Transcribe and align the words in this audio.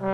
Hi, 0.00 0.06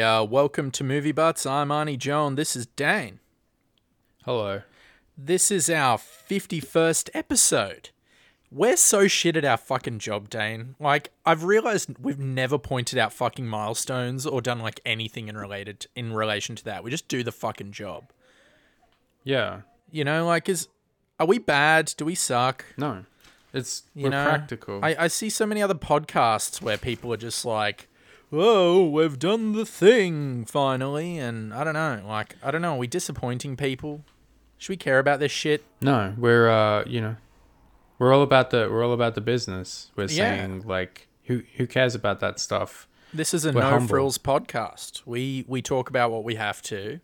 uh, 0.00 0.24
welcome 0.24 0.70
to 0.72 0.84
Movie 0.84 1.12
Butts. 1.12 1.46
I'm 1.46 1.70
Arnie 1.70 1.96
Joan. 1.96 2.34
This 2.34 2.56
is 2.56 2.66
Dane. 2.66 3.20
Hello. 4.26 4.60
This 5.16 5.50
is 5.50 5.70
our 5.70 5.96
51st 5.96 7.08
episode. 7.14 7.88
We're 8.50 8.76
so 8.76 9.08
shit 9.08 9.38
at 9.38 9.46
our 9.46 9.56
fucking 9.56 10.00
job, 10.00 10.28
Dane. 10.28 10.74
Like, 10.78 11.10
I've 11.24 11.44
realized 11.44 11.98
we've 11.98 12.18
never 12.18 12.58
pointed 12.58 12.98
out 12.98 13.14
fucking 13.14 13.46
milestones 13.46 14.26
or 14.26 14.42
done 14.42 14.58
like 14.58 14.82
anything 14.84 15.28
in 15.28 15.38
related 15.38 15.86
in 15.96 16.12
relation 16.12 16.54
to 16.56 16.64
that. 16.64 16.84
We 16.84 16.90
just 16.90 17.08
do 17.08 17.22
the 17.22 17.32
fucking 17.32 17.72
job. 17.72 18.12
Yeah. 19.22 19.62
You 19.90 20.04
know, 20.04 20.26
like, 20.26 20.50
is 20.50 20.68
are 21.24 21.26
we 21.26 21.38
bad? 21.38 21.92
Do 21.96 22.04
we 22.04 22.14
suck? 22.14 22.64
No. 22.76 23.04
It's 23.52 23.84
You 23.94 24.04
we're 24.04 24.10
know, 24.10 24.24
practical. 24.24 24.80
I, 24.82 24.96
I 24.98 25.06
see 25.08 25.30
so 25.30 25.46
many 25.46 25.62
other 25.62 25.74
podcasts 25.74 26.60
where 26.60 26.76
people 26.76 27.12
are 27.12 27.16
just 27.16 27.44
like, 27.44 27.88
"Oh, 28.32 28.88
we've 28.88 29.18
done 29.18 29.52
the 29.52 29.64
thing 29.64 30.44
finally," 30.44 31.18
and 31.18 31.54
I 31.54 31.62
don't 31.64 31.74
know. 31.74 32.02
Like, 32.06 32.36
I 32.42 32.50
don't 32.50 32.62
know. 32.62 32.74
Are 32.74 32.78
we 32.78 32.86
disappointing 32.88 33.56
people? 33.56 34.04
Should 34.58 34.70
we 34.70 34.76
care 34.76 34.98
about 34.98 35.20
this 35.20 35.32
shit? 35.32 35.64
no, 35.80 36.14
we're 36.18 36.48
uh, 36.50 36.84
you 36.86 37.00
know, 37.00 37.16
we're 37.98 38.12
all 38.12 38.22
about 38.22 38.50
the 38.50 38.68
we're 38.70 38.84
all 38.84 38.92
about 38.92 39.14
the 39.14 39.20
business. 39.20 39.90
We're 39.96 40.04
Yeah. 40.04 40.36
saying 40.36 40.62
like 40.66 41.06
who 41.24 41.42
who 41.56 41.66
cares 41.66 41.94
about 41.94 42.20
that 42.20 42.40
stuff? 42.40 42.88
This 43.12 43.32
is 43.32 43.44
a 43.44 43.52
We're 43.52 43.60
no 43.62 43.70
humble. 43.70 43.88
frills 43.88 44.18
podcast. 44.18 45.02
We 45.06 45.44
we 45.46 45.62
talk 45.62 45.88
about 45.88 46.10
what 46.10 46.24
we 46.24 46.34
have 46.34 46.60
to, 46.62 46.98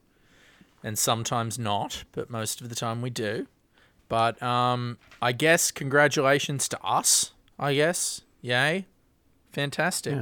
and 0.82 0.98
sometimes 0.98 1.58
not, 1.60 2.02
but 2.12 2.28
most 2.28 2.60
of 2.60 2.68
the 2.68 2.74
time 2.74 3.00
we 3.02 3.10
do. 3.10 3.46
But 4.10 4.42
um, 4.42 4.98
I 5.22 5.30
guess 5.30 5.70
congratulations 5.70 6.68
to 6.70 6.82
us. 6.82 7.30
I 7.60 7.74
guess, 7.74 8.22
yay, 8.42 8.86
fantastic. 9.52 10.18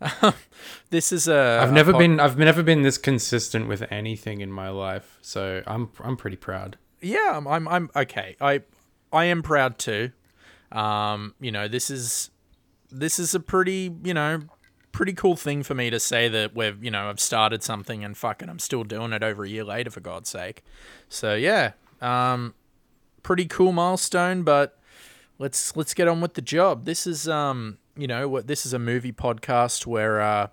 this 0.90 1.10
is 1.10 1.26
a. 1.26 1.58
I've 1.60 1.70
a 1.70 1.72
never 1.72 1.92
pod- 1.92 1.98
been 1.98 2.20
I've 2.20 2.38
never 2.38 2.62
been 2.62 2.82
this 2.82 2.96
consistent 2.96 3.66
with 3.66 3.84
anything 3.90 4.40
in 4.40 4.52
my 4.52 4.68
life. 4.68 5.18
So 5.22 5.62
I'm 5.66 5.90
I'm 6.04 6.16
pretty 6.16 6.36
proud. 6.36 6.78
Yeah, 7.00 7.32
I'm, 7.34 7.48
I'm. 7.48 7.66
I'm 7.66 7.90
okay. 7.96 8.36
I 8.40 8.62
I 9.12 9.24
am 9.24 9.42
proud 9.42 9.78
too. 9.78 10.12
Um, 10.70 11.34
you 11.40 11.50
know, 11.50 11.66
this 11.66 11.90
is 11.90 12.30
this 12.92 13.18
is 13.18 13.34
a 13.34 13.40
pretty 13.40 13.92
you 14.04 14.14
know 14.14 14.42
pretty 14.92 15.14
cool 15.14 15.34
thing 15.34 15.64
for 15.64 15.74
me 15.74 15.90
to 15.90 15.98
say 15.98 16.28
that 16.28 16.54
we've 16.54 16.82
you 16.84 16.92
know 16.92 17.08
I've 17.08 17.20
started 17.20 17.64
something 17.64 18.04
and 18.04 18.16
fucking 18.16 18.48
I'm 18.48 18.60
still 18.60 18.84
doing 18.84 19.12
it 19.12 19.24
over 19.24 19.42
a 19.42 19.48
year 19.48 19.64
later 19.64 19.90
for 19.90 20.00
God's 20.00 20.28
sake. 20.28 20.62
So 21.08 21.34
yeah, 21.34 21.72
um, 22.00 22.54
pretty 23.26 23.44
cool 23.46 23.72
milestone. 23.72 24.44
But 24.44 24.78
let's 25.38 25.76
let's 25.76 25.92
get 25.92 26.06
on 26.06 26.20
with 26.20 26.34
the 26.34 26.40
job. 26.40 26.84
This 26.84 27.06
is 27.06 27.28
um 27.28 27.78
you 27.96 28.06
know 28.06 28.28
what 28.28 28.46
this 28.46 28.64
is 28.64 28.72
a 28.72 28.78
movie 28.78 29.12
podcast 29.12 29.84
where 29.84 30.20
uh 30.20 30.46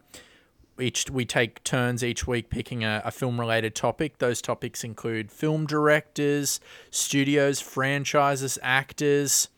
each 0.79 1.07
we 1.11 1.23
take 1.23 1.63
turns 1.63 2.03
each 2.03 2.25
week 2.25 2.49
picking 2.49 2.83
a, 2.83 3.03
a 3.05 3.11
film 3.11 3.39
related 3.39 3.75
topic. 3.75 4.17
Those 4.17 4.41
topics 4.41 4.83
include 4.83 5.31
film 5.31 5.67
directors, 5.67 6.59
studios, 6.89 7.61
franchises, 7.61 8.57
actors, 8.63 9.49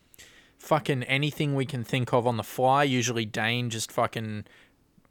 fucking 0.58 1.02
anything 1.04 1.54
we 1.54 1.64
can 1.64 1.84
think 1.84 2.12
of 2.12 2.26
on 2.26 2.36
the 2.36 2.44
fly. 2.44 2.82
Usually 2.84 3.24
Dane 3.24 3.70
just 3.70 3.90
fucking 3.90 4.44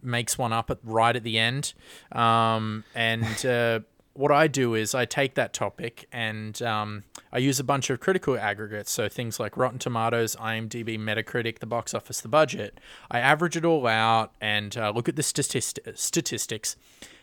makes 0.04 0.38
one 0.38 0.54
up 0.54 0.70
at 0.70 0.78
right 0.84 1.16
at 1.16 1.24
the 1.24 1.40
end. 1.40 1.74
Um, 2.12 2.84
and 2.94 3.46
uh, 3.46 3.80
what 4.16 4.32
I 4.32 4.48
do 4.48 4.76
is 4.76 4.96
I 4.96 5.04
take 5.04 5.36
that 5.36 5.54
topic 5.54 6.08
and 6.12 6.60
um, 6.62 7.04
I 7.34 7.38
use 7.38 7.60
a 7.60 7.66
bunch 7.66 7.90
of 7.90 8.00
critical 8.00 8.38
aggregates, 8.38 8.90
so 8.90 9.10
things 9.10 9.42
like 9.42 9.58
Rotten 9.58 9.78
Tomatoes, 9.78 10.38
IMDb, 10.38 10.98
Metacritic, 10.98 11.60
the 11.60 11.66
box 11.66 11.94
office, 11.94 12.22
the 12.22 12.30
budget. 12.30 12.80
I 13.12 13.20
average 13.20 13.58
it 13.58 13.66
all 13.66 13.86
out 13.86 14.32
and 14.40 14.76
uh, 14.78 14.92
look 14.96 15.10
at 15.10 15.18
the 15.18 15.24
statist- 15.24 15.80
statistics. 15.96 16.78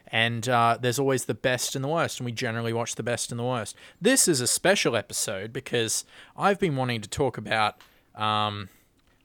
And 0.08 0.47
uh, 0.47 0.76
there's 0.78 0.98
always 0.98 1.25
the 1.25 1.34
best 1.34 1.75
and 1.75 1.82
the 1.82 1.88
worst, 1.88 2.20
and 2.20 2.26
we 2.26 2.32
generally 2.32 2.75
watch 2.75 2.97
the 2.97 3.03
best 3.03 3.30
and 3.30 3.41
the 3.41 3.44
worst. 3.44 3.74
This 3.98 4.28
is 4.28 4.42
a 4.42 4.47
special 4.47 4.94
episode 4.94 5.50
because 5.50 6.04
I've 6.36 6.59
been 6.59 6.76
wanting 6.76 7.00
to 7.00 7.09
talk 7.09 7.38
about 7.38 7.76
um, 8.14 8.69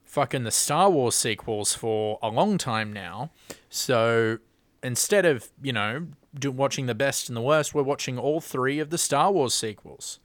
fucking 0.06 0.46
the 0.46 0.52
Star 0.52 0.90
Wars 0.90 1.16
sequels 1.16 1.74
for 1.74 2.18
a 2.24 2.30
long 2.30 2.58
time 2.58 2.94
now. 2.94 3.32
So 3.70 4.38
instead 4.84 5.26
of, 5.26 5.50
you 5.62 5.74
know, 5.74 6.08
do, 6.38 6.52
watching 6.52 6.86
the 6.86 6.96
best 6.96 7.30
and 7.30 7.36
the 7.36 7.42
worst, 7.42 7.74
we're 7.74 7.84
watching 7.84 8.18
all 8.18 8.40
three 8.42 8.80
of 8.80 8.90
the 8.90 8.98
Star 8.98 9.32
Wars 9.32 9.54
sequels. 9.54 10.20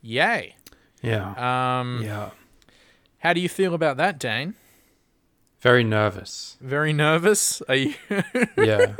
Yay. 0.00 0.56
Yeah. 1.02 1.78
Um, 1.80 2.02
yeah. 2.04 2.30
How 3.18 3.32
do 3.32 3.40
you 3.40 3.48
feel 3.48 3.74
about 3.74 3.96
that, 3.98 4.18
Dane? 4.18 4.54
Very 5.60 5.84
nervous. 5.84 6.56
Very 6.60 6.92
nervous? 6.92 7.62
Are 7.68 7.76
you 7.76 7.94
Yeah. 8.56 8.94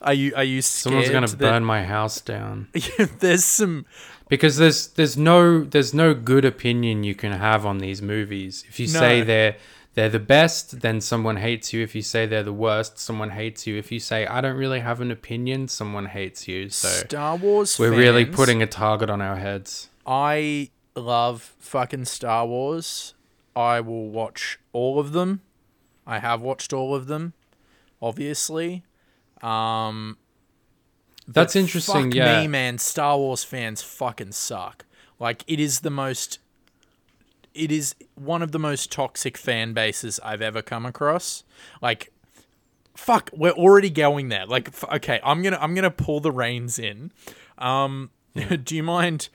are 0.00 0.14
you 0.14 0.32
are 0.34 0.44
you 0.44 0.62
scared 0.62 0.92
Someone's 1.04 1.10
gonna 1.10 1.26
that- 1.26 1.38
burn 1.38 1.64
my 1.66 1.84
house 1.84 2.22
down. 2.22 2.68
there's 3.18 3.44
some 3.44 3.84
because 4.30 4.56
there's 4.56 4.86
there's 4.88 5.18
no 5.18 5.64
there's 5.64 5.92
no 5.92 6.14
good 6.14 6.46
opinion 6.46 7.04
you 7.04 7.14
can 7.14 7.32
have 7.32 7.66
on 7.66 7.76
these 7.78 8.00
movies. 8.00 8.64
If 8.68 8.80
you 8.80 8.86
say 8.86 9.20
they're 9.20 9.56
they're 9.94 10.08
the 10.08 10.18
best, 10.18 10.80
then 10.80 11.00
someone 11.00 11.36
hates 11.36 11.72
you. 11.72 11.82
If 11.82 11.94
you 11.94 12.02
say 12.02 12.26
they're 12.26 12.42
the 12.42 12.52
worst, 12.52 12.98
someone 12.98 13.30
hates 13.30 13.66
you. 13.66 13.76
If 13.76 13.90
you 13.90 13.98
say 13.98 14.26
I 14.26 14.40
don't 14.40 14.56
really 14.56 14.80
have 14.80 15.00
an 15.00 15.10
opinion, 15.10 15.68
someone 15.68 16.06
hates 16.06 16.46
you. 16.46 16.68
So 16.68 16.88
Star 16.88 17.36
Wars 17.36 17.78
we're 17.78 17.90
really 17.90 18.24
putting 18.24 18.62
a 18.62 18.66
target 18.66 19.10
on 19.10 19.20
our 19.20 19.36
heads. 19.36 19.88
I 20.06 20.70
love 20.94 21.54
fucking 21.58 22.04
Star 22.04 22.46
Wars. 22.46 23.14
I 23.56 23.80
will 23.80 24.08
watch 24.08 24.58
all 24.72 25.00
of 25.00 25.12
them. 25.12 25.40
I 26.06 26.20
have 26.20 26.40
watched 26.40 26.72
all 26.72 26.94
of 26.94 27.06
them, 27.06 27.34
obviously. 28.00 28.84
Um, 29.42 30.16
That's 31.26 31.56
interesting. 31.56 32.10
Fuck 32.10 32.14
yeah. 32.14 32.40
me, 32.40 32.48
man. 32.48 32.78
Star 32.78 33.18
Wars 33.18 33.44
fans 33.44 33.82
fucking 33.82 34.32
suck. 34.32 34.86
Like 35.18 35.44
it 35.46 35.60
is 35.60 35.80
the 35.80 35.90
most. 35.90 36.38
It 37.58 37.72
is 37.72 37.94
one 38.14 38.42
of 38.42 38.52
the 38.52 38.58
most 38.58 38.92
toxic 38.92 39.36
fan 39.36 39.72
bases 39.72 40.20
I've 40.22 40.42
ever 40.42 40.62
come 40.62 40.86
across. 40.86 41.44
Like, 41.82 42.12
fuck, 42.94 43.30
we're 43.32 43.50
already 43.50 43.90
going 43.90 44.28
there. 44.28 44.46
Like, 44.46 44.68
f- 44.68 44.84
okay, 44.94 45.20
I'm 45.24 45.42
gonna 45.42 45.58
I'm 45.60 45.74
gonna 45.74 45.90
pull 45.90 46.20
the 46.20 46.32
reins 46.32 46.78
in. 46.78 47.12
Um, 47.58 48.10
do 48.62 48.76
you 48.76 48.82
mind? 48.82 49.28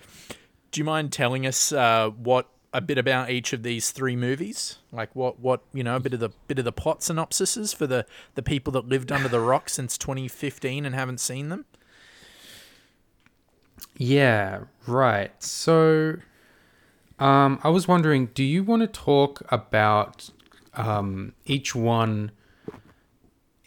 Do 0.71 0.79
you 0.79 0.85
mind 0.85 1.11
telling 1.11 1.45
us 1.45 1.71
uh, 1.71 2.09
what 2.09 2.49
a 2.73 2.81
bit 2.81 2.97
about 2.97 3.29
each 3.29 3.53
of 3.53 3.61
these 3.61 3.91
three 3.91 4.15
movies? 4.15 4.79
Like 4.91 5.15
what 5.15 5.39
what 5.39 5.61
you 5.73 5.83
know, 5.83 5.95
a 5.95 5.99
bit 5.99 6.13
of 6.13 6.19
the 6.19 6.29
bit 6.47 6.59
of 6.59 6.65
the 6.65 6.71
plot 6.71 7.01
synopsises 7.01 7.75
for 7.75 7.85
the 7.87 8.05
the 8.35 8.41
people 8.41 8.71
that 8.73 8.87
lived 8.87 9.11
under 9.11 9.27
the 9.27 9.39
rock 9.39 9.69
since 9.69 9.97
2015 9.97 10.85
and 10.85 10.95
haven't 10.95 11.19
seen 11.19 11.49
them. 11.49 11.65
Yeah, 13.97 14.63
right. 14.87 15.31
So, 15.43 16.15
um, 17.23 17.57
I 17.63 17.69
was 17.69 17.87
wondering, 17.87 18.25
do 18.33 18.43
you 18.43 18.65
want 18.65 18.81
to 18.81 18.87
talk 18.87 19.41
about 19.47 20.29
um, 20.73 21.33
each 21.45 21.73
one 21.73 22.31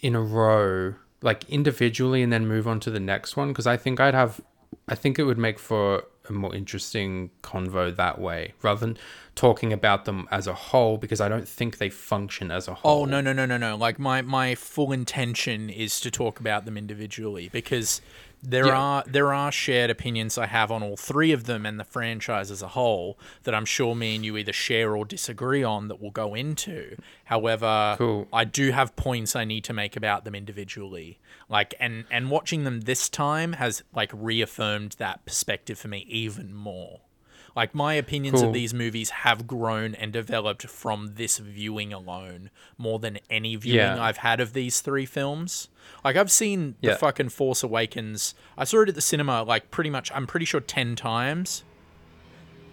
in 0.00 0.14
a 0.14 0.20
row, 0.20 0.96
like 1.22 1.48
individually, 1.48 2.22
and 2.22 2.30
then 2.30 2.46
move 2.46 2.68
on 2.68 2.80
to 2.80 2.90
the 2.90 3.00
next 3.00 3.34
one? 3.34 3.48
Because 3.48 3.66
I 3.66 3.78
think 3.78 3.98
I'd 3.98 4.12
have, 4.12 4.42
I 4.88 4.94
think 4.94 5.18
it 5.18 5.24
would 5.24 5.38
make 5.38 5.58
for 5.58 6.04
a 6.28 6.34
more 6.34 6.54
interesting 6.54 7.30
convo 7.42 7.96
that 7.96 8.20
way, 8.20 8.52
rather 8.60 8.80
than 8.80 8.98
talking 9.34 9.72
about 9.72 10.04
them 10.04 10.28
as 10.30 10.46
a 10.46 10.52
whole, 10.52 10.98
because 10.98 11.22
I 11.22 11.30
don't 11.30 11.48
think 11.48 11.78
they 11.78 11.88
function 11.88 12.50
as 12.50 12.68
a 12.68 12.74
whole. 12.74 13.02
Oh 13.02 13.04
no 13.06 13.22
no 13.22 13.32
no 13.32 13.46
no 13.46 13.56
no! 13.56 13.74
Like 13.74 13.98
my 13.98 14.20
my 14.20 14.54
full 14.54 14.92
intention 14.92 15.70
is 15.70 15.98
to 16.00 16.10
talk 16.10 16.40
about 16.40 16.66
them 16.66 16.76
individually 16.76 17.48
because 17.50 18.02
there 18.48 18.66
Yeah. 18.66 18.78
are 18.78 19.04
there 19.06 19.34
are 19.34 19.50
shared 19.50 19.90
opinions 19.90 20.38
I 20.38 20.46
have 20.46 20.70
on 20.70 20.82
all 20.82 20.96
three 20.96 21.32
of 21.32 21.44
them 21.44 21.66
and 21.66 21.80
the 21.80 21.84
franchise 21.84 22.50
as 22.52 22.62
a 22.62 22.68
whole 22.68 23.18
that 23.42 23.54
I'm 23.54 23.64
sure 23.64 23.94
me 23.96 24.14
and 24.14 24.24
you 24.24 24.36
either 24.36 24.52
share 24.52 24.94
or 24.96 25.04
disagree 25.04 25.64
on 25.64 25.88
that 25.88 26.00
we'll 26.00 26.12
go 26.12 26.34
into. 26.34 26.96
However, 27.24 27.96
Cool. 27.98 28.28
I 28.32 28.44
do 28.44 28.70
have 28.70 28.94
points 28.94 29.34
I 29.34 29.44
need 29.44 29.64
to 29.64 29.72
make 29.72 29.96
about 29.96 30.24
them 30.24 30.34
individually. 30.34 31.18
Like 31.48 31.74
and 31.80 32.04
and 32.10 32.30
watching 32.30 32.62
them 32.64 32.82
this 32.82 33.08
time 33.08 33.54
has 33.54 33.82
like 33.94 34.10
reaffirmed 34.14 34.92
that 34.98 35.24
perspective 35.26 35.78
for 35.78 35.88
me 35.88 36.06
even 36.08 36.54
more. 36.54 37.00
Like 37.56 37.74
my 37.74 37.94
opinions 37.94 38.40
Cool. 38.40 38.48
of 38.48 38.52
these 38.54 38.74
movies 38.74 39.08
have 39.10 39.46
grown 39.46 39.94
and 39.94 40.12
developed 40.12 40.66
from 40.68 41.14
this 41.14 41.38
viewing 41.38 41.90
alone 41.92 42.50
more 42.76 42.98
than 42.98 43.18
any 43.30 43.56
viewing 43.56 43.78
Yeah. 43.78 44.02
I've 44.02 44.18
had 44.18 44.40
of 44.40 44.52
these 44.52 44.82
three 44.82 45.06
films. 45.06 45.68
Like 46.04 46.16
I've 46.16 46.30
seen 46.30 46.74
the 46.82 46.94
fucking 46.96 47.30
Force 47.30 47.62
Awakens. 47.62 48.34
I 48.58 48.64
saw 48.64 48.82
it 48.82 48.90
at 48.90 48.94
the 48.94 49.00
cinema 49.00 49.42
like 49.42 49.70
pretty 49.70 49.88
much 49.88 50.12
I'm 50.14 50.26
pretty 50.26 50.44
sure 50.46 50.60
10 50.60 50.96
times. 50.96 51.64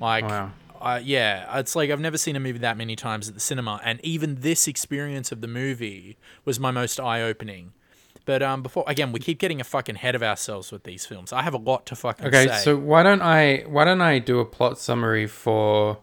Like 0.02 0.26
Wow. 0.26 0.52
uh, 0.82 1.00
yeah, 1.02 1.60
it's 1.60 1.76
like 1.78 1.90
I've 1.90 2.02
never 2.02 2.18
seen 2.18 2.36
a 2.36 2.40
movie 2.42 2.60
that 2.60 2.76
many 2.76 2.96
times 2.98 3.30
at 3.30 3.36
the 3.36 3.40
cinema 3.40 3.80
and 3.86 4.02
even 4.04 4.42
this 4.42 4.68
experience 4.68 5.32
of 5.32 5.40
the 5.40 5.48
movie 5.48 6.18
was 6.44 6.60
my 6.60 6.72
most 6.72 7.00
eye-opening. 7.00 7.72
But 8.26 8.42
um 8.42 8.62
before 8.64 8.84
again, 8.88 9.12
we 9.12 9.20
keep 9.20 9.40
getting 9.40 9.60
a 9.60 9.64
fucking 9.64 9.96
head 9.96 10.16
of 10.16 10.24
ourselves 10.24 10.72
with 10.72 10.84
these 10.84 11.06
films. 11.06 11.34
I 11.34 11.42
have 11.42 11.54
a 11.54 11.58
lot 11.58 11.86
to 11.88 11.96
fucking 11.96 12.26
Okay, 12.28 12.48
say. 12.48 12.58
so 12.64 12.78
why 12.78 13.04
don't 13.04 13.22
I 13.22 13.64
why 13.68 13.84
don't 13.86 14.02
I 14.02 14.20
do 14.20 14.40
a 14.40 14.46
plot 14.46 14.78
summary 14.80 15.28
for 15.28 15.98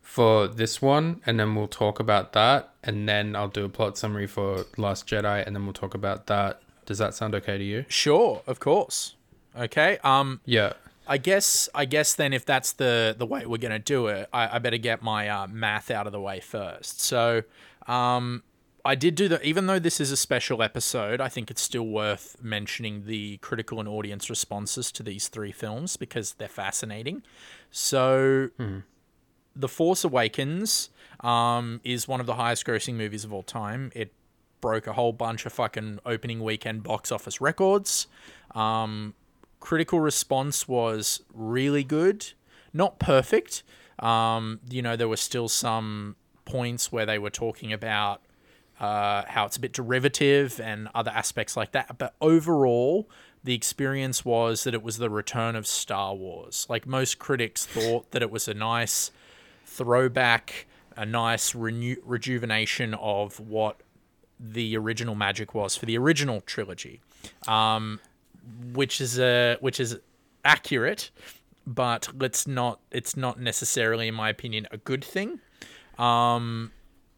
for 0.00 0.46
this 0.46 0.80
one, 0.80 1.20
and 1.26 1.40
then 1.40 1.54
we'll 1.56 1.66
talk 1.66 1.98
about 1.98 2.34
that, 2.34 2.72
and 2.84 3.08
then 3.08 3.34
I'll 3.34 3.48
do 3.48 3.64
a 3.64 3.68
plot 3.68 3.98
summary 3.98 4.26
for 4.28 4.64
Last 4.76 5.08
Jedi, 5.08 5.44
and 5.44 5.56
then 5.56 5.64
we'll 5.64 5.72
talk 5.72 5.94
about 5.94 6.26
that. 6.28 6.60
Does 6.86 6.98
that 6.98 7.14
sound 7.14 7.34
okay 7.34 7.58
to 7.58 7.64
you? 7.64 7.84
Sure, 7.88 8.42
of 8.46 8.60
course. 8.60 9.16
Okay. 9.58 9.98
Um, 10.04 10.40
Yeah. 10.44 10.74
I 11.06 11.18
guess 11.18 11.68
I 11.74 11.84
guess 11.84 12.14
then 12.14 12.32
if 12.32 12.46
that's 12.46 12.72
the 12.72 13.14
the 13.18 13.26
way 13.26 13.44
we're 13.44 13.58
gonna 13.58 13.78
do 13.78 14.06
it, 14.06 14.28
I, 14.32 14.56
I 14.56 14.58
better 14.58 14.78
get 14.78 15.02
my 15.02 15.28
uh, 15.28 15.46
math 15.48 15.90
out 15.90 16.06
of 16.06 16.12
the 16.12 16.20
way 16.20 16.40
first. 16.40 17.00
So, 17.00 17.42
um, 17.86 18.42
I 18.84 18.94
did 18.94 19.14
do 19.14 19.28
that. 19.28 19.42
even 19.42 19.66
though 19.66 19.78
this 19.78 19.98
is 19.98 20.10
a 20.10 20.16
special 20.16 20.62
episode, 20.62 21.20
I 21.20 21.28
think 21.28 21.50
it's 21.50 21.62
still 21.62 21.86
worth 21.86 22.36
mentioning 22.42 23.04
the 23.06 23.38
critical 23.38 23.80
and 23.80 23.88
audience 23.88 24.28
responses 24.28 24.92
to 24.92 25.02
these 25.02 25.28
three 25.28 25.52
films 25.52 25.96
because 25.96 26.34
they're 26.34 26.48
fascinating. 26.48 27.22
So, 27.70 28.50
The 29.56 29.68
Force 29.68 30.04
Awakens 30.04 30.90
um, 31.20 31.80
is 31.82 32.06
one 32.06 32.20
of 32.20 32.26
the 32.26 32.34
highest 32.34 32.66
grossing 32.66 32.94
movies 32.94 33.24
of 33.24 33.32
all 33.32 33.42
time. 33.42 33.90
It 33.94 34.12
broke 34.60 34.86
a 34.86 34.92
whole 34.92 35.12
bunch 35.12 35.46
of 35.46 35.52
fucking 35.52 36.00
opening 36.04 36.42
weekend 36.42 36.82
box 36.82 37.10
office 37.10 37.40
records. 37.40 38.06
Um, 38.54 39.14
critical 39.60 40.00
response 40.00 40.68
was 40.68 41.22
really 41.32 41.84
good, 41.84 42.32
not 42.72 42.98
perfect. 42.98 43.62
Um, 43.98 44.60
you 44.68 44.82
know, 44.82 44.96
there 44.96 45.08
were 45.08 45.16
still 45.16 45.48
some 45.48 46.16
points 46.44 46.92
where 46.92 47.06
they 47.06 47.18
were 47.18 47.30
talking 47.30 47.72
about 47.72 48.20
uh, 48.84 49.24
how 49.28 49.46
it's 49.46 49.56
a 49.56 49.60
bit 49.60 49.72
derivative 49.72 50.60
and 50.60 50.88
other 50.94 51.10
aspects 51.10 51.56
like 51.56 51.72
that. 51.72 51.96
But 51.96 52.14
overall, 52.20 53.08
the 53.42 53.54
experience 53.54 54.24
was 54.24 54.64
that 54.64 54.74
it 54.74 54.82
was 54.82 54.98
the 54.98 55.08
return 55.08 55.56
of 55.56 55.66
Star 55.66 56.14
Wars. 56.14 56.66
Like 56.68 56.86
most 56.86 57.18
critics 57.18 57.64
thought 57.64 58.10
that 58.10 58.20
it 58.20 58.30
was 58.30 58.46
a 58.46 58.54
nice 58.54 59.10
throwback, 59.64 60.66
a 60.96 61.06
nice 61.06 61.54
renew- 61.54 62.02
rejuvenation 62.04 62.92
of 62.94 63.40
what 63.40 63.80
the 64.38 64.76
original 64.76 65.14
magic 65.14 65.54
was 65.54 65.76
for 65.76 65.86
the 65.86 65.96
original 65.96 66.42
trilogy, 66.42 67.00
um, 67.48 68.00
which 68.74 69.00
is 69.00 69.18
a 69.18 69.56
which 69.60 69.80
is 69.80 69.98
accurate, 70.44 71.10
but 71.66 72.10
let's 72.18 72.46
not. 72.46 72.80
It's 72.90 73.16
not 73.16 73.40
necessarily, 73.40 74.08
in 74.08 74.14
my 74.14 74.28
opinion, 74.28 74.66
a 74.70 74.76
good 74.76 75.02
thing. 75.02 75.40
Um, 75.98 76.72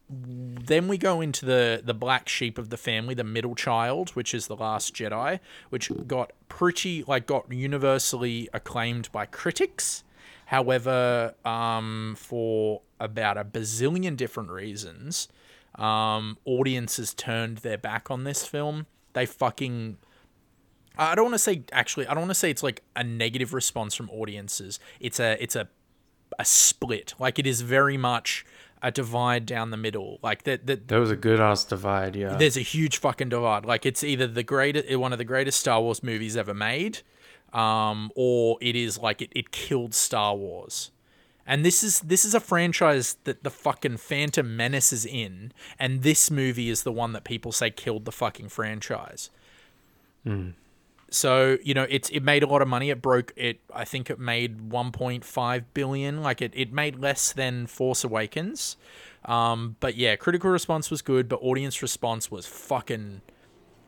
then 0.09 0.87
we 0.87 0.97
go 0.97 1.19
into 1.19 1.45
the 1.45 1.81
the 1.83 1.93
black 1.93 2.29
sheep 2.29 2.57
of 2.57 2.69
the 2.69 2.77
family, 2.77 3.13
the 3.13 3.23
middle 3.23 3.55
child, 3.55 4.11
which 4.11 4.33
is 4.33 4.47
the 4.47 4.55
Last 4.55 4.93
Jedi, 4.93 5.39
which 5.69 5.91
got 6.07 6.31
pretty 6.49 7.03
like 7.07 7.25
got 7.25 7.51
universally 7.51 8.49
acclaimed 8.53 9.11
by 9.11 9.25
critics. 9.25 10.03
However, 10.45 11.35
um, 11.43 12.15
for 12.17 12.81
about 13.01 13.37
a 13.37 13.43
bazillion 13.43 14.15
different 14.15 14.49
reasons, 14.49 15.27
um, 15.75 16.37
audiences 16.45 17.13
turned 17.13 17.57
their 17.57 17.77
back 17.77 18.09
on 18.09 18.23
this 18.23 18.45
film. 18.45 18.85
They 19.11 19.25
fucking 19.25 19.97
I 20.97 21.15
don't 21.15 21.25
want 21.25 21.35
to 21.35 21.39
say 21.39 21.63
actually. 21.71 22.07
I 22.07 22.13
don't 22.13 22.21
want 22.21 22.31
to 22.31 22.35
say 22.35 22.49
it's 22.49 22.63
like 22.63 22.81
a 22.95 23.03
negative 23.03 23.53
response 23.53 23.93
from 23.93 24.09
audiences. 24.09 24.79
It's 24.99 25.19
a 25.19 25.41
it's 25.41 25.55
a 25.55 25.67
a 26.39 26.45
split. 26.45 27.13
Like 27.19 27.39
it 27.39 27.47
is 27.47 27.61
very 27.61 27.97
much 27.97 28.45
a 28.81 28.91
divide 28.91 29.45
down 29.45 29.71
the 29.71 29.77
middle. 29.77 30.19
Like 30.21 30.43
that 30.43 30.67
that 30.67 30.87
There 30.87 30.99
was 30.99 31.11
a 31.11 31.15
good 31.15 31.39
ass 31.39 31.65
divide, 31.65 32.15
yeah. 32.15 32.35
there's 32.35 32.57
a 32.57 32.61
huge 32.61 32.97
fucking 32.97 33.29
divide. 33.29 33.65
Like 33.65 33.85
it's 33.85 34.03
either 34.03 34.27
the 34.27 34.43
greatest 34.43 34.95
one 34.97 35.11
of 35.11 35.17
the 35.17 35.25
greatest 35.25 35.59
Star 35.59 35.81
Wars 35.81 36.03
movies 36.03 36.37
ever 36.37 36.53
made, 36.53 36.99
um, 37.53 38.11
or 38.15 38.57
it 38.61 38.75
is 38.75 38.97
like 38.97 39.21
it, 39.21 39.31
it 39.35 39.51
killed 39.51 39.93
Star 39.93 40.35
Wars. 40.35 40.91
And 41.49 41.63
this 41.63 41.81
is 41.81 42.01
this 42.01 42.25
is 42.25 42.35
a 42.35 42.41
franchise 42.41 43.17
that 43.23 43.43
the 43.43 43.49
fucking 43.49 43.97
Phantom 43.97 44.55
Menace 44.55 44.91
is 44.91 45.05
in, 45.05 45.53
and 45.79 46.03
this 46.03 46.29
movie 46.29 46.69
is 46.69 46.83
the 46.83 46.91
one 46.91 47.13
that 47.13 47.23
people 47.23 47.51
say 47.51 47.69
killed 47.69 48.05
the 48.05 48.11
fucking 48.11 48.49
franchise. 48.49 49.29
So 51.09 51.57
you 51.63 51.73
know, 51.73 51.85
it's 51.89 52.09
it 52.09 52.21
made 52.21 52.43
a 52.43 52.47
lot 52.47 52.61
of 52.61 52.67
money. 52.67 52.89
It 52.89 53.01
broke 53.01 53.33
it. 53.35 53.59
I 53.73 53.85
think 53.85 54.09
it 54.09 54.19
made 54.19 54.69
1.5 54.69 55.63
billion. 55.73 56.21
Like 56.21 56.41
it, 56.41 56.51
it 56.55 56.73
made 56.73 56.99
less 56.99 57.31
than 57.31 57.67
Force 57.67 58.03
Awakens. 58.03 58.77
Um, 59.25 59.75
but 59.79 59.95
yeah, 59.95 60.15
critical 60.15 60.49
response 60.49 60.89
was 60.89 61.01
good, 61.01 61.27
but 61.27 61.37
audience 61.41 61.81
response 61.81 62.31
was 62.31 62.45
fucking 62.45 63.21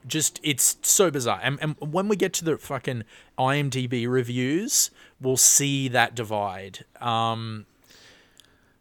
just 0.07 0.39
it's 0.44 0.77
so 0.81 1.12
bizarre. 1.12 1.39
And, 1.42 1.57
and 1.62 1.75
when 1.80 2.07
we 2.07 2.16
get 2.16 2.33
to 2.33 2.45
the 2.45 2.57
fucking 2.57 3.04
IMDb 3.38 4.07
reviews, 4.07 4.92
we'll 5.19 5.38
see 5.38 5.88
that 5.89 6.16
divide. 6.16 6.86
Um, 7.01 7.66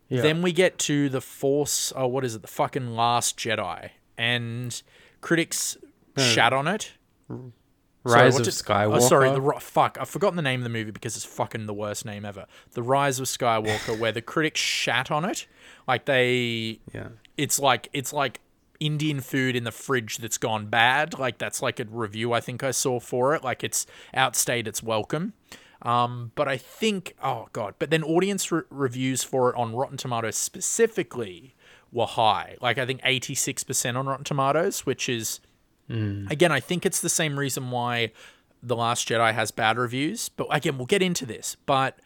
yeah. 0.08 0.22
then 0.22 0.42
we 0.42 0.52
get 0.52 0.78
to 0.80 1.08
the 1.08 1.20
Force. 1.20 1.92
Oh, 1.94 2.06
what 2.06 2.24
is 2.24 2.34
it? 2.34 2.42
The 2.42 2.48
fucking 2.48 2.94
Last 2.94 3.38
Jedi, 3.38 3.90
and 4.16 4.80
critics 5.20 5.76
shat 6.16 6.52
on 6.52 6.66
it. 6.66 6.92
Sorry, 8.06 8.22
Rise 8.22 8.34
what's 8.34 8.48
of 8.48 8.54
it- 8.54 8.64
Skywalker. 8.64 8.96
Oh, 8.96 9.00
sorry, 9.00 9.30
the 9.30 9.60
fuck. 9.60 9.98
I've 10.00 10.08
forgotten 10.08 10.36
the 10.36 10.42
name 10.42 10.60
of 10.60 10.64
the 10.64 10.70
movie 10.70 10.90
because 10.92 11.16
it's 11.16 11.24
fucking 11.24 11.66
the 11.66 11.74
worst 11.74 12.04
name 12.04 12.24
ever. 12.24 12.46
The 12.72 12.82
Rise 12.82 13.18
of 13.18 13.26
Skywalker, 13.26 13.98
where 13.98 14.12
the 14.12 14.22
critics 14.22 14.60
shat 14.60 15.10
on 15.10 15.24
it, 15.24 15.46
like 15.86 16.04
they, 16.06 16.80
yeah. 16.94 17.08
it's 17.36 17.58
like 17.58 17.88
it's 17.92 18.12
like 18.12 18.40
Indian 18.80 19.20
food 19.20 19.56
in 19.56 19.64
the 19.64 19.72
fridge 19.72 20.18
that's 20.18 20.38
gone 20.38 20.66
bad. 20.66 21.18
Like 21.18 21.38
that's 21.38 21.60
like 21.60 21.80
a 21.80 21.84
review 21.84 22.32
I 22.32 22.40
think 22.40 22.62
I 22.62 22.70
saw 22.70 23.00
for 23.00 23.34
it. 23.34 23.42
Like 23.42 23.64
it's 23.64 23.86
outstayed 24.14 24.68
its 24.68 24.82
welcome. 24.82 25.32
Um, 25.82 26.32
but 26.34 26.48
I 26.48 26.56
think, 26.56 27.14
oh 27.22 27.48
god, 27.52 27.74
but 27.78 27.90
then 27.90 28.02
audience 28.02 28.50
re- 28.50 28.62
reviews 28.70 29.22
for 29.22 29.50
it 29.50 29.56
on 29.56 29.74
Rotten 29.74 29.96
Tomatoes 29.96 30.36
specifically 30.36 31.54
were 31.92 32.06
high. 32.06 32.56
Like 32.60 32.78
I 32.78 32.86
think 32.86 33.00
eighty 33.04 33.34
six 33.34 33.64
percent 33.64 33.96
on 33.96 34.06
Rotten 34.06 34.24
Tomatoes, 34.24 34.86
which 34.86 35.08
is 35.08 35.40
Again, 36.30 36.52
I 36.52 36.60
think 36.60 36.84
it's 36.84 37.00
the 37.00 37.08
same 37.08 37.38
reason 37.38 37.70
why 37.70 38.12
The 38.62 38.76
Last 38.76 39.08
Jedi 39.08 39.32
has 39.32 39.50
bad 39.50 39.78
reviews, 39.78 40.28
but 40.28 40.46
again, 40.50 40.76
we'll 40.76 40.86
get 40.86 41.02
into 41.02 41.24
this. 41.24 41.56
But 41.66 41.98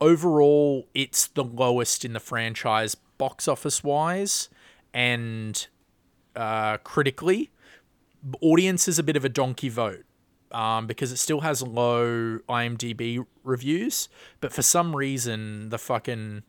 overall, 0.00 0.86
it's 0.94 1.26
the 1.28 1.44
lowest 1.44 2.04
in 2.04 2.12
the 2.12 2.20
franchise 2.20 2.94
box 3.18 3.46
office 3.46 3.84
wise 3.84 4.48
and 4.92 5.66
uh, 6.34 6.78
critically. 6.78 7.50
Audience 8.40 8.88
is 8.88 8.98
a 8.98 9.02
bit 9.02 9.16
of 9.16 9.24
a 9.24 9.28
donkey 9.28 9.68
vote 9.68 10.04
um, 10.52 10.86
because 10.86 11.12
it 11.12 11.16
still 11.16 11.40
has 11.40 11.62
low 11.62 12.38
IMDb 12.48 13.24
reviews, 13.44 14.08
but 14.40 14.52
for 14.52 14.62
some 14.62 14.94
reason, 14.96 15.68
the 15.70 15.78
fucking 15.78 16.42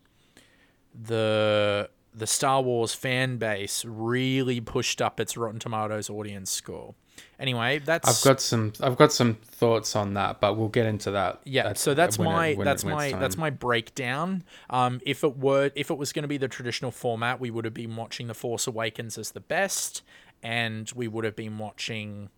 the 0.94 1.90
the 2.14 2.28
Star 2.28 2.62
Wars 2.62 2.94
fan 2.94 3.38
base 3.38 3.86
really 3.86 4.60
pushed 4.60 5.02
up 5.02 5.20
its 5.20 5.38
Rotten 5.38 5.60
Tomatoes 5.60 6.10
audience 6.10 6.52
score. 6.52 6.96
Anyway, 7.40 7.80
that's 7.80 8.08
I've 8.08 8.24
got 8.30 8.40
some 8.42 8.74
I've 8.82 8.98
got 8.98 9.12
some 9.12 9.36
thoughts 9.36 9.96
on 9.96 10.14
that, 10.16 10.40
but 10.40 10.58
we'll 10.58 10.70
get 10.70 10.86
into 10.86 11.12
that. 11.12 11.42
yeah. 11.46 11.70
at- 11.70 11.78
so 11.78 11.94
that's 11.94 12.18
my 12.20 12.48
it- 12.48 12.60
that's 12.64 12.84
my 12.84 13.12
that's 13.14 13.38
my 13.38 13.50
breakdown. 13.50 14.44
Um, 14.70 15.00
if 15.06 15.24
it 15.24 15.38
were 15.38 15.72
if 15.76 15.90
it 15.90 15.98
was 15.98 16.14
going 16.14 16.24
to 16.24 16.28
be 16.28 16.38
the 16.38 16.48
traditional 16.48 16.92
format, 16.92 17.40
we 17.40 17.50
would 17.52 17.66
have 17.66 17.74
been 17.74 17.96
watching 17.96 18.28
The 18.28 18.34
Force 18.34 18.68
Awakens 18.68 19.18
as 19.18 19.32
the 19.32 19.40
best, 19.40 20.04
and 20.44 20.92
we 20.96 21.08
would 21.08 21.26
have 21.26 21.36
been 21.36 21.58
watching 21.58 22.30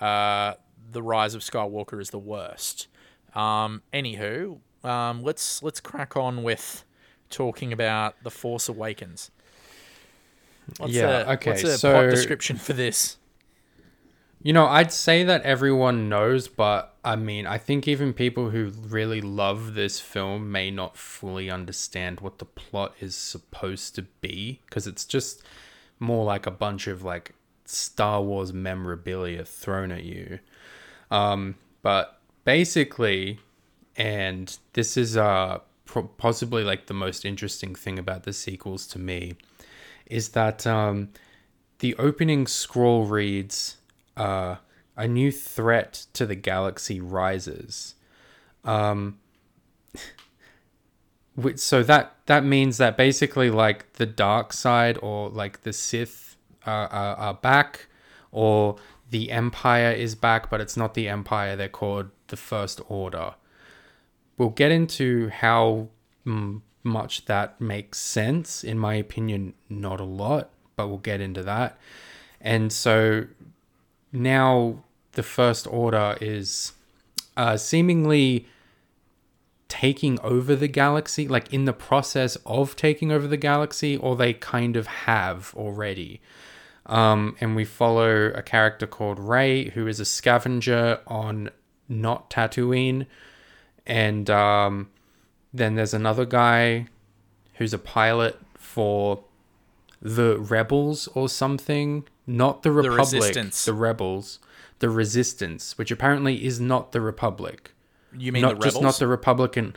uh, 0.00 0.54
The 0.92 1.02
Rise 1.02 1.34
of 1.34 1.42
Skywalker 1.42 2.00
as 2.00 2.10
the 2.10 2.18
worst. 2.18 2.88
Um, 3.34 3.82
anywho, 3.92 4.58
um, 4.84 5.22
let's 5.22 5.62
let's 5.62 5.80
crack 5.80 6.16
on 6.16 6.42
with 6.42 6.84
talking 7.30 7.72
about 7.72 8.14
The 8.22 8.30
Force 8.30 8.68
Awakens. 8.68 9.30
What's 10.78 10.92
Yeah, 10.92 11.30
a, 11.30 11.32
okay, 11.34 11.50
What's 11.52 11.62
a 11.64 11.78
so- 11.78 11.92
plot 11.92 12.10
description 12.10 12.56
for 12.56 12.72
this? 12.72 13.16
You 14.40 14.52
know, 14.52 14.66
I'd 14.66 14.92
say 14.92 15.24
that 15.24 15.42
everyone 15.42 16.08
knows, 16.08 16.46
but 16.46 16.94
I 17.04 17.16
mean, 17.16 17.44
I 17.44 17.58
think 17.58 17.88
even 17.88 18.12
people 18.12 18.50
who 18.50 18.66
really 18.68 19.20
love 19.20 19.74
this 19.74 19.98
film 19.98 20.52
may 20.52 20.70
not 20.70 20.96
fully 20.96 21.50
understand 21.50 22.20
what 22.20 22.38
the 22.38 22.44
plot 22.44 22.94
is 23.00 23.16
supposed 23.16 23.96
to 23.96 24.02
be 24.20 24.60
because 24.66 24.86
it's 24.86 25.04
just 25.04 25.42
more 25.98 26.24
like 26.24 26.46
a 26.46 26.52
bunch 26.52 26.86
of 26.86 27.02
like 27.02 27.34
Star 27.64 28.22
Wars 28.22 28.52
memorabilia 28.52 29.44
thrown 29.44 29.90
at 29.90 30.04
you. 30.04 30.38
Um, 31.10 31.56
but 31.82 32.20
basically, 32.44 33.40
and 33.96 34.56
this 34.74 34.96
is 34.96 35.16
uh 35.16 35.58
possibly 36.16 36.64
like 36.64 36.86
the 36.86 36.94
most 36.94 37.24
interesting 37.24 37.74
thing 37.74 37.98
about 37.98 38.24
the 38.24 38.32
sequels 38.32 38.86
to 38.88 38.98
me, 38.98 39.34
is 40.06 40.30
that 40.30 40.66
um, 40.66 41.10
the 41.78 41.94
opening 41.96 42.46
scroll 42.46 43.04
reads 43.04 43.76
uh, 44.16 44.56
a 44.96 45.06
new 45.06 45.30
threat 45.30 46.06
to 46.12 46.26
the 46.26 46.34
galaxy 46.34 47.00
rises. 47.00 47.94
Um 48.64 49.18
which, 51.34 51.58
so 51.58 51.84
that 51.84 52.16
that 52.26 52.44
means 52.44 52.78
that 52.78 52.96
basically 52.96 53.48
like 53.48 53.92
the 53.94 54.06
dark 54.06 54.52
side 54.52 54.98
or 55.00 55.28
like 55.28 55.62
the 55.62 55.72
sith 55.72 56.36
are, 56.66 56.88
are, 56.88 57.16
are 57.16 57.34
back 57.34 57.86
or 58.32 58.76
the 59.08 59.30
empire 59.30 59.92
is 59.92 60.16
back 60.16 60.50
but 60.50 60.60
it's 60.60 60.76
not 60.76 60.94
the 60.94 61.08
empire 61.08 61.54
they're 61.54 61.68
called 61.68 62.10
the 62.26 62.36
first 62.36 62.80
order 62.88 63.34
we'll 64.38 64.50
get 64.50 64.70
into 64.70 65.28
how 65.28 65.88
mm, 66.26 66.62
much 66.82 67.26
that 67.26 67.60
makes 67.60 67.98
sense. 67.98 68.64
In 68.64 68.78
my 68.78 68.94
opinion, 68.94 69.54
not 69.68 70.00
a 70.00 70.04
lot, 70.04 70.50
but 70.76 70.88
we'll 70.88 70.98
get 70.98 71.20
into 71.20 71.42
that. 71.42 71.78
And 72.40 72.72
so 72.72 73.26
now 74.12 74.84
the 75.12 75.22
First 75.22 75.66
Order 75.66 76.16
is 76.20 76.72
uh, 77.36 77.56
seemingly 77.56 78.46
taking 79.68 80.18
over 80.20 80.56
the 80.56 80.68
galaxy, 80.68 81.28
like 81.28 81.52
in 81.52 81.64
the 81.66 81.72
process 81.72 82.36
of 82.46 82.74
taking 82.74 83.12
over 83.12 83.26
the 83.26 83.36
galaxy, 83.36 83.96
or 83.96 84.16
they 84.16 84.32
kind 84.32 84.76
of 84.76 84.86
have 84.86 85.52
already. 85.56 86.20
Um, 86.86 87.36
and 87.40 87.54
we 87.54 87.66
follow 87.66 88.32
a 88.34 88.42
character 88.42 88.86
called 88.86 89.18
Rey, 89.18 89.70
who 89.70 89.86
is 89.86 90.00
a 90.00 90.06
scavenger 90.06 91.00
on 91.06 91.50
not 91.88 92.30
Tatooine. 92.30 93.06
And 93.88 94.28
um, 94.30 94.90
then 95.52 95.74
there's 95.74 95.94
another 95.94 96.24
guy 96.24 96.86
who's 97.54 97.72
a 97.72 97.78
pilot 97.78 98.38
for 98.54 99.24
the 100.00 100.38
Rebels 100.38 101.08
or 101.14 101.28
something. 101.28 102.04
Not 102.26 102.62
the 102.62 102.70
Republic, 102.70 103.10
the, 103.10 103.16
Resistance. 103.16 103.64
the 103.64 103.74
Rebels. 103.74 104.38
The 104.78 104.90
Resistance, 104.90 105.76
which 105.76 105.90
apparently 105.90 106.44
is 106.44 106.60
not 106.60 106.92
the 106.92 107.00
Republic. 107.00 107.72
You 108.16 108.32
mean 108.32 108.42
not 108.42 108.50
the 108.50 108.54
rebels? 108.56 108.74
just 108.74 108.82
not 108.82 108.98
the 108.98 109.06
Republican. 109.06 109.76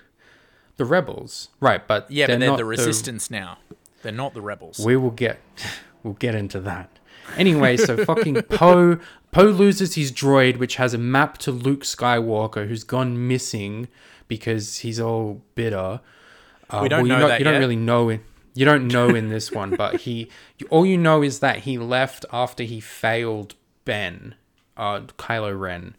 The 0.78 0.86
Rebels, 0.86 1.50
right? 1.60 1.86
But 1.86 2.10
yeah, 2.10 2.28
but 2.28 2.40
they're 2.40 2.58
the 2.58 2.66
resistance 2.66 3.30
now. 3.30 3.58
They're 4.04 4.12
not 4.12 4.34
the 4.34 4.42
rebels. 4.42 4.80
we 4.80 4.96
will 4.96 5.12
get 5.12 5.40
we'll 6.04 6.14
get 6.14 6.34
into 6.34 6.60
that. 6.62 6.90
Anyway, 7.38 7.78
so 7.78 8.04
fucking 8.06 8.42
Poe 8.44 8.98
Poe 9.32 9.44
loses 9.46 9.96
his 9.96 10.12
droid, 10.12 10.58
which 10.58 10.76
has 10.76 10.94
a 10.94 10.98
map 10.98 11.38
to 11.40 11.52
Luke 11.52 11.82
Skywalker, 11.84 12.68
who's 12.68 12.84
gone 12.84 13.28
missing 13.28 13.88
because 14.28 14.80
he's 14.80 15.00
all 15.00 15.42
bitter. 15.56 16.02
Uh, 16.70 16.80
We 16.84 16.90
don't 16.90 17.06
you 17.06 17.10
know 17.14 17.20
don't- 17.20 17.30
that 17.30 17.40
You 17.40 17.44
don't 17.46 17.54
yet. 17.56 17.60
really 17.60 17.76
know 17.76 18.10
it. 18.10 18.22
You 18.54 18.66
don't 18.66 18.88
know 18.90 19.10
in 19.16 19.30
this 19.30 19.50
one, 19.52 19.76
but 19.78 20.02
he. 20.02 20.28
You, 20.58 20.68
all 20.70 20.86
you 20.86 20.98
know 20.98 21.22
is 21.24 21.40
that 21.40 21.60
he 21.60 21.78
left 21.78 22.26
after 22.34 22.64
he 22.64 22.82
failed 22.82 23.56
Ben, 23.86 24.36
uh, 24.76 25.00
Kylo 25.18 25.58
Ren, 25.58 25.96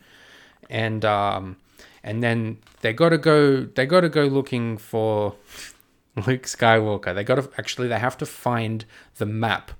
and 0.68 1.02
um, 1.02 1.56
and 2.04 2.22
then 2.22 2.58
they 2.82 2.92
got 2.92 3.08
to 3.08 3.16
go. 3.16 3.64
They 3.64 3.86
got 3.86 4.02
to 4.02 4.10
go 4.10 4.24
looking 4.24 4.76
for 4.76 5.34
Luke 6.26 6.42
Skywalker. 6.42 7.14
They 7.14 7.24
got 7.24 7.36
to 7.36 7.48
actually. 7.56 7.88
They 7.88 7.98
have 7.98 8.18
to 8.18 8.26
find 8.26 8.84
the 9.16 9.24
map 9.24 9.72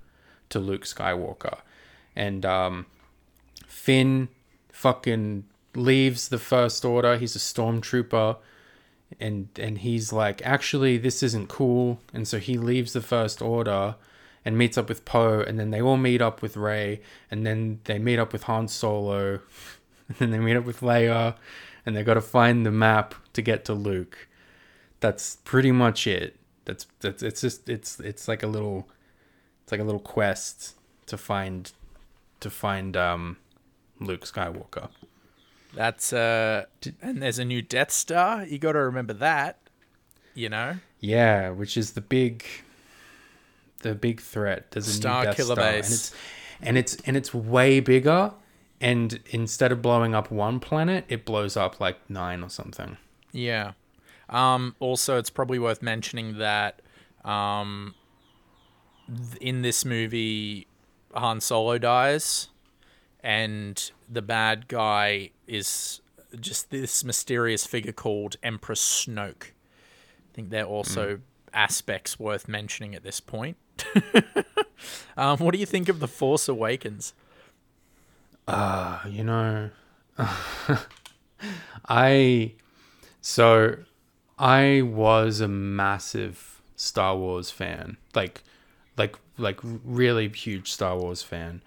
to 0.53 0.59
Luke 0.59 0.85
Skywalker, 0.85 1.59
and 2.15 2.45
um, 2.45 2.85
Finn 3.67 4.29
fucking 4.71 5.45
leaves 5.75 6.29
the 6.29 6.37
First 6.37 6.85
Order. 6.85 7.17
He's 7.17 7.35
a 7.35 7.39
stormtrooper, 7.39 8.37
and 9.19 9.49
and 9.59 9.79
he's 9.79 10.13
like, 10.13 10.41
actually, 10.45 10.97
this 10.97 11.21
isn't 11.23 11.49
cool. 11.49 11.99
And 12.13 12.27
so 12.27 12.39
he 12.39 12.57
leaves 12.57 12.93
the 12.93 13.01
First 13.01 13.41
Order 13.41 13.95
and 14.45 14.57
meets 14.57 14.77
up 14.77 14.89
with 14.89 15.05
Poe, 15.05 15.41
and 15.41 15.59
then 15.59 15.71
they 15.71 15.81
all 15.81 15.97
meet 15.97 16.21
up 16.21 16.41
with 16.41 16.57
Rey, 16.57 17.01
and 17.31 17.45
then 17.45 17.79
they 17.85 17.97
meet 17.97 18.19
up 18.19 18.33
with 18.33 18.43
Han 18.43 18.67
Solo, 18.67 19.39
and 20.07 20.17
then 20.17 20.31
they 20.31 20.39
meet 20.39 20.55
up 20.55 20.65
with 20.65 20.81
Leia, 20.81 21.35
and 21.85 21.95
they 21.95 22.03
got 22.03 22.15
to 22.15 22.21
find 22.21 22.65
the 22.65 22.71
map 22.71 23.15
to 23.33 23.41
get 23.41 23.65
to 23.65 23.73
Luke. 23.73 24.27
That's 24.99 25.37
pretty 25.43 25.71
much 25.71 26.07
it. 26.07 26.37
That's 26.65 26.87
that's 26.99 27.23
it's 27.23 27.41
just 27.41 27.69
it's 27.69 27.99
it's 27.99 28.27
like 28.27 28.43
a 28.43 28.47
little 28.47 28.87
like 29.73 29.81
a 29.81 29.83
little 29.83 29.99
quest 29.99 30.75
to 31.07 31.17
find 31.17 31.71
to 32.39 32.49
find 32.49 32.95
um 32.95 33.37
Luke 33.99 34.25
Skywalker. 34.25 34.89
That's 35.73 36.13
uh, 36.13 36.65
and 37.01 37.21
there's 37.21 37.39
a 37.39 37.45
new 37.45 37.61
Death 37.61 37.91
Star. 37.91 38.45
You 38.45 38.59
got 38.59 38.73
to 38.73 38.79
remember 38.79 39.13
that. 39.13 39.57
You 40.35 40.49
know, 40.49 40.77
Yeah, 40.99 41.49
which 41.49 41.77
is 41.77 41.91
the 41.91 42.01
big 42.01 42.45
the 43.81 43.93
big 43.95 44.21
threat. 44.21 44.71
There's 44.71 44.87
a 44.87 44.91
Star 44.93 45.21
new 45.21 45.25
Death 45.27 45.37
Killer 45.37 45.55
Star, 45.55 45.71
Base. 45.71 45.85
and 45.85 45.93
it's 45.93 46.13
and 46.61 46.77
it's 46.77 46.95
and 47.07 47.17
it's 47.17 47.33
way 47.33 47.79
bigger. 47.79 48.33
And 48.81 49.19
instead 49.29 49.71
of 49.71 49.81
blowing 49.81 50.13
up 50.13 50.29
one 50.29 50.59
planet, 50.59 51.05
it 51.07 51.23
blows 51.25 51.55
up 51.55 51.79
like 51.79 51.97
nine 52.09 52.43
or 52.43 52.49
something. 52.49 52.97
Yeah. 53.31 53.73
Um, 54.29 54.75
also, 54.79 55.17
it's 55.17 55.29
probably 55.29 55.57
worth 55.59 55.81
mentioning 55.81 56.37
that 56.39 56.81
um, 57.23 57.95
in 59.39 59.61
this 59.61 59.85
movie, 59.85 60.67
Han 61.13 61.41
Solo 61.41 61.77
dies, 61.77 62.49
and 63.21 63.91
the 64.09 64.21
bad 64.21 64.67
guy 64.67 65.31
is 65.47 66.01
just 66.39 66.71
this 66.71 67.03
mysterious 67.03 67.65
figure 67.65 67.91
called 67.91 68.37
Empress 68.43 68.81
Snoke. 68.81 69.51
I 69.51 70.33
think 70.33 70.49
they're 70.49 70.65
also 70.65 71.19
aspects 71.53 72.19
worth 72.19 72.47
mentioning 72.47 72.95
at 72.95 73.03
this 73.03 73.19
point. 73.19 73.57
um, 75.17 75.37
what 75.39 75.53
do 75.53 75.59
you 75.59 75.65
think 75.65 75.89
of 75.89 75.99
The 75.99 76.07
Force 76.07 76.47
Awakens? 76.47 77.13
Uh, 78.47 78.99
you 79.07 79.23
know, 79.23 79.69
I 81.87 82.53
so 83.21 83.77
I 84.37 84.81
was 84.81 85.39
a 85.39 85.47
massive 85.47 86.61
Star 86.75 87.15
Wars 87.15 87.51
fan, 87.51 87.97
like 88.13 88.43
like 88.97 89.17
like 89.37 89.59
really 89.63 90.29
huge 90.29 90.71
Star 90.71 90.97
Wars 90.97 91.21
fan. 91.21 91.61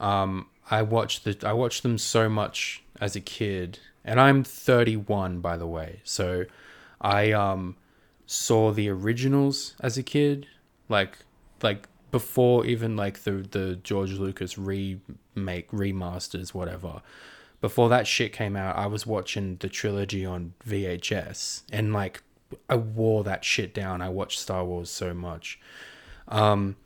Um, 0.00 0.48
I 0.70 0.82
watched 0.82 1.24
the 1.24 1.36
I 1.46 1.52
watched 1.52 1.82
them 1.82 1.98
so 1.98 2.28
much 2.28 2.82
as 3.00 3.16
a 3.16 3.20
kid, 3.20 3.78
and 4.04 4.20
I'm 4.20 4.44
31 4.44 5.40
by 5.40 5.56
the 5.56 5.66
way. 5.66 6.00
So 6.04 6.44
I 7.00 7.32
um 7.32 7.76
saw 8.26 8.72
the 8.72 8.88
originals 8.88 9.74
as 9.80 9.98
a 9.98 10.02
kid, 10.02 10.46
like 10.88 11.18
like 11.62 11.88
before 12.10 12.64
even 12.66 12.96
like 12.96 13.24
the 13.24 13.32
the 13.50 13.76
George 13.82 14.12
Lucas 14.12 14.56
remake 14.58 15.70
remasters 15.70 16.54
whatever. 16.54 17.02
Before 17.60 17.88
that 17.88 18.06
shit 18.06 18.32
came 18.32 18.56
out, 18.56 18.76
I 18.76 18.86
was 18.86 19.06
watching 19.06 19.56
the 19.56 19.70
trilogy 19.70 20.26
on 20.26 20.52
VHS 20.66 21.62
and 21.72 21.94
like 21.94 22.22
I 22.68 22.76
wore 22.76 23.24
that 23.24 23.44
shit 23.44 23.72
down. 23.74 24.02
I 24.02 24.10
watched 24.10 24.38
Star 24.38 24.64
Wars 24.64 24.90
so 24.90 25.14
much. 25.14 25.58
Um 26.28 26.76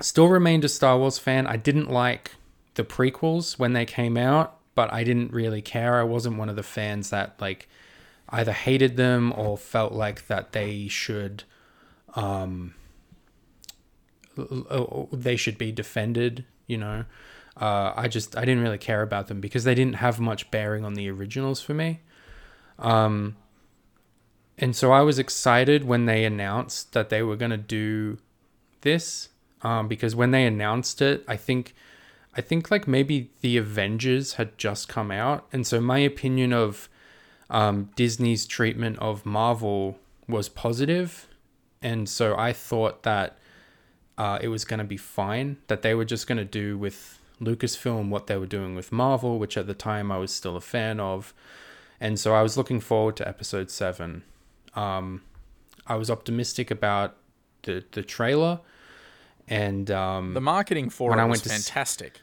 still 0.00 0.28
remained 0.28 0.64
a 0.64 0.68
Star 0.68 0.98
Wars 0.98 1.18
fan. 1.18 1.46
I 1.46 1.56
didn't 1.56 1.90
like 1.90 2.32
the 2.74 2.84
prequels 2.84 3.58
when 3.58 3.72
they 3.72 3.84
came 3.84 4.16
out, 4.16 4.58
but 4.74 4.92
I 4.92 5.04
didn't 5.04 5.32
really 5.32 5.62
care. 5.62 6.00
I 6.00 6.04
wasn't 6.04 6.38
one 6.38 6.48
of 6.48 6.56
the 6.56 6.62
fans 6.62 7.10
that 7.10 7.40
like 7.40 7.68
either 8.30 8.52
hated 8.52 8.96
them 8.96 9.32
or 9.36 9.58
felt 9.58 9.92
like 9.92 10.26
that 10.28 10.52
they 10.52 10.88
should 10.88 11.44
um 12.14 12.74
they 15.12 15.36
should 15.36 15.58
be 15.58 15.72
defended, 15.72 16.44
you 16.66 16.78
know. 16.78 17.04
Uh, 17.60 17.92
I 17.94 18.08
just 18.08 18.36
I 18.36 18.44
didn't 18.44 18.62
really 18.62 18.78
care 18.78 19.02
about 19.02 19.26
them 19.26 19.40
because 19.40 19.64
they 19.64 19.74
didn't 19.74 19.96
have 19.96 20.20
much 20.20 20.50
bearing 20.50 20.84
on 20.84 20.94
the 20.94 21.10
originals 21.10 21.60
for 21.60 21.74
me. 21.74 22.00
Um, 22.78 23.36
and 24.56 24.74
so 24.74 24.92
I 24.92 25.02
was 25.02 25.18
excited 25.18 25.84
when 25.84 26.06
they 26.06 26.24
announced 26.24 26.92
that 26.92 27.10
they 27.10 27.22
were 27.22 27.36
gonna 27.36 27.58
do 27.58 28.18
this 28.82 29.30
um, 29.62 29.88
because 29.88 30.14
when 30.14 30.30
they 30.30 30.46
announced 30.46 31.02
it, 31.02 31.24
I 31.28 31.36
think 31.36 31.74
I 32.34 32.40
think 32.40 32.70
like 32.70 32.86
maybe 32.86 33.30
the 33.40 33.56
Avengers 33.56 34.34
had 34.34 34.56
just 34.56 34.88
come 34.88 35.10
out, 35.10 35.46
and 35.52 35.66
so 35.66 35.80
my 35.80 35.98
opinion 35.98 36.52
of 36.52 36.88
um, 37.50 37.90
Disney's 37.96 38.46
treatment 38.46 38.98
of 39.00 39.26
Marvel 39.26 39.98
was 40.28 40.48
positive, 40.48 41.26
and 41.82 42.08
so 42.08 42.36
I 42.36 42.52
thought 42.52 43.02
that 43.02 43.36
uh, 44.16 44.38
it 44.40 44.48
was 44.48 44.64
going 44.64 44.78
to 44.78 44.84
be 44.84 44.96
fine. 44.96 45.58
That 45.66 45.82
they 45.82 45.94
were 45.94 46.04
just 46.04 46.26
going 46.26 46.38
to 46.38 46.44
do 46.44 46.78
with 46.78 47.18
Lucasfilm 47.40 48.08
what 48.08 48.28
they 48.28 48.36
were 48.36 48.46
doing 48.46 48.74
with 48.74 48.92
Marvel, 48.92 49.38
which 49.38 49.56
at 49.56 49.66
the 49.66 49.74
time 49.74 50.12
I 50.12 50.18
was 50.18 50.32
still 50.32 50.56
a 50.56 50.60
fan 50.60 51.00
of, 51.00 51.34
and 52.00 52.18
so 52.18 52.34
I 52.34 52.42
was 52.42 52.56
looking 52.56 52.80
forward 52.80 53.16
to 53.16 53.28
Episode 53.28 53.70
Seven. 53.70 54.22
Um, 54.74 55.22
I 55.86 55.96
was 55.96 56.10
optimistic 56.10 56.70
about 56.70 57.16
the 57.64 57.84
the 57.90 58.02
trailer, 58.02 58.60
and 59.50 59.90
um, 59.90 60.32
The 60.32 60.40
marketing 60.40 60.88
for 60.88 61.10
When 61.10 61.18
it 61.18 61.22
I 61.22 61.24
was 61.26 61.42
went 61.44 61.52
s- 61.52 61.68
fantastic. 61.68 62.20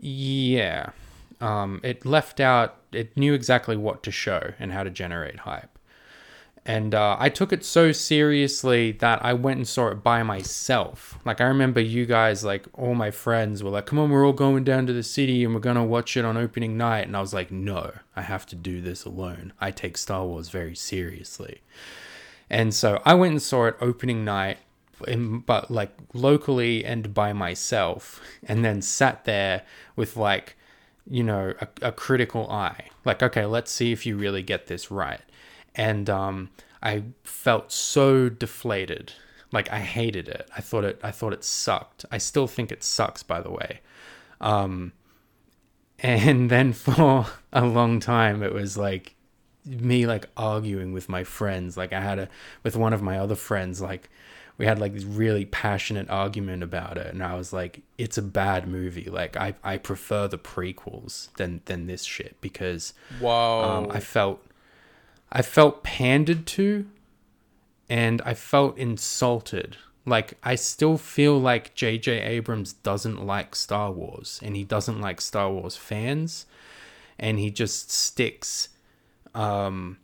Yeah. 0.00 0.90
Um, 1.40 1.80
it 1.84 2.04
left 2.04 2.40
out, 2.40 2.76
it 2.92 3.16
knew 3.16 3.34
exactly 3.34 3.76
what 3.76 4.02
to 4.04 4.10
show 4.10 4.54
and 4.58 4.72
how 4.72 4.82
to 4.82 4.90
generate 4.90 5.40
hype. 5.40 5.78
And 6.66 6.94
uh, 6.94 7.16
I 7.18 7.30
took 7.30 7.52
it 7.52 7.64
so 7.64 7.92
seriously 7.92 8.92
that 8.92 9.24
I 9.24 9.32
went 9.32 9.56
and 9.56 9.66
saw 9.66 9.88
it 9.88 10.02
by 10.02 10.22
myself. 10.22 11.18
Like, 11.24 11.40
I 11.40 11.44
remember 11.44 11.80
you 11.80 12.04
guys, 12.04 12.44
like, 12.44 12.66
all 12.74 12.94
my 12.94 13.10
friends 13.10 13.62
were 13.62 13.70
like, 13.70 13.86
come 13.86 13.98
on, 13.98 14.10
we're 14.10 14.26
all 14.26 14.34
going 14.34 14.64
down 14.64 14.86
to 14.86 14.92
the 14.92 15.02
city 15.02 15.44
and 15.44 15.54
we're 15.54 15.60
going 15.60 15.76
to 15.76 15.82
watch 15.82 16.14
it 16.16 16.26
on 16.26 16.36
opening 16.36 16.76
night. 16.76 17.06
And 17.06 17.16
I 17.16 17.20
was 17.20 17.32
like, 17.32 17.50
no, 17.50 17.92
I 18.16 18.22
have 18.22 18.44
to 18.46 18.56
do 18.56 18.82
this 18.82 19.06
alone. 19.06 19.54
I 19.60 19.70
take 19.70 19.96
Star 19.96 20.26
Wars 20.26 20.50
very 20.50 20.74
seriously. 20.74 21.62
And 22.50 22.74
so 22.74 23.00
I 23.06 23.14
went 23.14 23.32
and 23.32 23.42
saw 23.42 23.66
it 23.66 23.76
opening 23.80 24.22
night, 24.24 24.58
in, 25.06 25.40
but 25.40 25.70
like 25.70 25.92
locally 26.14 26.84
and 26.84 27.14
by 27.14 27.32
myself, 27.32 28.20
and 28.42 28.64
then 28.64 28.82
sat 28.82 29.24
there 29.24 29.62
with 29.96 30.16
like, 30.16 30.56
you 31.08 31.22
know, 31.22 31.54
a, 31.60 31.68
a 31.82 31.92
critical 31.92 32.50
eye. 32.50 32.88
Like, 33.04 33.22
okay, 33.22 33.46
let's 33.46 33.70
see 33.70 33.92
if 33.92 34.04
you 34.06 34.16
really 34.16 34.42
get 34.42 34.66
this 34.66 34.90
right. 34.90 35.20
And 35.74 36.10
um, 36.10 36.50
I 36.82 37.04
felt 37.24 37.72
so 37.72 38.28
deflated. 38.28 39.12
Like 39.52 39.72
I 39.72 39.80
hated 39.80 40.28
it. 40.28 40.48
I 40.56 40.60
thought 40.60 40.84
it 40.84 41.00
I 41.02 41.10
thought 41.10 41.32
it 41.32 41.44
sucked. 41.44 42.04
I 42.10 42.18
still 42.18 42.46
think 42.46 42.70
it 42.70 42.84
sucks 42.84 43.22
by 43.22 43.40
the 43.40 43.50
way. 43.50 43.80
Um 44.40 44.92
and 45.98 46.50
then 46.50 46.72
for 46.72 47.26
a 47.52 47.64
long 47.64 48.00
time 48.00 48.42
it 48.42 48.52
was 48.52 48.76
like 48.76 49.14
me 49.64 50.06
like 50.06 50.28
arguing 50.36 50.92
with 50.92 51.08
my 51.08 51.24
friends. 51.24 51.76
Like 51.76 51.92
I 51.92 52.00
had 52.00 52.18
a 52.18 52.28
with 52.62 52.76
one 52.76 52.92
of 52.92 53.02
my 53.02 53.18
other 53.18 53.36
friends 53.36 53.80
like 53.80 54.10
we 54.58 54.66
had 54.66 54.80
like 54.80 54.92
this 54.92 55.04
really 55.04 55.44
passionate 55.44 56.10
argument 56.10 56.64
about 56.64 56.98
it 56.98 57.06
and 57.06 57.22
I 57.22 57.36
was 57.36 57.52
like 57.52 57.82
it's 57.96 58.18
a 58.18 58.22
bad 58.22 58.68
movie. 58.68 59.08
Like 59.08 59.36
I 59.36 59.54
I 59.62 59.78
prefer 59.78 60.26
the 60.26 60.38
prequels 60.38 61.32
than 61.36 61.62
than 61.66 61.86
this 61.86 62.02
shit 62.02 62.36
because 62.40 62.92
Whoa. 63.20 63.62
um, 63.62 63.90
I 63.90 64.00
felt 64.00 64.44
I 65.30 65.42
felt 65.42 65.84
pandered 65.84 66.46
to 66.48 66.86
and 67.88 68.20
I 68.22 68.34
felt 68.34 68.76
insulted. 68.76 69.76
Like 70.04 70.34
I 70.42 70.56
still 70.56 70.98
feel 70.98 71.38
like 71.38 71.76
JJ 71.76 72.26
Abrams 72.26 72.72
doesn't 72.72 73.24
like 73.24 73.54
Star 73.54 73.92
Wars 73.92 74.40
and 74.42 74.56
he 74.56 74.64
doesn't 74.64 75.00
like 75.00 75.20
Star 75.20 75.50
Wars 75.52 75.76
fans 75.76 76.46
and 77.16 77.38
he 77.38 77.50
just 77.50 77.92
sticks 77.92 78.70
um 79.36 79.98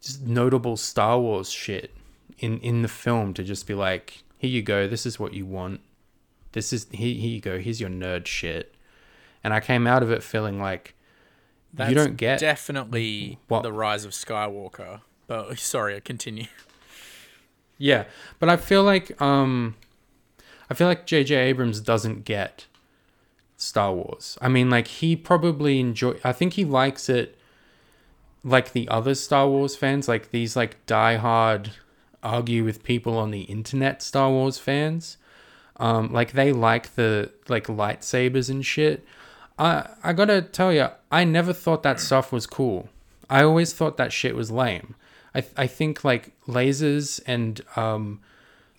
just 0.00 0.22
notable 0.22 0.76
Star 0.76 1.20
Wars 1.20 1.48
shit 1.48 1.94
in 2.38 2.58
in 2.60 2.82
the 2.82 2.88
film 2.88 3.34
to 3.34 3.42
just 3.42 3.66
be 3.66 3.74
like 3.74 4.22
here 4.38 4.50
you 4.50 4.62
go 4.62 4.86
this 4.88 5.06
is 5.06 5.18
what 5.18 5.32
you 5.34 5.46
want 5.46 5.80
this 6.52 6.72
is 6.72 6.86
here, 6.90 7.14
here 7.14 7.30
you 7.30 7.40
go 7.40 7.58
here's 7.58 7.80
your 7.80 7.90
nerd 7.90 8.26
shit 8.26 8.74
and 9.44 9.52
I 9.52 9.60
came 9.60 9.86
out 9.86 10.02
of 10.02 10.10
it 10.10 10.22
feeling 10.22 10.60
like 10.60 10.94
That's 11.72 11.90
you 11.90 11.96
don't 11.96 12.16
get 12.16 12.38
definitely 12.40 13.38
What? 13.48 13.62
the 13.62 13.72
rise 13.72 14.04
of 14.04 14.12
Skywalker. 14.12 15.00
But 15.26 15.58
sorry, 15.58 15.96
I 15.96 16.00
continue. 16.00 16.46
Yeah, 17.78 18.04
but 18.38 18.48
I 18.48 18.56
feel 18.56 18.84
like 18.84 19.20
um, 19.20 19.74
I 20.70 20.74
feel 20.74 20.86
like 20.86 21.06
J.J. 21.06 21.34
Abrams 21.34 21.80
doesn't 21.80 22.24
get 22.24 22.66
Star 23.56 23.92
Wars. 23.92 24.38
I 24.40 24.48
mean, 24.48 24.70
like 24.70 24.86
he 24.86 25.16
probably 25.16 25.80
enjoy. 25.80 26.14
I 26.22 26.32
think 26.32 26.52
he 26.52 26.64
likes 26.64 27.08
it, 27.08 27.36
like 28.44 28.72
the 28.72 28.88
other 28.88 29.14
Star 29.16 29.48
Wars 29.48 29.74
fans, 29.74 30.06
like 30.06 30.30
these 30.30 30.54
like 30.54 30.84
diehard 30.86 31.70
argue 32.22 32.64
with 32.64 32.82
people 32.82 33.16
on 33.18 33.30
the 33.30 33.42
internet 33.42 34.02
Star 34.02 34.30
Wars 34.30 34.58
fans. 34.58 35.16
Um, 35.76 36.12
like 36.12 36.32
they 36.32 36.52
like 36.52 36.94
the 36.94 37.32
like 37.48 37.66
lightsabers 37.66 38.48
and 38.48 38.64
shit. 38.64 39.04
I 39.58 39.88
I 40.02 40.12
gotta 40.12 40.42
tell 40.42 40.72
you, 40.72 40.88
I 41.10 41.24
never 41.24 41.52
thought 41.52 41.82
that 41.82 42.00
stuff 42.00 42.32
was 42.32 42.46
cool. 42.46 42.88
I 43.28 43.42
always 43.42 43.72
thought 43.72 43.96
that 43.96 44.12
shit 44.12 44.34
was 44.36 44.50
lame. 44.50 44.94
I 45.34 45.44
I 45.56 45.66
think 45.66 46.04
like 46.04 46.32
lasers 46.46 47.20
and 47.26 47.60
um 47.76 48.20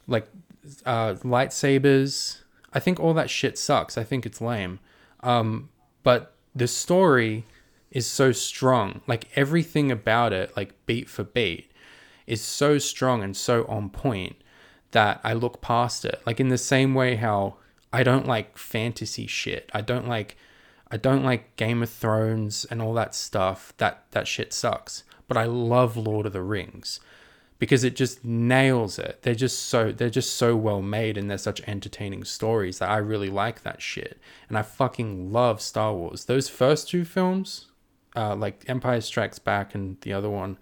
like 0.07 0.27
uh 0.85 1.15
lightsabers. 1.15 2.41
I 2.73 2.79
think 2.79 2.99
all 2.99 3.13
that 3.13 3.29
shit 3.29 3.57
sucks. 3.57 3.97
I 3.97 4.03
think 4.03 4.25
it's 4.25 4.41
lame. 4.41 4.79
Um, 5.21 5.69
but 6.03 6.33
the 6.55 6.67
story 6.67 7.45
is 7.91 8.07
so 8.07 8.31
strong. 8.31 9.01
Like 9.07 9.27
everything 9.35 9.91
about 9.91 10.33
it, 10.33 10.55
like 10.57 10.73
beat 10.85 11.09
for 11.09 11.23
beat, 11.23 11.71
is 12.27 12.41
so 12.41 12.77
strong 12.77 13.23
and 13.23 13.35
so 13.35 13.65
on 13.65 13.89
point 13.89 14.35
that 14.91 15.19
I 15.23 15.33
look 15.33 15.61
past 15.61 16.05
it. 16.05 16.21
Like 16.25 16.39
in 16.39 16.49
the 16.49 16.57
same 16.57 16.93
way 16.93 17.15
how 17.15 17.55
I 17.91 18.03
don't 18.03 18.27
like 18.27 18.57
fantasy 18.57 19.27
shit. 19.27 19.69
I 19.73 19.81
don't 19.81 20.07
like 20.07 20.37
I 20.89 20.97
don't 20.97 21.23
like 21.23 21.55
Game 21.55 21.81
of 21.81 21.89
Thrones 21.89 22.65
and 22.65 22.81
all 22.81 22.93
that 22.93 23.15
stuff. 23.15 23.73
That 23.77 24.05
that 24.11 24.27
shit 24.27 24.53
sucks. 24.53 25.03
But 25.27 25.37
I 25.37 25.45
love 25.45 25.97
Lord 25.97 26.25
of 26.25 26.33
the 26.33 26.41
Rings 26.41 26.99
because 27.59 27.83
it 27.83 27.95
just 27.95 28.25
nails 28.25 28.99
it. 28.99 29.19
They're 29.21 29.35
just 29.35 29.63
so 29.63 29.91
they're 29.91 30.09
just 30.09 30.35
so 30.35 30.55
well 30.55 30.81
made 30.81 31.17
and 31.17 31.29
they're 31.29 31.37
such 31.37 31.61
entertaining 31.67 32.25
stories 32.25 32.79
that 32.79 32.89
I 32.89 32.97
really 32.97 33.29
like 33.29 33.63
that 33.63 33.81
shit. 33.81 34.19
And 34.49 34.57
I 34.57 34.63
fucking 34.63 35.31
love 35.31 35.61
Star 35.61 35.93
Wars. 35.93 36.25
Those 36.25 36.49
first 36.49 36.89
two 36.89 37.05
films, 37.05 37.67
uh, 38.15 38.35
like 38.35 38.65
Empire 38.67 39.01
Strikes 39.01 39.39
Back 39.39 39.73
and 39.73 39.97
the 40.01 40.13
other 40.13 40.29
one, 40.29 40.57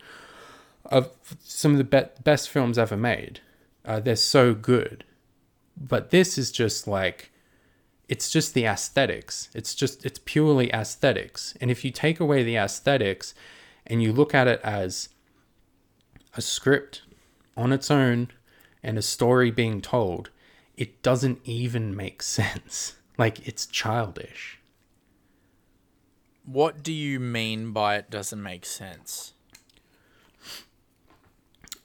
of 0.85 1.09
some 1.43 1.73
of 1.73 1.77
the 1.77 1.83
be- 1.83 2.21
best 2.23 2.49
films 2.49 2.77
ever 2.77 2.97
made. 2.97 3.39
Uh, 3.85 3.99
they're 3.99 4.15
so 4.15 4.53
good, 4.53 5.03
but 5.75 6.11
this 6.11 6.37
is 6.37 6.51
just 6.51 6.87
like 6.87 7.31
it's 8.07 8.29
just 8.29 8.53
the 8.53 8.65
aesthetics. 8.65 9.49
It's 9.53 9.73
just 9.73 10.05
it's 10.05 10.19
purely 10.25 10.69
aesthetics. 10.73 11.55
And 11.61 11.71
if 11.71 11.85
you 11.85 11.91
take 11.91 12.19
away 12.19 12.43
the 12.43 12.57
aesthetics 12.57 13.33
and 13.87 14.03
you 14.03 14.11
look 14.11 14.35
at 14.35 14.47
it 14.47 14.59
as 14.63 15.09
a 16.35 16.41
script 16.41 17.03
on 17.55 17.71
its 17.71 17.89
own 17.89 18.27
and 18.83 18.97
a 18.97 19.01
story 19.01 19.49
being 19.49 19.81
told, 19.81 20.29
it 20.75 21.01
doesn't 21.01 21.39
even 21.45 21.95
make 21.95 22.21
sense. 22.37 22.95
Like 23.17 23.47
it's 23.47 23.65
childish. 23.65 24.59
What 26.43 26.83
do 26.83 26.91
you 26.91 27.19
mean 27.19 27.71
by 27.71 27.95
it 27.95 28.09
doesn't 28.09 28.43
make 28.43 28.65
sense? 28.65 29.33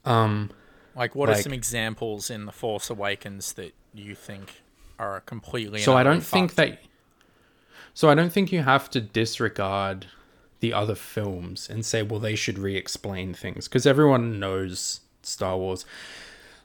Um 0.06 0.50
Like, 0.94 1.14
what 1.14 1.28
are 1.28 1.34
some 1.34 1.52
examples 1.52 2.30
in 2.30 2.46
The 2.46 2.52
Force 2.52 2.88
Awakens 2.88 3.52
that 3.54 3.74
you 3.92 4.14
think 4.14 4.62
are 4.98 5.20
completely? 5.20 5.80
so 5.80 5.94
I 5.96 6.02
don't 6.02 6.22
think 6.22 6.54
that 6.54 6.78
so 7.92 8.08
I 8.10 8.14
don't 8.14 8.32
think 8.32 8.52
you 8.52 8.62
have 8.62 8.88
to 8.90 9.00
disregard 9.00 10.06
the 10.60 10.72
other 10.72 10.94
films 10.94 11.68
and 11.68 11.84
say 11.84 12.02
well 12.02 12.20
they 12.20 12.34
should 12.34 12.58
re-explain 12.58 13.34
things 13.34 13.68
because 13.68 13.86
everyone 13.86 14.40
knows 14.40 15.00
Star 15.22 15.56
Wars 15.58 15.84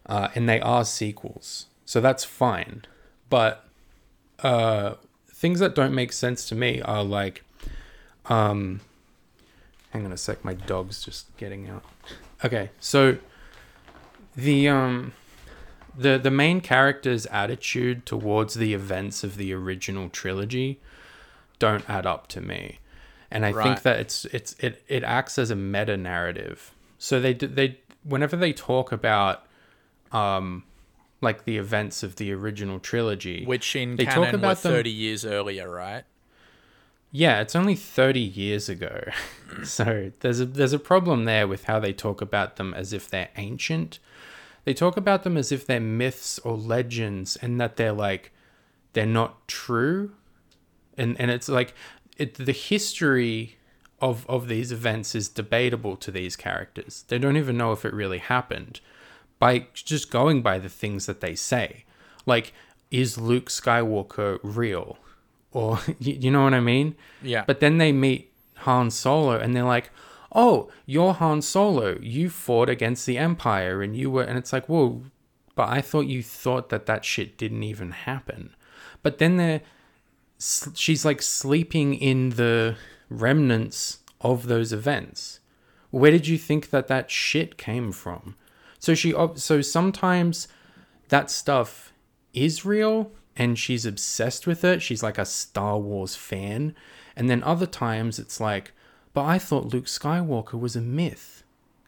uh, 0.06 0.30
and 0.34 0.47
they 0.47 0.62
are 0.62 0.86
sequels 0.86 1.65
so 1.86 1.99
that's 1.99 2.23
fine 2.23 2.86
but 3.30 3.65
uh, 4.43 4.95
things 5.30 5.60
that 5.60 5.75
don't 5.75 5.93
make 5.93 6.13
sense 6.13 6.47
to 6.47 6.56
me 6.56 6.82
are 6.82 7.04
like 7.04 7.43
um 8.27 8.80
hang 9.91 10.06
on 10.06 10.12
a 10.13 10.17
sec 10.17 10.43
my 10.45 10.54
dog's 10.54 11.04
just 11.04 11.36
getting 11.38 11.67
out 11.69 11.84
okay 12.45 12.69
so 12.80 13.17
the 14.36 14.67
um 14.70 15.13
the 15.98 16.17
the 16.17 16.32
main 16.32 16.62
character's 16.62 17.26
attitude 17.28 18.06
towards 18.06 18.54
the 18.56 18.74
events 18.74 19.24
of 19.24 19.36
the 19.38 19.54
original 19.54 20.10
trilogy 20.10 20.80
don't 21.60 21.88
add 21.89 22.06
up 22.06 22.28
to 22.28 22.39
me 22.41 22.80
and 23.30 23.46
i 23.46 23.52
Right. 23.52 23.63
think 23.63 23.82
that 23.84 24.00
it's 24.00 24.26
it's 24.26 24.54
it, 24.60 24.84
it 24.88 25.04
acts 25.04 25.38
as 25.38 25.52
a 25.52 25.56
meta 25.56 25.98
narrative 25.98 26.72
so 26.98 27.20
they 27.20 27.34
they 27.34 27.80
whenever 28.04 28.36
they 28.38 28.54
talk 28.54 28.91
about 28.91 29.46
um 30.13 30.63
like 31.20 31.44
the 31.44 31.58
events 31.58 32.02
of 32.04 32.15
the 32.15 32.32
original 32.32 32.80
trilogy 32.80 33.44
which 33.46 33.76
in 33.76 33.96
They 33.98 34.06
talk 34.06 34.13
canon 34.15 34.32
were 34.32 34.38
about 34.38 34.62
them- 34.62 34.72
thirty 34.74 34.89
years 34.89 35.24
earlier, 35.26 35.70
right? 35.70 36.04
Yeah, 37.13 37.41
it's 37.41 37.58
only 37.58 37.76
30 37.76 38.22
years 38.22 38.70
ago. 38.70 39.04
so 39.65 40.13
there's 40.22 40.39
a 40.39 40.46
there's 40.46 40.72
a 40.72 40.80
problem 40.80 41.26
there 41.26 41.46
with 41.46 41.65
how 41.65 41.78
they 41.78 41.91
talk 41.91 42.22
about 42.22 42.56
them 42.56 42.74
as 42.74 42.94
if 42.94 43.10
they're 43.10 43.28
ancient. 43.36 44.00
They 44.63 44.74
talk 44.74 44.97
about 44.97 45.24
them 45.24 45.38
as 45.38 45.52
if 45.52 45.65
they're 45.65 45.80
myths 45.80 46.39
or 46.39 46.56
legends 46.56 47.36
and 47.36 47.60
that 47.60 47.78
they're 47.78 47.93
like 47.93 48.32
they're 48.93 49.06
not 49.06 49.47
true. 49.47 50.13
And 50.97 51.19
and 51.19 51.32
it's 51.32 51.50
like 51.50 51.74
it, 52.17 52.36
the 52.36 52.52
history 52.52 53.58
of 54.00 54.28
of 54.30 54.47
these 54.47 54.71
events 54.71 55.15
is 55.15 55.30
debatable 55.30 55.95
to 55.97 56.12
these 56.12 56.36
characters. 56.36 57.06
They 57.08 57.17
don't 57.17 57.38
even 57.38 57.58
know 57.58 57.71
if 57.71 57.86
it 57.86 57.93
really 57.93 58.19
happened 58.19 58.80
by 59.39 59.67
just 59.74 60.12
going 60.12 60.41
by 60.41 60.60
the 60.60 60.69
things 60.69 61.06
that 61.08 61.21
they 61.21 61.36
say. 61.36 61.86
Like 62.26 62.54
is 62.91 63.17
Luke 63.17 63.50
Skywalker 63.50 64.39
real? 64.43 64.97
Or 65.52 65.80
you, 66.00 66.13
you 66.13 66.32
know 66.32 66.43
what 66.43 66.54
I 66.54 66.60
mean? 66.60 66.95
Yeah. 67.24 67.45
But 67.47 67.62
then 67.62 67.78
they 67.78 67.91
meet 67.91 68.32
Han 68.58 68.91
Solo 68.91 69.38
and 69.38 69.56
they're 69.56 69.63
like, 69.63 69.89
"Oh, 70.32 70.70
you're 70.86 71.13
Han 71.13 71.41
Solo. 71.41 71.98
You 72.02 72.30
fought 72.30 72.70
against 72.70 73.06
the 73.06 73.17
Empire 73.17 73.82
and 73.82 73.96
you 73.96 74.10
were." 74.12 74.24
And 74.24 74.38
it's 74.38 74.54
like, 74.54 74.67
"Whoa, 74.67 75.04
but 75.56 75.70
I 75.70 75.82
thought 75.82 76.08
you 76.08 76.24
thought 76.24 76.70
that 76.70 76.86
that 76.86 77.06
shit 77.06 77.38
didn't 77.38 77.63
even 77.63 77.91
happen." 77.91 78.56
But 79.04 79.17
then 79.17 79.38
they're 79.38 79.62
she's 80.74 81.06
like 81.06 81.22
sleeping 81.22 81.94
in 81.94 82.32
the 82.32 82.76
remnants 83.10 84.00
of 84.22 84.48
those 84.48 84.74
events. 84.74 85.39
Where 85.91 86.12
did 86.12 86.28
you 86.28 86.38
think 86.38 86.70
that 86.70 86.88
that 86.88 87.12
shit 87.12 87.58
came 87.58 87.91
from? 87.91 88.36
So 88.80 88.96
she 88.96 89.13
so 89.36 89.62
sometimes 89.62 90.48
that 91.10 91.30
stuff 91.30 91.94
is 92.34 92.65
real 92.65 93.12
and 93.36 93.60
she's 93.60 93.86
obsessed 93.86 94.48
with 94.48 94.63
it. 94.63 94.82
She's 94.82 95.04
like 95.04 95.17
a 95.17 95.26
Star 95.26 95.78
Wars 95.78 96.15
fan. 96.15 96.76
And 97.15 97.30
then 97.30 97.44
other 97.44 97.65
times 97.65 98.17
it's 98.20 98.39
like, 98.39 98.74
but 99.13 99.26
I 99.26 99.39
thought 99.39 99.74
Luke 99.74 99.86
Skywalker 99.86 100.60
was 100.60 100.76
a 100.76 100.82
myth. 100.82 101.43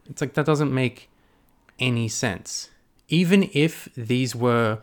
It's 0.09 0.21
like 0.21 0.33
that 0.33 0.45
doesn't 0.45 0.73
make 0.73 1.09
any 1.79 2.07
sense. 2.07 2.69
Even 3.09 3.49
if 3.53 3.89
these 3.95 4.35
were 4.35 4.79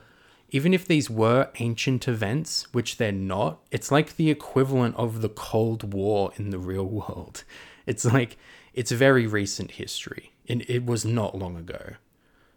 even 0.52 0.74
if 0.74 0.86
these 0.86 1.08
were 1.08 1.48
ancient 1.60 2.08
events, 2.08 2.66
which 2.72 2.96
they're 2.96 3.12
not, 3.12 3.60
it's 3.70 3.92
like 3.92 4.16
the 4.16 4.30
equivalent 4.30 4.96
of 4.96 5.20
the 5.20 5.28
Cold 5.28 5.94
War 5.94 6.32
in 6.36 6.50
the 6.50 6.58
real 6.58 6.84
world. 7.00 7.44
It's 7.86 8.04
like 8.04 8.36
it's 8.74 8.90
very 8.90 9.26
recent 9.26 9.72
history. 9.72 10.32
and 10.48 10.64
it 10.68 10.84
was 10.84 11.04
not 11.04 11.38
long 11.38 11.56
ago. 11.56 11.94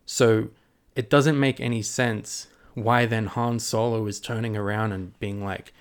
So 0.05 0.49
it 0.95 1.09
doesn't 1.09 1.39
make 1.39 1.59
any 1.59 1.81
sense 1.81 2.47
why 2.73 3.05
then 3.05 3.27
Han 3.27 3.59
Solo 3.59 4.05
is 4.07 4.19
turning 4.19 4.57
around 4.57 4.91
and 4.91 5.17
being 5.19 5.43
like, 5.43 5.73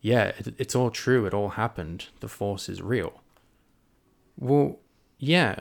yeah, 0.00 0.32
it's 0.58 0.74
all 0.74 0.90
true. 0.90 1.26
It 1.26 1.34
all 1.34 1.50
happened. 1.50 2.06
The 2.20 2.28
Force 2.28 2.68
is 2.68 2.80
real. 2.80 3.20
Well, 4.38 4.78
yeah. 5.18 5.60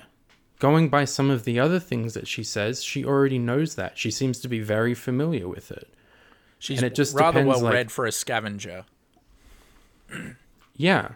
Going 0.60 0.90
by 0.90 1.06
some 1.06 1.30
of 1.30 1.46
the 1.46 1.60
other 1.60 1.80
things 1.80 2.14
that 2.14 2.28
she 2.28 2.44
says, 2.44 2.84
she 2.84 3.06
already 3.06 3.40
knows 3.40 3.76
that. 3.76 3.98
She 3.98 4.12
seems 4.12 4.40
to 4.40 4.48
be 4.50 4.60
very 4.60 4.94
familiar 4.94 5.48
with 5.48 5.72
it. 5.72 5.88
She's 6.60 6.80
And 6.80 6.86
it 6.88 6.96
just 6.96 7.16
rather 7.16 7.40
depends, 7.42 7.48
well 7.62 7.64
like- 7.66 7.74
read 7.74 7.92
for 7.92 8.06
a 8.06 8.12
scavenger. 8.12 8.86
Yeah. 10.76 11.10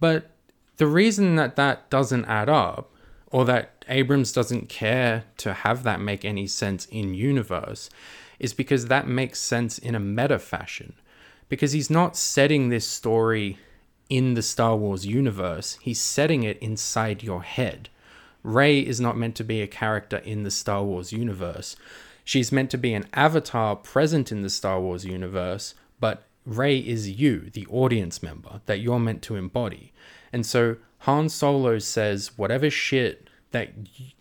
But 0.00 0.30
the 0.78 0.86
reason 0.88 1.36
that 1.36 1.54
that 1.54 1.88
doesn't 1.88 2.24
add 2.24 2.48
up, 2.48 2.92
or 3.28 3.44
that 3.44 3.84
Abrams 3.88 4.32
doesn't 4.32 4.68
care 4.68 5.22
to 5.36 5.52
have 5.54 5.84
that 5.84 6.00
make 6.00 6.24
any 6.24 6.48
sense 6.48 6.86
in 6.86 7.14
universe, 7.14 7.90
is 8.40 8.52
because 8.52 8.86
that 8.86 9.06
makes 9.06 9.38
sense 9.38 9.78
in 9.78 9.94
a 9.94 10.00
meta 10.00 10.38
fashion. 10.40 10.94
Because 11.48 11.70
he's 11.72 11.90
not 11.90 12.16
setting 12.16 12.68
this 12.70 12.88
story 12.88 13.58
in 14.08 14.34
the 14.34 14.42
Star 14.42 14.76
Wars 14.76 15.06
universe, 15.06 15.78
he's 15.82 16.00
setting 16.00 16.42
it 16.42 16.58
inside 16.58 17.22
your 17.22 17.42
head. 17.42 17.88
Rey 18.42 18.80
is 18.80 19.00
not 19.00 19.16
meant 19.16 19.34
to 19.36 19.44
be 19.44 19.60
a 19.60 19.66
character 19.66 20.18
in 20.18 20.42
the 20.42 20.50
Star 20.50 20.82
Wars 20.82 21.12
universe. 21.12 21.76
She's 22.24 22.52
meant 22.52 22.70
to 22.70 22.78
be 22.78 22.94
an 22.94 23.08
avatar 23.12 23.76
present 23.76 24.30
in 24.32 24.42
the 24.42 24.50
Star 24.50 24.80
Wars 24.80 25.04
universe, 25.04 25.74
but 26.00 26.24
Rey 26.46 26.78
is 26.78 27.10
you, 27.10 27.50
the 27.52 27.66
audience 27.66 28.22
member 28.22 28.60
that 28.66 28.80
you're 28.80 28.98
meant 28.98 29.22
to 29.22 29.36
embody. 29.36 29.92
And 30.32 30.46
so 30.46 30.76
Han 31.00 31.28
Solo 31.28 31.78
says 31.78 32.36
whatever 32.36 32.70
shit 32.70 33.28
that 33.50 33.70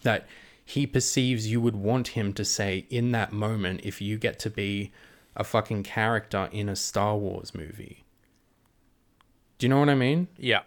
that 0.03 0.25
he 0.63 0.85
perceives 0.85 1.47
you 1.47 1.61
would 1.61 1.75
want 1.75 2.09
him 2.09 2.33
to 2.33 2.43
say 2.43 2.85
in 2.89 3.11
that 3.13 3.31
moment 3.31 3.81
if 3.83 4.01
you 4.01 4.17
get 4.17 4.37
to 4.39 4.49
be 4.49 4.91
a 5.35 5.43
fucking 5.43 5.83
character 5.83 6.49
in 6.51 6.67
a 6.67 6.75
Star 6.75 7.15
Wars 7.15 7.55
movie. 7.55 8.03
Do 9.57 9.65
you 9.65 9.69
know 9.69 9.79
what 9.79 9.89
I 9.89 9.95
mean? 9.95 10.27
Yeah. 10.37 10.61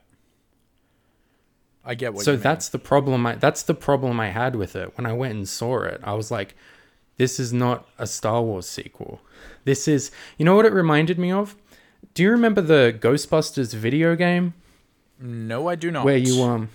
I 1.85 1.95
get 1.95 2.13
what 2.13 2.25
so 2.25 2.37
that's 2.37 2.69
the 2.69 2.79
problem 2.79 3.25
I, 3.27 3.37
that's 3.37 3.63
the 3.63 3.75
problem 3.75 4.21
I 4.21 4.29
had 4.29 4.55
with 4.55 4.77
it 4.77 4.97
when 4.99 5.07
I 5.07 5.13
went 5.13 5.35
and 5.35 5.49
saw 5.49 5.81
it. 5.83 6.01
I 6.05 6.13
was 6.15 6.31
like 6.31 6.55
this 7.17 7.41
is 7.41 7.53
not 7.53 7.87
a 7.99 8.07
Star 8.07 8.43
Wars 8.43 8.67
sequel. 8.69 9.21
This 9.65 9.89
is 9.89 10.11
you 10.37 10.45
know 10.45 10.55
what 10.57 10.67
it 10.67 10.73
reminded 10.73 11.19
me 11.19 11.33
of? 11.33 11.57
Do 12.15 12.23
you 12.23 12.31
remember 12.31 12.61
the 12.61 12.97
Ghostbusters 12.99 13.75
video 13.75 14.15
game 14.15 14.55
No, 15.19 15.69
I 15.69 15.75
do 15.75 15.91
not. 15.91 16.05
where 16.05 16.17
you 16.19 16.43
um 16.43 16.69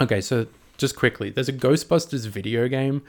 Okay, 0.00 0.20
so 0.20 0.46
just 0.76 0.94
quickly, 0.94 1.30
there's 1.30 1.48
a 1.48 1.52
Ghostbusters 1.52 2.26
video 2.28 2.68
game 2.68 3.02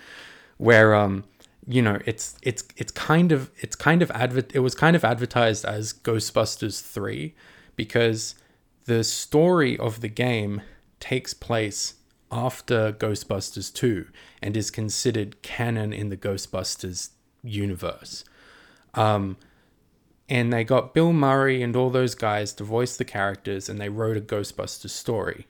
where 0.57 0.95
um 0.95 1.25
you 1.67 1.81
know, 1.81 1.99
it's 2.05 2.35
it's 2.41 2.63
it's 2.77 2.91
kind 2.91 3.31
of 3.31 3.51
it's 3.59 3.75
kind 3.75 4.01
of 4.01 4.09
adver- 4.11 4.47
it 4.53 4.59
was 4.59 4.73
kind 4.75 4.95
of 4.95 5.03
advertised 5.03 5.65
as 5.65 5.93
Ghostbusters 5.93 6.81
3 6.81 7.35
because 7.79 8.35
the 8.87 9.05
story 9.05 9.77
of 9.77 10.01
the 10.01 10.09
game 10.09 10.61
takes 10.99 11.33
place 11.33 11.93
after 12.29 12.91
Ghostbusters 12.91 13.73
2 13.73 14.05
and 14.41 14.57
is 14.57 14.69
considered 14.69 15.41
canon 15.43 15.93
in 15.93 16.09
the 16.09 16.17
Ghostbusters 16.17 17.11
universe. 17.41 18.25
Um, 18.95 19.37
and 20.27 20.51
they 20.51 20.65
got 20.65 20.93
Bill 20.93 21.13
Murray 21.13 21.63
and 21.63 21.73
all 21.73 21.89
those 21.89 22.15
guys 22.15 22.51
to 22.55 22.65
voice 22.65 22.97
the 22.97 23.05
characters, 23.05 23.69
and 23.69 23.79
they 23.79 23.87
wrote 23.87 24.17
a 24.17 24.21
Ghostbusters 24.35 24.89
story. 24.89 25.47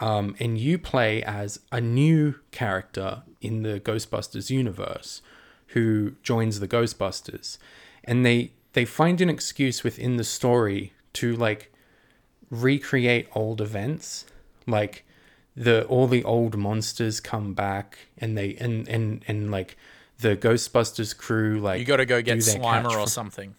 Um, 0.00 0.34
and 0.40 0.58
you 0.58 0.78
play 0.78 1.22
as 1.22 1.60
a 1.70 1.80
new 1.80 2.40
character 2.50 3.22
in 3.40 3.62
the 3.62 3.78
Ghostbusters 3.78 4.50
universe 4.50 5.22
who 5.68 6.16
joins 6.24 6.58
the 6.58 6.66
Ghostbusters, 6.66 7.58
and 8.02 8.26
they 8.26 8.50
they 8.72 8.84
find 8.84 9.20
an 9.20 9.30
excuse 9.30 9.84
within 9.84 10.16
the 10.16 10.24
story 10.24 10.92
to 11.14 11.36
like 11.36 11.72
recreate 12.50 13.28
old 13.34 13.60
events, 13.60 14.26
like 14.66 15.04
the 15.56 15.84
all 15.86 16.06
the 16.06 16.24
old 16.24 16.56
monsters 16.56 17.20
come 17.20 17.54
back, 17.54 17.98
and 18.18 18.36
they 18.36 18.54
and 18.56 18.88
and 18.88 19.24
and 19.26 19.50
like 19.50 19.76
the 20.18 20.36
Ghostbusters 20.36 21.16
crew 21.16 21.60
like 21.60 21.80
you 21.80 21.84
got 21.84 21.96
to 21.96 22.06
go 22.06 22.22
get 22.22 22.38
Slimer 22.38 22.96
or 22.98 23.06
something. 23.06 23.54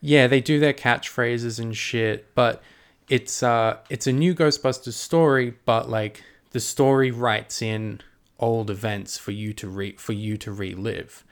yeah, 0.00 0.26
they 0.26 0.40
do 0.40 0.60
their 0.60 0.74
catchphrases 0.74 1.58
and 1.58 1.76
shit, 1.76 2.34
but 2.34 2.62
it's 3.08 3.42
uh 3.42 3.78
it's 3.88 4.06
a 4.06 4.12
new 4.12 4.34
Ghostbusters 4.34 4.92
story, 4.92 5.54
but 5.64 5.88
like 5.88 6.22
the 6.50 6.60
story 6.60 7.10
writes 7.10 7.62
in 7.62 8.00
old 8.38 8.70
events 8.70 9.18
for 9.18 9.30
you 9.32 9.52
to 9.54 9.68
re 9.68 9.92
for 9.96 10.12
you 10.12 10.36
to 10.38 10.52
relive. 10.52 11.24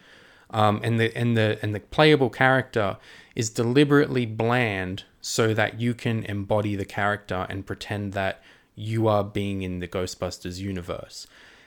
Um, 0.50 0.80
and 0.82 0.98
the 0.98 1.14
and 1.16 1.36
the 1.36 1.58
and 1.62 1.74
the 1.74 1.80
playable 1.80 2.30
character 2.30 2.96
is 3.34 3.50
deliberately 3.50 4.26
bland 4.26 5.04
so 5.28 5.52
that 5.52 5.78
you 5.78 5.92
can 5.92 6.24
embody 6.24 6.74
the 6.74 6.86
character 6.86 7.46
and 7.50 7.66
pretend 7.66 8.14
that 8.14 8.42
you 8.74 9.06
are 9.06 9.22
being 9.22 9.60
in 9.60 9.78
the 9.78 9.86
Ghostbusters 9.86 10.56
universe. 10.58 11.26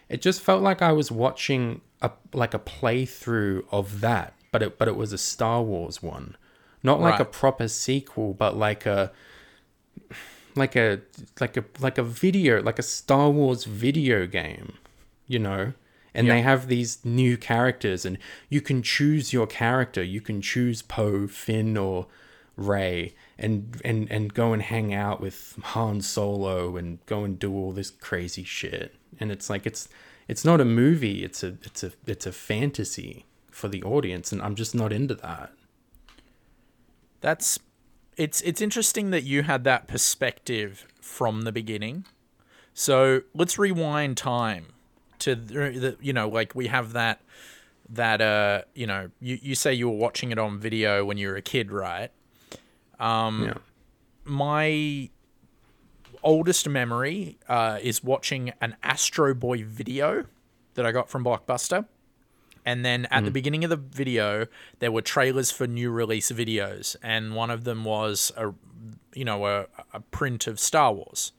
It 0.10 0.20
just 0.20 0.42
felt 0.42 0.64
like 0.64 0.82
I 0.82 0.92
was 0.94 1.12
watching 1.12 1.82
a 2.02 2.10
like 2.34 2.56
a 2.56 2.60
playthrough 2.60 3.66
of 3.72 4.02
that, 4.02 4.34
but 4.52 4.64
it 4.64 4.80
but 4.80 4.88
it 4.88 4.96
was 4.96 5.14
a 5.14 5.18
Star 5.20 5.62
Wars 5.62 6.02
one, 6.02 6.36
not 6.82 7.00
like 7.02 7.20
a 7.20 7.26
proper 7.26 7.68
sequel, 7.68 8.34
but 8.34 8.58
like 8.58 8.88
a 8.88 9.12
like 10.56 10.76
a 10.76 11.02
like 11.40 11.56
a 11.56 11.64
like 11.80 12.00
a 12.00 12.04
video 12.04 12.64
like 12.64 12.80
a 12.80 12.84
Star 12.84 13.30
Wars 13.30 13.66
video 13.66 14.26
game, 14.26 14.74
you 15.28 15.38
know. 15.38 15.74
And 16.14 16.28
Yeah. 16.28 16.34
they 16.34 16.42
have 16.42 16.68
these 16.68 16.98
new 17.06 17.38
characters, 17.38 18.06
and 18.06 18.18
you 18.50 18.60
can 18.60 18.82
choose 18.82 19.32
your 19.32 19.48
character. 19.48 20.04
You 20.04 20.20
can 20.20 20.42
choose 20.42 20.82
Poe, 20.82 21.26
Finn, 21.28 21.78
or 21.78 22.08
Rey, 22.58 23.14
and 23.38 23.82
and 23.84 24.12
and 24.12 24.34
go 24.34 24.54
and 24.54 24.62
hang 24.62 24.94
out 24.94 25.22
with 25.22 25.58
Han 25.64 26.02
Solo, 26.02 26.78
and 26.78 27.04
go 27.06 27.24
and 27.24 27.40
do 27.40 27.54
all 27.54 27.72
this 27.72 27.90
crazy 27.92 28.44
shit. 28.44 28.96
And 29.20 29.32
it's 29.32 29.50
like 29.50 29.66
it's 29.66 29.90
it's 30.28 30.46
not 30.46 30.62
a 30.62 30.66
movie. 30.66 31.24
It's 31.24 31.44
a 31.44 31.58
it's 31.64 31.84
a 31.84 31.92
it's 32.06 32.26
a 32.26 32.32
fantasy 32.32 33.26
for 33.50 33.68
the 33.68 33.84
audience, 33.84 34.32
and 34.32 34.42
I'm 34.42 34.56
just 34.56 34.74
not 34.74 34.94
into 34.94 35.16
that. 35.16 35.52
That's 37.22 37.60
it's 38.18 38.42
it's 38.42 38.62
interesting 38.62 39.12
that 39.12 39.24
you 39.24 39.44
had 39.44 39.64
that 39.64 39.88
perspective 39.88 40.88
from 41.00 41.42
the 41.42 41.52
beginning. 41.52 42.06
So 42.74 43.22
let's 43.34 43.60
rewind 43.60 44.18
time 44.18 44.68
to 45.20 45.36
the, 45.36 45.98
you 46.02 46.14
know 46.14 46.28
like 46.28 46.56
we 46.56 46.68
have 46.68 46.94
that 46.94 47.22
that 47.90 48.22
uh 48.22 48.62
you 48.74 48.88
know 48.88 49.12
you 49.20 49.38
you 49.42 49.54
say 49.54 49.74
you 49.74 49.90
were 49.90 49.96
watching 49.96 50.32
it 50.32 50.40
on 50.40 50.60
video 50.60 51.06
when 51.06 51.18
you 51.18 51.28
were 51.28 51.36
a 51.36 51.42
kid, 51.42 51.72
right? 51.72 52.12
Um, 53.02 53.46
yeah. 53.46 53.54
my 54.24 55.10
oldest 56.24 56.70
memory 56.70 57.38
uh, 57.50 57.80
is 57.82 58.04
watching 58.04 58.54
an 58.62 58.76
Astro 58.84 59.34
Boy 59.34 59.64
video 59.66 60.26
that 60.76 60.86
I 60.86 60.92
got 60.92 61.10
from 61.10 61.24
Blockbuster. 61.24 61.86
And 62.64 62.86
then 62.86 63.08
at 63.10 63.26
the 63.26 63.32
beginning 63.32 63.64
of 63.64 63.72
the 63.72 63.76
video, 63.76 64.46
there 64.78 64.92
were 64.92 65.02
trailers 65.02 65.50
for 65.50 65.66
new 65.66 65.90
release 65.90 66.32
videos, 66.32 66.96
and 67.02 67.34
one 67.36 67.50
of 67.50 67.64
them 67.64 67.84
was 67.84 68.32
a, 68.38 68.54
you 69.16 69.26
know, 69.26 69.48
a, 69.48 69.66
a 69.94 70.00
print 70.00 70.46
of 70.46 70.60
Star 70.60 70.94
Wars. 70.94 71.32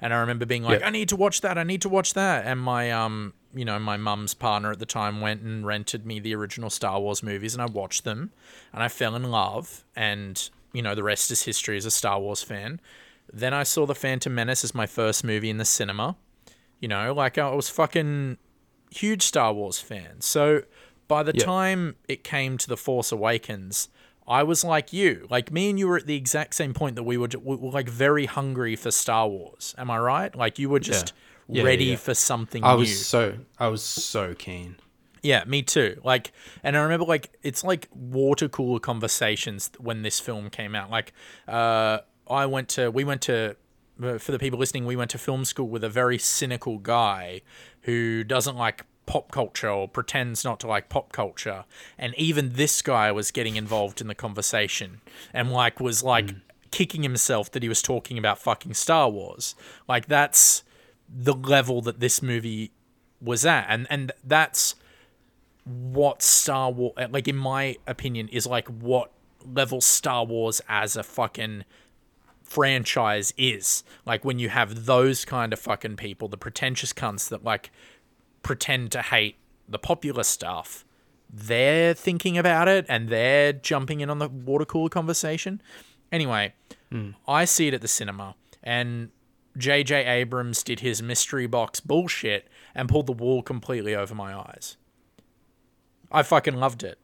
And 0.00 0.14
I 0.14 0.20
remember 0.20 0.46
being 0.46 0.62
like, 0.62 0.80
Yeah. 0.80 0.86
I 0.86 0.90
need 0.90 1.10
to 1.10 1.16
watch 1.16 1.42
that. 1.42 1.58
I 1.58 1.64
need 1.64 1.82
to 1.82 1.90
watch 1.90 2.14
that. 2.14 2.46
And 2.46 2.58
my 2.58 2.90
um, 2.90 3.34
you 3.54 3.66
know, 3.66 3.78
my 3.78 3.98
mum's 3.98 4.32
partner 4.32 4.70
at 4.70 4.78
the 4.78 4.86
time 4.86 5.20
went 5.20 5.42
and 5.42 5.66
rented 5.66 6.06
me 6.06 6.18
the 6.18 6.34
original 6.34 6.70
Star 6.70 6.98
Wars 6.98 7.22
movies, 7.22 7.54
and 7.54 7.60
I 7.62 7.66
watched 7.66 8.04
them, 8.04 8.32
and 8.72 8.82
I 8.82 8.88
fell 8.88 9.14
in 9.14 9.24
love. 9.30 9.84
And 9.94 10.48
you 10.72 10.82
know, 10.82 10.94
the 10.94 11.02
rest 11.02 11.30
is 11.30 11.42
history 11.42 11.76
as 11.76 11.84
a 11.86 11.90
Star 11.90 12.20
Wars 12.20 12.42
fan. 12.42 12.80
Then 13.32 13.54
I 13.54 13.62
saw 13.62 13.86
The 13.86 13.94
Phantom 13.94 14.34
Menace 14.34 14.64
as 14.64 14.74
my 14.74 14.86
first 14.86 15.24
movie 15.24 15.50
in 15.50 15.58
the 15.58 15.64
cinema. 15.64 16.16
You 16.80 16.88
know, 16.88 17.12
like 17.12 17.38
I 17.38 17.50
was 17.54 17.68
fucking 17.68 18.38
huge 18.90 19.22
Star 19.22 19.52
Wars 19.52 19.78
fan. 19.78 20.20
So 20.20 20.62
by 21.08 21.22
the 21.22 21.32
Yeah. 21.32 21.44
time 21.44 21.96
it 22.08 22.24
came 22.24 22.58
to 22.58 22.68
The 22.68 22.76
Force 22.76 23.12
Awakens, 23.12 23.88
I 24.26 24.42
was 24.42 24.64
like 24.64 24.92
you. 24.92 25.26
Like 25.28 25.50
me 25.52 25.70
and 25.70 25.78
you 25.78 25.88
were 25.88 25.96
at 25.96 26.06
the 26.06 26.16
exact 26.16 26.54
same 26.54 26.72
point 26.72 26.96
that 26.96 27.02
we 27.02 27.16
were, 27.16 27.28
we 27.42 27.56
were 27.56 27.70
like 27.70 27.88
very 27.88 28.26
hungry 28.26 28.76
for 28.76 28.90
Star 28.90 29.28
Wars. 29.28 29.74
Am 29.76 29.90
I 29.90 29.98
right? 29.98 30.34
Like 30.34 30.58
you 30.58 30.68
were 30.68 30.80
just 30.80 31.12
Yeah, 31.48 31.58
yeah, 31.58 31.64
ready 31.64 31.84
yeah. 31.86 31.96
for 31.96 32.14
something 32.14 32.64
I 32.64 32.74
new. 32.74 32.80
was 32.80 33.06
so 33.06 33.38
I 33.58 33.68
was 33.68 33.82
so 33.82 34.34
keen. 34.34 34.76
Yeah, 35.22 35.44
me 35.44 35.62
too. 35.62 36.00
Like, 36.02 36.32
and 36.62 36.76
I 36.76 36.80
remember 36.80 37.04
like 37.04 37.30
it's 37.42 37.62
like 37.62 37.88
water 37.94 38.48
cooler 38.48 38.80
conversations 38.80 39.70
when 39.78 40.02
this 40.02 40.18
film 40.18 40.50
came 40.50 40.74
out. 40.74 40.90
Like, 40.90 41.12
uh, 41.46 41.98
I 42.28 42.46
went 42.46 42.68
to 42.70 42.90
we 42.90 43.04
went 43.04 43.22
to 43.22 43.56
for 44.18 44.32
the 44.32 44.38
people 44.38 44.58
listening, 44.58 44.86
we 44.86 44.96
went 44.96 45.10
to 45.10 45.18
film 45.18 45.44
school 45.44 45.68
with 45.68 45.84
a 45.84 45.88
very 45.88 46.16
cynical 46.16 46.78
guy 46.78 47.42
who 47.82 48.24
doesn't 48.24 48.56
like 48.56 48.86
pop 49.04 49.30
culture 49.30 49.68
or 49.68 49.88
pretends 49.88 50.44
not 50.44 50.60
to 50.60 50.66
like 50.66 50.88
pop 50.88 51.12
culture, 51.12 51.64
and 51.98 52.14
even 52.16 52.54
this 52.54 52.80
guy 52.80 53.12
was 53.12 53.30
getting 53.30 53.56
involved 53.56 54.00
in 54.00 54.06
the 54.06 54.14
conversation 54.14 55.00
and 55.34 55.50
like 55.50 55.80
was 55.80 56.02
like 56.02 56.30
kicking 56.70 57.02
himself 57.02 57.50
that 57.50 57.62
he 57.62 57.68
was 57.68 57.82
talking 57.82 58.16
about 58.16 58.38
fucking 58.38 58.72
Star 58.72 59.10
Wars. 59.10 59.54
Like 59.88 60.06
that's 60.06 60.62
the 61.12 61.34
level 61.34 61.82
that 61.82 62.00
this 62.00 62.22
movie 62.22 62.72
was 63.20 63.44
at, 63.44 63.66
and 63.68 63.86
and 63.90 64.12
that's 64.24 64.76
what 65.70 66.22
Star 66.22 66.70
Wars, 66.70 66.94
uh, 66.96 67.08
like 67.10 67.28
in 67.28 67.36
my 67.36 67.76
opinion, 67.86 68.28
is 68.28 68.46
like 68.46 68.68
what 68.68 69.12
level 69.44 69.80
Star 69.80 70.24
Wars 70.24 70.60
as 70.68 70.96
a 70.96 71.02
fucking 71.02 71.64
franchise 72.42 73.32
is. 73.36 73.84
Like 74.04 74.24
when 74.24 74.38
you 74.38 74.48
have 74.48 74.86
those 74.86 75.24
kind 75.24 75.52
of 75.52 75.58
fucking 75.58 75.96
people, 75.96 76.28
the 76.28 76.36
pretentious 76.36 76.92
cunts 76.92 77.28
that 77.28 77.44
like 77.44 77.70
pretend 78.42 78.92
to 78.92 79.02
hate 79.02 79.36
the 79.68 79.78
popular 79.78 80.24
stuff, 80.24 80.84
they're 81.32 81.94
thinking 81.94 82.36
about 82.36 82.66
it 82.68 82.84
and 82.88 83.08
they're 83.08 83.52
jumping 83.52 84.00
in 84.00 84.10
on 84.10 84.18
the 84.18 84.28
water 84.28 84.64
cooler 84.64 84.88
conversation. 84.88 85.62
Anyway, 86.10 86.54
hmm. 86.90 87.10
I 87.28 87.44
see 87.44 87.68
it 87.68 87.74
at 87.74 87.82
the 87.82 87.88
cinema 87.88 88.34
and 88.62 89.10
J.J. 89.56 90.04
Abrams 90.04 90.62
did 90.62 90.80
his 90.80 91.02
mystery 91.02 91.46
box 91.46 91.80
bullshit 91.80 92.48
and 92.74 92.88
pulled 92.88 93.06
the 93.06 93.12
wool 93.12 93.42
completely 93.42 93.94
over 93.94 94.14
my 94.14 94.34
eyes. 94.36 94.76
I 96.10 96.22
fucking 96.22 96.56
loved 96.56 96.82
it. 96.82 96.98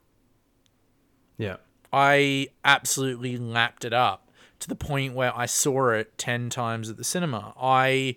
Yeah. 1.38 1.57
I 1.92 2.49
absolutely 2.64 3.37
lapped 3.37 3.85
it 3.85 3.92
up 3.92 4.31
to 4.61 4.69
the 4.69 4.75
point 4.75 5.14
where 5.14 5.37
I 5.37 5.47
saw 5.47 5.90
it 5.90 6.16
10 6.19 6.51
times 6.51 6.90
at 6.90 6.97
the 6.97 7.05
cinema. 7.05 7.55
I 7.61 8.16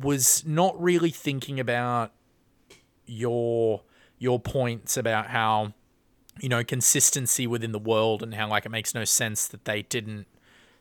was 0.00 0.44
not 0.46 0.80
really 0.80 1.10
thinking 1.10 1.58
about 1.58 2.12
your 3.06 3.82
your 4.18 4.38
points 4.38 4.96
about 4.96 5.28
how 5.28 5.72
you 6.40 6.48
know 6.48 6.62
consistency 6.62 7.46
within 7.46 7.72
the 7.72 7.78
world 7.78 8.22
and 8.22 8.34
how 8.34 8.48
like 8.48 8.64
it 8.64 8.68
makes 8.68 8.94
no 8.94 9.04
sense 9.04 9.48
that 9.48 9.64
they 9.64 9.82
didn't 9.82 10.26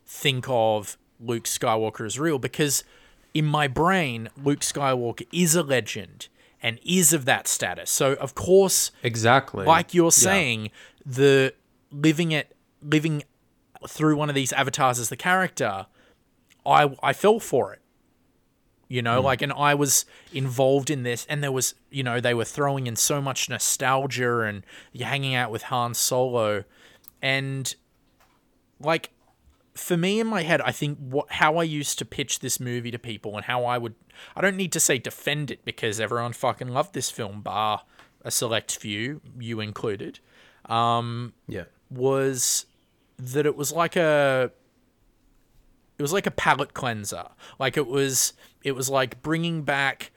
think 0.05 0.45
of 0.47 0.97
Luke 1.19 1.45
Skywalker 1.45 2.05
as 2.05 2.19
real 2.19 2.37
because 2.37 2.83
in 3.33 3.45
my 3.45 3.67
brain 3.67 4.29
Luke 4.37 4.59
Skywalker 4.59 5.25
is 5.31 5.55
a 5.55 5.63
legend 5.63 6.27
and 6.61 6.79
is 6.85 7.13
of 7.13 7.25
that 7.25 7.47
status. 7.47 7.89
So 7.89 8.13
of 8.13 8.35
course 8.35 8.91
Exactly. 9.03 9.65
like 9.65 9.93
you're 9.93 10.05
Yeah. 10.07 10.09
saying, 10.11 10.71
the 11.05 11.53
living 11.91 12.31
it 12.31 12.55
living 12.81 13.23
through 13.87 14.15
one 14.17 14.29
of 14.29 14.35
these 14.35 14.51
avatars 14.53 14.99
as 14.99 15.09
the 15.09 15.15
character, 15.17 15.87
I 16.65 16.95
I 17.01 17.13
fell 17.13 17.39
for 17.39 17.73
it. 17.73 17.81
You 18.87 19.01
know, 19.03 19.19
hmm. 19.19 19.25
like 19.25 19.41
and 19.41 19.53
I 19.53 19.75
was 19.75 20.05
involved 20.33 20.89
in 20.89 21.03
this 21.03 21.25
and 21.29 21.43
there 21.43 21.51
was, 21.51 21.75
you 21.91 22.01
know, 22.03 22.19
they 22.19 22.33
were 22.33 22.45
throwing 22.45 22.87
in 22.87 22.95
so 22.95 23.21
much 23.21 23.47
nostalgia 23.49 24.39
and 24.41 24.65
you're 24.91 25.07
hanging 25.07 25.35
out 25.35 25.51
with 25.51 25.63
Han 25.63 25.93
Solo 25.93 26.63
and 27.21 27.75
like 28.79 29.11
for 29.79 29.97
me 29.97 30.19
in 30.19 30.27
my 30.27 30.43
head, 30.43 30.61
I 30.61 30.71
think 30.71 30.97
what 30.99 31.31
how 31.31 31.57
I 31.57 31.63
used 31.63 31.97
to 31.99 32.05
pitch 32.05 32.39
this 32.39 32.59
movie 32.59 32.91
to 32.91 32.99
people 32.99 33.35
and 33.35 33.45
how 33.45 33.65
I 33.65 33.77
would 33.77 33.95
I 34.35 34.41
don't 34.41 34.57
need 34.57 34.71
to 34.73 34.79
say 34.79 34.97
defend 34.97 35.49
it 35.51 35.63
because 35.65 35.99
everyone 35.99 36.33
fucking 36.33 36.67
loved 36.67 36.93
this 36.93 37.09
film, 37.09 37.41
bar 37.41 37.83
a 38.21 38.31
select 38.31 38.75
few, 38.77 39.21
you 39.39 39.61
included, 39.61 40.19
um, 40.65 41.33
Yeah. 41.47 41.63
was 41.89 42.65
that 43.17 43.45
it 43.45 43.55
was 43.55 43.71
like 43.71 43.95
a 43.95 44.51
it 45.97 46.01
was 46.01 46.13
like 46.13 46.25
a 46.27 46.31
palate 46.31 46.73
cleanser. 46.73 47.25
Like 47.59 47.77
it 47.77 47.87
was 47.87 48.33
it 48.63 48.73
was 48.73 48.89
like 48.89 49.21
bringing 49.21 49.63
back 49.63 50.11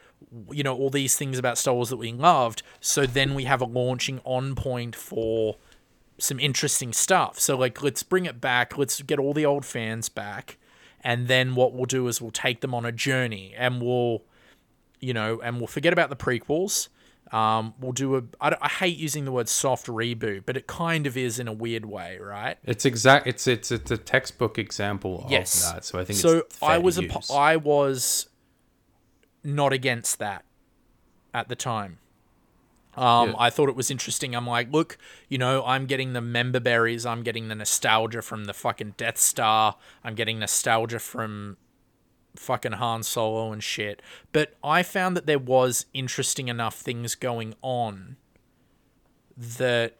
you 0.50 0.62
know 0.62 0.74
all 0.76 0.90
these 0.90 1.16
things 1.16 1.38
about 1.38 1.58
Star 1.58 1.74
Wars 1.74 1.90
that 1.90 1.96
we 1.96 2.12
loved, 2.12 2.62
so 2.80 3.06
then 3.06 3.34
we 3.34 3.44
have 3.44 3.60
a 3.60 3.64
launching 3.66 4.20
on 4.24 4.54
point 4.54 4.96
for 4.96 5.56
some 6.22 6.38
interesting 6.38 6.92
stuff. 6.92 7.38
So 7.38 7.56
like 7.56 7.82
let's 7.82 8.02
bring 8.02 8.26
it 8.26 8.40
back, 8.40 8.78
let's 8.78 9.02
get 9.02 9.18
all 9.18 9.32
the 9.32 9.46
old 9.46 9.64
fans 9.64 10.08
back, 10.08 10.58
and 11.02 11.28
then 11.28 11.54
what 11.54 11.72
we'll 11.72 11.86
do 11.86 12.06
is 12.08 12.20
we'll 12.20 12.30
take 12.30 12.60
them 12.60 12.74
on 12.74 12.84
a 12.84 12.92
journey 12.92 13.54
and 13.56 13.82
we'll 13.82 14.22
you 15.02 15.12
know, 15.12 15.40
and 15.42 15.58
we'll 15.58 15.66
forget 15.66 15.92
about 15.92 16.08
the 16.08 16.16
prequels. 16.16 16.88
Um, 17.32 17.74
we'll 17.80 17.92
do 17.92 18.16
a. 18.16 18.22
I, 18.40 18.68
hate 18.68 18.98
using 18.98 19.24
the 19.24 19.32
word 19.32 19.48
soft 19.48 19.86
reboot, 19.86 20.44
but 20.46 20.56
it 20.56 20.66
kind 20.66 21.06
of 21.06 21.16
is 21.16 21.38
in 21.38 21.48
a 21.48 21.52
weird 21.52 21.86
way, 21.86 22.18
right? 22.18 22.58
It's 22.62 22.84
exact. 22.84 23.26
It's 23.26 23.46
it's 23.46 23.72
it's 23.72 23.90
a 23.90 23.96
textbook 23.96 24.58
example 24.58 25.26
Yes. 25.28 25.66
of 25.66 25.74
that. 25.74 25.84
So 25.84 25.98
I 25.98 26.04
think 26.04 26.18
so. 26.18 26.42
I 26.60 26.78
was 26.78 26.98
a. 26.98 27.08
I 27.32 27.56
was 27.56 28.28
not 29.42 29.72
against 29.72 30.18
that 30.18 30.44
at 31.32 31.48
the 31.48 31.56
time. 31.56 31.98
Um, 32.94 33.30
Yeah. 33.30 33.34
I 33.38 33.50
thought 33.50 33.68
it 33.68 33.76
was 33.76 33.90
interesting. 33.90 34.34
I'm 34.34 34.46
like, 34.46 34.70
look, 34.72 34.98
you 35.28 35.38
know, 35.38 35.64
I'm 35.64 35.86
getting 35.86 36.12
the 36.12 36.20
member 36.20 36.60
berries. 36.60 37.06
I'm 37.06 37.22
getting 37.22 37.48
the 37.48 37.54
nostalgia 37.54 38.22
from 38.22 38.44
the 38.44 38.52
fucking 38.52 38.94
Death 38.96 39.18
Star. 39.18 39.76
I'm 40.04 40.14
getting 40.14 40.38
nostalgia 40.38 40.98
from 40.98 41.56
fucking 42.36 42.72
Han 42.72 43.02
Solo 43.02 43.52
and 43.52 43.62
shit. 43.62 44.02
But 44.32 44.54
I 44.62 44.82
found 44.82 45.16
that 45.16 45.26
there 45.26 45.38
was 45.38 45.86
interesting 45.94 46.48
enough 46.48 46.76
things 46.76 47.14
going 47.14 47.54
on 47.62 48.16
that 49.36 49.96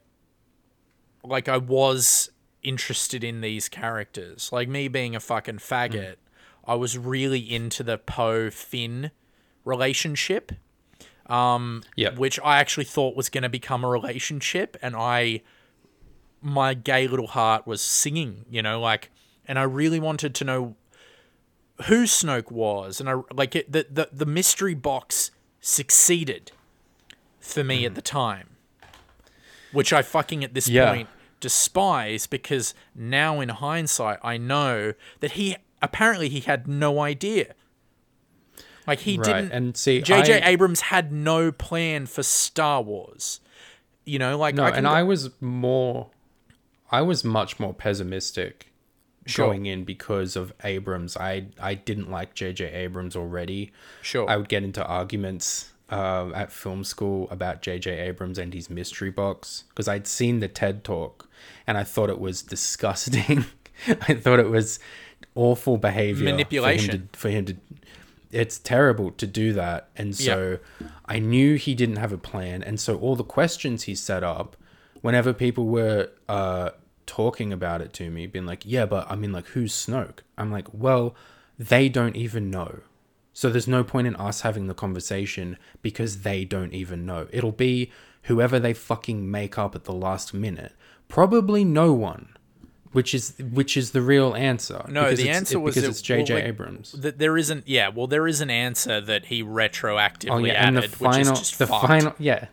like 1.25 1.49
I 1.49 1.57
was 1.57 2.31
interested 2.63 3.25
in 3.25 3.41
these 3.41 3.69
characters. 3.69 4.51
Like 4.53 4.69
me 4.69 4.89
being 4.89 5.17
a 5.17 5.21
fucking 5.21 5.59
faggot, 5.59 6.17
I 6.65 6.75
was 6.75 6.99
really 6.99 7.39
into 7.39 7.83
the 7.83 7.99
Poe 7.99 8.51
Finn 8.51 9.11
relationship 9.65 10.53
Um, 11.27 11.83
yeah. 11.97 12.15
which 12.15 12.39
I 12.45 12.59
actually 12.59 12.85
thought 12.85 13.17
was 13.17 13.29
going 13.29 13.43
to 13.43 13.49
become 13.49 13.85
a 13.85 13.89
relationship, 13.89 14.77
and 14.83 14.95
I, 14.97 15.43
my 16.41 16.75
gay 16.75 17.07
little 17.07 17.29
heart 17.29 17.67
was 17.67 17.81
singing, 17.81 18.45
you 18.51 18.61
know, 18.63 18.81
like, 18.81 19.11
and 19.47 19.59
I 19.59 19.63
really 19.63 20.01
wanted 20.01 20.35
to 20.37 20.45
know 20.45 20.77
who 21.87 22.05
Snoke 22.05 22.51
was, 22.51 23.01
and 23.01 23.09
I 23.09 23.15
like 23.33 23.57
it. 23.57 23.71
The 23.71 23.87
the, 23.91 24.09
the 24.13 24.27
mystery 24.27 24.75
box 24.75 25.31
succeeded 25.61 26.53
for 27.41 27.65
me 27.65 27.85
at 27.85 27.91
mm-hmm. 27.91 27.95
the 27.97 28.03
time, 28.03 28.49
which 29.73 29.93
I 29.93 30.03
fucking 30.03 30.45
at 30.45 30.55
this 30.55 30.69
Yeah. 30.69 30.93
point 30.93 31.09
despise 31.43 32.27
because 32.29 32.73
now 32.95 33.41
in 33.41 33.49
hindsight 33.49 34.19
I 34.23 34.37
know 34.39 34.95
that 35.21 35.33
he 35.33 35.57
apparently 35.83 36.29
he 36.29 36.41
had 36.41 36.69
no 36.69 37.01
idea. 37.01 37.55
Like 38.87 39.01
he 39.01 39.17
Right, 39.19 39.25
didn't 39.27 39.53
and 39.53 39.77
see, 39.77 40.01
J.J. 40.03 40.43
I- 40.43 40.49
Abrams 40.51 40.81
had 40.81 41.13
no 41.13 41.53
plan 41.53 42.07
for 42.07 42.23
Star 42.23 42.83
Wars. 42.83 43.41
You 44.05 44.19
know, 44.19 44.37
like 44.37 44.55
No, 44.57 44.65
I 44.65 44.71
and 44.71 44.85
go- 44.87 44.91
I 44.93 45.03
was 45.05 45.31
more, 45.41 46.11
I 46.91 47.03
was 47.03 47.23
much 47.25 47.61
more 47.61 47.73
pessimistic 47.73 48.69
Sure. 49.25 49.47
going 49.47 49.67
in 49.67 49.85
because 49.85 50.35
of 50.35 50.53
Abrams. 50.65 51.17
I 51.17 51.47
I 51.61 51.75
didn't 51.75 52.11
like 52.11 52.35
J.J. 52.35 52.65
Abrams 52.73 53.15
already. 53.15 53.73
Sure. 54.03 54.29
I 54.29 54.37
would 54.37 54.49
get 54.49 54.65
into 54.65 54.85
arguments 54.85 55.71
uh, 55.91 56.31
at 56.35 56.51
film 56.51 56.83
school 56.83 57.29
about 57.31 57.63
J.J. 57.63 58.01
Abrams 58.01 58.39
and 58.39 58.53
his 58.53 58.69
mystery 58.69 59.11
box 59.11 59.63
because 59.69 59.87
I'd 59.87 60.09
seen 60.09 60.41
the 60.41 60.49
TED 60.49 60.83
talk 60.83 61.29
and 61.67 61.79
I 61.79 61.85
thought 61.85 62.11
it 62.11 62.19
was 62.19 62.43
disgusting. 62.43 63.45
I 63.87 64.15
thought 64.15 64.41
it 64.41 64.49
was 64.51 64.81
awful 65.37 65.77
behavior 65.77 66.25
Manipulation. 66.25 67.09
for 67.13 67.29
him 67.29 67.45
to, 67.45 67.55
for 67.55 67.57
him 67.57 67.77
to 67.77 67.82
it's 68.33 68.59
terrible 68.59 69.11
to 69.13 69.27
do 69.27 69.53
that. 69.53 69.91
And 69.97 70.17
so 70.17 70.59
i 71.07 71.19
knew 71.19 71.57
he 71.57 71.75
didn't 71.75 71.97
have 71.97 72.13
a 72.13 72.19
plan. 72.19 72.63
And 72.63 72.81
so 72.81 72.99
all 72.99 73.15
the 73.15 73.25
questions 73.25 73.85
he 73.85 73.95
set 73.95 74.25
up 74.25 74.57
whenever 75.03 75.33
people 75.33 75.67
were 75.67 76.11
uh 76.29 76.71
talking 77.05 77.53
about 77.53 77.81
it 77.83 77.93
to 77.93 78.09
me 78.09 78.27
being 78.29 78.47
like 78.47 78.63
yeah 78.65 78.87
but 78.87 79.11
i 79.11 79.17
mean 79.17 79.33
like 79.33 79.47
who's 79.49 79.75
snoke? 79.75 80.21
I'm 80.39 80.51
like 80.51 80.69
well 80.73 81.15
they 81.59 81.89
don't 81.89 82.17
even 82.17 82.51
know. 82.51 82.81
So 83.35 83.49
there's 83.49 83.69
no 83.69 83.85
point 83.85 84.07
in 84.07 84.17
us 84.17 84.43
having 84.43 84.67
the 84.67 84.75
conversation 84.75 85.57
because 85.81 86.23
they 86.23 86.45
don't 86.45 86.75
even 86.75 87.07
know. 87.07 87.29
It'll 87.31 87.53
be 87.53 87.91
whoever 88.25 88.59
they 88.59 88.75
fucking 88.75 89.31
make 89.31 89.59
up 89.59 89.75
at 89.75 89.85
the 89.85 89.93
last 89.93 90.35
minute. 90.35 90.75
Probably 91.09 91.65
no 91.65 91.93
one 91.93 92.35
which 92.93 93.15
is 93.15 93.35
which 93.53 93.77
is 93.77 93.91
the 93.93 94.03
real 94.03 94.35
answer 94.35 94.85
No, 94.89 95.05
because 95.05 95.19
the 95.19 95.25
it's- 95.25 95.37
answer 95.37 95.57
it- 95.59 95.61
was 95.61 95.75
because 95.75 95.85
that- 95.85 95.91
it's 95.91 96.03
J.J. 96.03 96.35
well, 96.35 96.43
Abrams. 96.45 96.93
that 96.93 97.19
there 97.19 97.37
isn't. 97.37 97.67
Yeah, 97.69 97.89
well, 97.89 98.07
there 98.07 98.27
is 98.27 98.41
an 98.41 98.51
answer 98.51 99.01
that 99.01 99.27
he 99.27 99.43
retroactively 99.43 100.31
Oh 100.31 100.39
yeah, 100.39 100.53
added, 100.53 100.85
and 100.85 100.93
the 100.93 100.97
final, 100.97 101.19
which 101.33 101.41
is 101.41 101.49
just 101.49 101.59
the 101.59 101.67
fucked. 101.67 101.87
final, 101.87 102.15
yeah, 102.19 102.47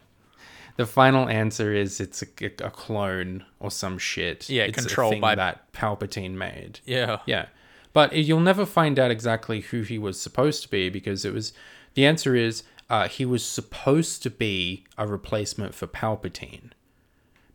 the 0.77 0.85
final 0.85 1.27
answer 1.27 1.73
is 1.73 1.99
it's 1.99 2.21
a, 2.23 2.27
a 2.63 2.69
clone 2.71 3.45
or 3.59 3.69
some 3.71 3.97
shit. 3.97 4.49
Yeah, 4.49 4.63
it's 4.63 4.77
controlled 4.79 5.13
a 5.13 5.15
thing 5.15 5.21
by- 5.21 5.35
that 5.35 5.71
Palpatine 5.73 6.31
made. 6.35 6.79
Yeah, 6.85 7.19
Yeah, 7.25 7.47
but 7.93 8.13
you'll 8.15 8.39
never 8.39 8.65
find 8.65 8.97
out 8.97 9.11
exactly 9.11 9.59
who 9.61 9.81
he 9.81 9.97
was 9.99 10.19
supposed 10.21 10.63
to 10.63 10.69
be 10.69 10.89
because 10.89 11.25
it 11.25 11.33
was. 11.33 11.53
The 11.95 12.05
answer 12.05 12.35
is 12.35 12.63
uh, 12.89 13.07
he 13.07 13.25
was 13.25 13.45
supposed 13.45 14.23
to 14.23 14.29
be 14.29 14.85
a 14.97 15.05
replacement 15.05 15.75
for 15.75 15.85
Palpatine 15.85 16.71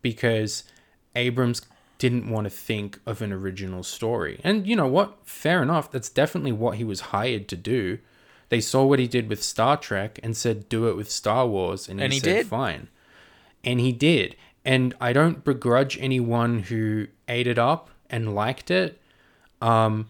because 0.02 0.64
Abrams 1.16 1.62
didn't 2.04 2.28
want 2.34 2.44
to 2.44 2.50
think 2.50 2.90
of 3.06 3.22
an 3.22 3.32
original 3.32 3.82
story. 3.82 4.34
And 4.44 4.66
you 4.66 4.76
know 4.80 4.86
what? 4.96 5.08
Fair 5.24 5.62
enough. 5.62 5.86
That's 5.90 6.10
definitely 6.10 6.52
what 6.52 6.76
he 6.76 6.84
was 6.84 7.00
hired 7.14 7.48
to 7.48 7.56
do. 7.56 7.98
They 8.50 8.60
saw 8.60 8.84
what 8.84 8.98
he 8.98 9.08
did 9.16 9.28
with 9.30 9.42
Star 9.42 9.76
Trek 9.78 10.12
and 10.22 10.36
said, 10.36 10.68
"Do 10.68 10.80
it 10.90 10.96
with 10.96 11.10
Star 11.10 11.46
Wars," 11.46 11.88
and, 11.88 12.00
And 12.02 12.12
he, 12.12 12.18
he 12.18 12.24
said, 12.24 12.36
did. 12.36 12.46
"Fine." 12.46 12.88
And 13.68 13.80
he 13.80 13.92
did. 13.92 14.36
And 14.66 14.94
I 15.00 15.10
don't 15.14 15.38
begrudge 15.44 15.94
anyone 15.98 16.52
who 16.70 17.06
ate 17.26 17.46
it 17.54 17.58
up 17.58 17.88
and 18.10 18.34
liked 18.34 18.70
it. 18.70 19.00
um, 19.62 20.08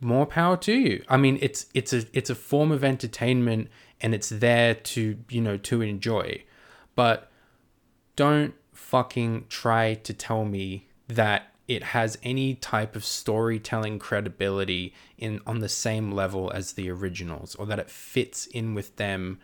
more 0.00 0.26
power 0.26 0.56
to 0.58 0.72
you. 0.86 1.02
I 1.08 1.16
mean, 1.16 1.38
it's 1.40 1.60
it's 1.72 1.92
a 1.92 2.00
it's 2.12 2.28
a 2.28 2.34
form 2.34 2.70
of 2.72 2.82
entertainment, 2.84 3.68
and 4.02 4.14
it's 4.16 4.28
there 4.28 4.74
to 4.74 5.00
you 5.30 5.40
know 5.40 5.56
to 5.70 5.80
enjoy, 5.80 6.42
but 6.94 7.30
don't 8.16 8.54
fucking 8.74 9.46
try 9.48 9.94
to 9.94 10.12
tell 10.12 10.44
me 10.44 10.88
that 11.08 11.48
it 11.68 11.82
has 11.82 12.18
any 12.22 12.54
type 12.54 12.96
of 12.96 13.04
storytelling 13.04 13.98
credibility 13.98 14.92
in 15.16 15.40
on 15.46 15.60
the 15.60 15.68
same 15.68 16.10
level 16.12 16.50
as 16.52 16.72
the 16.72 16.90
originals 16.90 17.54
or 17.54 17.66
that 17.66 17.78
it 17.78 17.88
fits 17.90 18.46
in 18.46 18.74
with 18.74 18.96
them 18.96 19.38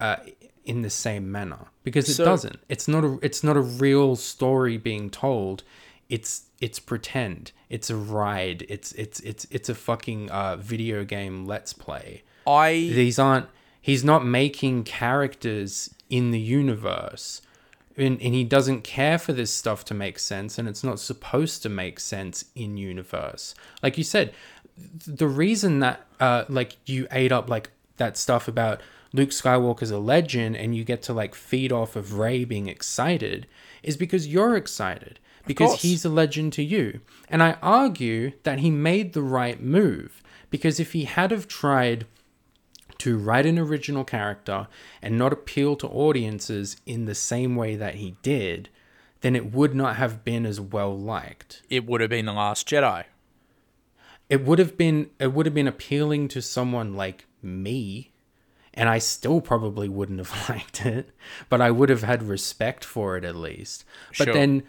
uh, 0.00 0.16
in 0.64 0.82
the 0.82 0.90
same 0.90 1.30
manner. 1.30 1.66
Because 1.84 2.08
it 2.08 2.14
So- 2.14 2.24
doesn't. 2.24 2.58
It's 2.68 2.88
not 2.88 3.04
a 3.04 3.18
it's 3.22 3.44
not 3.44 3.56
a 3.56 3.60
real 3.60 4.16
story 4.16 4.76
being 4.78 5.10
told. 5.10 5.62
It's 6.08 6.44
it's 6.60 6.78
pretend. 6.78 7.52
It's 7.68 7.90
a 7.90 7.96
ride. 7.96 8.64
It's 8.68 8.92
it's 8.92 9.20
it's 9.20 9.46
it's 9.50 9.68
a 9.68 9.74
fucking 9.74 10.30
uh, 10.30 10.56
video 10.56 11.04
game 11.04 11.46
let's 11.46 11.72
play. 11.72 12.22
I 12.46 12.72
these 12.72 13.18
aren't 13.18 13.46
he's 13.80 14.04
not 14.04 14.24
making 14.24 14.84
characters 14.84 15.94
in 16.10 16.30
the 16.32 16.40
universe 16.40 17.40
and, 17.96 18.20
and 18.20 18.34
he 18.34 18.44
doesn't 18.44 18.82
care 18.82 19.18
for 19.18 19.32
this 19.32 19.52
stuff 19.52 19.84
to 19.86 19.94
make 19.94 20.18
sense 20.18 20.58
and 20.58 20.68
it's 20.68 20.84
not 20.84 20.98
supposed 20.98 21.62
to 21.62 21.68
make 21.68 22.00
sense 22.00 22.44
in 22.54 22.76
universe. 22.76 23.54
Like 23.82 23.98
you 23.98 24.04
said 24.04 24.32
the 25.06 25.28
reason 25.28 25.80
that 25.80 26.06
uh 26.18 26.44
like 26.48 26.76
you 26.86 27.06
ate 27.10 27.30
up 27.30 27.48
like 27.48 27.70
that 27.98 28.16
stuff 28.16 28.48
about 28.48 28.80
Luke 29.12 29.30
Skywalker's 29.30 29.90
a 29.90 29.98
legend 29.98 30.56
and 30.56 30.74
you 30.74 30.84
get 30.84 31.02
to 31.02 31.12
like 31.12 31.34
feed 31.34 31.70
off 31.70 31.96
of 31.96 32.18
Rey 32.18 32.44
being 32.44 32.66
excited 32.66 33.46
is 33.82 33.96
because 33.96 34.26
you're 34.26 34.56
excited. 34.56 35.18
Because 35.44 35.82
he's 35.82 36.04
a 36.04 36.08
legend 36.08 36.52
to 36.54 36.62
you. 36.62 37.00
And 37.28 37.42
I 37.42 37.58
argue 37.60 38.32
that 38.44 38.60
he 38.60 38.70
made 38.70 39.12
the 39.12 39.22
right 39.22 39.60
move 39.60 40.22
because 40.50 40.78
if 40.78 40.92
he 40.92 41.04
had 41.04 41.32
have 41.32 41.48
tried 41.48 42.06
to 43.02 43.18
write 43.18 43.46
an 43.46 43.58
original 43.58 44.04
character 44.04 44.68
and 45.00 45.18
not 45.18 45.32
appeal 45.32 45.76
to 45.76 45.88
audiences 45.88 46.76
in 46.86 47.04
the 47.06 47.14
same 47.14 47.56
way 47.56 47.76
that 47.76 47.96
he 47.96 48.16
did, 48.22 48.68
then 49.22 49.34
it 49.36 49.52
would 49.52 49.74
not 49.74 49.96
have 49.96 50.24
been 50.24 50.44
as 50.46 50.60
well 50.60 50.96
liked. 50.98 51.62
it 51.70 51.86
would 51.86 52.00
have 52.00 52.10
been 52.10 52.26
the 52.26 52.32
Last 52.32 52.68
Jedi. 52.68 53.04
It 54.28 54.44
would 54.44 54.58
have 54.58 54.76
been 54.78 55.10
it 55.18 55.32
would 55.32 55.46
have 55.46 55.54
been 55.54 55.68
appealing 55.68 56.28
to 56.28 56.40
someone 56.40 56.94
like 56.94 57.26
me, 57.42 58.12
and 58.72 58.88
I 58.88 58.98
still 58.98 59.40
probably 59.40 59.88
wouldn't 59.88 60.18
have 60.18 60.48
liked 60.48 60.86
it, 60.86 61.10
but 61.48 61.60
I 61.60 61.70
would 61.70 61.88
have 61.90 62.02
had 62.02 62.22
respect 62.22 62.84
for 62.84 63.16
it 63.16 63.24
at 63.24 63.36
least. 63.36 63.84
But 64.18 64.24
Sure. 64.26 64.34
then 64.34 64.62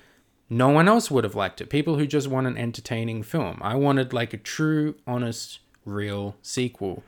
no 0.50 0.70
one 0.70 0.88
else 0.88 1.10
would 1.10 1.24
have 1.24 1.36
liked 1.36 1.62
it. 1.62 1.70
People 1.70 1.98
who 1.98 2.06
just 2.06 2.28
want 2.28 2.48
an 2.48 2.58
entertaining 2.58 3.24
film. 3.24 3.60
I 3.62 3.76
wanted 3.76 4.12
like 4.14 4.34
a 4.34 4.38
true, 4.38 4.96
honest, 5.08 5.60
real 5.86 6.36
sequel. 6.42 7.04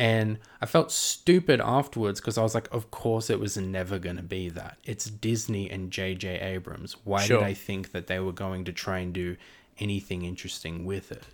And 0.00 0.38
I 0.62 0.66
felt 0.66 0.90
stupid 0.90 1.60
afterwards 1.60 2.20
because 2.20 2.38
I 2.38 2.42
was 2.42 2.54
like, 2.54 2.72
of 2.72 2.90
course 2.90 3.28
it 3.28 3.38
was 3.38 3.58
never 3.58 3.98
going 3.98 4.16
to 4.16 4.22
be 4.22 4.48
that. 4.48 4.78
It's 4.82 5.04
Disney 5.04 5.70
and 5.70 5.90
J.J. 5.90 6.40
Abrams. 6.40 6.96
Why 7.04 7.22
Sure. 7.22 7.40
did 7.40 7.46
I 7.46 7.52
think 7.52 7.92
that 7.92 8.06
they 8.06 8.18
were 8.18 8.32
going 8.32 8.64
to 8.64 8.72
try 8.72 9.00
and 9.00 9.12
do 9.12 9.36
anything 9.78 10.24
interesting 10.24 10.86
with 10.86 11.12
it? 11.12 11.24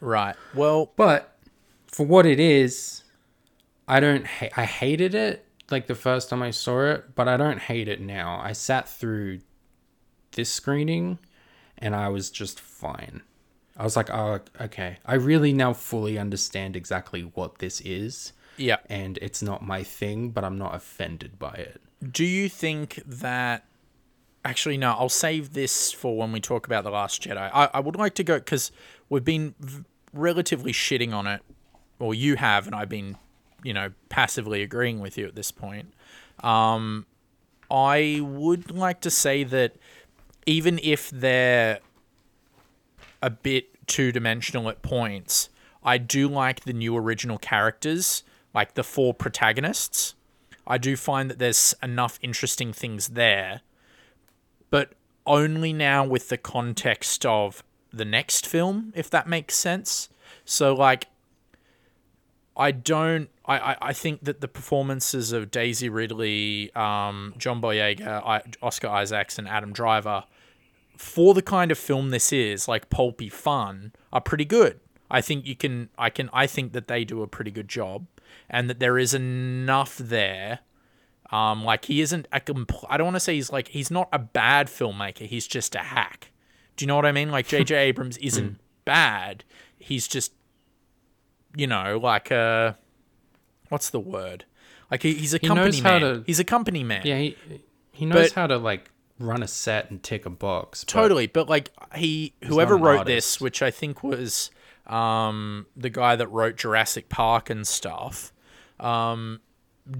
Right. 0.00 0.36
Well, 0.54 0.92
But 0.96 1.38
for 1.86 2.04
what 2.04 2.26
it 2.26 2.38
is, 2.38 3.02
I 3.88 3.98
don't. 4.00 4.26
Ha- 4.26 4.50
I 4.58 4.64
hated 4.66 5.14
it 5.14 5.46
like 5.70 5.86
the 5.86 5.94
first 5.94 6.28
time 6.28 6.42
I 6.42 6.50
saw 6.50 6.84
it, 6.90 7.14
but 7.14 7.28
I 7.28 7.38
don't 7.38 7.60
hate 7.60 7.88
it 7.88 8.00
now. 8.02 8.38
I 8.42 8.52
sat 8.52 8.88
through 8.88 9.40
this 10.32 10.52
screening, 10.52 11.18
and 11.78 11.96
I 11.96 12.08
was 12.10 12.28
just 12.30 12.60
fine. 12.60 13.22
I 13.76 13.84
was 13.84 13.96
like, 13.96 14.10
oh, 14.10 14.40
okay. 14.60 14.98
I 15.04 15.14
really 15.14 15.52
now 15.52 15.72
fully 15.72 16.18
understand 16.18 16.76
exactly 16.76 17.22
what 17.22 17.58
this 17.58 17.80
is, 17.82 18.32
yeah. 18.56 18.78
and 18.88 19.18
it's 19.20 19.42
not 19.42 19.62
my 19.62 19.82
thing, 19.82 20.30
but 20.30 20.44
I'm 20.44 20.58
not 20.58 20.74
offended 20.74 21.38
by 21.38 21.52
it. 21.52 21.80
Do 22.10 22.24
you 22.24 22.48
think 22.48 23.02
that? 23.06 23.64
Actually, 24.44 24.76
no. 24.76 24.92
I'll 24.92 25.08
save 25.08 25.54
this 25.54 25.92
for 25.92 26.16
when 26.16 26.30
we 26.30 26.40
talk 26.40 26.66
about 26.66 26.84
the 26.84 26.90
Last 26.90 27.22
Jedi. 27.22 27.50
I, 27.52 27.68
I 27.74 27.80
would 27.80 27.96
like 27.96 28.14
to 28.14 28.24
go 28.24 28.38
because 28.38 28.70
we've 29.08 29.24
been 29.24 29.54
v- 29.58 29.84
relatively 30.12 30.72
shitting 30.72 31.12
on 31.12 31.26
it, 31.26 31.42
or 31.98 32.14
you 32.14 32.36
have, 32.36 32.66
and 32.66 32.74
I've 32.74 32.88
been, 32.88 33.16
you 33.64 33.74
know, 33.74 33.90
passively 34.08 34.62
agreeing 34.62 35.00
with 35.00 35.18
you 35.18 35.26
at 35.26 35.34
this 35.34 35.50
point. 35.50 35.92
Um, 36.44 37.06
I 37.70 38.20
would 38.22 38.70
like 38.70 39.00
to 39.00 39.10
say 39.10 39.42
that 39.44 39.76
even 40.46 40.78
if 40.82 41.10
they're 41.10 41.80
a 43.26 43.30
bit 43.30 43.88
two 43.88 44.12
dimensional 44.12 44.68
at 44.68 44.82
points, 44.82 45.50
I 45.82 45.98
do 45.98 46.28
like 46.28 46.60
the 46.60 46.72
new 46.72 46.96
original 46.96 47.38
characters, 47.38 48.22
like 48.54 48.74
the 48.74 48.84
four 48.84 49.12
protagonists. 49.12 50.14
I 50.64 50.78
do 50.78 50.96
find 50.96 51.28
that 51.28 51.40
there's 51.40 51.74
enough 51.82 52.20
interesting 52.22 52.72
things 52.72 53.08
there, 53.08 53.62
but 54.70 54.92
only 55.26 55.72
now 55.72 56.04
with 56.04 56.28
the 56.28 56.38
context 56.38 57.26
of 57.26 57.64
the 57.92 58.04
next 58.04 58.46
film, 58.46 58.92
if 58.94 59.10
that 59.10 59.26
makes 59.26 59.56
sense. 59.56 60.08
So, 60.44 60.72
like, 60.72 61.08
I 62.56 62.70
don't. 62.70 63.28
I, 63.44 63.76
I, 63.80 63.92
think 63.92 64.24
that 64.24 64.40
the 64.40 64.48
performances 64.48 65.30
of 65.32 65.52
Daisy 65.52 65.88
Ridley, 65.88 66.74
um, 66.74 67.34
John 67.38 67.60
Boyega, 67.60 68.22
I, 68.24 68.42
Oscar 68.60 68.88
Isaacs, 68.88 69.38
and 69.38 69.46
Adam 69.46 69.72
Driver, 69.72 70.24
for 70.96 71.34
the 71.34 71.42
kind 71.42 71.70
of 71.70 71.78
film 71.78 72.10
this 72.10 72.32
is, 72.32 72.68
like 72.68 72.90
pulpy 72.90 73.28
fun, 73.28 73.92
are 74.12 74.20
pretty 74.20 74.44
good. 74.44 74.80
I 75.10 75.20
think 75.20 75.46
you 75.46 75.54
can. 75.56 75.88
I 75.98 76.10
can. 76.10 76.28
I 76.32 76.46
think 76.46 76.72
that 76.72 76.88
they 76.88 77.04
do 77.04 77.22
a 77.22 77.26
pretty 77.28 77.50
good 77.50 77.68
job, 77.68 78.06
and 78.50 78.68
that 78.68 78.80
there 78.80 78.98
is 78.98 79.14
enough 79.14 79.96
there. 79.98 80.60
Um, 81.30 81.64
like 81.64 81.86
he 81.86 82.00
isn't 82.00 82.26
a 82.32 82.40
compl- 82.40 82.86
I 82.88 82.96
don't 82.96 83.06
want 83.06 83.16
to 83.16 83.20
say 83.20 83.34
he's 83.34 83.50
like 83.52 83.68
he's 83.68 83.90
not 83.90 84.08
a 84.12 84.18
bad 84.18 84.66
filmmaker. 84.68 85.26
He's 85.26 85.46
just 85.46 85.74
a 85.74 85.80
hack. 85.80 86.32
Do 86.76 86.84
you 86.84 86.86
know 86.88 86.96
what 86.96 87.06
I 87.06 87.12
mean? 87.12 87.30
Like 87.30 87.46
J.J. 87.48 87.74
Abrams 87.88 88.16
isn't 88.18 88.58
bad. 88.84 89.44
He's 89.78 90.06
just, 90.06 90.32
you 91.56 91.66
know, 91.66 91.98
like 92.02 92.30
a, 92.30 92.76
what's 93.70 93.90
the 93.90 93.98
word? 94.00 94.44
Like 94.90 95.02
he, 95.02 95.14
he's 95.14 95.34
a 95.34 95.38
He 95.38 95.46
company 95.48 95.80
man. 95.80 96.00
to- 96.00 96.22
He's 96.26 96.38
a 96.38 96.44
company 96.44 96.84
man. 96.84 97.02
Yeah, 97.04 97.18
he 97.18 97.36
he 97.92 98.06
knows 98.06 98.28
But- 98.30 98.32
how 98.40 98.46
to 98.46 98.58
like 98.58 98.90
run 99.18 99.42
a 99.42 99.48
set 99.48 99.90
and 99.90 100.02
tick 100.02 100.26
a 100.26 100.30
box. 100.30 100.84
but- 100.84 100.88
totally 100.92 101.26
but 101.26 101.48
like 101.48 101.70
he 101.94 102.34
whoever 102.44 102.76
wrote 102.76 102.98
artist. 102.98 103.06
this 103.06 103.40
which 103.40 103.62
i 103.62 103.70
think 103.70 104.02
was 104.02 104.50
um 104.86 105.66
the 105.76 105.90
guy 105.90 106.14
that 106.16 106.28
wrote 106.28 106.56
jurassic 106.56 107.08
park 107.08 107.48
and 107.50 107.66
stuff 107.66 108.32
um 108.78 109.40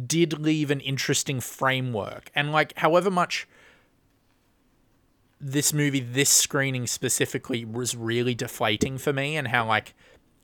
did 0.06 0.38
leave 0.38 0.70
an 0.70 0.80
interesting 0.80 1.40
framework 1.40 2.30
and 2.34 2.52
like 2.52 2.76
however 2.78 3.10
much 3.10 3.48
this 5.40 5.72
movie 5.72 6.00
this 6.00 6.30
screening 6.30 6.86
specifically 6.86 7.64
was 7.64 7.94
really 7.96 8.34
deflating 8.34 8.98
for 8.98 9.12
me 9.12 9.36
and 9.36 9.48
how 9.48 9.66
like 9.66 9.94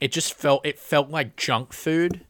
it 0.00 0.12
just 0.12 0.35
felt 0.35 0.64
it 0.66 0.78
felt 0.78 1.08
like 1.11 1.37
junk 1.37 1.72
food 1.72 2.24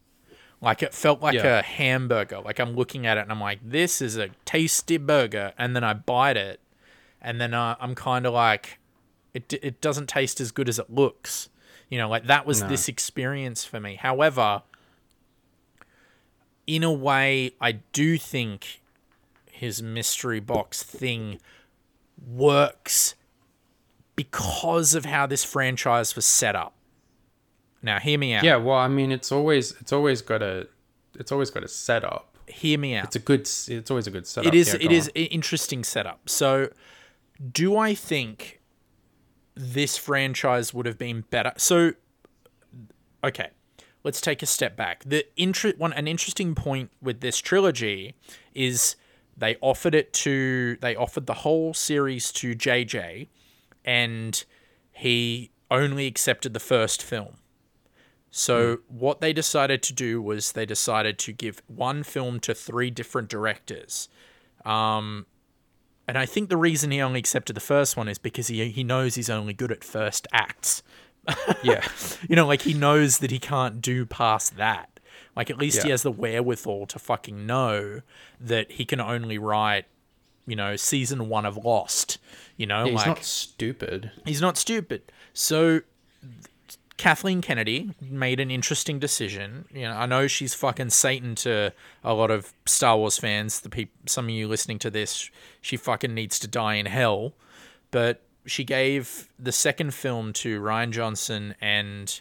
like 0.62 0.82
it 0.82 0.94
felt 0.94 1.20
like 1.20 1.34
Yeah. 1.34 1.58
a 1.58 1.62
hamburger 1.62 2.38
like 2.40 2.58
i'm 2.58 2.74
looking 2.74 3.04
at 3.06 3.18
it 3.18 3.20
and 3.22 3.30
i'm 3.32 3.40
like 3.40 3.58
this 3.62 4.00
is 4.00 4.16
a 4.16 4.28
tasty 4.46 4.96
burger 4.96 5.52
and 5.58 5.76
then 5.76 5.84
i 5.84 5.92
bite 5.92 6.36
it 6.38 6.60
and 7.24 7.40
then 7.40 7.54
uh, 7.54 7.76
I'm 7.78 7.94
kind 7.94 8.26
of 8.26 8.32
like, 8.34 8.80
it 9.32 9.52
it 9.62 9.80
doesn't 9.80 10.08
taste 10.08 10.40
as 10.40 10.50
good 10.50 10.68
as 10.68 10.80
it 10.80 10.90
looks. 10.90 11.50
You 11.88 11.98
know, 11.98 12.08
like 12.08 12.26
that 12.26 12.44
was 12.46 12.62
No. 12.62 12.68
this 12.68 12.88
experience 12.88 13.64
for 13.64 13.78
me. 13.78 13.94
However, 13.94 14.62
in 16.66 16.82
a 16.82 16.92
way, 16.92 17.52
I 17.60 17.72
do 17.92 18.18
think 18.18 18.80
his 19.52 19.80
mystery 19.80 20.40
box 20.40 20.82
thing 20.82 21.38
works 22.26 23.14
because 24.16 24.96
of 24.96 25.04
how 25.04 25.26
this 25.26 25.44
franchise 25.44 26.16
was 26.16 26.26
set 26.26 26.56
up. 26.56 26.74
Now, 27.82 27.98
hear 27.98 28.18
me 28.18 28.34
out. 28.34 28.44
Yeah, 28.44 28.56
well, 28.56 28.78
I 28.78 28.88
mean, 28.88 29.10
it's 29.10 29.32
always 29.32 29.72
it's 29.80 29.92
always 29.92 30.22
got 30.22 30.42
a 30.42 30.68
it's 31.18 31.32
always 31.32 31.50
got 31.50 31.64
a 31.64 31.68
setup. 31.68 32.36
Hear 32.46 32.78
me 32.78 32.94
out. 32.94 33.06
It's 33.06 33.16
a 33.16 33.20
good. 33.20 33.40
It's 33.40 33.90
always 33.90 34.06
a 34.06 34.10
good 34.10 34.26
setup. 34.26 34.52
It 34.52 34.56
is. 34.56 34.68
Yeah, 34.68 34.80
it 34.80 34.92
is 34.92 35.08
on. 35.08 35.12
an 35.16 35.26
interesting 35.26 35.84
setup. 35.84 36.28
So, 36.28 36.70
do 37.50 37.76
I 37.76 37.94
think 37.94 38.60
this 39.54 39.96
franchise 39.96 40.72
would 40.72 40.86
have 40.86 40.98
been 40.98 41.24
better? 41.30 41.52
So, 41.56 41.92
okay, 43.24 43.50
let's 44.04 44.20
take 44.20 44.42
a 44.42 44.46
step 44.46 44.76
back. 44.76 45.04
The 45.04 45.26
inter- 45.36 45.74
one 45.76 45.92
an 45.92 46.06
interesting 46.06 46.54
point 46.54 46.90
with 47.00 47.20
this 47.20 47.38
trilogy 47.38 48.14
is 48.54 48.96
they 49.36 49.56
offered 49.60 49.94
it 49.94 50.12
to 50.12 50.76
they 50.80 50.94
offered 50.94 51.26
the 51.26 51.34
whole 51.34 51.74
series 51.74 52.30
to 52.32 52.54
JJ, 52.54 53.28
and 53.84 54.44
he 54.92 55.50
only 55.70 56.06
accepted 56.06 56.54
the 56.54 56.60
first 56.60 57.02
film. 57.02 57.38
So 58.34 58.78
what 58.88 59.20
they 59.20 59.34
decided 59.34 59.82
to 59.84 59.92
do 59.92 60.22
was 60.22 60.52
they 60.52 60.64
decided 60.64 61.18
to 61.20 61.32
give 61.32 61.62
one 61.66 62.02
film 62.02 62.40
to 62.40 62.54
three 62.54 62.90
different 62.90 63.28
directors. 63.28 64.08
Um, 64.64 65.26
and 66.08 66.16
I 66.16 66.24
think 66.24 66.48
the 66.48 66.56
reason 66.56 66.90
he 66.90 67.02
only 67.02 67.20
accepted 67.20 67.54
the 67.54 67.60
first 67.60 67.94
one 67.94 68.08
is 68.08 68.16
because 68.16 68.46
he 68.48 68.70
he 68.70 68.82
knows 68.82 69.16
he's 69.16 69.28
only 69.28 69.52
good 69.52 69.70
at 69.70 69.84
first 69.84 70.26
acts. 70.32 70.82
Yeah. 71.62 71.86
You 72.28 72.34
know, 72.34 72.46
like 72.46 72.62
he 72.62 72.74
knows 72.74 73.18
that 73.18 73.30
he 73.30 73.38
can't 73.38 73.80
do 73.80 74.04
past 74.04 74.56
that. 74.56 74.98
Like 75.36 75.50
at 75.50 75.58
least 75.58 75.82
he 75.84 75.90
has 75.90 76.02
the 76.02 76.10
wherewithal 76.10 76.86
to 76.86 76.98
fucking 76.98 77.46
know 77.46 78.00
that 78.40 78.72
he 78.72 78.84
can 78.84 79.00
only 79.00 79.38
write, 79.38 79.84
you 80.46 80.56
know, 80.56 80.74
season 80.74 81.28
one 81.28 81.46
of 81.46 81.56
Lost. 81.56 82.18
You 82.56 82.66
know, 82.66 82.82
like. 82.82 82.90
He's 82.90 82.96
like 82.96 83.06
not 83.06 83.24
stupid. 83.24 84.10
He's 84.24 84.40
not 84.40 84.56
stupid. 84.56 85.12
So 85.32 85.82
Kathleen 87.02 87.40
Kennedy 87.40 87.90
made 88.00 88.38
an 88.38 88.48
interesting 88.52 89.00
decision. 89.00 89.64
You 89.74 89.82
know, 89.82 89.94
I 89.94 90.06
know 90.06 90.28
she's 90.28 90.54
fucking 90.54 90.90
Satan 90.90 91.34
to 91.36 91.72
a 92.04 92.14
lot 92.14 92.30
of 92.30 92.52
Star 92.64 92.96
Wars 92.96 93.18
fans. 93.18 93.58
The 93.58 93.68
peop- 93.68 94.08
some 94.08 94.26
of 94.26 94.30
you 94.30 94.46
listening 94.46 94.78
to 94.78 94.90
this, 94.90 95.28
she 95.60 95.76
fucking 95.76 96.14
needs 96.14 96.38
to 96.38 96.46
die 96.46 96.74
in 96.74 96.86
hell. 96.86 97.32
But 97.90 98.22
she 98.46 98.62
gave 98.62 99.28
the 99.36 99.50
second 99.50 99.94
film 99.94 100.32
to 100.34 100.60
Rian 100.60 100.92
Johnson 100.92 101.56
and 101.60 102.20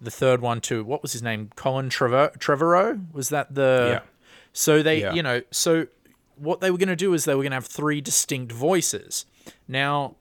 the 0.00 0.10
third 0.10 0.40
one 0.40 0.60
to 0.62 0.82
what 0.82 1.00
was 1.00 1.12
his 1.12 1.22
name? 1.22 1.50
Colin 1.54 1.88
Trevor- 1.88 2.32
Trevorrow. 2.40 3.00
Was 3.12 3.28
that 3.28 3.54
the? 3.54 4.00
Yeah. 4.02 4.08
So 4.52 4.82
they, 4.82 5.00
Yeah. 5.02 5.12
you 5.14 5.22
know, 5.22 5.42
so 5.52 5.86
what 6.34 6.60
they 6.60 6.72
were 6.72 6.78
going 6.78 6.88
to 6.88 6.96
do 6.96 7.14
is 7.14 7.24
they 7.24 7.36
were 7.36 7.42
going 7.42 7.52
to 7.52 7.56
have 7.56 7.66
three 7.66 8.00
distinct 8.00 8.50
voices. 8.50 9.26
Now, 9.68 10.16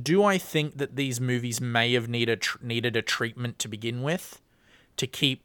do 0.00 0.24
I 0.24 0.38
think 0.38 0.78
that 0.78 0.96
these 0.96 1.20
movies 1.20 1.60
may 1.60 1.92
have 1.92 2.08
needed 2.08 2.40
tr- 2.40 2.58
needed 2.62 2.96
a 2.96 3.02
treatment 3.02 3.58
to 3.60 3.68
begin 3.68 4.02
with 4.02 4.40
to 4.96 5.06
keep 5.06 5.44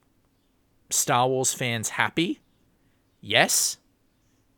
Star 0.89 1.27
Wars 1.27 1.53
fans 1.53 1.89
happy? 1.89 2.41
Yes. 3.21 3.77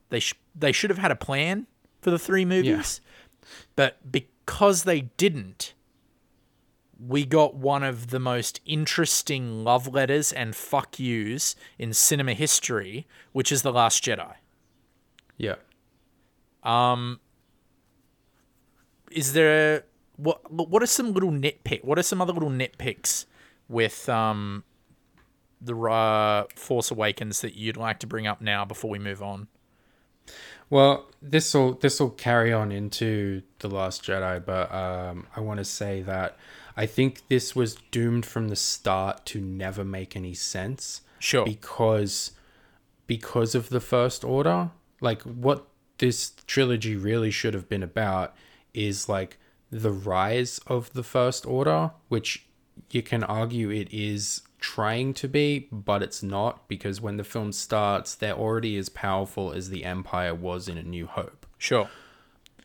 They 0.09 0.19
sh- 0.19 0.35
they 0.55 0.71
should 0.71 0.89
have 0.89 0.99
had 0.99 1.11
a 1.11 1.15
plan 1.15 1.67
for 2.01 2.11
the 2.11 2.19
three 2.19 2.45
movies. 2.45 3.01
But 3.75 4.11
because 4.11 4.83
they 4.83 5.01
didn't, 5.01 5.73
we 6.99 7.25
got 7.25 7.55
one 7.55 7.83
of 7.83 8.07
the 8.07 8.19
most 8.19 8.59
interesting 8.65 9.63
love 9.63 9.87
letters 9.87 10.33
and 10.33 10.55
fuck 10.55 10.99
yous 10.99 11.55
in 11.77 11.93
cinema 11.93 12.33
history, 12.33 13.07
which 13.31 13.51
is 13.51 13.61
The 13.61 13.71
Last 13.71 14.03
Jedi. 14.03 14.33
Yeah. 15.37 15.55
Um, 16.61 17.19
is 19.11 19.33
there 19.33 19.83
what 20.17 20.51
what 20.51 20.83
are 20.83 20.87
some 20.87 21.13
little 21.13 21.31
nitpick 21.31 21.83
what 21.83 21.97
are 21.97 22.03
some 22.03 22.21
other 22.21 22.33
little 22.33 22.49
nitpicks 22.49 23.25
with 23.67 24.09
um 24.09 24.63
the 25.61 25.75
uh, 25.75 26.45
Force 26.55 26.91
Awakens 26.91 27.41
that 27.41 27.55
you'd 27.55 27.77
like 27.77 27.99
to 27.99 28.07
bring 28.07 28.27
up 28.27 28.41
now 28.41 28.65
before 28.65 28.89
we 28.89 28.99
move 28.99 29.21
on? 29.21 29.47
Well, 30.69 31.09
this 31.21 31.53
will 31.53 31.73
this 31.73 31.99
will 31.99 32.11
carry 32.11 32.53
on 32.53 32.71
into 32.71 33.41
the 33.59 33.67
Last 33.67 34.03
Jedi, 34.03 34.45
but 34.45 34.71
um, 34.73 35.25
I 35.35 35.41
want 35.41 35.57
to 35.57 35.65
say 35.65 36.01
that 36.03 36.37
I 36.77 36.85
think 36.85 37.27
this 37.27 37.55
was 37.55 37.75
doomed 37.91 38.25
from 38.25 38.49
the 38.49 38.55
start 38.55 39.25
to 39.27 39.41
never 39.41 39.83
make 39.83 40.15
any 40.15 40.33
sense. 40.33 41.01
Sure. 41.21 41.43
because 41.43 42.31
because 43.07 43.55
of 43.55 43.69
the 43.69 43.81
First 43.81 44.23
Order. 44.23 44.71
Like 45.01 45.21
what 45.23 45.65
this 45.97 46.33
trilogy 46.45 46.95
really 46.95 47.31
should 47.31 47.53
have 47.53 47.67
been 47.67 47.83
about 47.83 48.35
is 48.73 49.09
like 49.09 49.37
the 49.71 49.91
rise 49.91 50.59
of 50.67 50.93
the 50.93 51.03
First 51.03 51.45
Order, 51.45 51.91
which 52.07 52.45
you 52.91 53.01
can 53.01 53.23
argue 53.23 53.69
it 53.69 53.87
is 53.91 54.41
trying 54.59 55.13
to 55.13 55.27
be, 55.27 55.67
but 55.71 56.01
it's 56.01 56.23
not 56.23 56.67
because 56.67 57.01
when 57.01 57.17
the 57.17 57.23
film 57.23 57.51
starts, 57.51 58.15
they're 58.15 58.33
already 58.33 58.77
as 58.77 58.89
powerful 58.89 59.51
as 59.51 59.69
the 59.69 59.85
Empire 59.85 60.33
was 60.35 60.67
in 60.67 60.77
A 60.77 60.83
New 60.83 61.07
Hope. 61.07 61.45
Sure. 61.57 61.89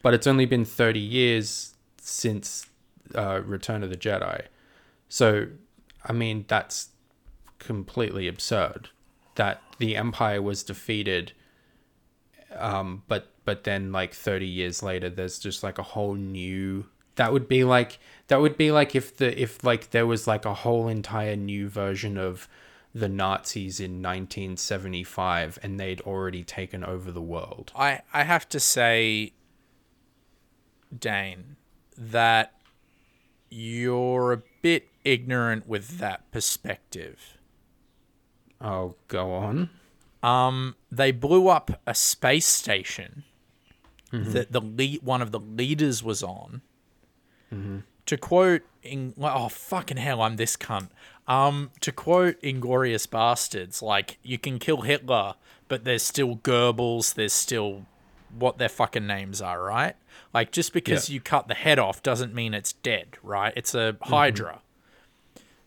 But 0.02 0.14
it's 0.14 0.26
only 0.26 0.46
been 0.46 0.64
30 0.64 1.00
years 1.00 1.74
since 1.98 2.66
uh, 3.14 3.40
Return 3.44 3.82
of 3.82 3.90
the 3.90 3.96
Jedi. 3.96 4.42
So, 5.08 5.48
I 6.04 6.12
mean, 6.12 6.44
that's 6.48 6.88
completely 7.58 8.28
absurd 8.28 8.90
that 9.36 9.62
the 9.78 9.96
Empire 9.96 10.42
was 10.42 10.62
defeated. 10.62 11.32
Um, 12.54 13.02
but 13.08 13.33
but 13.44 13.64
then 13.64 13.92
like 13.92 14.14
30 14.14 14.46
years 14.46 14.82
later, 14.82 15.10
there's 15.10 15.38
just 15.38 15.62
like 15.62 15.78
a 15.78 15.82
whole 15.82 16.14
new. 16.14 16.86
That 17.16 17.32
would 17.32 17.46
be 17.46 17.62
like 17.62 17.98
that 18.28 18.40
would 18.40 18.56
be 18.56 18.72
like 18.72 18.94
if 18.94 19.16
the 19.16 19.40
if 19.40 19.62
like 19.62 19.90
there 19.90 20.06
was 20.06 20.26
like 20.26 20.44
a 20.44 20.54
whole 20.54 20.88
entire 20.88 21.36
new 21.36 21.68
version 21.68 22.16
of 22.18 22.48
the 22.94 23.08
Nazis 23.08 23.80
in 23.80 24.02
1975 24.02 25.58
and 25.62 25.78
they'd 25.78 26.00
already 26.02 26.42
taken 26.42 26.84
over 26.84 27.12
the 27.12 27.22
world. 27.22 27.72
I 27.76 28.00
I 28.12 28.24
have 28.24 28.48
to 28.50 28.60
say, 28.60 29.32
Dane, 30.96 31.56
that 31.96 32.54
you're 33.50 34.32
a 34.32 34.42
bit 34.62 34.88
ignorant 35.04 35.68
with 35.68 35.98
that 35.98 36.30
perspective. 36.32 37.38
Oh, 38.60 38.94
go 39.08 39.32
on. 39.32 39.70
Um, 40.22 40.74
they 40.90 41.12
blew 41.12 41.48
up 41.48 41.82
a 41.86 41.94
space 41.94 42.46
station 42.46 43.24
Mm-hmm. 44.14 44.32
that 44.32 44.52
the 44.52 44.60
lead, 44.60 45.02
one 45.02 45.20
of 45.22 45.32
the 45.32 45.40
leaders 45.40 46.02
was 46.02 46.22
on. 46.22 46.62
Mm-hmm. 47.52 47.78
To 48.06 48.16
quote, 48.16 48.62
in, 48.82 49.14
oh 49.20 49.48
fucking 49.48 49.96
hell, 49.96 50.22
I'm 50.22 50.36
this 50.36 50.56
cunt. 50.56 50.88
Um, 51.26 51.70
to 51.80 51.90
quote 51.90 52.40
Inglourious 52.42 53.08
Basterds, 53.08 53.80
like 53.80 54.18
you 54.22 54.38
can 54.38 54.58
kill 54.58 54.82
Hitler, 54.82 55.34
but 55.68 55.84
there's 55.84 56.02
still 56.02 56.36
Goebbels, 56.36 57.14
there's 57.14 57.32
still 57.32 57.86
what 58.38 58.58
their 58.58 58.68
fucking 58.68 59.06
names 59.06 59.40
are, 59.40 59.62
right? 59.62 59.96
Like 60.32 60.52
just 60.52 60.72
because 60.72 61.08
Yeah. 61.08 61.14
you 61.14 61.20
cut 61.20 61.48
the 61.48 61.54
head 61.54 61.78
off 61.78 62.02
doesn't 62.02 62.34
mean 62.34 62.54
it's 62.54 62.72
dead, 62.72 63.16
right? 63.22 63.52
It's 63.56 63.74
a 63.74 63.94
mm-hmm. 63.94 64.12
Hydra. 64.12 64.60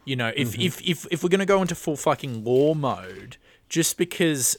You 0.06 0.16
know, 0.16 0.32
if, 0.36 0.58
if 0.58 0.82
if 0.88 1.06
if 1.12 1.22
we're 1.22 1.30
gonna 1.30 1.46
go 1.46 1.62
into 1.62 1.76
full 1.76 1.98
fucking 1.98 2.46
law 2.46 2.74
mode, 2.74 3.38
just 3.68 3.98
because 3.98 4.58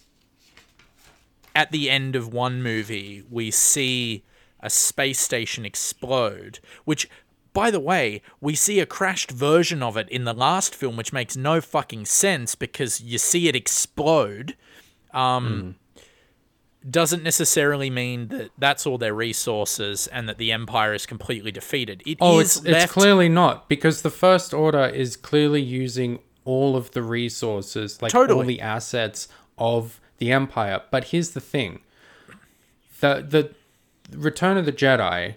at 1.59 1.73
the 1.73 1.91
end 1.91 2.15
of 2.15 2.33
one 2.33 2.63
movie 2.63 3.25
we 3.29 3.51
see 3.51 4.23
a 4.61 4.71
space 4.71 5.19
station 5.19 5.65
explode, 5.65 6.61
which 6.85 7.11
by 7.53 7.73
the 7.73 7.81
way, 7.81 8.23
we 8.41 8.55
see 8.55 8.79
a 8.79 8.87
crashed 8.87 9.33
version 9.33 9.83
of 9.83 9.97
it 9.97 10.09
in 10.09 10.23
the 10.23 10.33
last 10.33 10.73
film, 10.73 10.97
which 10.97 11.13
makes 11.13 11.37
no 11.37 11.61
fucking 11.61 12.05
sense 12.07 12.55
because 12.55 13.01
you 13.01 13.19
see 13.19 13.49
it 13.49 13.57
explode. 13.57 14.55
Um, 15.13 15.75
Doesn't 16.89 17.25
necessarily 17.25 17.91
mean 17.91 18.29
that 18.29 18.51
that's 18.57 18.87
all 18.87 18.97
their 18.97 19.15
resources 19.15 20.07
and 20.07 20.29
that 20.29 20.39
the 20.39 20.53
Empire 20.53 20.95
is 20.95 21.07
completely 21.07 21.51
defeated. 21.51 22.05
It 22.07 22.19
Oh, 22.21 22.39
it's 22.39 22.63
left 22.63 22.85
it's 22.85 22.93
clearly 22.93 23.29
not 23.29 23.69
because 23.69 24.03
the 24.03 24.11
First 24.11 24.55
Order 24.55 24.87
is 24.87 25.17
clearly 25.17 25.63
using 25.63 26.21
all 26.45 26.77
of 26.77 26.93
the 26.93 27.03
resources, 27.03 28.01
like 28.01 28.15
all 28.15 28.45
the 28.45 28.61
assets 28.61 29.27
of 29.57 30.01
the 30.19 30.33
Empire. 30.33 30.83
But 30.91 31.05
here's 31.05 31.31
the 31.31 31.41
thing: 31.41 31.81
the 33.01 33.25
the 33.29 33.51
Return 34.17 34.57
of 34.57 34.65
the 34.65 34.73
Jedi 34.73 35.35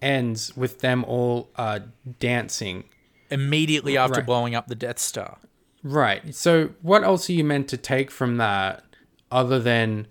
ends 0.00 0.56
with 0.56 0.80
them 0.80 1.04
all 1.04 1.50
uh, 1.56 1.80
dancing. 2.18 2.84
immediately 3.30 3.96
after 3.96 4.18
Right. 4.20 4.26
blowing 4.26 4.54
up 4.54 4.66
the 4.68 4.74
Death 4.74 4.98
Star. 4.98 5.38
Right. 5.82 6.34
So, 6.34 6.70
what 6.82 7.02
else 7.04 7.28
are 7.28 7.32
you 7.32 7.44
meant 7.44 7.68
to 7.68 7.76
take 7.76 8.10
from 8.10 8.36
that 8.36 8.84
other 9.30 9.58
than 9.58 10.06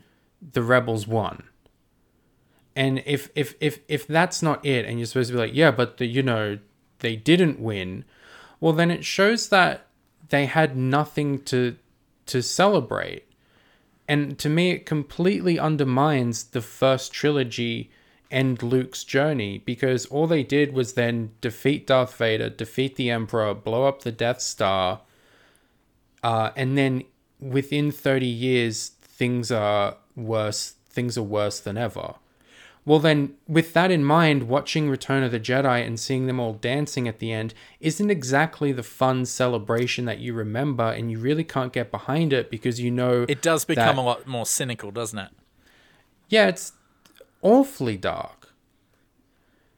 the 0.52 0.62
rebels 0.62 1.08
won? 1.08 1.44
And 2.76 3.02
if 3.06 3.30
if 3.36 3.56
if 3.60 3.80
if 3.88 4.08
that's 4.08 4.42
not 4.42 4.66
it, 4.66 4.86
and 4.86 5.00
you're 5.00 5.06
supposed 5.06 5.30
to 5.30 5.34
be 5.34 5.40
like, 5.40 5.54
yeah, 5.56 5.72
but 5.72 5.98
the, 5.98 6.06
you 6.06 6.24
know 6.24 6.58
they 7.00 7.16
didn't 7.16 7.60
win, 7.60 8.04
well, 8.60 8.74
then 8.74 8.90
it 8.92 9.06
shows 9.06 9.50
that 9.50 9.88
they 10.30 10.46
had 10.48 10.76
nothing 10.76 11.42
to 11.44 11.78
to 12.28 12.42
celebrate. 12.42 13.26
And 14.14 14.38
to 14.38 14.48
me, 14.48 14.70
it 14.70 14.86
completely 14.86 15.58
undermines 15.58 16.44
the 16.44 16.62
first 16.62 17.12
trilogy 17.12 17.90
and 18.30 18.62
Luke's 18.62 19.04
journey 19.04 19.64
because 19.66 20.06
all 20.06 20.28
they 20.28 20.44
did 20.44 20.72
was 20.72 20.94
then 20.94 21.32
defeat 21.42 21.88
Darth 21.88 22.16
Vader, 22.16 22.52
defeat 22.52 22.96
the 22.96 23.10
Emperor, 23.10 23.56
blow 23.56 23.88
up 23.88 24.04
the 24.04 24.12
Death 24.12 24.40
Star, 24.40 25.02
uh, 26.22 26.52
and 26.56 26.78
then 26.78 27.06
within 27.40 27.92
30 27.92 28.28
years, 28.28 28.90
things 29.02 29.52
are 29.52 29.98
worse. 30.16 30.76
Things 30.88 31.18
are 31.18 31.24
worse 31.24 31.60
than 31.60 31.76
ever. 31.76 32.14
Well, 32.86 33.00
then, 33.00 33.36
with 33.48 33.72
that 33.74 33.92
in 33.92 34.04
mind, 34.04 34.50
watching 34.50 34.90
Return 34.90 35.24
of 35.24 35.32
the 35.32 35.40
Jedi 35.40 35.86
and 35.88 35.98
seeing 35.98 36.28
them 36.28 36.38
all 36.40 36.54
dancing 36.54 37.08
at 37.08 37.20
the 37.20 37.32
end 37.32 37.54
isn't 37.80 38.10
exactly 38.10 38.74
the 38.74 38.84
fun 38.84 39.26
celebration 39.26 40.04
that 40.04 40.20
you 40.20 40.34
remember, 40.34 40.84
and 40.84 41.10
you 41.10 41.18
really 41.18 41.46
can't 41.46 41.72
get 41.72 41.92
behind 41.92 42.34
it 42.34 42.52
because 42.52 42.82
you 42.82 42.92
know 42.92 43.26
It 43.30 43.42
does 43.42 43.64
become 43.64 43.96
that- 43.96 44.02
a 44.02 44.06
lot 44.06 44.28
more 44.28 44.46
cynical, 44.46 44.92
doesn't 44.92 45.18
it? 45.20 45.30
yeah, 46.28 46.48
it's 46.48 46.74
awfully 47.42 47.96
dark. 47.96 48.50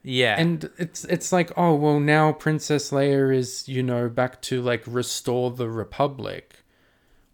Yeah. 0.03 0.39
And 0.39 0.69
it's 0.77 1.03
it's 1.05 1.31
like, 1.31 1.51
oh 1.57 1.75
well, 1.75 1.99
now 1.99 2.31
Princess 2.31 2.91
Leia 2.91 3.35
is 3.35 3.67
you 3.67 3.81
know 3.83 4.07
back 4.09 4.41
to 4.43 4.61
like 4.61 4.83
restore 4.87 5.51
the 5.51 5.69
Republic. 5.69 6.63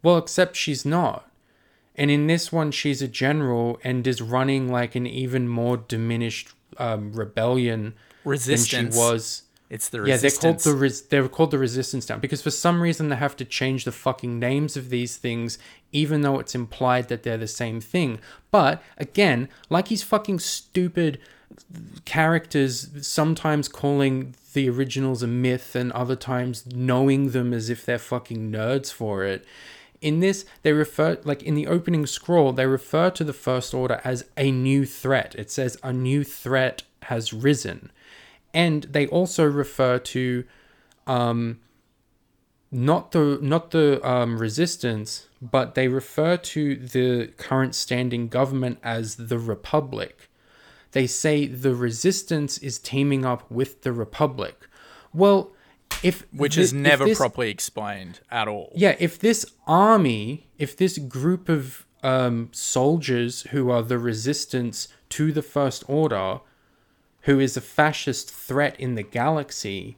Well, 0.04 0.18
except 0.18 0.56
she's 0.56 0.86
not. 0.86 1.30
And 1.96 2.10
in 2.10 2.28
this 2.28 2.52
one, 2.52 2.72
she's 2.72 3.02
a 3.02 3.08
general 3.08 3.80
and 3.84 4.06
is 4.08 4.22
running 4.22 4.72
like 4.72 4.96
an 4.96 5.06
even 5.06 5.48
more 5.48 5.78
diminished 5.78 6.50
um, 6.78 7.12
rebellion 7.14 7.94
Resistance. 8.24 8.72
than 8.72 8.92
she 8.94 8.98
was. 8.98 9.44
It's 9.70 9.88
the 9.90 10.00
Yeah, 10.04 10.18
they're 10.18 10.32
called 10.32 10.56
resistance. 10.56 10.64
the 10.66 10.74
res- 10.76 11.02
they're 11.04 11.28
called 11.30 11.52
the 11.52 11.58
resistance 11.58 12.10
now 12.10 12.18
because 12.18 12.42
for 12.42 12.52
some 12.52 12.82
reason 12.82 13.08
they 13.10 13.16
have 13.16 13.36
to 13.38 13.46
change 13.46 13.86
the 13.86 13.92
fucking 13.94 14.38
names 14.40 14.76
of 14.76 14.90
these 14.90 15.16
things, 15.18 15.58
even 15.94 16.22
though 16.22 16.40
it's 16.40 16.54
implied 16.56 17.08
that 17.08 17.24
they're 17.24 17.38
the 17.38 17.48
same 17.48 17.80
thing. 17.80 18.20
But 18.52 18.84
again, 18.98 19.48
like 19.70 19.88
these 19.88 20.04
fucking 20.04 20.40
stupid 20.40 21.20
characters, 22.06 22.90
sometimes 23.06 23.68
calling 23.68 24.36
the 24.54 24.70
originals 24.70 25.24
a 25.24 25.28
myth 25.28 25.76
and 25.76 25.92
other 25.94 26.16
times 26.16 26.66
knowing 26.74 27.32
them 27.32 27.54
as 27.54 27.70
if 27.70 27.86
they're 27.86 27.98
fucking 27.98 28.52
nerds 28.52 28.92
for 28.92 29.24
it. 29.24 29.46
In 30.02 30.20
this, 30.20 30.46
they 30.64 30.74
refer 30.74 31.20
like 31.24 31.44
in 31.44 31.56
the 31.56 31.68
opening 31.68 32.06
scroll, 32.06 32.52
they 32.52 32.66
refer 32.66 33.12
to 33.12 33.24
the 33.24 33.34
First 33.34 33.74
Order 33.74 34.02
as 34.04 34.26
a 34.36 34.52
new 34.52 34.86
threat. 34.86 35.36
It 35.36 35.52
says 35.52 35.78
a 35.84 35.94
new 35.94 36.24
threat 36.24 36.84
has 37.04 37.34
risen 37.34 37.92
and 38.54 38.84
they 38.84 39.08
also 39.08 39.46
refer 39.46 40.00
to 40.00 40.44
um, 41.08 41.60
not 42.72 43.12
the 43.12 43.40
not 43.42 43.72
the 43.72 44.06
um, 44.08 44.38
resistance, 44.38 45.28
but 45.42 45.76
they 45.76 45.88
refer 45.88 46.38
to 46.38 46.76
the 46.76 47.28
current 47.38 47.76
standing 47.76 48.28
government 48.28 48.80
as 48.84 49.16
the 49.16 49.40
republic. 49.40 50.30
They 50.92 51.08
say 51.08 51.48
the 51.48 51.74
resistance 51.74 52.58
is 52.58 52.78
teaming 52.78 53.26
up 53.26 53.50
with 53.50 53.84
the 53.84 53.94
republic. 53.94 54.68
Well, 55.14 55.52
if 56.04 56.26
which 56.32 56.58
is 56.58 56.74
never 56.74 57.06
this- 57.06 57.18
properly 57.18 57.50
explained 57.50 58.20
at 58.30 58.48
all. 58.48 58.72
yeah, 58.76 58.96
if 59.00 59.20
this 59.20 59.46
army, 59.68 60.48
if 60.58 60.76
this 60.76 60.98
group 60.98 61.50
of 61.50 61.86
um, 62.04 62.50
soldiers 62.52 63.44
who 63.52 63.70
are 63.70 63.84
the 63.84 64.00
resistance 64.00 64.88
to 65.10 65.32
the 65.32 65.42
First 65.44 65.84
Order, 65.88 66.40
who 67.22 67.40
is 67.40 67.56
a 67.56 67.62
fascist 67.62 68.32
threat 68.32 68.80
in 68.80 68.96
the 68.96 69.04
galaxy, 69.04 69.98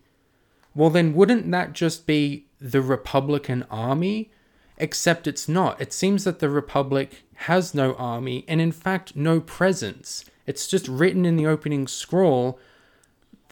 well, 0.75 0.89
then 0.89 1.13
wouldn't 1.13 1.49
that 1.51 1.73
just 1.73 2.05
be 2.05 2.47
the 2.59 2.81
Republican 2.81 3.63
army? 3.69 4.31
Except 4.77 5.27
it's 5.27 5.47
not. 5.47 5.79
It 5.79 5.93
seems 5.93 6.23
that 6.23 6.39
the 6.39 6.49
Republic 6.49 7.23
has 7.35 7.73
no 7.73 7.93
army 7.93 8.43
and, 8.47 8.59
in 8.59 8.71
fact, 8.71 9.15
no 9.15 9.39
presence. 9.39 10.25
It's 10.47 10.67
just 10.67 10.87
written 10.87 11.25
in 11.25 11.37
the 11.37 11.45
opening 11.45 11.87
scroll 11.87 12.59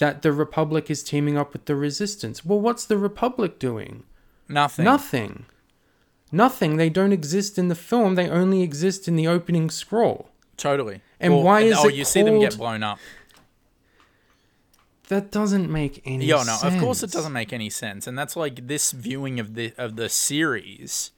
that 0.02 0.24
the 0.24 0.32
Republic 0.32 0.90
is 0.90 1.04
teaming 1.04 1.38
up 1.38 1.54
with 1.54 1.66
the 1.66 1.76
Resistance. 1.76 2.44
Well, 2.44 2.60
what's 2.60 2.86
the 2.86 2.98
Republic 2.98 3.60
doing? 3.60 4.04
Nothing. 4.50 4.84
Nothing. 4.84 5.46
Nothing. 6.32 6.78
They 6.78 6.90
don't 6.90 7.14
exist 7.14 7.60
in 7.60 7.68
the 7.68 7.76
film. 7.76 8.16
They 8.16 8.28
only 8.28 8.64
exist 8.64 9.08
in 9.08 9.16
the 9.16 9.28
opening 9.28 9.70
scroll. 9.70 10.30
Totally. 10.58 11.02
And 11.20 11.44
why 11.44 11.62
is 11.62 11.78
oh, 11.78 11.88
it 11.88 11.94
you 11.94 12.04
see 12.04 12.24
them 12.24 12.40
get 12.40 12.58
blown 12.58 12.82
up? 12.82 12.98
That 15.10 15.30
doesn't 15.30 15.72
make 15.72 16.02
any 16.04 16.26
Yeah, 16.26 16.42
sense. 16.42 16.64
no, 16.64 16.70
of 16.70 16.80
course 16.80 17.04
it 17.04 17.12
doesn't 17.12 17.34
make 17.34 17.54
any 17.54 17.70
sense, 17.70 18.08
and 18.08 18.18
that's 18.18 18.36
like 18.36 18.68
this 18.68 18.94
viewing 18.94 19.40
of 19.40 19.54
the 19.54 19.72
of 19.78 19.98
the 19.98 20.10
series, 20.10 21.12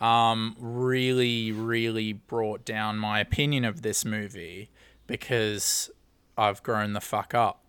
um, 0.00 0.54
really, 0.60 1.50
really 1.50 2.12
brought 2.12 2.64
down 2.64 2.96
my 2.96 3.18
opinion 3.18 3.64
of 3.64 3.82
this 3.82 4.04
movie 4.04 4.70
because 5.08 5.90
I've 6.38 6.62
grown 6.62 6.92
the 6.92 7.00
fuck 7.00 7.34
up, 7.34 7.64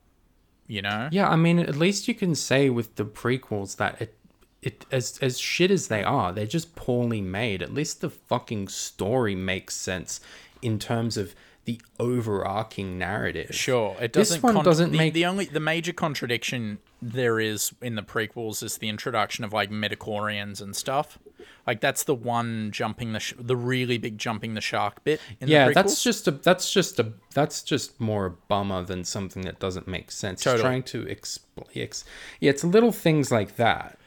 you 0.71 0.81
know. 0.81 1.09
Yeah, 1.11 1.29
I 1.29 1.35
mean, 1.35 1.59
at 1.59 1.75
least 1.75 2.07
you 2.07 2.15
can 2.15 2.33
say 2.33 2.69
with 2.69 2.95
the 2.95 3.03
prequels 3.03 3.75
that 3.75 4.01
it, 4.01 4.15
it 4.61 4.85
as 4.89 5.19
as 5.21 5.37
shit 5.37 5.69
as 5.69 5.89
they 5.89 6.01
are, 6.01 6.31
they're 6.31 6.45
just 6.45 6.75
poorly 6.75 7.19
made. 7.19 7.61
At 7.61 7.73
least 7.73 7.99
the 7.99 8.09
fucking 8.09 8.69
story 8.69 9.35
makes 9.35 9.75
sense 9.75 10.21
in 10.61 10.79
terms 10.79 11.17
of 11.17 11.35
the 11.65 11.79
overarching 11.99 12.97
narrative. 12.97 13.53
Sure, 13.53 13.95
it 14.01 14.13
doesn't. 14.13 14.41
This 14.41 14.43
one 14.55 14.63
doesn't 14.63 14.91
the, 14.91 14.97
make- 14.97 15.13
the 15.13 15.25
only 15.25 15.45
the 15.45 15.59
major 15.59 15.93
contradiction 15.93 16.79
there 17.01 17.39
is 17.39 17.73
in 17.81 17.95
the 17.95 18.01
prequels 18.03 18.63
is 18.63 18.77
the 18.77 18.89
introduction 18.89 19.43
of 19.43 19.53
like 19.53 19.69
midichlorians 19.69 20.61
and 20.61 20.75
stuff. 20.75 21.19
Like 21.67 21.79
that's 21.79 22.03
the 22.03 22.15
one 22.15 22.71
jumping 22.71 23.13
the 23.13 23.19
sh- 23.19 23.35
the 23.39 23.55
really 23.55 23.99
big 23.99 24.17
jumping 24.17 24.55
the 24.55 24.61
shark 24.61 25.03
bit. 25.03 25.21
In 25.39 25.47
Yeah, 25.47 25.67
the 25.67 25.73
that's 25.75 26.03
just 26.03 26.27
a 26.27 26.31
that's 26.31 26.71
just 26.73 26.99
a 26.99 27.13
that's 27.35 27.61
just 27.61 27.99
more 28.01 28.25
a 28.25 28.31
bummer 28.31 28.83
than 28.83 29.03
something 29.03 29.43
that 29.43 29.59
doesn't 29.59 29.87
make 29.87 30.11
sense. 30.11 30.39
It's 30.39 30.43
Totally. 30.45 30.63
trying 30.63 30.83
to 30.83 31.03
explain. 31.07 31.67
Ex- 31.75 32.03
yeah, 32.39 32.49
it's 32.49 32.63
little 32.63 32.91
things 32.91 33.31
like 33.31 33.57
that. 33.57 33.99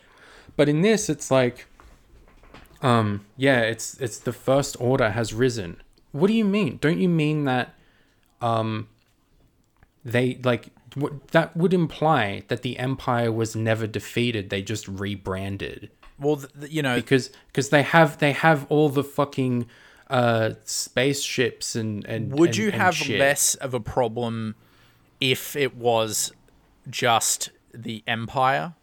But 0.56 0.68
in 0.68 0.82
this, 0.82 1.08
it's 1.08 1.30
like, 1.30 1.66
um, 2.82 3.24
yeah, 3.36 3.60
it's 3.60 3.94
it's 4.00 4.18
the 4.18 4.32
first 4.32 4.76
order 4.80 5.10
has 5.10 5.32
risen. 5.32 5.80
What 6.14 6.28
do 6.28 6.32
you 6.32 6.44
mean? 6.44 6.78
Don't 6.80 6.98
you 7.00 7.08
mean 7.08 7.44
that, 7.44 7.74
um, 8.40 8.86
they 10.04 10.38
like 10.44 10.68
what 10.94 11.28
that 11.28 11.56
would 11.56 11.74
imply 11.74 12.44
that 12.48 12.62
the 12.62 12.78
empire 12.78 13.32
was 13.32 13.56
never 13.56 13.86
defeated? 13.88 14.48
They 14.48 14.62
just 14.62 14.86
rebranded 14.86 15.90
well, 16.20 16.36
th- 16.36 16.52
th- 16.60 16.72
you 16.72 16.82
know, 16.82 16.94
because 16.96 17.30
because 17.48 17.70
they 17.70 17.82
have 17.82 18.18
they 18.18 18.30
have 18.30 18.64
all 18.68 18.88
the 18.90 19.02
fucking 19.02 19.66
uh 20.08 20.50
spaceships 20.64 21.74
and 21.74 22.04
and 22.04 22.32
Would 22.38 22.50
and- 22.50 22.56
you 22.58 22.66
and 22.68 22.74
have 22.76 22.94
shit. 22.94 23.18
less 23.18 23.56
of 23.56 23.74
a 23.74 23.80
problem 23.80 24.54
if 25.20 25.56
it 25.56 25.74
was 25.76 26.30
just 26.88 27.50
the 27.72 28.04
Empire? 28.06 28.74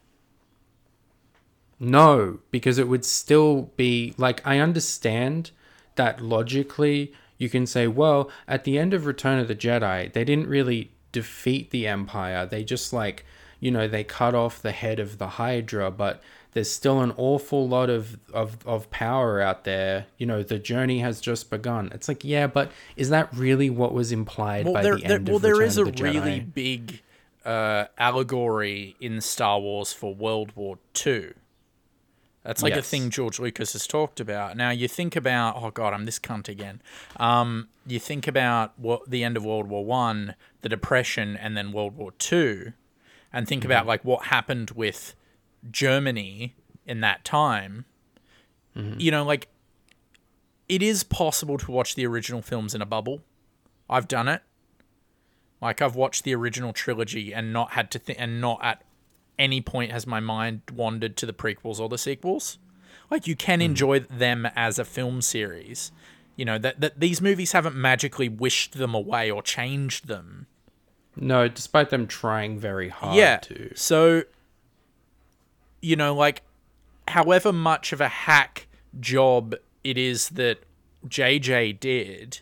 no 1.84 2.38
because 2.52 2.78
it 2.78 2.88
would 2.88 3.04
still 3.04 3.72
be 3.76 4.14
like 4.16 4.40
i 4.46 4.60
understand 4.60 5.50
that 5.96 6.22
logically 6.22 7.12
you 7.42 7.50
can 7.50 7.66
say 7.66 7.88
well 7.88 8.30
at 8.48 8.64
the 8.64 8.78
end 8.78 8.94
of 8.94 9.06
return 9.06 9.40
of 9.40 9.48
the 9.48 9.56
jedi 9.56 10.12
they 10.14 10.24
didn't 10.24 10.48
really 10.48 10.92
defeat 11.12 11.72
the 11.72 11.88
empire 11.88 12.46
they 12.46 12.64
just 12.64 12.94
like 12.94 13.26
you 13.60 13.72
know 13.72 13.88
they 13.88 14.04
cut 14.04 14.36
off 14.36 14.62
the 14.62 14.72
head 14.72 15.00
of 15.00 15.18
the 15.18 15.28
hydra 15.28 15.90
but 15.90 16.22
there's 16.54 16.70
still 16.70 17.02
an 17.02 17.14
awful 17.18 17.68
lot 17.68 17.90
of, 17.90 18.18
of, 18.34 18.58
of 18.68 18.90
power 18.92 19.42
out 19.42 19.64
there. 19.64 20.08
You 20.18 20.26
know, 20.26 20.44
the 20.44 20.60
journey 20.60 21.00
has 21.00 21.22
just 21.22 21.50
begun. 21.50 21.90
It's 21.94 22.08
like, 22.08 22.24
yeah, 22.24 22.48
but 22.48 22.72
is 22.96 23.10
that 23.10 23.34
really 23.34 23.70
what 23.70 23.94
was 23.94 24.12
implied 24.12 24.66
Well, 24.66 24.74
by 24.74 24.84
there, 24.84 24.96
the 24.96 25.02
there, 25.02 25.16
end 25.18 25.28
well, 25.28 25.38
of 25.38 25.42
there 25.42 25.54
Return 25.54 25.68
is 25.68 25.78
a 25.78 25.84
the 25.86 26.04
really 26.04 26.40
big 26.42 27.02
uh, 27.46 27.86
allegory 27.98 28.96
in 29.00 29.22
Star 29.22 29.60
Wars 29.60 29.94
for 29.94 30.14
World 30.14 30.52
War 30.56 30.78
Two. 30.94 31.34
That's 32.44 32.64
like 32.64 32.76
a 32.76 32.82
thing 32.82 33.12
George 33.12 33.40
Lucas 33.40 33.74
has 33.74 33.86
talked 33.86 34.20
about. 34.20 34.58
Now 34.58 34.72
you 34.72 34.88
think 34.88 35.16
about, 35.16 35.56
oh 35.58 35.70
god, 35.70 35.94
I'm 35.94 36.06
this 36.06 36.18
cunt 36.18 36.50
again. 36.50 36.82
Um, 37.18 37.68
you 37.86 38.00
think 38.00 38.28
about 38.28 38.74
what 38.80 39.10
the 39.10 39.24
end 39.24 39.38
of 39.38 39.46
World 39.46 39.68
War 39.68 39.86
One, 39.86 40.36
the 40.62 40.70
Depression, 40.70 41.38
and 41.38 41.56
then 41.56 41.72
World 41.72 41.96
War 41.96 42.12
Two, 42.18 42.74
and 43.32 43.48
think 43.48 43.62
Mm-hmm. 43.62 43.72
about 43.72 43.86
like 43.86 44.04
what 44.04 44.26
happened 44.26 44.72
with 44.72 45.14
Germany 45.70 46.56
in 46.88 47.02
that 47.02 47.24
time. 47.24 47.86
Mm-hmm. 48.76 49.00
You 49.00 49.12
know, 49.12 49.24
like 49.24 49.48
it 50.68 50.82
is 50.82 51.04
possible 51.04 51.58
to 51.60 51.70
watch 51.72 51.94
the 51.94 52.08
original 52.08 52.42
films 52.42 52.74
in 52.74 52.82
a 52.82 52.86
bubble. 52.88 53.22
I've 53.88 54.08
done 54.08 54.28
it. 54.28 54.42
Like 55.62 55.80
I've 55.80 55.96
watched 55.96 56.24
the 56.24 56.34
original 56.34 56.74
trilogy 56.74 57.34
and 57.34 57.54
not 57.54 57.74
had 57.74 57.92
to 57.92 58.00
think, 58.00 58.20
and 58.20 58.42
not 58.42 58.60
at 58.64 58.82
any 59.42 59.60
point 59.60 59.92
has 59.92 60.06
my 60.06 60.20
mind 60.20 60.62
wandered 60.72 61.18
to 61.18 61.26
the 61.26 61.34
prequels 61.34 61.80
or 61.80 61.90
the 61.90 61.98
sequels. 61.98 62.60
Like 63.10 63.28
you 63.28 63.36
can 63.36 63.60
enjoy 63.60 64.00
them 64.00 64.48
as 64.56 64.80
a 64.80 64.86
film 64.86 65.22
series. 65.22 65.92
You 66.38 66.46
know 66.46 66.58
that 66.60 66.80
that 66.80 67.00
these 67.00 67.22
movies 67.22 67.52
haven't 67.52 67.76
magically 67.76 68.30
wished 68.30 68.74
them 68.78 68.94
away 68.94 69.30
or 69.30 69.42
changed 69.42 70.08
them. 70.08 70.48
No, 71.16 71.48
despite 71.50 71.90
them 71.90 72.08
trying 72.08 72.58
very 72.58 72.88
hard 72.88 73.18
yeah. 73.18 73.38
to. 73.38 73.76
So 73.76 74.24
you 75.82 75.96
know, 75.96 76.16
like 76.16 76.44
however 77.08 77.52
much 77.52 77.92
of 77.92 78.00
a 78.00 78.08
hack 78.08 78.68
job 79.00 79.56
it 79.84 79.98
is 79.98 80.30
that 80.30 80.60
JJ 81.08 81.80
did, 81.80 82.42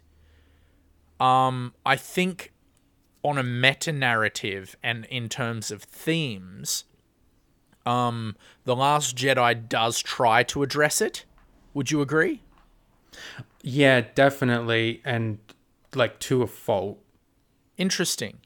um, 1.19 1.73
I 1.85 1.95
think 1.95 2.51
on 3.23 3.37
a 3.37 3.43
meta 3.43 3.91
narrative 3.91 4.75
and 4.83 5.05
in 5.05 5.29
terms 5.29 5.71
of 5.71 5.83
themes, 5.83 6.83
um, 7.85 8.35
The 8.65 8.75
Last 8.75 9.15
Jedi 9.15 9.67
does 9.67 10.01
try 10.01 10.43
to 10.43 10.63
address 10.63 11.01
it. 11.01 11.25
Would 11.73 11.91
you 11.91 12.01
agree? 12.01 12.41
Yeah, 13.61 14.01
definitely, 14.15 15.01
and 15.03 15.39
like 15.95 16.19
to 16.19 16.41
a 16.41 16.47
fault. 16.47 16.99
Interesting. 17.77 18.39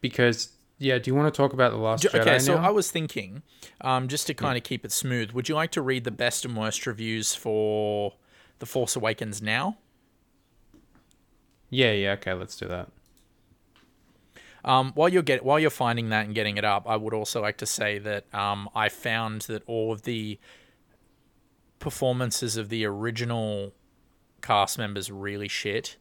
Because 0.00 0.50
yeah, 0.78 0.98
do 0.98 1.10
you 1.10 1.14
want 1.14 1.32
to 1.32 1.36
talk 1.36 1.52
about 1.52 1.72
the 1.72 1.78
Last 1.78 2.02
Ju- 2.02 2.08
Jedi 2.10 2.20
Okay, 2.20 2.38
so 2.38 2.56
now? 2.56 2.66
I 2.66 2.70
was 2.70 2.90
thinking, 2.90 3.42
um, 3.80 4.08
just 4.08 4.26
to 4.26 4.34
kind 4.34 4.56
of 4.56 4.64
keep 4.64 4.84
it 4.84 4.92
smooth, 4.92 5.32
would 5.32 5.48
you 5.48 5.54
like 5.54 5.70
to 5.72 5.82
read 5.82 6.04
the 6.04 6.10
best 6.10 6.44
and 6.44 6.56
worst 6.56 6.86
reviews 6.86 7.34
for 7.34 8.14
The 8.58 8.66
Force 8.66 8.96
Awakens 8.96 9.40
now? 9.40 9.78
yeah, 11.70 11.92
yeah. 11.92 12.12
Okay, 12.12 12.32
let's 12.32 12.56
do 12.56 12.68
that. 12.68 12.88
Um, 14.66 14.92
while 14.94 15.08
you're 15.08 15.22
get 15.22 15.44
while 15.44 15.58
you're 15.60 15.70
finding 15.70 16.08
that 16.10 16.26
and 16.26 16.34
getting 16.34 16.56
it 16.58 16.64
up, 16.64 16.86
I 16.88 16.96
would 16.96 17.14
also 17.14 17.40
like 17.40 17.56
to 17.58 17.66
say 17.66 17.98
that 18.00 18.24
um, 18.34 18.68
I 18.74 18.88
found 18.90 19.42
that 19.42 19.62
all 19.66 19.92
of 19.92 20.02
the 20.02 20.38
performances 21.78 22.56
of 22.56 22.68
the 22.68 22.84
original 22.84 23.72
cast 24.42 24.76
members 24.78 25.10
really 25.10 25.48
shit. 25.48 25.96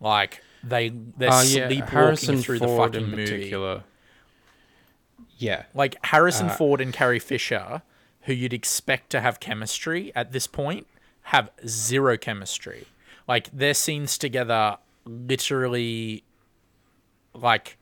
Like 0.00 0.42
they 0.64 0.88
they're 0.88 1.30
Uh, 1.30 1.42
yeah, 1.44 1.68
sleepwalking 1.68 1.86
Harrison 1.88 2.38
through 2.38 2.58
Ford 2.58 2.92
the 2.92 2.98
fucking 2.98 3.10
in 3.12 3.16
movie. 3.16 3.32
particular. 3.36 3.84
Yeah. 5.38 5.64
Like 5.74 5.96
Harrison 6.06 6.48
Ford 6.50 6.80
and 6.80 6.92
Carrie 6.92 7.18
Fisher, 7.18 7.82
who 8.22 8.32
you'd 8.32 8.52
expect 8.54 9.10
to 9.10 9.20
have 9.20 9.38
chemistry 9.38 10.10
at 10.14 10.32
this 10.32 10.46
point, 10.46 10.86
have 11.24 11.50
zero 11.66 12.16
chemistry. 12.16 12.86
Like 13.28 13.50
their 13.52 13.74
scenes 13.74 14.18
together 14.18 14.78
literally 15.04 16.24
like 17.42 17.78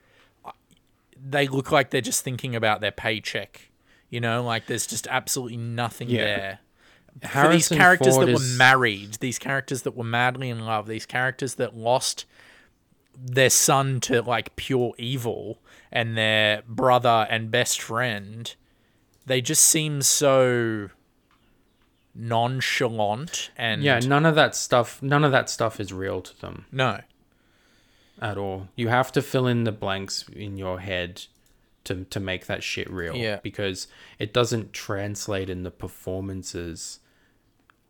they 1.27 1.49
look 1.49 1.71
like 1.73 1.91
they're 1.91 2.01
just 2.01 2.23
thinking 2.25 2.55
about 2.55 2.81
their 2.81 2.93
paycheck. 2.93 3.71
You 4.11 4.21
know, 4.21 4.43
like 4.45 4.67
there's 4.67 4.87
just 4.87 5.07
absolutely 5.09 5.57
nothing 5.57 6.09
Yeah. 6.11 6.25
there. 6.25 6.59
For 7.31 7.49
these 7.49 7.69
characters 7.69 8.15
Ford 8.17 8.29
that 8.29 8.33
is- 8.33 8.53
were 8.53 8.57
married, 8.59 9.15
these 9.21 9.39
characters 9.39 9.83
that 9.83 9.97
were 9.97 10.05
madly 10.05 10.49
in 10.51 10.67
love, 10.67 10.87
these 10.87 11.07
characters 11.07 11.55
that 11.57 11.77
lost 11.77 12.27
their 13.17 13.51
son 13.51 14.01
to 14.01 14.21
like 14.23 14.57
pure 14.57 14.93
evil 14.99 15.59
and 15.93 16.17
their 16.19 16.63
brother 16.67 17.27
and 17.31 17.51
best 17.53 17.81
friend, 17.81 18.55
they 19.27 19.41
just 19.41 19.63
seem 19.65 20.03
so 20.03 20.91
nonchalant 22.17 23.51
and 23.57 23.83
Yeah, 23.83 23.99
none 24.01 24.25
of 24.27 24.35
that 24.37 24.55
stuff 24.55 25.03
none 25.03 25.25
of 25.25 25.33
that 25.33 25.51
stuff 25.51 25.81
is 25.81 25.93
real 25.93 26.21
to 26.23 26.41
them 26.41 26.65
no. 26.71 27.01
At 28.21 28.39
all. 28.39 28.69
You 28.77 28.89
have 28.89 29.11
to 29.13 29.23
fill 29.23 29.47
in 29.47 29.65
the 29.65 29.73
blanks 29.73 30.25
in 30.35 30.57
your 30.57 30.81
head 30.81 31.25
to 31.85 32.05
to 32.05 32.21
make 32.21 32.47
that 32.47 32.63
shit 32.63 32.91
real 32.91 33.15
Yeah. 33.17 33.41
because 33.43 33.89
it 34.19 34.33
doesn't 34.33 34.73
translate 34.73 35.51
in 35.51 35.63
the 35.65 35.71
performances 35.71 37.01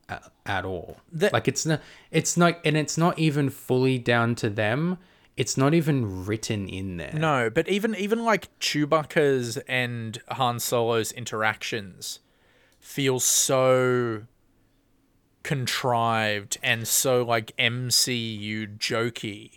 at, 0.08 0.22
at 0.46 0.64
all. 0.64 0.96
The- 1.12 1.30
like 1.32 1.46
it's 1.48 1.64
not 1.64 1.80
it's 2.10 2.36
not 2.36 2.58
and 2.64 2.76
it's 2.76 2.98
not 2.98 3.18
even 3.18 3.50
fully 3.50 3.98
down 3.98 4.34
to 4.36 4.50
them. 4.50 4.98
It's 5.36 5.56
not 5.56 5.74
even 5.74 6.24
written 6.26 6.68
in 6.68 6.96
there. 6.96 7.12
No, 7.12 7.50
but 7.50 7.68
even 7.68 7.94
even 7.96 8.24
like 8.24 8.56
Chewbacca's 8.60 9.56
and 9.68 10.18
Han 10.32 10.58
Solo's 10.60 11.10
interactions 11.12 12.20
feel 12.80 13.18
so 13.20 14.22
contrived 15.42 16.56
and 16.62 16.86
so 16.88 17.22
like 17.22 17.52
MCU 17.58 18.78
jokey. 18.78 19.50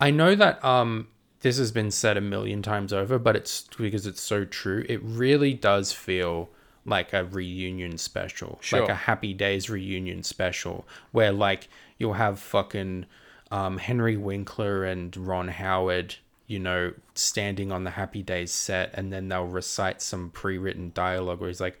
I 0.00 0.10
know 0.10 0.34
that 0.34 0.64
um 0.64 1.08
this 1.40 1.58
has 1.58 1.70
been 1.70 1.90
said 1.90 2.16
a 2.16 2.20
million 2.20 2.62
times 2.62 2.92
over, 2.92 3.18
but 3.18 3.36
it's 3.36 3.68
because 3.78 4.06
it's 4.06 4.20
so 4.20 4.44
true. 4.44 4.84
It 4.88 5.00
really 5.02 5.54
does 5.54 5.92
feel 5.92 6.48
like 6.84 7.12
a 7.12 7.24
reunion 7.24 7.98
special, 7.98 8.58
like 8.80 8.88
a 8.88 8.94
Happy 8.94 9.34
Days 9.34 9.68
reunion 9.68 10.22
special, 10.22 10.86
where 11.12 11.32
like 11.32 11.68
you'll 11.98 12.14
have 12.14 12.38
fucking 12.38 13.06
um, 13.50 13.78
Henry 13.78 14.16
Winkler 14.16 14.84
and 14.84 15.16
Ron 15.16 15.48
Howard, 15.48 16.16
you 16.46 16.58
know, 16.58 16.92
standing 17.14 17.70
on 17.70 17.84
the 17.84 17.90
Happy 17.90 18.22
Days 18.22 18.52
set, 18.52 18.90
and 18.94 19.12
then 19.12 19.28
they'll 19.28 19.46
recite 19.46 20.00
some 20.02 20.30
pre-written 20.30 20.90
dialogue 20.94 21.40
where 21.40 21.48
he's 21.48 21.60
like, 21.60 21.78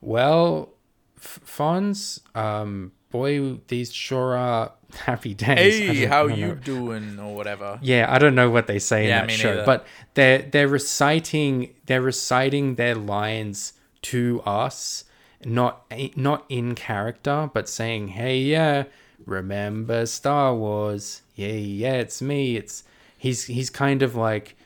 "Well, 0.00 0.70
F- 1.16 1.40
Fonz, 1.44 2.20
um, 2.36 2.92
boy, 3.10 3.58
these 3.68 3.92
sure 3.92 4.36
are 4.36 4.72
happy 5.06 5.34
days." 5.34 5.78
Hey, 5.78 6.04
how 6.06 6.26
you 6.26 6.48
know. 6.48 6.54
doing 6.54 7.18
or 7.18 7.34
whatever. 7.34 7.78
Yeah, 7.82 8.06
I 8.08 8.18
don't 8.18 8.34
know 8.34 8.50
what 8.50 8.66
they 8.66 8.78
say 8.78 9.08
Yeah, 9.08 9.22
in 9.22 9.26
that 9.28 9.32
show, 9.32 9.50
neither. 9.50 9.64
but 9.66 9.86
they're 10.14 10.42
they're 10.42 10.68
reciting 10.68 11.74
they're 11.86 12.02
reciting 12.02 12.74
their 12.76 12.94
lines 12.94 13.74
to 14.02 14.40
us, 14.46 15.04
not 15.44 15.84
not 16.16 16.44
in 16.48 16.74
character, 16.74 17.50
but 17.52 17.68
saying, 17.68 18.08
"Hey, 18.08 18.38
yeah, 18.38 18.84
remember 19.26 20.06
Star 20.06 20.54
Wars? 20.54 21.22
Yeah, 21.34 21.48
yeah, 21.52 21.94
it's 21.94 22.20
me. 22.22 22.56
It's 22.56 22.84
he's 23.16 23.44
he's 23.44 23.70
kind 23.70 24.02
of 24.02 24.14
like, 24.14 24.56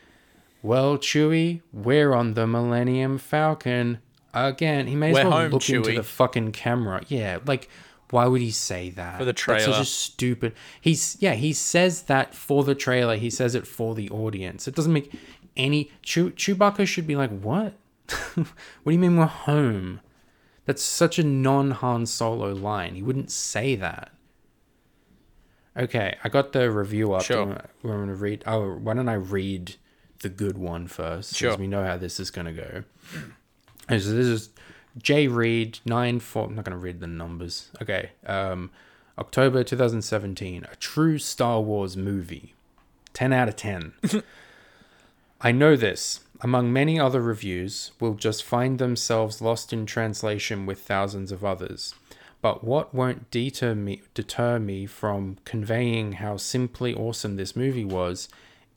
well, 0.63 0.97
Chewie, 0.99 1.61
we're 1.73 2.13
on 2.15 2.35
the 2.35 2.47
Millennium 2.47 3.19
Falcon 3.19 3.99
again. 4.33 4.87
He 4.87 4.97
may 4.97 5.11
as 5.11 5.15
We're 5.15 5.25
well 5.25 5.33
home, 5.33 5.51
look 5.53 5.69
into 5.69 5.93
the 5.93 6.03
fucking 6.03 6.53
camera. 6.53 7.03
Yeah, 7.09 7.39
like." 7.47 7.69
Why 8.15 8.29
would 8.29 8.43
he 8.43 8.53
say 8.53 8.91
that? 8.91 9.19
For 9.19 9.25
the 9.25 9.33
That's 9.33 9.43
trailer. 9.43 9.73
such 9.73 9.81
a 9.83 9.85
stupid. 9.85 10.55
He's 10.81 11.17
yeah. 11.19 11.35
He 11.35 11.53
says 11.53 12.03
that 12.03 12.33
for 12.33 12.63
the 12.63 12.77
trailer. 12.77 13.17
He 13.17 13.29
says 13.29 13.57
it 13.57 13.67
for 13.67 13.97
the 13.97 14.09
audience. 14.11 14.69
It 14.69 14.77
doesn't 14.77 14.93
make 14.93 15.13
any. 15.57 15.91
Chew, 16.01 16.31
Chewbacca 16.31 16.87
should 16.87 17.09
be 17.09 17.17
like, 17.17 17.37
what? 17.41 17.73
what 18.37 18.47
do 18.87 18.93
you 18.93 19.01
mean 19.01 19.17
we're 19.17 19.27
home? 19.27 20.01
That's 20.65 20.81
such 20.81 21.19
a 21.19 21.25
non 21.25 21.73
Han 21.73 22.07
Solo 22.07 22.53
line. 22.53 22.95
He 22.95 23.03
wouldn't 23.03 23.33
say 23.33 23.75
that. 23.75 24.13
Okay, 25.77 26.17
I 26.23 26.29
got 26.29 26.53
the 26.53 26.71
review 26.71 27.15
up. 27.15 27.23
Sure. 27.25 27.37
Do 27.37 27.43
you 27.43 27.49
want- 27.49 27.71
We're 27.83 27.97
going 27.97 28.09
to 28.11 28.15
read. 28.15 28.45
Oh, 28.47 28.75
why 28.75 28.95
don't 28.95 29.09
I 29.09 29.15
read 29.15 29.75
the 30.21 30.29
good 30.29 30.57
one 30.57 30.87
first? 30.87 31.35
Sure. 31.35 31.51
Because 31.51 31.59
we 31.59 31.67
know 31.67 31.85
how 31.85 31.97
this 31.97 32.21
is 32.21 32.31
going 32.31 32.47
to 32.47 32.53
go. 32.53 32.85
So 33.89 33.97
this 33.97 34.29
is 34.29 34.51
J 34.99 35.29
Reed 35.29 35.81
nine 35.85 36.21
four. 36.21 36.47
I'm 36.47 36.55
not 36.55 36.65
going 36.65 36.77
to 36.77 36.83
read 36.83 37.01
the 37.01 37.07
numbers. 37.07 37.71
Okay. 37.83 38.11
Um, 38.27 38.71
October 39.19 39.63
2017. 39.63 40.67
A 40.71 40.77
true 40.77 41.19
Star 41.19 41.61
Wars 41.61 41.97
movie. 41.97 42.55
10 43.13 43.33
out 43.33 43.49
of 43.49 43.57
10. 43.57 43.93
I 45.41 45.53
know 45.53 45.77
this. 45.77 46.21
Among 46.41 46.73
many 46.73 46.99
other 46.99 47.23
reviews, 47.23 47.93
will 48.01 48.15
just 48.15 48.43
find 48.43 48.79
themselves 48.79 49.41
lost 49.41 49.73
in 49.73 49.87
translation 49.87 50.67
with 50.67 50.81
thousands 50.81 51.31
of 51.31 51.45
others. 51.45 51.95
But 52.43 52.65
what 52.65 52.93
won't 52.93 53.31
deter 53.31 53.75
me, 53.75 54.03
deter 54.13 54.59
me 54.59 54.85
from 54.85 55.39
conveying 55.45 56.13
how 56.13 56.37
simply 56.37 56.93
awesome 56.93 57.37
this 57.37 57.57
movie 57.57 57.85
was? 57.85 58.29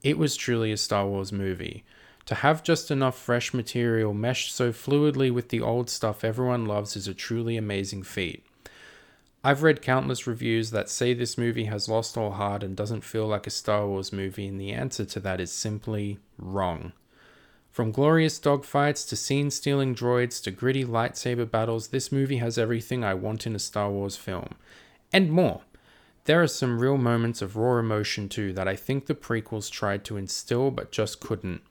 It 0.04 0.18
was 0.18 0.38
truly 0.38 0.72
a 0.72 0.78
Star 0.78 1.06
Wars 1.06 1.34
movie. 1.34 1.84
To 2.28 2.36
have 2.36 2.62
just 2.62 2.92
enough 2.92 3.18
fresh 3.18 3.54
material 3.54 4.14
meshed 4.14 4.54
so 4.54 4.74
fluidly 4.74 5.32
with 5.32 5.48
the 5.48 5.62
old 5.62 5.90
stuff 5.90 6.26
everyone 6.26 6.66
loves 6.66 6.98
is 6.98 7.08
a 7.08 7.14
truly 7.14 7.56
amazing 7.56 8.04
feat. 8.04 8.46
I've 9.46 9.64
read 9.64 9.82
countless 9.82 10.28
reviews 10.28 10.72
that 10.72 10.90
say 10.90 11.14
this 11.14 11.38
movie 11.38 11.66
has 11.66 11.88
lost 11.88 12.18
all 12.18 12.32
heart 12.32 12.64
and 12.64 12.76
doesn't 12.76 13.06
feel 13.06 13.28
like 13.28 13.48
a 13.48 13.50
Star 13.50 13.88
Wars 13.88 14.12
movie, 14.12 14.46
and 14.46 14.60
the 14.60 14.74
answer 14.74 15.06
to 15.06 15.22
that 15.22 15.40
is 15.40 15.54
simply 15.54 16.20
wrong. 16.38 16.92
From 17.72 17.94
glorious 17.94 18.40
dogfights 18.42 19.08
to 19.08 19.16
scene 19.16 19.50
stealing 19.50 19.96
droids 19.96 20.44
to 20.44 20.52
gritty 20.52 20.84
lightsaber 20.84 21.50
battles, 21.50 21.90
this 21.90 22.12
movie 22.12 22.38
has 22.38 22.58
everything 22.58 23.06
I 23.06 23.14
want 23.14 23.48
in 23.48 23.56
a 23.56 23.60
Star 23.60 23.90
Wars 23.90 24.18
film. 24.18 24.56
And 25.14 25.32
more. 25.32 25.62
There 26.26 26.44
are 26.44 26.48
some 26.48 26.80
real 26.80 26.98
moments 26.98 27.42
of 27.42 27.56
raw 27.56 27.80
emotion 27.80 28.28
too 28.28 28.52
that 28.52 28.68
I 28.68 28.76
think 28.76 29.06
the 29.06 29.16
prequels 29.16 29.72
tried 29.72 30.04
to 30.06 30.18
instill 30.18 30.72
but 30.72 30.92
just 30.92 31.22
couldn't. 31.22 31.62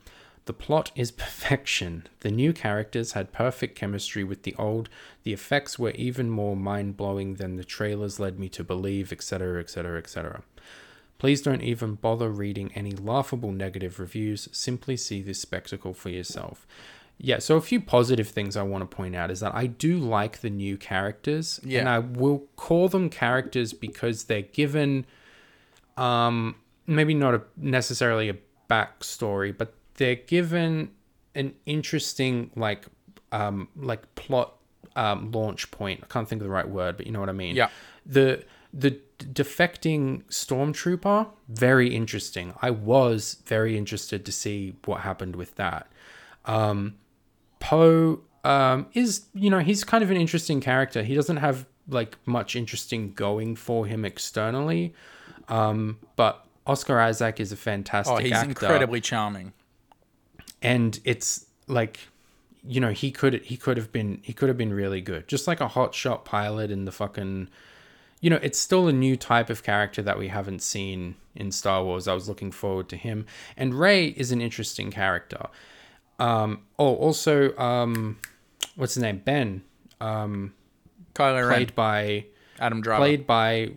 The 0.47 0.53
plot 0.53 0.91
is 0.97 1.11
perfection. 1.27 2.07
The 2.21 2.31
new 2.31 2.53
characters 2.53 3.13
had 3.13 3.33
perfect 3.33 3.77
chemistry 3.77 4.25
with 4.25 4.43
the 4.45 4.55
old. 4.59 4.89
The 5.23 5.33
effects 5.33 5.79
were 5.79 5.91
even 5.91 6.31
more 6.31 6.57
mind 6.57 6.97
blowing 6.97 7.35
than 7.35 7.57
the 7.57 7.65
trailers 7.65 8.19
led 8.19 8.39
me 8.39 8.49
to 8.51 8.65
believe, 8.65 9.13
etc., 9.13 9.61
etc., 9.61 9.99
etc. 9.99 10.43
Please 11.19 11.43
don't 11.43 11.63
even 11.63 11.95
bother 11.95 12.31
reading 12.31 12.71
any 12.75 12.93
laughable 12.93 13.53
negative 13.53 13.99
reviews. 13.99 14.49
Simply 14.53 14.97
see 14.97 15.23
this 15.23 15.41
spectacle 15.41 15.95
for 15.95 16.11
yourself. 16.11 16.67
Yeah, 17.19 17.39
so 17.39 17.57
a 17.57 17.63
few 17.63 17.81
positive 17.81 18.29
things 18.29 18.57
I 18.57 18.63
want 18.63 18.89
to 18.89 18.95
point 18.95 19.17
out 19.17 19.31
is 19.31 19.41
that 19.41 19.55
I 19.55 19.67
do 19.67 19.97
like 19.97 20.41
the 20.41 20.51
new 20.51 20.77
characters, 20.77 21.59
and 21.81 21.89
I 21.89 22.01
will 22.01 22.45
call 22.57 22.91
them 22.91 23.09
characters 23.09 23.73
because 23.73 24.25
they're 24.25 24.43
given 24.43 25.07
um 25.97 26.57
maybe 26.87 27.15
not 27.15 27.35
a 27.35 27.43
necessarily 27.57 28.29
a 28.29 28.37
backstory, 28.69 29.57
but 29.57 29.73
they're 29.97 30.17
given 30.17 30.91
an 31.35 31.55
interesting 31.67 32.51
like 32.57 32.87
um 33.33 33.69
like 33.77 34.15
plot 34.15 34.55
um 34.95 35.31
launch 35.33 35.71
point. 35.71 36.01
I 36.03 36.07
can't 36.07 36.29
think 36.29 36.41
of 36.41 36.47
the 36.47 36.53
right 36.53 36.69
word, 36.69 36.97
but 36.97 37.07
you 37.07 37.13
know 37.13 37.21
what 37.21 37.29
I 37.29 37.33
mean. 37.33 37.57
Yeah. 37.57 37.69
The 38.05 38.45
the 38.73 38.99
defecting 39.19 40.25
stormtrooper 40.25 41.29
very 41.49 41.95
interesting. 41.95 42.53
I 42.61 42.71
was 42.71 43.39
very 43.47 43.77
interested 43.77 44.27
to 44.27 44.33
see 44.33 44.77
what 44.85 45.01
happened 45.01 45.37
with 45.37 45.55
that. 45.57 45.91
Um 46.45 46.97
Poe 47.59 48.21
um, 48.45 48.87
is, 48.95 49.27
you 49.35 49.51
know, 49.51 49.59
he's 49.59 49.83
kind 49.83 50.05
of 50.05 50.11
an 50.11 50.17
interesting 50.17 50.61
character. 50.61 51.03
He 51.03 51.15
doesn't 51.15 51.39
have 51.39 51.67
like 51.89 52.17
much 52.27 52.55
interesting 52.55 53.13
going 53.13 53.57
for 53.57 53.87
him 53.87 54.05
externally, 54.05 54.95
um, 55.49 55.99
but 56.15 56.45
Oscar 56.67 57.01
Isaac 57.01 57.41
is 57.41 57.51
a 57.51 57.57
fantastic 57.57 58.15
Oh, 58.15 58.19
he's 58.19 58.33
actor, 58.33 58.51
incredibly 58.51 59.01
charming. 59.01 59.53
And 60.67 60.99
it's 61.05 61.47
like, 61.67 62.01
you 62.67 62.81
know, 62.81 62.91
he 62.91 63.11
could 63.11 63.43
he 63.45 63.57
could 63.57 63.77
have 63.77 63.93
been 63.93 64.21
he 64.23 64.33
could 64.33 64.49
have 64.49 64.59
been 64.59 64.73
really 64.73 65.01
good, 65.01 65.29
just 65.29 65.47
like 65.47 65.61
a 65.61 65.69
hot 65.69 65.95
shot 65.95 66.25
pilot 66.25 66.71
in 66.71 66.85
the 66.85 66.93
fucking. 66.93 67.49
You 68.21 68.31
know, 68.31 68.41
it's 68.43 68.59
still 68.59 68.89
a 68.89 68.93
new 68.93 69.17
type 69.17 69.51
of 69.51 69.63
character 69.63 70.03
that 70.03 70.19
we 70.19 70.29
haven't 70.29 70.63
seen 70.63 71.17
in 71.35 71.53
Star 71.53 71.85
Wars. 71.85 72.09
I 72.09 72.15
was 72.15 72.29
looking 72.29 72.51
forward 72.51 72.89
to 72.89 72.97
him, 72.97 73.27
and 73.57 73.75
Rey 73.75 74.07
is 74.07 74.33
an 74.33 74.41
interesting 74.41 74.91
character. 74.91 75.47
Um, 76.19 76.63
oh, 76.79 76.95
also, 76.97 77.57
um, 77.59 78.19
what's 78.75 78.95
his 78.95 79.03
name? 79.03 79.21
Ben, 79.25 79.63
um, 80.01 80.55
Kylo 81.15 81.47
Ren, 81.47 81.57
played 81.57 81.75
by 81.75 82.27
Adam 82.59 82.81
Driver. 82.81 83.01
played 83.03 83.27
by 83.27 83.73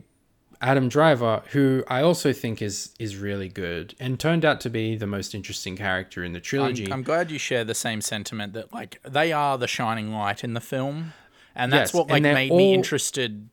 Adam 0.62 0.90
Driver, 0.90 1.42
who 1.52 1.84
I 1.88 2.02
also 2.02 2.34
think 2.34 2.62
is 2.62 2.94
is 3.00 3.16
really 3.16 3.48
good 3.48 3.96
and 4.00 4.20
turned 4.20 4.44
out 4.44 4.60
to 4.62 4.70
be 4.70 4.96
the 4.96 5.08
most 5.08 5.34
interesting 5.34 5.78
character 5.78 6.24
in 6.24 6.34
the 6.34 6.42
trilogy. 6.42 6.88
I'm, 6.88 6.94
I'm 6.94 7.04
glad 7.04 7.32
you 7.32 7.40
share 7.40 7.64
the 7.64 7.76
same 7.76 8.02
sentiment 8.02 8.54
that 8.54 8.74
like 8.74 9.00
they 9.04 9.32
are 9.32 9.58
the 9.58 9.68
shining 9.68 10.12
light 10.12 10.44
in 10.44 10.54
the 10.54 10.62
film, 10.62 11.14
and 11.56 11.72
that's 11.72 11.92
Yes, 11.92 11.94
what 11.94 12.10
like 12.10 12.24
made 12.24 12.52
me 12.52 12.74
interested. 12.74 13.50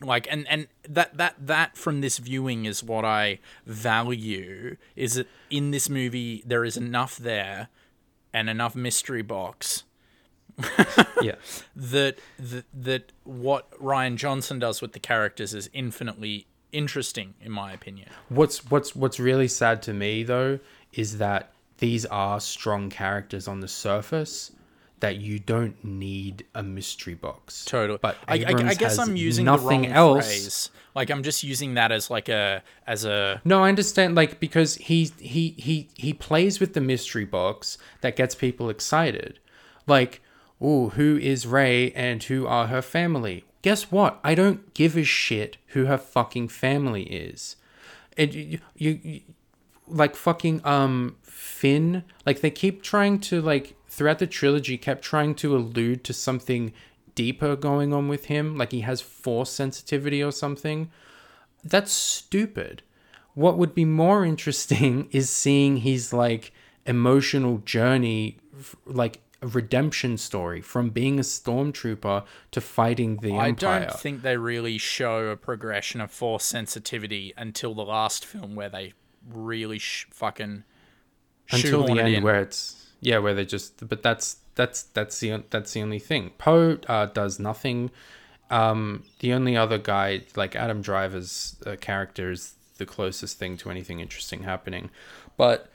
Like 0.00 0.26
and 0.30 0.48
and 0.48 0.66
that 0.88 1.16
that 1.16 1.36
that 1.38 1.76
from 1.76 2.00
this 2.00 2.18
viewing 2.18 2.64
is 2.64 2.82
what 2.82 3.04
I 3.04 3.38
value 3.64 4.76
is 4.96 5.14
that 5.14 5.28
in 5.48 5.70
this 5.70 5.88
movie 5.88 6.42
there 6.44 6.64
is 6.64 6.76
enough 6.76 7.16
there, 7.16 7.68
and 8.32 8.50
enough 8.50 8.74
mystery 8.74 9.22
box 9.22 9.84
yeah. 11.22 11.34
that 11.74 12.18
that 12.38 12.64
that 12.72 13.12
what 13.24 13.70
Rian 13.80 14.16
Johnson 14.16 14.58
does 14.58 14.80
with 14.80 14.92
the 14.92 15.00
characters 15.00 15.54
is 15.54 15.70
infinitely 15.72 16.46
interesting 16.72 17.34
in 17.40 17.52
my 17.52 17.72
opinion. 17.72 18.08
What's 18.28 18.70
what's 18.70 18.94
what's 18.94 19.20
really 19.20 19.48
sad 19.48 19.82
to 19.82 19.92
me 19.92 20.22
though 20.22 20.58
is 20.92 21.18
that 21.18 21.52
these 21.78 22.06
are 22.06 22.40
strong 22.40 22.90
characters 22.90 23.48
on 23.48 23.60
the 23.60 23.68
surface 23.68 24.52
that 25.00 25.16
you 25.16 25.36
don't 25.40 25.82
need 25.82 26.44
a 26.54 26.62
mystery 26.62 27.14
box. 27.14 27.64
Totally. 27.64 27.98
But 28.00 28.16
I, 28.28 28.44
I, 28.44 28.68
I 28.68 28.74
guess 28.74 28.98
I'm 28.98 29.16
using 29.16 29.44
nothing 29.44 29.82
the 29.82 29.88
wrong 29.88 29.96
else. 29.96 30.26
phrase. 30.26 30.70
Like 30.94 31.10
I'm 31.10 31.24
just 31.24 31.42
using 31.42 31.74
that 31.74 31.90
as 31.90 32.08
like 32.08 32.28
a 32.28 32.62
as 32.86 33.04
a 33.04 33.40
No, 33.44 33.64
I 33.64 33.68
understand. 33.68 34.14
Like 34.14 34.38
because 34.38 34.76
he 34.76 35.10
he 35.18 35.56
he 35.58 35.88
he 35.96 36.12
plays 36.12 36.60
with 36.60 36.74
the 36.74 36.80
mystery 36.80 37.24
box 37.24 37.78
that 38.00 38.14
gets 38.14 38.36
people 38.36 38.70
excited. 38.70 39.40
Like, 39.86 40.22
oh, 40.62 40.90
who 40.90 41.18
is 41.18 41.46
Rey 41.46 41.90
and 41.92 42.22
who 42.22 42.46
are 42.46 42.68
her 42.68 42.82
family? 42.82 43.44
Guess 43.62 43.90
what? 43.90 44.20
I 44.22 44.34
don't 44.34 44.72
give 44.74 44.96
a 44.96 45.04
shit 45.04 45.56
who 45.68 45.86
her 45.86 45.98
fucking 45.98 46.48
family 46.48 47.02
is. 47.04 47.56
And 48.16 48.34
you, 48.34 48.58
you, 48.76 49.00
you 49.02 49.20
like 49.86 50.16
fucking 50.16 50.64
um 50.64 51.16
Finn. 51.22 52.04
Like 52.24 52.40
they 52.40 52.50
keep 52.50 52.82
trying 52.82 53.20
to 53.20 53.40
like 53.40 53.74
throughout 53.88 54.18
the 54.18 54.26
trilogy 54.26 54.78
kept 54.78 55.02
trying 55.02 55.34
to 55.36 55.56
allude 55.56 56.04
to 56.04 56.12
something 56.12 56.72
deeper 57.14 57.56
going 57.56 57.92
on 57.92 58.08
with 58.08 58.26
him. 58.26 58.56
Like 58.56 58.72
he 58.72 58.80
has 58.80 59.00
force 59.00 59.50
sensitivity 59.50 60.22
or 60.22 60.32
something 60.32 60.90
that's 61.64 61.92
stupid. 61.92 62.82
What 63.34 63.58
would 63.58 63.74
be 63.74 63.84
more 63.84 64.24
interesting 64.32 65.08
is 65.10 65.30
seeing 65.30 65.78
his 65.78 66.12
like 66.12 66.52
emotional 66.86 67.58
journey, 67.58 68.38
like 68.84 69.20
a 69.42 69.48
redemption 69.48 70.16
story 70.16 70.60
from 70.60 70.90
being 70.90 71.18
a 71.18 71.22
stormtrooper 71.22 72.24
to 72.52 72.60
fighting 72.60 73.16
the 73.16 73.36
I 73.36 73.48
empire. 73.48 73.80
don't 73.86 73.98
think 74.00 74.22
they 74.22 74.36
really 74.36 74.78
show 74.78 75.26
a 75.26 75.36
progression 75.36 76.00
of 76.00 76.10
force 76.12 76.44
sensitivity 76.44 77.34
until 77.36 77.74
the 77.74 77.84
last 77.84 78.24
film 78.24 78.54
where 78.54 78.68
they 78.68 78.94
really 79.28 79.78
sh- 79.78 80.06
fucking 80.10 80.62
until 81.50 81.84
the 81.84 82.00
end 82.00 82.14
in. 82.14 82.22
where 82.22 82.40
it's 82.40 82.92
yeah 83.00 83.18
where 83.18 83.34
they 83.34 83.44
just 83.44 83.86
but 83.88 84.02
that's 84.02 84.36
that's 84.54 84.84
that's 84.84 85.18
the 85.18 85.42
that's 85.50 85.72
the 85.72 85.82
only 85.82 85.98
thing 85.98 86.30
poe 86.38 86.78
uh, 86.88 87.06
does 87.06 87.38
nothing 87.38 87.90
um 88.50 89.02
the 89.20 89.32
only 89.32 89.56
other 89.56 89.78
guy 89.78 90.22
like 90.36 90.54
adam 90.56 90.80
driver's 90.82 91.56
uh, 91.66 91.76
character 91.80 92.30
is 92.30 92.54
the 92.78 92.86
closest 92.86 93.38
thing 93.38 93.56
to 93.56 93.70
anything 93.70 94.00
interesting 94.00 94.42
happening 94.44 94.88
but 95.36 95.68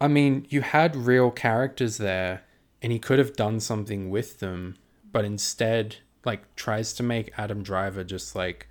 i 0.00 0.06
mean 0.08 0.46
you 0.48 0.60
had 0.62 0.94
real 0.96 1.30
characters 1.30 1.98
there 1.98 2.42
and 2.86 2.92
he 2.92 3.00
could 3.00 3.18
have 3.18 3.34
done 3.34 3.58
something 3.58 4.10
with 4.10 4.38
them 4.38 4.76
but 5.10 5.24
instead 5.24 5.96
like 6.24 6.54
tries 6.54 6.92
to 6.92 7.02
make 7.02 7.32
adam 7.36 7.64
driver 7.64 8.04
just 8.04 8.36
like 8.36 8.68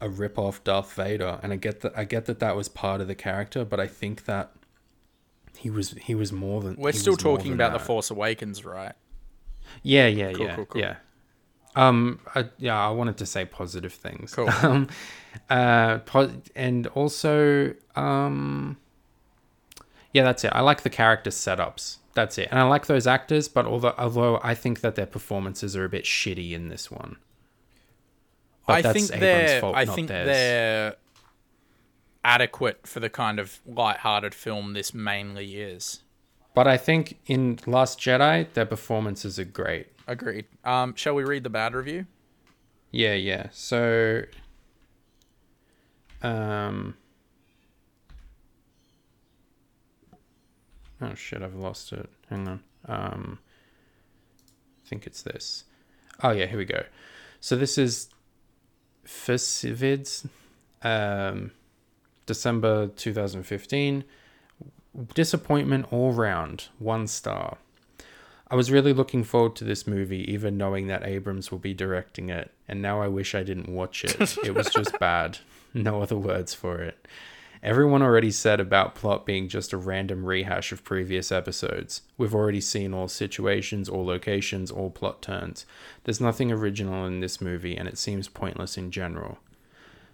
a 0.00 0.08
rip 0.08 0.38
off 0.38 0.62
Darth 0.62 0.92
Vader 0.92 1.40
and 1.42 1.52
I 1.52 1.56
get 1.56 1.80
that 1.80 1.92
I 1.98 2.04
get 2.04 2.26
that 2.26 2.38
that 2.38 2.54
was 2.54 2.68
part 2.68 3.00
of 3.00 3.08
the 3.08 3.16
character 3.16 3.64
but 3.64 3.80
I 3.80 3.88
think 3.88 4.26
that 4.26 4.52
he 5.56 5.70
was 5.70 5.90
he 5.92 6.14
was 6.14 6.32
more 6.32 6.60
than 6.60 6.76
We're 6.76 6.92
still 6.92 7.16
talking 7.16 7.52
about 7.52 7.72
the. 7.72 7.80
Force 7.80 8.10
Awakens, 8.10 8.64
right? 8.64 8.92
Yeah, 9.82 10.06
yeah, 10.06 10.32
Cool, 10.32 10.46
yeah, 10.46 10.54
cool, 10.54 10.66
cool. 10.66 10.80
yeah. 10.80 10.96
Um, 11.74 12.20
I, 12.34 12.44
yeah, 12.58 12.78
I 12.78 12.90
wanted 12.90 13.16
to 13.18 13.26
say 13.26 13.44
positive 13.44 13.92
things. 13.92 14.34
Cool. 14.34 14.48
Um, 14.62 14.88
uh, 15.50 15.98
po- 15.98 16.42
and 16.54 16.86
also, 16.88 17.74
um, 17.96 18.76
yeah, 20.12 20.24
that's 20.24 20.44
it. 20.44 20.52
I 20.54 20.60
like 20.60 20.82
the 20.82 20.90
character 20.90 21.30
setups. 21.30 21.98
That's 22.16 22.38
it, 22.38 22.48
and 22.50 22.58
I 22.58 22.62
like 22.62 22.86
those 22.86 23.06
actors. 23.06 23.46
But 23.46 23.66
although, 23.66 23.94
although 23.98 24.40
I 24.42 24.54
think 24.54 24.80
that 24.80 24.94
their 24.94 25.06
performances 25.06 25.76
are 25.76 25.84
a 25.84 25.88
bit 25.88 26.04
shitty 26.04 26.52
in 26.52 26.68
this 26.68 26.90
one. 26.90 27.16
But 28.66 28.72
I 28.78 28.82
that's 28.82 28.92
think 28.94 29.04
Abrams' 29.14 29.20
they're 29.20 29.60
fault, 29.60 29.76
I 29.76 29.84
not 29.84 29.94
think 29.94 30.08
theirs. 30.08 30.26
they're 30.26 30.96
adequate 32.24 32.86
for 32.86 33.00
the 33.00 33.10
kind 33.10 33.38
of 33.38 33.60
light-hearted 33.66 34.34
film 34.34 34.72
this 34.72 34.94
mainly 34.94 35.58
is. 35.58 36.02
But 36.54 36.66
I 36.66 36.78
think 36.78 37.18
in 37.26 37.58
Last 37.66 38.00
Jedi, 38.00 38.50
their 38.54 38.64
performances 38.64 39.38
are 39.38 39.44
great. 39.44 39.88
Agreed. 40.06 40.46
Um, 40.64 40.94
shall 40.96 41.14
we 41.14 41.22
read 41.22 41.44
the 41.44 41.50
bad 41.50 41.74
review? 41.74 42.06
Yeah, 42.90 43.12
yeah. 43.12 43.48
So, 43.52 44.22
um, 46.22 46.96
oh 51.00 51.14
shit, 51.14 51.42
I've 51.42 51.54
lost 51.54 51.92
it. 51.92 52.08
Hang 52.30 52.48
on. 52.48 52.60
Um, 52.86 53.38
I 54.84 54.88
think 54.88 55.06
it's 55.06 55.22
this. 55.22 55.64
Oh 56.22 56.30
yeah, 56.30 56.46
here 56.46 56.58
we 56.58 56.64
go. 56.64 56.84
So 57.40 57.56
this 57.56 57.78
is 57.78 58.08
Fisivids, 59.04 60.28
um, 60.82 61.52
December 62.26 62.88
2015. 62.88 64.04
Disappointment 65.14 65.92
all 65.92 66.12
round, 66.12 66.68
one 66.78 67.06
star. 67.06 67.58
I 68.48 68.54
was 68.54 68.70
really 68.70 68.92
looking 68.92 69.24
forward 69.24 69.56
to 69.56 69.64
this 69.64 69.86
movie, 69.86 70.30
even 70.32 70.56
knowing 70.56 70.86
that 70.86 71.04
Abrams 71.04 71.50
will 71.50 71.58
be 71.58 71.74
directing 71.74 72.30
it, 72.30 72.52
and 72.68 72.80
now 72.80 73.02
I 73.02 73.08
wish 73.08 73.34
I 73.34 73.42
didn't 73.42 73.68
watch 73.68 74.04
it. 74.04 74.36
It 74.44 74.54
was 74.54 74.70
just 74.70 74.98
bad. 74.98 75.38
No 75.74 76.00
other 76.00 76.16
words 76.16 76.54
for 76.54 76.80
it. 76.80 77.06
Everyone 77.62 78.02
already 78.02 78.30
said 78.30 78.60
about 78.60 78.94
plot 78.94 79.26
being 79.26 79.48
just 79.48 79.72
a 79.72 79.76
random 79.76 80.24
rehash 80.24 80.72
of 80.72 80.84
previous 80.84 81.32
episodes. 81.32 82.02
We've 82.18 82.34
already 82.34 82.60
seen 82.60 82.94
all 82.94 83.08
situations, 83.08 83.88
all 83.88 84.04
locations, 84.04 84.70
all 84.70 84.90
plot 84.90 85.22
turns. 85.22 85.66
There's 86.04 86.20
nothing 86.20 86.52
original 86.52 87.06
in 87.06 87.20
this 87.20 87.40
movie, 87.40 87.76
and 87.76 87.88
it 87.88 87.98
seems 87.98 88.28
pointless 88.28 88.76
in 88.76 88.90
general. 88.90 89.38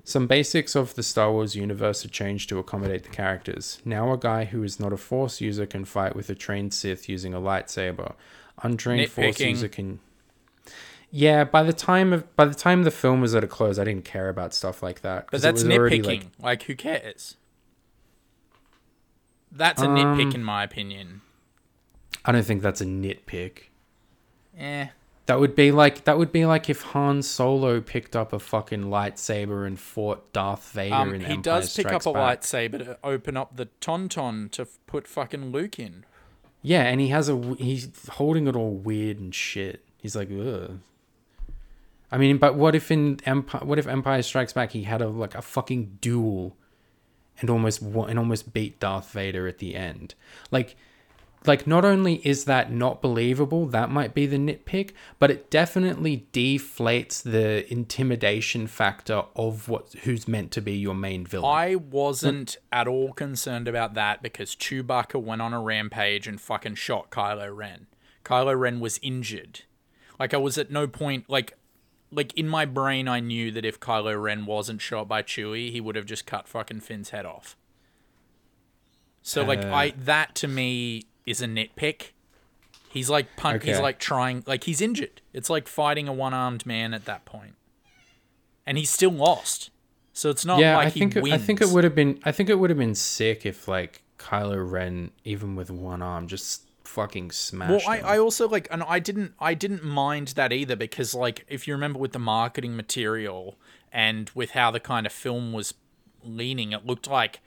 Some 0.04 0.26
basics 0.26 0.74
of 0.74 0.94
the 0.94 1.02
Star 1.02 1.30
Wars 1.30 1.54
universe 1.54 2.04
are 2.04 2.08
changed 2.08 2.48
to 2.48 2.58
accommodate 2.58 3.04
the 3.04 3.08
characters. 3.08 3.80
Now, 3.84 4.12
a 4.12 4.18
guy 4.18 4.46
who 4.46 4.62
is 4.64 4.80
not 4.80 4.92
a 4.92 4.96
Force 4.96 5.40
user 5.40 5.64
can 5.64 5.84
fight 5.84 6.16
with 6.16 6.28
a 6.28 6.34
trained 6.34 6.74
Sith 6.74 7.08
using 7.08 7.34
a 7.34 7.40
lightsaber. 7.40 8.14
Untrained 8.62 9.10
Force 9.10 9.38
user 9.38 9.68
can. 9.68 10.00
Yeah, 11.14 11.44
by 11.44 11.62
the 11.62 11.74
time 11.74 12.12
of 12.14 12.34
by 12.36 12.46
the 12.46 12.54
time 12.54 12.84
the 12.84 12.90
film 12.90 13.20
was 13.20 13.34
at 13.34 13.44
a 13.44 13.46
close, 13.46 13.78
I 13.78 13.84
didn't 13.84 14.06
care 14.06 14.30
about 14.30 14.54
stuff 14.54 14.82
like 14.82 15.02
that. 15.02 15.28
But 15.30 15.42
that's 15.42 15.62
nitpicking. 15.62 16.06
like- 16.06 16.26
Like, 16.38 16.62
who 16.64 16.74
cares? 16.74 17.36
That's 19.50 19.82
a 19.82 19.86
Um, 19.88 19.96
nitpick 19.96 20.34
in 20.34 20.42
my 20.42 20.64
opinion. 20.64 21.20
I 22.24 22.32
don't 22.32 22.44
think 22.44 22.62
that's 22.62 22.80
a 22.80 22.86
nitpick. 22.86 23.64
Eh. 24.56 24.86
That 25.26 25.38
would 25.38 25.54
be 25.54 25.70
like 25.70 26.04
that 26.04 26.18
would 26.18 26.32
be 26.32 26.46
like 26.46 26.68
if 26.70 26.82
Han 26.82 27.22
Solo 27.22 27.80
picked 27.80 28.16
up 28.16 28.32
a 28.32 28.38
fucking 28.38 28.84
lightsaber 28.84 29.66
and 29.66 29.78
fought 29.78 30.32
Darth 30.32 30.72
Vader 30.72 30.94
Um, 30.94 31.14
in 31.14 31.20
he 31.20 31.26
Empire 31.34 31.42
does 31.42 31.76
pick 31.76 31.86
Strikes 31.88 32.06
up 32.06 32.10
a 32.10 32.18
Back. 32.18 32.40
lightsaber 32.40 32.78
to 32.78 32.98
open 33.04 33.36
up 33.36 33.56
the 33.56 33.66
tauntaun 33.80 34.50
to 34.52 34.66
put 34.86 35.06
fucking 35.06 35.52
Luke 35.52 35.78
in. 35.78 36.04
Yeah, 36.62 36.82
and 36.84 37.00
he 37.00 37.08
has 37.08 37.28
a 37.28 37.36
he's 37.58 37.88
holding 38.08 38.46
it 38.46 38.56
all 38.56 38.72
weird 38.72 39.18
and 39.20 39.34
shit. 39.34 39.84
He's 39.98 40.16
like, 40.16 40.28
ugh. 40.30 40.78
I 42.12 42.18
mean, 42.18 42.36
but 42.36 42.54
what 42.56 42.74
if 42.74 42.90
in 42.90 43.18
Empire? 43.24 43.64
What 43.64 43.78
if 43.78 43.86
Empire 43.86 44.20
Strikes 44.20 44.52
Back 44.52 44.72
he 44.72 44.82
had 44.82 45.00
a 45.00 45.08
like 45.08 45.34
a 45.34 45.40
fucking 45.40 45.98
duel, 46.02 46.58
and 47.40 47.48
almost 47.48 47.80
and 47.80 48.18
almost 48.18 48.52
beat 48.52 48.78
Darth 48.78 49.10
Vader 49.12 49.48
at 49.48 49.58
the 49.58 49.74
end? 49.74 50.14
Like, 50.50 50.76
like 51.46 51.66
not 51.66 51.86
only 51.86 52.16
is 52.16 52.44
that 52.44 52.70
not 52.70 53.00
believable, 53.00 53.64
that 53.68 53.88
might 53.88 54.12
be 54.12 54.26
the 54.26 54.36
nitpick, 54.36 54.90
but 55.18 55.30
it 55.30 55.50
definitely 55.50 56.26
deflates 56.34 57.22
the 57.22 57.70
intimidation 57.72 58.66
factor 58.66 59.22
of 59.34 59.70
what 59.70 59.94
who's 60.02 60.28
meant 60.28 60.50
to 60.52 60.60
be 60.60 60.74
your 60.74 60.94
main 60.94 61.24
villain. 61.24 61.50
I 61.50 61.76
wasn't 61.76 62.58
at 62.70 62.86
all 62.86 63.14
concerned 63.14 63.68
about 63.68 63.94
that 63.94 64.22
because 64.22 64.54
Chewbacca 64.54 65.20
went 65.20 65.40
on 65.40 65.54
a 65.54 65.62
rampage 65.62 66.28
and 66.28 66.38
fucking 66.38 66.74
shot 66.74 67.10
Kylo 67.10 67.56
Ren. 67.56 67.86
Kylo 68.22 68.58
Ren 68.58 68.80
was 68.80 69.00
injured. 69.02 69.62
Like 70.20 70.34
I 70.34 70.36
was 70.36 70.58
at 70.58 70.70
no 70.70 70.86
point 70.86 71.30
like 71.30 71.56
like 72.12 72.32
in 72.34 72.48
my 72.48 72.64
brain 72.64 73.08
I 73.08 73.20
knew 73.20 73.50
that 73.52 73.64
if 73.64 73.80
Kylo 73.80 74.20
Ren 74.20 74.46
wasn't 74.46 74.80
shot 74.80 75.08
by 75.08 75.22
Chewie, 75.22 75.72
he 75.72 75.80
would 75.80 75.96
have 75.96 76.06
just 76.06 76.26
cut 76.26 76.46
fucking 76.46 76.80
Finn's 76.80 77.10
head 77.10 77.26
off. 77.26 77.56
So 79.22 79.42
like 79.42 79.64
Uh. 79.64 79.72
I 79.72 79.90
that 79.96 80.34
to 80.36 80.48
me 80.48 81.04
is 81.26 81.40
a 81.40 81.46
nitpick. 81.46 82.10
He's 82.90 83.08
like 83.08 83.36
pun- 83.36 83.60
he's 83.60 83.80
like 83.80 83.98
trying 83.98 84.44
like 84.46 84.64
he's 84.64 84.80
injured. 84.80 85.22
It's 85.32 85.48
like 85.48 85.66
fighting 85.66 86.08
a 86.08 86.12
one-armed 86.12 86.66
man 86.66 86.92
at 86.92 87.06
that 87.06 87.24
point. 87.24 87.54
And 88.66 88.76
he's 88.76 88.90
still 88.90 89.10
lost. 89.10 89.70
So 90.12 90.28
it's 90.28 90.44
not 90.44 90.60
yeah, 90.60 90.76
like 90.76 90.88
I 90.88 90.90
think 90.90 91.16
it. 91.16 91.24
I 91.24 91.38
think 91.38 91.62
it 91.62 91.70
would 91.70 91.84
have 91.84 91.94
been 91.94 92.20
I 92.24 92.32
think 92.32 92.50
it 92.50 92.56
would 92.56 92.70
have 92.70 92.78
been 92.78 92.94
sick 92.94 93.46
if 93.46 93.66
like 93.66 94.02
Kylo 94.18 94.70
Ren, 94.70 95.10
even 95.24 95.56
with 95.56 95.70
one 95.70 96.02
arm, 96.02 96.26
just 96.28 96.68
fucking 96.84 97.30
smashed. 97.30 97.86
Well, 97.86 97.96
I. 98.02 98.14
I 98.14 98.18
also 98.18 98.48
like, 98.48 98.68
and 98.70 98.82
I 98.82 98.98
didn't, 98.98 99.34
I 99.38 99.54
didn't 99.54 99.84
mind 99.84 100.28
that 100.28 100.52
either 100.52 100.76
because, 100.76 101.14
like, 101.14 101.44
if 101.48 101.66
you 101.66 101.74
remember 101.74 101.98
with 101.98 102.12
the 102.12 102.18
marketing 102.18 102.76
material 102.76 103.56
and 103.92 104.30
with 104.34 104.52
how 104.52 104.70
the 104.70 104.80
kind 104.80 105.06
of 105.06 105.12
film 105.12 105.52
was 105.52 105.74
leaning, 106.22 106.72
it 106.72 106.86
looked 106.86 107.08
like 107.08 107.40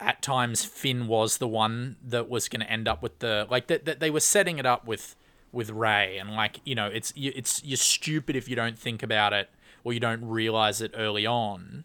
at 0.00 0.22
times 0.22 0.64
Finn 0.64 1.06
was 1.06 1.38
the 1.38 1.48
one 1.48 1.96
that 2.02 2.28
was 2.28 2.48
going 2.48 2.60
to 2.60 2.70
end 2.70 2.88
up 2.88 3.02
with 3.02 3.18
the 3.20 3.46
like 3.50 3.68
that. 3.68 3.84
That 3.84 4.00
they 4.00 4.10
were 4.10 4.20
setting 4.20 4.58
it 4.58 4.66
up 4.66 4.86
with 4.86 5.16
with 5.52 5.70
Rey, 5.70 6.18
and 6.18 6.30
like 6.30 6.60
you 6.64 6.74
know, 6.74 6.86
it's 6.86 7.12
you, 7.16 7.32
it's 7.34 7.62
you're 7.64 7.76
stupid 7.76 8.36
if 8.36 8.48
you 8.48 8.56
don't 8.56 8.78
think 8.78 9.02
about 9.02 9.32
it 9.32 9.50
or 9.84 9.92
you 9.92 10.00
don't 10.00 10.24
realize 10.24 10.80
it 10.80 10.92
early 10.96 11.26
on. 11.26 11.84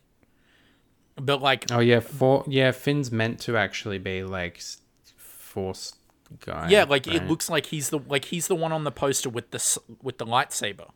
But 1.15 1.41
like, 1.41 1.69
Oh 1.71 1.79
yeah, 1.79 1.99
for 1.99 2.43
yeah, 2.47 2.71
Finn's 2.71 3.11
meant 3.11 3.39
to 3.41 3.57
actually 3.57 3.99
be 3.99 4.23
like 4.23 4.57
s- 4.57 4.81
force 5.17 5.93
guy. 6.45 6.67
Yeah, 6.69 6.83
like 6.83 7.07
it 7.07 7.27
looks 7.27 7.49
like 7.49 7.67
he's 7.67 7.89
the 7.89 7.99
like 7.99 8.25
he's 8.25 8.47
the 8.47 8.55
one 8.55 8.71
on 8.71 8.83
the 8.83 8.91
poster 8.91 9.29
with 9.29 9.51
the 9.51 9.79
with 10.01 10.17
the 10.17 10.25
lightsaber. 10.25 10.89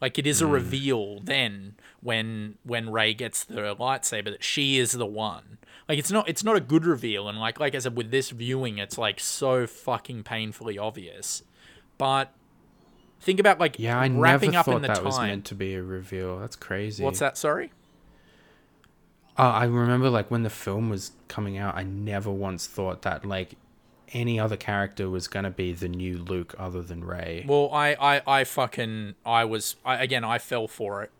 Like 0.00 0.18
it 0.18 0.26
is 0.26 0.42
a 0.42 0.46
reveal 0.46 1.20
then 1.20 1.76
when 2.02 2.56
when 2.64 2.90
Rey 2.90 3.14
gets 3.14 3.44
the 3.44 3.74
lightsaber 3.76 4.26
that 4.26 4.44
she 4.44 4.78
is 4.78 4.92
the 4.92 5.06
one. 5.06 5.58
Like 5.88 5.98
it's 5.98 6.10
not 6.10 6.28
it's 6.28 6.44
not 6.44 6.56
a 6.56 6.60
good 6.60 6.84
reveal 6.84 7.28
and 7.28 7.38
like 7.38 7.58
like 7.60 7.74
I 7.74 7.78
said 7.78 7.96
with 7.96 8.10
this 8.10 8.30
viewing 8.30 8.78
it's 8.78 8.98
like 8.98 9.20
so 9.20 9.66
fucking 9.66 10.22
painfully 10.24 10.78
obvious. 10.78 11.42
But 11.96 12.32
think 13.20 13.38
about 13.40 13.58
like 13.60 13.78
Yeah, 13.78 13.98
I 13.98 14.08
wrapping 14.08 14.50
never 14.50 14.58
up 14.60 14.64
thought 14.66 14.76
in 14.76 14.82
the 14.82 14.88
that 14.88 14.96
time. 14.96 15.04
was 15.04 15.18
meant 15.18 15.44
to 15.46 15.54
be 15.54 15.74
a 15.74 15.82
reveal. 15.82 16.38
That's 16.38 16.56
crazy. 16.56 17.02
What's 17.04 17.20
that? 17.20 17.38
Sorry. 17.38 17.70
Uh, 19.38 19.42
I 19.42 19.64
remember 19.64 20.10
like 20.10 20.30
when 20.30 20.42
the 20.42 20.50
film 20.50 20.90
was 20.90 21.12
coming 21.28 21.56
out, 21.58 21.74
I 21.76 21.82
never 21.82 22.30
once 22.30 22.66
thought 22.66 23.02
that 23.02 23.24
like 23.24 23.54
any 24.12 24.38
other 24.38 24.56
character 24.56 25.08
was 25.08 25.28
gonna 25.28 25.50
be 25.50 25.72
the 25.72 25.88
new 25.88 26.18
Luke 26.18 26.54
other 26.58 26.82
than 26.82 27.04
Rey. 27.04 27.44
Well, 27.46 27.70
I 27.72 27.94
I 27.94 28.22
I 28.26 28.44
fucking 28.44 29.14
I 29.24 29.44
was 29.44 29.76
I 29.84 30.02
again 30.02 30.24
I 30.24 30.38
fell 30.38 30.68
for 30.68 31.02
it. 31.02 31.10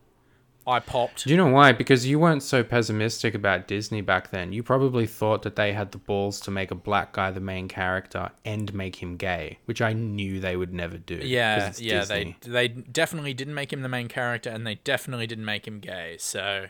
I 0.67 0.81
popped. 0.81 1.25
Do 1.25 1.31
you 1.31 1.37
know 1.37 1.49
why? 1.49 1.73
Because 1.73 2.07
you 2.07 2.19
weren't 2.19 2.43
so 2.43 2.65
pessimistic 2.65 3.35
about 3.35 3.69
Disney 3.69 4.01
back 4.01 4.31
then. 4.31 4.53
You 4.53 4.63
probably 4.63 5.07
thought 5.07 5.43
that 5.43 5.57
they 5.57 5.75
had 5.75 5.93
the 5.93 5.99
balls 5.99 6.41
to 6.41 6.51
make 6.51 6.71
a 6.71 6.75
black 6.75 7.13
guy 7.13 7.31
the 7.31 7.41
main 7.41 7.69
character 7.69 8.31
and 8.45 8.73
make 8.73 8.97
him 8.97 9.17
gay, 9.17 9.59
which 9.67 9.83
I 9.83 9.93
knew 9.93 10.41
they 10.41 10.57
would 10.57 10.73
never 10.73 10.97
do. 10.97 11.17
Yeah, 11.17 11.73
yeah, 11.77 12.01
Disney. 12.01 12.37
they 12.41 12.51
they 12.51 12.69
definitely 12.69 13.35
didn't 13.35 13.55
make 13.55 13.73
him 13.73 13.83
the 13.83 13.91
main 13.91 14.09
character, 14.09 14.49
and 14.49 14.67
they 14.67 14.77
definitely 14.77 15.27
didn't 15.27 15.45
make 15.45 15.67
him 15.69 15.81
gay. 15.81 16.17
So 16.19 16.69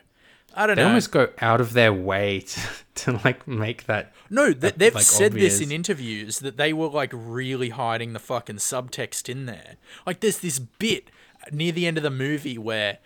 I 0.57 0.67
don't 0.67 0.77
They 0.77 0.83
know. 0.83 0.87
They 0.87 0.91
almost 0.91 1.11
go 1.13 1.29
out 1.41 1.61
of 1.61 1.73
their 1.73 1.93
way 1.93 2.41
to, 2.47 2.61
to 2.95 3.21
like 3.25 3.47
make 3.49 3.85
that. 3.87 4.13
no, 4.31 4.53
th- 4.53 4.75
they've 4.75 4.95
like, 4.95 5.05
said 5.05 5.33
this 5.33 5.61
in 5.61 5.73
interviews 5.73 6.39
that 6.41 6.57
they 6.57 6.73
were 6.73 6.89
like 6.89 7.11
really 7.15 7.71
hiding 7.71 8.13
the 8.13 8.19
fucking 8.19 8.57
subtext 8.57 9.29
in 9.29 9.47
there. 9.47 9.77
Like 10.07 10.21
there's 10.21 10.39
this 10.39 10.59
bit 10.59 11.11
near 11.53 11.73
the 11.73 11.87
end 11.87 11.97
of 11.97 12.03
the 12.03 12.11
movie 12.11 12.57
where 12.59 12.99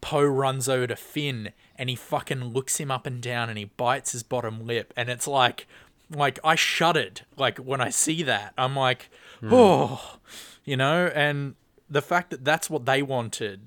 Poe 0.00 0.24
runs 0.24 0.68
over 0.68 0.86
to 0.86 0.96
Finn 0.96 1.52
and 1.76 1.88
he 1.88 1.96
fucking 1.96 2.44
looks 2.44 2.78
him 2.78 2.90
up 2.90 3.06
and 3.06 3.20
down 3.22 3.48
and 3.48 3.58
he 3.58 3.64
bites 3.66 4.12
his 4.12 4.22
bottom 4.22 4.66
lip, 4.66 4.92
and 4.96 5.08
it's 5.08 5.26
like, 5.26 5.66
like 6.10 6.38
I 6.44 6.54
shuddered 6.54 7.22
like 7.36 7.58
when 7.58 7.80
I 7.80 7.90
see 7.90 8.22
that. 8.22 8.52
I'm 8.58 8.76
like, 8.76 9.10
Hmm. 9.40 9.50
oh, 9.52 10.16
you 10.64 10.76
know, 10.76 11.10
and 11.14 11.54
the 11.90 12.00
fact 12.02 12.30
that 12.30 12.44
that's 12.44 12.70
what 12.70 12.86
they 12.86 13.02
wanted. 13.02 13.60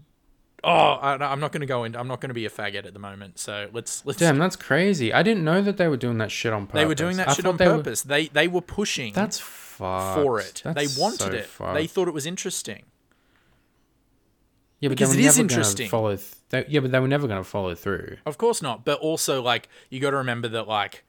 Oh, 0.70 0.94
I, 1.02 1.14
I'm 1.32 1.40
not 1.40 1.52
going 1.54 1.62
to 1.62 1.66
go 1.68 1.86
in. 1.86 1.96
I'm 1.96 2.08
not 2.10 2.20
going 2.20 2.30
to 2.30 2.34
be 2.34 2.46
a 2.46 2.50
faggot 2.50 2.86
at 2.86 2.94
the 2.94 3.00
moment. 3.00 3.40
So 3.40 3.70
let's 3.72 4.06
let's. 4.06 4.20
Damn, 4.20 4.38
that's 4.38 4.56
crazy. 4.58 5.14
I 5.14 5.24
didn't 5.24 5.46
know 5.46 5.62
that 5.62 5.78
they 5.78 5.88
were 5.88 5.96
doing 5.98 6.18
that 6.18 6.30
shit 6.30 6.52
on 6.52 6.68
purpose. 6.68 6.80
they 6.82 6.86
were 6.86 6.96
doing 6.96 7.16
that 7.18 7.30
I 7.30 7.34
shit 7.34 7.46
on 7.46 7.56
they 7.58 7.68
were- 7.68 7.78
purpose. 7.78 8.02
They 8.02 8.28
they 8.28 8.48
were 8.50 8.62
pushing 8.62 9.14
That's 9.14 9.40
fucked. 9.40 10.16
for 10.22 10.40
it. 10.40 10.62
That's 10.66 10.76
they 10.96 11.02
wanted 11.02 11.20
so 11.20 11.32
it. 11.32 11.46
fucked. 11.46 11.74
They 11.76 11.88
thought 11.88 12.08
it 12.10 12.14
was 12.14 12.26
interesting. 12.26 12.84
yeah, 14.80 14.90
but 14.90 14.98
because 14.98 15.16
it 15.16 15.22
were 15.22 15.28
is 15.28 15.40
interesting. 15.40 15.90
Follow 15.90 16.16
th- 16.18 16.34
they, 16.50 16.66
yeah, 16.68 16.82
but 16.82 16.92
they 16.92 17.00
were 17.00 17.08
never 17.08 17.28
going 17.28 17.42
to 17.42 17.50
follow 17.50 17.74
through. 17.74 18.18
Of 18.26 18.38
course 18.38 18.62
not. 18.62 18.84
But 18.86 19.00
also, 19.00 19.42
like, 19.42 19.70
you 19.90 20.00
got 20.00 20.12
to 20.12 20.18
remember 20.18 20.48
that, 20.50 20.68
like, 20.68 21.04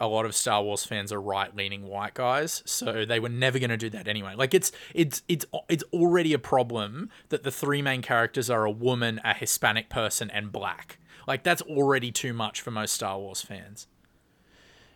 a 0.00 0.06
lot 0.06 0.24
of 0.24 0.34
Star 0.34 0.62
Wars 0.62 0.84
fans 0.84 1.12
are 1.12 1.20
right-leaning 1.20 1.86
white 1.86 2.14
guys, 2.14 2.62
so 2.64 3.04
they 3.04 3.20
were 3.20 3.28
never 3.28 3.58
going 3.58 3.70
to 3.70 3.76
do 3.76 3.90
that 3.90 4.08
anyway. 4.08 4.34
Like, 4.34 4.54
it's 4.54 4.72
it's 4.94 5.22
it's 5.28 5.44
it's 5.68 5.84
already 5.92 6.32
a 6.32 6.38
problem 6.38 7.10
that 7.28 7.42
the 7.42 7.50
three 7.50 7.82
main 7.82 8.02
characters 8.02 8.48
are 8.48 8.64
a 8.64 8.70
woman, 8.70 9.20
a 9.24 9.34
Hispanic 9.34 9.90
person, 9.90 10.30
and 10.30 10.50
black. 10.50 10.98
Like, 11.28 11.44
that's 11.44 11.62
already 11.62 12.10
too 12.10 12.32
much 12.32 12.60
for 12.60 12.70
most 12.70 12.94
Star 12.94 13.18
Wars 13.18 13.42
fans. 13.42 13.86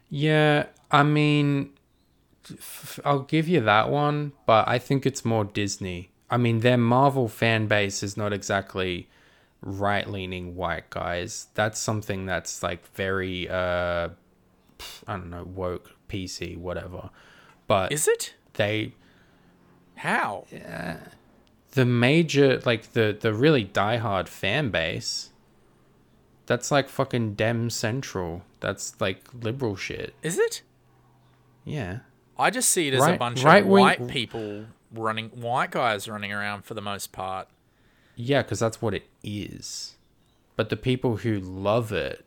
Yeah, 0.09 0.67
I 0.91 1.03
mean, 1.03 1.73
I'll 3.05 3.21
give 3.21 3.49
you 3.49 3.61
that 3.61 3.91
one, 3.91 4.33
but 4.47 4.67
I 4.69 4.79
think 4.79 5.07
it's 5.07 5.25
more 5.25 5.45
Disney. 5.45 6.11
I 6.31 6.37
mean, 6.37 6.61
their 6.61 6.79
Marvel 6.79 7.29
fan 7.29 7.67
base 7.67 8.03
is 8.03 8.17
not 8.17 8.33
exactly 8.33 9.09
right 9.61 10.09
leaning 10.09 10.57
white 10.57 10.91
guys. 10.91 11.49
That's 11.55 11.79
something 11.79 12.27
that's 12.27 12.63
like 12.63 12.87
very, 12.95 13.49
uh, 13.49 14.11
I 15.07 15.15
don't 15.17 15.31
know, 15.31 15.45
woke, 15.45 15.93
PC, 16.09 16.57
whatever. 16.57 17.11
But 17.67 17.93
Is 17.93 18.07
it? 18.09 18.35
they, 18.55 18.93
How? 19.97 20.47
Yeah. 20.53 20.99
the 21.73 21.85
major, 21.85 22.61
like 22.65 22.93
the, 22.93 23.17
the 23.19 23.33
really 23.33 23.65
diehard 23.65 24.29
fan 24.29 24.71
base, 24.71 25.31
that's 26.47 26.71
like 26.71 26.89
fucking 26.89 27.35
Dem 27.35 27.71
Central. 27.71 28.43
That's 28.61 29.01
like 29.01 29.23
liberal 29.33 29.77
shit. 29.77 30.15
Is 30.23 30.39
it? 30.39 30.63
Yeah. 31.65 32.01
I 32.39 32.51
just 32.51 32.71
see 32.71 32.89
it 32.89 32.95
as 32.95 33.07
a 33.07 33.17
bunch 33.17 33.43
right 33.43 33.63
of 33.63 33.69
wing- 33.69 33.83
white 33.83 34.09
people 34.09 34.67
running, 34.93 35.29
white 35.31 35.71
guys 35.71 36.09
running 36.09 36.33
around 36.33 36.65
for 36.65 36.75
the 36.75 36.83
most 36.83 37.13
part. 37.13 37.49
Yeah, 38.17 38.43
because 38.43 38.61
that's 38.61 38.83
what 38.83 38.95
it 38.95 39.05
is. 39.23 39.97
But 40.57 40.69
the 40.69 40.77
people 40.77 41.17
who 41.19 41.41
love 41.41 41.93
it 41.93 42.25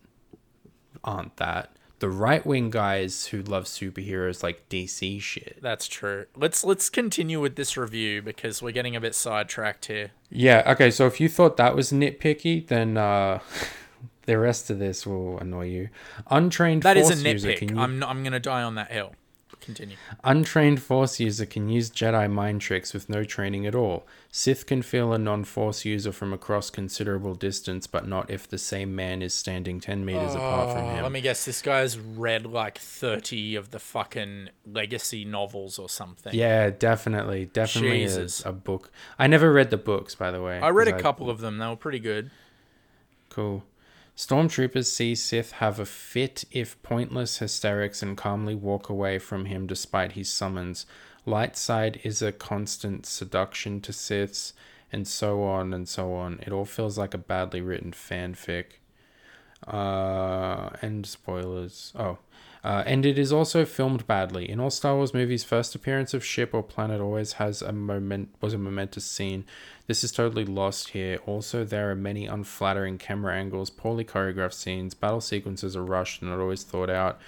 aren't 1.04 1.38
that. 1.38 1.72
The 2.00 2.10
right 2.10 2.46
wing 2.46 2.70
guys 2.70 3.28
who 3.28 3.42
love 3.42 3.64
superheroes 3.66 4.44
like 4.44 4.70
DC 4.70 5.20
shit. 5.22 5.58
That's 5.62 5.88
true. 5.88 6.26
Let's 6.36 6.64
let's 6.64 6.90
continue 6.90 7.42
with 7.42 7.56
this 7.56 7.76
review 7.76 8.22
because 8.22 8.62
we're 8.62 8.72
getting 8.72 8.96
a 8.96 9.02
bit 9.02 9.16
sidetracked 9.16 9.88
here. 9.88 10.12
Yeah, 10.30 10.64
okay, 10.68 10.92
so 10.92 11.08
if 11.08 11.20
you 11.20 11.28
thought 11.28 11.58
that 11.58 11.76
was 11.76 11.92
nitpicky, 11.92 12.68
then 12.68 12.98
uh 12.98 13.40
the 14.28 14.38
rest 14.38 14.70
of 14.70 14.78
this 14.78 15.08
will 15.08 15.40
annoy 15.40 15.66
you. 15.66 15.90
Untrained 16.30 16.84
That 16.84 16.98
is 16.98 17.10
a 17.10 17.16
nitpick. 17.16 17.58
can 17.58 17.76
you, 17.76 17.80
I'm 17.82 18.04
I'm 18.04 18.24
gonna 18.24 18.40
die 18.40 18.62
on 18.62 18.76
that 18.76 18.92
hill. 18.92 19.14
Continue. 19.68 19.98
untrained 20.24 20.82
force 20.82 21.20
user 21.20 21.46
can 21.46 21.68
use 21.68 21.90
Jedi 21.90 22.32
mind 22.32 22.62
tricks 22.62 22.94
with 22.94 23.10
no 23.10 23.26
training 23.26 23.68
at 23.68 23.76
all. 23.76 24.08
Sith 24.32 24.66
can 24.66 24.82
feel 24.82 25.12
a 25.12 25.18
non-force 25.18 25.84
user 25.84 26.14
from 26.14 26.32
across 26.32 26.70
considerable 26.70 27.36
distance, 27.36 27.86
but 27.86 28.08
not 28.08 28.32
if 28.32 28.48
the 28.48 28.58
same 28.58 28.96
man 28.96 29.22
is 29.22 29.34
standing 29.34 29.82
10 29.82 30.06
meters 30.06 30.36
apart 30.36 30.72
from 30.72 30.86
oh, 30.86 30.90
him. 30.90 31.04
Let 31.04 31.12
me 31.12 31.20
guess. 31.20 31.44
This 31.44 31.62
guy's 31.62 32.00
read 32.00 32.46
like 32.46 32.78
thirty 32.78 33.56
of 33.56 33.72
the 33.72 33.80
fucking 33.80 34.50
legacy 34.66 35.26
novels 35.26 35.78
or 35.78 35.90
something. 35.90 36.34
Yeah, 36.34 36.70
definitely, 36.70 37.46
definitely 37.46 38.04
is 38.04 38.16
Jesus. 38.16 38.46
a 38.46 38.54
book. 38.54 38.90
I 39.20 39.28
never 39.28 39.52
read 39.52 39.70
the 39.70 39.78
books, 39.78 40.16
by 40.16 40.32
the 40.32 40.42
way. 40.42 40.60
I 40.60 40.70
read 40.70 40.88
a 40.88 40.94
'cause 40.94 41.02
couple 41.02 41.30
of 41.30 41.42
them. 41.42 41.58
They 41.58 41.68
were 41.68 41.76
pretty 41.76 42.00
good. 42.00 42.32
Cool. 43.30 43.64
Stormtroopers 44.18 44.88
see 44.88 45.14
Sith 45.14 45.52
have 45.52 45.80
a 45.80 45.86
fit 45.86 46.44
if 46.50 46.82
pointless 46.82 47.38
hysterics 47.38 48.02
and 48.02 48.18
calmly 48.18 48.56
walk 48.56 48.90
away 48.90 49.20
from 49.20 49.46
him 49.46 49.68
despite 49.68 50.14
his 50.14 50.28
summons. 50.28 50.88
Light 51.28 51.56
side 51.56 52.00
is 52.04 52.24
a 52.24 52.32
constant 52.32 53.06
seduction 53.06 53.80
to 53.82 53.92
Siths, 53.92 54.54
and 54.92 55.08
so 55.08 55.44
on 55.44 55.72
and 55.72 55.88
so 55.88 56.16
on. 56.16 56.40
It 56.42 56.52
all 56.52 56.66
feels 56.66 56.98
like 56.98 57.14
a 57.14 57.20
badly 57.20 57.62
written 57.62 57.92
fanfic. 57.92 58.80
Uh, 59.68 60.72
and 60.82 61.06
spoilers. 61.06 61.94
Oh. 61.96 62.18
Uh, 62.68 62.84
and 62.86 63.06
it 63.06 63.18
is 63.18 63.32
also 63.32 63.64
filmed 63.64 64.06
badly. 64.08 64.50
In 64.50 64.60
all 64.60 64.70
Star 64.70 64.96
Wars 64.98 65.14
movies, 65.14 65.46
first 65.46 65.74
appearance 65.74 66.14
of 66.14 66.26
ship 66.26 66.50
or 66.54 66.62
planet 66.62 67.00
always 67.00 67.34
has 67.34 67.62
a 67.62 67.72
moment 67.72 68.28
was 68.42 68.54
a 68.54 68.58
momentous 68.58 69.06
scene. 69.06 69.46
This 69.88 70.04
is 70.04 70.12
totally 70.12 70.44
lost 70.44 70.90
here. 70.90 71.20
Also, 71.26 71.64
there 71.64 71.90
are 71.90 71.96
many 71.96 72.26
unflattering 72.26 72.98
camera 72.98 73.34
angles, 73.36 73.70
poorly 73.70 74.04
choreographed 74.04 74.54
scenes, 74.54 74.94
battle 74.96 75.22
sequences 75.22 75.78
are 75.78 75.86
rushed 75.86 76.22
and 76.22 76.30
not 76.30 76.42
always 76.42 76.64
thought 76.64 76.90
out. 76.90 77.20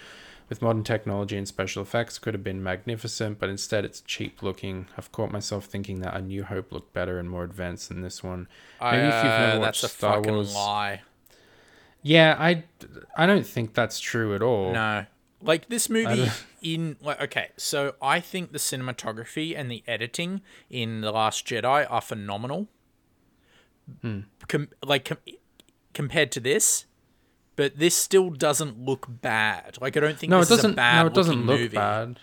With 0.49 0.61
modern 0.61 0.83
technology 0.83 1.37
and 1.37 1.47
special 1.47 1.83
effects, 1.83 2.19
could 2.19 2.33
have 2.33 2.43
been 2.43 2.61
magnificent, 2.61 3.39
but 3.39 3.49
instead 3.49 3.85
it's 3.85 4.01
cheap 4.01 4.43
looking. 4.43 4.87
I've 4.97 5.11
caught 5.13 5.31
myself 5.31 5.65
thinking 5.65 6.01
that 6.01 6.15
A 6.17 6.21
New 6.21 6.43
Hope 6.43 6.71
looked 6.73 6.91
better 6.91 7.17
and 7.17 7.29
more 7.29 7.45
advanced 7.45 7.87
than 7.89 8.01
this 8.01 8.21
one. 8.21 8.47
Maybe 8.81 8.97
if 9.07 9.13
you've 9.23 9.23
never 9.23 9.57
Uh, 9.57 9.59
watched 9.59 9.83
that's 9.83 9.93
a 9.93 9.97
Star 9.97 10.15
fucking 10.15 10.33
Wars, 10.33 10.53
lie. 10.53 11.01
yeah, 12.01 12.35
I, 12.37 12.63
I 13.15 13.25
don't 13.25 13.47
think 13.47 13.73
that's 13.73 13.99
true 14.01 14.35
at 14.35 14.41
all. 14.41 14.73
No. 14.73 15.05
Like 15.41 15.69
this 15.69 15.89
movie 15.89 16.29
in 16.61 16.97
like 17.01 17.21
okay, 17.21 17.49
so 17.55 17.95
I 18.01 18.19
think 18.19 18.51
the 18.51 18.57
cinematography 18.59 19.57
and 19.57 19.71
the 19.71 19.83
editing 19.87 20.41
in 20.69 21.01
The 21.01 21.11
Last 21.11 21.45
Jedi 21.47 21.87
are 21.89 22.01
phenomenal. 22.01 22.67
Hmm. 24.01 24.19
Com- 24.47 24.69
like 24.85 25.05
com- 25.05 25.17
compared 25.93 26.31
to 26.33 26.39
this, 26.39 26.85
but 27.55 27.77
this 27.79 27.95
still 27.95 28.29
doesn't 28.29 28.77
look 28.83 29.07
bad. 29.09 29.77
Like 29.81 29.95
I 29.97 30.01
don't 30.01 30.17
think 30.17 30.29
No, 30.29 30.37
it 30.39 30.49
doesn't. 30.49 30.57
is 30.59 30.65
a 30.65 30.75
bad 30.75 31.01
No, 31.03 31.07
it 31.07 31.13
doesn't 31.13 31.45
look 31.45 31.59
movie. 31.59 31.75
bad. 31.75 32.19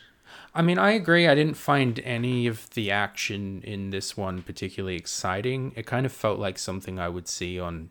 I 0.55 0.63
mean, 0.63 0.79
I 0.79 0.93
agree. 0.93 1.27
I 1.27 1.35
didn't 1.35 1.57
find 1.57 1.99
any 2.01 2.47
of 2.47 2.71
the 2.71 2.91
action 2.91 3.63
in 3.63 3.91
this 3.91 4.17
one 4.17 4.43
particularly 4.43 4.97
exciting. 4.97 5.73
It 5.77 5.87
kind 5.87 6.07
of 6.07 6.13
felt 6.13 6.39
like 6.39 6.59
something 6.59 6.99
I 6.99 7.09
would 7.09 7.29
see 7.29 7.59
on 7.61 7.91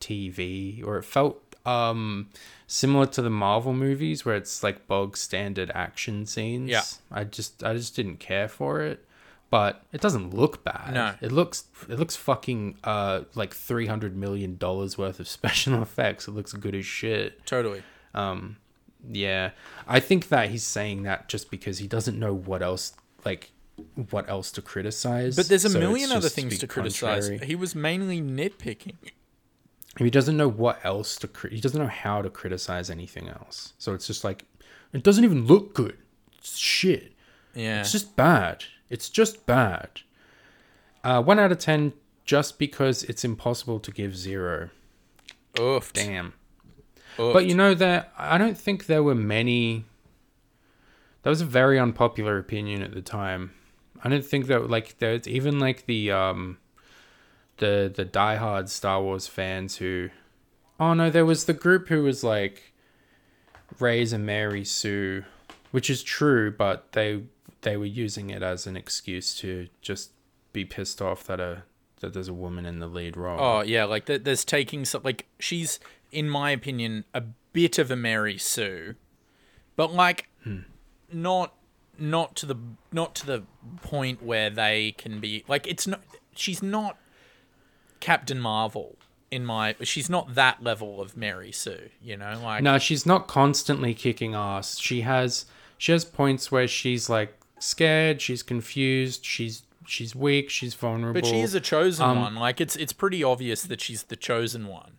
TV, 0.00 0.84
or 0.84 0.98
it 0.98 1.04
felt 1.04 1.47
um 1.68 2.28
similar 2.66 3.06
to 3.06 3.22
the 3.22 3.30
Marvel 3.30 3.72
movies 3.72 4.24
where 4.24 4.36
it's 4.36 4.62
like 4.62 4.86
bog 4.86 5.16
standard 5.16 5.70
action 5.74 6.26
scenes. 6.26 6.70
Yeah. 6.70 6.82
I 7.10 7.24
just 7.24 7.62
I 7.64 7.74
just 7.74 7.96
didn't 7.96 8.18
care 8.18 8.48
for 8.48 8.82
it. 8.82 9.04
But 9.50 9.82
it 9.92 10.02
doesn't 10.02 10.34
look 10.34 10.62
bad. 10.62 10.92
No. 10.92 11.14
It 11.22 11.32
looks 11.32 11.64
it 11.88 11.98
looks 11.98 12.16
fucking 12.16 12.76
uh 12.84 13.22
like 13.34 13.54
three 13.54 13.86
hundred 13.86 14.16
million 14.16 14.56
dollars 14.56 14.98
worth 14.98 15.20
of 15.20 15.28
special 15.38 15.82
effects. 15.82 16.28
It 16.28 16.32
looks 16.32 16.52
good 16.52 16.74
as 16.74 16.86
shit. 16.86 17.44
Totally. 17.46 17.82
Um, 18.14 18.56
yeah, 19.10 19.50
I 19.86 20.00
think 20.00 20.28
that 20.28 20.50
he's 20.50 20.64
saying 20.64 21.04
that 21.04 21.28
just 21.28 21.50
because 21.50 21.78
he 21.78 21.86
doesn't 21.86 22.18
know 22.18 22.34
what 22.34 22.62
else, 22.62 22.94
like, 23.24 23.52
what 24.10 24.28
else 24.28 24.50
to 24.52 24.62
criticize. 24.62 25.36
But 25.36 25.48
there's 25.48 25.64
a 25.64 25.70
so 25.70 25.78
million 25.78 26.10
other 26.10 26.28
things 26.28 26.58
to 26.58 26.66
criticize. 26.66 27.28
He 27.42 27.54
was 27.54 27.74
mainly 27.74 28.20
nitpicking. 28.20 28.96
He 29.98 30.10
doesn't 30.10 30.36
know 30.36 30.48
what 30.48 30.78
else 30.84 31.16
to. 31.16 31.28
Cri- 31.28 31.50
he 31.54 31.60
doesn't 31.60 31.80
know 31.80 31.88
how 31.88 32.22
to 32.22 32.30
criticize 32.30 32.88
anything 32.90 33.28
else. 33.28 33.72
So 33.78 33.94
it's 33.94 34.06
just 34.06 34.24
like, 34.24 34.44
it 34.92 35.02
doesn't 35.02 35.24
even 35.24 35.46
look 35.46 35.74
good. 35.74 35.98
It's 36.38 36.56
shit. 36.56 37.12
Yeah. 37.54 37.80
It's 37.80 37.92
just 37.92 38.14
bad. 38.14 38.64
It's 38.90 39.08
just 39.08 39.44
bad. 39.46 40.02
Uh, 41.02 41.22
one 41.22 41.38
out 41.38 41.52
of 41.52 41.58
ten, 41.58 41.92
just 42.24 42.58
because 42.58 43.02
it's 43.04 43.24
impossible 43.24 43.80
to 43.80 43.90
give 43.90 44.16
zero. 44.16 44.70
Oofed. 45.54 45.92
Damn. 45.94 46.34
Oofed. 47.16 47.32
But 47.32 47.46
you 47.46 47.54
know 47.54 47.74
that 47.74 48.12
I 48.16 48.38
don't 48.38 48.56
think 48.56 48.86
there 48.86 49.02
were 49.02 49.14
many. 49.14 49.84
That 51.22 51.30
was 51.30 51.40
a 51.40 51.46
very 51.46 51.78
unpopular 51.78 52.38
opinion 52.38 52.82
at 52.82 52.94
the 52.94 53.02
time. 53.02 53.52
I 54.04 54.08
don't 54.08 54.24
think 54.24 54.46
that 54.46 54.70
like 54.70 54.98
there's 54.98 55.26
even 55.26 55.58
like 55.58 55.86
the 55.86 56.12
um, 56.12 56.58
the 57.58 57.92
the 57.94 58.04
diehard 58.04 58.68
Star 58.68 59.02
Wars 59.02 59.26
fans 59.26 59.76
who, 59.76 60.10
oh 60.80 60.94
no, 60.94 61.10
there 61.10 61.26
was 61.26 61.44
the 61.44 61.54
group 61.54 61.88
who 61.88 62.02
was 62.02 62.24
like, 62.24 62.72
Rey's 63.78 64.12
and 64.12 64.24
Mary 64.24 64.64
Sue, 64.64 65.24
which 65.70 65.90
is 65.90 66.02
true, 66.02 66.50
but 66.50 66.92
they 66.92 67.22
they 67.62 67.76
were 67.76 67.84
using 67.86 68.30
it 68.30 68.42
as 68.42 68.66
an 68.66 68.76
excuse 68.76 69.34
to 69.36 69.68
just 69.82 70.10
be 70.52 70.64
pissed 70.64 71.02
off 71.02 71.24
that 71.24 71.40
a 71.40 71.62
that 72.00 72.14
there's 72.14 72.28
a 72.28 72.34
woman 72.34 72.64
in 72.64 72.78
the 72.78 72.86
lead 72.86 73.16
role. 73.16 73.38
Oh 73.40 73.60
yeah, 73.62 73.84
like 73.84 74.06
th- 74.06 74.22
there's 74.22 74.44
taking 74.44 74.84
some 74.84 75.02
like 75.02 75.26
she's 75.38 75.80
in 76.12 76.28
my 76.30 76.50
opinion 76.52 77.04
a 77.12 77.22
bit 77.52 77.78
of 77.78 77.90
a 77.90 77.96
Mary 77.96 78.38
Sue, 78.38 78.94
but 79.76 79.92
like 79.92 80.28
Hmm. 80.44 80.60
not 81.12 81.54
not 81.98 82.36
to 82.36 82.46
the 82.46 82.54
not 82.92 83.16
to 83.16 83.26
the 83.26 83.42
point 83.82 84.22
where 84.22 84.48
they 84.50 84.92
can 84.92 85.18
be 85.18 85.44
like 85.48 85.66
it's 85.66 85.84
not 85.86 86.00
she's 86.36 86.62
not 86.62 86.96
Captain 88.00 88.40
Marvel 88.40 88.96
in 89.30 89.44
my 89.44 89.74
she's 89.82 90.08
not 90.08 90.34
that 90.34 90.62
level 90.62 91.00
of 91.00 91.16
Mary 91.16 91.52
Sue, 91.52 91.90
you 92.02 92.16
know 92.16 92.40
like 92.42 92.62
No, 92.62 92.78
she's 92.78 93.04
not 93.04 93.28
constantly 93.28 93.94
kicking 93.94 94.34
ass. 94.34 94.78
She 94.78 95.02
has 95.02 95.44
she 95.76 95.92
has 95.92 96.04
points 96.04 96.50
where 96.50 96.66
she's 96.68 97.08
like 97.10 97.34
scared, 97.58 98.20
she's 98.22 98.42
confused, 98.42 99.24
she's 99.24 99.62
she's 99.86 100.14
weak, 100.14 100.50
she's 100.50 100.74
vulnerable. 100.74 101.20
But 101.20 101.26
she 101.28 101.40
is 101.40 101.54
a 101.54 101.60
chosen 101.60 102.06
Um, 102.06 102.20
one. 102.20 102.34
Like 102.36 102.60
it's 102.60 102.76
it's 102.76 102.92
pretty 102.92 103.22
obvious 103.22 103.62
that 103.62 103.80
she's 103.80 104.04
the 104.04 104.16
chosen 104.16 104.66
one. 104.66 104.92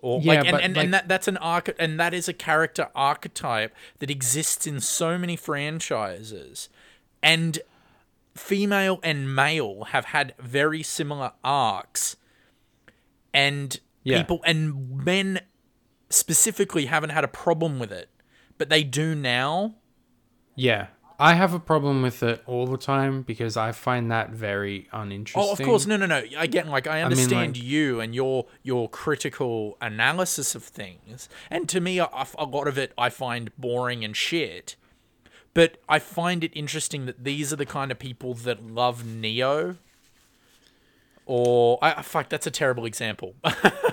Or 0.00 0.20
Yeah, 0.22 0.32
like 0.32 0.38
and, 0.46 0.50
but, 0.52 0.62
and, 0.62 0.76
like- 0.76 0.84
and 0.84 0.94
that 0.94 1.08
that's 1.08 1.28
an 1.28 1.36
arch 1.36 1.68
and 1.78 2.00
that 2.00 2.12
is 2.14 2.28
a 2.28 2.32
character 2.32 2.88
archetype 2.94 3.74
that 3.98 4.10
exists 4.10 4.66
in 4.66 4.80
so 4.80 5.16
many 5.18 5.36
franchises. 5.36 6.68
And 7.22 7.60
female 8.34 8.98
and 9.02 9.34
male 9.34 9.84
have 9.90 10.06
had 10.06 10.34
very 10.38 10.82
similar 10.82 11.32
arcs. 11.44 12.16
And 13.32 13.78
Yeah. 14.02 14.18
people 14.18 14.40
and 14.44 15.04
men 15.04 15.40
specifically 16.08 16.86
haven't 16.86 17.10
had 17.10 17.24
a 17.24 17.28
problem 17.28 17.78
with 17.78 17.92
it. 17.92 18.08
But 18.58 18.68
they 18.68 18.82
do 18.84 19.14
now. 19.14 19.76
Yeah. 20.54 20.88
I 21.18 21.34
have 21.34 21.52
a 21.52 21.60
problem 21.60 22.00
with 22.00 22.22
it 22.22 22.42
all 22.46 22.66
the 22.66 22.78
time 22.78 23.20
because 23.22 23.54
I 23.54 23.72
find 23.72 24.10
that 24.10 24.30
very 24.30 24.88
uninteresting. 24.90 25.42
Oh, 25.42 25.52
of 25.52 25.60
course, 25.60 25.86
no, 25.86 25.98
no, 25.98 26.06
no. 26.06 26.24
Again, 26.38 26.68
like 26.68 26.86
I 26.86 26.96
mean, 26.96 27.04
understand 27.04 27.56
like- 27.58 27.62
you 27.62 28.00
and 28.00 28.14
your 28.14 28.46
your 28.62 28.88
critical 28.88 29.76
analysis 29.82 30.54
of 30.54 30.64
things, 30.64 31.28
and 31.50 31.68
to 31.68 31.78
me, 31.80 31.98
a 31.98 32.08
lot 32.46 32.66
of 32.66 32.78
it 32.78 32.94
I 32.96 33.10
find 33.10 33.50
boring 33.58 34.02
and 34.02 34.16
shit. 34.16 34.76
But 35.52 35.76
I 35.90 35.98
find 35.98 36.42
it 36.42 36.52
interesting 36.54 37.04
that 37.04 37.22
these 37.24 37.52
are 37.52 37.56
the 37.56 37.66
kind 37.66 37.90
of 37.92 37.98
people 37.98 38.32
that 38.34 38.64
love 38.66 39.04
Neo. 39.04 39.76
Or 41.32 41.78
I 41.80 42.02
fuck, 42.02 42.28
that's 42.28 42.48
a 42.48 42.50
terrible 42.50 42.84
example. 42.84 43.36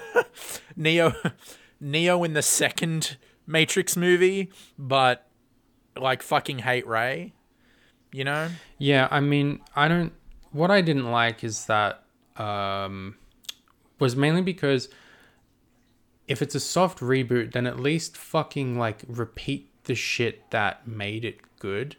Neo, 0.76 1.14
Neo 1.80 2.24
in 2.24 2.34
the 2.34 2.42
second 2.42 3.16
Matrix 3.46 3.96
movie, 3.96 4.52
but 4.76 5.28
like 5.96 6.24
fucking 6.24 6.58
hate 6.58 6.88
Rey. 6.88 7.34
You 8.12 8.24
know? 8.24 8.50
Yeah, 8.80 9.08
I 9.12 9.20
mean, 9.20 9.62
I 9.76 9.88
don't. 9.88 10.14
What 10.52 10.72
I 10.72 10.82
didn't 10.82 11.12
like 11.12 11.44
is 11.44 11.68
that 11.68 12.06
um, 12.38 13.18
was 14.00 14.16
mainly 14.16 14.42
because 14.42 14.90
if 16.28 16.42
it's 16.42 16.56
a 16.56 16.60
soft 16.60 17.02
reboot, 17.02 17.52
then 17.52 17.68
at 17.68 17.80
least 17.80 18.18
fucking 18.18 18.80
like 18.80 19.04
repeat 19.08 19.70
the 19.84 19.94
shit 19.94 20.50
that 20.50 20.88
made 20.88 21.24
it 21.24 21.42
good. 21.60 21.98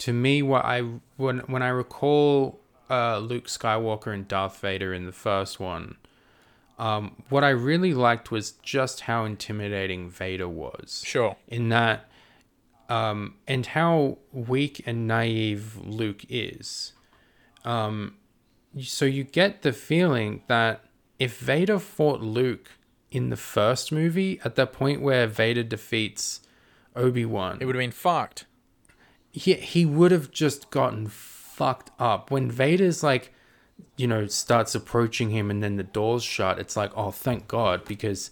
To 0.00 0.12
me, 0.12 0.42
what 0.42 0.66
I 0.66 0.82
when 1.16 1.38
when 1.46 1.62
I 1.62 1.68
recall 1.68 2.60
uh, 2.90 3.18
Luke 3.18 3.46
Skywalker 3.46 4.12
and 4.12 4.26
Darth 4.26 4.60
Vader 4.60 4.92
in 4.94 5.04
the 5.06 5.12
first 5.12 5.58
one, 5.60 5.96
um, 6.78 7.22
what 7.28 7.42
I 7.44 7.50
really 7.50 7.92
liked 7.94 8.30
was 8.30 8.52
just 8.52 9.00
how 9.02 9.24
intimidating 9.24 10.08
Vader 10.10 10.48
was 10.48 11.02
Sure. 11.04 11.36
in 11.48 11.68
that 11.70 12.08
um, 12.88 13.34
and 13.46 13.66
how 13.66 14.18
weak 14.32 14.82
and 14.86 15.06
naive 15.06 15.76
Luke 15.84 16.22
is. 16.28 16.92
Um, 17.64 18.14
so 18.80 19.04
you 19.04 19.24
get 19.24 19.62
the 19.62 19.72
feeling 19.72 20.42
that 20.46 20.84
if 21.18 21.38
Vader 21.38 21.78
fought 21.78 22.20
Luke 22.22 22.70
in 23.10 23.28
the 23.30 23.36
first 23.36 23.90
movie, 23.92 24.40
at 24.44 24.54
the 24.54 24.66
point 24.66 25.02
where 25.02 25.26
Vader 25.26 25.62
defeats 25.64 26.40
Obi 26.94 27.24
Wan, 27.24 27.58
It 27.60 27.66
would 27.66 27.74
have 27.74 27.80
been 27.82 27.90
fucked. 27.90 28.44
he 29.32 29.54
he 29.54 29.84
would 29.84 30.10
have 30.12 30.30
just 30.30 30.70
gotten 30.70 31.08
fucked 31.58 31.90
up. 31.98 32.30
When 32.30 32.50
Vader's 32.50 33.02
like 33.02 33.32
you 33.96 34.06
know 34.06 34.26
starts 34.26 34.74
approaching 34.74 35.30
him 35.30 35.50
and 35.50 35.62
then 35.62 35.76
the 35.76 35.84
doors 35.84 36.24
shut 36.24 36.58
it's 36.58 36.76
like 36.76 36.90
oh 36.96 37.12
thank 37.12 37.46
god 37.46 37.84
because 37.84 38.28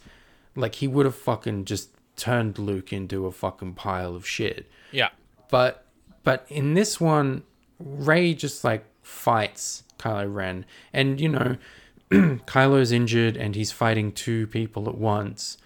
like 0.57 0.77
he 0.77 0.89
would 0.89 1.07
have 1.07 1.15
fucking 1.15 1.65
just 1.65 1.91
turned 2.17 2.59
Luke 2.59 2.93
into 2.93 3.27
a 3.27 3.33
fucking 3.33 3.75
pile 3.75 4.15
of 4.15 4.27
shit. 4.27 4.71
Yeah. 4.91 5.11
but 5.51 5.85
but 6.25 6.47
in 6.49 6.75
this 6.75 7.01
one 7.01 7.43
Rey 7.79 8.33
just 8.33 8.65
like 8.65 8.85
fights 9.03 9.85
Kylo 9.99 10.33
Ren. 10.33 10.65
And 10.93 11.21
you 11.21 11.29
know 11.29 11.57
Kylo's 12.11 12.93
injured 12.93 13.37
and 13.37 13.55
he's 13.55 13.73
fighting 13.73 14.13
two 14.13 14.47
people 14.47 14.89
at 14.89 14.97
once. 14.97 15.59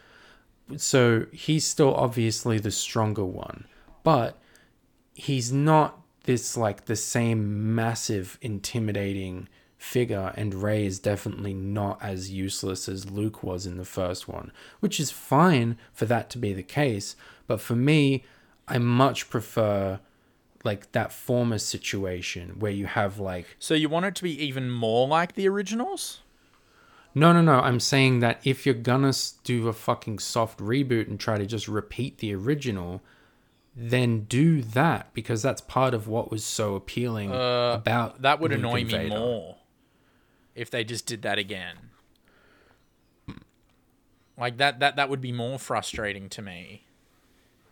So 0.76 1.26
he's 1.32 1.66
still 1.66 1.94
obviously 1.94 2.58
the 2.58 2.70
stronger 2.70 3.24
one. 3.24 3.64
But 4.02 4.38
he's 5.14 5.52
not 5.52 5.99
this 6.30 6.56
like 6.56 6.84
the 6.84 6.94
same 6.94 7.74
massive 7.74 8.38
intimidating 8.40 9.48
figure 9.76 10.32
and 10.36 10.54
Rey 10.54 10.86
is 10.86 11.00
definitely 11.00 11.52
not 11.52 12.00
as 12.00 12.30
useless 12.30 12.88
as 12.88 13.10
Luke 13.10 13.42
was 13.42 13.66
in 13.66 13.78
the 13.78 13.84
first 13.84 14.28
one 14.28 14.52
which 14.78 15.00
is 15.00 15.10
fine 15.10 15.76
for 15.92 16.04
that 16.04 16.30
to 16.30 16.38
be 16.38 16.52
the 16.52 16.62
case 16.62 17.16
but 17.48 17.60
for 17.60 17.74
me 17.74 18.22
I 18.68 18.78
much 18.78 19.28
prefer 19.28 19.98
like 20.62 20.92
that 20.92 21.12
former 21.12 21.58
situation 21.58 22.60
where 22.60 22.70
you 22.70 22.86
have 22.86 23.18
like 23.18 23.56
So 23.58 23.74
you 23.74 23.88
want 23.88 24.06
it 24.06 24.14
to 24.16 24.22
be 24.22 24.40
even 24.44 24.70
more 24.70 25.08
like 25.08 25.34
the 25.34 25.48
originals? 25.48 26.20
no 27.12 27.32
no 27.32 27.40
no 27.40 27.58
I'm 27.58 27.80
saying 27.80 28.20
that 28.20 28.40
if 28.44 28.64
you're 28.64 28.74
gonna 28.76 29.14
do 29.42 29.66
a 29.66 29.72
fucking 29.72 30.20
soft 30.20 30.60
reboot 30.60 31.08
and 31.08 31.18
try 31.18 31.38
to 31.38 31.46
just 31.46 31.66
repeat 31.66 32.18
the 32.18 32.32
original 32.36 33.02
then 33.76 34.20
do 34.24 34.62
that 34.62 35.12
because 35.14 35.42
that's 35.42 35.60
part 35.60 35.94
of 35.94 36.08
what 36.08 36.30
was 36.30 36.44
so 36.44 36.74
appealing 36.74 37.30
about 37.30 38.14
Uh, 38.14 38.18
That 38.20 38.40
would 38.40 38.50
Luke 38.50 38.58
annoy 38.60 38.84
me 38.84 38.90
Vader. 38.92 39.08
more 39.18 39.56
if 40.54 40.70
they 40.70 40.82
just 40.84 41.06
did 41.06 41.22
that 41.22 41.38
again. 41.38 41.76
Like 44.36 44.56
that 44.56 44.80
that 44.80 44.96
that 44.96 45.08
would 45.08 45.20
be 45.20 45.32
more 45.32 45.58
frustrating 45.58 46.28
to 46.30 46.42
me. 46.42 46.84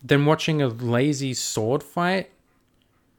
than 0.02 0.24
watching 0.26 0.62
a 0.62 0.68
lazy 0.68 1.34
sword 1.34 1.82
fight 1.82 2.30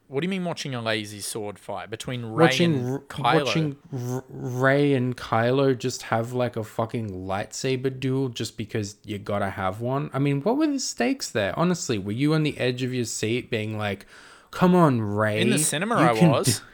What 0.10 0.22
do 0.22 0.26
you 0.26 0.30
mean 0.30 0.44
watching 0.44 0.74
a 0.74 0.82
lazy 0.82 1.20
sword 1.20 1.60
fight 1.60 1.92
between 1.92 2.26
Rey 2.26 2.46
watching 2.46 2.74
and 2.76 3.00
Kylo? 3.08 3.46
watching 3.46 3.78
R- 3.94 4.24
Rey 4.28 4.96
and 4.96 5.16
Kylo 5.16 5.78
just 5.78 6.02
have 6.02 6.34
like 6.34 6.56
a 6.58 6.64
fucking 6.64 7.12
lightsaber 7.12 7.98
duel 8.00 8.30
just 8.30 8.58
because 8.58 8.96
you 9.06 9.20
gotta 9.20 9.52
have 9.52 9.82
one. 9.82 10.10
I 10.12 10.18
mean, 10.18 10.42
what 10.42 10.58
were 10.58 10.66
the 10.66 10.80
stakes 10.80 11.30
there? 11.30 11.54
Honestly, 11.58 12.00
were 12.00 12.12
you 12.12 12.34
on 12.34 12.42
the 12.42 12.58
edge 12.58 12.82
of 12.82 12.92
your 12.92 13.06
seat, 13.06 13.52
being 13.52 13.78
like, 13.78 14.08
"Come 14.50 14.74
on, 14.74 15.00
Rey"? 15.00 15.42
in 15.42 15.52
the 15.52 15.60
cinema, 15.60 15.96
I 15.98 16.14
was. 16.14 16.58
do-" 16.60 16.66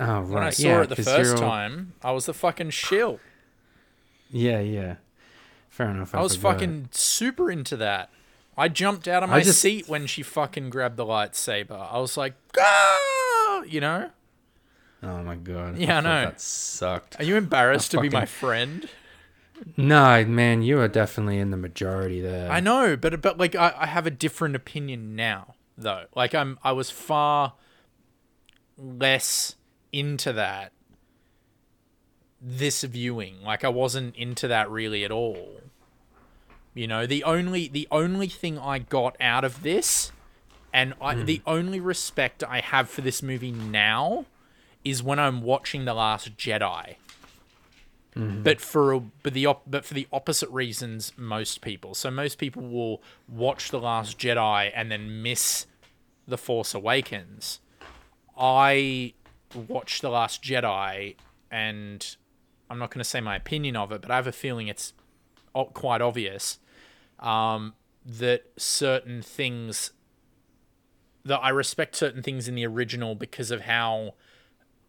Oh 0.00 0.04
ah, 0.04 0.18
right, 0.18 0.28
When 0.28 0.42
I 0.42 0.50
saw 0.50 0.66
yeah, 0.66 0.82
it 0.82 0.88
the 0.88 0.96
first 0.96 1.34
all- 1.36 1.40
time, 1.48 1.92
I 2.02 2.10
was 2.10 2.26
the 2.26 2.34
fucking 2.34 2.70
shill. 2.70 3.20
Yeah, 4.32 4.58
yeah. 4.58 4.96
Fair 5.68 5.90
enough. 5.90 6.12
I 6.12 6.22
was 6.22 6.34
forgot. 6.34 6.54
fucking 6.54 6.88
super 6.90 7.52
into 7.52 7.76
that. 7.76 8.10
I 8.60 8.68
jumped 8.68 9.08
out 9.08 9.22
of 9.22 9.30
my 9.30 9.40
just- 9.40 9.60
seat 9.60 9.88
when 9.88 10.06
she 10.06 10.22
fucking 10.22 10.68
grabbed 10.68 10.96
the 10.98 11.06
lightsaber. 11.06 11.90
I 11.90 11.98
was 11.98 12.16
like, 12.16 12.34
ah! 12.58 13.62
You 13.62 13.80
know? 13.80 14.10
Oh 15.02 15.22
my 15.22 15.36
god. 15.36 15.78
Yeah, 15.78 15.98
I 15.98 16.00
know. 16.00 16.24
That 16.26 16.40
sucked. 16.40 17.18
Are 17.18 17.24
you 17.24 17.36
embarrassed 17.36 17.94
I 17.94 17.98
to 17.98 18.02
be 18.02 18.10
my 18.10 18.26
friend? 18.26 18.86
No, 19.76 20.24
man, 20.26 20.62
you 20.62 20.78
are 20.78 20.88
definitely 20.88 21.38
in 21.38 21.50
the 21.50 21.56
majority 21.56 22.20
there. 22.20 22.50
I 22.50 22.60
know, 22.60 22.96
but 22.96 23.22
but 23.22 23.38
like 23.38 23.54
I, 23.54 23.74
I 23.76 23.86
have 23.86 24.06
a 24.06 24.10
different 24.10 24.56
opinion 24.56 25.16
now, 25.16 25.54
though. 25.78 26.04
Like 26.14 26.34
I'm 26.34 26.58
I 26.62 26.72
was 26.72 26.90
far 26.90 27.54
less 28.76 29.56
into 29.92 30.32
that 30.34 30.72
this 32.40 32.82
viewing. 32.82 33.42
Like 33.42 33.64
I 33.64 33.68
wasn't 33.68 34.16
into 34.16 34.48
that 34.48 34.70
really 34.70 35.04
at 35.04 35.10
all. 35.10 35.60
You 36.80 36.86
know, 36.86 37.04
the 37.04 37.24
only 37.24 37.68
the 37.68 37.86
only 37.90 38.26
thing 38.26 38.58
I 38.58 38.78
got 38.78 39.14
out 39.20 39.44
of 39.44 39.62
this 39.62 40.12
and 40.72 40.94
I, 40.98 41.14
hmm. 41.14 41.26
the 41.26 41.42
only 41.46 41.78
respect 41.78 42.42
I 42.42 42.60
have 42.60 42.88
for 42.88 43.02
this 43.02 43.22
movie 43.22 43.52
now 43.52 44.24
is 44.82 45.02
when 45.02 45.18
I'm 45.18 45.42
watching 45.42 45.84
The 45.84 45.92
Last 45.92 46.38
Jedi. 46.38 46.94
Mm-hmm. 48.16 48.44
But 48.44 48.62
for 48.62 48.94
a, 48.94 49.00
but 49.00 49.34
the 49.34 49.44
op, 49.44 49.64
but 49.66 49.84
for 49.84 49.92
the 49.92 50.08
opposite 50.10 50.48
reasons 50.48 51.12
most 51.18 51.60
people. 51.60 51.94
So 51.94 52.10
most 52.10 52.38
people 52.38 52.62
will 52.62 53.02
watch 53.28 53.70
The 53.70 53.78
Last 53.78 54.18
Jedi 54.18 54.72
and 54.74 54.90
then 54.90 55.22
miss 55.22 55.66
The 56.26 56.38
Force 56.38 56.72
Awakens. 56.72 57.60
I 58.38 59.12
watched 59.68 60.00
The 60.00 60.08
Last 60.08 60.42
Jedi 60.42 61.16
and 61.50 62.16
I'm 62.70 62.78
not 62.78 62.88
going 62.90 63.04
to 63.04 63.10
say 63.10 63.20
my 63.20 63.36
opinion 63.36 63.76
of 63.76 63.92
it, 63.92 64.00
but 64.00 64.10
I 64.10 64.16
have 64.16 64.26
a 64.26 64.32
feeling 64.32 64.68
it's 64.68 64.94
quite 65.74 66.00
obvious 66.00 66.58
um, 67.20 67.74
that 68.04 68.44
certain 68.56 69.22
things 69.22 69.92
that 71.24 71.38
I 71.38 71.50
respect 71.50 71.96
certain 71.96 72.22
things 72.22 72.48
in 72.48 72.54
the 72.54 72.66
original 72.66 73.14
because 73.14 73.50
of 73.50 73.62
how 73.62 74.14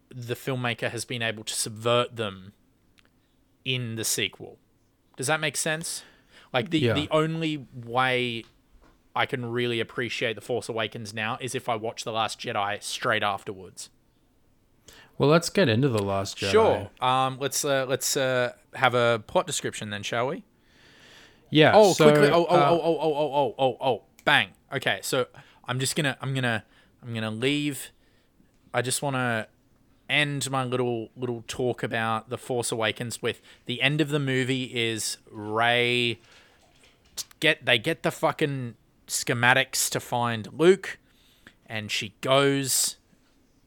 the 0.10 0.36
filmmaker 0.36 0.90
has 0.90 1.06
been 1.06 1.22
able 1.22 1.44
to 1.44 1.54
subvert 1.54 2.16
them 2.16 2.54
in 3.66 3.96
the 3.96 4.04
sequel. 4.04 4.58
Does 5.18 5.28
that 5.28 5.40
make 5.40 5.56
sense? 5.58 6.04
Like 6.54 6.70
the 6.70 6.80
Yeah. 6.80 6.94
the 6.94 7.08
only 7.12 7.68
way 7.76 8.46
I 9.16 9.26
can 9.26 9.46
really 9.46 9.80
appreciate 9.82 10.36
The 10.36 10.42
Force 10.42 10.70
Awakens 10.70 11.14
now 11.14 11.38
is 11.42 11.54
if 11.54 11.68
I 11.68 11.76
watch 11.76 12.04
The 12.06 12.12
Last 12.14 12.40
Jedi 12.40 12.82
straight 12.82 13.24
afterwards. 13.24 13.90
Well, 15.18 15.30
let's 15.30 15.50
get 15.50 15.70
into 15.70 15.90
the 15.90 16.02
Last 16.02 16.38
Jedi. 16.38 16.52
Sure. 16.52 16.90
Um 17.02 17.38
let's 17.40 17.64
uh, 17.64 17.86
let's 17.88 18.16
uh, 18.18 18.54
have 18.74 18.96
a 18.96 19.22
plot 19.28 19.48
description 19.48 19.90
then, 19.90 20.04
shall 20.04 20.28
we? 20.28 20.44
Yeah. 21.52 21.74
Oh, 21.76 21.94
so, 21.94 22.10
quickly. 22.10 22.30
Oh, 22.32 22.48
oh, 22.50 22.56
uh, 22.56 22.70
oh, 22.72 22.82
oh, 22.82 23.00
oh, 23.00 23.14
oh, 23.14 23.34
oh, 23.36 23.56
oh, 23.60 23.78
oh. 23.82 24.02
Bang. 24.26 24.50
Okay, 24.74 25.00
so 25.04 25.28
I'm 25.66 25.80
just 25.80 25.96
gonna, 25.96 26.18
I'm 26.22 26.34
gonna, 26.34 26.64
I'm 27.04 27.14
gonna 27.14 27.30
leave. 27.30 27.92
I 28.74 28.82
just 28.82 29.02
want 29.02 29.16
to 29.18 29.48
end 30.10 30.50
my 30.52 30.64
little 30.64 31.10
little 31.16 31.44
talk 31.48 31.84
about 31.84 32.30
the 32.30 32.38
Force 32.38 32.72
Awakens 32.72 33.22
with 33.22 33.42
the 33.66 33.82
end 33.82 34.02
of 34.02 34.10
the 34.10 34.20
movie 34.20 34.64
is 34.66 35.18
Rey 35.30 36.20
get 37.40 37.66
they 37.66 37.78
get 37.78 38.04
the 38.04 38.12
fucking 38.12 38.76
schematics 39.08 39.90
to 39.90 40.00
find 40.00 40.48
Luke, 40.54 41.00
and 41.66 41.92
she 41.92 42.16
goes 42.22 42.98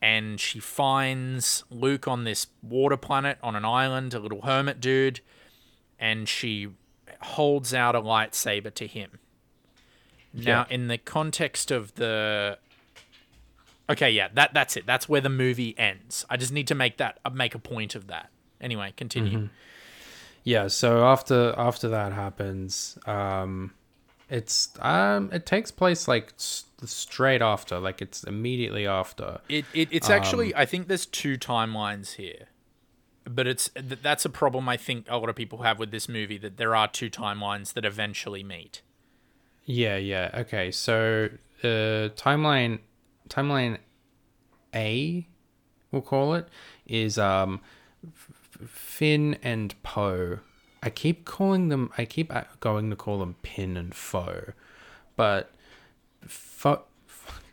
and 0.01 0.39
she 0.39 0.59
finds 0.61 1.64
Luke 1.70 2.07
on 2.07 2.24
this 2.24 2.49
water 2.62 2.97
planet 2.97 3.39
on 3.43 3.57
an 3.57 3.64
island, 3.64 4.12
a 4.12 4.18
little 4.18 4.43
hermit 4.43 4.80
dude, 4.80 5.20
and 5.99 6.28
she 6.28 6.68
holds 7.24 7.74
out 7.74 7.94
a 7.94 8.00
lightsaber 8.00 8.72
to 8.74 8.86
him. 8.86 9.18
Now, 10.32 10.66
in 10.68 10.88
the 10.88 10.98
context 10.98 11.70
of 11.70 11.94
the 11.94 12.58
Okay, 13.88 14.10
yeah, 14.10 14.28
that 14.34 14.54
that's 14.54 14.76
it. 14.76 14.86
That's 14.86 15.08
where 15.08 15.20
the 15.20 15.28
movie 15.28 15.78
ends. 15.78 16.24
I 16.30 16.36
just 16.36 16.52
need 16.52 16.68
to 16.68 16.74
make 16.74 16.96
that 16.96 17.18
uh, 17.24 17.30
make 17.30 17.54
a 17.54 17.58
point 17.58 17.94
of 17.94 18.06
that. 18.06 18.30
Anyway, 18.60 18.94
continue. 18.96 19.50
Yeah. 20.42 20.68
So 20.68 21.04
after 21.04 21.54
after 21.58 21.88
that 21.90 22.12
happens, 22.12 22.98
um, 23.06 23.74
it's 24.30 24.70
um, 24.80 25.28
it 25.32 25.44
takes 25.44 25.70
place 25.70 26.08
like 26.08 26.32
s- 26.38 26.64
straight 26.84 27.42
after, 27.42 27.78
like 27.78 28.00
it's 28.00 28.24
immediately 28.24 28.86
after. 28.86 29.40
It, 29.50 29.66
it 29.74 29.88
it's 29.90 30.08
actually 30.08 30.54
I 30.54 30.64
think 30.64 30.88
there's 30.88 31.06
two 31.06 31.36
timelines 31.36 32.14
here. 32.14 32.48
But 33.26 33.46
it's 33.46 33.70
that's 33.74 34.24
a 34.24 34.30
problem 34.30 34.68
I 34.68 34.76
think 34.76 35.06
a 35.08 35.16
lot 35.16 35.28
of 35.28 35.36
people 35.36 35.62
have 35.62 35.78
with 35.78 35.90
this 35.90 36.08
movie 36.08 36.38
that 36.38 36.56
there 36.58 36.76
are 36.76 36.88
two 36.88 37.08
timelines 37.08 37.72
that 37.72 37.84
eventually 37.84 38.42
meet. 38.42 38.82
Yeah. 39.64 39.96
Yeah. 39.96 40.30
Okay. 40.34 40.70
So 40.70 41.30
uh, 41.62 42.12
timeline 42.16 42.80
timeline 43.28 43.78
A, 44.74 45.26
we'll 45.90 46.02
call 46.02 46.34
it, 46.34 46.48
is 46.86 47.18
um, 47.18 47.60
Finn 48.66 49.38
and 49.42 49.74
Poe. 49.82 50.40
I 50.82 50.90
keep 50.90 51.24
calling 51.24 51.68
them. 51.70 51.90
I 51.96 52.04
keep 52.04 52.34
uh, 52.34 52.44
going 52.60 52.90
to 52.90 52.96
call 52.96 53.18
them 53.18 53.36
Pin 53.42 53.76
and 53.76 53.94
Foe, 53.94 54.52
but 55.16 55.50
Fo- 56.26 56.84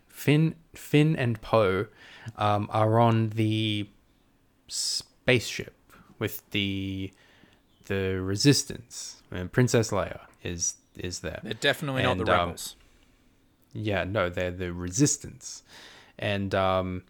Finn, 0.10 0.56
Finn 0.74 1.16
and 1.16 1.42
Poe 1.42 1.88
um, 2.36 2.70
are 2.72 3.00
on 3.00 3.30
the 3.30 3.88
spaceship 5.32 5.76
with 6.20 6.50
the 6.52 7.12
the 7.88 8.22
Resistance, 8.22 9.22
and 9.32 9.52
Princess 9.52 9.92
Leia 9.92 10.22
is 10.44 10.76
is 10.96 11.20
there. 11.20 11.40
They're 11.44 11.54
definitely 11.54 12.04
not 12.04 12.18
the 12.18 12.24
And, 12.24 12.30
um, 12.30 12.40
rebels. 12.40 12.76
Yeah, 13.74 14.04
no, 14.04 14.30
they're 14.30 14.52
the 14.52 14.74
resistance, 14.74 15.64
and 16.20 16.54
um, 16.54 17.04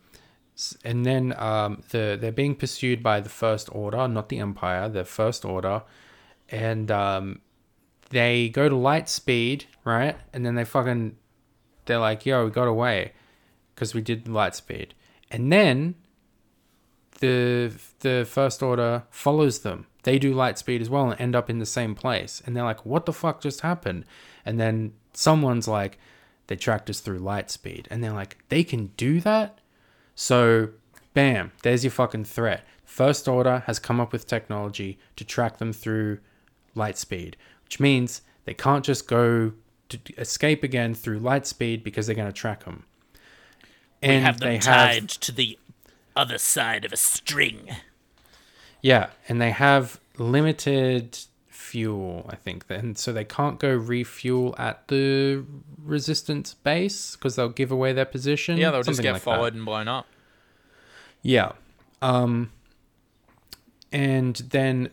and 0.84 1.06
then 1.06 1.34
um, 1.38 1.84
the 1.90 2.18
they're 2.20 2.32
being 2.32 2.56
pursued 2.56 3.02
by 3.02 3.20
the 3.20 3.30
First 3.30 3.70
Order, 3.72 4.08
not 4.08 4.30
the 4.30 4.40
Empire, 4.40 4.88
the 4.90 5.06
First 5.06 5.44
Order, 5.44 5.84
and 6.50 6.92
um, 6.92 7.42
they 8.10 8.50
go 8.50 8.70
to 8.70 8.76
light 8.76 9.10
speed, 9.10 9.66
right? 9.84 10.18
And 10.34 10.46
then 10.46 10.56
they 10.56 10.66
fucking 10.66 11.18
they're 11.86 12.00
like, 12.00 12.26
"Yo, 12.26 12.46
we 12.46 12.52
got 12.52 12.68
away," 12.68 13.14
because 13.74 13.96
we 13.96 14.02
did 14.02 14.28
light 14.28 14.56
speed, 14.56 14.94
and 15.32 15.52
then 15.52 15.96
the 17.22 17.74
the 18.00 18.28
First 18.30 18.62
Order 18.62 19.04
follows 19.10 19.60
them. 19.60 19.88
They 20.04 20.20
do 20.20 20.34
light 20.34 20.58
speed 20.58 20.82
as 20.82 20.90
well 20.90 21.10
and 21.10 21.22
end 21.22 21.36
up 21.36 21.50
in 21.50 21.60
the 21.60 21.66
same 21.66 21.96
place, 21.96 22.42
and 22.46 22.56
they're 22.56 22.64
like, 22.64 22.86
"What 22.86 23.06
the 23.06 23.14
fuck 23.14 23.42
just 23.42 23.62
happened?" 23.62 24.06
And 24.46 24.60
then 24.60 24.94
someone's 25.14 25.68
like 25.68 25.98
they 26.48 26.56
tracked 26.56 26.90
us 26.90 27.00
through 27.00 27.20
light 27.20 27.50
speed. 27.50 27.88
And 27.90 28.04
they're 28.04 28.12
like 28.12 28.38
they 28.50 28.64
can 28.64 28.88
do 28.98 29.22
that? 29.22 29.60
So 30.16 30.70
bam 31.14 31.52
there's 31.64 31.86
your 31.86 31.92
fucking 31.92 32.26
threat. 32.26 32.66
First 32.84 33.28
order 33.28 33.64
has 33.68 33.80
come 33.80 34.02
up 34.02 34.12
with 34.12 34.28
technology 34.28 35.00
to 35.16 35.24
track 35.24 35.60
them 35.60 35.72
through 35.72 36.20
light 36.76 36.98
speed 36.98 37.38
which 37.72 37.80
means 37.80 38.22
they 38.44 38.54
can't 38.54 38.84
just 38.84 39.08
go 39.08 39.54
to 39.88 39.98
escape 40.18 40.62
again 40.62 40.94
through 40.94 41.20
light 41.20 41.48
speed 41.48 41.86
because 41.86 42.06
they're 42.06 42.16
going 42.18 42.28
to 42.28 42.34
track 42.34 42.66
them 42.66 42.84
and 44.02 44.38
they 44.40 44.58
have 44.58 45.08
to 45.08 45.32
the 45.32 45.58
other 46.16 46.38
side 46.38 46.86
of 46.86 46.92
a 46.94 46.98
string. 46.98 47.70
yeah 48.82 49.10
and 49.30 49.42
they 49.42 49.52
have 49.52 50.00
limited 50.18 51.18
fuel 51.48 52.26
i 52.30 52.36
think 52.36 52.66
and 52.70 52.98
so 52.98 53.14
they 53.14 53.24
can't 53.24 53.60
go 53.60 53.74
refuel 53.74 54.54
at 54.58 54.88
the 54.90 55.44
resistance 55.82 56.54
base 56.56 57.16
because 57.16 57.36
they'll 57.36 57.48
give 57.50 57.72
away 57.72 57.94
their 57.94 58.06
position 58.06 58.58
Yeah, 58.58 58.72
they'll 58.72 58.84
just 58.84 59.02
get 59.02 59.14
like 59.14 59.22
that. 59.22 59.26
followed 59.26 59.54
and 59.54 59.64
blown 59.66 59.88
up. 59.88 60.06
Yeah. 61.22 61.52
Um 62.02 62.52
and 63.92 64.36
then 64.36 64.90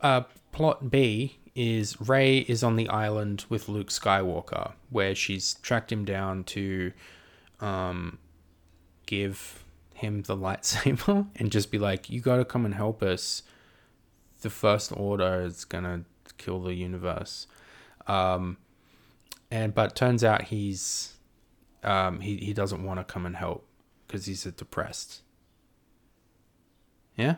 uh 0.00 0.22
plot 0.52 0.90
B 0.90 1.38
is 1.54 2.00
Rey 2.00 2.38
is 2.38 2.62
on 2.62 2.76
the 2.76 2.88
island 2.88 3.44
with 3.48 3.68
Luke 3.68 3.88
Skywalker 3.88 4.72
where 4.90 5.14
she's 5.14 5.54
tracked 5.54 5.90
him 5.90 6.04
down 6.04 6.44
to 6.44 6.92
um 7.60 8.18
give 9.06 9.63
him 9.94 10.22
the 10.22 10.36
lightsaber 10.36 11.26
and 11.36 11.50
just 11.50 11.70
be 11.70 11.78
like 11.78 12.10
you 12.10 12.20
got 12.20 12.36
to 12.36 12.44
come 12.44 12.64
and 12.64 12.74
help 12.74 13.02
us. 13.02 13.42
The 14.42 14.50
first 14.50 14.92
order 14.94 15.40
is 15.42 15.64
going 15.64 15.84
to 15.84 16.04
kill 16.36 16.60
the 16.60 16.74
universe. 16.74 17.46
Um 18.06 18.58
and 19.50 19.74
but 19.74 19.94
turns 19.94 20.24
out 20.24 20.42
he's 20.42 21.14
um, 21.84 22.20
he 22.20 22.36
he 22.38 22.52
doesn't 22.52 22.82
want 22.82 22.98
to 22.98 23.04
come 23.04 23.26
and 23.26 23.36
help 23.36 23.66
because 24.06 24.26
he's 24.26 24.44
depressed. 24.44 25.22
Yeah, 27.16 27.36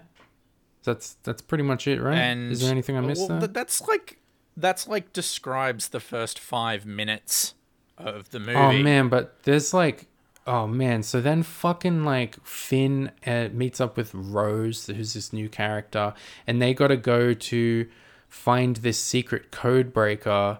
that's 0.84 1.14
that's 1.24 1.42
pretty 1.42 1.64
much 1.64 1.86
it, 1.86 2.00
right? 2.00 2.16
And 2.16 2.52
is 2.52 2.60
there 2.60 2.70
anything 2.70 2.96
I 2.96 3.00
missed 3.00 3.28
well? 3.28 3.40
That's 3.40 3.86
like 3.86 4.18
that's 4.56 4.88
like 4.88 5.12
describes 5.12 5.88
the 5.88 6.00
first 6.00 6.38
five 6.38 6.86
minutes 6.86 7.54
of 7.98 8.30
the 8.30 8.38
movie. 8.38 8.54
Oh 8.54 8.72
man, 8.72 9.08
but 9.08 9.42
there's 9.42 9.74
like, 9.74 10.06
oh 10.46 10.66
man. 10.66 11.02
So 11.02 11.20
then 11.20 11.42
fucking 11.42 12.04
like 12.04 12.44
Finn 12.44 13.10
uh, 13.26 13.48
meets 13.52 13.80
up 13.80 13.96
with 13.96 14.14
Rose, 14.14 14.86
who's 14.86 15.14
this 15.14 15.32
new 15.32 15.48
character, 15.48 16.14
and 16.46 16.60
they 16.60 16.74
got 16.74 16.88
to 16.88 16.96
go 16.96 17.34
to 17.34 17.88
find 18.28 18.76
this 18.76 18.98
secret 18.98 19.50
code 19.50 19.92
breaker 19.92 20.58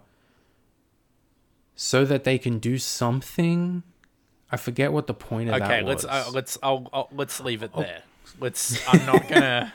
so 1.75 2.05
that 2.05 2.25
they 2.25 2.39
can 2.39 2.59
do 2.59 2.79
something. 2.79 3.83
I 4.51 4.57
forget 4.57 4.93
what 4.93 5.07
the 5.07 5.15
point 5.15 5.49
of 5.49 5.57
Okay, 5.57 5.81
that 5.81 5.85
let's 5.85 6.05
was. 6.05 6.27
uh, 6.27 6.31
let's 6.33 6.59
I'll, 6.63 6.89
I'll 6.93 7.09
let's 7.13 7.41
leave 7.41 7.63
it 7.63 7.73
there. 7.75 8.03
Let's. 8.39 8.87
I'm 8.89 9.05
not 9.07 9.29
gonna. 9.29 9.75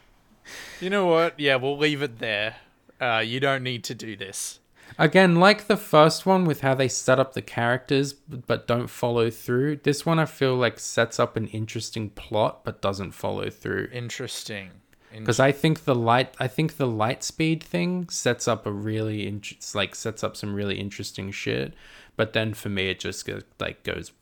you 0.80 0.90
know 0.90 1.06
what? 1.06 1.38
Yeah, 1.38 1.56
we'll 1.56 1.76
leave 1.78 2.02
it 2.02 2.18
there. 2.18 2.56
Uh, 3.00 3.18
you 3.24 3.40
don't 3.40 3.62
need 3.62 3.84
to 3.84 3.94
do 3.94 4.16
this. 4.16 4.59
Again, 4.98 5.36
like 5.36 5.66
the 5.66 5.76
first 5.76 6.26
one 6.26 6.44
with 6.44 6.60
how 6.60 6.74
they 6.74 6.88
set 6.88 7.18
up 7.18 7.32
the 7.32 7.42
characters 7.42 8.12
but 8.12 8.66
don't 8.66 8.88
follow 8.88 9.30
through, 9.30 9.76
this 9.76 10.04
one 10.04 10.18
I 10.18 10.26
feel 10.26 10.56
like 10.56 10.78
sets 10.78 11.18
up 11.18 11.36
an 11.36 11.46
interesting 11.48 12.10
plot 12.10 12.64
but 12.64 12.80
doesn't 12.82 13.12
follow 13.12 13.50
through. 13.50 13.88
Interesting. 13.92 14.70
Because 15.12 15.40
I 15.40 15.50
think 15.50 15.84
the 15.86 15.94
light, 15.94 16.34
I 16.38 16.46
think 16.46 16.76
the 16.76 16.86
light 16.86 17.24
speed 17.24 17.62
thing 17.64 18.08
sets 18.10 18.46
up 18.46 18.64
a 18.64 18.70
really, 18.72 19.26
int- 19.26 19.72
like 19.74 19.94
sets 19.96 20.22
up 20.22 20.36
some 20.36 20.54
really 20.54 20.78
interesting 20.78 21.32
shit. 21.32 21.74
But 22.16 22.32
then 22.32 22.54
for 22.54 22.68
me, 22.68 22.90
it 22.90 23.00
just 23.00 23.26
goes, 23.26 23.42
like 23.58 23.82
goes 23.82 24.12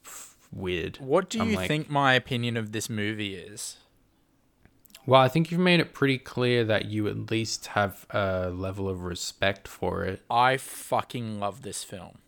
weird. 0.51 0.97
what 0.97 1.29
do 1.29 1.41
I'm 1.43 1.51
you 1.51 1.57
like- 1.57 1.69
think 1.69 1.91
my 1.91 2.15
opinion 2.15 2.57
of 2.57 2.73
this 2.73 2.89
movie 2.89 3.35
is? 3.35 3.77
Well, 5.09 5.23
I 5.23 5.29
think 5.29 5.51
you've 5.51 5.59
made 5.59 5.81
it 5.81 5.95
pretty 5.95 6.19
clear 6.19 6.65
that 6.65 6.85
you 6.85 7.09
at 7.09 7.31
least 7.31 7.69
have 7.69 8.05
a 8.11 8.51
level 8.51 8.91
of 8.91 9.05
respect 9.05 9.67
for 9.67 10.05
it. 10.05 10.23
I 10.31 10.59
fucking 10.59 11.41
love 11.41 11.63
this 11.63 11.83
film. 11.83 12.19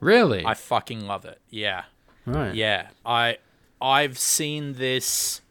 Really? 0.00 0.42
I 0.46 0.54
fucking 0.54 1.06
love 1.06 1.26
it. 1.26 1.42
Yeah. 1.50 1.84
right. 2.24 2.54
Yeah. 2.54 2.88
I 3.04 3.36
I've 3.82 4.18
seen 4.18 4.72
this 4.72 5.42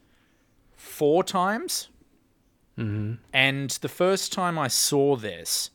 four 0.76 1.23
times. 1.23 1.89
Mm-hmm. 2.80 3.21
And 3.31 3.69
the 3.69 3.89
first 3.89 4.34
time 4.34 4.57
I 4.57 4.69
saw 4.69 5.17
this, 5.17 5.69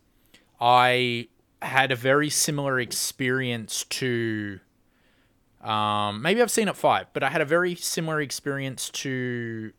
I 0.61 1.29
had 1.63 1.93
a 1.93 1.97
very 1.97 2.31
similar 2.31 2.81
experience 2.81 3.85
to 3.91 4.59
um, 5.63 6.21
maybe 6.21 6.43
I've 6.43 6.51
seen 6.51 6.67
it 6.67 6.75
five, 6.75 7.07
but 7.13 7.23
I 7.23 7.31
had 7.31 7.41
a 7.41 7.45
very 7.45 7.77
similar 7.77 8.21
experience 8.21 8.91
to 8.91 9.73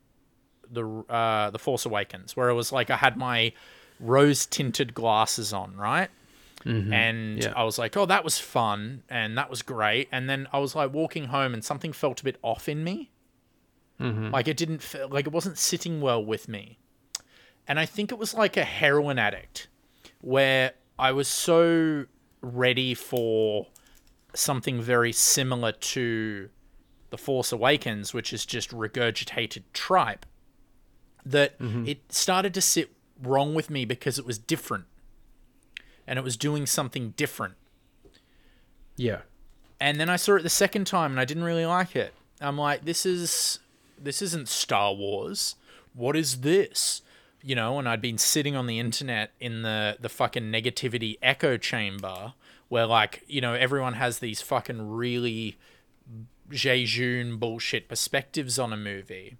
the 0.72 0.86
uh, 1.10 1.50
the 1.52 1.60
Force 1.60 1.86
Awakens, 1.86 2.36
where 2.36 2.50
it 2.50 2.54
was 2.54 2.72
like 2.72 2.90
I 2.90 2.98
had 2.98 3.18
my 3.18 3.54
rose 4.00 4.46
tinted 4.46 4.94
glasses 4.94 5.54
on, 5.54 5.76
right? 5.76 6.10
And 6.94 7.44
Yeah. 7.44 7.54
I 7.56 7.64
was 7.64 7.78
like, 7.78 7.96
oh, 7.96 8.06
that 8.08 8.24
was 8.24 8.40
fun 8.40 9.04
and 9.08 9.38
that 9.38 9.50
was 9.52 9.62
great. 9.62 10.10
And 10.12 10.28
then 10.30 10.48
I 10.52 10.58
was 10.58 10.74
like 10.76 10.92
walking 10.92 11.26
home 11.26 11.54
and 11.54 11.64
something 11.64 11.94
felt 11.94 12.22
a 12.22 12.24
bit 12.24 12.38
off 12.42 12.68
in 12.68 12.84
me. 12.84 13.12
Like 14.32 14.48
it 14.48 14.58
didn't 14.58 14.82
feel 14.82 15.08
like 15.08 15.28
it 15.28 15.32
wasn't 15.32 15.58
sitting 15.60 16.02
well 16.02 16.26
with 16.26 16.48
me. 16.50 16.80
And 17.68 17.80
I 17.80 17.86
think 17.86 18.12
it 18.12 18.18
was 18.18 18.34
like 18.34 18.58
a 18.58 18.64
heroin 18.64 19.20
addict 19.20 19.68
where 20.22 20.72
I 20.98 21.12
was 21.12 21.28
so 21.28 22.06
ready 22.42 22.94
for 22.96 23.68
something 24.34 24.82
very 24.82 25.12
similar 25.12 25.72
to 25.72 26.50
The 27.12 27.18
Force 27.18 27.52
Awakens, 27.52 28.14
which 28.14 28.34
is 28.34 28.46
just 28.46 28.72
regurgitated 28.72 29.64
tripe, 29.74 30.26
that 31.26 31.60
mm-hmm. 31.60 31.88
it 31.88 32.12
started 32.12 32.54
to 32.54 32.62
sit 32.62 32.92
wrong 33.22 33.54
with 33.54 33.70
me 33.70 33.86
because 33.86 34.20
it 34.20 34.26
was 34.26 34.38
different 34.38 34.86
and 36.08 36.20
it 36.20 36.24
was 36.24 36.38
doing 36.38 36.66
something 36.66 37.12
different. 37.18 37.56
Yeah. 38.96 39.22
And 39.80 40.00
then 40.00 40.10
I 40.10 40.16
saw 40.16 40.36
it 40.36 40.44
the 40.44 40.50
second 40.50 40.88
time 40.88 41.12
and 41.12 41.20
I 41.20 41.26
didn't 41.26 41.44
really 41.44 41.66
like 41.66 41.96
it. 41.96 42.14
I'm 42.40 42.58
like, 42.58 42.86
this 42.86 43.06
is 43.06 43.60
this 44.02 44.22
isn't 44.22 44.48
Star 44.48 44.94
Wars. 44.94 45.56
What 45.94 46.16
is 46.16 46.42
this? 46.42 47.02
You 47.42 47.56
know, 47.56 47.80
and 47.80 47.88
I'd 47.88 48.02
been 48.02 48.18
sitting 48.18 48.56
on 48.56 48.68
the 48.68 48.80
internet 48.80 49.32
in 49.40 49.64
the 49.64 49.98
the 50.00 50.10
fucking 50.10 50.44
negativity 50.44 51.18
echo 51.22 51.58
chamber 51.58 52.34
where 52.70 52.86
like, 52.86 53.24
you 53.28 53.42
know, 53.42 53.54
everyone 53.54 53.94
has 53.94 54.20
these 54.20 54.42
fucking 54.42 54.90
really 54.90 55.58
Jejun 56.50 57.40
bullshit 57.40 57.88
perspectives 57.88 58.60
on 58.60 58.72
a 58.74 58.78
movie. 58.78 59.38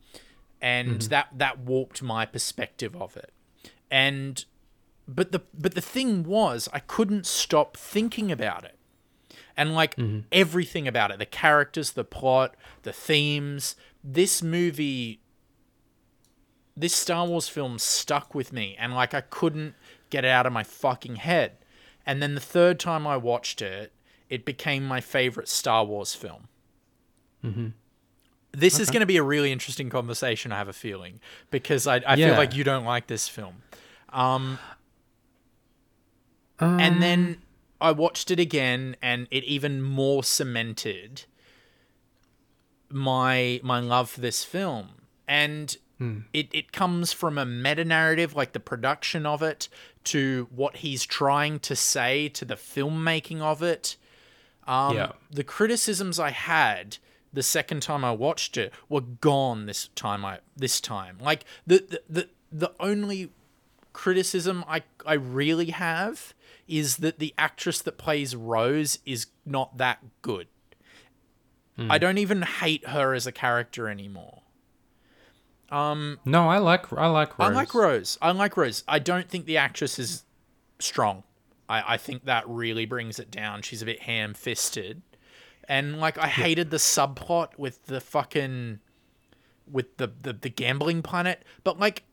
And 0.66 0.98
mm-hmm. 0.98 1.10
that 1.10 1.28
that 1.36 1.60
warped 1.60 2.02
my 2.02 2.26
perspective 2.26 2.96
of 2.96 3.16
it. 3.16 3.32
And 3.92 4.44
but 5.08 5.32
the 5.32 5.44
but 5.54 5.76
the 5.76 5.82
thing 5.82 6.24
was 6.24 6.68
I 6.74 6.80
couldn't 6.80 7.28
stop 7.28 7.78
thinking 7.78 8.32
about 8.32 8.64
it. 8.64 8.76
And 9.56 9.76
like 9.76 9.96
mm-hmm. 9.96 10.22
everything 10.32 10.88
about 10.88 11.12
it 11.12 11.20
the 11.20 11.26
characters 11.28 11.92
the 11.92 12.04
plot 12.04 12.56
the 12.82 12.92
themes 12.92 13.76
this 14.04 14.42
movie 14.42 15.22
this 16.76 16.96
star 16.96 17.28
wars 17.28 17.48
film 17.48 17.78
stuck 17.78 18.34
with 18.34 18.52
me. 18.52 18.76
And 18.80 18.96
like 18.96 19.14
i 19.14 19.22
couldn't 19.22 19.76
get 20.10 20.26
it 20.26 20.32
out 20.32 20.48
of 20.48 20.54
my 20.54 20.64
fucking 20.64 21.18
head. 21.18 21.60
And 22.08 22.24
then 22.24 22.34
the 22.34 22.42
third 22.42 22.80
time 22.80 23.06
i 23.06 23.18
watched 23.18 23.62
it 23.62 23.94
it 24.32 24.46
became 24.46 24.84
my 24.84 25.00
favorite 25.00 25.48
star 25.48 25.86
wars 25.86 26.16
film 26.16 26.48
mm-hmm. 27.44 27.68
This 28.56 28.80
is 28.80 28.90
going 28.90 29.02
to 29.02 29.06
be 29.06 29.18
a 29.18 29.24
really 29.24 29.52
interesting 29.52 29.90
conversation 29.90 30.52
i 30.52 30.58
have 30.58 30.68
a 30.70 30.74
feeling 30.74 31.20
because 31.52 31.86
i, 31.88 31.96
I 31.98 32.16
feel 32.16 32.38
like 32.38 32.56
you 32.56 32.64
don't 32.64 32.86
like 32.86 33.08
this 33.08 33.28
film 33.30 33.62
Um, 34.10 34.60
and 36.60 37.04
then 37.04 37.42
I 37.82 37.92
watched 37.92 38.32
it 38.32 38.40
again, 38.40 38.96
and 39.02 39.28
it 39.30 39.44
even 39.44 39.82
more 39.82 40.24
cemented 40.24 41.26
my 42.90 43.60
my 43.64 43.80
love 43.80 44.10
for 44.10 44.22
this 44.22 44.44
film. 44.44 44.90
And 45.28 45.76
it, 46.34 46.50
it 46.52 46.72
comes 46.74 47.14
from 47.14 47.38
a 47.38 47.46
meta 47.46 47.86
narrative, 47.86 48.36
like 48.36 48.52
the 48.52 48.60
production 48.60 49.26
of 49.26 49.42
it, 49.42 49.70
to 50.06 50.48
what 50.54 50.78
he's 50.78 51.06
trying 51.06 51.60
to 51.60 51.76
say, 51.76 52.28
to 52.30 52.44
the 52.46 52.56
filmmaking 52.56 53.40
of 53.42 53.64
it. 53.64 53.96
Um, 54.68 54.96
Yeah. 54.96 55.12
The 55.32 55.44
criticisms 55.44 56.20
I 56.20 56.32
had 56.32 56.98
the 57.36 57.44
second 57.44 57.82
time 57.82 58.04
I 58.04 58.12
watched 58.12 58.58
it 58.58 58.74
were 58.90 59.02
gone 59.02 59.66
this 59.68 59.90
time. 59.90 60.26
I 60.26 60.40
this 60.56 60.82
time, 60.82 61.18
like 61.22 61.46
the 61.68 61.86
the 61.88 62.02
the, 62.10 62.30
the 62.52 62.72
only 62.80 63.32
criticism 63.94 64.66
I 64.68 64.84
I 65.06 65.14
really 65.14 65.68
have 65.68 66.34
is 66.68 66.98
that 66.98 67.20
the 67.20 67.34
actress 67.38 67.82
that 67.82 67.98
plays 67.98 68.36
Rose 68.36 69.00
is 69.06 69.28
not 69.46 69.78
that 69.78 70.00
good. 70.22 70.48
I 71.78 71.98
don't 71.98 72.18
even 72.18 72.42
hate 72.42 72.88
her 72.88 73.14
as 73.14 73.28
a 73.28 73.34
character 73.34 73.90
anymore. 73.90 74.44
Um 75.70 76.20
No, 76.24 76.48
I 76.48 76.58
like 76.58 76.92
I 76.94 77.08
like 77.08 77.38
Rose. 77.38 77.50
I 77.50 77.54
like 77.54 77.74
Rose. 77.74 78.18
I 78.22 78.32
like 78.32 78.56
Rose. 78.56 78.84
I 78.88 79.00
don't 79.00 79.30
think 79.30 79.46
the 79.46 79.58
actress 79.58 80.00
is 80.00 80.24
strong. 80.80 81.24
I, 81.68 81.96
I 81.96 81.98
think 81.98 82.26
that 82.26 82.48
really 82.48 82.86
brings 82.86 83.20
it 83.20 83.30
down. 83.30 83.62
She's 83.62 83.82
a 83.82 83.86
bit 83.86 84.04
ham 84.04 84.34
fisted. 84.34 85.02
And 85.68 86.00
like 86.00 86.18
I 86.18 86.28
hated 86.28 86.70
the 86.70 86.78
subplot 86.78 87.58
with 87.58 87.86
the 87.86 88.00
fucking 88.00 88.80
with 89.72 89.98
the, 89.98 90.12
the 90.22 90.34
the 90.34 90.50
gambling 90.50 91.02
planet. 91.02 91.44
But 91.64 91.80
like 91.80 92.04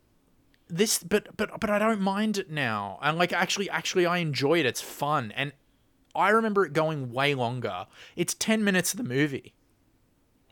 this 0.69 1.03
but 1.03 1.37
but 1.37 1.61
but 1.61 1.71
I 1.71 1.79
don't 1.79 2.01
mind 2.01 2.39
it 2.39 2.51
now. 2.51 2.99
And 3.03 3.19
like 3.19 3.33
actually 3.33 3.69
actually 3.69 4.07
I 4.07 4.19
enjoy 4.19 4.61
it. 4.61 4.67
It's 4.67 4.81
fun. 4.81 5.33
And 5.37 5.53
I 6.15 6.31
remember 6.31 6.65
it 6.65 6.73
going 6.73 7.13
way 7.13 7.35
longer. 7.35 7.87
It's 8.17 8.35
ten 8.35 8.65
minutes 8.65 8.93
of 8.93 8.99
the 8.99 9.05
movie. 9.05 9.55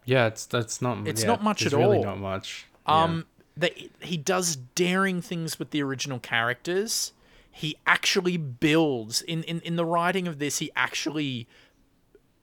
Yeah, 0.04 0.26
it's 0.26 0.46
that's 0.46 0.80
not. 0.80 1.06
It's 1.06 1.22
yeah, 1.22 1.28
not 1.28 1.42
much 1.42 1.64
at 1.66 1.72
really 1.72 1.98
all. 1.98 2.04
Not 2.04 2.18
much. 2.18 2.66
Um, 2.86 3.26
that 3.56 3.74
he 4.00 4.16
does 4.16 4.56
daring 4.56 5.22
things 5.22 5.58
with 5.58 5.70
the 5.70 5.82
original 5.82 6.18
characters. 6.18 7.12
He 7.50 7.76
actually 7.86 8.36
builds 8.36 9.22
in, 9.22 9.42
in 9.44 9.60
in 9.60 9.76
the 9.76 9.84
writing 9.84 10.26
of 10.26 10.38
this. 10.38 10.58
He 10.58 10.70
actually 10.74 11.46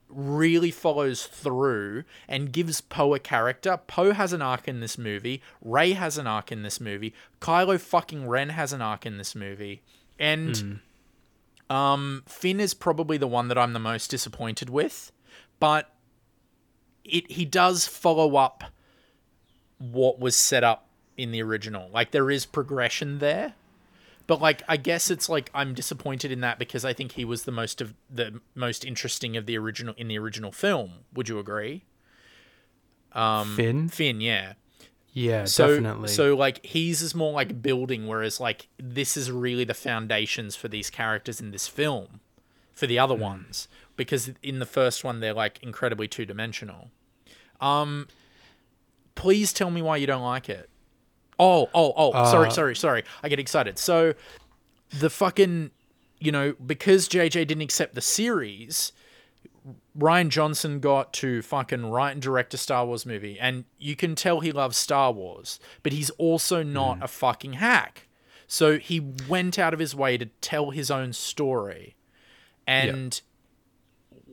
really 0.10 0.72
follows 0.72 1.26
through 1.26 2.04
and 2.28 2.52
gives 2.52 2.82
Poe 2.82 3.14
a 3.14 3.20
character. 3.20 3.78
Poe 3.88 4.14
has 4.14 4.34
an 4.34 4.42
arc 4.42 4.68
in 4.68 4.80
this 4.80 4.98
movie. 4.98 5.42
Rey 5.62 5.94
has 5.94 6.18
an 6.18 6.28
arc 6.28 6.52
in 6.52 6.64
this 6.64 6.80
movie. 6.80 7.14
Kylo 7.42 7.80
fucking 7.80 8.28
Ren 8.28 8.50
has 8.50 8.74
an 8.74 8.82
arc 8.82 9.06
in 9.06 9.18
this 9.18 9.36
movie. 9.36 9.82
And 10.20 10.80
um, 11.70 12.24
Finn 12.28 12.60
is 12.60 12.74
probably 12.74 13.18
the 13.18 13.28
one 13.28 13.48
that 13.50 13.58
I'm 13.58 13.74
the 13.74 13.80
most 13.80 14.10
disappointed 14.10 14.70
with, 14.70 15.12
but 15.60 15.94
it 17.04 17.32
he 17.32 17.46
does 17.46 17.88
follow 17.88 18.36
up 18.36 18.64
what 19.78 20.20
was 20.20 20.36
set 20.36 20.64
up 20.64 20.88
in 21.18 21.32
the 21.32 21.42
original. 21.42 21.90
Like 21.92 22.12
there 22.12 22.32
is 22.32 22.46
progression 22.46 23.20
there, 23.20 23.54
but 24.28 24.40
like 24.42 24.62
I 24.68 24.78
guess 24.78 25.10
it's 25.10 25.28
like 25.30 25.50
I'm 25.54 25.74
disappointed 25.74 26.32
in 26.32 26.42
that 26.42 26.60
because 26.60 26.86
I 26.86 26.94
think 26.94 27.14
he 27.14 27.26
was 27.26 27.44
the 27.44 27.52
most 27.52 27.82
of 27.82 27.94
the 28.10 28.42
most 28.54 28.86
interesting 28.86 29.36
of 29.38 29.46
the 29.46 29.58
original 29.58 29.94
in 29.98 30.08
the 30.08 30.20
original 30.20 30.52
film. 30.52 30.92
Would 31.14 31.30
you 31.30 31.40
agree? 31.40 31.86
Um, 33.14 33.56
Finn? 33.56 33.90
Finn, 33.90 34.22
yeah. 34.22 34.54
Yeah, 35.14 35.46
So 35.46 35.70
definitely. 35.70 36.10
so 36.10 36.36
like 36.36 36.64
he's 36.64 37.02
is 37.02 37.16
more 37.16 37.32
like 37.32 37.62
building, 37.62 38.06
whereas 38.06 38.40
like 38.40 38.68
this 38.78 39.18
is 39.18 39.32
really 39.32 39.64
the 39.64 39.74
foundations 39.74 40.56
for 40.56 40.68
these 40.68 40.92
characters 40.92 41.42
in 41.42 41.50
this 41.50 41.68
film, 41.68 42.20
for 42.76 42.86
the 42.86 43.00
other 43.00 43.16
ones, 43.16 43.68
because 43.96 44.30
in 44.44 44.60
the 44.60 44.66
first 44.68 45.04
one 45.04 45.20
they're 45.20 45.34
like 45.34 45.58
incredibly 45.64 46.08
two 46.08 46.24
dimensional. 46.26 46.92
Um, 47.60 48.08
please 49.16 49.52
tell 49.54 49.72
me 49.72 49.82
why 49.82 49.98
you 49.98 50.06
don't 50.06 50.22
like 50.22 50.50
it. 50.50 50.70
Oh, 51.40 51.70
oh, 51.74 51.94
oh, 51.96 52.12
sorry, 52.32 52.48
Uh, 52.48 52.52
sorry, 52.52 52.76
sorry. 52.76 53.04
I 53.22 53.30
get 53.30 53.40
excited. 53.40 53.78
So 53.78 54.14
the 54.90 55.10
fucking, 55.10 55.72
you 56.20 56.32
know, 56.32 56.54
because 56.66 57.08
JJ 57.08 57.48
didn't 57.48 57.62
accept 57.62 57.94
the 57.96 58.02
series, 58.02 58.92
Rian 59.98 60.30
Johnson 60.30 60.80
got 60.80 61.14
to 61.14 61.42
fucking 61.42 61.86
write 61.88 62.12
and 62.14 62.22
direct 62.22 62.54
a 62.54 62.58
Star 62.58 62.86
Wars 62.86 63.06
movie, 63.06 63.40
and 63.40 63.66
you 63.78 63.96
can 63.96 64.16
tell 64.16 64.40
he 64.40 64.52
loves 64.52 64.78
Star 64.78 65.12
Wars, 65.12 65.60
but 65.84 65.92
he's 65.92 66.10
also 66.12 66.64
not 66.64 67.00
a 67.02 67.08
fucking 67.08 67.54
hack. 67.54 68.08
So 68.48 68.78
he 68.80 69.00
went 69.28 69.60
out 69.60 69.74
of 69.74 69.80
his 69.80 69.94
way 69.94 70.18
to 70.18 70.28
tell 70.42 70.72
his 70.72 70.90
own 70.90 71.12
story, 71.14 71.96
and 72.66 73.20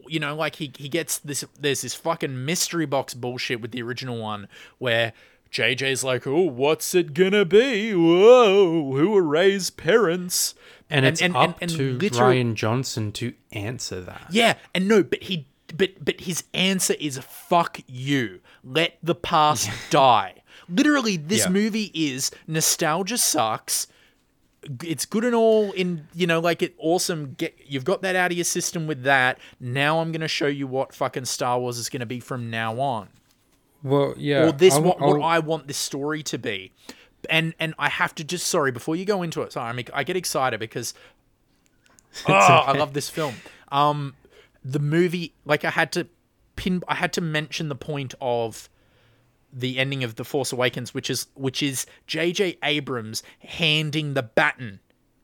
you 0.07 0.21
know, 0.21 0.37
like 0.37 0.57
he 0.57 0.71
he 0.77 0.89
gets 0.89 1.19
this. 1.19 1.45
There's 1.59 1.83
this 1.83 1.95
fucking 1.95 2.45
mystery 2.45 2.87
box 2.87 3.13
bullshit 3.15 3.61
with 3.61 3.73
the 3.73 3.83
original 3.83 4.19
one 4.19 4.49
where. 4.79 5.13
JJ's 5.55 6.03
like, 6.03 6.27
oh, 6.27 6.41
what's 6.43 6.95
it 6.97 7.15
gonna 7.15 7.45
be? 7.45 7.95
Whoa, 7.95 8.93
who 8.93 9.17
are 9.17 9.23
Rey's 9.23 9.71
parents? 9.71 10.55
and 10.91 11.07
it's 11.07 11.23
and- 11.23 11.35
up 11.37 11.61
and- 11.63 11.71
and 11.71 11.79
to 11.79 11.99
literal- 11.99 12.31
Rian 12.31 12.55
Johnson 12.55 13.11
to 13.13 13.33
answer 13.53 14.01
that. 14.03 14.27
Yeah, 14.31 14.55
and 14.75 14.87
no, 14.87 15.03
but 15.03 15.23
he 15.23 15.47
but 15.77 16.05
but 16.05 16.21
his 16.21 16.45
answer 16.53 16.95
is 17.01 17.19
fuck 17.19 17.81
you. 17.87 18.41
Let 18.63 18.99
the 19.03 19.15
past 19.15 19.71
die. 19.91 20.43
Literally 20.69 21.17
this 21.17 21.45
Yeah. 21.45 21.51
movie 21.51 21.91
is 21.95 22.31
nostalgia 22.47 23.17
sucks. 23.19 23.87
It's 24.83 25.05
good 25.07 25.25
and 25.25 25.35
all 25.35 25.73
in 25.73 26.07
you 26.15 26.27
know 26.27 26.41
like 26.41 26.63
it 26.63 26.75
awesome 26.79 27.35
get 27.39 27.57
you've 27.67 27.85
got 27.85 28.03
that 28.03 28.15
out 28.17 28.31
of 28.31 28.37
your 28.37 28.45
system 28.45 28.87
with 28.87 29.03
that. 29.05 29.39
Now 29.61 30.01
I'm 30.01 30.11
going 30.13 30.21
to 30.21 30.29
show 30.29 30.47
you 30.49 30.67
what 30.67 30.95
fucking 30.95 31.25
Star 31.27 31.59
Wars 31.61 31.79
is 31.79 31.89
going 31.89 32.01
to 32.01 32.07
be 32.07 32.19
from 32.21 32.51
now 32.51 32.79
on 32.81 33.09
Well, 33.85 34.15
yeah. 34.17 34.49
or 34.49 34.53
this 34.53 34.75
I'll- 34.75 34.83
what, 34.83 35.01
what 35.01 35.17
I'll- 35.17 35.23
I 35.23 35.39
want 35.39 35.69
this 35.69 35.77
story 35.77 36.25
to 36.25 36.39
be. 36.39 36.73
And 37.31 37.55
and 37.61 37.75
I 37.79 37.89
have 37.89 38.15
to 38.17 38.25
just 38.25 38.47
sorry 38.49 38.73
before 38.73 38.97
you 38.97 39.05
go 39.05 39.23
into 39.23 39.41
it. 39.43 39.53
Sorry, 39.53 39.85
I 39.95 40.01
I 40.01 40.05
get 40.05 40.17
excited 40.17 40.59
because 40.61 40.93
oh, 42.29 42.33
I 42.33 42.73
love 42.73 42.93
this 42.93 43.09
film. 43.09 43.37
Um, 43.71 44.15
the 44.65 44.79
movie, 44.79 45.35
like 45.45 45.65
I 45.65 45.71
had 45.71 45.91
to 45.93 46.07
pin, 46.57 46.83
I 46.89 46.97
had 46.97 47.13
to 47.15 47.21
mention 47.21 47.69
the 47.69 47.75
point 47.77 48.15
of 48.21 48.69
the 49.53 49.79
ending 49.79 50.05
of 50.05 50.17
the 50.17 50.25
Force 50.25 50.53
Awakens, 50.53 50.93
which 50.93 51.09
is 51.09 51.29
which 51.35 51.63
is 51.63 51.87
J.J. 52.07 52.59
Abrams 52.63 53.23
handing 53.39 54.15
the 54.15 54.23
baton, 54.23 54.81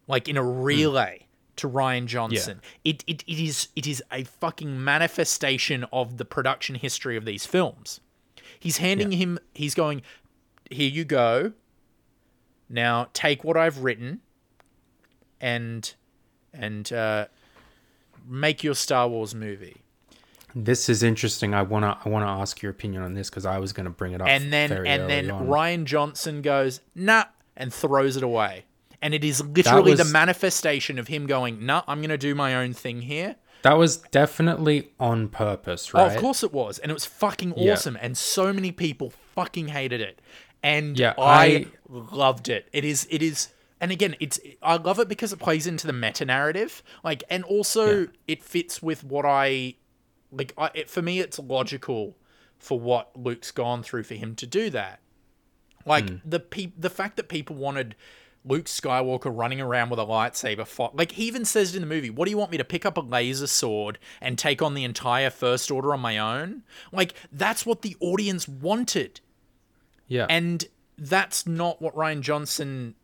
like 0.07 0.29
in 0.29 0.37
a 0.37 0.43
relay. 0.45 1.27
To 1.57 1.69
Rian 1.69 2.07
Johnson, 2.07 2.63
it, 2.87 3.05
it 3.07 3.23
it 3.27 3.39
is 3.39 3.69
it 3.77 3.87
is 3.87 4.03
a 4.11 4.25
fucking 4.25 4.83
manifestation 4.83 5.85
of 5.93 6.17
the 6.17 6.25
production 6.25 6.77
history 6.77 7.19
of 7.19 7.27
these 7.27 7.45
films. 7.45 8.01
He's 8.61 8.77
handing 8.77 9.11
him, 9.13 9.39
he's 9.55 9.75
going, 9.75 10.03
here 10.71 10.89
you 10.89 11.05
go. 11.05 11.53
Now 12.69 13.09
take 13.13 13.43
what 13.43 13.57
I've 13.57 13.79
written 13.79 14.21
and 15.41 15.93
and 16.53 16.93
uh, 16.93 17.27
make 18.29 18.63
your 18.63 18.75
Star 18.75 19.09
Wars 19.09 19.35
movie. 19.35 19.83
This 20.55 20.89
is 20.89 21.03
interesting. 21.03 21.55
I 21.55 21.63
wanna 21.63 21.99
I 22.05 22.09
wanna 22.09 22.27
ask 22.27 22.61
your 22.63 22.71
opinion 22.71 23.03
on 23.03 23.15
this 23.15 23.31
because 23.31 23.47
I 23.47 23.59
was 23.59 23.73
gonna 23.73 23.91
bring 23.91 24.13
it 24.13 24.21
up. 24.21 24.29
And 24.29 24.53
then 24.53 24.71
and 24.87 25.09
then 25.09 25.31
on. 25.31 25.47
Rian 25.47 25.85
Johnson 25.85 26.43
goes, 26.43 26.81
nah, 26.95 27.25
and 27.57 27.73
throws 27.73 28.17
it 28.17 28.23
away. 28.23 28.65
And 29.03 29.15
it 29.15 29.25
is 29.25 29.43
literally 29.43 29.95
the 29.95 30.05
manifestation 30.05 30.99
of 30.99 31.09
him 31.09 31.27
going, 31.27 31.65
nah, 31.65 31.83
I'm 31.89 32.01
gonna 32.03 32.19
do 32.19 32.35
my 32.35 32.55
own 32.55 32.73
thing 32.73 33.03
here. 33.03 33.37
That 33.63 33.77
was 33.79 33.99
definitely 33.99 34.91
on 34.99 35.29
purpose, 35.29 35.91
Oh, 35.95 35.99
right? 36.05 36.15
of 36.15 36.21
course 36.21 36.43
it 36.43 36.53
was. 36.53 36.79
And 36.79 36.91
it 36.91 36.95
was 36.95 37.05
fucking 37.05 37.55
Yeah. 37.57 37.73
awesome. 37.73 37.97
And 38.01 38.17
so 38.17 38.53
many 38.53 38.73
people 38.73 39.11
fucking 39.35 39.69
hated 39.69 40.01
it. 40.01 40.21
And 40.63 40.99
Yeah, 40.99 41.15
I, 41.19 41.45
I- 41.45 41.67
loved 41.89 42.49
it. 42.49 42.69
It 42.73 42.85
is 42.85 43.07
it 43.11 43.23
is 43.23 43.49
and 43.81 43.91
again, 43.91 44.15
it's 44.21 44.39
I 44.63 44.77
love 44.77 44.99
it 44.99 45.09
because 45.09 45.33
it 45.33 45.39
plays 45.39 45.67
into 45.67 45.87
the 45.87 45.93
meta 45.93 46.25
narrative. 46.25 46.83
Like 47.03 47.25
and 47.31 47.45
also 47.45 48.01
Yeah. 48.01 48.07
it 48.29 48.43
fits 48.43 48.83
with 48.83 49.03
what 49.05 49.25
I 49.27 49.75
like 50.31 50.53
I, 50.59 50.71
it, 50.75 50.91
for 50.91 51.03
me 51.03 51.21
it's 51.21 51.39
logical 51.39 52.17
for 52.59 52.79
what 52.79 53.11
Luke's 53.17 53.51
gone 53.51 53.83
through 53.83 54.03
for 54.05 54.15
him 54.15 54.35
to 54.37 54.47
do 54.47 54.69
that. 54.71 55.01
Like 55.87 56.09
Hmm. 56.09 56.17
the 56.27 56.41
pe- 56.41 56.73
the 56.79 56.91
fact 56.91 57.17
that 57.17 57.29
people 57.31 57.57
wanted 57.57 57.97
Luke 58.45 58.65
Skywalker 58.65 59.31
running 59.37 59.61
around 59.61 59.91
with 59.91 59.99
a 59.99 60.05
lightsaber 60.07 60.67
fight. 60.67 60.95
Like 60.97 61.13
he 61.13 61.25
even 61.27 61.45
says 61.45 61.75
in 61.75 61.83
the 61.83 61.87
movie, 61.87 62.09
"What 62.11 62.25
do 62.25 62.31
you 62.31 62.39
want 62.39 62.51
me 62.51 62.57
to 62.57 62.65
pick 62.65 62.87
up 62.87 62.97
a 62.97 63.01
laser 63.01 63.47
sword 63.47 63.99
and 64.21 64.39
take 64.39 64.63
on 64.63 64.75
the 64.75 64.85
entire 64.85 65.29
First 65.31 65.71
Order 65.71 65.93
on 65.93 66.01
my 66.01 66.17
own?" 66.17 66.63
Like 66.91 67.15
that's 67.31 67.67
what 67.67 67.83
the 67.83 67.97
audience 68.01 68.49
wanted, 68.49 69.21
Yeah. 70.09 70.27
and 70.31 70.65
that's 70.97 71.47
not 71.47 71.83
what 71.83 71.95
Rian 71.95 72.23
Johnson 72.23 72.95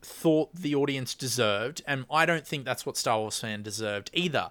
thought 0.00 0.54
the 0.54 0.74
audience 0.74 1.14
deserved, 1.14 1.82
and 1.86 2.04
I 2.10 2.24
don't 2.26 2.46
think 2.46 2.64
that's 2.64 2.84
what 2.86 2.96
Star 2.96 3.18
Wars 3.20 3.38
fan 3.40 3.62
deserved 3.62 4.10
either. 4.14 4.50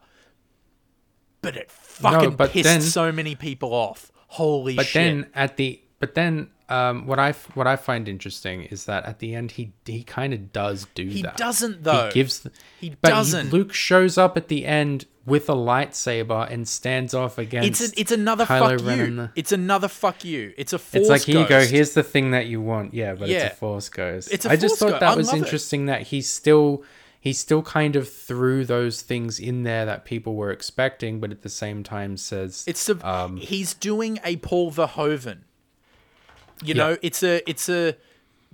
But 1.42 1.58
it 1.58 1.70
fucking 1.72 2.36
but 2.36 2.52
pissed 2.52 2.64
then- 2.66 2.82
so 2.82 3.12
many 3.12 3.36
people 3.36 3.74
off. 3.74 4.12
Holy 4.30 4.76
but 4.76 4.86
shit! 4.88 4.94
But 4.94 5.00
then 5.00 5.32
at 5.36 5.58
the 5.58 5.82
but 6.00 6.16
then 6.16 6.50
um, 6.74 7.06
what 7.08 7.20
I 7.20 7.32
what 7.54 7.68
I 7.68 7.76
find 7.76 8.08
interesting 8.08 8.64
is 8.64 8.86
that 8.86 9.06
at 9.06 9.20
the 9.20 9.36
end 9.36 9.52
he 9.52 9.74
he 9.86 10.04
kind 10.04 10.34
of 10.34 10.52
does 10.52 10.88
do 10.96 11.06
he 11.08 11.22
that. 11.22 11.38
doesn't 11.38 11.84
though. 11.84 12.08
He 12.08 12.14
gives. 12.14 12.40
The, 12.40 12.52
He 12.80 12.96
but 13.02 13.10
doesn't. 13.10 13.52
Luke 13.54 13.74
shows 13.74 14.18
up 14.18 14.38
at 14.38 14.48
the 14.48 14.66
end 14.66 15.06
with 15.26 15.50
a 15.50 15.54
lightsaber 15.54 16.52
and 16.52 16.68
stands 16.68 17.14
off 17.14 17.38
against. 17.38 17.82
It's 17.82 17.94
a, 17.94 18.00
it's 18.02 18.12
another 18.12 18.46
Kylo 18.46 18.78
fuck 18.80 18.88
Ren 18.88 19.00
you. 19.00 19.16
the- 19.16 19.32
It's 19.36 19.52
another 19.52 19.88
fuck 19.88 20.26
you. 20.26 20.54
It's 20.58 20.74
a 20.74 20.80
force 20.80 21.02
It's 21.02 21.10
like 21.10 21.22
here 21.22 21.42
you 21.42 21.48
go. 21.48 21.62
Here's 21.66 21.94
the 21.94 22.04
thing 22.04 22.32
that 22.32 22.48
you 22.48 22.60
want. 22.62 22.94
Yeah, 22.94 23.14
but 23.16 23.30
Yeah. 23.30 23.46
it's 23.46 23.54
a 23.54 23.58
force 23.58 23.90
ghost. 23.90 24.30
It's 24.34 24.46
a 24.46 24.52
I 24.52 24.56
just 24.58 24.78
thought 24.80 24.90
ghost. 24.90 25.00
that 25.02 25.14
I 25.14 25.16
was 25.16 25.28
love 25.28 25.36
it. 25.36 25.40
interesting 25.44 25.86
that 25.86 26.02
he 26.04 26.22
still 26.22 26.84
he 27.20 27.32
still 27.32 27.62
kind 27.62 27.96
of 27.96 28.10
threw 28.12 28.66
those 28.66 29.02
things 29.02 29.40
in 29.40 29.64
there 29.64 29.86
that 29.86 30.04
people 30.04 30.36
were 30.36 30.52
expecting, 30.52 31.22
but 31.22 31.32
at 31.32 31.42
the 31.42 31.50
same 31.50 31.82
time 31.84 32.18
says 32.18 32.66
It's 32.68 32.86
the 32.86 32.96
um, 33.08 33.38
he's 33.38 33.74
doing 33.74 34.20
a 34.26 34.36
Paul 34.38 34.72
Verhoeven. 34.74 35.38
You 36.62 36.74
Yeah. 36.76 36.84
know, 36.84 36.98
it's 37.02 37.24
a 37.24 37.48
it's 37.50 37.68
a 37.70 37.96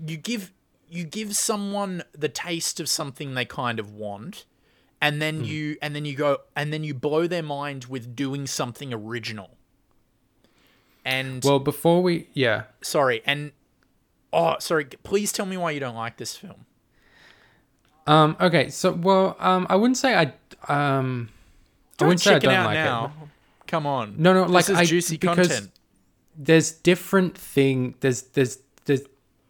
you 0.06 0.18
give 0.18 0.52
you 0.90 1.04
give 1.04 1.36
someone 1.36 2.04
the 2.18 2.30
taste 2.30 2.80
of 2.80 2.90
something 2.90 3.34
they 3.36 3.46
kind 3.46 3.80
of 3.80 3.92
want, 3.94 4.46
and 5.02 5.22
then 5.22 5.44
you 5.44 5.78
and 5.82 5.96
then 5.96 6.06
you 6.06 6.16
go 6.16 6.40
and 6.56 6.72
then 6.74 6.84
you 6.84 6.94
blow 6.94 7.28
their 7.28 7.44
mind 7.44 7.86
with 7.86 8.16
doing 8.16 8.48
something 8.48 8.94
original. 8.94 9.58
And 11.06 11.44
well 11.44 11.60
before 11.60 12.02
we 12.04 12.28
yeah 12.34 12.64
sorry, 12.82 13.22
and 13.26 13.52
oh 14.34 14.56
sorry, 14.60 14.86
please 15.04 15.32
tell 15.32 15.46
me 15.46 15.58
why 15.58 15.72
you 15.72 15.80
don't 15.80 15.96
like 15.96 16.18
this 16.18 16.36
film. 16.36 16.66
um 18.08 18.36
okay 18.40 18.70
so 18.70 18.92
well 18.94 19.36
um 19.40 19.66
I 19.70 19.76
wouldn't 19.76 19.98
say 19.98 20.16
I 20.16 20.24
um 20.74 21.30
I 21.30 21.96
Don't 21.98 22.08
wouldn't 22.10 22.22
say 22.22 22.36
I 22.36 22.40
don't 22.40 22.66
like 22.66 22.74
now. 22.76 23.06
it. 23.24 23.30
Come 23.68 23.86
on. 23.86 24.16
No, 24.18 24.34
no, 24.34 24.44
This 24.46 24.52
like, 24.52 24.70
is 24.70 24.78
I- 24.78 24.86
juicy 24.86 25.18
because- 25.18 25.48
content. 25.48 25.72
There's 26.40 26.72
different 26.72 27.38
thing 27.38 27.94
there's 28.00 28.22
there's 28.22 28.60
there's 28.86 29.02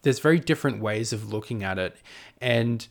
there's 0.02 0.20
very 0.20 0.40
different 0.40 0.82
ways 0.82 1.14
of 1.14 1.32
looking 1.32 1.64
at 1.64 1.78
it. 1.78 1.96
And 2.42 2.86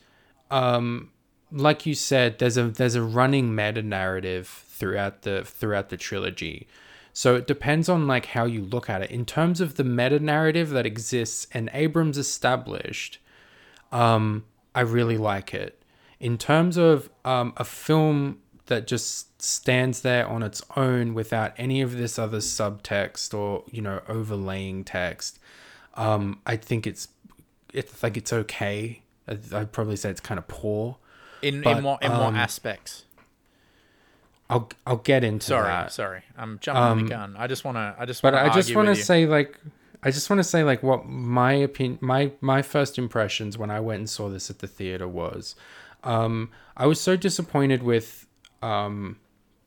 um 0.50 1.10
like 1.50 1.84
you 1.84 1.94
said 1.94 2.38
there's 2.38 2.56
a 2.56 2.68
there's 2.68 2.94
a 2.94 3.02
running 3.02 3.54
meta 3.54 3.82
narrative 3.82 4.46
throughout 4.68 5.22
the 5.22 5.44
throughout 5.44 5.88
the 5.88 5.96
trilogy. 5.96 6.68
So 7.12 7.34
it 7.34 7.48
depends 7.48 7.88
on 7.88 8.06
like 8.06 8.26
how 8.26 8.44
you 8.44 8.62
look 8.62 8.88
at 8.88 9.02
it. 9.02 9.10
In 9.10 9.26
terms 9.26 9.60
of 9.60 9.74
the 9.74 9.84
meta 9.84 10.20
narrative 10.20 10.70
that 10.70 10.86
exists 10.86 11.48
and 11.52 11.68
Abrams 11.72 12.16
established 12.16 13.18
um 13.90 14.44
I 14.76 14.82
really 14.82 15.18
like 15.18 15.52
it. 15.52 15.82
In 16.20 16.38
terms 16.38 16.76
of 16.76 17.10
um 17.24 17.52
a 17.56 17.64
film 17.64 18.38
that 18.66 18.86
just 18.86 19.27
stands 19.38 20.00
there 20.00 20.26
on 20.26 20.42
its 20.42 20.62
own 20.76 21.14
without 21.14 21.52
any 21.56 21.80
of 21.80 21.96
this 21.96 22.18
other 22.18 22.38
subtext 22.38 23.32
or 23.32 23.62
you 23.70 23.80
know 23.80 24.00
overlaying 24.08 24.82
text 24.82 25.38
um 25.94 26.40
i 26.44 26.56
think 26.56 26.86
it's 26.86 27.08
it's 27.72 27.92
think 27.92 28.16
it's 28.16 28.32
okay 28.32 29.02
I'd, 29.28 29.72
probably 29.72 29.96
say 29.96 30.10
it's 30.10 30.20
kind 30.20 30.38
of 30.38 30.48
poor 30.48 30.96
In 31.42 31.62
but, 31.62 31.78
in 31.78 31.84
what 31.84 32.02
in 32.02 32.10
um, 32.10 32.18
what 32.18 32.34
aspects? 32.34 33.04
i'll 34.50 34.68
i'll 34.86 34.96
get 34.96 35.22
into 35.22 35.46
Sorry, 35.46 35.68
that 35.68 35.92
sorry. 35.92 36.22
I'm 36.36 36.58
jumping 36.58 37.04
the 37.04 37.10
gun. 37.10 37.36
I 37.36 37.46
just 37.46 37.64
want 37.64 37.76
to. 37.76 37.94
I 37.98 38.06
just. 38.06 38.22
but 38.22 38.34
i 38.34 38.48
just 38.48 38.74
want 38.74 38.88
to 38.88 38.96
say 38.96 39.26
like 39.26 39.58
I 40.02 40.10
just 40.10 40.30
want 40.30 40.38
to 40.38 40.44
say 40.44 40.62
like 40.62 40.82
what 40.82 41.06
my 41.06 41.52
opinion, 41.52 41.98
my 42.00 42.30
my 42.40 42.62
first 42.62 42.98
impressions 42.98 43.58
when 43.58 43.70
I 43.70 43.80
went 43.80 43.98
and 43.98 44.10
saw 44.10 44.28
this 44.28 44.48
at 44.48 44.60
the 44.60 44.66
theater 44.66 45.08
was, 45.08 45.56
um, 46.04 46.50
I 46.76 46.86
was 46.86 47.00
so 47.00 47.16
disappointed 47.16 47.82
with 47.82 48.26
um, 48.62 49.18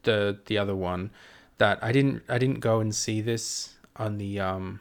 the 0.04 0.40
the 0.46 0.58
other 0.58 0.76
one 0.76 1.12
that 1.58 1.80
I 1.82 1.92
didn't 1.92 2.24
I 2.28 2.38
didn't 2.38 2.60
go 2.60 2.80
and 2.80 2.94
see 2.94 3.22
this 3.22 3.76
on 3.96 4.18
the 4.18 4.40
um. 4.40 4.80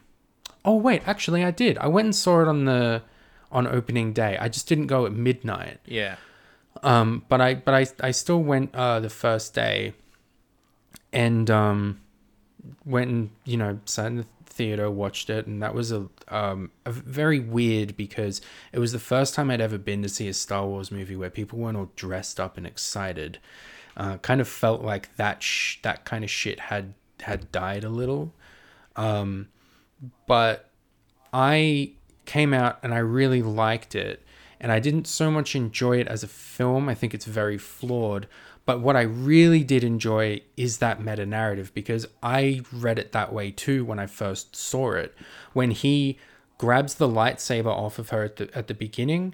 Oh 0.65 0.75
wait, 0.75 1.01
actually 1.07 1.43
I 1.43 1.51
did. 1.51 1.77
I 1.77 1.87
went 1.87 2.05
and 2.05 2.15
saw 2.15 2.41
it 2.41 2.47
on 2.47 2.65
the 2.65 3.03
on 3.51 3.67
opening 3.67 4.13
day. 4.13 4.37
I 4.39 4.47
just 4.47 4.67
didn't 4.67 4.87
go 4.87 5.05
at 5.05 5.11
midnight. 5.11 5.79
Yeah. 5.85 6.15
Um, 6.83 7.25
but 7.29 7.41
I 7.41 7.55
but 7.55 7.73
I 7.73 8.07
I 8.07 8.11
still 8.11 8.41
went 8.41 8.73
uh 8.73 8.99
the 8.99 9.09
first 9.09 9.53
day, 9.53 9.93
and 11.11 11.49
um, 11.51 12.01
went 12.85 13.11
and 13.11 13.29
you 13.45 13.57
know 13.57 13.79
sat 13.85 14.07
in 14.07 14.17
the 14.17 14.25
theater, 14.45 14.89
watched 14.89 15.29
it, 15.29 15.45
and 15.47 15.61
that 15.61 15.73
was 15.73 15.91
a 15.91 16.07
um 16.29 16.71
a 16.85 16.91
very 16.91 17.39
weird 17.39 17.95
because 17.97 18.41
it 18.71 18.79
was 18.79 18.91
the 18.91 18.99
first 18.99 19.33
time 19.33 19.51
I'd 19.51 19.61
ever 19.61 19.77
been 19.77 20.01
to 20.03 20.09
see 20.09 20.27
a 20.27 20.33
Star 20.33 20.65
Wars 20.65 20.91
movie 20.91 21.15
where 21.15 21.29
people 21.29 21.59
weren't 21.59 21.77
all 21.77 21.91
dressed 21.95 22.39
up 22.39 22.57
and 22.57 22.65
excited. 22.65 23.39
Uh, 23.97 24.17
kind 24.17 24.39
of 24.39 24.47
felt 24.47 24.81
like 24.81 25.15
that 25.17 25.43
sh- 25.43 25.77
that 25.81 26.05
kind 26.05 26.23
of 26.23 26.29
shit 26.29 26.59
had 26.59 26.93
had 27.21 27.51
died 27.51 27.83
a 27.83 27.89
little. 27.89 28.33
Um, 28.95 29.49
but 30.27 30.69
I 31.33 31.91
came 32.25 32.53
out 32.53 32.79
and 32.83 32.93
I 32.93 32.99
really 32.99 33.41
liked 33.41 33.95
it. 33.95 34.23
And 34.59 34.71
I 34.71 34.79
didn't 34.79 35.07
so 35.07 35.31
much 35.31 35.55
enjoy 35.55 35.99
it 35.99 36.07
as 36.07 36.23
a 36.23 36.27
film. 36.27 36.87
I 36.87 36.93
think 36.93 37.13
it's 37.13 37.25
very 37.25 37.57
flawed. 37.57 38.27
But 38.65 38.79
what 38.79 38.95
I 38.95 39.01
really 39.01 39.63
did 39.63 39.83
enjoy 39.83 40.41
is 40.55 40.77
that 40.77 41.03
meta 41.03 41.25
narrative 41.25 41.73
because 41.73 42.07
I 42.21 42.61
read 42.71 42.99
it 42.99 43.11
that 43.11 43.33
way 43.33 43.49
too 43.49 43.83
when 43.83 43.97
I 43.97 44.05
first 44.05 44.55
saw 44.55 44.91
it. 44.91 45.15
When 45.53 45.71
he 45.71 46.19
grabs 46.59 46.95
the 46.95 47.07
lightsaber 47.07 47.65
off 47.65 47.97
of 47.97 48.09
her 48.09 48.23
at 48.23 48.35
the, 48.35 48.55
at 48.55 48.67
the 48.67 48.75
beginning 48.75 49.33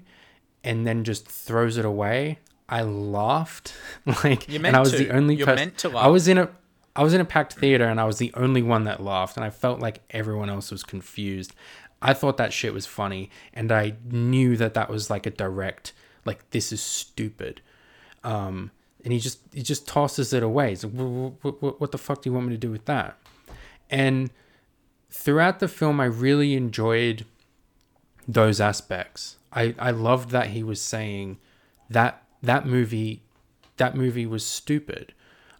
and 0.64 0.86
then 0.86 1.04
just 1.04 1.28
throws 1.28 1.76
it 1.76 1.84
away, 1.84 2.38
I 2.68 2.82
laughed. 2.82 3.74
like, 4.24 4.48
and 4.52 4.66
I 4.76 4.80
was 4.80 4.92
to. 4.92 4.98
the 4.98 5.10
only 5.10 5.36
You're 5.36 5.46
person. 5.46 5.68
meant 5.68 5.78
to 5.78 5.96
I 5.96 6.08
was 6.08 6.28
in 6.28 6.38
a 6.38 6.50
I 6.94 7.02
was 7.02 7.14
in 7.14 7.20
a 7.20 7.24
packed 7.24 7.54
theater 7.54 7.84
and 7.84 8.00
I 8.00 8.04
was 8.04 8.18
the 8.18 8.32
only 8.34 8.62
one 8.62 8.84
that 8.84 9.02
laughed 9.02 9.36
and 9.36 9.44
I 9.44 9.50
felt 9.50 9.80
like 9.80 10.00
everyone 10.10 10.50
else 10.50 10.70
was 10.70 10.82
confused. 10.82 11.54
I 12.02 12.12
thought 12.12 12.36
that 12.36 12.52
shit 12.52 12.72
was 12.72 12.86
funny 12.86 13.30
and 13.54 13.70
I 13.70 13.94
knew 14.10 14.56
that 14.56 14.74
that 14.74 14.88
was 14.88 15.08
like 15.08 15.26
a 15.26 15.30
direct 15.30 15.92
like 16.24 16.50
this 16.50 16.72
is 16.72 16.80
stupid. 16.80 17.60
Um 18.24 18.72
and 19.04 19.12
he 19.12 19.20
just 19.20 19.38
he 19.52 19.62
just 19.62 19.86
tosses 19.86 20.32
it 20.32 20.42
away. 20.42 20.70
He's 20.70 20.84
like, 20.84 20.92
what, 20.92 21.62
what, 21.62 21.80
what 21.80 21.92
the 21.92 21.98
fuck 21.98 22.22
do 22.22 22.30
you 22.30 22.34
want 22.34 22.48
me 22.48 22.54
to 22.54 22.58
do 22.58 22.70
with 22.70 22.84
that? 22.86 23.16
And 23.90 24.30
throughout 25.10 25.60
the 25.60 25.68
film, 25.68 26.00
I 26.00 26.04
really 26.04 26.54
enjoyed 26.54 27.24
those 28.26 28.60
aspects. 28.60 29.36
I, 29.52 29.74
I 29.78 29.90
loved 29.90 30.30
that 30.30 30.48
he 30.48 30.62
was 30.62 30.80
saying 30.80 31.38
that 31.88 32.22
that 32.42 32.66
movie 32.66 33.22
that 33.76 33.96
movie 33.96 34.26
was 34.26 34.44
stupid 34.44 35.14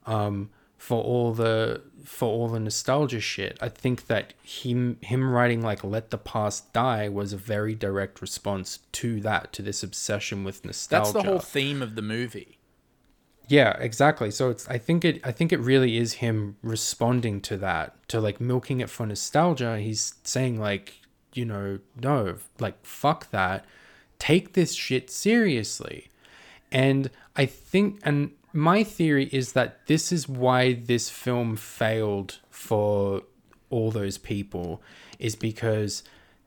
um, 0.06 0.50
for 0.76 1.02
all 1.02 1.32
the 1.32 1.82
for 2.04 2.28
all 2.28 2.48
the 2.48 2.60
nostalgia 2.60 3.20
shit. 3.20 3.58
I 3.60 3.68
think 3.68 4.06
that 4.06 4.34
him 4.42 4.98
him 5.00 5.30
writing 5.30 5.62
like 5.62 5.82
"Let 5.82 6.10
the 6.10 6.18
Past 6.18 6.72
Die" 6.72 7.08
was 7.08 7.32
a 7.32 7.36
very 7.36 7.74
direct 7.74 8.20
response 8.20 8.80
to 8.92 9.20
that 9.20 9.52
to 9.54 9.62
this 9.62 9.82
obsession 9.82 10.44
with 10.44 10.64
nostalgia. 10.64 11.12
That's 11.12 11.24
the 11.24 11.30
whole 11.30 11.40
theme 11.40 11.82
of 11.82 11.94
the 11.94 12.02
movie. 12.02 12.58
Yeah, 13.48 13.76
exactly. 13.78 14.30
So 14.30 14.50
it's 14.50 14.68
I 14.68 14.78
think 14.78 15.04
it 15.04 15.20
I 15.24 15.32
think 15.32 15.52
it 15.52 15.60
really 15.60 15.96
is 15.96 16.14
him 16.14 16.56
responding 16.62 17.40
to 17.42 17.56
that, 17.58 18.08
to 18.08 18.20
like 18.20 18.40
milking 18.40 18.80
it 18.80 18.90
for 18.90 19.06
nostalgia. 19.06 19.78
He's 19.78 20.14
saying 20.22 20.60
like, 20.60 21.00
you 21.32 21.44
know, 21.44 21.80
no, 22.00 22.36
like 22.58 22.84
fuck 22.84 23.30
that. 23.30 23.64
Take 24.18 24.52
this 24.52 24.74
shit 24.74 25.10
seriously. 25.10 26.08
And 26.70 27.10
I 27.36 27.46
think 27.46 28.00
and 28.02 28.32
my 28.52 28.82
theory 28.82 29.28
is 29.32 29.52
that 29.52 29.86
this 29.86 30.12
is 30.12 30.28
why 30.28 30.74
this 30.74 31.10
film 31.10 31.56
failed 31.56 32.38
for 32.50 33.22
all 33.70 33.90
those 33.90 34.18
people 34.18 34.82
is 35.18 35.36
because 35.36 36.02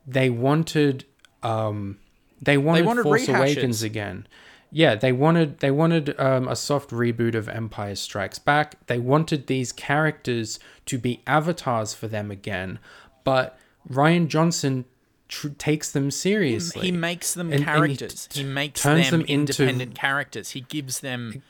they 0.08 0.30
wanted 0.30 1.06
um 1.44 1.98
they 2.42 2.58
wanted, 2.58 2.86
wanted 2.86 3.04
Force. 3.04 3.28
Awakens 3.28 3.84
again. 3.84 4.28
Yeah, 4.72 4.96
they 4.96 5.12
wanted 5.12 5.60
they 5.60 5.70
wanted 5.70 6.18
um, 6.20 6.48
a 6.48 6.56
soft 6.56 6.90
reboot 6.92 7.36
of 7.36 7.50
Empire 7.50 7.96
Strikes 7.96 8.40
Back. 8.40 8.88
They 8.88 8.98
wanted 8.98 9.48
these 9.48 9.72
characters 9.72 10.60
to 10.86 10.98
be 10.98 11.22
avatars 11.28 11.94
for 11.94 12.08
them 12.08 12.32
again, 12.32 12.80
but 13.24 13.60
Rian 13.90 14.28
Johnson 14.28 14.86
tr- 15.32 15.48
takes 15.58 15.92
them 15.92 16.12
seriously. 16.12 16.86
He 16.86 16.92
makes 16.92 17.34
them 17.34 17.48
And- 17.48 17.56
and 17.56 17.64
he 17.64 17.66
characters. 17.98 18.28
t- 18.28 18.42
he 18.44 18.46
makes 18.48 18.82
turns 18.84 19.10
them, 19.10 19.22
them 19.22 19.30
into- 19.30 19.64
independent 19.64 19.96
characters. 19.96 20.52
He 20.52 20.62
gives 20.62 21.00
them 21.00 21.42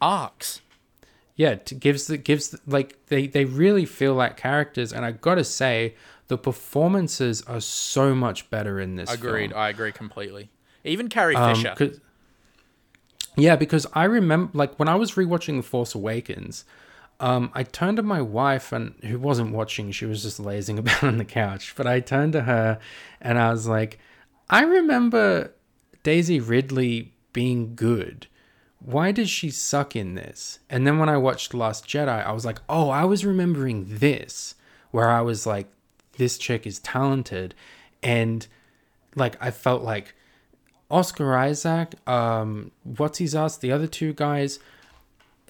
arcs. 0.00 0.60
yeah, 1.36 1.54
gives 1.54 2.08
the 2.08 2.18
gives 2.18 2.48
the, 2.50 2.60
like 2.66 2.98
they 3.06 3.26
they 3.26 3.44
really 3.46 3.86
feel 3.86 4.12
like 4.14 4.36
characters, 4.36 4.92
and 4.92 5.04
I 5.06 5.12
gotta 5.12 5.44
say 5.44 5.94
the 6.28 6.36
performances 6.36 7.42
are 7.42 7.60
so 7.60 8.14
much 8.14 8.50
better 8.50 8.78
in 8.80 8.96
this. 8.96 9.10
Agreed. 9.10 9.50
film. 9.50 9.60
I 9.60 9.68
agree 9.70 9.92
completely. 9.92 10.50
Even 10.84 11.08
Carrie 11.08 11.34
Um, 11.36 11.54
Fisher. 11.54 11.92
yeah, 13.36 13.56
because 13.56 13.86
I 13.94 14.04
remember, 14.04 14.50
like, 14.52 14.78
when 14.78 14.88
I 14.88 14.94
was 14.96 15.12
rewatching 15.12 15.56
The 15.56 15.62
Force 15.62 15.94
Awakens, 15.94 16.64
um, 17.22 17.52
I 17.54 17.62
turned 17.62 17.98
to 17.98 18.02
my 18.02 18.20
wife, 18.20 18.72
and 18.72 18.94
who 19.04 19.18
wasn't 19.18 19.52
watching, 19.52 19.92
she 19.92 20.06
was 20.06 20.24
just 20.24 20.40
lazing 20.40 20.78
about 20.80 21.04
on 21.04 21.18
the 21.18 21.24
couch. 21.24 21.74
But 21.76 21.86
I 21.86 22.00
turned 22.00 22.32
to 22.34 22.42
her, 22.42 22.78
and 23.20 23.38
I 23.38 23.52
was 23.52 23.66
like, 23.66 23.98
I 24.50 24.62
remember 24.62 25.54
Daisy 26.02 26.40
Ridley 26.40 27.12
being 27.32 27.74
good. 27.76 28.26
Why 28.80 29.12
does 29.12 29.30
she 29.30 29.50
suck 29.50 29.94
in 29.94 30.16
this? 30.16 30.58
And 30.68 30.84
then 30.84 30.98
when 30.98 31.08
I 31.08 31.16
watched 31.16 31.54
Last 31.54 31.86
Jedi, 31.86 32.26
I 32.26 32.32
was 32.32 32.44
like, 32.44 32.58
oh, 32.68 32.90
I 32.90 33.04
was 33.04 33.24
remembering 33.24 33.86
this, 33.86 34.56
where 34.90 35.08
I 35.08 35.20
was 35.20 35.46
like, 35.46 35.68
this 36.18 36.36
chick 36.36 36.66
is 36.66 36.80
talented, 36.80 37.54
and 38.02 38.46
like 39.14 39.36
I 39.40 39.52
felt 39.52 39.82
like 39.82 40.14
Oscar 40.90 41.36
Isaac, 41.36 41.94
um, 42.08 42.72
what's 42.82 43.18
his 43.18 43.36
ass, 43.36 43.56
the 43.56 43.70
other 43.70 43.86
two 43.86 44.12
guys, 44.12 44.58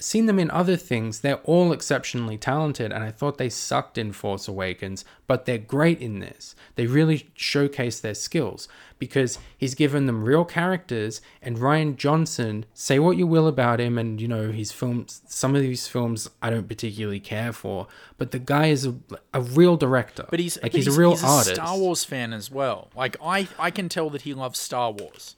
seen 0.03 0.27
them 0.27 0.39
in 0.39 0.51
other 0.51 0.77
things. 0.77 1.21
They're 1.21 1.37
all 1.45 1.73
exceptionally 1.73 2.37
talented, 2.37 2.93
and 2.93 3.03
I 3.03 3.11
thought 3.11 3.39
they 3.39 3.49
sucked 3.49 3.97
in 3.97 4.13
Force 4.13 4.49
Awakens, 4.49 5.05
but 5.27 5.47
they're 5.47 5.59
great 5.59 6.01
in 6.01 6.19
this. 6.19 6.55
They 6.75 6.87
really 6.87 7.31
showcase 7.35 8.01
their 8.01 8.15
skills 8.15 8.69
because 8.99 9.39
he's 9.57 9.75
given 9.75 10.07
them 10.07 10.25
real 10.25 10.45
characters. 10.45 11.21
And 11.41 11.59
Ryan 11.59 11.97
Johnson, 11.97 12.67
say 12.75 12.99
what 12.99 13.17
you 13.17 13.27
will 13.27 13.47
about 13.47 13.81
him, 13.81 13.99
and 13.99 14.21
you 14.21 14.29
know 14.29 14.51
his 14.51 14.73
films. 14.73 15.23
Some 15.27 15.55
of 15.55 15.63
these 15.63 15.89
films 15.89 16.29
I 16.41 16.51
don't 16.51 16.69
particularly 16.69 17.21
care 17.21 17.53
for, 17.53 17.87
but 18.19 18.31
the 18.31 18.39
guy 18.39 18.67
is 18.67 18.87
a, 18.87 18.95
a 19.33 19.41
real 19.41 19.77
director. 19.77 20.27
but 20.31 20.41
he's 20.41 20.61
like 20.63 20.73
but 20.73 20.79
he's, 20.79 20.87
a 20.87 20.99
real 20.99 21.13
he's 21.13 21.25
artist. 21.25 21.57
Star 21.57 21.79
Wars 21.79 22.05
fan 22.05 22.33
as 22.33 22.51
well. 22.51 22.91
Like 22.95 23.17
I, 23.23 23.49
I 23.59 23.71
can 23.71 23.89
tell 23.89 24.11
that 24.11 24.23
he 24.23 24.35
loves 24.35 24.59
Star 24.59 24.91
Wars. 24.91 25.37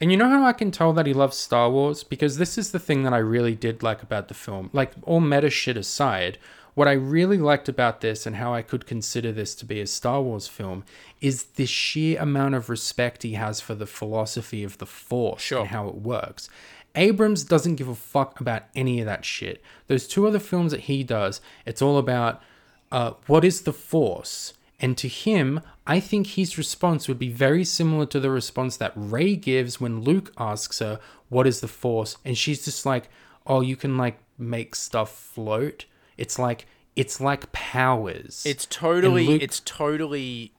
And 0.00 0.10
you 0.10 0.16
know 0.16 0.28
how 0.28 0.44
I 0.44 0.52
can 0.52 0.70
tell 0.70 0.92
that 0.92 1.06
he 1.06 1.14
loves 1.14 1.36
Star 1.36 1.70
Wars? 1.70 2.02
Because 2.02 2.36
this 2.36 2.58
is 2.58 2.72
the 2.72 2.78
thing 2.80 3.04
that 3.04 3.12
I 3.14 3.18
really 3.18 3.54
did 3.54 3.82
like 3.82 4.02
about 4.02 4.28
the 4.28 4.34
film. 4.34 4.70
Like, 4.72 4.92
all 5.04 5.20
meta 5.20 5.50
shit 5.50 5.76
aside, 5.76 6.38
what 6.74 6.88
I 6.88 6.92
really 6.92 7.38
liked 7.38 7.68
about 7.68 8.00
this 8.00 8.26
and 8.26 8.36
how 8.36 8.52
I 8.52 8.62
could 8.62 8.86
consider 8.86 9.30
this 9.30 9.54
to 9.56 9.64
be 9.64 9.80
a 9.80 9.86
Star 9.86 10.20
Wars 10.20 10.48
film 10.48 10.84
is 11.20 11.44
the 11.44 11.66
sheer 11.66 12.20
amount 12.20 12.56
of 12.56 12.68
respect 12.68 13.22
he 13.22 13.34
has 13.34 13.60
for 13.60 13.76
the 13.76 13.86
philosophy 13.86 14.64
of 14.64 14.78
the 14.78 14.86
Force 14.86 15.42
Sure. 15.42 15.60
and 15.60 15.68
how 15.68 15.88
it 15.88 15.94
works. 15.94 16.48
Abrams 16.96 17.44
doesn't 17.44 17.76
give 17.76 17.88
a 17.88 17.94
fuck 17.94 18.40
about 18.40 18.64
any 18.74 19.00
of 19.00 19.06
that 19.06 19.24
shit. 19.24 19.62
Those 19.86 20.06
two 20.06 20.26
other 20.26 20.38
films 20.40 20.72
that 20.72 20.82
he 20.82 21.04
does, 21.04 21.40
it's 21.64 21.82
all 21.82 21.98
about 21.98 22.42
uh, 22.90 23.12
what 23.26 23.44
is 23.44 23.62
the 23.62 23.72
Force? 23.72 24.54
And 24.80 24.98
to 24.98 25.08
him, 25.08 25.60
I 25.86 26.00
think 26.00 26.28
his 26.28 26.58
response 26.58 27.06
would 27.08 27.18
be 27.18 27.30
very 27.30 27.64
similar 27.64 28.06
to 28.06 28.20
the 28.20 28.30
response 28.30 28.76
that 28.78 28.92
Rey 28.96 29.36
gives 29.36 29.80
when 29.80 30.00
Luke 30.02 30.32
asks 30.36 30.80
her, 30.80 30.98
What 31.28 31.46
is 31.46 31.60
the 31.60 31.68
Force? 31.68 32.16
And 32.24 32.36
she's 32.36 32.64
just 32.64 32.84
like, 32.84 33.08
Oh, 33.46 33.60
you 33.60 33.76
can 33.76 33.96
like 33.96 34.18
make 34.38 34.74
stuff 34.74 35.14
float. 35.16 35.84
It's 36.16 36.38
like, 36.38 36.66
it's 36.96 37.20
like 37.20 37.52
powers. 37.52 38.42
It's 38.46 38.66
totally, 38.66 39.26
Luke- 39.26 39.42
it's 39.42 39.60
totally 39.60 40.52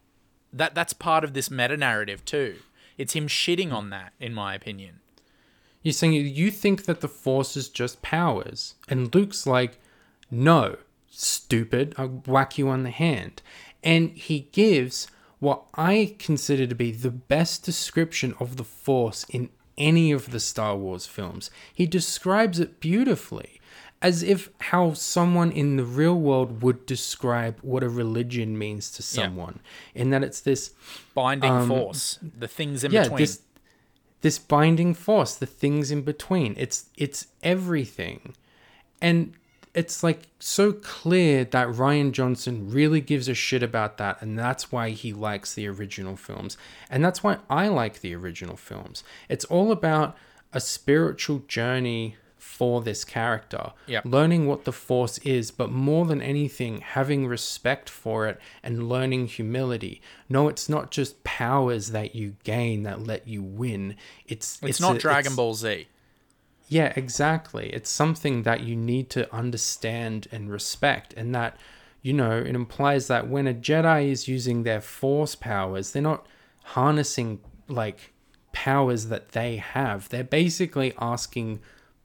that. 0.53 0.75
That's 0.75 0.93
part 0.93 1.23
of 1.23 1.33
this 1.33 1.49
meta 1.51 1.77
narrative 1.77 2.23
too. 2.25 2.57
It's 2.97 3.13
him 3.13 3.27
shitting 3.27 3.73
on 3.73 3.89
that, 3.89 4.13
in 4.19 4.33
my 4.33 4.55
opinion. 4.55 4.99
You're 5.81 5.93
saying 5.93 6.13
you 6.13 6.49
think 6.49 6.85
that 6.85 7.01
the 7.01 7.07
Force 7.07 7.55
is 7.55 7.69
just 7.69 8.01
powers. 8.01 8.75
And 8.87 9.13
Luke's 9.13 9.45
like, 9.45 9.79
no, 10.31 10.77
stupid, 11.09 11.93
I'll 11.97 12.23
whack 12.25 12.57
you 12.57 12.69
on 12.69 12.83
the 12.83 12.89
hand. 12.89 13.41
And 13.85 14.09
he 14.11 14.49
gives 14.51 15.07
what 15.39 15.63
I 15.75 16.15
consider 16.19 16.65
to 16.67 16.75
be 16.75 16.91
the 16.91 17.11
best 17.11 17.63
description 17.63 18.33
of 18.39 18.57
the 18.57 18.63
Force 18.63 19.25
in 19.29 19.49
any 19.77 20.11
of 20.11 20.31
the 20.31 20.39
Star 20.39 20.75
Wars 20.75 21.05
films. 21.05 21.51
He 21.73 21.85
describes 21.85 22.59
it 22.59 22.79
beautifully 22.79 23.61
as 24.01 24.23
if 24.23 24.49
how 24.59 24.93
someone 24.93 25.51
in 25.51 25.77
the 25.77 25.83
real 25.83 26.15
world 26.19 26.61
would 26.61 26.85
describe 26.85 27.59
what 27.61 27.83
a 27.83 27.89
religion 27.89 28.57
means 28.57 28.91
to 28.91 29.01
someone, 29.01 29.59
in 29.93 30.09
that 30.09 30.23
it's 30.23 30.41
this 30.41 30.73
Binding 31.13 31.67
force, 31.67 32.19
the 32.37 32.47
things 32.47 32.83
in 32.83 32.91
Um, 32.91 32.95
yeah 32.95 33.03
between. 33.03 33.17
this 33.19 33.41
this 34.21 34.39
binding 34.39 34.93
force 34.95 35.35
the 35.35 35.45
things 35.45 35.91
in 35.91 36.01
between 36.01 36.55
it's 36.57 36.85
it's 36.97 37.27
everything 37.43 38.33
and 38.99 39.33
it's 39.75 40.01
like 40.03 40.21
so 40.39 40.71
clear 40.71 41.43
that 41.43 41.67
Rian 41.67 42.11
Johnson 42.13 42.69
really 42.71 43.01
gives 43.01 43.27
a 43.27 43.33
shit 43.33 43.61
about 43.61 43.97
that 43.97 44.21
and 44.21 44.39
that's 44.39 44.71
why 44.71 44.89
he 44.91 45.11
likes 45.13 45.53
the 45.53 45.67
original 45.67 46.15
films 46.15 46.57
and 46.89 47.03
that's 47.03 47.21
why 47.23 47.37
I 47.49 47.67
like 47.67 48.01
the 48.01 48.15
original 48.15 48.55
films 48.57 49.03
it's 49.29 49.45
all 49.45 49.71
about 49.71 50.15
a 50.53 50.59
spiritual 50.59 51.39
journey 51.47 52.15
for 52.37 52.79
this 52.81 53.03
character 53.03 53.73
Yep. 53.87 54.05
learning 54.05 54.47
what 54.47 54.63
the 54.65 54.71
force 54.71 55.17
is 55.19 55.49
but 55.51 55.71
more 55.71 56.05
than 56.05 56.21
anything 56.21 56.79
having 56.79 57.25
respect 57.27 57.89
for 57.89 58.27
it 58.27 58.39
and 58.63 58.87
learning 58.87 59.27
humility 59.27 59.99
no 60.29 60.47
it's 60.47 60.69
not 60.69 60.91
just 60.91 61.23
powers 61.23 61.89
that 61.91 62.15
you 62.15 62.35
gain 62.43 62.83
that 62.83 63.01
let 63.05 63.27
you 63.27 63.41
win 63.41 63.95
it's 64.27 64.59
it's, 64.61 64.79
not 64.79 64.95
a- 64.97 64.99
Dragon 64.99 65.19
it's- 65.33 65.35
Ball 65.35 65.53
Z. 65.55 65.87
yeah, 66.67 66.93
exactly. 66.95 67.69
It's 67.73 67.89
something 67.89 68.43
that 68.43 68.61
you 68.61 68.75
need 68.75 69.09
to 69.11 69.33
understand 69.33 70.27
and 70.31 70.49
respect, 70.49 71.13
and 71.15 71.33
that, 71.35 71.57
you 72.01 72.13
know, 72.13 72.37
it 72.37 72.55
implies 72.55 73.07
that 73.07 73.27
when 73.29 73.47
a 73.47 73.53
Jedi 73.53 74.09
is 74.09 74.27
using 74.27 74.63
their 74.63 74.81
Force 74.81 75.35
powers, 75.35 75.91
they're 75.91 76.01
not 76.01 76.25
harnessing 76.63 77.39
like 77.67 78.13
powers 78.51 79.07
that 79.07 79.29
they 79.33 79.57
have. 79.57 80.09
They're 80.09 80.23
basically 80.23 80.93
asking 80.99 81.59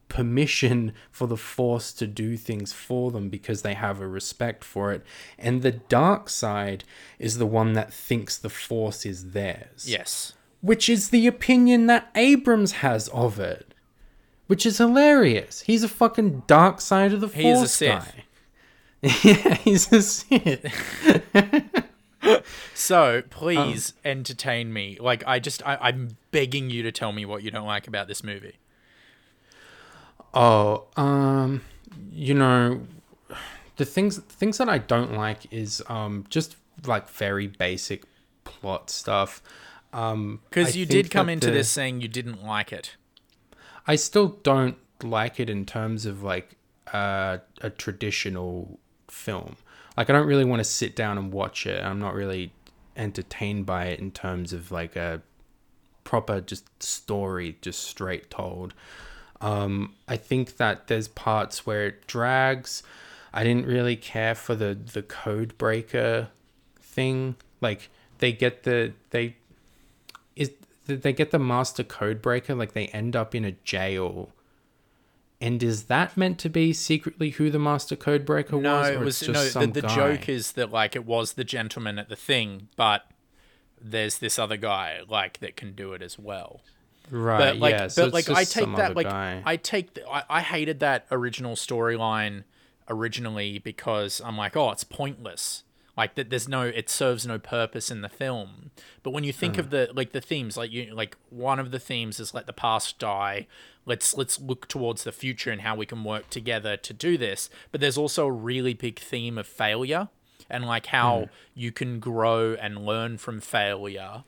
permission 0.09 0.93
for 1.11 1.27
the 1.29 1.37
Force 1.37 1.93
to 1.93 2.07
do 2.07 2.37
things 2.37 2.73
for 2.73 3.11
them 3.11 3.29
because 3.29 3.63
they 3.63 3.75
have 3.75 4.01
a 4.01 4.09
respect 4.09 4.65
for 4.65 4.93
it. 4.93 5.03
And 5.39 5.63
the 5.63 5.71
dark 5.73 6.29
side 6.29 6.85
is 7.19 7.39
the 7.39 7.47
one 7.47 7.75
that 7.75 7.93
thinks 7.93 8.37
the 8.37 8.51
Force 8.51 9.07
is 9.07 9.31
theirs 9.31 9.87
Yes. 9.89 10.33
which 10.61 10.89
is 10.89 11.11
the 11.11 11.27
opinion 11.29 11.87
that 11.87 12.11
Abrams 12.17 12.73
has 12.73 13.07
of 13.09 13.39
it, 13.39 13.73
which 14.51 14.67
is 14.67 14.79
hilarious. 14.79 15.61
He's 15.61 15.85
a 15.85 15.89
fucking 15.89 16.43
dark 16.49 16.81
side 16.81 17.13
of 17.13 17.21
the 17.21 17.29
He 17.29 17.47
is 17.49 17.59
a 17.59 17.61
Force 17.61 17.73
Sith. 17.73 18.05
guy. 18.05 18.25
yeah, 19.23 19.55
he's 19.55 19.93
a 19.93 20.03
Sith. 20.03 20.67
So 22.75 23.23
please 23.31 23.95
entertain 24.05 24.73
me. 24.73 24.99
Like 25.01 25.23
I 25.27 25.39
just, 25.39 25.65
I, 25.67 25.77
I'm 25.81 26.17
begging 26.33 26.69
you 26.69 26.83
to 26.83 26.91
tell 26.93 27.13
me 27.13 27.25
what 27.25 27.43
you 27.43 27.51
don't 27.51 27.67
like 27.67 27.87
about 27.87 28.09
this 28.09 28.25
movie. 28.25 28.57
Oh, 30.35 30.85
um, 30.97 31.63
you 32.13 32.35
know, 32.35 32.83
the 33.77 33.85
things 33.85 34.19
things 34.19 34.59
that 34.59 34.69
I 34.69 34.79
don't 34.79 35.13
like 35.15 35.53
is 35.53 35.83
um 35.89 36.25
just 36.29 36.57
like 36.87 37.09
very 37.09 37.47
basic 37.47 38.05
plot 38.45 38.91
stuff. 38.91 39.43
Um, 39.93 40.41
Because 40.51 40.77
you 40.77 40.87
did 40.87 41.11
come 41.11 41.29
into 41.29 41.47
the- 41.47 41.53
this 41.53 41.69
saying 41.69 42.01
you 42.01 42.09
didn't 42.09 42.45
like 42.45 42.73
it. 42.73 42.97
I 43.87 43.97
still 43.97 44.39
don't 44.43 44.77
like 45.03 45.41
it 45.41 45.49
in 45.51 45.67
terms 45.67 46.07
of 46.07 46.23
like 46.23 46.57
uh, 46.93 47.39
a 47.61 47.71
traditional 47.71 48.79
film. 49.09 49.57
Like 49.97 50.11
I 50.11 50.13
don't 50.13 50.27
really 50.27 50.45
want 50.45 50.61
to 50.61 50.65
sit 50.65 50.97
down 50.97 51.19
and 51.19 51.33
watch 51.33 51.67
it. 51.67 51.83
I'm 51.85 51.99
not 51.99 52.15
really 52.15 52.53
entertained 52.97 53.67
by 53.67 53.87
it 53.87 54.01
in 54.01 54.11
terms 54.11 54.53
of 54.53 54.71
like 54.71 54.97
a 54.97 55.23
proper 56.05 56.41
just 56.41 56.83
story 56.83 57.57
just 57.61 57.85
straight 57.85 58.31
told. 58.31 58.75
Um, 59.41 59.95
I 60.07 60.17
think 60.17 60.57
that 60.59 60.89
there's 60.89 61.09
parts 61.09 61.65
where 61.65 61.87
it 61.87 62.07
drags. 62.07 62.83
I 63.33 63.45
didn't 63.45 63.67
really 63.67 63.97
care 63.97 64.35
for 64.35 64.55
the 64.55 64.75
the 64.75 65.03
code 65.03 65.57
breaker 65.57 66.29
thing. 66.81 67.37
Like 67.61 67.91
they 68.19 68.33
get 68.33 68.65
the 68.65 68.93
they 69.11 69.37
they 70.87 71.13
get 71.13 71.31
the 71.31 71.39
master 71.39 71.85
code 71.85 72.21
breaker 72.23 72.55
like 72.55 72.73
they 72.73 72.87
end 72.89 73.17
up 73.17 73.35
in 73.35 73.45
a 73.45 73.53
jail. 73.53 74.31
And 75.41 75.63
is 75.63 75.85
that 75.85 76.17
meant 76.17 76.39
to 76.41 76.51
be 76.51 76.73
secretly 76.73 77.31
who 77.31 77.51
the 77.51 77.59
master 77.59 77.97
code 77.97 78.27
breaker 78.27 78.57
was? 78.57 78.63
No, 78.63 78.79
was? 79.01 79.23
it 79.23 79.29
was 79.29 79.55
no. 79.55 79.67
The, 79.67 79.81
the 79.81 79.89
joke 79.89 80.29
is 80.29 80.53
that 80.53 80.71
like 80.71 80.95
it 80.95 81.07
was 81.07 81.33
the 81.33 81.45
gentleman 81.45 81.99
at 81.99 82.09
the 82.09 82.17
thing, 82.17 82.69
but 82.77 83.11
there's 83.81 84.19
this 84.19 84.39
other 84.39 84.59
guy 84.59 85.01
like 85.09 85.41
that 85.41 85.57
can 85.57 85.73
do 85.73 85.95
it 85.95 86.03
as 86.03 86.19
well. 86.19 86.61
right? 87.11 87.39
But 87.39 87.57
like, 87.57 87.73
yeah, 87.73 87.89
so 87.89 88.11
but 88.11 88.19
it's 88.19 88.29
like 88.29 88.39
I 88.39 88.45
take 88.45 88.77
that 88.77 88.95
like 88.95 89.07
guy. 89.07 89.43
I 89.45 89.57
take 89.57 89.95
the, 89.95 90.07
I, 90.09 90.25
I 90.29 90.41
hated 90.43 90.81
that 90.81 91.07
original 91.11 91.55
storyline 91.57 92.45
originally 92.89 93.59
because 93.59 94.21
I'm 94.23 94.37
like, 94.37 94.57
oh, 94.57 94.71
it's 94.73 94.85
pointless. 94.85 95.63
Like 96.01 96.15
that, 96.15 96.31
there's 96.31 96.49
no, 96.49 96.63
it 96.63 96.89
serves 96.89 97.27
no 97.27 97.39
purpose 97.39 97.91
in 97.91 98.01
the 98.01 98.09
film. 98.09 98.71
But 99.03 99.11
when 99.11 99.23
you 99.25 99.33
think 99.35 99.55
Hmm. 99.57 99.61
of 99.61 99.71
the 99.71 99.91
like 100.01 100.13
the 100.13 100.21
themes, 100.31 100.57
like 100.57 100.73
you 100.73 100.95
like 100.95 101.17
one 101.29 101.59
of 101.59 101.71
the 101.73 101.79
themes 101.79 102.19
is 102.19 102.33
let 102.33 102.47
the 102.47 102.55
past 102.55 102.99
die. 102.99 103.47
Let's 103.85 104.17
let's 104.17 104.41
look 104.41 104.67
towards 104.67 105.05
the 105.05 105.13
future 105.13 105.51
and 105.51 105.61
how 105.61 105.75
we 105.77 105.85
can 105.87 106.03
work 106.03 106.31
together 106.31 106.77
to 106.79 106.93
do 106.95 107.19
this. 107.19 107.51
But 107.71 107.81
there's 107.83 107.99
also 107.99 108.27
a 108.27 108.33
really 108.33 108.73
big 108.73 108.99
theme 108.99 109.37
of 109.37 109.47
failure 109.47 110.09
and 110.49 110.65
like 110.65 110.87
how 110.87 111.29
you 111.55 111.71
can 111.71 112.01
grow 112.01 112.55
and 112.55 112.87
learn 112.87 113.19
from 113.19 113.41
failure 113.41 114.25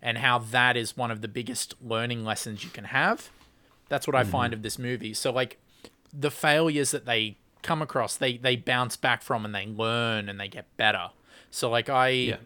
and 0.00 0.18
how 0.18 0.38
that 0.38 0.76
is 0.76 0.96
one 0.96 1.10
of 1.10 1.20
the 1.22 1.28
biggest 1.28 1.74
learning 1.82 2.24
lessons 2.24 2.62
you 2.62 2.70
can 2.70 2.84
have. 2.84 3.30
That's 3.88 4.06
what 4.06 4.14
I 4.14 4.22
find 4.24 4.54
of 4.54 4.62
this 4.62 4.78
movie. 4.78 5.12
So 5.14 5.32
like 5.32 5.58
the 6.12 6.30
failures 6.30 6.92
that 6.92 7.04
they 7.04 7.36
come 7.62 7.82
across, 7.82 8.16
they 8.16 8.36
they 8.36 8.54
bounce 8.54 8.96
back 8.96 9.22
from 9.22 9.44
and 9.44 9.52
they 9.54 9.66
learn 9.66 10.28
and 10.28 10.38
they 10.38 10.48
get 10.48 10.66
better. 10.76 11.10
So 11.50 11.70
like 11.70 11.88
I 11.88 12.08
Yeah. 12.08 12.36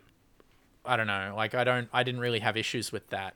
I 0.84 0.96
don't 0.96 1.06
know, 1.06 1.34
like 1.36 1.54
I 1.54 1.64
don't 1.64 1.88
I 1.92 2.02
didn't 2.02 2.20
really 2.20 2.40
have 2.40 2.56
issues 2.56 2.92
with 2.92 3.08
that. 3.10 3.34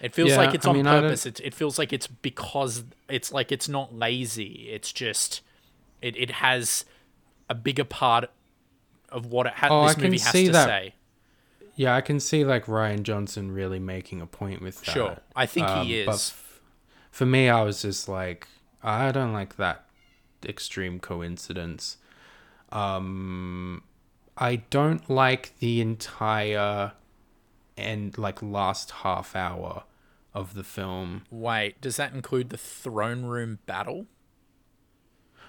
It 0.00 0.14
feels 0.14 0.30
Yeah, 0.30 0.36
like 0.38 0.54
it's 0.54 0.64
I 0.66 0.70
on 0.70 0.76
mean, 0.76 0.84
purpose. 0.86 1.26
It, 1.26 1.40
it 1.40 1.54
feels 1.54 1.78
like 1.78 1.92
it's 1.92 2.06
because 2.06 2.84
it's 3.08 3.32
like 3.32 3.52
it's 3.52 3.68
not 3.68 3.94
lazy. 3.94 4.68
It's 4.70 4.92
just 4.92 5.42
it, 6.00 6.16
it 6.16 6.30
has 6.30 6.84
a 7.50 7.54
bigger 7.54 7.84
part 7.84 8.30
of 9.10 9.26
what 9.26 9.46
it 9.46 9.52
ha- 9.54 9.68
Oh, 9.70 9.80
I 9.82 9.86
this 9.88 9.94
can 9.94 10.04
movie 10.04 10.18
has 10.18 10.32
see 10.32 10.46
to 10.46 10.52
that. 10.52 10.66
say. 10.66 10.94
Yeah, 11.76 11.94
I 11.94 12.00
can 12.00 12.20
see 12.20 12.44
like 12.44 12.66
Rian 12.66 13.02
Johnson 13.02 13.52
really 13.52 13.78
making 13.78 14.20
a 14.20 14.26
point 14.26 14.62
with 14.62 14.80
that. 14.84 14.92
Sure. 14.92 15.16
I 15.36 15.46
think 15.46 15.66
he 15.68 16.00
Um, 16.00 16.06
but 16.06 16.14
is. 16.14 16.30
f- 16.30 16.60
for 17.10 17.26
me, 17.26 17.48
I 17.48 17.62
was 17.62 17.82
just 17.82 18.08
like, 18.08 18.48
I 18.82 19.10
don't 19.12 19.32
like 19.32 19.56
that 19.56 19.84
extreme 20.46 21.00
coincidence. 21.00 21.96
Um, 22.72 23.82
I 24.40 24.56
don't 24.70 25.08
like 25.10 25.58
the 25.58 25.82
entire 25.82 26.92
and 27.76 28.16
like 28.16 28.42
last 28.42 28.90
half 28.90 29.36
hour 29.36 29.84
of 30.32 30.54
the 30.54 30.64
film. 30.64 31.24
Wait, 31.30 31.80
does 31.80 31.96
that 31.96 32.14
include 32.14 32.48
the 32.48 32.56
throne 32.56 33.24
room 33.24 33.58
battle? 33.66 34.06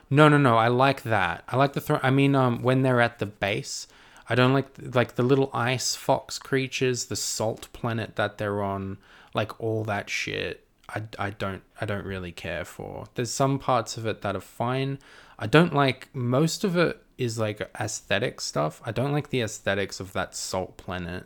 No, 0.09 0.27
no, 0.27 0.37
no. 0.37 0.57
I 0.57 0.67
like 0.67 1.03
that. 1.03 1.45
I 1.47 1.55
like 1.55 1.71
the 1.71 1.79
throw. 1.79 1.99
I 2.03 2.09
mean, 2.09 2.35
um, 2.35 2.61
when 2.61 2.81
they're 2.81 2.99
at 2.99 3.19
the 3.19 3.25
base, 3.25 3.87
I 4.27 4.35
don't 4.35 4.53
like 4.53 4.67
like 4.93 5.15
the 5.15 5.23
little 5.23 5.49
ice 5.53 5.95
fox 5.95 6.37
creatures, 6.37 7.05
the 7.05 7.15
salt 7.15 7.69
planet 7.71 8.17
that 8.17 8.37
they're 8.37 8.61
on, 8.61 8.97
like 9.33 9.57
all 9.59 9.85
that 9.85 10.09
shit. 10.09 10.67
I, 10.89 11.03
I 11.17 11.29
don't 11.29 11.63
I 11.79 11.85
don't 11.85 12.05
really 12.05 12.33
care 12.33 12.65
for. 12.65 13.05
There's 13.15 13.31
some 13.31 13.57
parts 13.57 13.95
of 13.95 14.05
it 14.05 14.21
that 14.21 14.35
are 14.35 14.41
fine. 14.41 14.99
I 15.39 15.47
don't 15.47 15.73
like 15.73 16.09
most 16.13 16.65
of 16.65 16.75
it 16.75 17.01
is 17.17 17.37
like 17.37 17.61
aesthetic 17.79 18.41
stuff. 18.41 18.81
I 18.85 18.91
don't 18.91 19.11
like 19.11 19.29
the 19.29 19.41
aesthetics 19.41 19.99
of 19.99 20.13
that 20.13 20.35
salt 20.35 20.77
planet. 20.77 21.25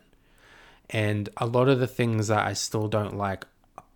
And 0.90 1.28
a 1.36 1.46
lot 1.46 1.68
of 1.68 1.80
the 1.80 1.86
things 1.86 2.28
that 2.28 2.46
I 2.46 2.52
still 2.52 2.88
don't 2.88 3.16
like 3.16 3.46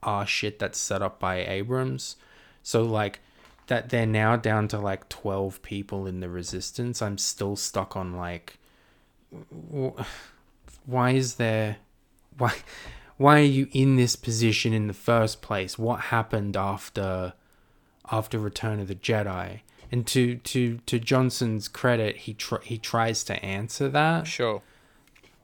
are 0.02 0.26
shit 0.26 0.58
that's 0.58 0.78
set 0.78 1.02
up 1.02 1.20
by 1.20 1.44
Abrams. 1.44 2.16
So 2.62 2.82
like 2.82 3.20
that 3.68 3.90
they're 3.90 4.06
now 4.06 4.36
down 4.36 4.66
to 4.68 4.78
like 4.78 5.08
12 5.08 5.62
people 5.62 6.06
in 6.06 6.20
the 6.20 6.28
resistance. 6.28 7.00
I'm 7.00 7.18
still 7.18 7.56
stuck 7.56 7.96
on 7.96 8.16
like 8.16 8.58
why 10.86 11.10
is 11.10 11.36
there 11.36 11.76
why 12.38 12.54
why 13.16 13.38
are 13.38 13.44
you 13.44 13.68
in 13.72 13.96
this 13.96 14.16
position 14.16 14.72
in 14.72 14.86
the 14.86 14.94
first 14.94 15.42
place? 15.42 15.78
What 15.78 16.00
happened 16.00 16.56
after 16.56 17.34
after 18.10 18.38
Return 18.38 18.80
of 18.80 18.88
the 18.88 18.94
Jedi? 18.94 19.60
And 19.92 20.06
to 20.08 20.36
to 20.36 20.78
to 20.86 20.98
Johnson's 21.00 21.66
credit, 21.68 22.16
he 22.18 22.34
tr- 22.34 22.62
he 22.62 22.78
tries 22.78 23.24
to 23.24 23.44
answer 23.44 23.88
that 23.88 24.26
Sure. 24.26 24.62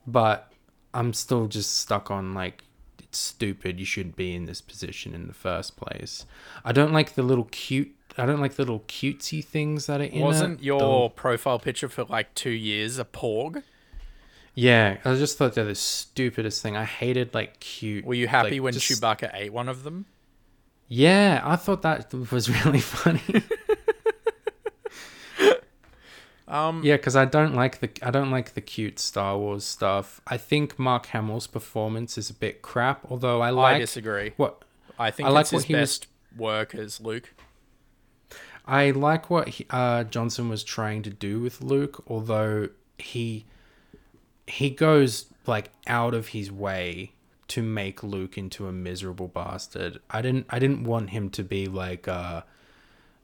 but 0.06 0.52
I'm 0.94 1.12
still 1.12 1.46
just 1.48 1.76
stuck 1.78 2.10
on 2.10 2.32
like 2.32 2.62
it's 3.00 3.18
stupid. 3.18 3.78
You 3.80 3.84
shouldn't 3.86 4.16
be 4.16 4.34
in 4.34 4.46
this 4.46 4.60
position 4.60 5.14
in 5.14 5.26
the 5.26 5.34
first 5.34 5.76
place. 5.76 6.26
I 6.64 6.72
don't 6.72 6.92
like 6.92 7.14
the 7.14 7.22
little 7.22 7.48
cute. 7.50 7.92
I 8.18 8.24
don't 8.24 8.40
like 8.40 8.54
the 8.54 8.62
little 8.62 8.80
cutesy 8.88 9.44
things 9.44 9.86
that 9.86 10.00
are 10.00 10.04
in 10.04 10.20
Wasn't 10.22 10.60
it. 10.60 10.64
your 10.64 11.10
profile 11.10 11.58
picture 11.58 11.88
for 11.88 12.04
like 12.04 12.34
two 12.34 12.50
years 12.50 12.98
a 12.98 13.04
porg? 13.04 13.62
Yeah, 14.54 14.96
I 15.04 15.16
just 15.16 15.36
thought 15.36 15.54
they're 15.54 15.66
the 15.66 15.74
stupidest 15.74 16.62
thing. 16.62 16.76
I 16.76 16.84
hated 16.84 17.34
like 17.34 17.60
cute. 17.60 18.06
Were 18.06 18.14
you 18.14 18.26
happy 18.28 18.52
like, 18.52 18.62
when 18.62 18.72
just- 18.72 18.88
Chewbacca 18.90 19.30
ate 19.34 19.52
one 19.52 19.68
of 19.68 19.82
them? 19.82 20.06
Yeah, 20.88 21.42
I 21.44 21.56
thought 21.56 21.82
that 21.82 22.14
was 22.14 22.48
really 22.64 22.80
funny. 22.80 23.20
Um, 26.48 26.82
Yeah, 26.84 26.96
because 26.96 27.16
I 27.16 27.24
don't 27.24 27.54
like 27.54 27.80
the 27.80 27.90
I 28.02 28.10
don't 28.10 28.30
like 28.30 28.54
the 28.54 28.60
cute 28.60 28.98
Star 28.98 29.36
Wars 29.36 29.64
stuff. 29.64 30.20
I 30.26 30.36
think 30.36 30.78
Mark 30.78 31.06
Hamill's 31.06 31.46
performance 31.46 32.16
is 32.16 32.30
a 32.30 32.34
bit 32.34 32.62
crap. 32.62 33.00
Although 33.10 33.40
I 33.40 33.50
I 33.74 33.78
disagree. 33.78 34.32
what 34.36 34.62
I 34.98 35.10
think 35.10 35.28
I 35.28 35.32
like 35.32 35.48
his 35.48 35.64
he 35.64 35.74
was- 35.74 35.80
best 35.80 36.06
work 36.36 36.74
as 36.74 37.00
Luke. 37.00 37.32
I 38.68 38.90
like 38.90 39.30
what 39.30 39.48
he, 39.48 39.66
uh, 39.70 40.04
Johnson 40.04 40.48
was 40.48 40.64
trying 40.64 41.02
to 41.02 41.10
do 41.10 41.40
with 41.40 41.60
Luke, 41.62 42.02
although 42.08 42.68
he 42.98 43.46
he 44.46 44.70
goes 44.70 45.26
like 45.46 45.70
out 45.86 46.14
of 46.14 46.28
his 46.28 46.50
way 46.50 47.12
to 47.48 47.62
make 47.62 48.02
Luke 48.02 48.36
into 48.36 48.66
a 48.66 48.72
miserable 48.72 49.28
bastard. 49.28 50.00
I 50.10 50.20
didn't 50.22 50.46
I 50.50 50.58
didn't 50.58 50.84
want 50.84 51.10
him 51.10 51.30
to 51.30 51.42
be 51.44 51.66
like 51.66 52.06
a 52.08 52.44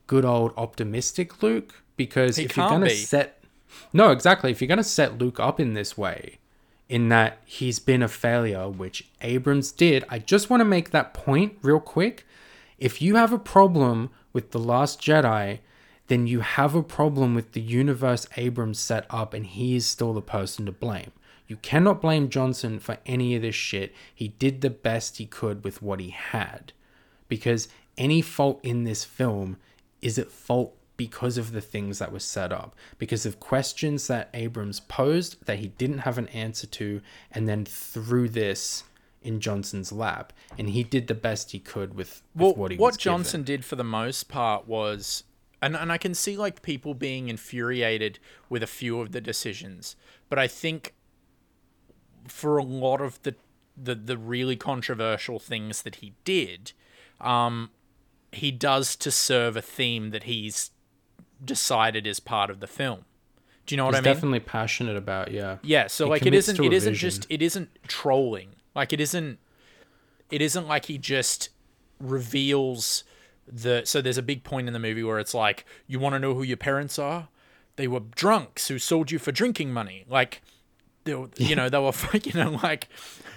good 0.06 0.24
old 0.24 0.52
optimistic 0.56 1.42
Luke 1.42 1.82
because 2.06 2.36
He 2.36 2.44
if 2.44 2.56
you're 2.56 2.68
gonna 2.68 2.86
be. 2.86 2.94
set 2.94 3.42
No, 3.92 4.10
exactly. 4.10 4.50
If 4.50 4.60
you're 4.60 4.68
gonna 4.68 4.84
set 4.84 5.18
Luke 5.18 5.40
up 5.40 5.60
in 5.60 5.74
this 5.74 5.96
way, 5.96 6.38
in 6.88 7.08
that 7.08 7.38
he's 7.44 7.78
been 7.78 8.02
a 8.02 8.08
failure, 8.08 8.68
which 8.68 9.08
Abrams 9.20 9.72
did, 9.72 10.04
I 10.08 10.18
just 10.18 10.50
want 10.50 10.60
to 10.60 10.64
make 10.64 10.90
that 10.90 11.14
point 11.14 11.56
real 11.62 11.80
quick. 11.80 12.26
If 12.78 13.00
you 13.00 13.16
have 13.16 13.32
a 13.32 13.38
problem 13.38 14.10
with 14.32 14.50
The 14.50 14.58
Last 14.58 15.00
Jedi, 15.00 15.60
then 16.08 16.26
you 16.26 16.40
have 16.40 16.74
a 16.74 16.82
problem 16.82 17.34
with 17.34 17.52
the 17.52 17.60
universe 17.60 18.26
Abrams 18.36 18.78
set 18.78 19.06
up, 19.08 19.32
and 19.32 19.46
he 19.46 19.76
is 19.76 19.86
still 19.86 20.12
the 20.12 20.20
person 20.20 20.66
to 20.66 20.72
blame. 20.72 21.12
You 21.46 21.56
cannot 21.56 22.00
blame 22.00 22.28
Johnson 22.28 22.78
for 22.78 22.98
any 23.06 23.34
of 23.34 23.42
this 23.42 23.54
shit. 23.54 23.94
He 24.14 24.28
did 24.28 24.60
the 24.60 24.70
best 24.70 25.18
he 25.18 25.26
could 25.26 25.64
with 25.64 25.82
what 25.82 26.00
he 26.00 26.10
had. 26.10 26.72
Because 27.28 27.68
any 27.96 28.20
fault 28.20 28.60
in 28.62 28.84
this 28.84 29.04
film 29.04 29.56
is 30.00 30.18
at 30.18 30.30
fault 30.30 30.74
because 30.97 31.39
of 31.39 31.52
the 31.52 31.60
things 31.60 31.98
that 31.98 32.12
were 32.12 32.19
set 32.19 32.52
up, 32.52 32.74
because 32.98 33.27
of 33.27 33.40
questions 33.40 34.06
that 34.06 34.28
Abrams 34.35 34.81
posed 34.81 35.44
that 35.47 35.59
he 35.59 35.69
didn't 35.69 35.98
have 35.98 36.19
an 36.19 36.28
answer 36.28 36.66
to, 36.66 37.01
and 37.31 37.48
then 37.48 37.64
threw 37.64 38.28
this 38.28 38.85
in 39.23 39.40
Johnson's 39.40 39.93
lap. 39.93 40.32
And 40.59 40.70
he 40.70 40.82
did 40.82 41.06
the 41.06 41.14
best 41.14 41.52
he 41.52 41.59
could 41.59 41.94
with, 41.94 42.23
with 42.35 42.43
Well, 42.43 42.55
what 42.55 42.70
he 42.70 42.77
what 42.77 42.93
was 42.93 42.97
given. 42.98 43.19
Johnson 43.19 43.43
did 43.43 43.64
for 43.64 43.77
the 43.77 43.85
most 43.85 44.28
part 44.28 44.66
was, 44.66 45.24
and 45.60 45.77
and 45.77 45.90
I 45.90 45.98
can 45.98 46.14
see 46.14 46.36
like 46.36 46.62
people 46.62 46.94
being 46.94 47.28
infuriated 47.28 48.19
with 48.48 48.62
a 48.62 48.66
few 48.66 49.01
of 49.01 49.12
the 49.12 49.20
decisions, 49.20 49.97
but 50.28 50.39
I 50.39 50.47
think 50.47 50.94
for 52.28 52.59
a 52.59 52.64
lot 52.64 53.01
of 53.01 53.23
the 53.23 53.35
the 53.77 53.94
the 53.94 54.19
really 54.19 54.56
controversial 54.56 55.39
things 55.39 55.82
that 55.82 55.97
he 55.97 56.14
did, 56.24 56.73
um, 57.20 57.70
he 58.32 58.51
does 58.51 58.97
to 58.97 59.10
serve 59.10 59.56
a 59.56 59.62
theme 59.62 60.10
that 60.10 60.24
he's 60.24 60.70
decided 61.44 62.06
is 62.06 62.20
part 62.20 62.51
of 62.51 62.60
the 62.60 62.66
film. 62.66 63.05
Do 63.66 63.74
you 63.74 63.77
know 63.77 63.85
what 63.85 63.94
He's 63.94 64.01
I 64.01 64.09
mean? 64.09 64.14
definitely 64.14 64.40
passionate 64.40 64.97
about, 64.97 65.31
yeah. 65.31 65.59
Yeah, 65.62 65.86
so 65.86 66.06
He 66.06 66.10
like 66.10 66.27
it 66.27 66.35
isn't 66.35 66.59
it 66.60 66.73
isn't 66.73 66.93
vision. 66.94 67.09
just 67.10 67.27
it 67.31 67.43
isn't 67.43 67.70
trolling. 67.86 68.51
Like 68.74 68.93
it 68.93 69.01
isn't 69.01 69.39
it 70.31 70.43
isn't 70.43 70.66
like 70.66 70.86
he 70.86 70.98
just 70.98 71.51
reveals 72.01 73.05
the 73.47 73.82
so 73.85 74.01
there's 74.01 74.19
a 74.19 74.23
big 74.23 74.44
point 74.44 74.66
in 74.66 74.73
the 74.73 74.78
movie 74.78 75.02
where 75.02 75.19
it's 75.19 75.35
like 75.35 75.64
you 75.86 75.98
want 75.98 76.14
to 76.14 76.19
know 76.19 76.35
who 76.35 76.43
your 76.43 76.56
parents 76.56 76.98
are? 76.98 77.28
They 77.77 77.89
were 77.89 78.01
drunks 78.01 78.69
who 78.69 78.78
sold 78.78 79.10
you 79.10 79.19
for 79.19 79.32
drinking 79.32 79.73
money. 79.73 80.05
Like 80.09 80.43
they 81.05 81.14
were, 81.14 81.28
you 81.36 81.56
know, 81.56 81.69
they 81.69 81.78
were 81.78 81.93
you 82.24 82.32
know 82.35 82.59
like 82.62 82.89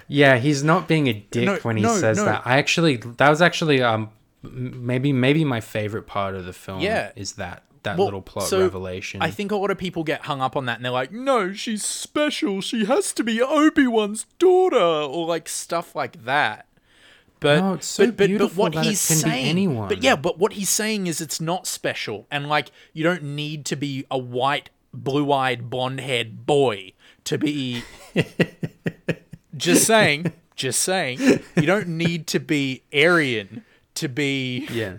Yeah, 0.08 0.38
he's 0.38 0.64
not 0.64 0.88
being 0.88 1.08
a 1.08 1.14
dick 1.32 1.46
No, 1.46 1.56
when 1.58 1.78
he 1.78 1.84
no, 1.84 1.96
says 1.98 2.18
no. 2.18 2.26
that. 2.26 2.42
I 2.46 2.58
actually 2.58 2.98
that 2.98 3.30
was 3.30 3.42
actually 3.42 3.82
um 3.82 4.10
maybe 4.44 5.12
maybe 5.14 5.44
my 5.46 5.62
favorite 5.62 6.08
part 6.08 6.36
of 6.36 6.46
the 6.46 6.54
film 6.54 6.80
Yeah. 6.82 7.12
is 7.16 7.34
that 7.34 7.64
that 7.86 7.98
Well, 7.98 8.06
little 8.06 8.22
plot 8.22 8.48
so 8.48 8.60
revelation. 8.60 9.22
I 9.22 9.32
think 9.32 9.52
a 9.52 9.56
lot 9.56 9.72
of 9.72 9.78
people 9.78 10.04
get 10.04 10.26
hung 10.26 10.42
up 10.42 10.56
on 10.56 10.66
that 10.66 10.78
and 10.78 10.86
they're 10.86 10.92
like, 10.92 11.12
no, 11.12 11.54
she's 11.54 11.84
special. 11.84 12.62
She 12.62 12.86
has 12.86 13.14
to 13.14 13.24
be 13.24 13.42
Obi 13.42 13.88
Wan's 13.88 14.26
daughter, 14.38 14.78
or 14.78 15.26
like 15.26 15.48
stuff 15.50 15.96
like 15.96 16.26
that. 16.26 16.68
But, 17.40 17.60
No, 17.60 17.78
so 17.80 18.08
but, 18.08 18.18
but, 18.18 18.38
but 18.38 18.56
what 18.56 18.76
he's 18.76 19.00
saying, 19.02 19.48
anyone. 19.48 19.88
but 19.88 20.04
yeah, 20.04 20.16
but 20.16 20.38
what 20.40 20.54
he's 20.54 20.70
saying 20.70 21.08
is 21.08 21.22
it's 21.22 21.42
not 21.42 21.68
special, 21.68 22.28
and 22.30 22.48
like 22.48 22.72
you 22.94 23.04
don't 23.04 23.24
need 23.24 23.66
to 23.66 23.76
be 23.76 24.06
a 24.12 24.18
white, 24.18 24.70
blue-eyed, 24.94 25.70
blonde-haired 25.70 26.46
boy 26.46 26.94
to 27.26 27.38
be. 27.38 27.84
just 29.58 29.86
saying, 29.86 30.32
just 30.56 30.82
saying, 30.82 31.20
you 31.56 31.66
don't 31.66 31.88
need 31.88 32.28
to 32.28 32.40
be 32.40 32.84
Aryan 32.94 33.64
to 33.96 34.08
be 34.10 34.68
yeah. 34.72 34.98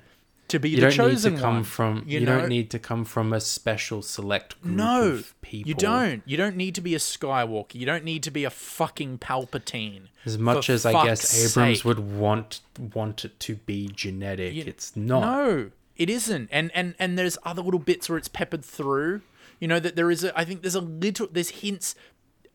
To 0.48 0.59
be 0.59 0.70
You 0.70 0.77
the 0.77 0.81
don't 0.82 0.90
need 0.90 0.97
chosen 0.97 1.35
to 1.35 1.40
come 1.40 1.55
one. 1.56 1.64
from 1.64 2.05
you, 2.06 2.20
know? 2.20 2.39
don't 2.39 2.48
need 2.48 2.70
to 2.70 2.78
come 2.78 3.05
from 3.05 3.32
a 3.32 3.40
special 3.40 4.02
select 4.02 4.60
group 4.62 4.74
No, 4.77 5.02
of 5.12 5.35
people. 5.40 5.68
you 5.68 5.74
don't. 5.74 6.23
You 6.27 6.36
don't 6.36 6.56
need 6.56 6.74
to 6.77 6.81
be 6.81 6.94
a 6.94 6.98
Skywalker. 6.98 7.74
You 7.74 7.86
don't 7.86 8.05
need 8.05 8.23
to 8.24 8.31
be 8.31 8.44
a 8.44 8.51
fucking 8.51 9.18
Palpatine. 9.18 10.09
As 10.24 10.39
much 10.39 10.66
For 10.66 10.73
as 10.73 10.86
I 10.86 10.93
guess 11.05 11.35
Abrams 11.56 11.78
sake. 11.78 11.85
would 11.85 11.98
want 11.98 12.60
want 12.94 13.24
it 13.24 13.39
to 13.40 13.56
be 13.56 13.89
genetic, 13.89 14.55
it's 14.66 14.94
not. 14.97 15.20
No, 15.20 15.70
it 15.97 16.09
isn't. 16.10 16.48
And 16.52 16.70
and 16.74 16.94
and 16.98 17.18
there's 17.18 17.39
other 17.44 17.62
little 17.62 17.81
bits 17.81 18.09
where 18.09 18.18
it's 18.18 18.28
peppered 18.28 18.64
through. 18.64 19.23
You 19.60 19.68
know 19.68 19.81
that 19.81 19.97
there 19.97 20.10
is 20.10 20.23
a. 20.24 20.39
I 20.39 20.44
think 20.44 20.62
there's 20.62 20.74
a 20.74 20.81
little. 20.81 21.28
There's 21.32 21.48
hints. 21.51 21.94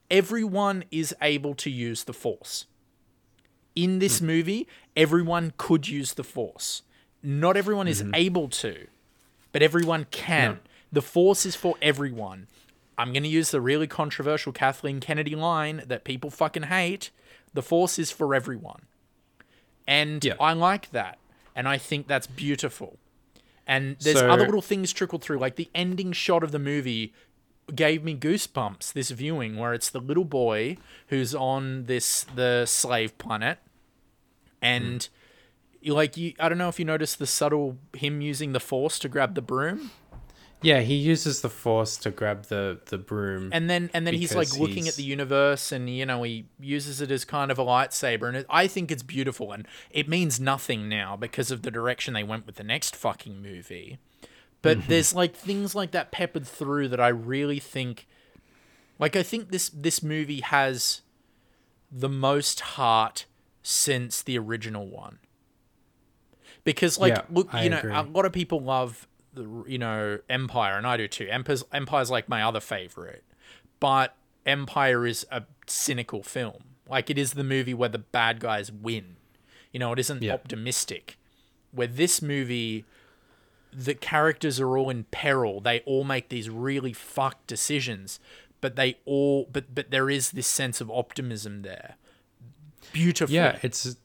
Everyone 0.10 0.84
is 0.92 1.16
able 1.22 1.54
to 1.56 1.70
use 1.70 2.04
the 2.04 2.14
Force. 2.14 2.66
In 3.76 4.00
this 4.00 4.20
Hmm. 4.20 4.26
movie, 4.28 4.68
everyone 4.96 5.54
could 5.58 5.88
use 5.88 6.14
the 6.14 6.24
Force. 6.24 6.82
Not 7.24 7.56
everyone 7.58 7.88
is 7.88 8.02
Mm-hmm. 8.02 8.16
able 8.16 8.48
to, 8.50 8.88
but 9.52 9.62
everyone 9.62 10.06
can. 10.12 10.60
The 10.92 11.02
Force 11.02 11.46
is 11.46 11.56
for 11.56 11.76
everyone. 11.82 12.48
I'm 12.98 13.14
going 13.14 13.24
to 13.24 13.30
use 13.30 13.52
the 13.52 13.62
really 13.62 13.88
controversial 13.88 14.52
Kathleen 14.52 15.00
Kennedy 15.00 15.36
line 15.36 15.84
that 15.88 16.04
people 16.04 16.30
fucking 16.30 16.64
hate. 16.64 17.10
The 17.54 17.62
Force 17.62 17.98
is 18.00 18.12
for 18.12 18.34
everyone. 18.36 18.82
And 19.88 20.24
Yeah. 20.24 20.34
I 20.40 20.54
like 20.54 20.92
that. 20.92 21.18
And 21.56 21.68
I 21.68 21.78
think 21.78 22.08
that's 22.08 22.28
beautiful. 22.28 22.98
And 23.68 23.98
there's 24.00 24.20
So- 24.20 24.30
other 24.30 24.46
little 24.46 24.62
things 24.62 24.92
trickled 24.94 25.22
through, 25.24 25.40
like 25.40 25.56
the 25.56 25.70
ending 25.76 26.12
shot 26.12 26.44
of 26.44 26.52
the 26.52 26.60
movie 26.60 27.14
gave 27.74 28.04
me 28.04 28.16
goosebumps 28.16 28.92
this 28.94 29.12
viewing 29.12 29.56
where 29.56 29.74
it's 29.74 29.90
the 29.90 30.00
little 30.02 30.26
boy 30.26 30.78
who's 31.08 31.34
on 31.34 31.86
this 31.86 32.26
the 32.36 32.66
slave 32.66 33.18
planet 33.18 33.60
and 34.62 35.08
you 35.82 35.94
like 35.94 36.16
you 36.18 36.34
I 36.40 36.48
don't 36.50 36.58
know 36.58 36.70
if 36.70 36.80
you 36.80 36.86
noticed 36.86 37.20
the 37.20 37.28
subtle 37.28 37.78
him 37.96 38.22
using 38.22 38.54
the 38.54 38.60
force 38.60 39.00
to 39.00 39.10
grab 39.10 39.36
the 39.36 39.42
broom 39.42 39.92
Yeah, 40.64 40.82
he 40.82 40.94
uses 40.94 41.42
the 41.42 41.50
force 41.50 41.98
to 41.98 42.12
grab 42.12 42.46
the 42.46 42.80
the 42.86 42.98
broom. 43.00 43.50
and 43.52 43.68
then 43.70 43.90
and 43.94 44.06
then 44.06 44.14
he's 44.14 44.36
like 44.36 44.52
looking 44.58 44.84
he's- 44.84 44.90
at 44.90 44.96
the 44.96 45.04
universe 45.04 45.72
and 45.72 45.90
you 45.90 46.06
know 46.06 46.22
he 46.24 46.46
uses 46.60 47.02
it 47.02 47.10
as 47.12 47.26
kind 47.26 47.50
of 47.52 47.58
a 47.58 47.66
lightsaber 47.66 48.28
and 48.28 48.38
it, 48.38 48.46
i 48.50 48.68
think 48.68 48.92
it's 48.92 49.02
beautiful 49.04 49.52
and 49.52 49.68
it 49.90 50.08
means 50.08 50.40
nothing 50.40 50.88
now 50.88 51.16
because 51.18 51.50
of 51.52 51.64
the 51.64 51.72
direction 51.72 52.14
they 52.14 52.24
went 52.24 52.46
with 52.46 52.56
the 52.56 52.64
next 52.64 52.96
fucking 52.96 53.42
movie 53.42 53.98
but 54.62 54.78
Mm-hmm. 54.78 54.90
there's 54.90 55.16
like 55.16 55.36
things 55.36 55.74
like 55.74 55.90
that 55.92 56.12
peppered 56.12 56.46
through 56.48 56.88
that 56.90 57.00
i 57.00 57.08
really 57.08 57.60
think 57.60 58.06
like 59.00 59.16
i 59.16 59.24
think 59.24 59.50
this 59.50 59.70
this 59.70 60.04
movie 60.04 60.42
has 60.42 61.02
the 61.92 62.08
most 62.10 62.60
heart 62.78 63.26
since 63.64 64.22
the 64.22 64.38
original 64.38 64.86
one 64.88 65.18
because 66.64 66.98
like 67.00 67.14
Yeah, 67.14 67.22
look 67.30 67.54
I 67.54 67.64
you 67.64 67.70
know 67.70 67.80
agree. 67.80 67.94
a 67.94 68.02
lot 68.04 68.26
of 68.26 68.32
people 68.34 68.60
love 68.62 69.08
the 69.34 69.64
you 69.68 69.78
know 69.78 70.20
empire 70.30 70.78
and 70.78 70.86
i 70.86 70.98
do 70.98 71.08
too. 71.08 71.28
Empire's, 71.30 71.64
empire's 71.72 72.10
like 72.12 72.28
my 72.30 72.44
other 72.44 72.60
favorite. 72.60 73.24
But 73.80 74.16
empire 74.46 75.06
is 75.08 75.26
a 75.32 75.44
cynical 75.68 76.22
film. 76.24 76.64
Like 76.90 77.10
it 77.10 77.18
is 77.18 77.34
the 77.34 77.44
movie 77.44 77.74
where 77.74 77.90
the 77.90 77.98
bad 78.00 78.40
guys 78.40 78.72
win. 78.72 79.16
You 79.72 79.80
know 79.80 79.92
it 79.94 80.00
isn't 80.00 80.22
Yeah. 80.22 80.34
optimistic. 80.34 81.18
Where 81.72 81.88
this 81.88 82.22
movie 82.22 82.86
the 83.74 83.96
characters 83.96 84.60
are 84.60 84.78
all 84.78 84.90
in 84.90 85.06
peril. 85.06 85.62
They 85.62 85.80
all 85.86 86.04
make 86.04 86.28
these 86.28 86.50
really 86.50 86.92
fucked 86.94 87.48
decisions 87.48 88.20
but 88.60 88.76
they 88.76 88.98
all 89.06 89.48
but 89.52 89.74
but 89.74 89.90
there 89.90 90.08
is 90.10 90.32
this 90.32 90.46
sense 90.46 90.82
of 90.82 90.92
optimism 90.92 91.62
there. 91.64 91.96
Beautiful. 92.94 93.34
Yeah, 93.34 93.58
it's 93.64 93.96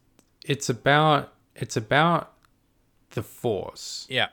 it's 0.44 0.68
about 0.68 1.32
it's 1.54 1.76
about 1.76 2.32
the 3.16 3.22
force, 3.22 4.06
yeah 4.08 4.28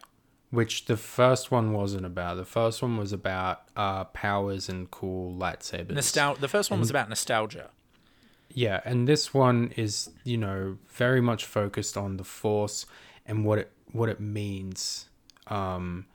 which 0.54 0.86
the 0.86 0.98
first 0.98 1.50
one 1.50 1.74
wasn't 1.74 2.06
about. 2.06 2.38
The 2.38 2.46
first 2.46 2.84
one 2.84 2.96
was 2.96 3.12
about 3.12 3.64
uh 3.76 4.04
powers 4.04 4.70
and 4.70 4.90
cool 4.92 5.34
lightsabers. 5.34 5.96
nostalgia 5.96 6.40
the 6.42 6.48
first 6.48 6.70
one 6.70 6.80
was 6.80 6.92
about 6.92 7.10
nostalgia 7.10 7.72
Yeah, 8.50 8.80
and 8.86 9.08
this 9.08 9.34
one 9.34 9.74
is, 9.76 10.12
you 10.24 10.38
know, 10.38 10.78
very 10.88 11.22
much 11.22 11.46
focused 11.46 11.98
on 11.98 12.18
the 12.18 12.24
force 12.24 12.86
and 13.26 13.46
what 13.46 13.58
it 13.58 13.72
what 13.92 14.10
it 14.10 14.20
means. 14.20 15.10
Um 15.48 16.06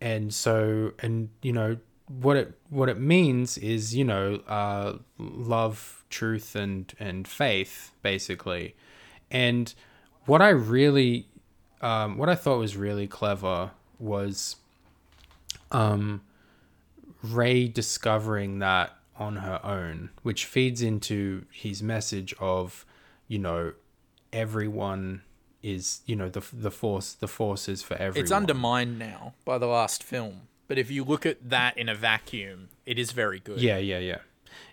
and 0.00 0.32
so 0.32 0.92
and 1.00 1.28
you 1.42 1.52
know 1.52 1.76
what 2.22 2.36
it 2.38 2.58
what 2.70 2.88
it 2.88 2.98
means 2.98 3.58
is, 3.58 3.94
you 3.94 4.04
know, 4.04 4.26
uh 4.48 4.98
love, 5.18 6.04
truth 6.08 6.56
and 6.56 6.82
and 6.98 7.28
faith 7.28 7.92
basically. 8.02 8.74
And 9.30 9.74
what 10.24 10.40
I 10.40 10.48
really 10.48 11.28
um 11.80 12.16
what 12.16 12.28
I 12.28 12.34
thought 12.34 12.58
was 12.58 12.76
really 12.76 13.06
clever 13.06 13.70
was 13.98 14.56
um 15.70 16.22
Rey 17.22 17.68
discovering 17.68 18.60
that 18.60 18.96
on 19.16 19.36
her 19.36 19.60
own, 19.62 20.10
which 20.22 20.46
feeds 20.46 20.80
into 20.80 21.44
his 21.52 21.82
message 21.82 22.34
of, 22.40 22.86
you 23.28 23.38
know, 23.38 23.74
everyone 24.32 25.20
is, 25.62 26.00
you 26.06 26.16
know, 26.16 26.30
the 26.30 26.42
the 26.52 26.70
force 26.70 27.12
the 27.12 27.28
force 27.28 27.68
is 27.68 27.82
for 27.82 27.94
everyone. 27.94 28.24
It's 28.24 28.32
undermined 28.32 28.98
now 28.98 29.34
by 29.44 29.58
the 29.58 29.66
last 29.66 30.02
film. 30.02 30.48
But 30.66 30.78
if 30.78 30.90
you 30.90 31.04
look 31.04 31.26
at 31.26 31.50
that 31.50 31.76
in 31.76 31.88
a 31.88 31.94
vacuum, 31.94 32.68
it 32.86 32.98
is 32.98 33.12
very 33.12 33.40
good. 33.40 33.60
Yeah, 33.60 33.78
yeah, 33.78 33.98
yeah, 33.98 34.18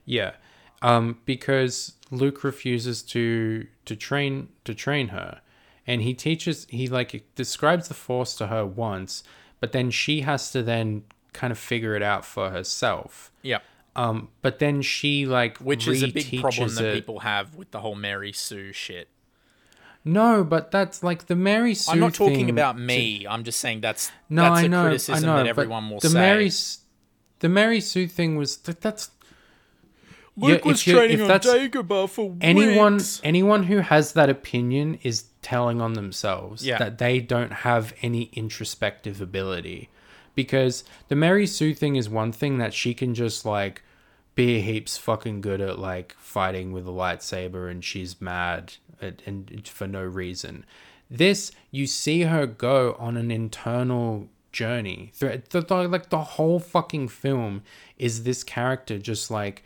yeah. 0.06 0.34
Um, 0.82 1.18
because 1.26 1.94
Luke 2.12 2.44
refuses 2.44 3.02
to 3.04 3.68
to 3.86 3.96
train 3.96 4.50
to 4.64 4.74
train 4.74 5.10
her, 5.10 5.42
and 5.88 6.02
he 6.02 6.14
teaches 6.14 6.68
he 6.70 6.88
like 6.88 7.24
describes 7.36 7.88
the 7.88 7.94
Force 7.94 8.36
to 8.36 8.48
her 8.48 8.66
once, 8.66 9.24
but 9.60 9.72
then 9.72 9.90
she 9.90 10.22
has 10.22 10.52
to 10.52 10.62
then 10.62 11.04
kind 11.34 11.52
of 11.52 11.58
figure 11.58 11.96
it 11.96 12.04
out 12.04 12.26
for 12.26 12.50
herself. 12.50 13.32
Yeah. 13.42 13.60
Um, 13.96 14.30
but 14.44 14.60
then 14.60 14.84
she 14.84 15.26
like 15.26 15.58
Which 15.58 15.88
is 15.88 16.04
a 16.04 16.08
big 16.10 16.40
problem 16.40 16.76
that 16.76 16.86
it. 16.86 16.94
people 16.94 17.20
have 17.20 17.56
with 17.56 17.72
the 17.72 17.80
whole 17.80 17.96
Mary 17.96 18.32
Sue 18.32 18.72
shit. 18.72 19.08
No, 20.06 20.44
but 20.44 20.72
that's 20.72 21.04
like 21.04 21.26
the 21.26 21.36
Mary 21.36 21.74
Sue. 21.74 21.92
I'm 21.92 22.00
not 22.00 22.14
talking 22.14 22.36
thing 22.36 22.50
about 22.50 22.78
me. 22.78 23.26
I'm 23.28 23.44
just 23.44 23.60
saying 23.60 23.82
that's 23.82 24.12
No, 24.30 24.44
that's 24.44 24.60
I 24.60 24.64
a 24.64 24.70
know, 24.70 24.84
criticism 24.84 25.24
I 25.24 25.28
know, 25.28 25.38
that 25.38 25.48
everyone 25.48 25.90
will 25.90 26.00
the 26.00 26.10
say. 26.10 26.20
Mary, 26.20 26.52
the 27.40 27.50
Mary 27.50 27.82
Sue 27.82 28.08
thing 28.08 28.38
was 28.38 28.58
that, 28.58 28.82
that's 28.82 29.10
Luke 30.38 30.66
was 30.66 30.86
you- 30.86 30.94
training 30.96 31.22
on 31.22 31.30
Dagobah 31.40 32.10
for 32.10 32.36
anyone 32.42 32.94
weeks. 32.96 33.20
anyone 33.24 33.64
who 33.64 33.78
has 33.80 34.14
that 34.14 34.30
opinion 34.30 35.00
is 35.04 35.26
telling 35.42 35.82
on 35.82 35.94
themselves 35.94 36.66
Yeah. 36.66 36.78
that 36.78 36.98
they 37.00 37.20
don't 37.20 37.52
have 37.54 37.94
any 38.02 38.30
introspective 38.34 39.20
ability 39.22 39.90
because 40.36 40.84
the 41.08 41.16
Mary 41.16 41.48
Sue 41.48 41.74
thing 41.74 41.96
is 41.96 42.08
one 42.10 42.32
thing 42.32 42.58
that 42.60 42.74
she 42.74 42.94
can 42.94 43.14
just 43.16 43.46
like 43.46 43.82
be 44.36 44.62
heaps 44.62 44.98
fucking 44.98 45.42
good 45.42 45.60
at 45.62 45.80
like 45.80 46.16
fighting 46.20 46.72
with 46.72 46.86
a 46.88 46.92
lightsaber 46.92 47.72
and 47.72 47.84
she's 47.84 48.22
mad 48.22 48.76
and, 49.02 49.22
and 49.26 49.68
for 49.68 49.88
no 49.88 50.04
reason 50.04 50.64
this 51.10 51.52
you 51.72 51.88
see 51.88 52.22
her 52.24 52.46
go 52.46 52.96
on 53.00 53.18
an 53.18 53.32
internal 53.32 54.28
journey 54.52 55.12
through 55.14 55.42
like 55.88 56.10
the 56.10 56.20
whole 56.36 56.60
fucking 56.60 57.08
film 57.08 57.64
is 57.98 58.24
this 58.24 58.44
character 58.44 58.98
just 59.00 59.32
like 59.32 59.64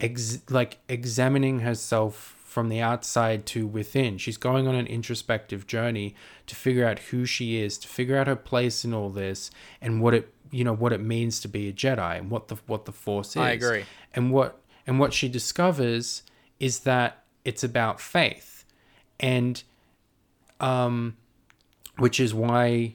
ex- 0.00 0.42
like 0.50 0.78
examining 0.88 1.60
herself 1.60 2.36
from 2.44 2.68
the 2.68 2.80
outside 2.80 3.44
to 3.44 3.66
within. 3.66 4.16
She's 4.16 4.38
going 4.38 4.66
on 4.66 4.74
an 4.74 4.86
introspective 4.86 5.66
journey 5.66 6.14
to 6.46 6.54
figure 6.54 6.86
out 6.86 6.98
who 6.98 7.26
she 7.26 7.60
is, 7.60 7.76
to 7.78 7.88
figure 7.88 8.16
out 8.16 8.26
her 8.26 8.36
place 8.36 8.84
in 8.84 8.94
all 8.94 9.10
this, 9.10 9.50
and 9.80 10.00
what 10.00 10.14
it 10.14 10.32
you 10.50 10.64
know 10.64 10.74
what 10.74 10.92
it 10.92 11.00
means 11.00 11.40
to 11.40 11.48
be 11.48 11.68
a 11.68 11.72
Jedi 11.72 12.18
and 12.18 12.30
what 12.30 12.48
the 12.48 12.56
what 12.66 12.86
the 12.86 12.92
Force 12.92 13.30
is. 13.30 13.36
I 13.36 13.50
agree. 13.50 13.84
And 14.14 14.32
what 14.32 14.60
and 14.86 14.98
what 14.98 15.12
she 15.12 15.28
discovers 15.28 16.22
is 16.58 16.80
that 16.80 17.24
it's 17.44 17.62
about 17.62 18.00
faith, 18.00 18.64
and 19.20 19.62
um, 20.60 21.16
which 21.98 22.18
is 22.18 22.32
why 22.32 22.94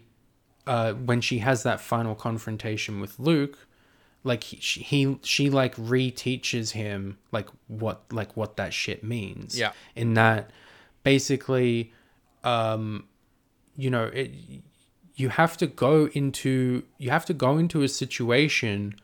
uh, 0.66 0.94
when 0.94 1.22
she 1.22 1.40
has 1.40 1.64
that 1.64 1.80
final 1.80 2.16
confrontation 2.16 3.00
with 3.00 3.20
Luke, 3.20 3.68
like 4.24 4.44
he, 4.44 4.58
she, 4.60 4.82
he 4.82 5.20
she 5.24 5.50
like 5.50 5.76
reteaches 5.76 6.72
him 6.72 7.18
like 7.32 7.50
what 7.68 8.04
like 8.12 8.38
what 8.38 8.58
that 8.58 8.74
shit 8.74 9.04
means. 9.04 9.58
Yeah. 9.58 9.72
In 9.96 10.14
that, 10.16 10.52
basically, 11.04 11.92
um, 12.44 13.06
you 13.76 13.90
know, 13.90 14.06
it 14.06 14.32
you 15.16 15.30
have 15.30 15.58
to 15.58 15.68
go 15.68 16.08
into 16.14 16.84
you 16.98 17.10
have 17.10 17.26
to 17.26 17.34
go 17.34 17.58
into 17.58 17.82
a 17.82 17.88
situation 17.88 18.96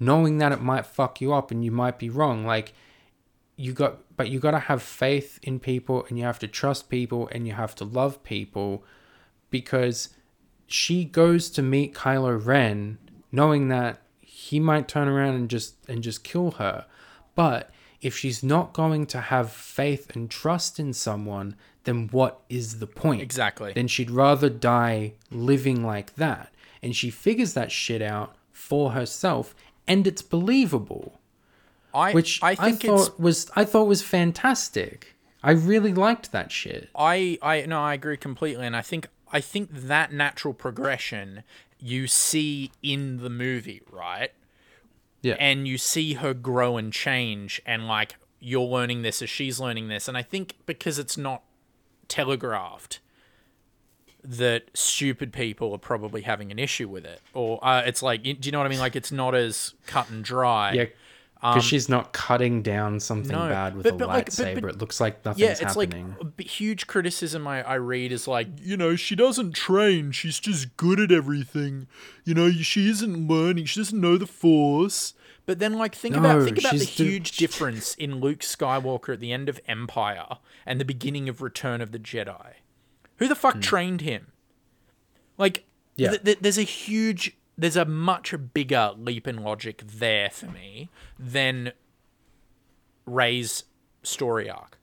knowing 0.00 0.38
that 0.38 0.52
it 0.52 0.60
might 0.60 0.84
fuck 0.86 1.20
you 1.20 1.32
up 1.32 1.50
and 1.50 1.64
you 1.64 1.70
might 1.70 1.98
be 1.98 2.08
wrong. 2.08 2.44
Like 2.44 2.72
you 3.56 3.72
got 3.72 3.98
but 4.16 4.30
you 4.30 4.38
got 4.40 4.52
to 4.52 4.58
have 4.58 4.82
faith 4.82 5.38
in 5.42 5.58
people 5.60 6.06
and 6.08 6.18
you 6.18 6.24
have 6.24 6.38
to 6.38 6.48
trust 6.48 6.88
people 6.88 7.28
and 7.32 7.46
you 7.46 7.52
have 7.52 7.74
to 7.74 7.84
love 7.84 8.22
people 8.22 8.84
because 9.50 10.10
she 10.66 11.04
goes 11.04 11.50
to 11.50 11.62
meet 11.62 11.94
Kylo 11.94 12.44
Ren 12.44 12.98
knowing 13.30 13.68
that 13.68 14.00
he 14.44 14.60
might 14.60 14.88
turn 14.88 15.08
around 15.08 15.34
and 15.36 15.48
just 15.48 15.74
and 15.88 16.02
just 16.02 16.22
kill 16.22 16.52
her. 16.52 16.84
But 17.34 17.70
if 18.02 18.16
she's 18.16 18.42
not 18.42 18.74
going 18.74 19.06
to 19.06 19.20
have 19.20 19.50
faith 19.50 20.14
and 20.14 20.30
trust 20.30 20.78
in 20.78 20.92
someone, 20.92 21.56
then 21.84 22.08
what 22.12 22.40
is 22.50 22.78
the 22.78 22.86
point? 22.86 23.22
Exactly. 23.22 23.72
Then 23.72 23.88
she'd 23.88 24.10
rather 24.10 24.50
die 24.50 25.14
living 25.30 25.82
like 25.82 26.16
that. 26.16 26.52
And 26.82 26.94
she 26.94 27.10
figures 27.10 27.54
that 27.54 27.72
shit 27.72 28.02
out 28.02 28.36
for 28.52 28.92
herself 28.92 29.54
and 29.86 30.06
it's 30.06 30.22
believable 30.22 31.20
I 31.94 32.12
which 32.12 32.42
I 32.42 32.56
I, 32.58 32.72
thought 32.72 33.18
was 33.18 33.50
I 33.56 33.64
thought 33.64 33.86
was 33.86 34.02
fantastic. 34.02 35.14
I 35.42 35.52
really 35.52 35.92
liked 35.92 36.32
that 36.32 36.52
shit. 36.52 36.88
I 36.94 37.38
I 37.42 37.64
no 37.66 37.80
I 37.80 37.94
agree 37.94 38.16
completely 38.16 38.66
and 38.66 38.76
I 38.76 38.82
think 38.82 39.08
I 39.32 39.40
think 39.40 39.70
that 39.72 40.12
natural 40.12 40.54
progression 40.54 41.42
you 41.84 42.06
see 42.06 42.72
in 42.82 43.18
the 43.18 43.28
movie, 43.28 43.82
right? 43.92 44.30
Yeah. 45.20 45.36
And 45.38 45.68
you 45.68 45.76
see 45.76 46.14
her 46.14 46.32
grow 46.32 46.78
and 46.78 46.90
change 46.90 47.60
and 47.66 47.86
like 47.86 48.16
you're 48.40 48.62
learning 48.66 49.02
this 49.02 49.20
as 49.20 49.28
she's 49.28 49.60
learning 49.60 49.88
this 49.88 50.08
and 50.08 50.16
I 50.16 50.22
think 50.22 50.56
because 50.64 50.98
it's 50.98 51.16
not 51.18 51.42
telegraphed 52.08 53.00
that 54.22 54.64
stupid 54.74 55.32
people 55.32 55.72
are 55.72 55.78
probably 55.78 56.22
having 56.22 56.50
an 56.50 56.58
issue 56.58 56.88
with 56.88 57.04
it 57.04 57.20
or 57.34 57.58
uh, 57.62 57.82
it's 57.86 58.02
like 58.02 58.22
do 58.22 58.36
you 58.42 58.52
know 58.52 58.58
what 58.58 58.66
I 58.66 58.70
mean 58.70 58.78
like 58.78 58.96
it's 58.96 59.12
not 59.12 59.34
as 59.34 59.74
cut 59.86 60.08
and 60.10 60.24
dry. 60.24 60.72
yeah, 60.72 60.84
because 61.52 61.64
she's 61.64 61.88
not 61.88 62.12
cutting 62.12 62.62
down 62.62 62.98
something 63.00 63.34
Um, 63.36 63.48
no, 63.48 63.54
bad 63.54 63.76
with 63.76 63.84
but- 63.84 63.94
a 63.94 63.96
but 63.98 64.08
like- 64.08 64.24
but- 64.26 64.32
lightsaber. 64.34 64.60
but- 64.62 64.70
it 64.70 64.78
looks 64.78 65.00
like 65.00 65.24
nothing's 65.24 65.40
yeah, 65.42 65.50
it's 65.50 65.60
happening. 65.60 66.16
like 66.20 66.40
a 66.40 66.42
huge 66.48 66.86
criticism 66.86 67.46
I, 67.46 67.62
I 67.62 67.74
read 67.74 68.12
is 68.12 68.26
like, 68.26 68.48
you 68.60 68.76
know, 68.76 68.96
she 68.96 69.14
doesn't 69.14 69.52
train. 69.54 70.10
She's 70.12 70.40
just 70.40 70.76
good 70.76 70.98
at 71.00 71.12
everything. 71.12 71.86
You 72.24 72.34
know, 72.34 72.50
she 72.50 72.88
isn't 72.88 73.28
learning. 73.28 73.66
She 73.66 73.80
doesn't 73.80 74.00
know 74.00 74.16
the 74.16 74.26
force. 74.26 75.14
But 75.46 75.58
then, 75.58 75.74
like, 75.74 75.94
think 75.94 76.16
about 76.16 76.42
think 76.44 76.58
about 76.58 76.72
the 76.72 76.86
do- 76.86 77.04
huge 77.04 77.32
difference 77.36 77.94
in 77.96 78.20
Luke 78.20 78.38
Skywalker 78.40 79.12
at 79.12 79.20
the 79.20 79.30
end 79.30 79.50
of 79.50 79.60
Empire 79.68 80.38
and 80.64 80.80
the 80.80 80.86
beginning 80.86 81.28
of 81.28 81.42
Return 81.42 81.82
of 81.82 81.92
the 81.92 81.98
Jedi. 81.98 82.54
Who 83.18 83.28
the 83.28 83.34
fuck 83.34 83.60
trained 83.60 84.00
him? 84.00 84.28
Like, 85.36 85.58
Hmm. 85.58 85.64
Yeah. 85.96 86.10
th- 86.12 86.24
th- 86.24 86.38
there's 86.40 86.58
a 86.58 86.62
huge, 86.62 87.36
there's 87.56 87.76
a 87.76 87.84
much 87.84 88.34
bigger 88.52 88.92
leap 88.96 89.28
in 89.28 89.42
logic 89.42 89.82
there 89.86 90.30
for 90.30 90.46
me 90.46 90.88
than 91.18 91.72
Rey's 93.06 93.64
story 94.02 94.50
arc. 94.50 94.78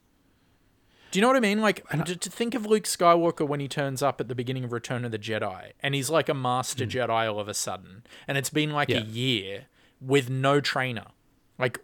Do 1.12 1.20
you 1.20 1.22
know 1.22 1.28
what 1.28 1.36
I 1.36 1.42
mean? 1.42 1.60
Like, 1.60 1.86
to, 2.06 2.16
to 2.16 2.30
think 2.30 2.56
of 2.56 2.66
Luke 2.66 2.86
Skywalker 2.86 3.46
when 3.46 3.60
he 3.60 3.68
turns 3.68 4.02
up 4.02 4.22
at 4.22 4.30
the 4.30 4.36
beginning 4.36 4.64
of 4.64 4.72
Return 4.72 5.04
of 5.04 5.12
the 5.12 5.20
Jedi, 5.20 5.72
and 5.84 5.94
he's 5.94 6.10
like 6.10 6.30
a 6.30 6.34
master 6.34 6.86
Jedi 6.86 7.10
all 7.30 7.40
of 7.40 7.50
a 7.50 7.54
sudden, 7.54 8.04
and 8.30 8.38
it's 8.38 8.50
been 8.50 8.72
like 8.72 8.90
a 8.90 9.02
Hmm. 9.02 9.10
Year 9.10 9.66
with 10.00 10.30
no 10.30 10.62
trainer. 10.62 11.08
Like, 11.60 11.80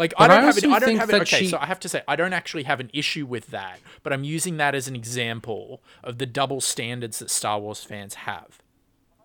like 0.00 0.14
But 0.18 0.30
I 0.30 0.34
I 0.34 0.36
don't 0.36 0.44
have 0.46 0.58
it. 0.58 0.64
I 0.64 0.78
don't 0.78 0.96
have 0.96 1.10
it. 1.10 1.22
Okay, 1.22 1.40
she- 1.40 1.46
so 1.48 1.58
I 1.60 1.66
have 1.66 1.78
to 1.80 1.88
say 1.88 2.02
I 2.08 2.16
don't 2.16 2.32
actually 2.32 2.64
have 2.64 2.80
an 2.80 2.90
issue 2.92 3.26
with 3.26 3.48
that, 3.48 3.78
but 4.02 4.12
I'm 4.12 4.24
using 4.24 4.56
that 4.56 4.74
as 4.74 4.88
an 4.88 4.96
example 4.96 5.82
of 6.02 6.16
the 6.18 6.26
double 6.26 6.60
standards 6.62 7.18
that 7.20 7.30
Star 7.30 7.60
Wars 7.60 7.84
fans 7.84 8.14
have. 8.14 8.58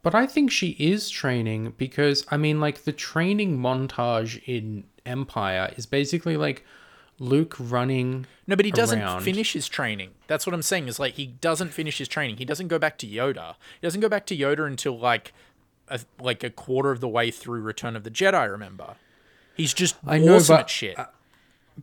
But 0.03 0.13
I 0.13 0.27
think 0.27 0.51
she 0.51 0.71
is 0.77 1.09
training 1.09 1.73
because 1.77 2.25
I 2.29 2.37
mean, 2.37 2.59
like 2.59 2.83
the 2.83 2.91
training 2.91 3.57
montage 3.57 4.43
in 4.45 4.83
Empire 5.05 5.73
is 5.77 5.85
basically 5.85 6.35
like 6.35 6.65
Luke 7.19 7.55
running. 7.57 8.25
No, 8.45 8.57
but 8.57 8.65
he 8.65 8.71
doesn't 8.71 8.99
around. 8.99 9.21
finish 9.21 9.53
his 9.53 9.69
training. 9.69 10.11
That's 10.27 10.45
what 10.45 10.53
I'm 10.53 10.61
saying. 10.61 10.89
Is 10.89 10.99
like 10.99 11.13
he 11.13 11.25
doesn't 11.25 11.69
finish 11.69 11.97
his 11.99 12.09
training. 12.09 12.37
He 12.37 12.45
doesn't 12.45 12.67
go 12.67 12.77
back 12.77 12.97
to 12.97 13.07
Yoda. 13.07 13.55
He 13.79 13.87
doesn't 13.87 14.01
go 14.01 14.09
back 14.09 14.25
to 14.27 14.37
Yoda 14.37 14.67
until 14.67 14.99
like 14.99 15.31
a, 15.87 16.01
like 16.19 16.43
a 16.43 16.49
quarter 16.49 16.91
of 16.91 16.99
the 16.99 17.07
way 17.07 17.31
through 17.31 17.61
Return 17.61 17.95
of 17.95 18.03
the 18.03 18.11
Jedi. 18.11 18.51
Remember, 18.51 18.95
he's 19.55 19.73
just 19.73 19.95
I 20.05 20.17
know, 20.19 20.35
awesome 20.35 20.57
but- 20.57 20.69
shit. 20.69 20.97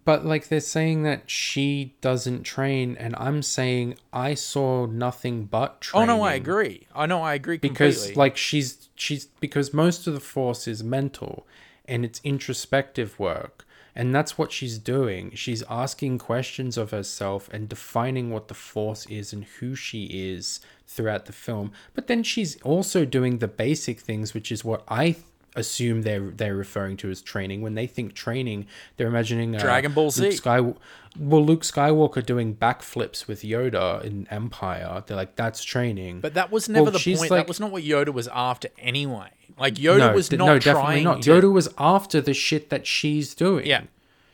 But 0.07 0.25
like 0.25 0.49
they're 0.49 0.61
saying 0.61 1.03
that 1.03 1.29
she 1.31 1.95
doesn't 2.01 2.45
train, 2.45 2.97
and 2.99 3.15
I'm 3.19 3.43
saying 3.43 3.97
I 4.11 4.33
saw 4.33 4.87
nothing 4.87 5.45
but 5.45 5.83
training. 5.83 6.09
oh 6.09 6.17
no, 6.17 6.23
I 6.23 6.33
agree. 6.33 6.87
I 6.95 7.05
know, 7.05 7.23
I 7.23 7.35
agree 7.35 7.59
completely. 7.59 7.93
because 7.93 8.17
like 8.17 8.39
she's 8.39 8.89
she's 8.95 9.27
because 9.27 9.75
most 9.75 10.07
of 10.07 10.15
the 10.15 10.21
force 10.21 10.67
is 10.67 10.83
mental 10.83 11.47
and 11.85 12.07
it's 12.07 12.23
introspective 12.25 13.19
work 13.19 13.67
and 13.95 14.15
that's 14.15 14.39
what 14.39 14.51
she's 14.53 14.79
doing 14.79 15.33
she's 15.35 15.63
asking 15.69 16.17
questions 16.17 16.79
of 16.79 16.93
herself 16.93 17.49
and 17.53 17.69
defining 17.69 18.31
what 18.31 18.49
the 18.49 18.55
force 18.55 19.05
is 19.07 19.33
and 19.33 19.45
who 19.59 19.75
she 19.75 20.05
is 20.05 20.61
throughout 20.87 21.27
the 21.27 21.33
film 21.33 21.73
but 21.93 22.07
then 22.07 22.23
she's 22.23 22.59
also 22.63 23.05
doing 23.05 23.39
the 23.39 23.49
basic 23.49 23.99
things 24.01 24.33
which 24.33 24.51
is 24.53 24.65
what 24.65 24.83
i 24.89 25.15
assume 25.55 26.03
they're 26.03 26.31
they're 26.31 26.57
referring 26.57 26.97
to 26.99 27.11
as 27.11 27.21
training. 27.23 27.61
When 27.63 27.75
they 27.75 27.87
think 27.87 28.15
training, 28.15 28.67
they're 28.97 29.07
imagining 29.09 29.55
uh, 29.57 29.59
Dragon 29.61 29.93
Ball 29.93 30.11
Z. 30.11 30.23
Luke 30.23 30.33
Sky, 30.33 30.61
well, 30.61 31.45
Luke 31.45 31.63
Skywalker 31.63 32.25
doing 32.25 32.55
backflips 32.57 33.27
with 33.27 33.43
Yoda 33.43 34.03
in 34.03 34.27
Empire. 34.31 35.03
They're 35.07 35.17
like, 35.17 35.37
that's 35.37 35.63
training. 35.63 36.21
But 36.21 36.35
that 36.35 36.51
was 36.51 36.69
never 36.69 36.85
Well, 36.85 36.93
the 36.93 36.99
point. 37.17 37.31
like- 37.31 37.31
that 37.31 37.49
was 37.49 37.61
not 37.61 37.71
what 37.71 37.83
Yoda 37.83 38.13
was 38.13 38.29
after 38.29 38.69
anyway. 38.79 39.29
Like 39.59 39.75
Yoda 39.75 39.99
no, 39.99 40.13
was 40.15 40.31
not 40.33 40.39
no, 40.47 40.59
definitely 40.59 40.81
trying 40.83 41.05
not. 41.05 41.23
to. 41.23 41.31
Yoda 41.31 41.53
was 41.53 41.69
after 41.77 42.21
the 42.23 42.33
shit 42.35 42.71
that 42.71 42.87
she's 42.87 43.35
doing. 43.35 43.67
Yeah. 43.67 43.83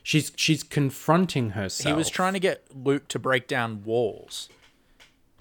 she's 0.05 0.31
she's 0.37 0.63
confronting 0.63 1.51
herself. 1.51 1.93
He 1.93 1.97
was 1.97 2.09
trying 2.09 2.35
to 2.35 2.39
get 2.41 2.65
Luke 2.75 3.09
to 3.09 3.19
break 3.19 3.49
down 3.49 3.83
walls 3.85 4.49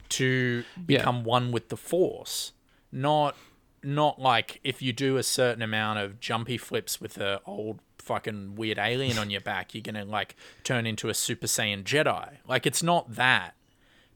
to 0.09 0.63
Yeah. 0.75 0.97
become 0.99 1.23
one 1.23 1.51
with 1.51 1.69
the 1.69 1.77
Force, 1.77 2.53
not 2.91 3.35
not 3.83 4.19
like 4.19 4.59
if 4.63 4.81
you 4.81 4.93
do 4.93 5.17
a 5.17 5.23
certain 5.23 5.61
amount 5.61 5.99
of 5.99 6.19
jumpy 6.19 6.57
flips 6.57 6.99
with 6.99 7.17
a 7.17 7.41
old 7.45 7.79
fucking 7.99 8.55
weird 8.55 8.77
alien 8.79 9.17
on 9.17 9.29
your 9.29 9.41
back, 9.53 9.73
you're 9.73 9.81
gonna 9.81 10.05
like 10.05 10.35
turn 10.63 10.85
into 10.85 11.09
a 11.09 11.13
Super 11.13 11.47
Saiyan 11.47 11.83
Jedi. 11.83 12.37
Like 12.47 12.65
it's 12.65 12.83
not 12.83 13.15
that. 13.15 13.55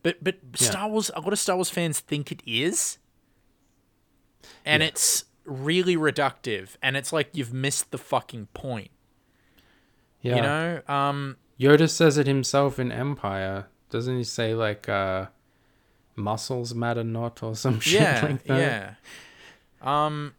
But 0.03 0.23
but 0.23 0.37
Star 0.55 0.89
Wars, 0.89 1.11
a 1.15 1.21
lot 1.21 1.33
of 1.33 1.39
Star 1.39 1.55
Wars 1.55 1.69
fans 1.69 1.99
think 1.99 2.31
it 2.31 2.41
is, 2.45 2.97
and 4.65 4.81
it's 4.81 5.25
really 5.45 5.95
reductive, 5.95 6.75
and 6.81 6.97
it's 6.97 7.13
like 7.13 7.29
you've 7.33 7.53
missed 7.53 7.91
the 7.91 7.99
fucking 7.99 8.47
point. 8.53 8.89
Yeah. 10.21 10.35
You 10.35 10.41
know, 10.41 10.81
um, 10.87 11.37
Yoda 11.59 11.89
says 11.89 12.17
it 12.17 12.25
himself 12.25 12.79
in 12.79 12.91
Empire. 12.91 13.67
Doesn't 13.89 14.17
he 14.17 14.23
say 14.23 14.55
like 14.55 14.89
uh 14.89 15.27
muscles 16.15 16.73
matter 16.73 17.03
not 17.03 17.41
or 17.43 17.55
some 17.55 17.79
shit 17.81 18.01
yeah, 18.01 18.25
like 18.25 18.43
that? 18.45 18.59
yeah. 18.59 18.93
Um, 19.81 20.33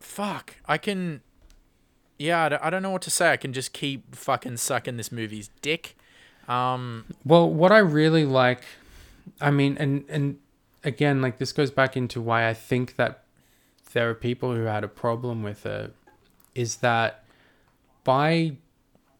fuck. 0.00 0.56
I 0.66 0.78
can. 0.78 1.20
Yeah, 2.18 2.58
I 2.62 2.68
don't, 2.68 2.82
know 2.82 2.90
what 2.90 3.02
to 3.02 3.10
say. 3.10 3.32
I 3.32 3.38
can 3.38 3.52
just 3.54 3.72
keep 3.72 4.14
fucking 4.14 4.58
sucking 4.58 4.98
this 4.98 5.10
movie's 5.10 5.48
dick. 5.62 5.96
Um, 6.48 7.06
Well, 7.24 7.48
what 7.48 7.72
I 7.72 7.78
really 7.78 8.26
like, 8.26 8.62
I 9.40 9.50
mean, 9.50 9.76
and 9.78 10.04
and 10.08 10.38
again, 10.84 11.22
like 11.22 11.38
this 11.38 11.52
goes 11.52 11.70
back 11.70 11.96
into 11.96 12.20
why 12.20 12.48
I 12.48 12.52
think 12.54 12.96
that 12.96 13.24
there 13.92 14.10
are 14.10 14.14
people 14.14 14.54
who 14.54 14.64
had 14.64 14.84
a 14.84 14.88
problem 14.88 15.42
with 15.42 15.64
it, 15.64 15.94
is 16.54 16.76
that 16.76 17.24
by 18.04 18.56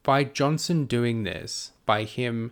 by 0.03 0.23
Johnson 0.23 0.85
doing 0.85 1.23
this, 1.23 1.71
by 1.85 2.03
him 2.03 2.51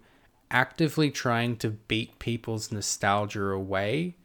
actively 0.52 1.12
trying 1.12 1.58
to 1.58 1.70
beat 1.70 2.18
people's 2.18 2.72
nostalgia 2.72 3.50
away, 3.50 4.16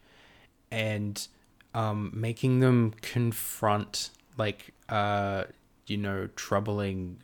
and 0.71 1.29
um, 1.75 2.11
making 2.15 2.61
them 2.61 2.95
confront 3.03 4.11
like 4.39 4.73
uh, 4.89 5.45
you 5.87 5.97
know 5.97 6.29
troubling 6.37 7.19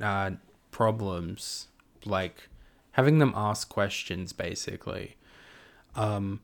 uh, 0.00 0.32
problems 0.70 1.68
like 2.04 2.48
having 2.92 3.18
them 3.18 3.32
ask 3.34 3.68
questions 3.68 4.32
basically 4.32 5.16
um 5.96 6.40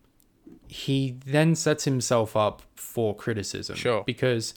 he 0.68 1.16
then 1.26 1.54
sets 1.54 1.84
himself 1.84 2.36
up 2.36 2.62
for 2.74 3.14
criticism 3.14 3.76
Sure. 3.76 4.02
because 4.04 4.54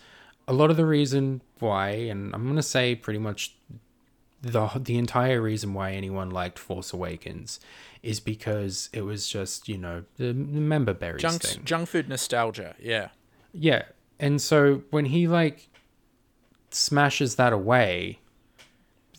a 0.47 0.53
lot 0.53 0.69
of 0.71 0.77
the 0.77 0.85
reason 0.85 1.41
why 1.59 1.89
and 1.89 2.33
i'm 2.33 2.43
going 2.43 2.55
to 2.55 2.61
say 2.63 2.95
pretty 2.95 3.19
much 3.19 3.55
the 4.43 4.67
the 4.75 4.97
entire 4.97 5.41
reason 5.41 5.73
why 5.73 5.93
anyone 5.93 6.29
liked 6.29 6.59
force 6.59 6.91
awakens 6.93 7.59
is 8.03 8.19
because 8.19 8.89
it 8.91 9.01
was 9.01 9.27
just 9.27 9.69
you 9.69 9.77
know 9.77 10.03
the 10.17 10.33
member 10.33 10.93
berries 10.93 11.21
junk, 11.21 11.41
thing 11.41 11.63
junk 11.63 11.87
food 11.87 12.09
nostalgia. 12.09 12.75
Yeah. 12.79 13.09
yeah. 13.53 13.83
And 14.19 14.41
so 14.41 14.83
when 14.91 15.05
he 15.05 15.27
like 15.27 15.69
smashes 16.69 17.35
that 17.35 17.53
away, 17.53 18.19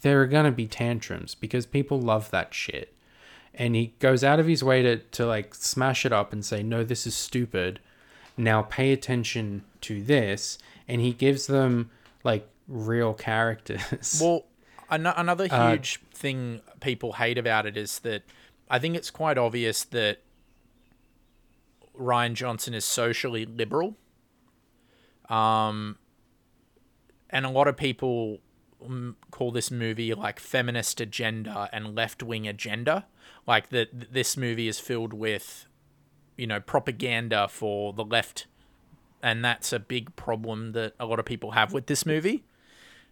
there 0.03 0.21
are 0.21 0.27
going 0.27 0.45
to 0.45 0.53
be 0.53 0.67
tantrums 0.67 1.35
because 1.35 1.65
people 1.65 1.99
love 1.99 2.31
that 2.31 2.53
shit. 2.53 2.95
And 3.55 3.75
he 3.75 3.95
goes 4.01 4.23
out 4.23 4.41
of 4.41 4.47
his 4.47 4.63
way 4.63 4.83
to, 4.83 4.97
to 4.97 5.27
like 5.27 5.55
smash 5.55 6.05
it 6.05 6.13
up 6.13 6.33
and 6.33 6.45
say, 6.45 6.63
no, 6.63 6.85
this 6.85 7.07
is 7.07 7.15
stupid. 7.15 7.81
Now 8.37 8.63
pay 8.63 8.93
attention 8.93 9.63
to 9.83 10.03
this. 10.03 10.59
And 10.89 11.01
he 11.01 11.13
gives 11.13 11.47
them 11.47 11.91
like 12.25 12.47
real 12.69 13.15
characters. 13.15 14.21
Well, 14.23 14.45
an- 14.91 15.07
another 15.07 15.49
Uh, 15.51 15.71
huge 15.71 16.01
thing 16.13 16.61
people 16.81 17.15
hate 17.15 17.39
about 17.39 17.67
it 17.67 17.77
is 17.77 18.01
that 18.01 18.23
I 18.71 18.79
think 18.79 18.97
it's 18.97 19.11
quite 19.11 19.39
obvious 19.39 19.85
that 19.85 20.23
Rian 21.99 22.35
Johnson 22.35 22.75
is 22.75 22.85
socially 22.85 23.47
liberal. 23.47 23.97
Um, 25.29 25.99
and 27.31 27.47
a 27.47 27.51
lot 27.51 27.69
of 27.69 27.77
people 27.77 28.41
mm, 28.83 29.15
call 29.31 29.51
this 29.51 29.71
movie 29.71 30.13
like 30.15 30.39
feminist 30.39 31.01
agenda 31.01 31.69
and 31.73 31.95
left 31.95 32.23
wing 32.23 32.47
agenda. 32.47 33.07
Like 33.47 33.71
that, 33.71 34.13
this 34.13 34.37
movie 34.37 34.69
is 34.69 34.79
filled 34.81 35.13
with, 35.13 35.67
you 36.37 36.47
know, 36.47 36.61
propaganda 36.61 37.49
for 37.49 37.93
the 37.93 38.05
left, 38.05 38.47
and 39.23 39.45
that's 39.45 39.73
a 39.73 39.79
big 39.79 40.17
problem 40.17 40.73
that 40.73 40.95
a 40.99 41.07
lot 41.07 41.19
of 41.19 41.27
people 41.27 41.53
have 41.53 41.73
with 41.73 41.87
this 41.87 42.07
movie. 42.07 42.45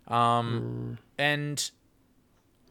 Um, 0.09 0.99
and 1.19 1.71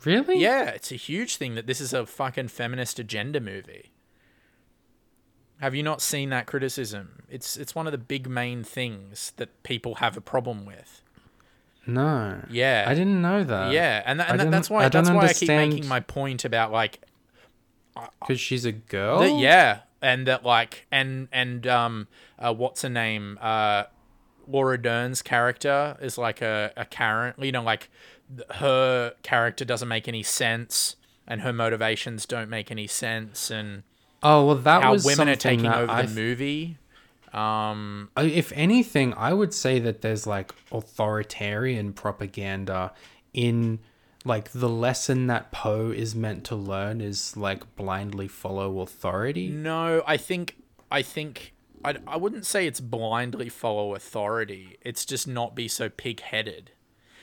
really? 0.06 0.40
yeah, 0.40 0.66
it's 0.70 0.91
a 0.91 0.95
huge 0.95 1.38
thing 1.38 1.56
that 1.56 1.68
this 1.68 1.80
is 1.82 1.94
a 1.94 2.06
fucking 2.06 2.49
feminist 2.49 2.99
agenda 2.99 3.40
movie. 3.40 3.91
Have 5.60 5.76
you 5.76 5.84
not 5.84 6.02
seen 6.02 6.30
that 6.32 6.48
criticism? 6.48 7.24
It's 7.30 7.56
it's 7.56 7.76
one 7.76 7.86
of 7.86 7.91
the 7.91 7.98
big 7.99 8.28
main 8.28 8.64
things 8.64 9.34
that 9.38 9.62
people 9.64 9.95
have 9.95 10.18
a 10.18 10.22
problem 10.22 10.66
with. 10.66 11.03
No. 11.86 12.44
Yeah. 12.49 12.86
I 12.88 12.94
didn't 12.94 13.22
know 13.22 13.44
that. 13.44 13.72
yeah, 13.72 14.02
and, 14.06 14.22
I 14.22 14.26
and 14.28 14.38
don't- 14.40 14.52
that's 14.52 14.70
why 14.70 14.88
that's 14.90 15.10
why 15.10 15.28
I 15.28 15.34
keep 15.34 15.49
making 15.49 15.88
my 15.88 15.99
point 15.99 16.45
about 16.45 16.72
like 16.72 17.02
Because 18.20 18.40
she's 18.40 18.66
a 18.66 18.72
girl? 18.72 19.20
that, 19.20 19.38
yeah, 19.40 19.80
and 20.02 20.26
that 20.28 20.44
like 20.44 20.88
and 20.91 21.28
and 21.32 21.66
um 21.68 22.08
uh, 22.40 22.53
what's 22.53 22.82
her 22.82 22.90
name 22.90 23.38
uh 23.41 23.84
Laura 24.47 24.81
Dern's 24.81 25.22
character 25.22 25.97
is 26.01 26.18
like 26.18 26.41
a 26.41 26.72
a 26.77 26.85
Karen, 26.85 27.34
you 27.39 27.51
know, 27.51 27.63
like 27.63 27.89
her 28.55 29.13
character 29.23 29.65
doesn't 29.65 29.88
make 29.88 30.07
any 30.07 30.23
sense 30.23 30.95
and 31.27 31.41
her 31.41 31.53
motivations 31.53 32.26
don't 32.26 32.49
make 32.49 32.72
any 32.72 32.88
sense 32.88 33.51
and 33.51 33.84
Oh, 34.23 34.45
well, 34.45 34.55
that 34.55 34.84
how 34.84 34.91
was 34.91 35.05
women 35.05 35.30
are 35.30 35.35
taking 35.35 35.65
over 35.65 35.91
I 35.91 36.03
the 36.03 36.13
movie. 36.13 36.77
Um, 37.34 38.09
if 38.18 38.51
anything, 38.53 39.13
I 39.15 39.34
would 39.34 39.53
say 39.53 39.80
that 39.80 40.01
there's 40.01 40.27
like 40.27 40.53
authoritarian 40.72 41.93
propaganda 41.93 42.93
in 43.34 43.80
like 44.26 44.51
the 44.51 44.69
lesson 44.69 45.27
that 45.27 45.51
Poe 45.51 45.89
is 45.91 46.13
meant 46.13 46.43
to 46.45 46.55
learn 46.55 47.01
is 47.01 47.35
like 47.35 47.76
blindly 47.76 48.27
follow 48.27 48.81
authority. 48.81 49.47
no, 49.47 50.03
I 50.05 50.18
think 50.18 50.57
I 50.91 51.01
think 51.01 51.53
I, 51.84 51.98
I 52.08 52.18
wouldn't 52.18 52.45
say 52.45 52.68
it's 52.68 52.80
blindly 52.80 53.49
follow 53.49 53.95
authority. 53.95 54.78
It's 54.82 55.06
just 55.06 55.28
not 55.28 55.56
be 55.56 55.68
so 55.68 55.90
pig-headed. 55.90 56.72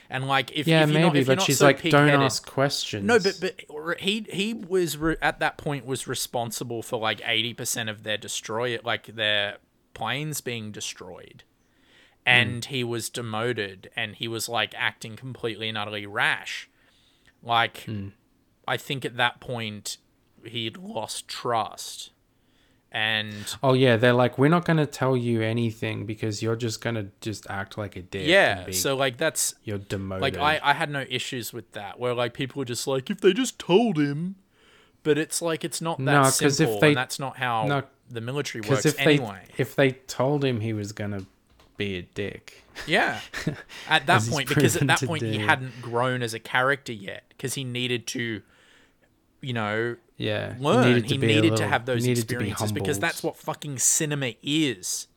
And 0.09 0.27
like 0.27 0.51
if 0.51 0.67
Yeah, 0.67 0.83
if 0.83 0.89
you're 0.89 1.01
not, 1.01 1.13
maybe, 1.13 1.19
if 1.19 1.27
but 1.27 1.37
not 1.37 1.45
she's 1.45 1.59
so 1.59 1.65
like, 1.67 1.83
don't 1.83 2.09
ask 2.09 2.45
questions. 2.45 3.05
No, 3.05 3.19
but 3.19 3.39
but 3.39 3.99
he 3.99 4.25
he 4.29 4.55
was 4.55 4.97
re- 4.97 5.17
at 5.21 5.39
that 5.39 5.57
point 5.57 5.85
was 5.85 6.07
responsible 6.07 6.81
for 6.81 6.99
like 6.99 7.21
eighty 7.25 7.53
percent 7.53 7.89
of 7.89 8.01
their 8.01 8.17
destroy 8.17 8.69
it 8.69 8.83
like 8.83 9.05
their 9.05 9.57
planes 9.93 10.41
being 10.41 10.71
destroyed, 10.71 11.43
hmm. 12.25 12.29
and 12.29 12.65
he 12.65 12.83
was 12.83 13.09
demoted, 13.09 13.91
and 13.95 14.15
he 14.15 14.27
was 14.27 14.49
like 14.49 14.73
acting 14.75 15.15
completely 15.15 15.69
and 15.69 15.77
utterly 15.77 16.07
rash. 16.07 16.67
Like, 17.43 17.83
hmm. 17.83 18.07
I 18.67 18.77
think 18.77 19.05
at 19.05 19.15
that 19.17 19.39
point 19.39 19.97
he'd 20.43 20.75
lost 20.75 21.27
trust, 21.27 22.13
and 22.91 23.33
oh 23.61 23.73
yeah, 23.73 23.97
they're 23.97 24.13
like, 24.13 24.37
we're 24.37 24.49
not 24.49 24.65
gonna 24.65 24.85
tell 24.85 25.15
you 25.15 25.41
anything 25.41 26.05
because 26.05 26.41
you're 26.41 26.55
just 26.55 26.81
gonna 26.81 27.07
just 27.21 27.45
act 27.49 27.77
like 27.77 27.95
a 27.95 28.01
dick. 28.01 28.27
yeah, 28.27 28.65
be- 28.65 28.73
so 28.73 28.95
like 28.95 29.17
that's 29.17 29.53
you're 29.63 29.77
demoted. 29.77 30.21
Like 30.21 30.37
I, 30.37 30.59
I 30.63 30.73
had 30.73 30.89
no 30.89 31.05
issues 31.09 31.53
with 31.53 31.71
that. 31.73 31.99
Where 31.99 32.13
like 32.13 32.33
people 32.33 32.59
were 32.59 32.65
just 32.65 32.87
like, 32.87 33.09
if 33.09 33.21
they 33.21 33.33
just 33.33 33.59
told 33.59 33.97
him, 33.99 34.35
but 35.03 35.17
it's 35.17 35.41
like 35.41 35.63
it's 35.63 35.81
not 35.81 35.97
that 35.99 36.03
No, 36.05 36.23
'cause 36.23 36.59
if 36.59 36.79
they- 36.79 36.87
and 36.89 36.97
that's 36.97 37.19
not 37.19 37.37
how 37.37 37.65
no, 37.67 37.83
the 38.09 38.21
military 38.21 38.61
works 38.67 38.85
if 38.87 38.97
they 38.97 39.03
anyway. 39.19 39.43
if 39.57 39.75
they 39.75 39.91
told 39.91 40.43
him 40.43 40.61
he 40.61 40.73
was 40.73 40.91
gonna 40.91 41.25
be 41.77 41.95
a 41.95 42.01
dick, 42.01 42.63
Yeah, 42.87 43.21
at 43.87 44.05
that 44.07 44.23
point, 44.23 44.49
because 44.49 44.75
at 44.75 44.87
that 44.87 44.97
to 44.97 45.07
point 45.07 45.21
he 45.23 45.37
hadn't 45.37 45.79
grown 45.81 46.21
as 46.23 46.33
a 46.33 46.39
character 46.39 46.91
yet, 46.91 47.23
because 47.29 47.53
he 47.53 47.63
needed 47.63 48.05
to, 48.07 48.41
you 49.41 49.53
know, 49.53 49.95
yeah, 50.19 50.53
learn. 50.59 51.03
He 51.03 51.17
to 51.17 51.17
needed, 51.17 51.53
a 51.53 51.57
to, 51.57 51.67
have 51.67 51.85
those 51.85 52.05
experiences 52.05 52.71
because 52.71 52.99
that's 52.99 53.23
what 53.23 53.35
fucking 53.37 53.79
cinema 53.79 54.33
is. 54.43 55.07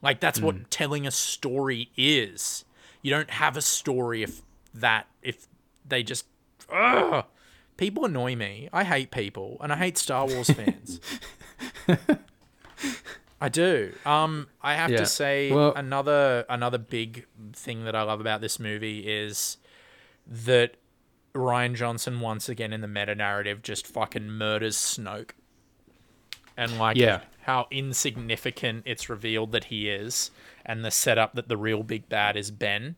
Like 0.00 0.20
that's 0.20 0.38
Hmm. 0.38 0.44
what 0.46 0.70
telling 0.70 1.06
a 1.06 1.10
story 1.10 1.90
is. 1.96 2.64
You 3.02 3.10
don't 3.10 3.28
have 3.30 3.56
a 3.58 3.62
story 3.62 4.22
if 4.22 4.40
that 4.72 5.06
if 5.22 5.46
they 5.86 6.02
just 6.02 6.24
ugh. 6.72 7.26
people 7.76 8.04
annoy 8.06 8.34
me. 8.36 8.68
I 8.72 8.84
hate 8.84 9.10
people 9.10 9.58
and 9.60 9.72
I 9.72 9.76
hate 9.76 9.98
Star 9.98 10.26
Wars 10.26 10.48
fans. 10.58 11.00
I 13.40 13.48
do. 13.48 13.92
Um, 14.06 14.48
I 14.62 14.74
have 14.74 14.90
Yeah. 14.90 14.98
to 14.98 15.06
say 15.06 15.50
Well- 15.50 15.72
another 15.74 16.44
another 16.48 16.78
big 16.78 17.26
thing 17.52 17.84
that 17.84 17.94
I 17.96 18.02
love 18.02 18.20
about 18.20 18.40
this 18.40 18.58
movie 18.60 19.00
is 19.00 19.56
that 20.26 20.76
Rian 21.34 21.74
Johnson 21.74 22.20
once 22.20 22.48
again 22.48 22.72
in 22.72 22.80
the 22.80 22.88
meta 22.88 23.14
narrative 23.14 23.62
just 23.62 23.86
fucking 23.86 24.28
murders 24.30 24.76
Snoke, 24.76 25.30
and 26.56 26.78
like 26.78 26.96
Yeah. 26.96 27.20
how 27.42 27.66
insignificant 27.70 28.82
it's 28.86 29.08
revealed 29.08 29.52
that 29.52 29.64
he 29.64 29.88
is, 29.88 30.30
and 30.66 30.84
the 30.84 30.90
setup 30.90 31.34
that 31.34 31.48
the 31.48 31.56
real 31.56 31.82
big 31.82 32.08
bad 32.08 32.36
is 32.36 32.50
Ben, 32.50 32.96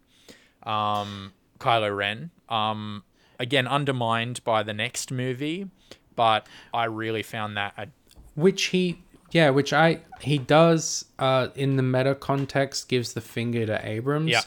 um, 0.65 1.33
Kylo 1.59 1.97
Ren. 1.97 2.31
Um, 2.49 3.05
again 3.41 3.67
undermined 3.67 4.43
by 4.45 4.63
the 4.63 4.73
next 4.73 5.11
movie, 5.11 5.69
but 6.15 6.47
I 6.73 6.85
really 6.85 7.23
found 7.23 7.57
that 7.57 7.75
a 7.77 7.89
which 8.37 8.65
he 8.67 9.01
yeah 9.31 9.51
which 9.51 9.73
i 9.73 10.01
he 10.21 10.39
does 10.39 11.05
uh 11.21 11.49
in 11.55 11.77
the 11.77 11.83
meta 11.83 12.15
context 12.17 12.89
gives 12.89 13.13
the 13.15 13.21
finger 13.21 13.65
to 13.67 13.81
abrams 13.89 14.31
Yeah. 14.31 14.41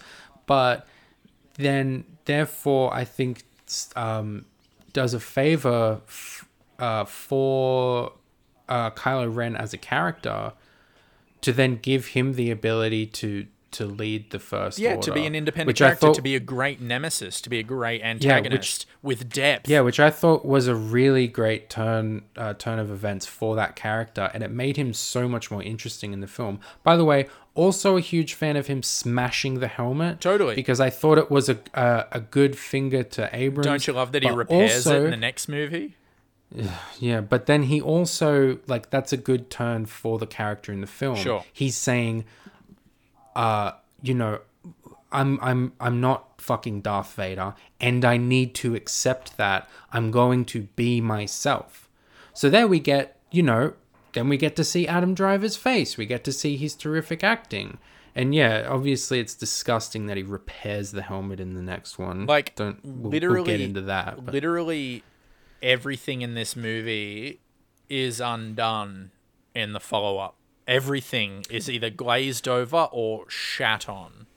but 0.45 0.87
then 1.55 2.03
therefore 2.25 2.93
i 2.93 3.03
think 3.05 3.43
um 3.95 4.45
does 4.93 5.13
a 5.13 5.19
favor 5.19 6.01
f- 6.07 6.47
uh 6.79 7.05
for 7.05 8.13
uh 8.69 8.89
kylo 8.91 9.33
ren 9.33 9.55
as 9.55 9.73
a 9.73 9.77
character 9.77 10.53
to 11.41 11.51
then 11.51 11.75
give 11.75 12.07
him 12.07 12.33
the 12.33 12.49
ability 12.51 13.05
to 13.05 13.45
to 13.71 13.85
lead 13.85 14.31
the 14.31 14.39
first 14.39 14.79
Yeah, 14.79 14.95
to 14.97 15.11
be 15.11 15.25
an 15.25 15.35
independent 15.35 15.67
which 15.67 15.79
character, 15.79 16.07
thought- 16.07 16.15
to 16.15 16.21
be 16.21 16.35
a 16.35 16.39
great 16.39 16.79
nemesis, 16.81 17.41
to 17.41 17.49
be 17.49 17.59
a 17.59 17.63
great 17.63 18.01
antagonist 18.01 18.85
with 19.01 19.29
depth. 19.29 19.69
Yeah, 19.69 19.81
which 19.81 19.99
I 19.99 20.09
thought 20.09 20.45
was 20.45 20.67
a 20.67 20.75
really 20.75 21.27
great 21.27 21.69
turn 21.69 22.23
uh, 22.35 22.53
turn 22.53 22.79
of 22.79 22.89
events 22.91 23.25
for 23.25 23.55
that 23.55 23.75
character, 23.75 24.31
and 24.33 24.41
it 24.43 24.51
made 24.51 24.77
him 24.77 24.93
so 24.93 25.27
much 25.27 25.51
more 25.51 25.61
interesting 25.61 26.13
in 26.13 26.21
the 26.21 26.27
film. 26.27 26.59
By 26.83 26.95
the 26.95 27.05
way, 27.05 27.27
also 27.55 27.97
a 27.97 28.01
huge 28.01 28.33
fan 28.35 28.55
of 28.55 28.67
him 28.67 28.81
smashing 28.83 29.59
the 29.59 29.67
helmet. 29.67 30.21
Totally. 30.21 30.55
because 30.55 30.79
I 30.79 30.89
thought 30.89 31.17
it 31.17 31.29
was 31.29 31.49
a 31.49 31.57
a, 31.73 32.05
a 32.13 32.19
good 32.21 32.57
finger 32.57 33.03
to 33.03 33.29
Abrams. 33.33 33.65
Don't 33.65 33.85
you 33.87 33.93
love 33.93 34.11
that 34.13 34.23
he 34.23 34.29
repairs 34.29 34.87
it 34.87 34.95
in 35.05 35.11
the 35.11 35.17
next 35.17 35.47
movie? 35.47 35.95
Yeah, 36.99 37.21
but 37.21 37.45
then 37.45 37.63
he 37.63 37.81
also 37.81 38.59
like 38.67 38.89
that's 38.89 39.11
a 39.13 39.17
good 39.17 39.49
turn 39.49 39.85
for 39.85 40.17
the 40.17 40.25
character 40.25 40.71
in 40.71 40.81
the 40.81 40.87
film. 40.87 41.15
Sure. 41.17 41.43
He's 41.51 41.75
saying, 41.75 42.23
uh, 43.37 43.71
you 44.01 44.15
know, 44.15 44.39
I'm 45.11 45.39
I'm 45.41 45.73
I'm 45.79 46.01
not 46.01 46.41
fucking 46.41 46.81
Darth 46.81 47.13
Vader 47.13 47.53
and 47.79 48.03
I 48.03 48.17
need 48.17 48.53
to 48.55 48.75
accept 48.75 49.37
that 49.37 49.69
I'm 49.93 50.11
going 50.11 50.43
to 50.45 50.63
be 50.75 50.99
myself. 50.99 51.87
So 52.33 52.49
there 52.49 52.67
we 52.67 52.79
get, 52.79 53.19
you 53.31 53.43
know, 53.43 53.73
then 54.13 54.27
we 54.27 54.37
get 54.37 54.55
to 54.57 54.63
see 54.63 54.87
Adam 54.87 55.13
Driver's 55.13 55.55
face. 55.55 55.97
We 55.97 56.05
get 56.05 56.23
to 56.25 56.31
see 56.31 56.57
his 56.57 56.75
terrific 56.75 57.23
acting. 57.23 57.77
And 58.15 58.33
yeah, 58.33 58.67
obviously 58.67 59.19
it's 59.19 59.35
disgusting 59.35 60.07
that 60.07 60.17
he 60.17 60.23
repairs 60.23 60.91
the 60.91 61.03
helmet 61.03 61.39
in 61.39 61.53
the 61.53 61.61
next 61.61 61.99
one. 61.99 62.25
Like, 62.25 62.55
don't 62.55 62.83
we'll, 62.83 63.11
literally, 63.11 63.35
we'll 63.35 63.45
get 63.45 63.61
into 63.61 63.81
that. 63.81 64.25
But 64.25 64.33
literally 64.33 65.03
everything 65.61 66.23
in 66.23 66.33
this 66.33 66.55
movie 66.55 67.39
is 67.87 68.19
undone 68.19 69.11
in 69.53 69.73
the 69.73 69.79
follow 69.79 70.17
up. 70.17 70.36
Everything 70.67 71.45
is 71.49 71.69
either 71.69 71.89
glazed 71.89 72.47
over 72.47 72.87
or 72.91 73.29
shat 73.29 73.87
on. 73.87 74.27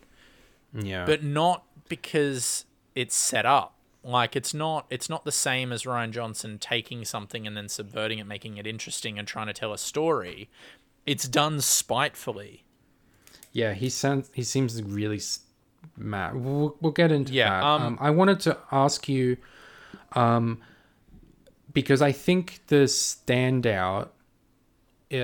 yeah. 0.72 1.04
but 1.04 1.22
not 1.24 1.64
because 1.88 2.64
it's 2.94 3.14
set 3.16 3.44
up. 3.46 3.74
Like 4.02 4.34
it's 4.36 4.54
not 4.54 4.86
it's 4.88 5.10
not 5.10 5.24
the 5.24 5.32
same 5.32 5.72
as 5.72 5.82
Rian 5.82 6.10
Johnson 6.12 6.58
taking 6.58 7.04
something 7.04 7.46
and 7.46 7.54
then 7.56 7.68
subverting 7.68 8.18
it, 8.18 8.24
making 8.26 8.56
it 8.56 8.66
interesting 8.66 9.18
and 9.18 9.28
trying 9.28 9.48
to 9.48 9.52
tell 9.52 9.72
a 9.74 9.78
story. 9.78 10.48
It's 11.04 11.28
done 11.28 11.60
spitefully. 11.60 12.64
Yeah, 13.52 13.74
he 13.74 13.88
sounds. 13.90 14.30
He 14.32 14.42
seems 14.44 14.80
really 14.82 15.20
mad. 15.96 16.36
We'll, 16.36 16.76
we'll 16.80 16.92
get 16.92 17.10
into 17.12 17.32
Yeah, 17.32 17.50
that. 17.50 17.62
um, 17.64 17.82
Um, 17.82 17.98
I 18.00 18.10
wanted 18.10 18.38
to 18.40 18.56
ask 18.70 19.08
you, 19.08 19.36
um, 20.12 20.60
because 21.72 22.00
I 22.00 22.12
think 22.12 22.60
the 22.68 22.84
standout, 22.86 24.10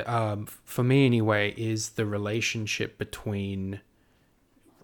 um, 0.06 0.46
for 0.64 0.82
me 0.82 1.06
anyway, 1.06 1.54
is 1.56 1.90
the 1.90 2.06
relationship 2.06 2.98
between 2.98 3.80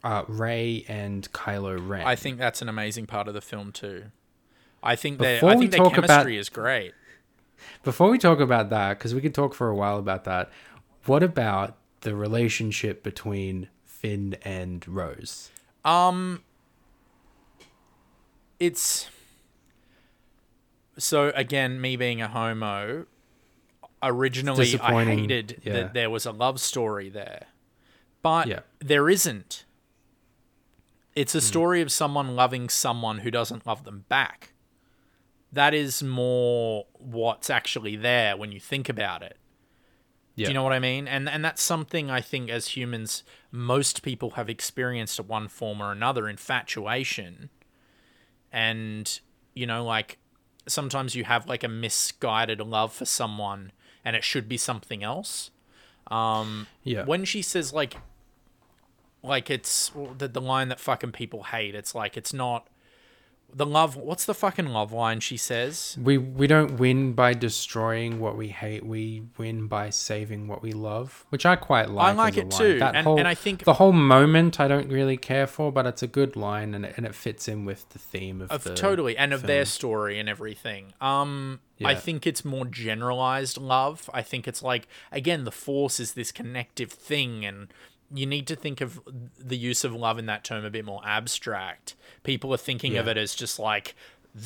uh, 0.04 0.24
Rey 0.28 0.84
and 0.88 1.30
Kylo 1.32 1.76
Ren. 1.88 2.06
I 2.06 2.16
think 2.16 2.38
that's 2.38 2.62
an 2.62 2.68
amazing 2.68 3.06
part 3.06 3.28
of 3.28 3.34
the 3.34 3.40
film 3.40 3.72
too. 3.72 4.04
I 4.82 4.96
think 4.96 5.18
their 5.18 5.44
I 5.44 5.56
think 5.56 5.70
their 5.70 5.78
talk 5.78 5.96
about- 5.96 6.08
chemistry 6.08 6.36
is 6.38 6.48
great. 6.48 6.92
Before 7.84 8.10
we 8.10 8.18
talk 8.18 8.40
about 8.40 8.70
that, 8.70 8.98
because 8.98 9.14
we 9.14 9.20
could 9.20 9.34
talk 9.34 9.54
for 9.54 9.68
a 9.68 9.74
while 9.76 9.96
about 9.98 10.24
that, 10.24 10.50
what 11.06 11.22
about 11.22 11.76
the 12.00 12.16
relationship 12.16 13.04
between 13.04 13.68
Finn 13.84 14.36
and 14.42 14.86
Rose? 14.88 15.50
Um 15.84 16.42
it's 18.58 19.08
so 20.98 21.32
again, 21.34 21.80
me 21.80 21.96
being 21.96 22.20
a 22.20 22.28
homo, 22.28 23.06
originally 24.02 24.78
I 24.80 25.04
hated 25.04 25.60
yeah. 25.64 25.72
that 25.74 25.94
there 25.94 26.10
was 26.10 26.26
a 26.26 26.32
love 26.32 26.60
story 26.60 27.08
there. 27.08 27.46
But 28.22 28.46
Yeah. 28.48 28.60
there 28.80 29.08
isn't. 29.08 29.64
It's 31.14 31.34
a 31.34 31.38
Hmm. 31.38 31.44
story 31.44 31.80
of 31.82 31.92
someone 31.92 32.34
loving 32.34 32.68
someone 32.68 33.18
who 33.18 33.30
doesn't 33.30 33.66
love 33.66 33.84
them 33.84 34.04
back. 34.08 34.52
That 35.52 35.74
is 35.74 36.02
more 36.02 36.86
what's 36.94 37.50
actually 37.50 37.96
there 37.96 38.36
when 38.36 38.52
you 38.52 38.60
think 38.60 38.88
about 38.88 39.22
it. 39.22 39.36
Yeah. 40.34 40.46
Do 40.46 40.50
you 40.52 40.54
know 40.54 40.62
what 40.62 40.72
I 40.72 40.78
mean? 40.78 41.06
And 41.06 41.28
and 41.28 41.44
that's 41.44 41.60
something 41.62 42.10
I 42.10 42.22
think 42.22 42.48
as 42.48 42.68
humans 42.68 43.22
most 43.50 44.02
people 44.02 44.30
have 44.30 44.48
experienced 44.48 45.18
at 45.20 45.26
one 45.26 45.48
form 45.48 45.82
or 45.82 45.92
another 45.92 46.26
infatuation. 46.28 47.50
And 48.50 49.20
you 49.54 49.66
know 49.66 49.84
like 49.84 50.18
sometimes 50.66 51.14
you 51.14 51.24
have 51.24 51.46
like 51.46 51.62
a 51.64 51.68
misguided 51.68 52.60
love 52.60 52.94
for 52.94 53.04
someone 53.04 53.72
and 54.04 54.16
it 54.16 54.24
should 54.24 54.48
be 54.48 54.56
something 54.56 55.02
else. 55.02 55.50
Um 56.08 56.66
Yeah. 56.82 57.04
when 57.04 57.24
she 57.24 57.42
says 57.42 57.72
like 57.72 57.96
like 59.22 59.50
it's 59.50 59.92
the, 60.18 60.26
the 60.28 60.40
line 60.40 60.68
that 60.68 60.80
fucking 60.80 61.12
people 61.12 61.44
hate 61.44 61.76
it's 61.76 61.94
like 61.94 62.16
it's 62.16 62.32
not 62.32 62.66
the 63.54 63.66
love 63.66 63.96
what's 63.96 64.24
the 64.24 64.34
fucking 64.34 64.66
love 64.66 64.92
line 64.92 65.20
she 65.20 65.36
says? 65.36 65.96
We 66.00 66.18
we 66.18 66.46
don't 66.46 66.78
win 66.78 67.12
by 67.12 67.34
destroying 67.34 68.18
what 68.20 68.36
we 68.36 68.48
hate. 68.48 68.84
We 68.84 69.24
win 69.36 69.66
by 69.66 69.90
saving 69.90 70.48
what 70.48 70.62
we 70.62 70.72
love, 70.72 71.26
which 71.28 71.44
I 71.44 71.56
quite 71.56 71.90
like. 71.90 72.08
i 72.08 72.12
like 72.12 72.36
it 72.36 72.50
too, 72.50 72.78
That 72.78 72.96
and- 72.96 73.04
whole, 73.04 73.18
and 73.18 73.28
I 73.28 73.34
think- 73.34 73.64
the 73.64 73.74
whole 73.74 73.92
moment 73.92 74.58
I 74.58 74.68
don't 74.68 74.88
really 74.88 75.16
care 75.16 75.46
for, 75.46 75.70
but 75.70 75.86
it's 75.86 76.02
a 76.02 76.06
good 76.06 76.36
line 76.36 76.74
and 76.74 76.86
it, 76.86 76.94
and 76.96 77.04
it 77.04 77.14
fits 77.14 77.48
in 77.48 77.64
with 77.64 77.88
the 77.90 77.98
theme 77.98 78.40
of, 78.40 78.50
of 78.50 78.64
the 78.64 78.74
totally 78.74 79.16
and 79.16 79.32
of 79.32 79.42
their 79.42 79.64
story 79.64 80.18
and 80.18 80.28
everything. 80.28 80.92
Um 81.00 81.60
i 81.84 81.96
think 81.96 82.26
it's 82.28 82.44
more 82.44 82.64
generalized 82.64 83.58
love. 83.58 84.08
I 84.14 84.22
think 84.22 84.46
it's 84.46 84.62
like 84.62 84.86
again 85.10 85.44
the 85.44 85.50
force 85.50 85.98
is 85.98 86.12
this 86.14 86.30
connective 86.30 86.92
thing 86.92 87.44
and 87.44 87.68
you 88.14 88.26
need 88.26 88.46
to 88.46 88.56
think 88.56 88.80
of 88.80 89.00
the 89.38 89.56
use 89.56 89.84
of 89.84 89.94
love 89.94 90.18
in 90.18 90.26
that 90.26 90.44
term 90.44 90.64
a 90.64 90.70
bit 90.70 90.84
more 90.84 91.00
abstract 91.04 91.94
people 92.24 92.52
are 92.52 92.58
thinking 92.58 92.96
of 92.96 93.08
it 93.08 93.16
as 93.16 93.34
just 93.34 93.58
like 93.58 93.94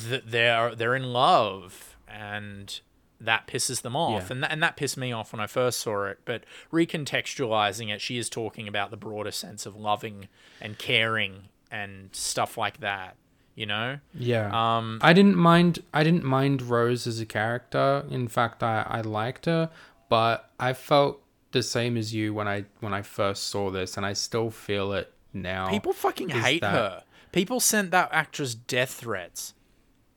th- 0.09 0.23
they're 0.25 0.73
they're 0.75 0.95
in 0.95 1.11
love 1.13 1.97
and 2.07 2.79
that 3.19 3.47
pisses 3.47 3.81
them 3.81 3.95
off 3.95 4.23
Yeah. 4.27 4.27
and 4.31 4.43
that, 4.43 4.51
and 4.51 4.61
that 4.63 4.75
pissed 4.77 4.95
me 4.97 5.11
off 5.11 5.33
when 5.33 5.39
I 5.39 5.47
first 5.47 5.79
saw 5.79 6.05
it 6.05 6.19
but 6.25 6.43
recontextualizing 6.71 7.93
it 7.93 8.01
she 8.01 8.17
is 8.17 8.29
talking 8.29 8.67
about 8.67 8.91
the 8.91 8.97
broader 8.97 9.31
sense 9.31 9.65
of 9.65 9.75
loving 9.75 10.27
and 10.61 10.77
caring 10.77 11.49
and 11.71 12.09
stuff 12.13 12.57
like 12.57 12.79
that 12.79 13.15
you 13.55 13.65
know 13.65 13.99
Yeah. 14.13 14.49
um 14.53 14.99
I 15.01 15.13
didn't 15.13 15.35
mind. 15.35 15.79
I 15.93 16.03
didn't 16.03 16.23
mind 16.23 16.61
Rose 16.61 17.07
as 17.07 17.19
a 17.19 17.25
character. 17.25 18.05
In 18.09 18.27
fact, 18.27 18.61
I, 18.61 18.85
I 18.87 19.01
liked 19.01 19.45
her, 19.47 19.71
but 20.09 20.51
I 20.59 20.73
felt 20.73 21.21
the 21.51 21.63
same 21.63 21.97
as 21.97 22.13
you 22.13 22.33
when 22.33 22.47
I 22.47 22.65
when 22.79 22.93
I 22.93 23.01
first 23.01 23.47
saw 23.47 23.69
this, 23.71 23.97
and 23.97 24.05
I 24.05 24.13
still 24.13 24.49
feel 24.49 24.93
it 24.93 25.11
now. 25.33 25.69
people 25.69 25.93
fucking 25.93 26.29
hate 26.29 26.61
that- 26.61 26.71
her 26.73 27.03
people 27.31 27.59
sent 27.59 27.91
that 27.91 28.09
actress 28.11 28.55
death 28.55 28.91
threats 28.95 29.53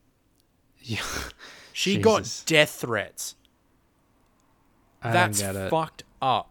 Yeah. 0.79 0.97
she 1.73 1.97
Jesus. 1.97 2.03
got 2.41 2.43
death 2.47 2.71
threats 2.71 3.35
I 5.03 5.11
that's 5.11 5.41
fucked 5.41 6.03
up 6.21 6.47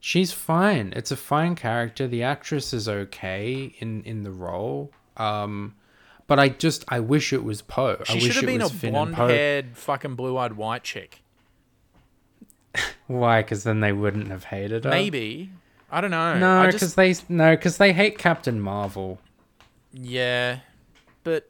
She's 0.00 0.32
fine. 0.32 0.92
It's 0.94 1.10
a 1.10 1.16
fine 1.16 1.54
character. 1.54 2.06
The 2.06 2.22
actress 2.22 2.74
is 2.74 2.86
okay 2.90 3.74
in 3.78 4.02
in 4.02 4.22
the 4.22 4.30
role. 4.30 4.92
Um, 5.16 5.76
but 6.26 6.38
I 6.38 6.50
just 6.50 6.84
I 6.88 7.00
wish 7.00 7.32
it 7.32 7.42
was 7.42 7.62
Poe. 7.62 7.96
I 8.00 8.04
she 8.04 8.14
wish 8.16 8.24
should 8.24 8.34
have 8.34 8.44
been 8.46 8.60
a 8.60 8.64
was 8.64 8.72
Finn 8.72 8.88
and 8.88 8.92
blonde 8.94 9.14
Poe. 9.14 9.28
haired 9.28 9.76
fucking 9.78 10.14
blue 10.14 10.36
eyed 10.36 10.52
white 10.58 10.82
chick 10.84 11.22
Why? 13.06 13.42
Because 13.42 13.64
then 13.64 13.80
they 13.80 13.92
wouldn't 13.92 14.28
have 14.28 14.44
hated 14.44 14.84
her. 14.84 14.90
maybe 14.90 15.50
I 15.90 16.00
don't 16.00 16.10
know 16.10 16.38
No, 16.38 16.66
because 16.66 16.80
just 16.80 16.96
they 16.96 17.14
no, 17.28 17.54
because 17.56 17.76
they 17.76 17.92
hate 17.92 18.18
Captain 18.18 18.60
Marvel. 18.60 19.18
yeah 19.92 20.60
but 21.22 21.48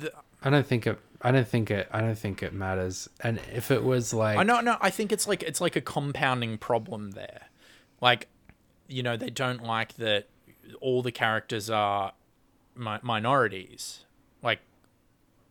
the, 0.00 0.12
I 0.42 0.50
don't 0.50 0.66
think 0.66 0.86
it. 0.86 0.98
I 1.22 1.30
don't 1.32 1.46
think 1.48 1.70
it. 1.70 1.88
I 1.92 2.00
don't 2.00 2.18
think 2.18 2.42
it 2.42 2.52
matters. 2.52 3.08
And 3.20 3.40
if 3.54 3.70
it 3.70 3.82
was 3.84 4.12
like, 4.12 4.36
I 4.38 4.42
know, 4.42 4.60
no, 4.60 4.76
I 4.80 4.90
think 4.90 5.12
it's 5.12 5.26
like 5.26 5.42
it's 5.42 5.60
like 5.60 5.76
a 5.76 5.80
compounding 5.80 6.58
problem 6.58 7.12
there. 7.12 7.42
Like, 8.00 8.28
you 8.88 9.02
know, 9.02 9.16
they 9.16 9.30
don't 9.30 9.62
like 9.62 9.94
that 9.94 10.28
all 10.80 11.02
the 11.02 11.12
characters 11.12 11.70
are 11.70 12.12
mi- 12.76 12.98
minorities. 13.02 14.04
Like, 14.42 14.60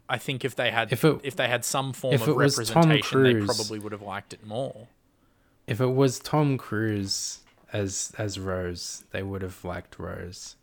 I 0.08 0.18
think 0.18 0.46
if 0.46 0.56
they 0.56 0.70
had 0.72 0.92
If 0.94 1.04
it- 1.04 1.22
if 1.24 1.36
they 1.36 1.48
had 1.48 1.66
some 1.66 1.94
form 1.94 2.16
of 2.16 2.28
representation, 2.28 3.24
they 3.24 3.34
probably 3.46 3.80
would 3.80 3.92
have 3.92 4.02
liked 4.04 4.34
it 4.34 4.46
more. 4.46 4.88
If 5.68 5.82
it 5.82 5.88
was 5.88 6.20
Tom 6.20 6.58
Cruise 6.58 7.40
as 7.74 8.14
as 8.18 8.40
Rose, 8.40 9.04
they 9.12 9.24
would 9.24 9.42
have 9.42 9.64
liked 9.64 9.98
Rose. 10.00 10.56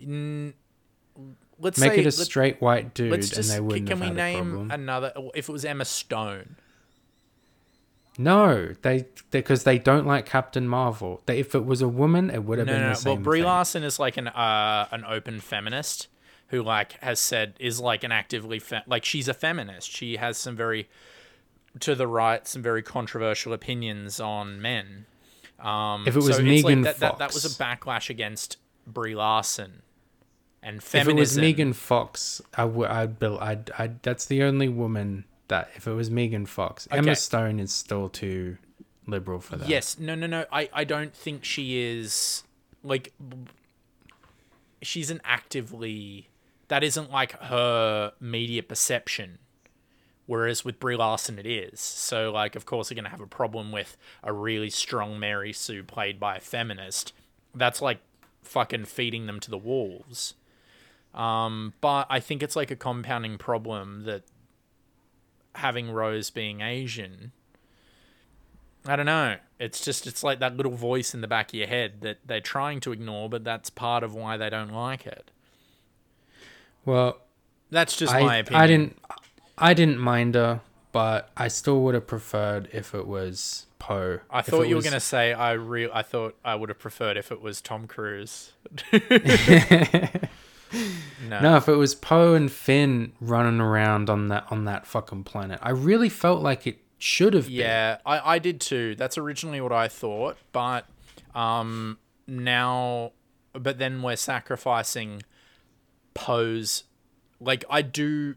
Mm, 0.00 0.54
let's 1.58 1.78
Make 1.78 1.92
say, 1.92 2.00
it 2.00 2.06
a 2.06 2.12
straight 2.12 2.60
white 2.60 2.94
dude, 2.94 3.10
let's 3.12 3.36
and 3.36 3.44
they 3.44 3.56
can, 3.56 3.64
wouldn't 3.66 3.88
can 3.88 4.00
have 4.00 4.10
we 4.10 4.14
name 4.14 4.70
another? 4.70 5.12
If 5.34 5.48
it 5.48 5.52
was 5.52 5.64
Emma 5.64 5.84
Stone, 5.84 6.56
No, 8.18 8.74
they 8.82 9.06
because 9.30 9.64
they 9.64 9.78
don't 9.78 10.06
like 10.06 10.26
Captain 10.26 10.68
Marvel. 10.68 11.22
They, 11.26 11.38
if 11.40 11.54
it 11.54 11.64
was 11.64 11.80
a 11.82 11.88
woman, 11.88 12.30
it 12.30 12.44
would 12.44 12.58
have 12.58 12.66
no, 12.66 12.72
been 12.74 12.82
no, 12.82 12.86
the 12.88 12.92
no. 12.92 12.98
same. 12.98 13.12
Well, 13.14 13.22
Brie 13.22 13.38
thing. 13.40 13.46
Larson 13.46 13.82
is 13.82 13.98
like 13.98 14.16
an 14.16 14.28
uh, 14.28 14.86
an 14.90 15.04
open 15.04 15.40
feminist 15.40 16.08
who 16.48 16.62
like 16.62 16.92
has 17.02 17.18
said 17.18 17.54
is 17.58 17.80
like 17.80 18.04
an 18.04 18.12
actively 18.12 18.58
fe- 18.58 18.82
like 18.86 19.04
she's 19.04 19.28
a 19.28 19.34
feminist. 19.34 19.90
She 19.90 20.16
has 20.16 20.36
some 20.36 20.54
very 20.54 20.88
to 21.80 21.94
the 21.94 22.06
right, 22.06 22.46
some 22.46 22.62
very 22.62 22.82
controversial 22.82 23.52
opinions 23.52 24.20
on 24.20 24.60
men. 24.60 25.06
Um, 25.58 26.04
If 26.06 26.14
it 26.14 26.18
was 26.18 26.36
so 26.36 26.42
it's 26.42 26.64
like 26.64 26.76
Megan 26.76 26.84
Fox, 26.84 26.98
that, 26.98 27.18
that 27.18 27.34
was 27.34 27.44
a 27.44 27.62
backlash 27.62 28.10
against 28.10 28.58
Brie 28.86 29.14
Larson 29.14 29.82
and 30.62 30.82
feminism. 30.82 31.10
If 31.10 31.16
it 31.16 31.20
was. 31.20 31.38
Megan 31.38 31.72
Fox, 31.72 32.42
I 32.54 32.64
would. 32.64 32.88
I'd, 32.88 33.22
I'd, 33.22 33.70
I'd. 33.78 34.02
That's 34.02 34.26
the 34.26 34.42
only 34.42 34.68
woman 34.68 35.24
that. 35.48 35.70
If 35.74 35.86
it 35.86 35.92
was 35.92 36.10
Megan 36.10 36.46
Fox, 36.46 36.86
Okay. 36.88 36.98
Emma 36.98 37.16
Stone 37.16 37.60
is 37.60 37.72
still 37.72 38.08
too 38.08 38.58
liberal 39.06 39.40
for 39.40 39.56
that. 39.56 39.68
Yes, 39.68 39.98
no, 39.98 40.14
no, 40.14 40.26
no. 40.26 40.44
I, 40.52 40.68
I 40.72 40.84
don't 40.84 41.14
think 41.14 41.44
she 41.44 41.78
is 41.78 42.42
like 42.82 43.12
she's 44.82 45.10
an 45.10 45.20
actively 45.24 46.28
that 46.68 46.82
isn't 46.84 47.10
like 47.10 47.32
her 47.40 48.12
media 48.20 48.62
perception. 48.62 49.38
Whereas 50.26 50.64
with 50.64 50.80
Brie 50.80 50.96
Larson, 50.96 51.38
it 51.38 51.46
is. 51.46 51.80
So, 51.80 52.32
like, 52.32 52.56
of 52.56 52.64
course, 52.64 52.88
they're 52.88 52.94
going 52.96 53.04
to 53.04 53.10
have 53.10 53.20
a 53.20 53.26
problem 53.26 53.72
with 53.72 53.96
a 54.22 54.32
really 54.32 54.70
strong 54.70 55.18
Mary 55.18 55.52
Sue 55.52 55.82
played 55.82 56.18
by 56.18 56.36
a 56.36 56.40
feminist. 56.40 57.12
That's 57.54 57.82
like 57.82 57.98
fucking 58.42 58.86
feeding 58.86 59.26
them 59.26 59.38
to 59.40 59.50
the 59.50 59.58
wolves. 59.58 60.34
Um, 61.14 61.74
but 61.80 62.06
I 62.08 62.20
think 62.20 62.42
it's 62.42 62.56
like 62.56 62.70
a 62.70 62.76
compounding 62.76 63.38
problem 63.38 64.04
that 64.04 64.22
having 65.54 65.90
Rose 65.90 66.30
being 66.30 66.62
Asian 66.62 67.32
I 68.86 68.96
don't 68.96 69.06
know. 69.06 69.36
It's 69.58 69.84
just 69.84 70.06
it's 70.06 70.22
like 70.22 70.40
that 70.40 70.56
little 70.56 70.72
voice 70.72 71.14
in 71.14 71.20
the 71.22 71.28
back 71.28 71.50
of 71.50 71.54
your 71.54 71.66
head 71.66 72.02
that 72.02 72.18
they're 72.26 72.40
trying 72.40 72.80
to 72.80 72.92
ignore, 72.92 73.30
but 73.30 73.44
that's 73.44 73.70
part 73.70 74.02
of 74.02 74.14
why 74.14 74.36
they 74.36 74.50
don't 74.50 74.72
like 74.72 75.06
it. 75.06 75.30
Well, 76.84 77.18
That's 77.70 77.96
just 77.96 78.12
I, 78.12 78.20
my 78.20 78.36
opinion. 78.36 78.62
I 78.62 78.66
didn't. 78.66 78.98
I 79.56 79.74
didn't 79.74 79.98
mind 79.98 80.34
her, 80.34 80.60
but 80.92 81.30
I 81.36 81.48
still 81.48 81.82
would 81.82 81.94
have 81.94 82.06
preferred 82.06 82.68
if 82.72 82.94
it 82.94 83.06
was 83.06 83.66
Poe. 83.78 84.20
I 84.30 84.40
If 84.40 84.46
thought 84.46 84.68
you 84.68 84.76
were 84.76 84.82
gonna 84.82 85.00
say 85.00 85.32
I 85.32 85.52
real. 85.52 85.90
I 85.92 86.02
thought 86.02 86.36
I 86.44 86.54
would 86.54 86.68
have 86.70 86.78
preferred 86.78 87.16
if 87.16 87.30
it 87.30 87.40
was 87.40 87.60
Tom 87.60 87.86
Cruise. 87.86 88.52
no. 88.92 89.00
No, 91.40 91.56
if 91.56 91.68
it 91.68 91.76
was 91.76 91.94
Poe 91.94 92.34
and 92.34 92.50
Finn 92.50 93.12
running 93.20 93.60
around 93.60 94.10
on 94.10 94.28
that 94.28 94.46
on 94.50 94.64
that 94.64 94.86
fucking 94.86 95.24
planet, 95.24 95.58
I 95.62 95.70
really 95.70 96.08
felt 96.08 96.42
like 96.42 96.66
it 96.66 96.78
should 96.98 97.34
have 97.34 97.46
been. 97.46 97.56
Yeah, 97.56 97.98
I, 98.06 98.34
I 98.34 98.38
did 98.38 98.60
too. 98.60 98.94
That's 98.94 99.18
originally 99.18 99.60
what 99.60 99.72
I 99.72 99.88
thought, 99.88 100.36
but 100.52 100.86
um 101.34 101.98
now 102.26 103.12
but 103.52 103.78
then 103.78 104.02
we're 104.02 104.16
sacrificing 104.16 105.22
Poe's 106.14 106.84
like 107.40 107.64
I 107.68 107.82
do 107.82 108.36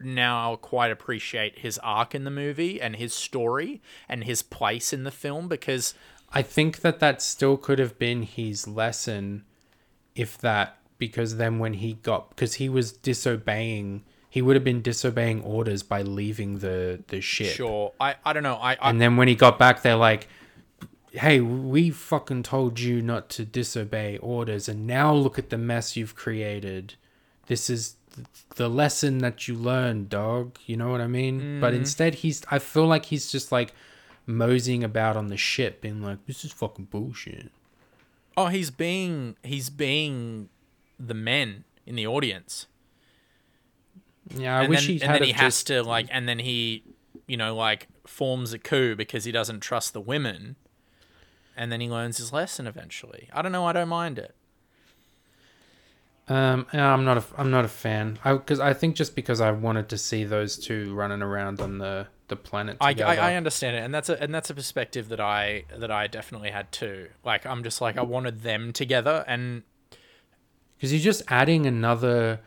now 0.00 0.40
I'll 0.40 0.56
quite 0.56 0.90
appreciate 0.90 1.60
his 1.60 1.78
arc 1.78 2.14
in 2.14 2.24
the 2.24 2.30
movie 2.30 2.80
and 2.80 2.96
his 2.96 3.14
story 3.14 3.80
and 4.08 4.24
his 4.24 4.42
place 4.42 4.92
in 4.92 5.04
the 5.04 5.10
film 5.10 5.48
because 5.48 5.94
I 6.32 6.42
think 6.42 6.80
that 6.80 7.00
that 7.00 7.22
still 7.22 7.56
could 7.56 7.78
have 7.78 7.98
been 7.98 8.22
his 8.22 8.68
lesson, 8.68 9.44
if 10.14 10.38
that, 10.38 10.78
because 10.98 11.36
then 11.36 11.58
when 11.58 11.74
he 11.74 11.94
got, 11.94 12.30
because 12.30 12.54
he 12.54 12.68
was 12.68 12.92
disobeying, 12.92 14.04
he 14.28 14.40
would 14.40 14.54
have 14.54 14.64
been 14.64 14.82
disobeying 14.82 15.42
orders 15.42 15.82
by 15.82 16.02
leaving 16.02 16.58
the 16.60 17.02
the 17.08 17.20
ship. 17.20 17.54
sure 17.54 17.92
I 18.00 18.14
I 18.24 18.32
don't 18.32 18.44
know 18.44 18.56
I, 18.56 18.74
I 18.74 18.90
And 18.90 19.00
then 19.00 19.16
when 19.16 19.26
he 19.28 19.34
got 19.34 19.58
back, 19.58 19.82
they're 19.82 19.96
like, 19.96 20.28
"Hey, 21.10 21.40
we 21.40 21.90
fucking 21.90 22.44
told 22.44 22.78
you 22.78 23.02
not 23.02 23.28
to 23.30 23.44
disobey 23.44 24.18
orders, 24.18 24.68
and 24.68 24.86
now 24.86 25.12
look 25.12 25.38
at 25.38 25.50
the 25.50 25.58
mess 25.58 25.96
you've 25.96 26.14
created. 26.14 26.94
This 27.46 27.68
is 27.68 27.96
the 28.56 28.68
lesson 28.68 29.18
that 29.18 29.48
you 29.48 29.54
learn, 29.54 30.08
dog. 30.08 30.58
You 30.66 30.76
know 30.76 30.90
what 30.90 31.00
I 31.00 31.06
mean?" 31.06 31.60
But 31.60 31.72
mm-hmm. 31.72 31.80
instead, 31.80 32.16
he's. 32.16 32.42
I 32.50 32.58
feel 32.58 32.86
like 32.86 33.06
he's 33.06 33.30
just 33.30 33.52
like 33.52 33.72
moseying 34.26 34.84
about 34.84 35.16
on 35.16 35.28
the 35.28 35.36
ship, 35.36 35.80
being 35.80 36.02
like, 36.02 36.26
"This 36.26 36.44
is 36.44 36.52
fucking 36.52 36.86
bullshit." 36.86 37.50
oh 38.36 38.46
he's 38.46 38.70
being 38.70 39.36
he's 39.42 39.70
being 39.70 40.48
the 40.98 41.14
men 41.14 41.64
in 41.86 41.94
the 41.94 42.06
audience 42.06 42.66
Yeah, 44.34 44.58
I 44.58 44.60
and 44.62 44.70
wish 44.70 44.80
then, 44.80 44.88
he'd 44.90 45.02
and 45.02 45.14
then 45.14 45.22
he 45.24 45.32
have 45.32 45.40
has 45.42 45.64
to 45.64 45.82
like 45.82 46.06
and 46.10 46.28
then 46.28 46.38
he 46.38 46.82
you 47.26 47.36
know 47.36 47.54
like 47.54 47.88
forms 48.06 48.52
a 48.52 48.58
coup 48.58 48.96
because 48.96 49.24
he 49.24 49.32
doesn't 49.32 49.60
trust 49.60 49.92
the 49.92 50.00
women 50.00 50.56
and 51.56 51.70
then 51.70 51.80
he 51.80 51.88
learns 51.88 52.18
his 52.18 52.32
lesson 52.32 52.66
eventually 52.66 53.28
i 53.32 53.42
don't 53.42 53.52
know 53.52 53.66
i 53.66 53.72
don't 53.72 53.88
mind 53.88 54.18
it 54.18 54.34
Um, 56.30 56.66
I'm 56.72 57.04
not 57.04 57.18
a. 57.18 57.24
I'm 57.36 57.50
not 57.50 57.64
a 57.64 57.68
fan. 57.68 58.18
I 58.24 58.34
because 58.34 58.60
I 58.60 58.72
think 58.72 58.94
just 58.94 59.16
because 59.16 59.40
I 59.40 59.50
wanted 59.50 59.88
to 59.88 59.98
see 59.98 60.24
those 60.24 60.56
two 60.56 60.94
running 60.94 61.22
around 61.22 61.60
on 61.60 61.78
the 61.78 62.06
the 62.30 62.36
planet 62.36 62.78
I, 62.80 62.94
together. 62.94 63.20
I, 63.20 63.32
I 63.32 63.34
understand 63.34 63.76
it 63.76 63.80
and 63.80 63.92
that's 63.92 64.08
a 64.08 64.22
and 64.22 64.32
that's 64.32 64.48
a 64.48 64.54
perspective 64.54 65.10
that 65.10 65.20
i 65.20 65.64
that 65.76 65.90
i 65.90 66.06
definitely 66.06 66.50
had 66.50 66.72
too 66.72 67.08
like 67.24 67.44
i'm 67.44 67.62
just 67.62 67.80
like 67.80 67.98
i 67.98 68.02
wanted 68.02 68.40
them 68.40 68.72
together 68.72 69.24
and 69.26 69.64
because 70.76 70.92
you're 70.92 71.02
just 71.02 71.22
adding 71.28 71.66
another 71.66 72.40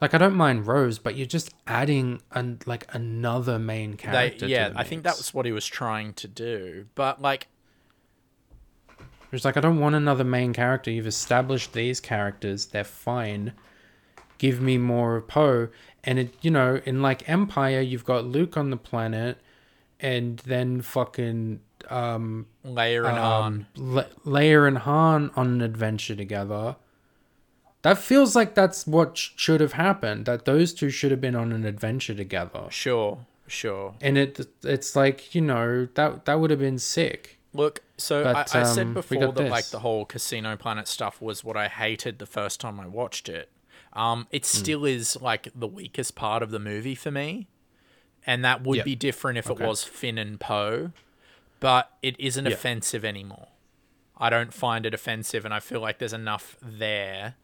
like 0.00 0.14
i 0.14 0.18
don't 0.18 0.34
mind 0.34 0.66
rose 0.66 0.98
but 0.98 1.14
you're 1.14 1.26
just 1.26 1.54
adding 1.66 2.20
an, 2.32 2.58
like 2.66 2.86
another 2.94 3.58
main 3.58 3.92
they 3.92 3.96
character 3.98 4.46
yeah 4.46 4.68
to 4.68 4.74
the 4.74 4.80
i 4.80 4.82
think 4.82 5.04
that 5.04 5.16
was 5.16 5.32
what 5.32 5.46
he 5.46 5.52
was 5.52 5.66
trying 5.66 6.12
to 6.14 6.26
do 6.26 6.86
but 6.94 7.22
like 7.22 7.48
it's 9.32 9.44
like 9.44 9.56
i 9.56 9.60
don't 9.60 9.78
want 9.80 9.94
another 9.94 10.24
main 10.24 10.52
character 10.52 10.90
you've 10.90 11.06
established 11.06 11.72
these 11.72 12.00
characters 12.00 12.66
they're 12.66 12.84
fine 12.84 13.52
give 14.38 14.60
me 14.60 14.78
more 14.78 15.16
of 15.16 15.28
poe 15.28 15.68
and 16.04 16.18
it 16.18 16.34
you 16.40 16.50
know 16.50 16.80
in 16.84 17.02
like 17.02 17.28
empire 17.28 17.80
you've 17.80 18.04
got 18.04 18.24
luke 18.24 18.56
on 18.56 18.70
the 18.70 18.76
planet 18.76 19.38
and 20.00 20.38
then 20.40 20.80
fucking 20.80 21.60
um 21.90 22.46
Leia 22.64 23.08
and 23.08 23.18
Han. 23.18 23.42
um, 23.52 23.66
Le- 23.76 24.08
Leia 24.24 24.66
and 24.68 24.78
Han 24.78 25.30
on 25.36 25.46
an 25.46 25.60
adventure 25.62 26.14
together. 26.14 26.76
That 27.82 27.98
feels 27.98 28.34
like 28.36 28.54
that's 28.54 28.86
what 28.86 29.16
sh- 29.16 29.30
should 29.36 29.60
have 29.60 29.72
happened. 29.74 30.26
That 30.26 30.44
those 30.44 30.74
two 30.74 30.90
should 30.90 31.10
have 31.12 31.20
been 31.20 31.36
on 31.36 31.52
an 31.52 31.64
adventure 31.64 32.14
together. 32.14 32.66
Sure, 32.70 33.24
sure. 33.46 33.94
And 34.00 34.18
it 34.18 34.46
it's 34.62 34.94
like 34.96 35.34
you 35.34 35.40
know 35.40 35.88
that 35.94 36.24
that 36.26 36.40
would 36.40 36.50
have 36.50 36.58
been 36.60 36.78
sick. 36.78 37.37
Look, 37.52 37.82
so 37.96 38.24
But, 38.24 38.54
I, 38.54 38.60
I 38.60 38.62
said 38.64 38.86
um, 38.88 38.94
we 38.94 39.00
before 39.00 39.32
that 39.32 39.50
like 39.50 39.64
the 39.66 39.80
whole 39.80 40.04
Casino 40.04 40.56
Planet 40.56 40.86
stuff 40.86 41.20
was 41.20 41.42
what 41.42 41.56
I 41.56 41.68
hated 41.68 42.18
the 42.18 42.26
first 42.26 42.60
time 42.60 42.78
I 42.78 42.86
watched 42.86 43.28
it. 43.28 43.50
Um, 43.94 44.26
it 44.30 44.44
still 44.44 44.84
is 44.84 45.20
like 45.20 45.48
the 45.54 45.66
weakest 45.66 46.14
part 46.14 46.42
of 46.42 46.50
the 46.50 46.58
movie 46.58 46.94
for 46.94 47.10
me, 47.10 47.48
and 48.26 48.44
that 48.44 48.62
would 48.62 48.76
Yep. 48.76 48.84
be 48.84 48.94
different 48.94 49.38
if 49.38 49.50
Okay. 49.50 49.64
it 49.64 49.66
was 49.66 49.82
Finn 49.82 50.18
and 50.18 50.38
Poe, 50.38 50.92
but 51.58 51.90
it 52.02 52.14
isn't 52.20 52.46
Yep. 52.46 52.52
offensive 52.58 53.04
anymore. 53.04 53.48
I 54.18 54.30
don't 54.30 54.52
find 54.52 54.84
it 54.84 54.92
offensive, 54.94 55.44
and 55.44 55.54
I 55.54 55.60
feel 55.60 55.80
like 55.80 55.98
there's 55.98 56.12
enough 56.12 56.56
there 56.60 57.36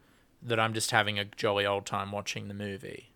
that 0.43 0.61
I'm 0.61 0.75
just 0.75 0.91
having 0.91 1.19
a 1.19 1.25
jolly 1.25 1.65
old 1.65 1.87
time 1.87 2.13
watching 2.13 2.49
the 2.49 2.55
movie. 2.55 3.11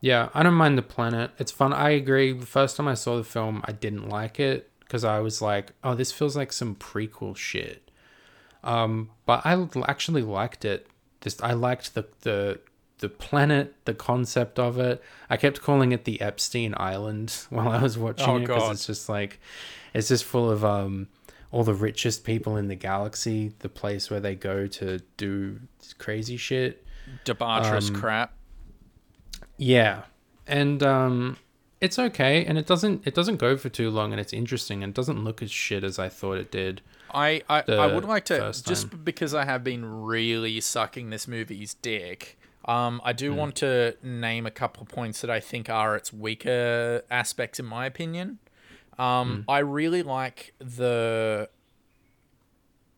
Yeah, 0.00 0.28
I 0.34 0.42
don't 0.42 0.54
mind 0.54 0.76
the 0.76 0.82
planet. 0.82 1.30
It's 1.38 1.50
fun. 1.50 1.72
I 1.72 1.90
agree. 1.90 2.32
The 2.32 2.44
first 2.44 2.76
time 2.76 2.86
I 2.86 2.94
saw 2.94 3.16
the 3.16 3.24
film, 3.24 3.62
I 3.64 3.72
didn't 3.72 4.08
like 4.10 4.38
it 4.38 4.70
because 4.94 5.02
I 5.02 5.18
was 5.18 5.42
like, 5.42 5.72
"Oh, 5.82 5.96
this 5.96 6.12
feels 6.12 6.36
like 6.36 6.52
some 6.52 6.76
prequel 6.76 7.36
shit." 7.36 7.90
Um, 8.62 9.10
but 9.26 9.44
I 9.44 9.66
actually 9.88 10.22
liked 10.22 10.64
it. 10.64 10.86
Just 11.20 11.42
I 11.42 11.52
liked 11.52 11.94
the 11.96 12.06
the 12.20 12.60
the 12.98 13.08
planet, 13.08 13.74
the 13.86 13.94
concept 13.94 14.60
of 14.60 14.78
it. 14.78 15.02
I 15.28 15.36
kept 15.36 15.60
calling 15.60 15.90
it 15.90 16.04
the 16.04 16.20
Epstein 16.20 16.74
Island 16.76 17.36
while 17.50 17.70
I 17.70 17.82
was 17.82 17.98
watching 17.98 18.28
Oh, 18.28 18.36
it 18.36 18.40
because 18.42 18.70
it's 18.70 18.86
just 18.86 19.08
like 19.08 19.40
it's 19.94 20.06
just 20.06 20.22
full 20.22 20.48
of 20.48 20.64
um 20.64 21.08
all 21.50 21.64
the 21.64 21.74
richest 21.74 22.22
people 22.22 22.56
in 22.56 22.68
the 22.68 22.76
galaxy. 22.76 23.52
The 23.58 23.68
place 23.68 24.12
where 24.12 24.20
they 24.20 24.36
go 24.36 24.68
to 24.68 25.00
do 25.16 25.58
crazy 25.98 26.36
shit. 26.36 26.86
Debaucherous 27.24 27.88
Um, 27.88 27.96
crap. 27.96 28.32
Yeah, 29.56 30.02
and 30.46 30.84
um, 30.84 31.36
it's 31.80 31.98
okay, 31.98 32.44
and 32.44 32.56
it 32.58 32.66
doesn't 32.66 33.06
it 33.06 33.14
doesn't 33.14 33.36
go 33.36 33.56
for 33.56 33.68
too 33.68 33.90
long, 33.90 34.12
and 34.12 34.20
it's 34.20 34.32
interesting, 34.32 34.82
and 34.82 34.94
doesn't 34.94 35.22
look 35.22 35.42
as 35.42 35.50
shit 35.50 35.84
as 35.84 35.98
I 35.98 36.08
thought 36.08 36.38
it 36.38 36.50
did. 36.50 36.80
I, 37.12 37.42
I, 37.48 37.62
I 37.68 37.86
would 37.94 38.04
like 38.04 38.24
to 38.24 38.38
just 38.52 38.90
time. 38.90 39.00
because 39.04 39.34
I 39.34 39.44
have 39.44 39.62
been 39.62 39.84
really 40.02 40.60
sucking 40.60 41.10
this 41.10 41.28
movie's 41.28 41.74
dick. 41.74 42.36
Um, 42.64 43.00
I 43.04 43.12
do 43.12 43.32
want 43.34 43.56
to 43.56 43.94
name 44.02 44.46
a 44.46 44.50
couple 44.50 44.82
of 44.82 44.88
points 44.88 45.20
that 45.20 45.30
I 45.30 45.38
think 45.38 45.68
are 45.68 45.94
its 45.94 46.12
weaker 46.12 47.02
aspects, 47.10 47.60
in 47.60 47.66
my 47.66 47.86
opinion. 47.86 48.38
Um, 48.98 49.44
I 49.48 49.58
really 49.58 50.02
like 50.02 50.54
the 50.58 51.48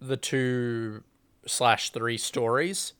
the 0.00 0.16
two 0.16 1.02
slash 1.46 1.90
three 1.90 2.16
stories, 2.18 2.92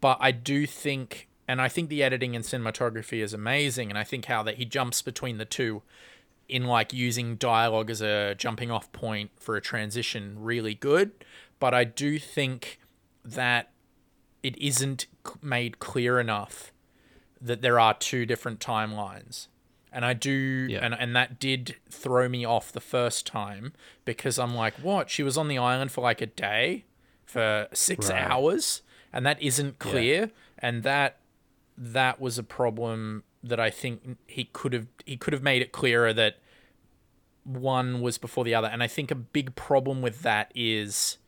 but 0.00 0.16
I 0.20 0.32
do 0.32 0.66
think, 0.66 1.28
and 1.48 1.60
I 1.60 1.68
think 1.68 1.88
the 1.88 2.02
editing 2.02 2.34
and 2.36 2.44
cinematography 2.44 3.22
is 3.22 3.32
amazing, 3.34 3.90
and 3.90 3.98
I 3.98 4.04
think 4.04 4.26
how 4.26 4.42
that 4.44 4.56
he 4.56 4.64
jumps 4.64 5.02
between 5.02 5.38
the 5.38 5.44
two 5.44 5.82
in 6.48 6.64
like 6.64 6.92
using 6.92 7.36
dialogue 7.36 7.88
as 7.90 8.02
a 8.02 8.34
jumping 8.36 8.70
off 8.70 8.90
point 8.92 9.30
for 9.38 9.56
a 9.56 9.60
transition 9.60 10.36
really 10.38 10.74
good. 10.74 11.12
But 11.60 11.72
i 11.74 11.84
do 11.84 12.18
think 12.18 12.80
that 13.24 13.70
it 14.42 14.58
isn't 14.58 15.06
made 15.40 15.78
clear 15.78 16.18
enough 16.18 16.72
that 17.40 17.62
there 17.62 17.78
are 17.78 17.94
two 17.94 18.26
different 18.26 18.58
timelines. 18.60 19.46
And 19.92 20.04
i 20.04 20.12
do 20.14 20.66
Yeah. 20.68 20.84
and, 20.84 20.94
and 20.94 21.14
that 21.16 21.38
did 21.38 21.76
throw 21.88 22.28
me 22.28 22.44
off 22.44 22.72
the 22.72 22.80
first 22.80 23.24
time 23.26 23.72
because 24.04 24.38
i'm 24.38 24.54
like 24.54 24.74
what? 24.82 25.08
She 25.08 25.22
was 25.22 25.38
on 25.38 25.46
the 25.48 25.58
island 25.58 25.92
for 25.92 26.00
like 26.02 26.20
a 26.20 26.26
day 26.26 26.84
for 27.24 27.68
six 27.72 28.10
Right. 28.10 28.20
hours? 28.20 28.82
And 29.12 29.24
that 29.24 29.40
isn't 29.40 29.78
clear. 29.78 30.30
And 30.58 30.82
that 30.82 31.16
that 31.82 32.20
was 32.20 32.38
a 32.38 32.44
problem 32.44 33.24
that 33.42 33.58
I 33.58 33.70
think 33.70 34.16
he 34.28 34.44
could 34.44 34.72
have 34.72 34.86
he 35.04 35.16
could 35.16 35.32
have 35.32 35.42
made 35.42 35.62
it 35.62 35.72
clearer 35.72 36.12
that 36.12 36.36
one 37.44 38.00
was 38.00 38.18
before 38.18 38.44
the 38.44 38.54
other. 38.54 38.68
And 38.68 38.82
I 38.82 38.86
think 38.86 39.10
a 39.10 39.16
big 39.16 39.56
problem 39.56 40.00
with 40.00 40.22
that 40.22 40.52
is 40.54 41.18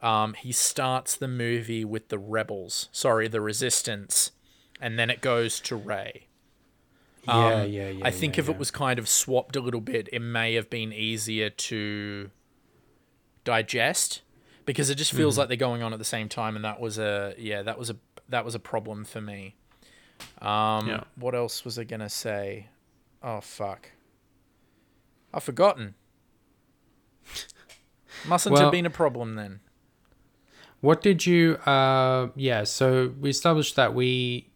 um, 0.00 0.34
he 0.34 0.52
starts 0.52 1.16
the 1.16 1.26
movie 1.26 1.84
with 1.84 2.08
the 2.08 2.18
rebels, 2.18 2.88
sorry, 2.92 3.26
the 3.26 3.40
resistance, 3.40 4.30
and 4.80 4.96
then 4.96 5.10
it 5.10 5.20
goes 5.20 5.58
to 5.62 5.74
Rey. 5.74 6.28
yeah, 7.26 7.34
Um, 7.34 7.70
yeah, 7.70 7.88
yeah. 7.88 8.06
I 8.06 8.12
think 8.12 8.36
yeah, 8.36 8.42
if 8.42 8.46
yeah. 8.48 8.54
it 8.54 8.58
was 8.58 8.70
kind 8.70 8.98
of 9.00 9.08
swapped 9.08 9.56
a 9.56 9.60
little 9.60 9.80
bit, 9.80 10.08
it 10.12 10.20
may 10.20 10.54
have 10.54 10.70
been 10.70 10.92
easier 10.92 11.50
to 11.50 12.30
digest 13.42 14.22
because 14.64 14.88
it 14.88 14.94
just 14.94 15.12
feels 15.12 15.36
like 15.36 15.48
they're 15.48 15.56
going 15.56 15.82
on 15.82 15.92
at 15.92 15.98
the 15.98 16.04
same 16.04 16.28
time, 16.28 16.54
and 16.54 16.64
that 16.64 16.78
was 16.80 16.96
a 16.96 17.34
yeah, 17.36 17.62
that 17.62 17.76
was 17.76 17.90
a 17.90 17.96
that 18.28 18.44
was 18.44 18.54
a 18.54 18.60
problem 18.60 19.04
for 19.04 19.20
me. 19.20 19.56
Um, 20.40 20.88
Yeah. 20.88 21.04
what 21.16 21.34
else 21.34 21.64
was 21.64 21.78
I 21.78 21.84
gonna 21.84 22.08
say? 22.08 22.68
Oh 23.22 23.40
fuck, 23.40 23.90
I've 25.32 25.42
forgotten. 25.44 25.94
Mustn't 28.26 28.52
Well- 28.52 28.64
have 28.64 28.72
been 28.72 28.86
a 28.86 28.90
problem 28.90 29.34
then. 29.34 29.60
What 30.80 31.02
did 31.02 31.26
you? 31.26 31.54
Uh, 31.66 32.28
yeah. 32.36 32.64
So 32.64 33.12
we 33.20 33.28
established 33.30 33.76
that 33.76 33.94
we 33.94 34.48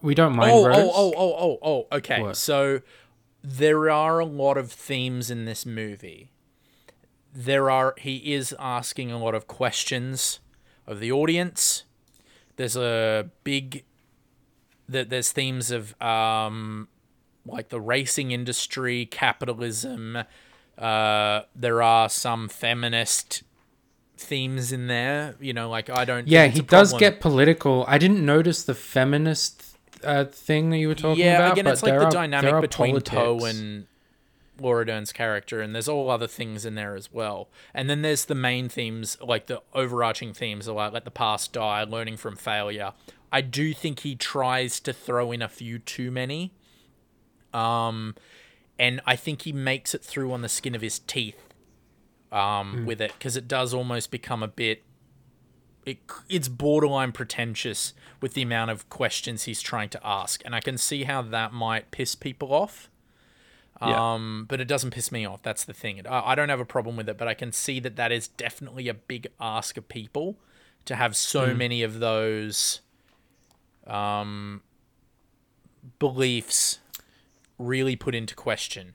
we 0.00 0.14
don't 0.14 0.34
mind 0.34 0.50
Oh, 0.52 0.66
Rose. 0.66 0.76
oh, 0.78 0.90
oh, 0.92 1.12
oh, 1.16 1.58
oh, 1.62 1.86
oh. 1.90 1.96
Okay, 1.98 2.20
What? 2.20 2.36
so 2.36 2.80
there 3.44 3.88
are 3.88 4.18
a 4.18 4.24
lot 4.24 4.56
of 4.58 4.72
themes 4.72 5.30
in 5.30 5.44
this 5.44 5.64
movie. 5.64 6.32
There 7.32 7.70
are. 7.70 7.94
He 7.98 8.32
is 8.34 8.54
asking 8.58 9.12
a 9.12 9.18
lot 9.18 9.34
of 9.36 9.46
questions 9.46 10.40
of 10.86 10.98
the 10.98 11.12
audience. 11.12 11.84
There's 12.56 12.76
a 12.76 13.30
big. 13.44 13.84
That 14.88 15.10
there's 15.10 15.32
themes 15.32 15.70
of 15.70 16.00
um, 16.02 16.88
like 17.46 17.68
the 17.68 17.80
racing 17.80 18.30
industry, 18.30 19.06
capitalism. 19.06 20.18
Uh, 20.76 21.42
there 21.54 21.82
are 21.82 22.08
some 22.08 22.48
feminist 22.48 23.42
themes 24.16 24.72
in 24.72 24.86
there. 24.86 25.36
You 25.40 25.52
know, 25.52 25.68
like 25.68 25.90
I 25.90 26.04
don't. 26.04 26.26
Yeah, 26.28 26.46
he 26.46 26.60
does 26.60 26.92
get 26.94 27.20
political. 27.20 27.84
I 27.88 27.98
didn't 27.98 28.24
notice 28.24 28.64
the 28.64 28.74
feminist 28.74 29.76
uh, 30.04 30.24
thing 30.24 30.70
that 30.70 30.78
you 30.78 30.88
were 30.88 30.94
talking 30.94 31.24
yeah, 31.24 31.36
about. 31.36 31.56
Yeah, 31.56 31.62
again, 31.62 31.66
it's 31.72 31.82
like 31.82 31.98
the 31.98 32.06
are- 32.06 32.10
dynamic 32.10 32.60
between 32.60 33.00
Poe 33.00 33.38
and 33.44 33.86
Laura 34.60 34.86
Dern's 34.86 35.12
character, 35.12 35.60
and 35.60 35.74
there's 35.74 35.88
all 35.88 36.10
other 36.10 36.26
things 36.26 36.64
in 36.64 36.74
there 36.74 36.94
as 36.94 37.12
well. 37.12 37.48
And 37.74 37.90
then 37.90 38.02
there's 38.02 38.26
the 38.26 38.34
main 38.34 38.68
themes, 38.68 39.18
like 39.20 39.46
the 39.46 39.62
overarching 39.74 40.32
themes, 40.32 40.68
are 40.68 40.74
like 40.74 40.92
let 40.92 41.04
the 41.04 41.10
past 41.10 41.52
die, 41.52 41.84
learning 41.84 42.16
from 42.16 42.36
failure. 42.36 42.92
I 43.32 43.40
do 43.40 43.72
think 43.72 44.00
he 44.00 44.14
tries 44.14 44.78
to 44.80 44.92
throw 44.92 45.32
in 45.32 45.42
a 45.42 45.48
few 45.48 45.78
too 45.78 46.10
many, 46.10 46.52
um, 47.52 48.14
and 48.78 49.00
I 49.06 49.16
think 49.16 49.42
he 49.42 49.52
makes 49.52 49.94
it 49.94 50.04
through 50.04 50.32
on 50.32 50.42
the 50.42 50.48
skin 50.48 50.74
of 50.74 50.82
his 50.82 50.98
teeth 51.00 51.52
um, 52.30 52.84
with 52.86 53.00
it 53.00 53.12
because 53.18 53.36
it 53.36 53.48
does 53.48 53.72
almost 53.74 54.10
become 54.10 54.42
a 54.42 54.48
bit 54.48 54.84
it, 55.84 55.98
it's 56.28 56.48
borderline 56.48 57.12
pretentious 57.12 57.92
with 58.20 58.34
the 58.34 58.42
amount 58.42 58.70
of 58.70 58.88
questions 58.88 59.44
he's 59.44 59.60
trying 59.60 59.88
to 59.90 60.00
ask, 60.06 60.42
and 60.44 60.54
I 60.54 60.60
can 60.60 60.78
see 60.78 61.04
how 61.04 61.22
that 61.22 61.52
might 61.52 61.90
piss 61.90 62.14
people 62.14 62.52
off. 62.52 62.88
Yeah. 63.80 64.14
Um, 64.14 64.46
but 64.48 64.60
it 64.60 64.68
doesn't 64.68 64.92
piss 64.92 65.10
me 65.10 65.26
off. 65.26 65.42
That's 65.42 65.64
the 65.64 65.72
thing. 65.72 66.06
I, 66.06 66.32
I 66.32 66.34
don't 66.36 66.50
have 66.50 66.60
a 66.60 66.64
problem 66.64 66.96
with 66.96 67.08
it, 67.08 67.18
but 67.18 67.26
I 67.26 67.34
can 67.34 67.50
see 67.50 67.80
that 67.80 67.96
that 67.96 68.12
is 68.12 68.28
definitely 68.28 68.86
a 68.86 68.94
big 68.94 69.26
ask 69.40 69.76
of 69.76 69.88
people 69.88 70.36
to 70.84 70.94
have 70.94 71.16
so 71.16 71.52
many 71.52 71.82
of 71.82 71.98
those 71.98 72.80
um, 73.86 74.62
beliefs 75.98 76.78
really 77.58 77.96
put 77.96 78.14
into 78.14 78.34
question. 78.34 78.94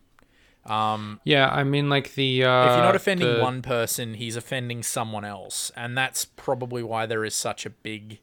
Um, 0.66 1.22
Yeah, 1.24 1.48
I 1.50 1.64
mean, 1.64 1.90
like 1.90 2.14
the. 2.16 2.44
Uh, 2.44 2.66
if 2.66 2.76
you're 2.76 2.86
not 2.86 2.96
offending 2.96 3.36
the- 3.36 3.42
one 3.42 3.62
person, 3.62 4.16
he's 4.16 4.36
offending 4.36 4.84
someone 4.84 5.24
else, 5.24 5.72
and 5.76 5.98
that's 5.98 6.26
probably 6.26 6.84
why 6.84 7.06
there 7.06 7.24
is 7.24 7.36
such 7.36 7.66
a 7.66 7.70
big 7.70 8.20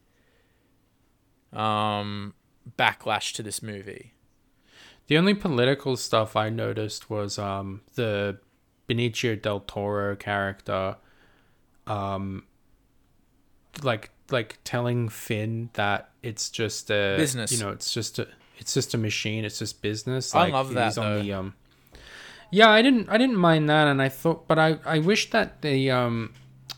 um, 1.53 2.35
backlash 2.79 3.33
to 3.35 3.43
this 3.43 3.63
movie. 3.63 4.13
The 5.07 5.19
only 5.19 5.35
political 5.35 5.97
stuff 5.97 6.35
I 6.35 6.49
noticed 6.49 7.11
was 7.11 7.39
um 7.39 7.83
the 7.95 8.39
Benicio 8.89 9.41
del 9.41 9.61
Toro 9.61 10.17
character, 10.17 10.97
um, 11.87 12.45
like 13.83 14.11
like 14.31 14.59
telling 14.65 15.09
Finn 15.11 15.71
that 15.75 16.11
it's 16.25 16.51
just 16.51 16.91
a 16.91 17.17
Business. 17.17 17.53
You 17.53 17.59
know, 17.59 17.71
it's 17.71 17.93
just 17.93 18.19
a 18.19 18.29
it's 18.59 18.75
just 18.75 18.95
a 18.95 18.99
machine. 18.99 19.45
It's 19.45 19.59
just 19.59 19.83
business. 19.83 20.35
I 20.35 20.49
love 20.49 20.73
that, 20.75 20.87
he's 20.87 20.99
on 20.99 21.17
though. 21.17 21.23
the 21.23 21.33
um. 21.33 21.55
Yeah, 22.51 22.71
I 22.71 22.83
didn't 22.83 23.09
I 23.09 23.19
didn't 23.19 23.37
mind 23.37 23.69
that, 23.69 23.89
and 23.89 24.01
I 24.01 24.09
thought, 24.09 24.47
but 24.47 24.59
I 24.59 24.79
I 24.85 24.99
wish 24.99 25.31
that 25.31 25.63
the 25.63 25.91
um, 25.91 26.33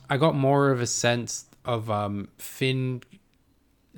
I 0.09 0.17
got 0.17 0.35
more 0.35 0.71
of 0.71 0.81
a 0.81 0.87
sense 0.87 1.47
of 1.65 1.91
um 1.91 2.29
Finn 2.39 3.03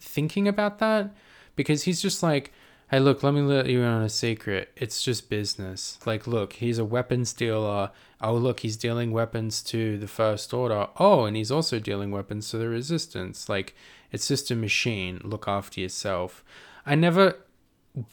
thinking 0.01 0.49
about 0.49 0.79
that 0.79 1.11
because 1.57 1.83
he's 1.83 2.01
just 2.01 2.23
like 2.23 2.53
hey 2.91 3.01
look 3.01 3.23
let 3.23 3.35
me 3.35 3.41
let 3.41 3.67
you 3.67 3.81
in 3.81 3.87
on 3.87 4.03
a 4.03 4.09
secret 4.09 4.71
it's 4.77 5.03
just 5.03 5.29
business 5.29 5.99
like 6.07 6.27
look 6.27 6.55
he's 6.55 6.79
a 6.79 6.85
weapons 6.85 7.33
dealer 7.33 7.91
oh 8.21 8.35
look 8.35 8.61
he's 8.61 8.77
dealing 8.77 9.11
weapons 9.11 9.63
to 9.63 9.99
the 9.99 10.07
first 10.07 10.55
order 10.55 10.87
oh 10.99 11.25
and 11.25 11.37
he's 11.37 11.51
also 11.51 11.79
dealing 11.79 12.11
weapons 12.11 12.49
to 12.49 12.57
the 12.57 12.69
resistance 12.69 13.49
like 13.49 13.75
it's 14.13 14.29
just 14.29 14.51
a 14.51 14.57
machine 14.57 15.21
look 15.25 15.47
after 15.49 15.81
yourself 15.81 16.45
i 16.87 16.95
never 16.95 17.37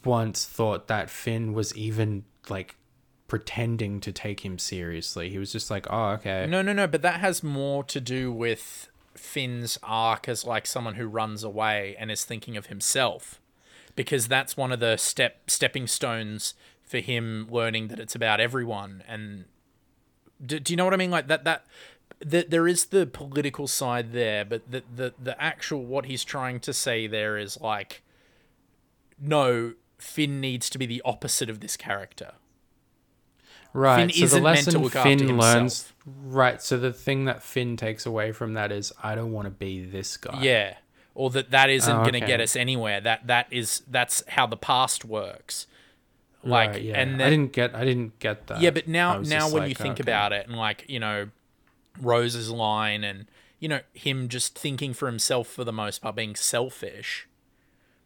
once 0.04 0.46
thought 0.46 0.88
that 0.88 1.10
finn 1.10 1.54
was 1.54 1.76
even 1.76 2.24
like 2.50 2.76
pretending 3.28 4.00
to 4.00 4.12
take 4.12 4.42
him 4.46 4.58
seriously 4.58 5.30
he 5.30 5.38
was 5.38 5.52
just 5.52 5.72
like 5.72 5.88
oh 5.90 6.10
okay 6.12 6.46
No, 6.48 6.62
no, 6.62 6.74
no, 6.74 6.86
but 6.88 7.02
that 7.02 7.20
has 7.20 7.42
more 7.44 7.84
to 7.86 8.00
do 8.00 8.32
with 8.32 8.88
Finn's 9.16 9.80
arc 9.82 10.30
as 10.30 10.46
like 10.46 10.68
someone 10.68 10.96
who 10.96 11.08
runs 11.08 11.44
away 11.44 11.96
and 11.98 12.12
is 12.12 12.24
thinking 12.24 12.56
of 12.58 12.68
himself, 12.68 13.42
because 13.96 14.28
that's 14.28 14.56
one 14.56 14.72
of 14.72 14.80
the 14.80 14.98
step 14.98 15.50
stepping 15.50 15.88
stones 15.88 16.54
for 16.84 17.00
him 17.00 17.48
learning 17.50 17.88
that 17.88 18.00
it's 18.00 18.14
about 18.14 18.40
everyone. 18.40 19.04
And 19.08 19.46
do, 20.46 20.60
do 20.60 20.74
you 20.74 20.78
know 20.78 20.84
what 20.86 20.94
I 20.94 20.98
mean? 20.98 21.12
Like 21.12 21.28
that 21.28 21.46
that. 21.46 21.66
That 22.20 22.50
there 22.50 22.68
is 22.68 22.86
the 22.86 23.06
political 23.06 23.68
side 23.68 24.12
there, 24.14 24.46
but 24.46 24.70
the, 24.70 24.84
the 24.94 25.14
the 25.22 25.42
actual 25.42 25.84
what 25.84 26.06
he's 26.06 26.24
trying 26.24 26.60
to 26.62 26.74
say 26.74 27.08
there 27.08 27.38
is 27.38 27.60
like, 27.60 28.04
no, 29.20 29.74
Finn 29.98 30.40
needs 30.42 30.70
to 30.70 30.78
be 30.78 30.86
the 30.86 31.02
opposite 31.06 31.50
of 31.50 31.60
this 31.60 31.78
character. 31.78 32.34
Right. 33.74 33.98
Finn 33.98 34.10
so 34.10 34.20
the 34.20 34.24
isn't 34.24 34.44
meant 34.44 34.58
to 34.58 34.66
lesson 34.66 34.82
look 34.84 34.94
Finn 34.94 35.38
learns. 35.38 35.92
Right. 36.06 36.62
So 36.62 36.78
the 36.78 36.94
thing 36.94 37.26
that 37.26 37.44
Finn 37.44 37.76
takes 37.76 38.06
away 38.06 38.32
from 38.32 38.54
that 38.54 38.72
is, 38.72 38.94
I 39.04 39.16
don't 39.16 39.34
want 39.34 39.48
to 39.48 39.52
be 39.52 39.84
this 39.84 40.16
guy. 40.16 40.42
Yeah, 40.42 40.76
or 41.14 41.30
that 41.32 41.52
that 41.52 41.70
isn't 41.70 41.94
Oh, 41.94 42.02
going 42.02 42.14
to 42.14 42.22
get 42.22 42.40
us 42.40 42.56
anywhere. 42.56 43.02
That 43.02 43.28
that 43.28 43.48
is 43.52 43.82
that's 43.90 44.24
how 44.30 44.48
the 44.48 44.58
past 44.58 45.04
works. 45.04 45.68
Like, 46.44 46.70
Right, 46.70 46.82
yeah. 46.84 47.02
and 47.02 47.22
I 47.22 47.30
didn't 47.30 47.54
get. 47.54 47.74
I 47.76 47.84
didn't 47.84 48.20
get 48.20 48.48
that. 48.48 48.62
yeah, 48.62 48.70
but 48.70 48.88
now 48.88 49.20
now 49.20 49.50
when 49.50 49.64
like, 49.64 49.70
you 49.70 49.76
think 49.76 49.96
okay. 50.00 50.04
about 50.04 50.32
it, 50.32 50.48
and 50.48 50.56
like 50.56 50.86
you 50.88 51.00
know, 51.00 51.30
Rose's 52.00 52.50
line, 52.50 53.04
and 53.04 53.26
you 53.60 53.68
know 53.70 53.80
him 53.94 54.28
just 54.30 54.58
thinking 54.58 54.94
for 54.94 55.08
himself 55.08 55.48
for 55.48 55.64
the 55.64 55.74
most 55.74 56.02
part, 56.02 56.16
being 56.16 56.36
selfish. 56.36 57.28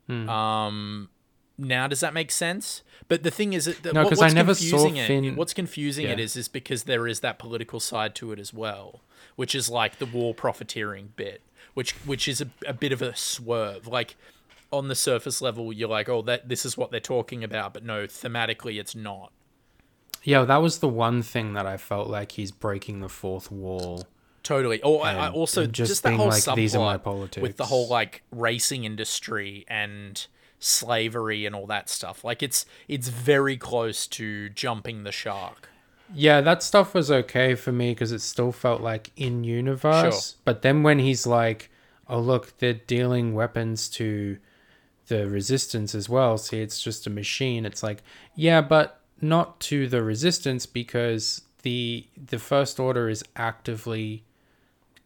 Hmm. 0.07 0.29
Um, 0.29 1.09
now 1.57 1.87
does 1.87 1.99
that 1.99 2.13
make 2.13 2.31
sense? 2.31 2.83
But 3.07 3.23
the 3.23 3.31
thing 3.31 3.53
is, 3.53 3.65
that 3.65 3.93
No, 3.93 4.03
what- 4.03 4.09
'cause 4.09 4.21
I 4.21 4.25
what's 4.25 4.35
never 4.35 4.53
saw 4.55 4.77
confusing 4.85 4.95
it- 4.97 5.07
Finn- 5.07 5.35
What's 5.35 5.53
confusing 5.53 6.05
it 6.05 6.17
Yeah. 6.19 6.23
is, 6.23 6.35
is 6.35 6.47
because 6.47 6.83
there 6.83 7.07
is 7.07 7.19
that 7.21 7.37
political 7.39 7.79
side 7.79 8.15
to 8.15 8.31
it 8.31 8.39
as 8.39 8.53
well, 8.53 9.01
which 9.35 9.53
is 9.55 9.69
like 9.69 9.99
the 9.99 10.05
war 10.05 10.33
profiteering 10.33 11.13
bit, 11.15 11.41
which 11.73 11.91
which 12.05 12.27
is 12.27 12.41
a, 12.41 12.49
a 12.65 12.73
bit 12.73 12.91
of 12.91 13.01
a 13.01 13.15
swerve. 13.15 13.87
Like 13.87 14.15
on 14.71 14.87
the 14.87 14.95
surface 14.95 15.41
level, 15.41 15.73
you're 15.73 15.89
like, 15.89 16.07
oh, 16.07 16.21
that 16.23 16.47
this 16.47 16.65
is 16.65 16.77
what 16.77 16.91
they're 16.91 16.99
talking 16.99 17.43
about, 17.43 17.73
but 17.73 17.83
no, 17.83 18.05
thematically, 18.05 18.79
it's 18.79 18.95
not. 18.95 19.31
Yeah, 20.23 20.43
that 20.43 20.57
was 20.57 20.79
the 20.79 20.87
one 20.87 21.21
thing 21.21 21.53
that 21.53 21.65
I 21.65 21.77
felt 21.77 22.09
like 22.09 22.33
he's 22.33 22.51
breaking 22.51 22.99
the 22.99 23.09
fourth 23.09 23.51
wall. 23.51 24.07
Totally. 24.43 24.81
Oh, 24.81 24.99
I, 24.99 25.13
I 25.13 25.29
also 25.29 25.65
just, 25.65 25.89
just 25.89 26.03
that 26.03 26.13
whole 26.13 26.27
like, 26.27 26.41
subplot 26.41 26.55
"These 26.55 26.75
are 26.75 26.97
my 26.97 27.41
with 27.41 27.57
the 27.57 27.65
whole 27.65 27.87
like 27.87 28.23
racing 28.31 28.83
industry 28.83 29.65
and 29.67 30.25
slavery 30.59 31.45
and 31.45 31.55
all 31.55 31.65
that 31.67 31.89
stuff. 31.89 32.23
Like 32.23 32.43
it's 32.43 32.65
it's 32.87 33.09
very 33.09 33.57
close 33.57 34.07
to 34.07 34.49
jumping 34.49 35.03
the 35.03 35.11
shark. 35.11 35.69
Yeah, 36.13 36.41
that 36.41 36.63
stuff 36.63 36.93
was 36.93 37.11
okay 37.11 37.55
for 37.55 37.71
me 37.71 37.91
because 37.91 38.11
it 38.11 38.21
still 38.21 38.51
felt 38.51 38.81
like 38.81 39.11
in 39.15 39.43
universe. 39.43 40.31
Sure. 40.31 40.39
But 40.45 40.61
then 40.61 40.83
when 40.83 40.99
he's 40.99 41.27
like, 41.27 41.69
"Oh 42.07 42.19
look, 42.19 42.57
they're 42.59 42.73
dealing 42.73 43.33
weapons 43.33 43.89
to 43.91 44.37
the 45.07 45.27
resistance 45.29 45.93
as 45.93 46.09
well. 46.09 46.37
See, 46.37 46.61
it's 46.61 46.81
just 46.81 47.07
a 47.07 47.09
machine." 47.09 47.65
It's 47.65 47.83
like, 47.83 48.03
yeah, 48.35 48.61
but 48.61 48.98
not 49.21 49.59
to 49.61 49.87
the 49.87 50.03
resistance 50.03 50.65
because 50.65 51.41
the 51.63 52.07
the 52.15 52.39
first 52.39 52.79
order 52.79 53.09
is 53.09 53.23
actively 53.35 54.23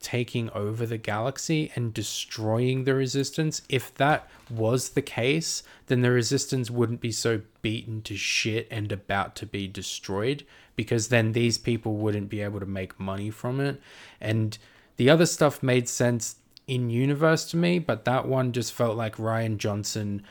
taking 0.04 0.50
over 0.52 0.86
the 0.86 0.98
galaxy 0.98 1.72
and 1.76 1.94
destroying 1.94 2.84
the 2.84 2.94
resistance. 2.94 3.62
If 3.70 3.96
that 3.96 4.28
was 4.50 4.90
the 4.90 5.02
case, 5.02 5.64
then 5.88 6.02
the 6.02 6.12
resistance 6.12 6.70
wouldn't 6.70 7.00
be 7.00 7.12
so 7.12 7.42
beaten 7.62 8.02
to 8.04 8.18
shit 8.18 8.68
and 8.70 8.92
about 8.92 9.36
to 9.38 9.46
be 9.46 9.66
destroyed 9.68 10.46
because 10.76 11.08
then 11.08 11.32
these 11.32 11.58
people 11.58 11.96
wouldn't 11.96 12.30
be 12.30 12.42
able 12.42 12.60
to 12.60 12.66
make 12.66 13.00
money 13.00 13.32
from 13.32 13.62
it. 13.62 13.82
And 14.20 14.58
the 14.98 15.10
other 15.10 15.26
stuff 15.26 15.64
made 15.64 15.88
sense 15.88 16.36
in 16.68 16.90
universe 16.90 17.46
to 17.52 17.58
me, 17.58 17.80
but 17.80 18.06
that 18.06 18.28
one 18.28 18.52
just 18.52 18.74
felt 18.74 18.98
like 18.98 19.16
Rian 19.16 19.58
Johnson 19.58 20.22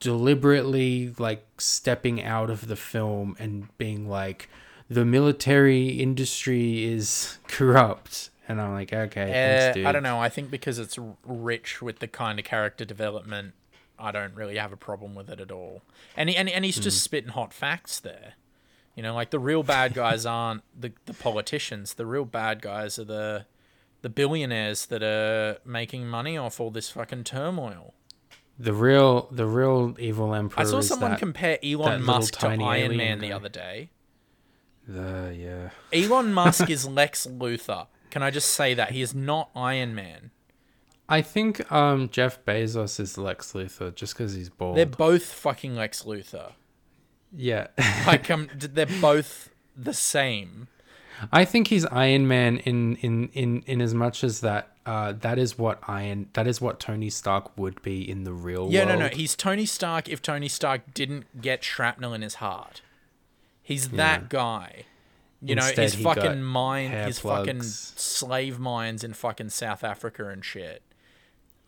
deliberately 0.00 1.14
like 1.18 1.44
stepping 1.58 2.22
out 2.22 2.50
of 2.50 2.68
the 2.68 2.76
film 2.76 3.36
and 3.38 3.76
being 3.78 4.08
like 4.08 4.48
the 4.90 5.04
military 5.04 5.88
industry 5.88 6.84
is 6.84 7.38
corrupt 7.48 8.30
and 8.48 8.60
i'm 8.60 8.72
like 8.72 8.92
okay 8.92 9.22
Uh, 9.22 9.26
thanks, 9.32 9.74
dude. 9.76 9.86
I 9.86 9.92
don't 9.92 10.02
know. 10.02 10.18
I 10.20 10.28
think 10.28 10.50
because 10.50 10.78
it's 10.78 10.98
rich 11.24 11.80
with 11.82 11.98
the 11.98 12.08
kind 12.08 12.38
of 12.38 12.44
character 12.44 12.84
development, 12.84 13.52
I 13.98 14.10
don't 14.12 14.34
really 14.34 14.56
have 14.56 14.72
a 14.72 14.76
problem 14.76 15.14
with 15.14 15.28
it 15.28 15.40
at 15.40 15.50
all. 15.50 15.82
And 16.16 16.28
he, 16.30 16.36
and, 16.36 16.48
and 16.48 16.64
he's 16.64 16.76
Hmm. 16.76 16.82
just 16.84 17.02
spitting 17.02 17.30
hot 17.30 17.52
facts 17.52 18.00
there. 18.00 18.34
You 18.94 19.02
know, 19.02 19.14
like 19.14 19.30
the 19.30 19.38
real 19.38 19.62
bad 19.62 19.92
guys 19.94 20.24
aren't 20.36 20.62
the, 20.80 20.92
the 21.06 21.12
politicians. 21.14 21.94
The 21.94 22.06
real 22.06 22.24
bad 22.24 22.62
guys 22.62 22.98
are 22.98 23.04
the 23.04 23.46
the 24.00 24.08
billionaires 24.08 24.86
that 24.86 25.02
are 25.02 25.58
making 25.64 26.06
money 26.08 26.38
off 26.38 26.60
all 26.60 26.70
this 26.70 26.88
fucking 26.90 27.24
turmoil. 27.24 27.92
The 28.58 28.72
real 28.72 29.28
the 29.30 29.46
real 29.46 29.94
evil 29.98 30.34
emperor 30.34 30.62
I 30.62 30.64
saw 30.64 30.80
someone 30.80 31.12
that, 31.12 31.18
compare 31.20 31.58
Elon 31.62 32.02
Musk 32.02 32.38
to 32.40 32.48
Iron 32.48 32.96
Man 32.96 33.20
the 33.20 33.32
other 33.32 33.48
day. 33.48 33.90
the 34.86 35.34
yeah 35.38 35.70
Elon 35.92 36.32
Musk 36.40 36.68
is 36.70 36.86
Lex 36.86 37.26
Luthor. 37.26 37.86
Can 38.10 38.22
I 38.22 38.30
just 38.30 38.50
say 38.52 38.74
that 38.74 38.90
he 38.92 39.02
is 39.02 39.14
not 39.14 39.50
Iron 39.54 39.94
Man? 39.94 40.30
i 41.10 41.22
think 41.22 41.72
um 41.72 42.10
jeff 42.10 42.44
bezos 42.44 43.00
is 43.00 43.16
lex 43.16 43.54
luthor 43.54 43.94
just 43.94 44.12
because 44.12 44.34
he's 44.34 44.50
bald 44.50 44.76
They're 44.76 44.84
both 44.84 45.24
fucking 45.24 45.74
Lex 45.74 46.02
Luthor. 46.02 46.52
yeah 47.34 47.68
Like 48.06 48.30
um, 48.34 48.50
they're 48.54 48.84
both 49.00 49.48
the 49.74 49.94
same. 49.94 50.68
I 51.32 51.44
think 51.44 51.68
he's 51.68 51.84
iron 51.86 52.26
man 52.28 52.58
in 52.58 52.96
in 52.96 53.28
in 53.34 53.62
in 53.66 53.80
as 53.80 53.94
much 53.94 54.22
as 54.22 54.40
that 54.40 54.72
uh 54.86 55.12
that 55.12 55.38
is 55.38 55.58
what 55.58 55.78
iron 55.88 56.28
that 56.34 56.46
is 56.46 56.60
what 56.60 56.78
tony 56.80 57.10
stark 57.10 57.56
would 57.58 57.80
be 57.82 58.08
in 58.08 58.24
the 58.24 58.32
real 58.32 58.68
Yeah, 58.70 58.84
world 58.84 58.90
Yeah, 58.90 58.94
no, 58.96 59.08
no. 59.08 59.08
He's 59.08 59.34
Tony 59.36 59.66
Stark 59.66 60.08
if 60.08 60.22
Tony 60.22 60.48
Stark 60.48 60.94
didn't 60.94 61.40
get 61.40 61.62
shrapnel 61.64 62.14
in 62.14 62.22
his 62.22 62.36
heart. 62.36 62.80
He's 63.62 63.90
that 63.90 64.28
guy. 64.28 64.84
You 65.42 65.54
know, 65.54 65.66
Instead, 65.66 65.92
his 65.92 65.94
fucking 66.02 66.42
mine, 66.42 66.90
hair 66.90 67.06
his 67.06 67.18
fucking 67.18 67.62
slave 67.62 68.58
mines 68.58 69.04
in 69.04 69.12
fucking 69.12 69.50
South 69.50 69.84
Africa 69.84 70.28
and 70.28 70.44
shit. 70.44 70.82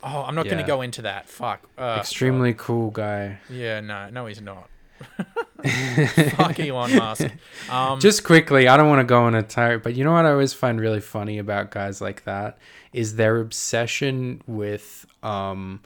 Oh, 0.02 0.22
I'm 0.22 0.34
not 0.34 0.46
going 0.46 0.58
to 0.58 0.64
go 0.66 0.80
into 0.80 1.02
that. 1.02 1.28
Fuck. 1.28 1.68
Uh, 1.76 1.98
extremely 2.00 2.54
cool 2.54 2.90
guy 2.90 3.38
Yeah, 3.50 3.80
no, 3.80 4.08
no, 4.10 4.26
he's 4.26 4.40
not. 4.40 4.68
Fuck 6.36 6.60
Elon 6.60 6.96
Musk. 6.96 7.28
Um, 7.68 8.00
just 8.00 8.24
quickly, 8.24 8.68
I 8.68 8.76
don't 8.76 8.88
want 8.88 9.00
to 9.00 9.04
go 9.04 9.22
on 9.22 9.34
a 9.34 9.42
tirade, 9.42 9.82
but 9.82 9.94
you 9.94 10.04
know 10.04 10.12
what 10.12 10.26
I 10.26 10.30
always 10.30 10.52
find 10.52 10.80
really 10.80 11.00
funny 11.00 11.38
about 11.38 11.70
guys 11.70 12.00
like 12.00 12.24
that 12.24 12.58
is 12.92 13.16
their 13.16 13.40
obsession 13.40 14.42
with 14.46 15.06
um 15.22 15.80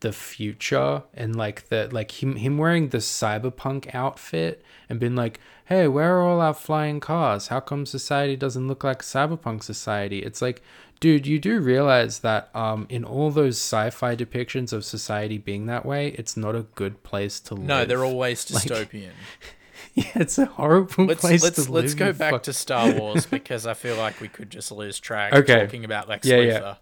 the 0.00 0.12
future 0.12 1.02
and 1.14 1.36
like 1.36 1.68
the 1.68 1.88
like 1.92 2.22
him 2.22 2.36
him 2.36 2.58
wearing 2.58 2.88
the 2.88 2.98
cyberpunk 2.98 3.94
outfit 3.94 4.62
and 4.88 5.00
being 5.00 5.16
like, 5.16 5.40
"Hey, 5.72 5.88
where 5.88 6.16
are 6.18 6.22
all 6.28 6.40
our 6.40 6.54
flying 6.54 7.00
cars? 7.00 7.48
How 7.48 7.60
come 7.60 7.86
society 7.86 8.36
doesn't 8.36 8.68
look 8.68 8.82
like 8.84 9.00
cyberpunk 9.02 9.62
society?" 9.62 10.18
It's 10.20 10.42
like, 10.42 10.62
dude, 11.00 11.26
you 11.26 11.38
do 11.38 11.60
realize 11.60 12.20
that 12.20 12.50
um 12.54 12.86
in 12.88 13.04
all 13.04 13.30
those 13.30 13.56
sci-fi 13.56 14.14
depictions 14.16 14.72
of 14.72 14.84
society 14.84 15.38
being 15.38 15.66
that 15.66 15.84
way, 15.86 16.08
it's 16.18 16.36
not 16.36 16.54
a 16.54 16.62
good 16.74 17.02
place 17.02 17.40
to 17.40 17.54
live. 17.54 17.64
no, 17.64 17.84
they're 17.84 18.04
always 18.04 18.38
Like- 18.54 18.64
dystopian. 18.64 19.10
yeah, 19.94 20.04
it's 20.14 20.38
a 20.38 20.46
horrible 20.46 21.04
let's 21.06 21.20
place 21.20 21.42
let's 21.42 21.64
to 21.64 21.70
let's 21.72 21.92
live. 21.92 21.98
go 21.98 22.12
back 22.12 22.32
fuck- 22.32 22.42
to 22.44 22.52
Star 22.52 22.92
Wars 22.98 23.26
because 23.26 23.66
I 23.66 23.74
feel 23.74 23.96
like 23.96 24.20
we 24.20 24.28
could 24.28 24.50
just 24.50 24.70
lose 24.72 24.98
track 25.00 25.32
Okay. 25.34 25.60
talking 25.60 25.84
about 25.84 26.08
Lex 26.08 26.26
Yeah, 26.26 26.36
Luthor. 26.38 26.46
yeah. 26.60 26.74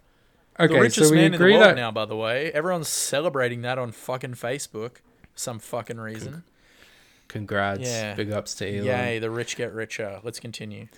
the 0.58 0.64
Okay, 0.64 0.78
richest 0.80 1.08
so 1.08 1.14
we 1.14 1.16
man 1.16 1.24
in 1.26 1.32
the 1.32 1.36
agree 1.38 1.52
world 1.54 1.64
that 1.64 1.76
now, 1.76 1.90
by 1.90 2.04
the 2.04 2.16
way. 2.16 2.52
Everyone's 2.52 2.88
celebrating 2.88 3.62
that 3.62 3.78
on 3.78 3.92
fucking 3.92 4.34
Facebook 4.34 4.96
for 5.32 5.36
some 5.36 5.58
fucking 5.58 5.98
reason. 5.98 6.44
Congrats. 7.30 7.80
Yeah. 7.82 8.14
Big 8.14 8.32
ups 8.32 8.54
to 8.56 8.68
Elon. 8.68 8.86
Yay, 8.86 9.18
the 9.20 9.30
rich 9.30 9.56
get 9.56 9.72
richer. 9.72 10.20
Let's 10.24 10.40
continue. 10.40 10.88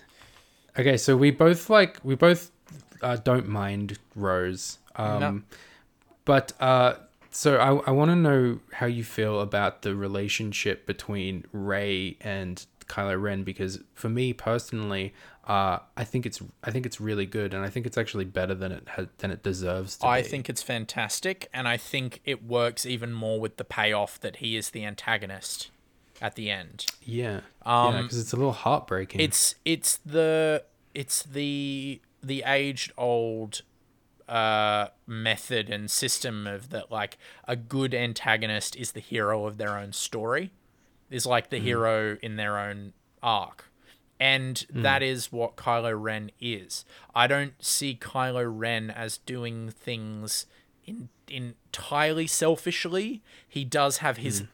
Okay, 0.79 0.97
so 0.97 1.17
we 1.17 1.31
both 1.31 1.69
like 1.69 1.99
we 2.03 2.15
both 2.15 2.51
uh, 3.03 3.17
don't 3.17 3.47
mind 3.47 3.99
Rose. 4.17 4.79
Um 4.97 5.45
but 6.25 6.53
uh 6.61 6.95
so 7.31 7.59
I 7.59 7.89
I 7.89 7.91
want 7.91 8.11
to 8.11 8.17
know 8.17 8.61
how 8.73 8.87
you 8.87 9.05
feel 9.05 9.41
about 9.41 9.83
the 9.83 9.95
relationship 9.95 10.87
between 10.87 11.45
Rey 11.53 12.17
and 12.21 12.65
Kylo 12.87 13.21
Ren 13.21 13.43
because 13.43 13.81
for 13.93 14.09
me 14.09 14.33
personally, 14.33 15.13
uh 15.47 15.81
I 15.99 16.05
think 16.05 16.25
it's 16.25 16.41
I 16.65 16.71
think 16.71 16.87
it's 16.87 16.99
really 16.99 17.27
good 17.27 17.53
and 17.53 17.63
I 17.63 17.69
think 17.69 17.85
it's 17.85 17.99
actually 17.99 18.25
better 18.25 18.55
than 18.55 18.73
it 18.73 18.89
has, 18.89 19.09
than 19.19 19.31
it 19.31 19.43
deserves 19.43 19.97
to 19.99 20.05
be. 20.05 20.09
I 20.09 20.23
be. 20.23 20.29
think 20.29 20.49
it's 20.49 20.63
fantastic, 20.63 21.51
and 21.53 21.69
I 21.69 21.77
think 21.77 22.23
it 22.25 22.43
works 22.43 22.87
even 22.87 23.13
more 23.13 23.39
with 23.39 23.59
the 23.59 23.65
payoff 23.65 24.19
that 24.21 24.37
he 24.37 24.57
is 24.57 24.71
the 24.71 24.87
antagonist 24.87 25.71
at 26.23 26.37
the 26.37 26.51
end. 26.51 26.87
yeah. 27.03 27.41
Um, 27.67 27.95
yeah, 27.95 28.03
cuz 28.03 28.19
it's 28.19 28.33
a 28.33 28.37
little 28.37 28.53
heartbreaking. 28.53 29.21
It's 29.21 29.57
it's 29.67 29.99
the 29.99 30.65
it's 30.95 31.23
the 31.23 32.01
the 32.23 32.43
aged 32.47 32.93
old 32.97 33.63
uh 34.29 34.87
method 35.07 35.69
and 35.69 35.91
system 35.91 36.47
of 36.47 36.71
that 36.71 36.91
like 36.91 37.19
a 37.47 37.57
good 37.57 37.93
antagonist 37.93 38.77
is 38.77 38.93
the 38.93 39.01
hero 39.01 39.47
of 39.47 39.59
their 39.59 39.77
own 39.77 39.93
story 39.93 40.53
is 41.11 41.27
like 41.27 41.51
the 41.51 41.59
hero 41.59 42.17
in 42.23 42.37
their 42.37 42.57
own 42.57 42.93
arc 43.23 43.69
and 44.23 44.67
that 44.71 45.03
is 45.03 45.33
what 45.33 45.57
Kylo 45.57 46.01
Ren 46.01 46.31
is. 46.41 46.85
I 47.13 47.27
don't 47.27 47.55
see 47.59 47.99
Kylo 48.01 48.45
Ren 48.49 48.89
as 48.89 49.19
doing 49.19 49.71
things 49.71 50.47
in, 50.87 51.09
entirely 51.27 52.29
selfishly. 52.29 53.21
He 53.49 53.65
does 53.65 53.97
have 53.97 54.19
his 54.19 54.45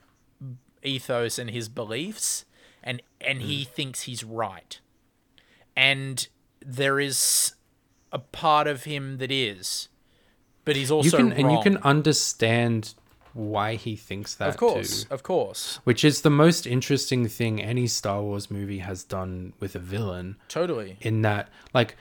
ethos 0.82 1.38
and 1.38 1.50
his 1.50 1.68
beliefs 1.68 2.44
and 2.82 3.02
and 3.20 3.42
he 3.42 3.64
thinks 3.64 4.02
he's 4.02 4.22
right 4.24 4.80
and 5.76 6.28
there 6.64 6.98
is 7.00 7.54
a 8.12 8.18
part 8.18 8.66
of 8.66 8.84
him 8.84 9.18
that 9.18 9.30
is 9.30 9.88
but 10.64 10.76
he's 10.76 10.90
also 10.90 11.04
you 11.06 11.16
can 11.16 11.30
wrong. 11.30 11.38
and 11.40 11.52
you 11.52 11.62
can 11.62 11.76
understand 11.78 12.94
why 13.34 13.74
he 13.74 13.94
thinks 13.94 14.34
that 14.34 14.48
of 14.48 14.56
course 14.56 15.04
too. 15.04 15.14
of 15.14 15.22
course 15.22 15.78
Which 15.84 16.04
is 16.04 16.22
the 16.22 16.30
most 16.30 16.66
interesting 16.66 17.28
thing 17.28 17.62
any 17.62 17.86
Star 17.86 18.20
Wars 18.22 18.50
movie 18.50 18.78
has 18.78 19.04
done 19.04 19.52
with 19.60 19.74
a 19.76 19.78
villain. 19.78 20.36
totally 20.48 20.96
In 21.00 21.22
that, 21.22 21.48
like, 21.72 21.96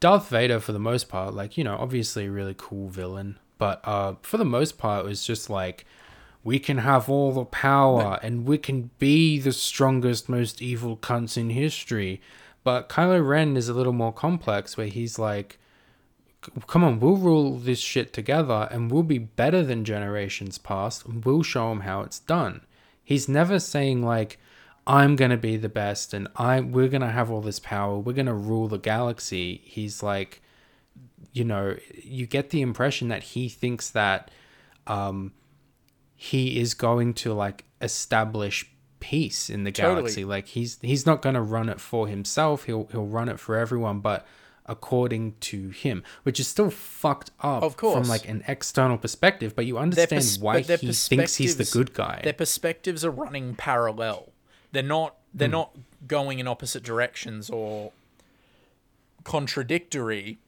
Darth 0.00 0.28
Vader, 0.28 0.60
for 0.60 0.72
the 0.72 0.78
most 0.78 1.08
part, 1.08 1.32
like, 1.32 1.56
you 1.56 1.64
know, 1.64 1.76
obviously 1.76 2.26
a 2.26 2.30
really 2.30 2.54
cool 2.58 2.88
villain, 2.88 3.38
but 3.56 3.80
uh, 3.84 4.14
for 4.22 4.36
the 4.36 4.44
most 4.44 4.76
part, 4.76 5.06
it 5.06 5.08
was 5.08 5.24
just 5.24 5.48
like, 5.48 5.86
we 6.44 6.58
can 6.58 6.78
have 6.78 7.08
all 7.08 7.32
the 7.32 7.46
power 7.46 8.20
and 8.22 8.46
we 8.46 8.58
can 8.58 8.90
be 8.98 9.40
the 9.40 9.52
strongest, 9.52 10.28
most 10.28 10.60
evil 10.60 10.96
cunts 10.96 11.38
in 11.38 11.50
history. 11.50 12.20
But 12.62 12.88
Kylo 12.88 13.26
Ren 13.26 13.56
is 13.56 13.68
a 13.68 13.74
little 13.74 13.92
more 13.92 14.12
complex, 14.12 14.76
where 14.76 14.86
he's 14.86 15.18
like, 15.18 15.58
come 16.66 16.84
on, 16.84 17.00
we'll 17.00 17.16
rule 17.16 17.56
this 17.56 17.78
shit 17.78 18.12
together 18.12 18.68
and 18.70 18.90
we'll 18.90 19.02
be 19.02 19.18
better 19.18 19.62
than 19.62 19.84
generations 19.84 20.58
past 20.58 21.06
and 21.06 21.24
we'll 21.24 21.42
show 21.42 21.70
them 21.70 21.80
how 21.80 22.02
it's 22.02 22.20
done. 22.20 22.60
He's 23.02 23.28
never 23.28 23.58
saying 23.58 24.02
like 24.02 24.38
I'm 24.86 25.16
going 25.16 25.30
to 25.30 25.38
be 25.38 25.56
the 25.56 25.68
best 25.68 26.12
and 26.12 26.28
I 26.36 26.60
we're 26.60 26.88
going 26.88 27.00
to 27.00 27.10
have 27.10 27.30
all 27.30 27.40
this 27.40 27.60
power. 27.60 27.98
We're 27.98 28.12
going 28.12 28.26
to 28.26 28.34
rule 28.34 28.68
the 28.68 28.78
galaxy. 28.78 29.62
He's 29.64 30.02
like 30.02 30.42
you 31.32 31.44
know, 31.44 31.76
you 32.00 32.26
get 32.26 32.50
the 32.50 32.62
impression 32.62 33.08
that 33.08 33.22
he 33.22 33.48
thinks 33.48 33.90
that 33.90 34.30
um 34.86 35.32
he 36.16 36.58
is 36.58 36.74
going 36.74 37.14
to 37.14 37.32
like 37.32 37.64
establish 37.80 38.70
peace 39.00 39.50
in 39.50 39.64
the 39.64 39.72
Totally. 39.72 39.94
galaxy. 39.96 40.24
Like 40.24 40.46
he's 40.48 40.78
he's 40.80 41.04
not 41.04 41.22
going 41.22 41.34
to 41.34 41.42
run 41.42 41.68
it 41.68 41.80
for 41.80 42.08
himself. 42.08 42.64
He'll 42.64 42.88
he'll 42.90 43.06
run 43.06 43.28
it 43.28 43.38
for 43.38 43.56
everyone, 43.56 44.00
but 44.00 44.26
according 44.66 45.34
to 45.40 45.68
him, 45.68 46.02
which 46.22 46.40
is 46.40 46.48
still 46.48 46.70
fucked 46.70 47.30
up 47.40 47.62
Of 47.62 47.76
course. 47.76 47.98
from 47.98 48.08
like 48.08 48.26
an 48.28 48.42
external 48.48 48.96
perspective. 48.96 49.54
But 49.54 49.66
you 49.66 49.76
understand 49.76 50.10
pers- 50.10 50.38
why 50.38 50.60
he 50.60 50.92
thinks 50.92 51.36
he's 51.36 51.56
the 51.56 51.64
good 51.70 51.92
guy. 51.92 52.20
Their 52.24 52.32
perspectives 52.32 53.04
are 53.04 53.10
running 53.10 53.54
parallel. 53.54 54.32
They're 54.72 54.82
not. 54.82 55.16
They're 55.32 55.48
hmm. 55.48 55.52
not 55.52 55.76
going 56.06 56.38
in 56.38 56.46
opposite 56.46 56.82
directions 56.82 57.50
or 57.50 57.92
contradictory. 59.24 60.38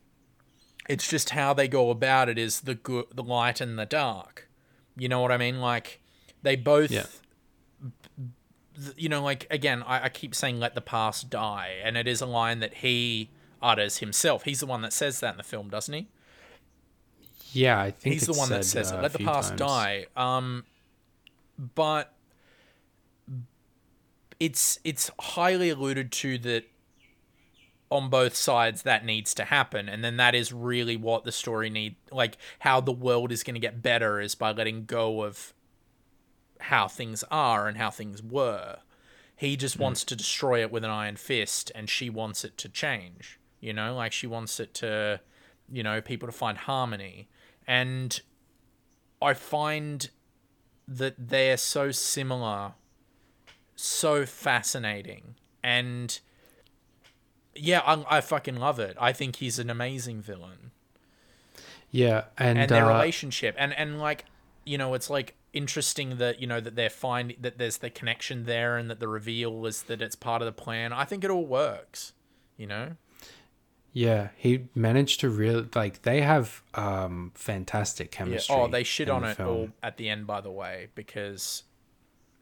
It's 0.89 1.09
just 1.09 1.31
how 1.31 1.53
they 1.53 1.67
go 1.67 1.91
about 1.91 2.29
it 2.29 2.39
is 2.39 2.61
the 2.61 2.77
good, 2.77 3.07
the 3.13 3.23
light 3.23 3.61
and 3.61 3.79
the 3.79 3.87
dark. 3.87 4.46
You 4.97 5.09
know 5.09 5.21
what 5.21 5.33
I 5.33 5.37
mean? 5.37 5.61
Like 5.61 6.01
they 6.43 6.57
both. 6.57 6.91
Yeah. 6.91 7.07
You 8.97 9.09
know, 9.09 9.23
like 9.23 9.47
again, 9.51 9.83
I, 9.87 10.05
I 10.05 10.09
keep 10.09 10.35
saying 10.35 10.59
"let 10.59 10.75
the 10.75 10.81
past 10.81 11.31
die," 11.31 11.77
and 11.83 11.97
it 11.97 12.07
is 12.07 12.21
a 12.21 12.27
line 12.27 12.61
that 12.61 12.75
he 12.75 13.31
utters 13.63 13.99
himself. 13.99 14.45
He's 14.45 14.61
the 14.61 14.67
one 14.67 14.83
that 14.83 14.93
says 14.93 15.21
that 15.21 15.33
in 15.33 15.37
the 15.39 15.43
film, 15.43 15.69
doesn't 15.71 15.95
he? 15.95 16.09
yeah, 17.53 17.81
I 17.81 17.91
think 17.91 18.13
He's 18.13 18.27
the 18.27 18.35
one 18.35 18.51
that 18.51 18.65
says 18.65 18.93
uh, 18.93 18.97
it. 18.99 19.03
Let 19.03 19.13
the 19.13 19.21
past 19.21 19.51
times. 19.57 19.61
die. 19.61 20.07
Um, 20.17 20.65
but 21.75 22.13
it's 24.39 24.79
it's 24.85 25.11
highly 25.19 25.71
alluded 25.71 26.13
to 26.13 26.39
that 26.39 26.65
on 27.91 28.11
both 28.11 28.35
sides 28.35 28.83
that 28.83 29.05
needs 29.05 29.33
to 29.35 29.45
happen, 29.45 29.89
and 29.89 30.03
then 30.03 30.17
that 30.17 30.35
is 30.35 30.53
really 30.53 30.97
what 30.97 31.25
the 31.25 31.33
story 31.33 31.71
need. 31.71 31.97
Like 32.11 32.37
how 32.61 32.81
the 32.81 32.93
world 32.93 33.31
is 33.31 33.43
going 33.43 33.55
to 33.55 33.61
get 33.61 33.83
better 33.83 34.21
is 34.21 34.35
by 34.35 34.53
letting 34.53 34.85
go 34.87 35.23
of 35.23 35.55
how 36.59 36.89
things 36.89 37.23
are 37.31 37.69
and 37.69 37.77
how 37.77 37.91
things 37.91 38.23
were. 38.23 38.79
He 39.37 39.57
just 39.57 39.77
mm. 39.77 39.83
wants 39.83 40.03
to 40.05 40.17
destroy 40.17 40.63
it 40.63 40.73
with 40.73 40.85
an 40.85 40.91
iron 40.91 41.17
fist, 41.17 41.71
and 41.75 41.89
she 41.89 42.11
wants 42.11 42.45
it 42.45 42.57
to 42.59 42.69
change. 42.69 43.39
You 43.61 43.73
know, 43.73 43.95
like 43.95 44.13
she 44.13 44.27
wants 44.27 44.59
it 44.61 44.75
to, 44.75 45.21
you 45.71 45.83
know, 45.83 46.01
people 46.01 46.27
to 46.27 46.33
find 46.33 46.59
harmony. 46.59 47.29
And 47.67 48.21
I 49.21 49.35
find 49.35 50.09
that 50.89 51.15
they're 51.19 51.57
so 51.57 51.91
similar, 51.91 52.73
so 53.75 54.25
fascinating, 54.27 55.35
and 55.63 56.19
yeah, 57.59 57.81
I, 57.81 58.19
I 58.19 58.21
fucking 58.21 58.57
love 58.57 58.79
it. 58.79 58.97
I 59.01 59.13
think 59.13 59.37
he's 59.37 59.59
an 59.59 59.71
amazing 59.71 60.23
villain, 60.23 60.71
Yeah, 61.91 62.25
and, 62.39 62.59
and 62.59 62.71
their 62.71 62.85
uh, 62.87 62.89
relationship, 62.95 63.55
and 63.59 63.73
and 63.75 63.99
like, 64.01 64.25
you 64.65 64.79
know, 64.79 64.95
it's 64.95 65.11
like 65.11 65.35
interesting 65.53 66.19
that 66.19 66.41
you 66.41 66.47
know 66.47 66.61
that 66.61 66.77
they're 66.77 66.91
finding 66.91 67.37
that 67.41 67.59
there's 67.59 67.79
the 67.79 67.91
connection 67.91 68.45
there, 68.45 68.77
and 68.77 68.91
that 68.91 69.01
the 69.01 69.09
reveal 69.09 69.67
is 69.67 69.83
that 69.85 70.03
it's 70.03 70.17
part 70.17 70.43
of 70.43 70.47
the 70.47 70.53
plan. 70.53 70.93
I 70.93 71.05
think 71.05 71.25
it 71.25 71.31
all 71.31 71.47
works, 71.47 72.13
you 72.57 72.67
know. 72.67 72.93
Yeah, 73.93 74.29
he 74.37 74.69
managed 74.75 75.21
to 75.21 75.31
really 75.31 75.67
like 75.75 76.03
they 76.03 76.21
have 76.21 76.63
um 76.75 77.33
fantastic 77.35 78.13
Yeah. 78.13 78.19
chemistry. 78.19 78.55
Oh, 78.55 78.69
they 78.69 78.85
shit 78.85 79.09
on 79.09 79.23
the 79.23 79.31
it 79.31 79.37
film. 79.37 79.49
all 79.49 79.69
at 79.83 79.97
the 79.97 80.09
end, 80.11 80.27
by 80.27 80.41
the 80.43 80.51
way, 80.51 80.89
because 80.95 81.63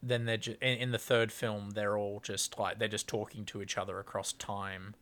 then 0.03 0.25
they're 0.27 0.37
just, 0.37 0.59
in, 0.61 0.79
in 0.79 0.91
the 0.91 0.99
third 0.99 1.33
film 1.33 1.71
they're 1.71 1.97
all 1.97 2.21
just 2.21 2.59
like 2.59 2.79
they're 2.79 2.89
just 2.89 3.09
talking 3.09 3.45
to 3.47 3.63
each 3.63 3.79
other 3.79 3.99
across 3.99 4.33
time 4.35 4.95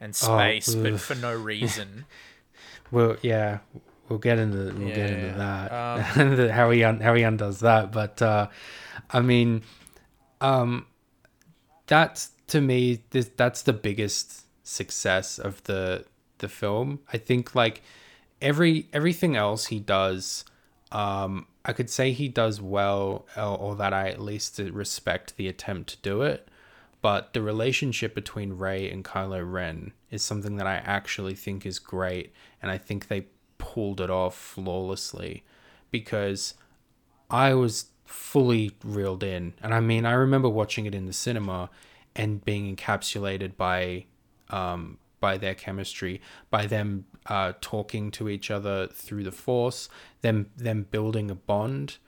and 0.00 0.14
space, 0.14 0.74
but 0.74 0.90
Oh, 0.92 0.94
ugh. 0.94 1.00
for 1.00 1.14
no 1.14 1.34
reason. 1.34 2.04
Well, 2.90 3.16
yeah, 3.20 3.58
we'll 4.08 4.18
get 4.18 4.38
into 4.38 4.72
we'll 4.74 4.88
get 4.94 5.10
into 5.10 5.36
that 5.36 6.14
The- 6.36 6.52
how 6.52 6.70
he 6.70 6.82
un, 6.84 7.00
how 7.00 7.14
he 7.14 7.22
undoes 7.22 7.60
that. 7.60 7.92
But 7.92 8.22
uh, 8.22 8.48
I 9.10 9.20
mean, 9.20 9.60
um, 10.40 10.86
that's 11.86 12.30
to 12.48 12.62
me 12.62 13.02
this 13.10 13.30
that's 13.36 13.60
the 13.62 13.74
biggest 13.74 14.46
success 14.66 15.38
of 15.38 15.62
the 15.64 16.06
the 16.38 16.48
film. 16.48 17.00
I 17.12 17.18
think 17.18 17.54
like 17.54 17.82
every 18.40 18.88
everything 18.94 19.36
else 19.36 19.66
he 19.66 19.80
does, 19.80 20.46
um, 20.90 21.46
I 21.66 21.74
could 21.74 21.90
say 21.90 22.12
he 22.12 22.28
does 22.28 22.58
well, 22.60 23.26
or, 23.36 23.58
or 23.58 23.76
that 23.76 23.92
I 23.92 24.08
at 24.08 24.18
least 24.20 24.58
respect 24.58 25.36
the 25.36 25.46
attempt 25.48 25.90
to 25.90 25.96
do 26.00 26.22
it. 26.22 26.47
But 27.00 27.32
the 27.32 27.42
relationship 27.42 28.14
between 28.14 28.54
Rey 28.54 28.90
and 28.90 29.04
Kylo 29.04 29.50
Ren 29.50 29.92
is 30.10 30.22
something 30.22 30.56
that 30.56 30.66
I 30.66 30.76
actually 30.76 31.34
think 31.34 31.64
is 31.64 31.78
great, 31.78 32.32
and 32.60 32.70
I 32.70 32.78
think 32.78 33.06
they 33.06 33.26
pulled 33.58 34.00
it 34.00 34.10
off 34.10 34.36
flawlessly 34.36 35.44
because 35.90 36.54
I 37.30 37.54
was 37.54 37.86
fully 38.04 38.72
reeled 38.84 39.22
in. 39.22 39.54
And 39.62 39.74
I 39.74 39.80
mean, 39.80 40.06
I 40.06 40.12
remember 40.12 40.48
watching 40.48 40.86
it 40.86 40.94
in 40.94 41.06
the 41.06 41.12
cinema 41.12 41.70
and 42.16 42.44
being 42.44 42.74
encapsulated 42.74 43.56
by 43.56 44.06
um, 44.50 44.98
by 45.20 45.36
their 45.36 45.54
chemistry, 45.54 46.20
by 46.50 46.66
them 46.66 47.04
uh, 47.26 47.52
talking 47.60 48.10
to 48.12 48.28
each 48.28 48.50
other 48.50 48.86
through 48.86 49.24
the 49.24 49.32
force, 49.32 49.88
them 50.22 50.50
them 50.56 50.86
building 50.90 51.30
a 51.30 51.34
bond, 51.34 51.98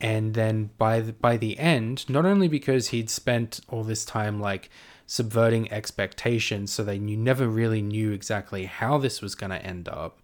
and 0.00 0.34
then 0.34 0.70
by 0.78 1.00
the, 1.00 1.12
by 1.12 1.36
the 1.36 1.58
end, 1.58 2.08
not 2.08 2.24
only 2.24 2.48
because 2.48 2.88
he'd 2.88 3.10
spent 3.10 3.60
all 3.68 3.82
this 3.82 4.04
time 4.04 4.40
like 4.40 4.70
subverting 5.06 5.70
expectations, 5.72 6.72
so 6.72 6.84
they 6.84 6.96
you 6.96 7.16
never 7.16 7.48
really 7.48 7.82
knew 7.82 8.12
exactly 8.12 8.66
how 8.66 8.98
this 8.98 9.20
was 9.20 9.34
going 9.34 9.50
to 9.50 9.64
end 9.64 9.88
up. 9.88 10.18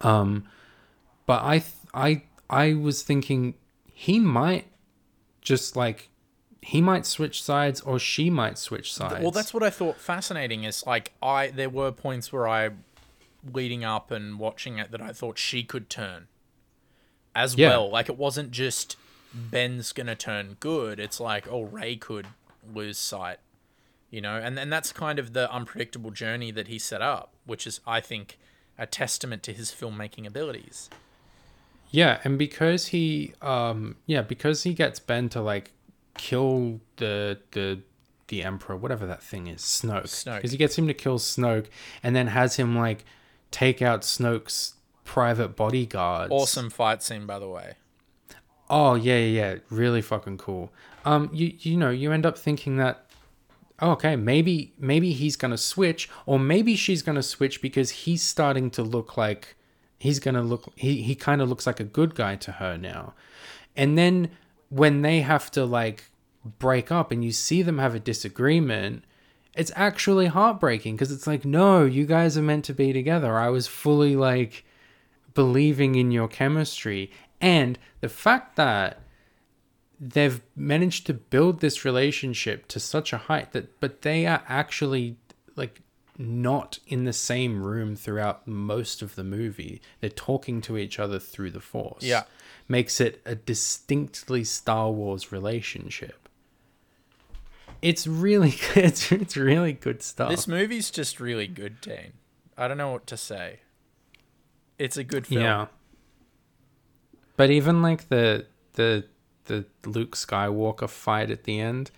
Um, 0.00 0.48
but 1.26 1.42
I 1.44 1.58
th- 1.58 1.72
I 1.92 2.22
I 2.50 2.74
was 2.74 3.02
thinking 3.02 3.54
he 3.92 4.18
might 4.18 4.66
just 5.40 5.76
like 5.76 6.08
he 6.60 6.80
might 6.80 7.04
switch 7.04 7.42
sides 7.42 7.80
or 7.82 7.98
she 7.98 8.30
might 8.30 8.58
switch 8.58 8.92
sides. 8.92 9.20
well, 9.20 9.30
that's 9.30 9.52
what 9.52 9.62
I 9.62 9.70
thought 9.70 9.98
fascinating. 9.98 10.64
Is 10.64 10.84
like 10.86 11.12
I 11.22 11.48
there 11.48 11.68
were 11.68 11.92
points 11.92 12.32
where 12.32 12.48
I, 12.48 12.70
leading 13.52 13.84
up 13.84 14.10
and 14.10 14.38
watching 14.38 14.78
it, 14.78 14.90
that 14.90 15.02
I 15.02 15.12
thought 15.12 15.38
she 15.38 15.62
could 15.62 15.90
turn, 15.90 16.26
as 17.34 17.54
Yeah. 17.56 17.70
well. 17.70 17.90
Like 17.90 18.08
it 18.08 18.16
wasn't 18.16 18.50
just 18.50 18.96
Ben's 19.32 19.92
gonna 19.92 20.14
turn 20.16 20.56
good. 20.60 21.00
It's 21.00 21.18
like 21.20 21.46
oh 21.50 21.62
Rey 21.62 21.96
could 21.96 22.26
lose 22.72 22.98
sight, 22.98 23.38
you 24.10 24.20
know, 24.20 24.36
and 24.36 24.58
and 24.58 24.72
that's 24.72 24.92
kind 24.92 25.18
of 25.18 25.32
the 25.32 25.50
unpredictable 25.52 26.10
journey 26.10 26.50
that 26.52 26.68
he 26.68 26.78
set 26.78 27.02
up, 27.02 27.32
which 27.46 27.66
is 27.66 27.80
I 27.86 28.00
think 28.00 28.38
a 28.78 28.86
testament 28.86 29.42
to 29.44 29.52
his 29.52 29.70
filmmaking 29.70 30.26
abilities. 30.26 30.90
Yeah, 31.90 32.20
and 32.24 32.38
because 32.38 32.88
he 32.88 33.34
um 33.42 33.96
yeah, 34.06 34.22
because 34.22 34.62
he 34.64 34.74
gets 34.74 34.98
Ben 35.00 35.28
to 35.30 35.40
like 35.40 35.72
kill 36.16 36.80
the 36.96 37.38
the 37.52 37.80
the 38.28 38.42
emperor, 38.42 38.76
whatever 38.76 39.04
that 39.06 39.22
thing 39.22 39.46
is, 39.48 39.60
Snoke. 39.62 40.04
Snoke. 40.04 40.36
Because 40.36 40.52
he 40.52 40.56
gets 40.58 40.78
him 40.78 40.86
to 40.86 40.94
kill 40.94 41.18
Snoke 41.18 41.66
and 42.02 42.16
then 42.16 42.28
has 42.28 42.56
him 42.56 42.76
like 42.76 43.04
take 43.50 43.82
out 43.82 44.00
Snoke's 44.02 44.74
private 45.04 45.56
bodyguards. 45.56 46.32
Awesome 46.32 46.70
fight 46.70 47.02
scene, 47.02 47.26
by 47.26 47.38
the 47.38 47.48
way. 47.48 47.74
Oh 48.68 48.94
yeah, 48.94 49.18
yeah, 49.18 49.52
yeah, 49.52 49.58
really 49.70 50.02
fucking 50.02 50.38
cool. 50.38 50.72
Um, 51.04 51.30
you 51.32 51.54
you 51.60 51.76
know 51.76 51.90
you 51.90 52.12
end 52.12 52.26
up 52.26 52.38
thinking 52.38 52.76
that, 52.78 53.06
oh, 53.80 53.92
okay, 53.92 54.16
maybe 54.16 54.72
maybe 54.78 55.12
he's 55.12 55.36
gonna 55.36 55.58
switch, 55.58 56.08
or 56.26 56.38
maybe 56.38 56.74
she's 56.74 57.02
gonna 57.02 57.22
switch 57.22 57.60
because 57.60 57.90
he's 57.90 58.22
starting 58.22 58.70
to 58.70 58.82
look 58.82 59.16
like 59.16 59.56
he's 59.98 60.18
gonna 60.18 60.42
look 60.42 60.72
he 60.76 61.02
he 61.02 61.14
kind 61.14 61.42
of 61.42 61.48
looks 61.48 61.66
like 61.66 61.78
a 61.78 61.84
good 61.84 62.14
guy 62.14 62.36
to 62.36 62.52
her 62.52 62.78
now, 62.78 63.14
and 63.76 63.98
then 63.98 64.30
when 64.70 65.02
they 65.02 65.20
have 65.20 65.50
to 65.52 65.64
like 65.64 66.04
break 66.58 66.90
up 66.90 67.10
and 67.10 67.24
you 67.24 67.32
see 67.32 67.62
them 67.62 67.78
have 67.78 67.94
a 67.94 68.00
disagreement. 68.00 69.04
It's 69.54 69.72
actually 69.76 70.26
heartbreaking 70.26 70.96
because 70.96 71.12
it's 71.12 71.26
like, 71.28 71.44
no, 71.44 71.84
you 71.84 72.06
guys 72.06 72.36
are 72.36 72.42
meant 72.42 72.64
to 72.64 72.74
be 72.74 72.92
together. 72.92 73.38
I 73.38 73.50
was 73.50 73.68
fully 73.68 74.16
like 74.16 74.64
believing 75.34 75.94
in 75.94 76.10
your 76.10 76.28
chemistry 76.28 77.10
and 77.40 77.78
the 78.00 78.08
fact 78.08 78.56
that 78.56 79.00
they've 80.00 80.40
managed 80.56 81.06
to 81.06 81.14
build 81.14 81.60
this 81.60 81.84
relationship 81.84 82.66
to 82.68 82.78
such 82.80 83.12
a 83.12 83.18
height 83.18 83.52
that 83.52 83.78
but 83.80 84.02
they 84.02 84.26
are 84.26 84.42
actually 84.48 85.16
like 85.56 85.80
not 86.18 86.78
in 86.86 87.04
the 87.04 87.12
same 87.12 87.62
room 87.62 87.96
throughout 87.96 88.46
most 88.46 89.02
of 89.02 89.14
the 89.16 89.24
movie 89.24 89.80
they're 90.00 90.10
talking 90.10 90.60
to 90.60 90.76
each 90.76 90.98
other 90.98 91.18
through 91.18 91.50
the 91.50 91.60
force 91.60 92.02
Yeah. 92.02 92.24
makes 92.68 93.00
it 93.00 93.20
a 93.24 93.34
distinctly 93.34 94.44
star 94.44 94.90
wars 94.90 95.32
relationship 95.32 96.28
it's 97.82 98.06
really 98.06 98.54
it's, 98.74 99.10
it's 99.12 99.36
really 99.36 99.72
good 99.72 100.02
stuff 100.02 100.30
This 100.30 100.46
movie's 100.48 100.90
just 100.90 101.20
really 101.20 101.46
good, 101.46 101.80
Dean. 101.80 102.12
I 102.56 102.68
don't 102.68 102.78
know 102.78 102.92
what 102.92 103.06
to 103.08 103.16
say. 103.16 103.60
It's 104.78 104.96
a 104.96 105.04
good 105.04 105.26
film. 105.26 105.42
Yeah. 105.42 105.66
But 107.36 107.50
even 107.50 107.82
like 107.82 108.08
the 108.08 108.46
the 108.74 109.04
the 109.44 109.66
Luke 109.84 110.16
Skywalker 110.16 110.88
fight 110.88 111.30
at 111.30 111.44
the 111.44 111.60
end, 111.60 111.90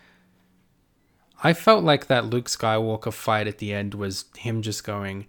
I 1.43 1.53
felt 1.53 1.85
like 1.85 2.07
that 2.07 2.25
Luke 2.27 2.47
Skywalker 2.47 3.13
fight 3.13 3.47
at 3.47 3.59
the 3.59 3.73
end 3.73 3.95
was 3.95 4.25
him 4.37 4.63
just 4.63 4.85
going, 4.85 5.27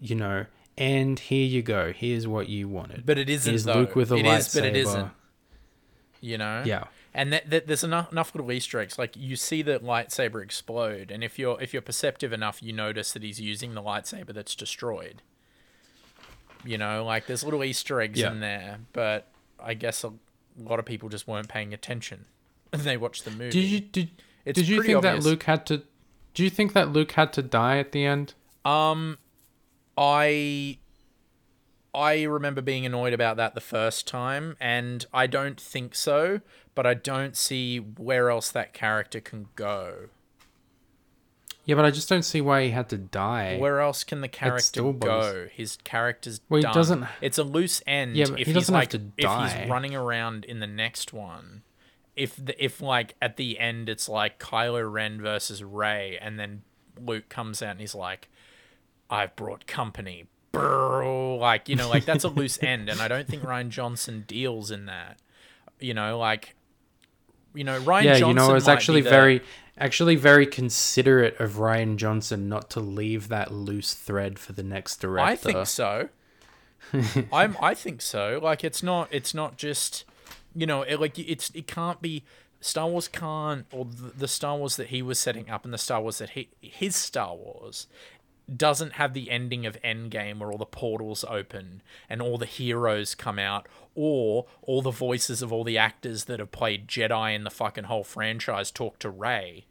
you 0.00 0.14
know, 0.14 0.46
and 0.76 1.18
here 1.18 1.46
you 1.46 1.62
go. 1.62 1.92
Here's 1.92 2.26
what 2.26 2.48
you 2.48 2.68
wanted. 2.68 3.04
But 3.06 3.18
it 3.18 3.28
isn't 3.28 3.50
Here's 3.50 3.64
though. 3.64 3.74
Luke 3.74 3.94
with 3.94 4.10
a 4.10 4.16
It 4.16 4.26
is, 4.26 4.54
but 4.54 4.64
it 4.64 4.74
lightsaber. 4.74 4.76
isn't. 4.78 5.10
You 6.20 6.38
know. 6.38 6.62
Yeah. 6.64 6.84
And 7.16 7.32
that, 7.32 7.48
that 7.50 7.66
there's 7.68 7.84
enough 7.84 8.10
enough 8.10 8.34
little 8.34 8.50
Easter 8.50 8.80
eggs. 8.80 8.98
Like 8.98 9.14
you 9.16 9.36
see 9.36 9.62
the 9.62 9.78
lightsaber 9.78 10.42
explode, 10.42 11.10
and 11.10 11.22
if 11.22 11.38
you're 11.38 11.60
if 11.60 11.72
you're 11.72 11.82
perceptive 11.82 12.32
enough, 12.32 12.62
you 12.62 12.72
notice 12.72 13.12
that 13.12 13.22
he's 13.22 13.40
using 13.40 13.74
the 13.74 13.82
lightsaber 13.82 14.32
that's 14.34 14.54
destroyed. 14.56 15.22
You 16.64 16.78
know, 16.78 17.04
like 17.04 17.26
there's 17.26 17.44
little 17.44 17.62
Easter 17.64 18.00
eggs 18.00 18.20
Yeah. 18.20 18.30
in 18.32 18.40
there, 18.40 18.78
but 18.92 19.28
I 19.62 19.74
guess 19.74 20.02
a 20.04 20.12
lot 20.58 20.78
of 20.78 20.84
people 20.84 21.08
just 21.08 21.26
weren't 21.28 21.48
paying 21.48 21.72
attention. 21.74 22.26
And 22.72 22.82
they 22.82 22.96
watched 22.96 23.24
the 23.24 23.30
movie. 23.30 23.50
Did 23.50 23.64
you 23.64 23.80
did 23.80 24.10
It's 24.44 24.58
did 24.58 24.68
you 24.68 24.82
think 24.82 24.96
obvious. 24.96 25.22
that 25.22 25.30
Luke 25.30 25.42
had 25.44 25.64
to? 25.66 25.82
Do 26.34 26.42
you 26.42 26.50
think 26.50 26.72
that 26.72 26.88
Luke 26.92 27.12
had 27.12 27.32
to 27.34 27.42
die 27.42 27.78
at 27.78 27.92
the 27.92 28.04
end? 28.04 28.34
Um, 28.64 29.18
I 29.96 30.78
I 31.94 32.22
remember 32.24 32.60
being 32.60 32.84
annoyed 32.84 33.12
about 33.12 33.36
that 33.36 33.54
the 33.54 33.60
first 33.60 34.08
time, 34.08 34.56
and 34.60 35.06
I 35.14 35.28
don't 35.28 35.60
think 35.60 35.94
so. 35.94 36.40
But 36.74 36.86
I 36.86 36.94
don't 36.94 37.36
see 37.36 37.78
where 37.78 38.28
else 38.30 38.50
that 38.50 38.72
character 38.74 39.20
can 39.20 39.46
go. 39.54 40.08
Yeah, 41.66 41.76
but 41.76 41.84
I 41.84 41.90
just 41.90 42.08
don't 42.08 42.22
see 42.24 42.40
why 42.40 42.64
he 42.64 42.70
had 42.70 42.88
to 42.90 42.98
die. 42.98 43.56
Where 43.58 43.80
else 43.80 44.04
can 44.04 44.20
the 44.20 44.28
character 44.28 44.92
go? 44.92 45.48
His 45.50 45.78
character's 45.84 46.40
Well, 46.48 46.58
he 46.58 46.62
done. 46.62 46.74
doesn't- 46.74 47.06
It's 47.22 47.38
a 47.38 47.44
loose 47.44 47.82
end. 47.86 48.16
Yeah, 48.16 48.26
but 48.30 48.40
if 48.40 48.46
he 48.46 48.52
he's 48.52 48.62
doesn't 48.62 48.74
have 48.74 48.82
like, 48.82 48.90
to 48.90 48.98
If 49.16 49.24
die. 49.24 49.48
he's 49.60 49.70
running 49.70 49.94
around 49.94 50.44
in 50.44 50.60
the 50.60 50.66
next 50.66 51.12
one, 51.12 51.62
if 52.16 52.36
the, 52.36 52.62
if 52.62 52.80
like 52.82 53.14
at 53.22 53.36
the 53.36 53.58
end 53.58 53.88
it's 53.88 54.08
like 54.08 54.38
Kylo 54.38 54.90
Ren 54.92 55.20
versus 55.20 55.64
Rey, 55.64 56.18
and 56.20 56.38
then 56.38 56.62
Luke 57.00 57.28
comes 57.28 57.60
out 57.62 57.72
and 57.72 57.80
he's 57.80 57.94
like, 57.94 58.28
"I've 59.10 59.34
brought 59.34 59.66
company." 59.66 60.26
Brrr, 60.52 61.38
like 61.40 61.68
you 61.68 61.74
know, 61.76 61.88
like 61.88 62.04
that's 62.04 62.22
a 62.24 62.28
loose 62.28 62.58
end, 62.62 62.88
and 62.88 63.00
I 63.00 63.08
don't 63.08 63.26
think 63.26 63.42
Rian 63.42 63.70
Johnson 63.70 64.24
deals 64.28 64.70
in 64.70 64.86
that. 64.86 65.18
You 65.80 65.94
know, 65.94 66.18
like 66.18 66.54
you 67.54 67.64
know, 67.64 67.80
Rian 67.80 68.04
yeah, 68.04 68.18
Johnson. 68.18 68.28
you 68.28 68.34
know, 68.34 68.44
it's 68.46 68.54
was 68.54 68.68
actually 68.68 69.00
very, 69.00 69.40
actually 69.78 70.16
very 70.16 70.46
considerate 70.46 71.38
of 71.40 71.52
Rian 71.54 71.96
Johnson 71.96 72.48
not 72.48 72.70
to 72.70 72.80
leave 72.80 73.28
that 73.28 73.52
loose 73.52 73.94
thread 73.94 74.38
for 74.38 74.52
the 74.52 74.62
next 74.62 74.96
director. 74.96 75.30
I 75.30 75.36
think 75.36 75.66
so. 75.66 76.08
I'm. 77.32 77.56
I 77.60 77.74
think 77.74 78.02
so. 78.02 78.40
Like 78.42 78.64
it's 78.64 78.82
not. 78.82 79.08
It's 79.10 79.34
not 79.34 79.56
just. 79.56 80.04
You 80.54 80.66
know. 80.66 80.82
It, 80.82 81.00
like 81.00 81.18
it's. 81.18 81.50
It 81.54 81.66
can't 81.66 82.02
be. 82.02 82.24
Star 82.60 82.88
Wars 82.88 83.08
can't, 83.08 83.66
or 83.72 83.84
the, 83.84 84.12
the 84.16 84.28
Star 84.28 84.56
Wars 84.56 84.76
that 84.76 84.86
he 84.86 85.02
was 85.02 85.18
setting 85.18 85.50
up, 85.50 85.64
and 85.64 85.74
the 85.74 85.78
Star 85.78 86.00
Wars 86.00 86.18
that 86.18 86.30
he 86.30 86.48
his 86.60 86.96
Star 86.96 87.34
Wars 87.34 87.86
doesn't 88.54 88.94
have 88.94 89.14
the 89.14 89.30
ending 89.30 89.64
of 89.66 89.80
Endgame 89.82 90.38
where 90.38 90.50
all 90.50 90.58
the 90.58 90.66
portals 90.66 91.24
open 91.28 91.82
and 92.08 92.20
all 92.20 92.38
the 92.38 92.46
heroes 92.46 93.14
come 93.14 93.38
out, 93.38 93.68
or 93.94 94.46
all 94.62 94.82
the 94.82 94.90
voices 94.90 95.40
of 95.42 95.52
all 95.52 95.64
the 95.64 95.78
actors 95.78 96.24
that 96.24 96.40
have 96.40 96.52
played 96.52 96.88
Jedi 96.88 97.34
in 97.34 97.44
the 97.44 97.50
fucking 97.50 97.84
whole 97.84 98.04
franchise 98.04 98.70
talk 98.70 98.98
to 98.98 99.08
Rey. 99.10 99.66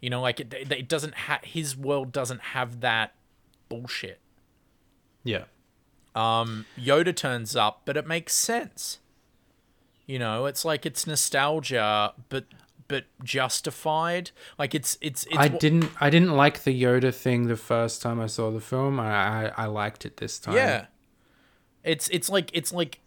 You 0.00 0.10
know, 0.10 0.20
like 0.20 0.40
it, 0.40 0.54
it 0.54 0.88
doesn't. 0.88 1.14
Ha- 1.14 1.40
his 1.42 1.76
world 1.76 2.12
doesn't 2.12 2.40
have 2.40 2.80
that 2.80 3.14
bullshit. 3.68 4.20
Yeah. 5.24 5.44
Um, 6.14 6.66
Yoda 6.78 7.14
turns 7.14 7.56
up, 7.56 7.82
but 7.84 7.96
it 7.96 8.06
makes 8.06 8.34
sense. 8.34 8.98
You 10.06 10.18
know, 10.18 10.46
it's 10.46 10.64
like 10.64 10.86
it's 10.86 11.06
nostalgia, 11.06 12.14
but 12.28 12.44
but 12.88 13.04
justified. 13.22 14.30
Like 14.58 14.74
it's 14.74 14.98
it's 15.00 15.24
it's. 15.24 15.36
I 15.36 15.48
didn't, 15.48 15.90
I 16.00 16.10
didn't 16.10 16.32
like 16.32 16.64
the 16.64 16.82
Yoda 16.82 17.14
thing 17.14 17.46
the 17.46 17.56
first 17.56 18.02
time 18.02 18.18
I 18.18 18.26
saw 18.26 18.50
the 18.50 18.60
film. 18.60 18.98
I, 18.98 19.46
I, 19.46 19.52
I 19.56 19.66
liked 19.66 20.04
it 20.04 20.16
this 20.16 20.38
time. 20.38 20.56
Yeah, 20.56 20.86
it's 21.84 22.08
it's 22.08 22.28
like 22.28 22.50
it's 22.52 22.72
like 22.72 23.00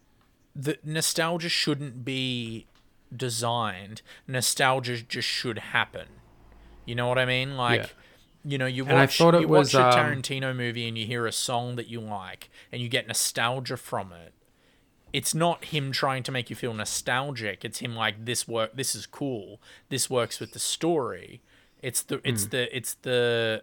the 0.54 0.78
nostalgia 0.84 1.48
shouldn't 1.48 2.04
be 2.04 2.66
designed. 3.14 4.02
Nostalgia 4.26 5.02
just 5.02 5.28
should 5.28 5.58
happen. 5.58 6.06
You 6.86 6.94
know 6.94 7.08
what 7.08 7.18
I 7.18 7.26
mean? 7.26 7.56
Like. 7.56 7.80
Yeah. 7.80 7.86
You 8.44 8.58
know, 8.58 8.66
you 8.66 8.82
watch, 8.82 8.90
And 8.90 8.98
I 8.98 9.06
thought 9.06 9.36
it 9.36 9.42
you 9.42 9.46
was, 9.46 9.72
watch 9.72 9.80
a 9.94 10.00
um, 10.00 10.16
Tarantino 10.20 10.56
movie 10.56 10.88
and 10.88 10.98
you 10.98 11.06
hear 11.06 11.26
a 11.26 11.32
song 11.32 11.76
that 11.76 11.86
you 11.86 12.00
like 12.00 12.50
and 12.72 12.82
you 12.82 12.88
get 12.88 13.06
nostalgia 13.06 13.76
from 13.76 14.12
it. 14.12 14.34
It's 15.12 15.34
not 15.34 15.66
him 15.66 15.92
trying 15.92 16.22
to 16.22 16.32
make 16.32 16.48
you 16.48 16.56
feel 16.56 16.72
nostalgic. 16.72 17.64
It's 17.64 17.80
him 17.80 17.94
like 17.94 18.24
this 18.24 18.48
work. 18.48 18.74
This 18.74 18.94
is 18.94 19.06
cool. 19.06 19.60
This 19.90 20.08
works 20.08 20.40
with 20.40 20.52
the 20.52 20.58
story. 20.58 21.42
It's 21.82 22.02
the 22.02 22.20
it's 22.24 22.44
hmm. 22.44 22.50
the 22.50 22.76
it's 22.76 22.94
the 22.94 23.62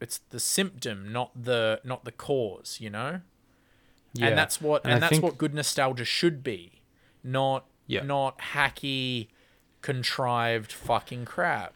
it's 0.00 0.18
the 0.30 0.40
symptom, 0.40 1.10
not 1.12 1.30
the 1.34 1.80
not 1.84 2.04
the 2.04 2.12
cause. 2.12 2.78
You 2.80 2.90
know, 2.90 3.20
Yeah. 4.12 4.26
and 4.28 4.38
that's 4.38 4.60
what 4.60 4.84
And 4.84 4.94
and, 4.94 5.02
that's 5.02 5.10
think- 5.10 5.22
what 5.22 5.38
good 5.38 5.54
nostalgia 5.54 6.04
should 6.04 6.42
be, 6.42 6.82
not 7.24 7.64
Yeah. 7.86 8.02
not 8.02 8.38
hacky, 8.38 9.28
contrived 9.80 10.72
fucking 10.72 11.24
crap. 11.24 11.72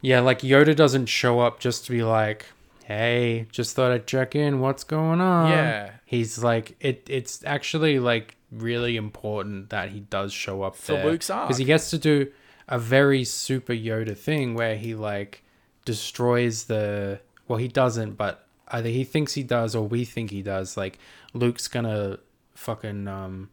Yeah, 0.00 0.20
like 0.20 0.40
Yoda 0.40 0.74
doesn't 0.74 1.06
show 1.06 1.40
up 1.40 1.60
just 1.60 1.84
to 1.86 1.92
be 1.92 2.02
like, 2.02 2.46
"Hey, 2.84 3.46
just 3.50 3.76
thought 3.76 3.92
I'd 3.92 4.06
check 4.06 4.34
in. 4.34 4.60
What's 4.60 4.84
going 4.84 5.20
on?" 5.20 5.50
Yeah. 5.50 5.90
He's 6.06 6.42
like, 6.42 6.76
it. 6.80 7.06
It's 7.10 7.44
actually 7.44 7.98
like 7.98 8.36
really 8.50 8.96
important 8.96 9.68
that 9.68 9.90
he 9.90 10.00
does 10.00 10.32
show 10.32 10.62
up 10.62 10.76
For 10.76 10.92
there 10.92 11.04
Luke's 11.04 11.26
because 11.26 11.58
he 11.58 11.66
gets 11.66 11.90
to 11.90 11.98
do 11.98 12.32
a 12.68 12.78
very 12.78 13.24
super 13.24 13.74
Yoda 13.74 14.16
thing 14.16 14.54
where 14.54 14.76
he 14.76 14.94
like 14.94 15.42
destroys 15.84 16.64
the. 16.64 17.20
Well, 17.46 17.58
he 17.58 17.68
doesn't, 17.68 18.14
but 18.14 18.46
either 18.68 18.88
he 18.88 19.04
thinks 19.04 19.34
he 19.34 19.42
does 19.42 19.76
or 19.76 19.86
we 19.86 20.06
think 20.06 20.30
he 20.30 20.42
does. 20.42 20.76
Like 20.78 20.98
Luke's 21.34 21.68
gonna 21.68 22.20
fucking 22.54 23.06
um 23.06 23.50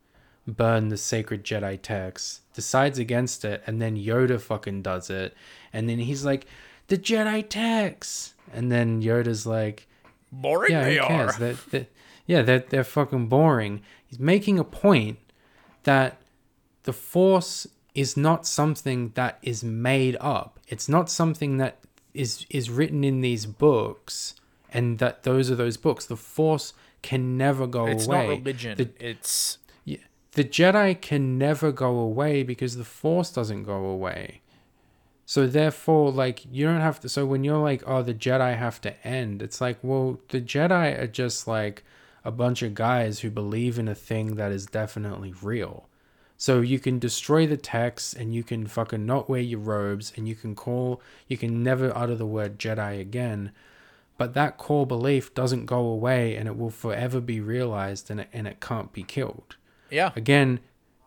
burn 0.48 0.90
the 0.90 0.98
sacred 0.98 1.44
Jedi 1.44 1.80
text, 1.82 2.42
decides 2.54 3.00
against 3.00 3.46
it, 3.46 3.64
and 3.66 3.82
then 3.82 3.98
Yoda 3.98 4.40
fucking 4.40 4.82
does 4.82 5.10
it. 5.10 5.36
And 5.72 5.90
then 5.90 6.00
he's 6.00 6.26
like, 6.26 6.46
the 6.88 6.98
Jedi 6.98 7.46
text. 7.48 8.34
And 8.54 8.72
then 8.72 9.02
Yoda's 9.02 9.46
like, 9.46 9.88
Boring 10.32 10.72
yeah, 10.72 10.84
they 10.84 10.96
who 10.96 11.04
are. 11.04 11.08
cares? 11.08 11.38
They're, 11.38 11.58
they're, 11.70 11.88
yeah, 12.26 12.42
they're, 12.42 12.60
they're 12.60 12.84
fucking 12.84 13.28
boring. 13.28 13.82
He's 14.06 14.20
making 14.20 14.60
a 14.60 14.64
point 14.64 15.20
that 15.84 16.22
the 16.84 16.94
Force 16.94 17.68
is 17.96 18.18
not 18.18 18.46
something 18.46 19.12
that 19.16 19.38
is 19.42 19.64
made 19.64 20.18
up. 20.20 20.60
It's 20.68 20.90
not 20.90 21.10
something 21.10 21.58
that 21.58 21.78
is 22.14 22.46
is 22.50 22.70
written 22.70 23.04
in 23.04 23.22
these 23.22 23.46
books, 23.46 24.36
and 24.72 25.00
that 25.00 25.24
those 25.24 25.52
are 25.52 25.56
those 25.56 25.78
books. 25.78 26.06
The 26.06 26.16
Force 26.16 26.74
can 27.02 27.38
never 27.38 27.68
go 27.68 27.86
It's 27.86 28.06
away. 28.06 28.20
It's 28.20 28.30
not 28.30 28.38
religion. 28.40 28.78
The, 28.78 28.90
it's 29.00 29.58
yeah, 29.86 29.98
the 30.32 30.44
Jedi 30.44 31.00
can 31.00 31.38
never 31.38 31.72
go 31.72 31.98
away 31.98 32.44
because 32.44 32.78
the 32.78 32.86
Force 32.86 33.32
doesn't 33.32 33.64
go 33.64 33.86
away. 33.86 34.42
So 35.26 35.48
therefore, 35.48 36.12
like 36.12 36.46
you 36.52 36.66
don't 36.66 36.82
have 36.82 37.00
to. 37.02 37.10
So 37.10 37.26
when 37.26 37.44
you're 37.44 37.58
like, 37.58 37.84
oh, 37.86 38.02
the 38.02 38.14
Jedi 38.14 38.58
have 38.58 38.82
to 38.82 39.08
end, 39.08 39.42
it's 39.42 39.62
like, 39.62 39.78
well, 39.82 40.20
the 40.30 40.42
Jedi 40.42 41.00
are 41.00 41.08
just 41.08 41.48
like 41.48 41.84
a 42.26 42.32
bunch 42.32 42.62
of 42.62 42.74
guys 42.74 43.20
who 43.20 43.30
believe 43.30 43.78
in 43.78 43.88
a 43.88 43.96
thing 43.96 44.36
that 44.36 44.52
is 44.52 44.66
definitely 44.66 45.34
real. 45.42 45.88
So 46.38 46.62
you 46.62 46.80
can 46.80 47.00
destroy 47.00 47.48
the 47.48 47.58
text 47.58 48.16
and 48.16 48.34
you 48.34 48.44
can 48.44 48.68
fucking 48.68 49.06
not 49.06 49.30
wear 49.30 49.42
your 49.42 49.60
robes 49.60 50.12
and 50.16 50.28
you 50.28 50.36
can 50.36 50.56
call, 50.56 51.02
you 51.28 51.38
can 51.38 51.64
never 51.64 51.96
utter 51.96 52.16
the 52.16 52.26
word 52.26 52.60
Jedi 52.60 53.00
again. 53.00 53.52
But 54.18 54.34
that 54.34 54.58
core 54.58 54.86
belief 54.86 55.34
doesn't 55.34 55.66
go 55.66 55.80
away 55.80 56.36
and 56.36 56.48
it 56.48 56.58
will 56.58 56.70
forever 56.70 57.20
be 57.20 57.40
realized 57.40 58.12
and 58.12 58.22
it, 58.22 58.30
and 58.34 58.48
it 58.48 58.60
can't 58.60 58.92
be 58.92 59.04
killed. 59.04 59.56
yeah. 59.90 60.12
Again, 60.16 60.60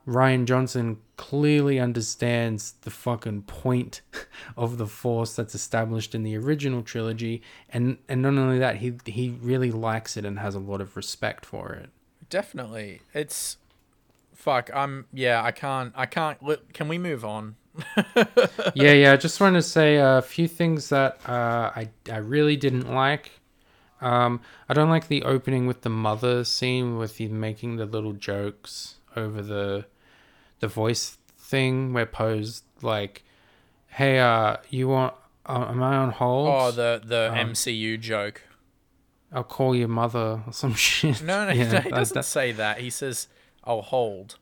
Rian 0.06 0.44
Johnson 0.44 0.98
clearly 1.16 1.80
understands 1.80 2.74
the 2.82 2.90
fucking 2.90 3.42
point 3.42 4.02
of 4.56 4.78
the 4.78 4.86
force 4.86 5.34
that's 5.34 5.54
established 5.54 6.14
in 6.14 6.22
the 6.22 6.36
original 6.36 6.82
trilogy 6.82 7.42
and 7.68 7.98
and 8.08 8.22
not 8.22 8.34
only 8.34 8.58
that 8.58 8.76
he 8.76 8.94
he 9.04 9.30
really 9.40 9.72
likes 9.72 10.16
it 10.16 10.24
and 10.24 10.38
has 10.38 10.54
a 10.54 10.60
lot 10.60 10.80
of 10.80 10.96
respect 10.96 11.44
for 11.44 11.72
it. 11.72 11.90
Definitely. 12.30 13.00
It's 13.12 13.56
fuck. 14.34 14.70
I'm 14.72 15.06
yeah, 15.12 15.42
I 15.42 15.50
can't 15.50 15.92
I 15.96 16.06
can't 16.06 16.38
can 16.72 16.88
we 16.88 16.98
move 16.98 17.24
on? 17.24 17.56
yeah, 18.74 18.92
yeah, 18.92 19.12
I 19.12 19.16
just 19.16 19.40
want 19.40 19.54
to 19.54 19.62
say 19.62 19.96
a 19.96 20.22
few 20.22 20.48
things 20.48 20.88
that 20.90 21.18
uh, 21.28 21.72
I 21.74 21.88
I 22.10 22.18
really 22.18 22.56
didn't 22.56 22.90
like. 22.90 23.32
Um, 24.00 24.40
I 24.68 24.74
don't 24.74 24.90
like 24.90 25.08
the 25.08 25.22
opening 25.24 25.66
with 25.66 25.82
the 25.82 25.90
mother 25.90 26.44
scene 26.44 26.96
with 26.96 27.18
you 27.18 27.28
making 27.28 27.76
the 27.76 27.86
little 27.86 28.12
jokes 28.12 28.96
over 29.16 29.42
the 29.42 29.86
the 30.60 30.68
voice 30.68 31.18
thing 31.38 31.92
where 31.92 32.06
Poe's 32.06 32.62
like, 32.82 33.24
"Hey, 33.88 34.18
uh, 34.18 34.56
you 34.70 34.88
want? 34.88 35.14
Uh, 35.44 35.66
am 35.68 35.82
I 35.82 35.96
on 35.96 36.10
hold?" 36.10 36.48
Oh, 36.48 36.70
the 36.70 37.00
the 37.04 37.30
Um, 37.32 37.50
MCU 37.50 37.98
joke. 38.00 38.42
I'll 39.32 39.44
call 39.44 39.74
your 39.74 39.88
mother 39.88 40.42
or 40.46 40.52
some 40.62 40.74
shit. 40.74 41.22
No, 41.22 41.46
no, 41.46 41.52
Yeah, 41.52 41.70
no 41.72 41.80
he 41.80 41.90
doesn't 41.90 42.14
that- 42.14 42.24
say 42.24 42.52
that. 42.52 42.78
He 42.80 42.90
says, 42.90 43.28
"I'll 43.64 43.82
hold." 43.82 44.38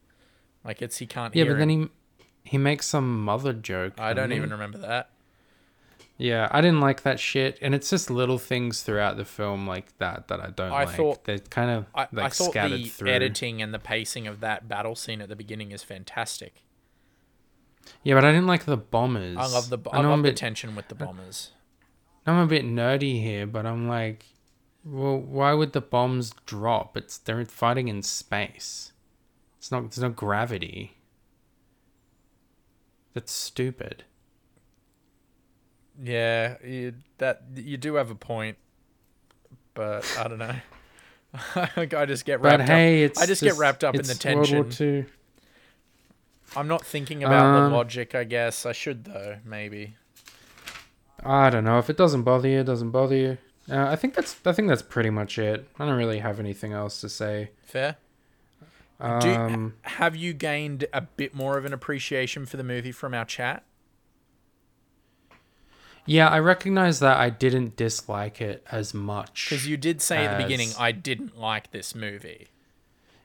Like 0.64 0.80
it's 0.82 0.98
he 0.98 1.06
can't 1.06 1.34
hear. 1.34 1.44
yeah, 1.44 1.52
but 1.52 1.58
then 1.58 1.68
he 1.68 1.88
he 2.44 2.58
makes 2.58 2.86
some 2.86 3.24
mother 3.24 3.52
joke. 3.52 3.94
I 3.98 4.12
don't 4.14 4.30
he? 4.30 4.36
even 4.36 4.50
remember 4.50 4.78
that. 4.78 5.10
Yeah, 6.16 6.48
I 6.52 6.60
didn't 6.60 6.80
like 6.80 7.02
that 7.02 7.18
shit, 7.18 7.58
and 7.60 7.74
it's 7.74 7.90
just 7.90 8.08
little 8.08 8.38
things 8.38 8.82
throughout 8.82 9.16
the 9.16 9.24
film 9.24 9.66
like 9.66 9.98
that 9.98 10.28
that 10.28 10.38
I 10.40 10.50
don't 10.50 10.70
I 10.72 10.84
like. 10.84 10.96
thought- 10.96 11.24
they're 11.24 11.38
kind 11.40 11.70
of 11.70 11.86
I, 11.94 12.02
like 12.12 12.26
I 12.26 12.28
thought 12.28 12.50
scattered 12.50 12.78
the 12.78 12.88
through. 12.88 13.10
editing 13.10 13.60
and 13.60 13.74
the 13.74 13.80
pacing 13.80 14.26
of 14.28 14.38
that 14.40 14.68
battle 14.68 14.94
scene 14.94 15.20
at 15.20 15.28
the 15.28 15.34
beginning 15.36 15.72
is 15.72 15.82
fantastic. 15.82 16.62
Yeah, 18.04 18.14
but 18.14 18.24
I 18.24 18.30
didn't 18.30 18.46
like 18.46 18.64
the 18.64 18.76
bombers. 18.76 19.36
I 19.38 19.46
love 19.46 19.70
the 19.70 19.78
I 19.90 19.98
I 19.98 20.02
know 20.02 20.10
love 20.10 20.20
a 20.20 20.22
the 20.22 20.28
bit, 20.28 20.36
tension 20.36 20.76
with 20.76 20.86
the 20.88 20.94
bombers. 20.94 21.50
I'm 22.26 22.38
a 22.38 22.46
bit 22.46 22.64
nerdy 22.64 23.20
here, 23.20 23.46
but 23.46 23.66
I'm 23.66 23.88
like, 23.88 24.24
well, 24.84 25.18
why 25.18 25.52
would 25.52 25.72
the 25.72 25.80
bombs 25.82 26.32
drop? 26.46 26.96
It's 26.96 27.18
they're 27.18 27.44
fighting 27.44 27.88
in 27.88 28.02
space. 28.02 28.92
It's 29.58 29.70
not. 29.72 29.82
There's 29.90 29.98
no 29.98 30.10
gravity. 30.10 30.96
That's 33.14 33.32
stupid. 33.32 34.04
Yeah, 36.02 36.56
you, 36.64 36.94
that 37.18 37.42
you 37.54 37.76
do 37.76 37.94
have 37.94 38.10
a 38.10 38.14
point, 38.14 38.56
but 39.74 40.04
I 40.18 40.28
don't 40.28 40.38
know. 40.38 40.54
I 41.54 42.06
just 42.06 42.24
get 42.24 42.40
wrapped 42.40 42.58
But 42.58 42.66
hey, 42.68 43.04
up. 43.04 43.10
it's 43.10 43.20
I 43.22 43.26
just 43.26 43.42
get 43.42 43.56
wrapped 43.56 43.84
up 43.84 43.94
in 43.94 44.02
the 44.02 44.14
tension. 44.14 44.56
World 44.58 44.66
War 44.66 44.72
Two. 44.72 45.06
I'm 46.56 46.68
not 46.68 46.84
thinking 46.84 47.24
about 47.24 47.44
Um, 47.46 47.70
the 47.70 47.76
logic. 47.76 48.14
I 48.14 48.24
guess 48.24 48.64
I 48.66 48.72
should 48.72 49.04
though. 49.04 49.38
Maybe. 49.44 49.96
I 51.24 51.50
don't 51.50 51.64
know 51.64 51.78
if 51.78 51.88
it 51.90 51.96
doesn't 51.96 52.22
bother 52.22 52.48
you. 52.48 52.60
It 52.60 52.64
doesn't 52.64 52.90
bother 52.90 53.16
you. 53.16 53.38
Uh, 53.70 53.86
I 53.88 53.96
think 53.96 54.14
that's. 54.14 54.36
I 54.44 54.52
think 54.52 54.68
that's 54.68 54.82
pretty 54.82 55.10
much 55.10 55.38
it. 55.38 55.66
I 55.78 55.86
don't 55.86 55.96
really 55.96 56.18
have 56.18 56.38
anything 56.38 56.72
else 56.72 57.00
to 57.00 57.08
say. 57.08 57.50
Fair. 57.64 57.96
Do 59.20 59.28
you- 59.28 59.34
Um, 59.34 59.74
have 59.82 60.14
you 60.14 60.32
gained 60.34 60.86
a 60.92 61.00
bit 61.00 61.34
more 61.34 61.58
of 61.58 61.64
an 61.64 61.72
appreciation 61.72 62.46
for 62.46 62.56
the 62.56 62.62
movie 62.64 62.92
from 62.92 63.12
our 63.12 63.24
chat? 63.24 63.64
Yeah, 66.06 66.28
I 66.28 66.38
recognize 66.38 67.00
that 67.00 67.18
I 67.18 67.30
didn't 67.30 67.76
dislike 67.76 68.40
it 68.40 68.66
as 68.70 68.92
much. 68.92 69.48
Because 69.48 69.66
you 69.66 69.76
did 69.76 70.02
say 70.02 70.26
at 70.26 70.36
the 70.36 70.42
beginning, 70.44 70.70
I 70.78 70.92
didn't 70.92 71.38
like 71.38 71.70
this 71.70 71.94
movie, 71.94 72.48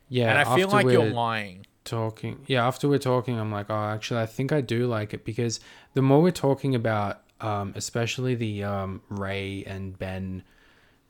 yeah, 0.08 0.30
and 0.30 0.38
I 0.38 0.56
feel 0.56 0.66
after 0.66 0.76
like 0.76 0.86
you're 0.88 1.02
we're 1.02 1.10
lying. 1.12 1.66
talking. 1.84 2.44
Yeah, 2.48 2.66
after 2.66 2.88
we're 2.88 3.00
talking, 3.00 3.38
I'm 3.38 3.52
like, 3.52 3.70
oh, 3.70 3.76
actually, 3.76 4.22
I 4.22 4.26
think 4.26 4.52
I 4.52 4.62
do 4.62 4.88
like 4.88 5.14
it 5.14 5.26
because 5.26 5.60
the 5.94 6.02
more 6.02 6.22
we're 6.22 6.32
talking 6.32 6.74
about, 6.74 7.22
um, 7.42 7.74
especially 7.76 8.36
the 8.36 8.64
um, 8.64 9.02
Rey 9.10 9.64
and 9.68 9.98
Ben 9.98 10.44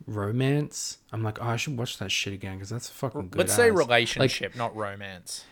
romance, 0.08 0.98
I'm 1.12 1.24
like, 1.24 1.40
oh, 1.42 1.48
I 1.50 1.56
should 1.56 1.78
watch 1.78 1.98
that 2.00 2.12
shit 2.12 2.34
again 2.34 2.56
because 2.56 2.70
that's 2.70 2.90
fucking 2.90 3.30
good. 3.30 3.38
Let's 3.38 3.54
say 3.54 3.72
relationship, 3.72 4.56
not 4.56 4.76
romance. 4.76 5.46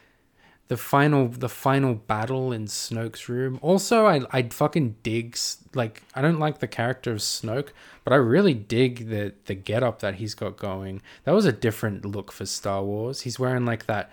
The 0.69 0.77
final 0.77 1.27
the 1.29 1.47
final 1.49 1.95
battle 1.95 2.51
in 2.51 2.65
Snoke's 2.65 3.29
room. 3.29 3.57
Also, 3.61 4.05
I 4.05 4.21
I 4.31 4.43
fucking 4.49 4.97
dig 5.03 5.37
like 5.73 6.03
I 6.13 6.21
don't 6.21 6.39
like 6.39 6.59
the 6.59 6.67
character 6.67 7.11
of 7.11 7.19
Snoke, 7.19 7.69
but 8.03 8.11
I 8.13 8.17
really 8.17 8.53
dig 8.53 9.09
the 9.09 9.33
the 9.45 9.55
get 9.55 9.81
up 9.83 9.99
that 9.99 10.15
he's 10.15 10.33
got 10.35 10.57
going. 10.57 11.01
That 11.23 11.33
was 11.33 11.45
a 11.45 11.53
different 11.53 12.03
look 12.05 12.31
for 12.31 12.45
Star 12.45 12.83
Wars. 12.83 13.21
He's 13.21 13.39
wearing 13.39 13.65
like 13.65 13.85
that 13.85 14.11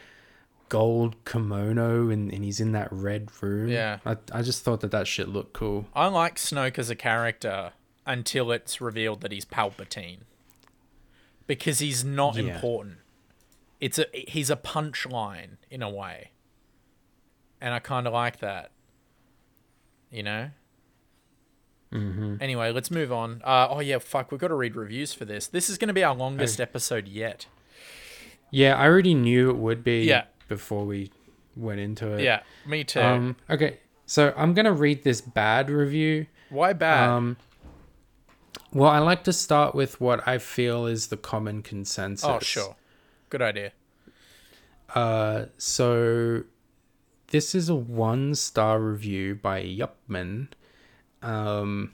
gold 0.68 1.14
kimono 1.24 2.08
and, 2.08 2.32
and 2.32 2.42
he's 2.44 2.58
in 2.60 2.72
that 2.72 2.88
red 2.90 3.28
room. 3.42 3.68
Yeah. 3.68 3.98
I, 4.06 4.16
I 4.32 4.42
just 4.42 4.62
thought 4.64 4.80
that 4.80 4.90
that 4.92 5.06
shit 5.06 5.28
looked 5.28 5.52
cool. 5.52 5.86
I 5.94 6.06
like 6.06 6.36
Snoke 6.36 6.78
as 6.78 6.88
a 6.90 6.96
character 6.96 7.72
until 8.06 8.50
it's 8.50 8.80
revealed 8.80 9.20
that 9.20 9.30
he's 9.32 9.44
Palpatine, 9.44 10.18
because 11.46 11.78
he's 11.80 12.04
not 12.04 12.36
Yeah. 12.36 12.54
important. 12.54 12.98
It's 13.80 13.98
a 13.98 14.06
he's 14.12 14.50
a 14.50 14.56
punchline 14.56 15.56
in 15.70 15.82
a 15.82 15.90
way, 15.90 16.30
and 17.64 17.72
I 17.72 17.78
kind 17.78 18.06
of 18.06 18.12
like 18.12 18.40
that. 18.40 18.70
You 20.10 20.22
know. 20.22 20.50
Mm-hmm. 21.92 22.36
Anyway, 22.40 22.70
let's 22.72 22.90
move 22.90 23.10
on. 23.10 23.40
Uh, 23.44 23.68
oh 23.70 23.80
yeah, 23.80 23.98
fuck, 23.98 24.30
we've 24.30 24.40
got 24.40 24.48
to 24.48 24.54
read 24.54 24.76
reviews 24.76 25.14
for 25.14 25.24
this. 25.24 25.46
This 25.46 25.70
is 25.70 25.78
going 25.78 25.88
to 25.88 25.94
be 25.94 26.04
our 26.04 26.14
longest 26.14 26.60
episode 26.60 27.08
yet. 27.08 27.46
Yeah, 28.50 28.76
I 28.76 28.86
already 28.86 29.14
knew 29.14 29.50
it 29.50 29.56
would 29.56 29.82
be 29.82 30.04
Yeah. 30.04 30.24
before 30.48 30.84
we 30.84 31.10
went 31.56 31.80
into 31.80 32.12
it. 32.12 32.22
Yeah, 32.22 32.42
me 32.66 32.84
too. 32.84 33.00
Um 33.00 33.36
okay. 33.48 33.78
So 34.06 34.34
I'm 34.36 34.52
gonna 34.54 34.72
read 34.72 35.02
this 35.02 35.20
bad 35.20 35.70
review. 35.70 36.26
Why 36.50 36.72
bad? 36.74 37.08
Um, 37.08 37.36
well, 38.72 38.90
I 38.90 38.98
like 38.98 39.24
to 39.24 39.32
start 39.32 39.74
with 39.74 40.00
what 40.00 40.26
I 40.28 40.38
feel 40.38 40.86
is 40.86 41.06
the 41.08 41.16
common 41.16 41.62
consensus. 41.62 42.24
oh 42.28 42.38
sure, 42.40 42.76
good 43.30 43.40
idea. 43.42 43.72
Uh, 44.94 45.46
so 45.58 46.42
this 47.34 47.52
is 47.52 47.68
a 47.68 47.74
one 47.74 48.32
star 48.32 48.78
review 48.78 49.34
by 49.34 49.60
Yupman. 49.60 50.46
Um, 51.20 51.90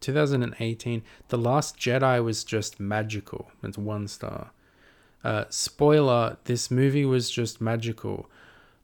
2018. 0.00 1.02
The 1.28 1.38
Last 1.38 1.78
Jedi 1.78 2.22
was 2.22 2.44
just 2.44 2.78
magical. 2.78 3.50
It's 3.62 3.78
one 3.78 4.08
star. 4.08 4.50
Uh, 5.24 5.44
spoiler: 5.48 6.36
This 6.44 6.70
movie 6.70 7.06
was 7.06 7.30
just 7.30 7.62
magical. 7.62 8.28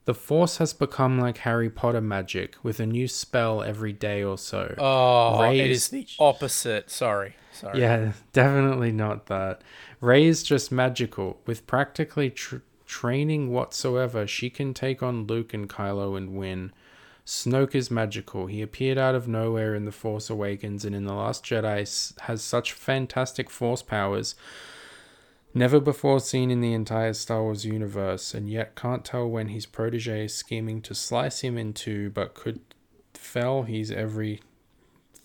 The 0.05 0.15
Force 0.15 0.57
has 0.57 0.73
become 0.73 1.19
like 1.19 1.37
Harry 1.37 1.69
Potter 1.69 2.01
magic, 2.01 2.55
with 2.63 2.79
a 2.79 2.87
new 2.87 3.07
spell 3.07 3.61
every 3.61 3.93
day 3.93 4.23
or 4.23 4.39
so. 4.39 4.73
Oh, 4.79 5.39
it 5.51 5.69
is 5.69 5.89
the 5.89 6.07
opposite. 6.17 6.89
Sorry, 6.89 7.35
sorry. 7.51 7.79
Yeah, 7.79 8.13
definitely 8.33 8.91
not 8.91 9.27
that. 9.27 9.61
Rey 10.01 10.25
is 10.25 10.41
just 10.41 10.71
magical. 10.71 11.39
With 11.45 11.67
practically 11.67 12.31
tr- 12.31 12.57
training 12.93 13.49
whatsoever, 13.49 14.27
she 14.27 14.51
can 14.51 14.71
take 14.71 15.01
on 15.01 15.25
Luke 15.25 15.51
and 15.51 15.67
Kylo 15.67 16.15
and 16.15 16.37
win. 16.37 16.71
Snoke 17.25 17.73
is 17.73 17.89
magical. 17.89 18.45
He 18.45 18.61
appeared 18.61 18.99
out 18.99 19.15
of 19.15 19.27
nowhere 19.27 19.73
in 19.73 19.85
The 19.85 19.91
Force 19.91 20.29
Awakens 20.29 20.85
and 20.85 20.95
in 20.95 21.05
The 21.05 21.15
Last 21.15 21.43
Jedi 21.43 22.19
has 22.21 22.41
such 22.43 22.71
fantastic 22.71 23.49
force 23.49 23.81
powers 23.81 24.35
never 25.55 25.79
before 25.79 26.19
seen 26.19 26.51
in 26.51 26.61
the 26.61 26.73
entire 26.73 27.13
Star 27.13 27.41
Wars 27.41 27.65
universe, 27.65 28.35
and 28.35 28.47
yet 28.47 28.75
can't 28.75 29.03
tell 29.03 29.27
when 29.27 29.47
his 29.47 29.65
protege 29.65 30.25
is 30.25 30.35
scheming 30.35 30.79
to 30.83 30.93
slice 30.93 31.41
him 31.41 31.57
in 31.57 31.73
two, 31.73 32.11
but 32.11 32.35
could 32.35 32.59
fell 33.15 33.63
his 33.63 33.89
every 33.89 34.39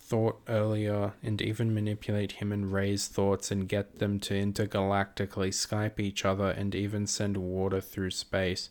thought 0.09 0.41
earlier 0.49 1.13
and 1.23 1.41
even 1.43 1.75
manipulate 1.75 2.33
him 2.33 2.51
and 2.51 2.73
Rey's 2.73 3.09
thoughts 3.09 3.51
and 3.51 3.69
get 3.69 3.99
them 3.99 4.19
to 4.21 4.35
intergalactically 4.35 5.51
Skype 5.51 6.01
each 6.01 6.25
other 6.25 6.49
and 6.49 6.75
even 6.75 7.07
send 7.07 7.37
water 7.37 7.81
through 7.83 8.13
space. 8.13 8.71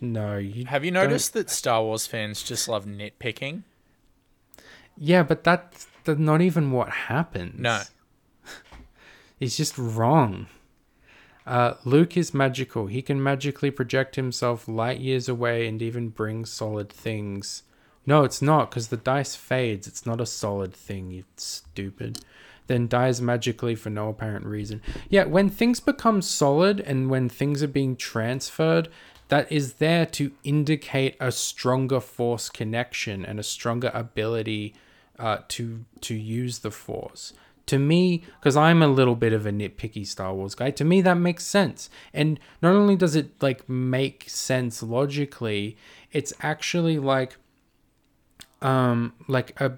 No, 0.00 0.38
you 0.38 0.64
Have 0.66 0.84
you 0.84 0.90
don't- 0.90 1.04
noticed 1.04 1.34
that 1.34 1.50
Star 1.50 1.82
Wars 1.82 2.06
fans 2.06 2.42
just 2.42 2.68
love 2.68 2.86
nitpicking? 2.86 3.62
Yeah, 4.96 5.22
but 5.22 5.44
that's, 5.44 5.86
that's 6.04 6.18
not 6.18 6.40
even 6.40 6.70
what 6.70 6.88
happens. 6.90 7.60
No. 7.60 7.82
it's 9.40 9.56
just 9.56 9.76
wrong. 9.76 10.46
Uh, 11.46 11.74
Luke 11.84 12.16
is 12.16 12.32
magical. 12.32 12.86
He 12.86 13.02
can 13.02 13.22
magically 13.22 13.70
project 13.70 14.16
himself 14.16 14.66
light 14.66 15.00
years 15.00 15.28
away 15.28 15.66
and 15.66 15.82
even 15.82 16.08
bring 16.08 16.46
solid 16.46 16.88
things. 16.88 17.62
No, 18.06 18.24
it's 18.24 18.42
not, 18.42 18.70
because 18.70 18.88
the 18.88 18.96
dice 18.96 19.34
fades. 19.34 19.86
It's 19.86 20.04
not 20.04 20.20
a 20.20 20.26
solid 20.26 20.74
thing, 20.74 21.10
you 21.10 21.24
stupid. 21.36 22.20
Then 22.66 22.88
dies 22.88 23.20
magically 23.20 23.74
for 23.74 23.90
no 23.90 24.08
apparent 24.08 24.46
reason. 24.46 24.80
Yeah, 25.08 25.24
when 25.24 25.50
things 25.50 25.80
become 25.80 26.22
solid 26.22 26.80
and 26.80 27.10
when 27.10 27.28
things 27.28 27.62
are 27.62 27.68
being 27.68 27.96
transferred, 27.96 28.88
that 29.28 29.50
is 29.50 29.74
there 29.74 30.06
to 30.06 30.32
indicate 30.44 31.16
a 31.20 31.32
stronger 31.32 32.00
force 32.00 32.48
connection 32.48 33.24
and 33.24 33.38
a 33.38 33.42
stronger 33.42 33.90
ability 33.94 34.74
uh, 35.18 35.38
to 35.48 35.84
to 36.00 36.14
use 36.14 36.60
the 36.60 36.70
force. 36.70 37.32
To 37.66 37.78
me, 37.78 38.24
because 38.38 38.56
I'm 38.56 38.82
a 38.82 38.88
little 38.88 39.14
bit 39.14 39.32
of 39.32 39.46
a 39.46 39.50
nitpicky 39.50 40.06
Star 40.06 40.34
Wars 40.34 40.54
guy, 40.54 40.70
to 40.72 40.84
me 40.84 41.00
that 41.00 41.14
makes 41.14 41.46
sense. 41.46 41.88
And 42.12 42.38
not 42.60 42.74
only 42.74 42.96
does 42.96 43.16
it 43.16 43.42
like 43.42 43.66
make 43.68 44.24
sense 44.28 44.82
logically, 44.82 45.76
it's 46.12 46.34
actually 46.42 46.98
like 46.98 47.36
um 48.64 49.12
like 49.28 49.60
a 49.60 49.72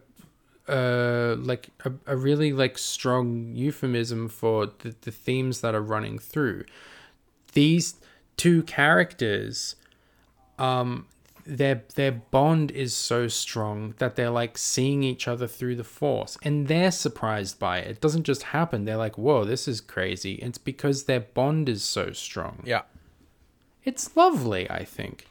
uh 0.69 1.37
like 1.39 1.69
a, 1.85 1.93
a 2.07 2.17
really 2.17 2.53
like 2.53 2.79
strong 2.79 3.53
euphemism 3.55 4.29
for 4.29 4.67
the, 4.81 4.95
the 5.03 5.11
themes 5.11 5.61
that 5.61 5.75
are 5.75 5.83
running 5.83 6.19
through. 6.19 6.65
These 7.53 7.95
two 8.37 8.63
characters 8.63 9.77
um 10.59 11.07
their 11.45 11.85
their 11.95 12.11
bond 12.13 12.73
is 12.73 12.93
so 12.95 13.29
strong 13.29 13.95
that 13.99 14.17
they're 14.17 14.31
like 14.31 14.59
seeing 14.59 15.03
each 15.05 15.29
other 15.29 15.47
through 15.47 15.77
the 15.77 15.85
force 15.85 16.37
and 16.43 16.67
they're 16.67 16.91
surprised 16.91 17.59
by 17.61 17.79
it. 17.79 17.89
It 17.89 18.01
doesn't 18.01 18.25
just 18.25 18.43
happen. 18.45 18.85
They're 18.85 18.97
like 18.97 19.17
whoa 19.19 19.45
this 19.45 19.69
is 19.69 19.81
crazy. 19.81 20.35
It's 20.35 20.59
because 20.59 21.05
their 21.05 21.21
bond 21.21 21.69
is 21.69 21.83
so 21.85 22.13
strong. 22.13 22.63
Yeah. 22.65 22.83
it's 23.85 24.17
lovely 24.17 24.69
i 24.69 24.85
think 24.85 25.26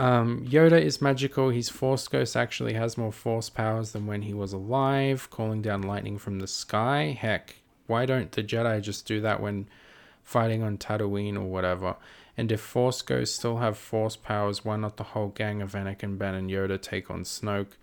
Um, 0.00 0.46
Yoda 0.46 0.80
is 0.80 1.02
magical. 1.02 1.50
His 1.50 1.68
Force 1.68 2.08
Ghost 2.08 2.34
actually 2.34 2.72
has 2.72 2.96
more 2.96 3.12
Force 3.12 3.50
powers 3.50 3.92
than 3.92 4.06
when 4.06 4.22
he 4.22 4.32
was 4.32 4.54
alive, 4.54 5.28
calling 5.28 5.60
down 5.60 5.82
lightning 5.82 6.16
from 6.16 6.38
the 6.38 6.46
sky. 6.46 7.14
Heck, 7.20 7.56
why 7.86 8.06
don't 8.06 8.32
the 8.32 8.42
Jedi 8.42 8.80
just 8.80 9.04
do 9.04 9.20
that 9.20 9.42
when 9.42 9.68
fighting 10.24 10.62
on 10.62 10.78
Tatooine 10.78 11.36
or 11.36 11.42
whatever? 11.42 11.96
And 12.34 12.50
if 12.50 12.62
Force 12.62 13.02
Ghosts 13.02 13.36
still 13.36 13.58
have 13.58 13.76
Force 13.76 14.16
powers, 14.16 14.64
why 14.64 14.76
not 14.76 14.96
the 14.96 15.04
whole 15.04 15.28
gang 15.28 15.60
of 15.60 15.72
Anakin, 15.72 16.16
Ben, 16.16 16.34
and 16.34 16.48
Yoda 16.48 16.80
take 16.80 17.10
on 17.10 17.24
Snoke? 17.24 17.76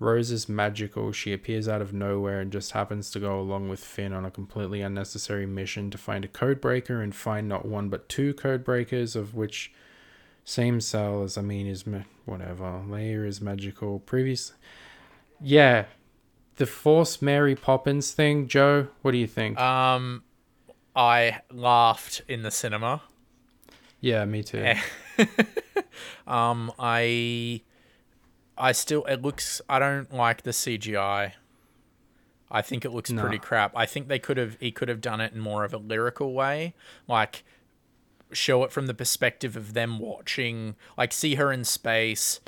Rose 0.00 0.32
is 0.32 0.48
magical. 0.48 1.12
She 1.12 1.32
appears 1.32 1.68
out 1.68 1.80
of 1.80 1.92
nowhere 1.92 2.40
and 2.40 2.50
just 2.50 2.72
happens 2.72 3.12
to 3.12 3.20
go 3.20 3.38
along 3.38 3.68
with 3.68 3.78
Finn 3.78 4.12
on 4.12 4.24
a 4.24 4.30
completely 4.32 4.80
unnecessary 4.80 5.46
mission 5.46 5.88
to 5.92 5.98
find 5.98 6.24
a 6.24 6.28
codebreaker 6.28 7.00
and 7.00 7.14
find 7.14 7.48
not 7.48 7.64
one 7.64 7.90
but 7.90 8.08
two 8.08 8.34
codebreakers, 8.34 9.14
of 9.14 9.36
which 9.36 9.72
same 10.44 10.80
cell 10.80 11.22
as 11.22 11.36
I 11.38 11.42
mean 11.42 11.66
is 11.66 11.86
ma- 11.86 12.02
whatever. 12.24 12.82
Leia 12.86 13.26
is 13.26 13.40
magical. 13.40 13.98
Previous, 14.00 14.52
yeah, 15.40 15.86
the 16.56 16.66
Force 16.66 17.20
Mary 17.22 17.54
Poppins 17.56 18.12
thing. 18.12 18.46
Joe, 18.48 18.88
what 19.02 19.12
do 19.12 19.18
you 19.18 19.26
think? 19.26 19.58
Um, 19.58 20.22
I 20.94 21.40
laughed 21.50 22.22
in 22.28 22.42
the 22.42 22.50
cinema. 22.50 23.02
yeah, 24.00 24.24
me 24.24 24.42
too. 24.42 24.74
Um, 26.26 26.72
I, 26.78 27.60
I 28.56 28.72
still 28.72 29.04
it 29.04 29.22
looks. 29.22 29.60
I 29.68 29.78
don't 29.78 30.12
like 30.12 30.42
the 30.42 30.50
CGI. 30.50 31.32
I 32.50 32.62
think 32.62 32.84
it 32.84 32.90
looks 32.90 33.10
No. 33.10 33.22
pretty 33.22 33.38
crap. 33.38 33.72
I 33.76 33.86
think 33.86 34.08
they 34.08 34.18
could 34.18 34.36
have. 34.38 34.56
He 34.58 34.72
could 34.72 34.88
have 34.88 35.00
done 35.00 35.20
it 35.20 35.32
in 35.32 35.40
more 35.40 35.64
of 35.64 35.72
a 35.74 35.78
lyrical 35.78 36.32
way, 36.32 36.74
like 37.06 37.44
show 38.36 38.64
it 38.64 38.72
from 38.72 38.86
the 38.86 38.94
perspective 38.94 39.56
of 39.56 39.74
them 39.74 39.98
watching, 39.98 40.76
like 40.96 41.12
see 41.12 41.36
her 41.36 41.52
in 41.52 41.64
space, 41.64 42.40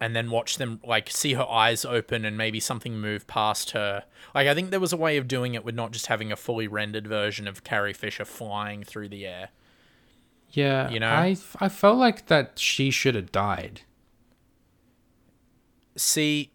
and 0.00 0.14
then 0.14 0.30
watch 0.30 0.58
them 0.58 0.80
like 0.84 1.10
see 1.10 1.34
her 1.34 1.48
eyes 1.48 1.84
open 1.84 2.24
and 2.24 2.36
maybe 2.36 2.60
something 2.60 2.98
move 2.98 3.26
past 3.26 3.70
her. 3.72 4.04
Like 4.34 4.48
I 4.48 4.54
think 4.54 4.70
there 4.70 4.80
was 4.80 4.92
a 4.92 4.98
way 4.98 5.16
of 5.16 5.28
doing 5.28 5.54
it 5.54 5.64
with 5.64 5.74
not 5.74 5.92
just 5.92 6.06
having 6.06 6.32
a 6.32 6.36
fully 6.36 6.66
rendered 6.66 7.06
version 7.06 7.46
of 7.48 7.64
Carrie 7.64 7.92
Fisher 7.92 8.24
flying 8.24 8.84
through 8.84 9.08
the 9.08 9.26
air. 9.26 9.50
Yeah, 10.50 10.88
You 10.90 11.00
know? 11.00 11.10
I 11.10 11.36
I 11.60 11.68
felt 11.68 11.98
like 11.98 12.26
that 12.26 12.58
she 12.58 12.90
should 12.90 13.14
have 13.14 13.32
died. 13.32 13.82
See, 15.96 16.52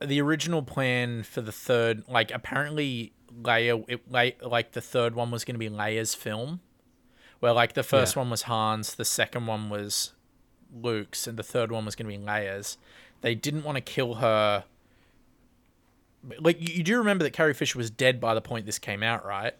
the 0.00 0.20
original 0.20 0.62
plan 0.62 1.22
for 1.22 1.40
the 1.40 1.52
third, 1.52 2.04
like 2.08 2.30
apparently 2.30 3.12
Leia, 3.42 3.84
it, 3.88 4.10
like, 4.10 4.42
like 4.42 4.72
the 4.72 4.80
third 4.80 5.14
one 5.14 5.30
was 5.30 5.44
going 5.44 5.54
to 5.54 5.58
be 5.58 5.68
Leia's 5.68 6.14
film, 6.14 6.60
where 7.40 7.52
like 7.52 7.74
the 7.74 7.82
first 7.82 8.14
Yeah. 8.16 8.20
one 8.22 8.30
was 8.30 8.42
Han's, 8.42 8.94
the 8.94 9.04
second 9.04 9.46
one 9.46 9.68
was 9.70 10.12
Luke's, 10.74 11.26
and 11.26 11.38
the 11.38 11.42
third 11.42 11.70
one 11.72 11.84
was 11.84 11.94
going 11.94 12.10
to 12.10 12.18
be 12.18 12.24
Leia's. 12.24 12.78
They 13.20 13.34
didn't 13.34 13.64
want 13.64 13.76
to 13.76 13.80
kill 13.82 14.14
her. 14.16 14.64
Like 16.40 16.56
you, 16.60 16.82
do 16.82 16.98
remember 16.98 17.22
that 17.24 17.32
Carrie 17.32 17.54
Fisher 17.54 17.78
was 17.78 17.88
dead 17.90 18.20
by 18.20 18.34
the 18.34 18.40
point 18.40 18.66
this 18.66 18.78
came 18.78 19.02
out, 19.02 19.24
right? 19.24 19.54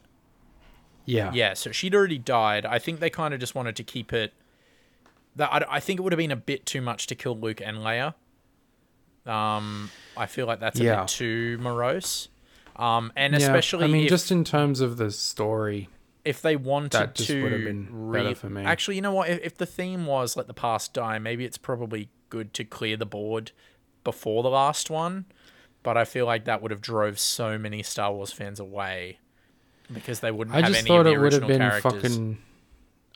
Yeah, 1.04 1.30
Yeah, 1.32 1.54
so 1.54 1.70
she'd 1.70 1.94
already 1.94 2.18
died. 2.18 2.66
I 2.66 2.80
think 2.80 2.98
they 2.98 3.10
kind 3.10 3.32
of 3.32 3.38
just 3.38 3.54
wanted 3.54 3.76
to 3.76 3.84
keep 3.84 4.12
it. 4.12 4.32
That 5.36 5.52
I, 5.52 5.76
I 5.76 5.80
think 5.80 6.00
it 6.00 6.02
would 6.02 6.12
have 6.12 6.18
been 6.18 6.32
a 6.32 6.36
bit 6.36 6.66
too 6.66 6.80
much 6.80 7.06
to 7.06 7.14
kill 7.14 7.38
Luke 7.38 7.60
and 7.64 7.78
Leia. 7.78 8.14
Um, 9.24 9.90
I 10.16 10.26
feel 10.26 10.46
like 10.46 10.58
that's 10.60 10.80
a 10.80 10.84
Yeah. 10.84 11.00
bit 11.02 11.08
too 11.08 11.58
morose. 11.60 12.28
Um, 12.74 13.12
and 13.14 13.32
Yeah, 13.32 13.38
especially 13.40 13.84
I 13.84 13.88
mean, 13.88 14.04
if, 14.04 14.08
just 14.10 14.30
in 14.32 14.42
terms 14.44 14.80
of 14.80 14.96
the 14.96 15.10
story. 15.12 15.88
If 16.26 16.42
they 16.42 16.56
wanted 16.56 16.90
that 16.90 17.14
just 17.14 17.28
to 17.28 17.42
would 17.42 17.52
have 17.52 17.64
been 17.64 18.12
better 18.12 18.34
for 18.34 18.50
me. 18.50 18.64
Actually, 18.64 18.96
you 18.96 19.02
know 19.02 19.12
what? 19.12 19.30
If, 19.30 19.40
if 19.42 19.56
the 19.56 19.64
theme 19.64 20.06
was 20.06 20.36
let 20.36 20.48
the 20.48 20.54
past 20.54 20.92
die, 20.92 21.18
maybe 21.18 21.44
it's 21.44 21.56
probably 21.56 22.10
good 22.28 22.52
to 22.54 22.64
clear 22.64 22.96
the 22.96 23.06
board 23.06 23.52
before 24.02 24.42
the 24.42 24.50
last 24.50 24.90
one. 24.90 25.26
But 25.84 25.96
I 25.96 26.04
feel 26.04 26.26
like 26.26 26.44
that 26.46 26.62
would 26.62 26.72
have 26.72 26.80
drove 26.80 27.20
so 27.20 27.56
many 27.56 27.84
Star 27.84 28.12
Wars 28.12 28.32
fans 28.32 28.58
away 28.58 29.20
because 29.92 30.18
they 30.18 30.32
wouldn't 30.32 30.56
I 30.56 30.62
have 30.62 30.68
just 30.70 30.80
any 30.80 30.88
thought 30.88 31.00
of 31.00 31.04
the 31.06 31.12
it 31.12 31.18
would 31.18 31.32
have 31.32 31.46
been 31.46 31.58
characters. 31.60 31.92
fucking. 31.92 32.38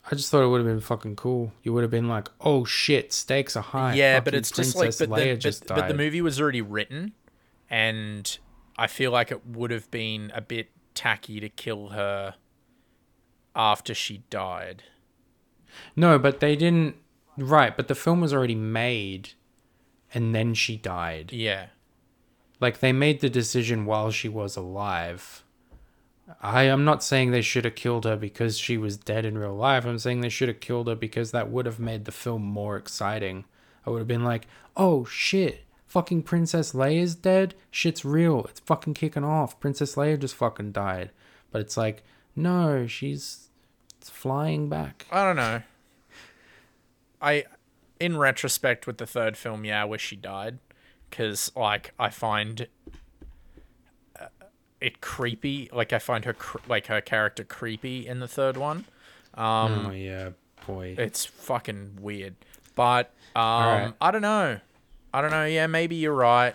I 0.09 0.15
just 0.15 0.31
thought 0.31 0.43
it 0.43 0.47
would 0.47 0.59
have 0.59 0.67
been 0.67 0.79
fucking 0.79 1.17
cool. 1.17 1.51
You 1.63 1.73
would 1.73 1.81
have 1.81 1.91
been 1.91 2.07
like, 2.07 2.29
"Oh 2.39 2.63
shit, 2.63 3.11
stakes 3.11 3.57
are 3.57 3.61
high." 3.61 3.95
yeah, 3.95 4.19
but 4.19 4.27
Fucking 4.27 4.39
it's 4.39 4.51
just 4.51 4.75
like 4.77 4.97
but 4.97 4.97
the, 4.97 5.07
Leia 5.07 5.33
but, 5.33 5.39
just 5.39 5.67
but 5.67 5.89
the 5.89 5.93
movie 5.93 6.21
was 6.21 6.39
already 6.39 6.61
written, 6.61 7.11
and 7.69 8.37
I 8.77 8.87
feel 8.87 9.11
like 9.11 9.31
it 9.31 9.45
would 9.45 9.71
have 9.71 9.91
been 9.91 10.31
a 10.33 10.41
bit 10.41 10.69
tacky 10.95 11.41
to 11.41 11.49
kill 11.49 11.89
her 11.89 12.35
after 13.55 13.93
she 13.93 14.23
died. 14.29 14.83
No, 15.95 16.19
but 16.19 16.39
they 16.39 16.55
didn't. 16.55 16.95
Right, 17.37 17.75
but 17.75 17.87
the 17.87 17.95
film 17.95 18.21
was 18.21 18.33
already 18.33 18.55
made, 18.55 19.31
and 20.13 20.35
then 20.35 20.53
she 20.53 20.77
died. 20.77 21.31
Yeah, 21.31 21.67
Like 22.59 22.79
they 22.79 22.91
made 22.91 23.21
the 23.21 23.29
decision 23.29 23.85
while 23.85 24.11
she 24.11 24.27
was 24.29 24.55
alive. 24.55 25.43
I 26.41 26.63
am 26.63 26.85
not 26.85 27.03
saying 27.03 27.31
they 27.31 27.41
should 27.41 27.65
have 27.65 27.75
killed 27.75 28.05
her 28.05 28.15
because 28.15 28.57
she 28.57 28.77
was 28.77 28.95
dead 28.97 29.25
in 29.25 29.37
real 29.37 29.55
life. 29.55 29.85
I'm 29.85 29.97
saying 29.99 30.21
they 30.21 30.29
should 30.29 30.47
have 30.47 30.59
killed 30.59 30.87
her 30.87 30.95
because 30.95 31.31
that 31.31 31.49
would 31.49 31.65
have 31.65 31.79
made 31.79 32.05
the 32.05 32.11
film 32.11 32.43
more 32.43 32.77
exciting. 32.77 33.45
I 33.85 33.89
would 33.89 33.99
have 33.99 34.07
been 34.07 34.23
like, 34.23 34.47
"Oh 34.77 35.03
shit, 35.05 35.65
fucking 35.87 36.23
Princess 36.23 36.73
Leia's 36.73 37.15
dead. 37.15 37.55
Shit's 37.71 38.05
real. 38.05 38.45
It's 38.45 38.59
fucking 38.61 38.93
kicking 38.93 39.23
off. 39.23 39.59
Princess 39.59 39.95
Leia 39.95 40.19
just 40.19 40.35
fucking 40.35 40.71
died." 40.73 41.11
But 41.51 41.61
it's 41.61 41.75
like, 41.77 42.03
no, 42.35 42.87
she's 42.87 43.49
flying 44.01 44.69
back. 44.69 45.05
I 45.11 45.23
don't 45.23 45.35
know. 45.35 45.61
I, 47.21 47.45
in 47.99 48.17
retrospect, 48.17 48.87
with 48.87 48.97
the 48.97 49.05
third 49.05 49.37
film, 49.37 49.63
yeah, 49.63 49.81
I 49.81 49.85
wish 49.85 50.01
she 50.05 50.15
died, 50.15 50.57
because 51.09 51.51
like 51.55 51.93
I 51.99 52.09
find 52.09 52.67
uh, 54.19 54.25
it 54.79 55.01
creepy. 55.01 55.69
Like 55.71 55.93
I 55.93 55.99
find 55.99 56.25
her 56.25 56.33
cr- 56.33 56.57
like 56.67 56.87
her 56.87 57.01
character 57.01 57.43
creepy 57.43 58.07
in 58.07 58.19
the 58.19 58.27
third 58.27 58.57
one. 58.57 58.85
Um, 59.35 59.87
oh 59.87 59.91
yeah, 59.91 60.29
boy. 60.65 60.95
It's 60.97 61.25
fucking 61.25 61.97
weird. 62.01 62.35
But 62.75 63.13
um 63.35 63.43
Alright. 63.43 63.93
I 64.01 64.11
don't 64.11 64.21
know. 64.21 64.59
I 65.13 65.21
don't 65.21 65.31
know. 65.31 65.45
Yeah, 65.45 65.67
maybe 65.67 65.95
you're 65.95 66.13
right. 66.15 66.53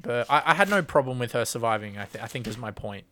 But 0.00 0.30
I, 0.30 0.42
I 0.46 0.54
had 0.54 0.68
no 0.68 0.82
problem 0.82 1.18
with 1.18 1.32
her 1.32 1.44
surviving. 1.44 1.98
I, 1.98 2.04
th- 2.04 2.22
I 2.22 2.26
think 2.26 2.46
is 2.46 2.56
my 2.58 2.70
point. 2.70 3.04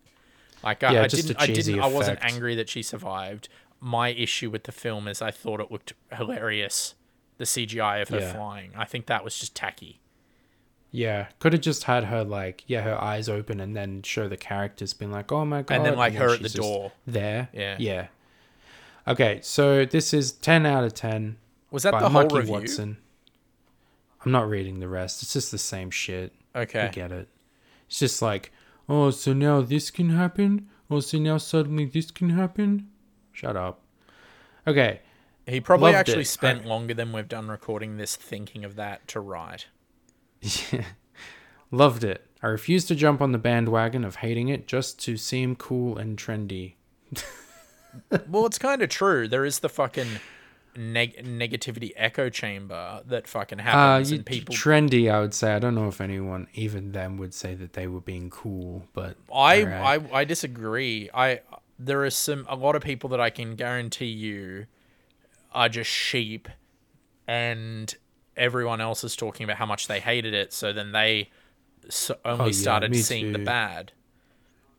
Like 0.63 0.83
I, 0.83 0.93
Yeah, 0.93 1.03
I 1.03 1.07
didn't. 1.07 1.37
I 1.41 1.47
didn't. 1.47 1.81
I 1.81 1.87
wasn't 1.87 2.19
angry 2.23 2.55
that 2.57 2.69
she 2.69 2.83
survived. 2.83 3.49
My 3.81 4.09
issue 4.11 4.51
with 4.51 4.65
the 4.65 4.73
film 4.73 5.09
is 5.09 5.23
I 5.23 5.31
thought 5.31 5.61
it 5.61 5.71
looked 5.73 5.95
hilarious. 6.13 6.95
The 7.39 7.45
CGI 7.45 8.03
of 8.03 8.11
her 8.11 8.21
Yeah. 8.21 8.33
flying. 8.35 8.73
I 8.77 8.85
think 8.85 9.07
that 9.07 9.25
was 9.25 9.39
just 9.39 9.55
tacky. 9.55 10.01
Yeah, 10.93 11.29
could 11.39 11.53
have 11.53 11.63
just 11.63 11.85
had 11.85 12.05
her 12.05 12.25
like, 12.25 12.65
yeah, 12.67 12.83
her 12.83 13.01
eyes 13.01 13.29
open 13.29 13.61
and 13.61 13.77
then 13.77 14.03
show 14.03 14.29
the 14.29 14.37
characters 14.37 14.93
being 14.93 15.13
like, 15.13 15.31
"Oh 15.31 15.45
my 15.45 15.63
god," 15.63 15.77
And 15.77 15.87
then 15.87 15.97
like 15.97 16.15
her 16.15 16.31
at 16.35 16.43
the 16.43 16.49
door. 16.49 16.93
there. 17.07 17.49
Yeah. 17.53 17.77
yeah. 17.79 18.07
Okay, 19.07 19.39
so 19.43 19.85
this 19.85 20.13
is 20.13 20.33
ten 20.33 20.67
out 20.67 20.85
of 20.85 20.93
ten 20.95 21.37
Was 21.71 21.85
that 21.85 21.93
by 21.93 22.01
the 22.01 22.09
whole 22.11 22.23
Mikey 22.23 22.37
review? 22.37 22.53
Watson. 22.53 22.97
I'm 24.25 24.33
not 24.33 24.49
reading 24.51 24.81
the 24.81 24.89
rest. 24.89 25.23
It's 25.23 25.33
just 25.33 25.51
the 25.51 25.59
same 25.59 25.91
shit. 25.91 26.33
Okay, 26.55 26.81
I 26.83 26.89
get 26.89 27.13
it. 27.13 27.29
It's 27.87 27.99
just 28.01 28.21
like, 28.21 28.53
oh, 28.91 29.11
so 29.11 29.33
now 29.33 29.63
this 29.63 29.91
can 29.91 30.11
happen. 30.11 30.69
Oh, 30.91 31.01
so 31.01 31.19
now 31.19 31.39
suddenly 31.39 31.87
this 31.87 32.11
can 32.11 32.31
happen. 32.31 32.89
Shut 33.33 33.57
up. 33.57 33.81
Okay. 34.67 35.01
He 35.47 35.61
probably 35.61 35.93
Loved 35.93 36.09
actually 36.09 36.23
it. 36.23 36.27
spent 36.27 36.67
longer 36.67 36.93
than 36.93 37.13
we've 37.13 37.29
done 37.29 37.49
recording 37.49 37.97
this 37.97 38.17
thinking 38.17 38.65
of 38.65 38.77
that 38.77 39.09
to 39.09 39.21
write. 39.21 39.67
Loved 41.71 42.05
it. 42.05 42.27
I 42.43 42.49
refuse 42.49 42.85
to 42.87 42.95
jump 42.95 43.21
on 43.21 43.33
the 43.33 43.39
bandwagon 43.39 44.05
of 44.05 44.17
hating 44.17 44.49
it 44.49 44.67
just 44.67 44.99
to 45.05 45.17
seem 45.17 45.57
cool 45.57 45.97
and 45.97 46.19
trendy. 46.19 46.75
Well, 48.29 48.47
it's 48.47 48.59
kind 48.59 48.83
of 48.83 48.89
true. 48.89 49.27
There 49.27 49.45
is 49.45 49.59
the 49.59 49.69
fucking 49.69 50.21
neg- 50.77 51.25
negativity 51.25 51.93
echo 51.97 52.29
chamber 52.31 53.03
that 53.07 53.27
fucking 53.27 53.61
Uh, 53.61 53.63
happens, 53.63 54.11
you, 54.11 54.17
and 54.19 54.27
people. 54.27 54.55
trendy, 54.55 55.11
I 55.13 55.21
would 55.21 55.35
say. 55.35 55.53
I 55.55 55.59
don't 55.59 55.75
know 55.75 55.89
if 55.89 56.01
anyone, 56.01 56.47
even 56.55 56.93
them, 56.93 57.17
would 57.19 57.35
say 57.35 57.55
that 57.55 57.73
they 57.75 57.87
were 57.87 58.01
being 58.01 58.31
cool, 58.31 58.87
but 58.93 59.17
I, 59.35 59.63
alright. 59.63 60.03
I 60.13 60.21
I 60.21 60.25
disagree. 60.25 61.11
I 61.13 61.41
there 61.79 62.05
are 62.05 62.11
some 62.11 62.47
a 62.49 62.57
lot 62.57 62.77
of 62.77 62.83
people 62.83 63.09
that 63.11 63.21
I 63.21 63.31
can 63.31 63.57
guarantee 63.57 64.07
you 64.07 64.67
are 65.53 65.69
just 65.69 65.91
sheep, 65.91 66.49
and 67.27 67.95
everyone 68.37 68.81
else 68.81 69.05
is 69.05 69.17
talking 69.17 69.45
about 69.45 69.57
how 69.57 69.67
much 69.67 69.87
they 69.89 70.01
hated 70.01 70.35
it. 70.35 70.53
So 70.53 70.73
then 70.73 70.93
they 70.93 71.31
so 71.89 72.17
only 72.25 72.45
Oh, 72.45 72.47
yeah, 72.47 72.53
started 72.53 72.97
seeing 72.97 73.33
the 73.33 73.39
bad. 73.39 73.93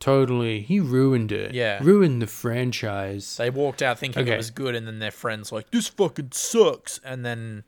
Totally, 0.02 0.60
he 0.62 0.82
ruined 0.82 1.32
it. 1.32 1.54
Yeah. 1.54 1.80
ruined 1.82 2.22
the 2.22 2.28
franchise. 2.28 3.38
They 3.38 3.50
walked 3.50 3.82
out 3.82 3.98
thinking 4.00 4.24
Okay. 4.24 4.34
it 4.34 4.38
was 4.38 4.52
good, 4.52 4.76
and 4.76 4.86
then 4.86 5.00
their 5.00 5.12
friends 5.12 5.54
like 5.54 5.72
this 5.72 5.88
fucking 5.88 6.32
sucks, 6.34 7.00
and 7.06 7.24
then 7.26 7.64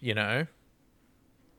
you 0.00 0.12
know 0.14 0.46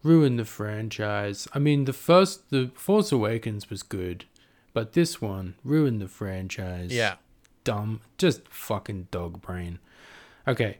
ruined 0.03 0.37
the 0.39 0.45
franchise. 0.45 1.47
I 1.53 1.59
mean, 1.59 1.85
the 1.85 1.93
first, 1.93 2.49
the 2.49 2.71
Force 2.75 3.11
Awakens 3.11 3.69
was 3.69 3.83
good, 3.83 4.25
but 4.73 4.93
this 4.93 5.21
one 5.21 5.55
ruined 5.63 6.01
the 6.01 6.07
franchise. 6.07 6.91
yeah. 6.91 7.15
dumb, 7.63 8.01
just 8.17 8.47
fucking 8.47 9.07
dog 9.11 9.41
brain. 9.41 9.77
Okay, 10.47 10.77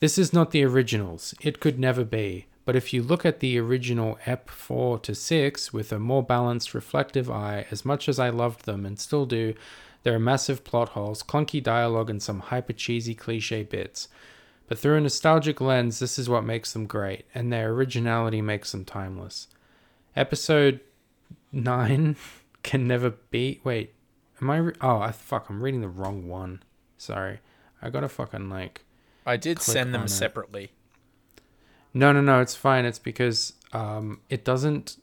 This 0.00 0.18
is 0.18 0.32
not 0.32 0.50
the 0.50 0.64
originals. 0.64 1.34
It 1.40 1.60
could 1.60 1.78
never 1.78 2.04
be. 2.04 2.46
But 2.64 2.76
if 2.76 2.92
you 2.92 3.02
look 3.02 3.26
at 3.26 3.40
the 3.40 3.58
original 3.58 4.18
EP 4.24 4.48
4 4.48 4.98
to 5.00 5.14
6 5.14 5.72
with 5.72 5.92
a 5.92 5.98
more 5.98 6.22
balanced, 6.22 6.72
reflective 6.72 7.30
eye, 7.30 7.66
as 7.70 7.84
much 7.84 8.08
as 8.08 8.18
I 8.18 8.30
loved 8.30 8.64
them 8.64 8.86
and 8.86 8.98
still 8.98 9.26
do, 9.26 9.54
there 10.02 10.14
are 10.14 10.20
massive 10.20 10.64
plot 10.64 10.90
holes, 10.90 11.22
clunky 11.22 11.62
dialogue, 11.62 12.08
and 12.08 12.22
some 12.22 12.40
hyper 12.40 12.72
cheesy 12.72 13.14
cliche 13.14 13.62
bits. 13.62 14.08
But 14.66 14.78
through 14.78 14.96
a 14.96 15.00
nostalgic 15.00 15.60
lens, 15.60 15.98
this 15.98 16.18
is 16.18 16.28
what 16.28 16.44
makes 16.44 16.72
them 16.72 16.86
great, 16.86 17.26
and 17.34 17.52
their 17.52 17.70
originality 17.70 18.40
makes 18.40 18.72
them 18.72 18.84
timeless. 18.84 19.48
Episode 20.16 20.80
9 21.52 22.16
can 22.62 22.88
never 22.88 23.10
be. 23.10 23.60
Wait, 23.62 23.92
am 24.40 24.50
I. 24.50 24.56
Re- 24.56 24.74
oh, 24.80 24.98
I, 25.00 25.12
fuck, 25.12 25.50
I'm 25.50 25.62
reading 25.62 25.82
the 25.82 25.88
wrong 25.88 26.28
one. 26.28 26.62
Sorry. 26.96 27.40
I 27.82 27.90
gotta 27.90 28.08
fucking, 28.08 28.48
like. 28.48 28.84
I 29.26 29.36
did 29.36 29.60
send 29.60 29.94
them 29.94 30.04
it. 30.04 30.70
No, 31.94 32.12
no, 32.12 32.20
no, 32.20 32.40
it's 32.40 32.56
fine. 32.56 32.84
It's 32.84 32.98
because 32.98 33.54
um, 33.72 34.20
it 34.28 34.44
doesn't. 34.44 34.98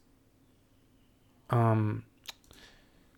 Um, 1.50 2.04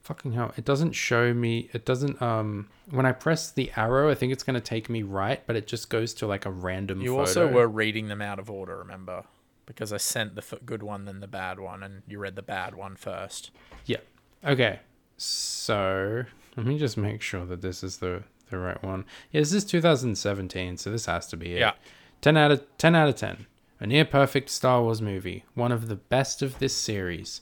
fucking 0.04 0.34
hell! 0.34 0.54
It 0.56 0.64
doesn't 0.64 0.94
show 0.94 1.34
me. 1.34 1.70
It 1.74 1.84
doesn't. 1.86 2.22
Um, 2.22 2.70
when 2.92 3.06
I 3.06 3.12
press 3.12 3.52
the 3.52 3.72
arrow, 3.76 4.12
I 4.12 4.16
think 4.16 4.32
it's 4.32 4.44
gonna 4.44 4.62
take 4.62 4.90
me 4.90 5.02
right, 5.02 5.46
but 5.48 5.56
it 5.56 5.66
just 5.66 5.90
goes 5.90 6.14
to 6.16 6.28
like 6.28 6.46
a 6.46 6.52
random. 6.52 7.02
You 7.02 7.10
photo. 7.10 7.20
also 7.20 7.48
were 7.48 7.68
reading 7.68 8.08
them 8.08 8.22
out 8.22 8.40
of 8.40 8.50
order, 8.50 8.78
remember? 8.78 9.24
Because 9.66 9.92
I 9.92 9.98
sent 9.98 10.36
the 10.36 10.60
good 10.66 10.84
one, 10.84 11.06
then 11.06 11.20
the 11.20 11.28
bad 11.28 11.60
one, 11.60 11.84
and 11.84 12.04
you 12.08 12.20
read 12.20 12.36
the 12.36 12.42
bad 12.42 12.76
one 12.76 12.96
first. 12.96 13.50
Yeah. 13.86 13.98
Okay. 14.46 14.80
So 15.18 16.26
let 16.58 16.66
me 16.66 16.78
just 16.78 16.98
make 16.98 17.22
sure 17.22 17.46
that 17.46 17.62
this 17.62 17.84
is 17.84 17.98
the 17.98 18.24
the 18.50 18.60
right 18.60 18.82
one. 18.84 19.06
Yeah, 19.32 19.42
this 19.42 19.54
is 19.54 19.66
2017, 19.66 20.78
so 20.78 20.92
this 20.92 21.06
has 21.08 21.28
to 21.28 21.38
be 21.38 21.54
it. 21.56 21.60
Yeah. 21.60 21.74
10 22.22 22.38
out 22.38 22.52
of 22.52 22.78
10 22.78 22.96
out 22.96 23.10
of 23.10 23.16
10. 23.16 23.48
A 23.80 23.88
near 23.88 24.06
perfect 24.06 24.50
Star 24.50 24.82
Wars 24.82 25.02
movie, 25.02 25.44
one 25.56 25.72
of 25.72 25.88
the 25.88 25.96
best 25.96 26.42
of 26.42 26.60
this 26.60 26.76
series. 26.76 27.42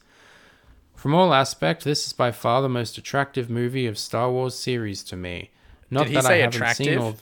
From 0.96 1.14
all 1.14 1.34
aspect, 1.34 1.84
this 1.84 2.06
is 2.06 2.14
by 2.14 2.32
far 2.32 2.62
the 2.62 2.70
most 2.70 2.98
attractive 2.98 3.50
movie 3.50 3.88
of 3.88 3.98
Star 3.98 4.32
Wars 4.32 4.56
series 4.56 5.04
to 5.06 5.16
me. 5.16 5.52
Not 5.90 6.04
Did 6.04 6.10
he 6.10 6.16
that 6.16 6.26
I 6.26 6.36
haven't 6.38 6.76
seen 6.76 6.98
all. 6.98 7.16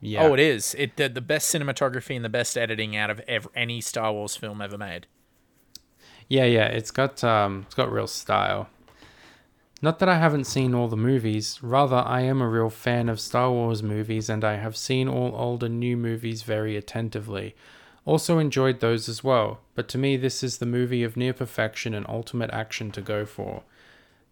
Yeah. 0.00 0.24
Oh, 0.24 0.34
it 0.34 0.40
is. 0.40 0.74
It 0.78 0.96
the, 0.96 1.08
the 1.08 1.20
best 1.20 1.54
cinematography 1.54 2.14
and 2.14 2.24
the 2.24 2.28
best 2.28 2.56
editing 2.56 2.94
out 2.96 3.10
of 3.10 3.20
ever, 3.20 3.48
any 3.54 3.80
Star 3.80 4.12
Wars 4.12 4.36
film 4.36 4.60
ever 4.60 4.76
made. 4.76 5.06
Yeah, 6.28 6.44
yeah, 6.44 6.66
it's 6.66 6.90
got 6.90 7.22
um, 7.24 7.64
it's 7.66 7.74
got 7.74 7.90
real 7.90 8.06
style. 8.06 8.68
Not 9.82 9.98
that 9.98 10.08
I 10.08 10.18
haven't 10.18 10.44
seen 10.44 10.74
all 10.74 10.88
the 10.88 10.96
movies, 10.96 11.58
rather 11.62 11.96
I 11.96 12.22
am 12.22 12.40
a 12.40 12.48
real 12.48 12.70
fan 12.70 13.08
of 13.08 13.20
Star 13.20 13.50
Wars 13.50 13.82
movies 13.82 14.28
and 14.28 14.42
I 14.42 14.56
have 14.56 14.76
seen 14.76 15.06
all 15.08 15.34
old 15.34 15.62
and 15.62 15.78
new 15.78 15.96
movies 15.96 16.42
very 16.42 16.76
attentively. 16.76 17.54
Also 18.06 18.38
enjoyed 18.38 18.80
those 18.80 19.08
as 19.08 19.22
well, 19.22 19.60
but 19.74 19.88
to 19.88 19.98
me 19.98 20.16
this 20.16 20.42
is 20.42 20.56
the 20.58 20.64
movie 20.66 21.02
of 21.02 21.16
near 21.16 21.34
perfection 21.34 21.92
and 21.92 22.06
ultimate 22.08 22.50
action 22.52 22.90
to 22.92 23.02
go 23.02 23.26
for. 23.26 23.64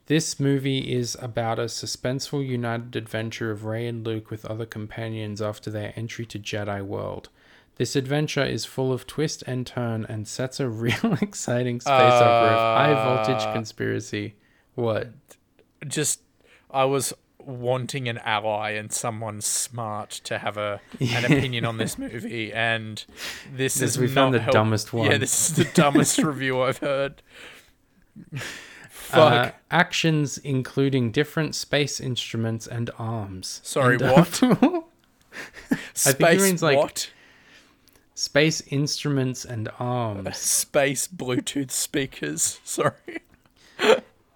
This 0.07 0.39
movie 0.39 0.93
is 0.94 1.17
about 1.20 1.59
a 1.59 1.62
suspenseful 1.65 2.47
united 2.47 2.94
adventure 2.94 3.51
of 3.51 3.65
Rey 3.65 3.86
and 3.86 4.07
Luke 4.07 4.31
with 4.31 4.44
other 4.47 4.67
companions 4.67 5.43
after 5.43 5.70
their 5.70 5.93
entry 5.97 6.25
to 6.27 6.39
Jedi 6.39 6.83
world. 6.83 7.31
This 7.77 7.97
adventure 7.97 8.44
is 8.44 8.65
full 8.65 8.93
of 8.93 9.07
twist 9.07 9.43
and 9.47 9.67
turn 9.67 10.05
and 10.09 10.28
sets 10.28 10.61
a 10.61 10.69
real 10.86 11.19
exciting 11.20 11.81
space 11.81 11.91
opera 11.91 12.51
of 12.51 12.77
high 12.78 12.94
voltage 12.94 13.43
Uh. 13.44 13.53
conspiracy. 13.53 14.35
What? 14.77 15.09
Just, 15.89 16.20
I 16.70 16.85
was 16.85 17.12
wanting 17.47 18.08
an 18.08 18.18
ally 18.18 18.70
and 18.70 18.92
someone 18.92 19.40
smart 19.40 20.10
to 20.24 20.39
have 20.39 20.56
a 20.56 20.81
an 21.00 21.24
opinion 21.24 21.64
on 21.64 21.78
this 21.78 21.98
movie, 22.06 22.52
and 22.52 23.05
this, 23.55 23.74
This- 23.74 23.92
is 23.92 23.98
we 23.98 24.06
found 24.08 24.34
the 24.34 24.40
help- 24.40 24.52
dumbest 24.55 24.92
one. 24.92 25.10
Yeah, 25.10 25.18
this 25.18 25.50
is 25.50 25.56
the 25.56 25.64
dumbest 25.74 26.18
review 26.23 26.60
I've 26.62 26.78
heard. 26.78 27.23
Uh, 28.32 28.39
Fuck. 28.90 29.55
actions 29.70 30.39
including 30.39 31.10
different 31.12 31.55
space 31.55 32.00
instruments 32.00 32.66
and 32.66 32.90
arms. 32.98 33.60
Sorry, 33.62 33.97
And, 33.97 34.10
what? 34.10 34.42
uh, 34.42 34.81
Space 35.94 36.14
think 36.16 36.31
he 36.31 36.39
means, 36.47 36.62
like, 36.62 36.78
what? 36.78 37.10
space 38.14 38.60
instruments 38.68 39.44
and 39.44 39.68
arms. 39.78 40.36
Space 40.36 41.06
Bluetooth 41.08 41.70
speakers. 41.70 42.60
Sorry. 42.64 42.92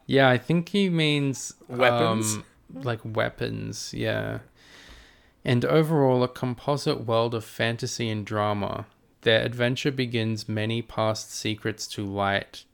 Yeah, 0.06 0.28
I 0.28 0.38
think 0.38 0.70
he 0.70 0.88
means 0.88 1.54
Weapons? 1.68 2.34
um, 2.34 2.44
like 2.72 3.00
weapons. 3.04 3.92
Yeah, 3.94 4.40
and 5.44 5.64
overall 5.64 6.22
a 6.22 6.28
composite 6.28 7.06
world 7.06 7.34
of 7.34 7.44
fantasy 7.44 8.08
and 8.08 8.24
drama. 8.26 8.86
Their 9.22 9.44
adventure 9.44 9.90
begins 9.90 10.48
many 10.48 10.82
past 10.82 11.32
secrets 11.32 11.86
to 11.88 12.04
light, 12.04 12.64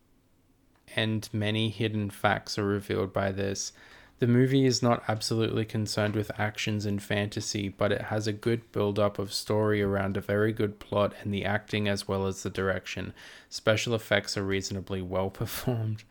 and 0.94 1.28
many 1.32 1.70
hidden 1.70 2.10
facts 2.10 2.58
are 2.58 2.66
revealed 2.66 3.12
by 3.12 3.32
this. 3.32 3.72
The 4.24 4.32
movie 4.32 4.64
is 4.64 4.82
not 4.82 5.04
absolutely 5.06 5.66
concerned 5.66 6.16
with 6.16 6.30
actions 6.40 6.86
and 6.86 7.02
fantasy, 7.02 7.68
but 7.68 7.92
it 7.92 8.00
has 8.00 8.26
a 8.26 8.32
good 8.32 8.72
build 8.72 8.98
up 8.98 9.18
of 9.18 9.34
story 9.34 9.82
around 9.82 10.16
a 10.16 10.22
very 10.22 10.50
good 10.50 10.78
plot 10.78 11.12
and 11.20 11.34
the 11.34 11.44
acting 11.44 11.88
as 11.88 12.08
well 12.08 12.26
as 12.26 12.42
the 12.42 12.48
direction. 12.48 13.12
Special 13.50 13.94
effects 13.94 14.38
are 14.38 14.42
reasonably 14.42 15.02
well 15.02 15.28
performed. 15.40 16.04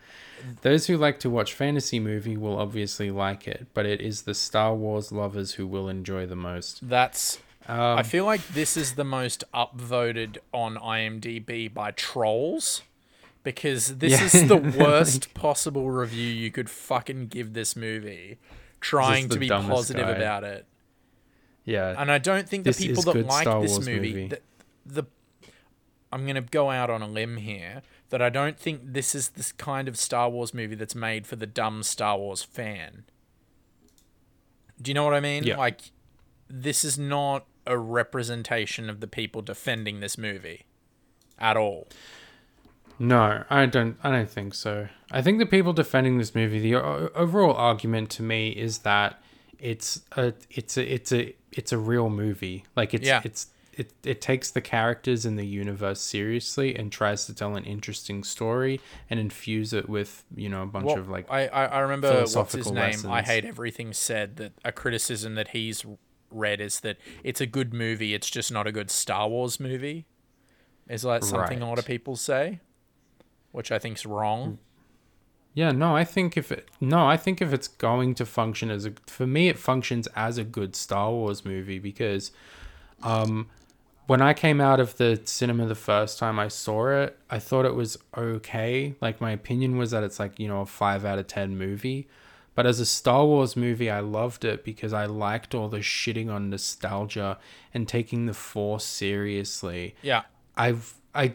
Those 0.62 0.86
who 0.86 0.96
like 0.96 1.20
to 1.22 1.30
watch 1.32 1.56
fantasy 1.56 2.00
movie 2.00 2.38
will 2.38 2.60
obviously 2.60 3.10
like 3.10 3.48
it, 3.48 3.66
but 3.74 3.88
it 3.88 4.00
is 4.00 4.22
the 4.22 4.36
Star 4.36 4.76
Wars 4.76 5.12
lovers 5.12 5.56
who 5.56 5.66
will 5.66 5.90
enjoy 5.90 6.28
the 6.28 6.36
most. 6.36 6.88
That's. 6.88 7.40
Um, 7.68 7.98
I 7.98 8.04
feel 8.04 8.26
like 8.26 8.48
this 8.50 8.78
is 8.78 8.94
the 8.94 9.04
most 9.04 9.44
upvoted 9.56 10.38
on 10.54 10.76
IMDb 10.76 11.74
by 11.74 11.90
trolls. 11.90 12.84
Because 13.44 13.98
this 13.98 14.12
Yeah. 14.14 14.26
is 14.42 14.48
the 14.48 14.56
worst 14.80 15.34
possible 15.34 15.92
review 15.92 16.28
you 16.28 16.50
could 16.52 16.70
fucking 16.70 17.28
give 17.28 17.54
this 17.54 17.76
movie, 17.76 18.40
trying 18.80 19.28
to 19.30 19.38
be 19.40 19.50
positive 19.50 20.06
guy. 20.06 20.12
about 20.12 20.44
it. 20.46 20.66
yeah, 21.66 21.94
And 21.98 22.12
I 22.12 22.18
don't 22.20 22.48
think 22.48 22.64
the 22.64 22.74
people 22.74 23.04
that 23.04 23.26
like 23.28 23.44
Star 23.44 23.62
this 23.62 23.72
Wars 23.72 23.86
movie, 23.88 24.10
movie. 24.14 24.28
The, 24.28 24.40
the 24.86 25.04
I'm 26.12 26.26
gonna 26.28 26.42
go 26.42 26.70
out 26.70 26.90
on 26.90 27.02
a 27.02 27.08
limb 27.08 27.38
here 27.38 27.82
that 28.10 28.22
I 28.22 28.30
don't 28.30 28.58
think 28.60 28.82
this 28.84 29.16
is 29.16 29.30
this 29.30 29.52
kind 29.52 29.88
of 29.88 29.98
Star 29.98 30.30
Wars 30.30 30.54
movie 30.54 30.76
that's 30.76 30.94
made 30.96 31.26
for 31.26 31.36
the 31.36 31.48
dumb 31.48 31.82
Star 31.84 32.18
Wars 32.18 32.44
fan. 32.44 33.04
Do 34.82 34.90
you 34.90 34.96
know 34.96 35.04
what 35.06 35.14
I 35.14 35.20
mean? 35.20 35.44
Yeah. 35.44 35.58
Like 35.58 35.82
this 36.50 36.84
is 36.86 36.98
not 37.00 37.46
a 37.66 37.78
representation 37.78 38.90
of 38.90 39.00
the 39.00 39.08
people 39.08 39.42
defending 39.42 40.00
this 40.02 40.18
movie 40.18 40.66
at 41.40 41.58
all. 41.58 41.88
No, 43.00 43.44
I 43.50 43.66
don't. 43.66 43.98
I 44.04 44.12
don't 44.12 44.30
think 44.30 44.54
so. 44.54 44.88
I 45.12 45.22
think 45.22 45.40
the 45.40 45.46
people 45.46 45.74
defending 45.74 46.18
this 46.18 46.34
movie, 46.36 46.60
the 46.60 46.76
o- 46.76 47.10
overall 47.16 47.56
argument 47.56 48.10
to 48.12 48.24
me 48.24 48.50
is 48.50 48.80
that 48.80 49.22
it's 49.60 50.02
a, 50.18 50.34
it's 50.50 50.78
a, 50.78 50.94
it's 50.94 51.12
a, 51.12 51.36
it's 51.52 51.72
a 51.72 51.78
real 51.78 52.10
movie. 52.10 52.66
Like 52.76 52.94
it's, 52.94 53.06
Yeah. 53.06 53.22
it's, 53.24 53.48
it, 53.74 53.92
it 54.04 54.22
takes 54.22 54.52
the 54.52 54.62
characters 54.62 55.26
in 55.26 55.36
the 55.36 55.46
universe 55.46 56.00
seriously 56.02 56.76
and 56.76 56.92
tries 56.92 57.26
to 57.26 57.34
tell 57.34 57.56
an 57.56 57.64
interesting 57.64 58.24
story 58.24 58.80
and 59.10 59.20
infuse 59.20 59.74
it 59.74 59.90
with, 59.90 60.24
you 60.36 60.50
know, 60.50 60.64
a 60.64 60.66
bunch 60.66 60.86
Well, 60.86 61.00
of 61.00 61.10
like. 61.10 61.26
I, 61.32 61.48
I, 61.48 61.80
remember 61.80 62.08
what's 62.10 62.22
his 62.54 62.68
philosophical 62.68 62.74
name. 62.74 63.12
I 63.12 63.22
hate 63.22 63.46
everything 63.46 63.94
said 63.94 64.36
that 64.38 64.54
a 64.64 64.72
criticism 64.72 65.36
that 65.36 65.50
he's 65.50 65.86
read 66.30 66.60
is 66.62 66.82
that 66.82 66.98
it's 67.24 67.42
a 67.42 67.46
good 67.46 67.74
movie, 67.74 68.14
it's 68.14 68.30
just 68.30 68.52
not 68.52 68.68
a 68.68 68.72
good 68.72 68.92
Star 68.92 69.28
Wars 69.30 69.60
movie. 69.60 70.06
Is 70.90 71.06
like 71.06 71.24
something 71.24 71.62
a 71.62 71.68
lot 71.70 71.80
of 71.80 71.86
people 71.86 72.16
say, 72.18 72.60
which 73.54 73.72
I 73.72 73.80
think 73.80 73.98
is 73.98 74.06
wrong. 74.06 74.60
Yeah, 75.54 75.72
no, 75.72 75.96
I 75.96 76.04
think 76.04 76.36
if 76.36 76.52
it 76.52 76.68
no, 76.82 77.08
I 77.08 77.16
think 77.16 77.42
if 77.42 77.54
it's 77.54 77.70
going 77.70 78.16
to 78.16 78.26
function 78.26 78.70
as 78.70 78.86
a 78.86 78.94
for 79.08 79.26
me 79.26 79.48
it 79.48 79.58
functions 79.58 80.08
as 80.16 80.38
a 80.38 80.44
good 80.44 80.76
Star 80.76 81.12
Wars 81.12 81.46
movie 81.46 81.80
because 81.80 82.32
um 83.04 83.48
when 84.06 84.22
I 84.22 84.34
came 84.34 84.60
out 84.60 84.80
of 84.80 84.98
the 84.98 85.22
cinema 85.24 85.66
the 85.66 85.76
first 85.76 86.20
time 86.20 86.38
I 86.38 86.50
saw 86.50 86.90
it, 86.90 87.18
I 87.30 87.40
thought 87.40 87.66
it 87.66 87.76
was 87.76 87.98
okay. 88.18 88.96
Like 89.00 89.22
my 89.22 89.32
opinion 89.32 89.78
was 89.78 89.92
that 89.92 90.04
it's 90.04 90.20
like, 90.20 90.40
you 90.40 90.48
know, 90.48 90.62
a 90.62 90.66
5 90.66 91.06
out 91.06 91.20
of 91.20 91.28
10 91.28 91.58
movie. 91.58 92.10
But 92.56 92.66
as 92.66 92.80
a 92.80 92.86
Star 92.86 93.26
Wars 93.26 93.56
movie, 93.56 93.90
I 93.90 94.02
loved 94.02 94.46
it 94.46 94.64
because 94.64 94.94
I 94.94 95.06
liked 95.06 95.56
all 95.56 95.70
the 95.70 95.80
shitting 95.80 96.30
on 96.30 96.50
nostalgia 96.50 97.40
and 97.74 97.88
taking 97.88 98.26
the 98.26 98.34
force 98.34 98.84
seriously. 98.84 99.96
Yeah, 100.04 100.24
I've 100.56 100.94
I, 101.16 101.34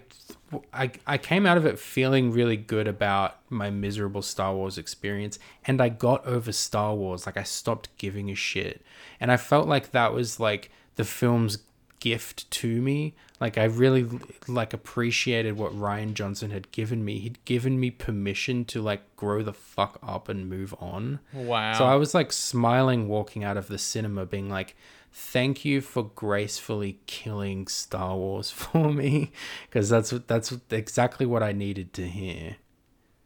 I 0.73 0.90
I 1.07 1.18
came 1.18 1.47
out 1.47 1.57
of 1.57 1.66
it 1.66 1.78
feeling 1.78 2.32
really 2.32 2.57
good 2.57 2.89
about 2.89 3.39
my 3.50 3.70
miserable 3.70 4.23
Star 4.23 4.55
Wars 4.55 4.78
experience 4.78 5.39
and 5.65 5.81
I 5.81 5.89
got 5.89 6.26
over 6.26 6.52
Star 6.52 6.94
Wars 6.94 7.26
like 7.26 7.36
I 7.36 7.42
stopped 7.42 7.89
giving 7.98 8.31
a 8.31 8.34
shit 8.34 8.82
and 9.20 9.31
I 9.31 9.36
felt 9.36 9.68
like 9.68 9.92
that 9.92 10.12
was 10.12 10.40
like 10.40 10.70
the 10.97 11.05
film's 11.05 11.58
gift 12.00 12.50
to 12.50 12.81
me. 12.81 13.15
Like 13.40 13.57
I 13.57 13.65
really 13.65 14.08
like 14.48 14.73
appreciated 14.73 15.57
what 15.57 15.73
Rian 15.73 16.15
Johnson 16.15 16.50
had 16.50 16.70
given 16.73 17.05
me. 17.05 17.18
He'd 17.20 17.44
given 17.44 17.78
me 17.78 17.90
permission 17.90 18.65
to 18.66 18.82
like 18.82 19.16
grow 19.16 19.42
the 19.42 19.52
fuck 19.52 19.98
up 20.02 20.28
and 20.28 20.48
move 20.48 20.74
on. 20.81 21.20
Wow. 21.32 21.74
So 21.74 21.84
I 21.84 21.94
was 21.97 22.15
like 22.15 22.32
smiling 22.32 23.08
walking 23.08 23.44
out 23.44 23.57
of 23.57 23.68
the 23.68 23.78
cinema 23.78 24.26
being 24.26 24.48
like 24.48 24.76
thank 25.19 25.65
you 25.65 25.81
for 25.81 26.05
gracefully 26.05 27.01
killing 27.07 27.67
Star 27.67 28.17
Wars 28.17 28.51
for 28.53 28.93
me 28.93 29.33
because 29.67 29.89
that's 29.89 30.11
that's 30.11 30.57
exactly 30.71 31.27
what 31.27 31.43
I 31.43 31.53
needed 31.53 31.93
to 31.95 32.07
hear. 32.07 32.57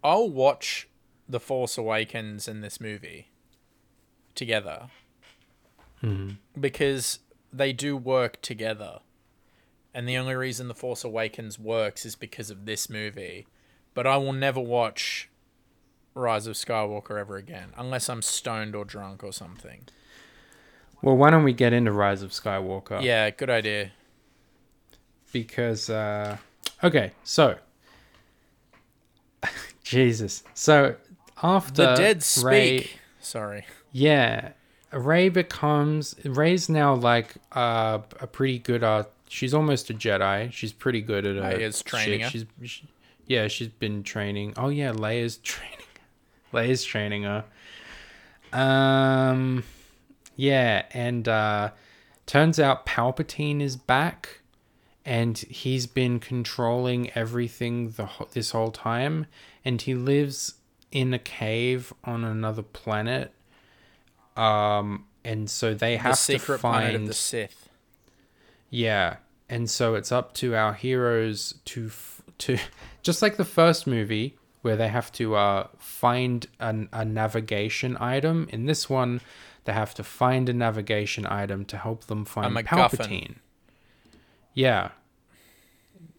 I'll 0.03 0.31
watch 0.31 0.89
The 1.29 1.39
Force 1.39 1.79
Awakens 1.79 2.49
and 2.49 2.65
this 2.65 2.81
movie 2.81 3.29
together 4.35 4.89
mm-hmm. 6.03 6.37
because 6.59 7.21
they 7.53 7.73
do 7.73 7.97
work 7.97 8.41
together. 8.41 9.01
And 9.95 10.09
the 10.09 10.17
only 10.17 10.35
reason 10.35 10.69
The 10.69 10.75
Force 10.75 11.05
Awakens 11.05 11.59
works 11.59 12.07
is 12.07 12.17
because 12.17 12.51
of 12.51 12.65
this 12.65 12.89
movie. 12.89 13.47
But 13.93 14.07
I 14.07 14.17
will 14.17 14.33
never 14.33 14.59
watch 14.59 15.29
Rise 16.15 16.47
of 16.47 16.55
Skywalker 16.55 17.21
ever 17.21 17.37
again 17.37 17.75
unless 17.77 18.09
I'm 18.09 18.23
stoned 18.23 18.75
or 18.75 18.87
drunk 18.87 19.23
or 19.23 19.35
something. 19.35 19.87
Well, 21.03 21.17
why 21.17 21.31
don't 21.31 21.45
we 21.45 21.53
get 21.53 21.73
into 21.73 21.91
Rise 21.93 22.23
of 22.23 22.31
Skywalker? 22.31 23.03
Yeah, 23.03 23.29
good 23.31 23.51
idea. 23.51 23.91
because 25.33 25.89
uh 25.91 26.37
okay 26.85 27.13
so 27.25 27.57
jesus 29.83 30.43
so 30.55 30.95
after 31.43 31.73
The 31.87 31.95
dead 31.95 32.23
speak. 32.23 32.45
Rey, 32.45 32.91
Sorry. 33.21 33.65
yeah 33.93 34.51
ray 34.93 35.29
becomes 35.31 36.15
ray's 36.25 36.69
now 36.69 36.95
like 36.95 37.37
uh, 37.53 38.01
a 38.21 38.27
pretty 38.27 38.59
good 38.59 38.85
uh 38.85 39.05
she's 39.29 39.55
almost 39.55 39.89
a 39.91 39.95
jedi 39.95 40.53
she's 40.53 40.73
pretty 40.73 41.01
good 41.01 41.25
at 41.25 41.37
her 41.37 41.59
Leia's 41.59 41.83
training 41.83 42.21
her. 42.21 42.29
she's 42.31 42.45
she, 42.65 42.87
yeah 43.27 43.49
she's 43.49 43.69
been 43.69 44.03
training 44.03 44.53
oh 44.59 44.69
yeah 44.69 44.93
leia's 44.93 45.37
training 45.43 45.79
leia's 46.53 46.85
training 46.85 47.23
her 47.23 47.45
um 48.53 49.65
yeah 50.37 50.85
and 50.93 51.29
uh 51.29 51.71
turns 52.27 52.59
out 52.59 52.87
palpatine 52.87 53.61
is 53.61 53.77
back 53.77 54.41
and 55.05 55.39
he's 55.39 55.87
been 55.87 56.19
controlling 56.21 57.11
everything 57.17 57.91
the 57.91 58.09
this 58.33 58.53
whole 58.53 58.71
time 58.71 59.27
and 59.65 59.83
he 59.83 59.95
lives 59.95 60.55
in 60.91 61.13
a 61.13 61.19
cave 61.19 61.93
on 62.05 62.25
another 62.25 62.63
planet 62.63 63.33
um 64.37 65.05
and 65.25 65.51
so 65.51 65.75
they 65.75 65.93
The 65.97 66.03
have 66.03 66.13
to 66.15 66.21
secret 66.21 66.61
planet 66.61 66.95
of 66.95 67.01
find 67.01 67.09
the 67.09 67.15
Sith. 67.15 67.69
yeah 68.71 69.17
and 69.49 69.69
so 69.69 69.95
it's 69.95 70.11
up 70.13 70.33
to 70.35 70.55
our 70.55 70.73
heroes 70.75 71.55
to 71.67 71.87
f- 71.87 72.23
to 72.39 72.59
just 73.03 73.21
like 73.23 73.37
the 73.37 73.45
first 73.45 73.87
movie 73.87 74.37
where 74.63 74.77
they 74.77 74.89
have 74.89 75.11
to 75.13 75.35
uh 75.35 75.67
find 75.79 76.47
an, 76.61 76.89
a 76.93 77.05
navigation 77.05 77.97
item 78.01 78.49
in 78.51 78.67
this 78.67 78.89
one 78.89 79.21
they 79.65 79.73
have 79.73 79.95
to 79.95 80.03
find 80.03 80.49
a 80.49 80.53
navigation 80.53 81.27
item 81.27 81.65
to 81.67 81.77
help 81.77 82.05
them 82.05 82.25
find. 82.25 82.55
Palpatine. 82.67 83.37
Yeah. 84.55 84.91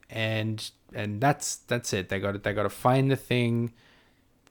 And 0.09 0.69
and 0.93 1.19
that's 1.22 1.57
that's 1.57 1.93
it. 1.93 2.09
They 2.09 2.19
got 2.19 2.33
to 2.33 2.38
they 2.39 2.53
got 2.53 2.63
to 2.63 2.69
find 2.69 3.09
the 3.09 3.15
thing. 3.15 3.73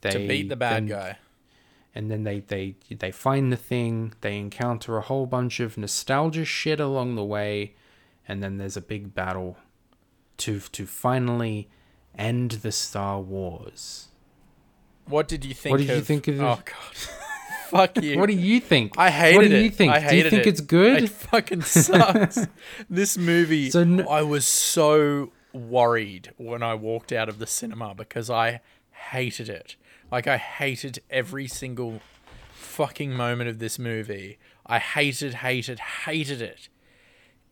They 0.01 0.11
to 0.11 0.19
beat 0.27 0.49
the 0.49 0.57
bad 0.57 0.75
then- 0.75 0.87
guy. 0.89 1.19
and 1.95 2.11
then 2.11 2.25
they 2.25 2.41
they 2.41 2.75
they 2.91 3.13
find 3.13 3.53
the 3.53 3.57
thing 3.57 4.15
they 4.21 4.37
encounter 4.39 4.97
a 4.97 5.03
whole 5.03 5.27
bunch 5.27 5.61
of 5.61 5.79
nostalgia 5.79 6.45
shit 6.45 6.81
along 6.81 7.15
the 7.15 7.25
way 7.25 7.75
and 8.27 8.43
then 8.43 8.57
there's 8.57 8.77
a 8.77 8.81
big 8.81 9.15
battle 9.15 9.57
to 10.39 10.59
to 10.59 10.87
finally 10.87 11.69
end 12.19 12.51
the 12.63 12.73
star 12.73 13.21
wars 13.21 14.09
What 15.07 15.29
did 15.29 15.45
you 15.45 15.55
think 15.55 15.71
What 15.73 15.79
did 15.81 15.91
of 15.91 15.97
you 15.99 16.03
think 16.03 16.27
of 16.29 16.41
Oh 16.41 16.59
god. 16.65 16.97
Fuck 17.73 18.03
you. 18.03 18.19
what 18.19 18.29
do 18.29 18.35
you 18.35 18.61
think 18.61 18.99
I 18.99 19.11
hated 19.11 19.35
it. 19.35 19.37
what 19.37 19.49
do 19.49 19.57
it. 19.57 19.63
you 19.63 19.71
think 19.71 19.93
I 19.93 20.09
do 20.09 20.17
you 20.17 20.31
think 20.31 20.47
it. 20.47 20.49
it's 20.49 20.61
good 20.61 21.05
It 21.05 21.11
fucking 21.11 21.63
sucks. 21.63 22.47
this 22.91 23.17
movie, 23.17 23.71
So 23.71 23.81
n- 23.81 24.07
I 24.09 24.23
was 24.23 24.47
so 24.47 25.33
worried 25.53 26.33
when 26.37 26.63
I 26.63 26.75
walked 26.75 27.13
out 27.13 27.29
of 27.29 27.39
the 27.39 27.47
cinema 27.47 27.95
because 27.95 28.31
I 28.31 28.61
hated 29.11 29.49
it. 29.49 29.77
Like 30.11 30.27
I 30.27 30.37
hated 30.37 31.01
every 31.11 31.49
single 31.49 32.01
fucking 32.53 33.13
moment 33.13 33.51
of 33.51 33.59
this 33.59 33.79
movie. 33.79 34.39
I 34.67 34.79
hated, 34.79 35.35
hated, 35.35 35.79
hated 35.79 36.41
it. 36.41 36.69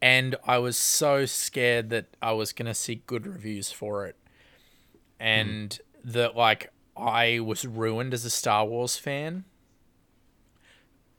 And 0.03 0.37
I 0.47 0.59
was 0.59 0.79
so 0.79 1.27
scared 1.27 1.91
that 1.91 2.07
I 2.23 2.33
was 2.33 2.53
going 2.53 2.67
to 2.67 2.75
see 2.75 3.03
good 3.07 3.27
reviews 3.27 3.71
for 3.71 4.07
it. 4.07 4.17
And 5.19 5.79
hmm. 6.03 6.11
that, 6.13 6.37
like, 6.37 6.73
I 6.97 7.41
was 7.41 7.67
ruined 7.67 8.15
as 8.15 8.25
a 8.25 8.31
Star 8.31 8.65
Wars 8.65 8.97
fan. 8.97 9.45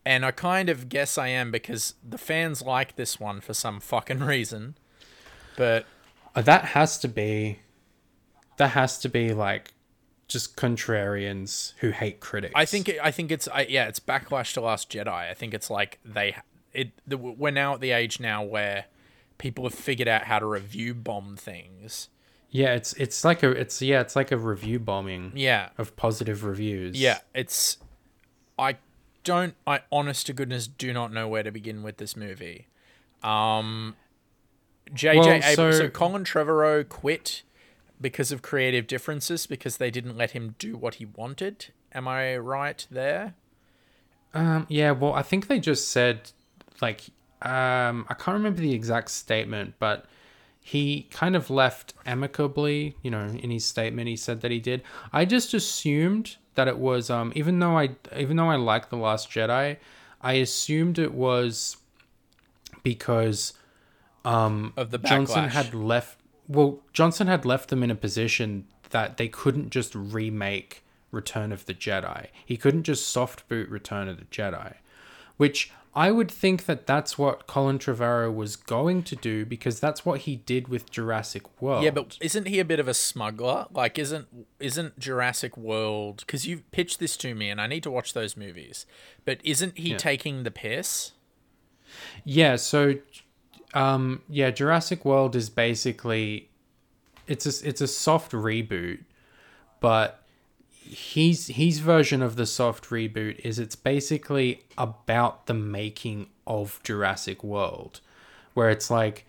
And 0.05 0.25
I 0.25 0.31
kind 0.31 0.69
of 0.69 0.89
guess 0.89 1.17
I 1.17 1.27
am 1.27 1.51
because 1.51 1.93
the 2.07 2.17
fans 2.17 2.61
like 2.61 2.95
this 2.95 3.19
one 3.19 3.39
for 3.41 3.53
some 3.53 3.79
fucking 3.79 4.19
reason. 4.19 4.75
But 5.57 5.85
Uh, 6.35 6.41
that 6.41 6.65
has 6.65 6.97
to 6.99 7.07
be 7.07 7.59
that 8.57 8.69
has 8.69 8.97
to 8.99 9.09
be 9.09 9.33
like 9.33 9.73
just 10.27 10.55
contrarians 10.55 11.73
who 11.79 11.89
hate 11.91 12.19
critics 12.21 12.53
I 12.55 12.63
think 12.65 12.87
it, 12.87 12.99
I 13.03 13.11
think 13.11 13.31
it's 13.31 13.47
I, 13.47 13.61
yeah, 13.69 13.87
it's 13.87 13.99
backlash 13.99 14.53
to 14.53 14.61
Last 14.61 14.89
Jedi. 14.91 15.07
I 15.09 15.33
think 15.33 15.53
it's 15.53 15.69
like 15.69 15.99
they 16.05 16.35
it 16.73 16.91
the, 17.05 17.17
we're 17.17 17.51
now 17.51 17.73
at 17.73 17.81
the 17.81 17.91
age 17.91 18.19
now 18.19 18.41
where 18.43 18.85
people 19.37 19.65
have 19.65 19.73
figured 19.73 20.07
out 20.07 20.23
how 20.23 20.39
to 20.39 20.45
review 20.45 20.93
bomb 20.93 21.35
things. 21.35 22.07
yeah 22.49 22.73
it's 22.75 22.93
it's 22.93 23.25
like 23.25 23.43
a 23.43 23.49
it's 23.51 23.81
yeah 23.81 23.99
it's 24.01 24.15
like 24.15 24.31
a 24.31 24.37
review 24.37 24.79
bombing 24.79 25.31
Yeah. 25.35 25.69
of 25.77 25.95
positive 25.95 26.43
reviews 26.45 26.99
Yeah, 26.99 27.19
it's 27.35 27.77
I 28.57 28.77
don't 29.23 29.55
I 29.67 29.81
honest 29.91 30.25
to 30.27 30.33
goodness 30.33 30.67
do 30.67 30.93
not 30.93 31.11
know 31.13 31.27
where 31.27 31.43
to 31.43 31.51
begin 31.51 31.83
with 31.83 31.97
this 31.97 32.15
movie. 32.15 32.67
Um 33.23 33.95
JJ 34.93 35.15
Well, 35.19 35.27
Abrams 35.29 35.55
so, 35.55 35.71
so- 35.71 35.89
Colin 35.89 36.23
Trevorrow 36.23 36.87
quit 36.87 37.43
because 37.99 38.31
of 38.31 38.41
creative 38.41 38.87
differences 38.87 39.45
because 39.45 39.77
they 39.77 39.91
didn't 39.91 40.17
let 40.17 40.31
him 40.31 40.55
do 40.57 40.75
what 40.75 40.95
he 40.95 41.05
wanted. 41.05 41.67
Am 41.93 42.07
I 42.07 42.35
right 42.37 42.85
there? 42.89 43.35
Um, 44.33 44.65
yeah, 44.69 44.91
well, 44.91 45.13
I 45.13 45.21
think 45.21 45.47
they 45.47 45.59
just 45.59 45.89
said, 45.89 46.31
like, 46.81 47.01
um, 47.41 48.05
I 48.09 48.13
can't 48.15 48.33
remember 48.35 48.61
the 48.61 48.73
exact 48.73 49.11
statement, 49.11 49.75
but 49.77 50.05
he 50.61 51.03
kind 51.11 51.35
of 51.35 51.49
left 51.49 51.93
amicably, 52.05 52.95
you 53.03 53.11
know, 53.11 53.25
in 53.27 53.51
his 53.51 53.65
statement. 53.65 54.07
He 54.07 54.15
said 54.15 54.41
that 54.41 54.51
he 54.51 54.59
did. 54.59 54.81
I 55.13 55.25
just 55.25 55.53
assumed 55.53 56.37
that 56.55 56.67
it 56.67 56.77
was, 56.77 57.09
um, 57.09 57.31
even 57.35 57.59
though 57.59 57.77
I, 57.77 57.91
even 58.15 58.37
though 58.37 58.49
I 58.49 58.55
like 58.55 58.89
The 58.89 58.97
Last 58.97 59.29
Jedi, 59.29 59.77
I 60.21 60.33
assumed 60.33 60.99
it 60.99 61.13
was 61.13 61.77
because 62.83 63.53
um, 64.25 64.73
Of 64.77 64.91
the 64.91 64.97
Johnson 64.97 65.49
had 65.49 65.73
left. 65.73 66.19
Well, 66.47 66.79
Johnson 66.93 67.27
had 67.27 67.45
left 67.45 67.69
them 67.69 67.83
in 67.83 67.91
a 67.91 67.95
position 67.95 68.67
that 68.89 69.17
they 69.17 69.27
couldn't 69.27 69.69
just 69.69 69.95
remake 69.95 70.83
Return 71.11 71.51
of 71.51 71.65
the 71.65 71.73
Jedi. 71.73 72.27
He 72.45 72.57
couldn't 72.57 72.83
just 72.83 73.07
soft 73.07 73.47
boot 73.47 73.69
Return 73.69 74.07
of 74.07 74.17
the 74.17 74.25
Jedi, 74.25 74.75
which 75.37 75.71
I 75.93 76.09
would 76.11 76.31
think 76.31 76.65
that 76.67 76.87
that's 76.87 77.17
what 77.17 77.47
Colin 77.47 77.77
Trevorrow 77.77 78.33
was 78.33 78.55
going 78.55 79.03
to 79.03 79.15
do 79.15 79.45
because 79.45 79.81
that's 79.81 80.05
what 80.05 80.21
he 80.21 80.37
did 80.37 80.69
with 80.69 80.89
Jurassic 80.89 81.43
World. 81.61 81.83
Yeah, 81.83 81.89
but 81.91 82.17
isn't 82.21 82.47
he 82.47 82.59
a 82.59 82.65
bit 82.65 82.79
of 82.79 82.87
a 82.87 82.93
smuggler? 82.93 83.65
Like, 83.73 83.99
isn't 83.99 84.27
isn't 84.59 84.97
Jurassic 84.99 85.57
World? 85.57 86.23
Because 86.25 86.47
you 86.47 86.63
pitched 86.71 86.99
this 86.99 87.17
to 87.17 87.35
me, 87.35 87.49
and 87.49 87.59
I 87.59 87.67
need 87.67 87.83
to 87.83 87.91
watch 87.91 88.13
those 88.13 88.37
movies. 88.37 88.85
But 89.25 89.39
isn't 89.43 89.77
he 89.77 89.91
Yeah. 89.91 89.97
taking 89.97 90.43
the 90.43 90.51
piss? 90.51 91.11
Yeah, 92.23 92.55
so 92.55 92.95
um 93.73 94.21
yeah, 94.29 94.49
Jurassic 94.49 95.03
World 95.03 95.35
is 95.35 95.49
basically 95.49 96.49
it's 97.27 97.45
a 97.45 97.67
it's 97.67 97.81
a 97.81 97.87
soft 97.87 98.31
reboot, 98.31 99.03
but 99.81 100.20
his 100.91 101.47
his 101.47 101.79
version 101.79 102.21
of 102.21 102.35
the 102.35 102.45
soft 102.45 102.89
reboot 102.89 103.39
is 103.39 103.59
it's 103.59 103.77
basically 103.77 104.63
about 104.77 105.45
the 105.45 105.53
making 105.53 106.27
of 106.45 106.81
Jurassic 106.83 107.43
World, 107.43 108.01
where 108.53 108.69
it's 108.69 108.91
like 108.91 109.25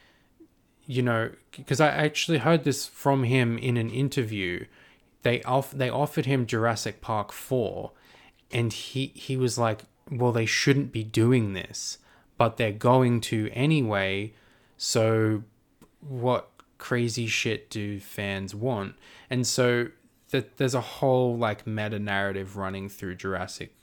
you 0.87 1.03
know, 1.03 1.31
because 1.57 1.81
I 1.81 1.89
actually 1.89 2.39
heard 2.39 2.65
this 2.65 2.87
from 2.87 3.23
him 3.23 3.57
in 3.57 3.77
an 3.77 3.91
interview. 3.91 4.67
They 5.23 5.41
off 5.45 5.71
they 5.71 5.89
offered 5.89 6.27
him 6.27 6.47
Jurassic 6.47 7.01
Park 7.01 7.31
4 7.31 7.93
and 8.51 8.73
he 8.73 9.13
he 9.15 9.37
was 9.37 9.57
like, 9.57 9.83
"Well, 10.11 10.33
they 10.33 10.47
shouldn't 10.47 10.91
be 10.91 11.05
doing 11.05 11.53
this, 11.53 11.99
but 12.37 12.57
they're 12.57 12.73
going 12.73 13.21
to 13.23 13.49
anyway." 13.53 14.33
So 14.77 15.45
what 16.01 16.51
crazy 16.79 17.29
shit 17.29 17.71
do 17.71 18.01
fans 18.01 18.53
want? 18.53 18.97
And 19.31 19.47
so 19.47 19.89
that 20.33 20.57
there's 20.57 20.75
a 20.75 20.81
whole 20.81 21.37
like 21.37 21.67
meta 21.67 21.99
narrative 21.99 22.57
running 22.57 22.89
through 22.89 23.15
Jurassic 23.15 23.75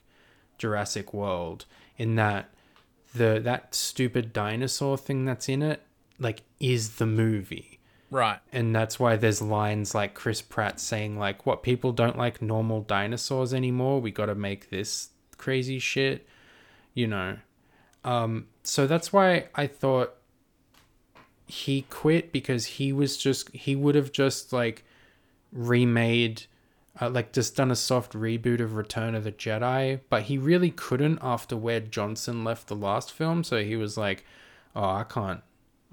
Jurassic 0.57 1.13
World 1.13 1.65
in 1.97 2.15
that 2.15 2.49
the 3.15 3.39
that 3.43 3.73
stupid 3.73 4.33
dinosaur 4.33 4.97
thing 4.97 5.25
that's 5.25 5.47
in 5.47 5.61
it 5.61 5.81
like 6.19 6.41
is 6.59 6.97
the 6.97 7.05
movie. 7.05 7.79
Right. 8.11 8.39
And 8.51 8.75
that's 8.75 8.99
why 8.99 9.15
there's 9.15 9.41
lines 9.41 9.93
like 9.93 10.15
Chris 10.15 10.41
Pratt 10.41 10.79
saying 10.79 11.17
like 11.17 11.45
what 11.45 11.63
people 11.63 11.91
don't 11.91 12.17
like 12.17 12.41
normal 12.41 12.81
dinosaurs 12.81 13.53
anymore. 13.53 14.01
We 14.01 14.11
got 14.11 14.25
to 14.25 14.35
make 14.35 14.71
this 14.71 15.09
crazy 15.37 15.79
shit, 15.79 16.27
you 16.93 17.07
know. 17.07 17.37
Um 18.03 18.47
so 18.63 18.87
that's 18.87 19.13
why 19.13 19.49
I 19.55 19.67
thought 19.67 20.15
he 21.45 21.83
quit 21.89 22.31
because 22.31 22.65
he 22.65 22.91
was 22.91 23.17
just 23.17 23.49
he 23.55 23.75
would 23.75 23.95
have 23.95 24.11
just 24.11 24.51
like 24.51 24.83
remade 25.51 26.43
uh, 27.01 27.09
like 27.09 27.31
just 27.31 27.55
done 27.55 27.71
a 27.71 27.75
soft 27.75 28.13
reboot 28.13 28.59
of 28.59 28.75
Return 28.75 29.15
of 29.15 29.23
the 29.23 29.31
Jedi, 29.31 30.01
but 30.09 30.23
he 30.23 30.37
really 30.37 30.71
couldn't 30.71 31.19
after 31.21 31.55
where 31.55 31.79
Johnson 31.79 32.43
left 32.43 32.67
the 32.67 32.75
last 32.75 33.11
film. 33.11 33.43
So 33.43 33.63
he 33.63 33.75
was 33.75 33.97
like, 33.97 34.25
"Oh, 34.75 34.83
I 34.83 35.03
can't, 35.03 35.41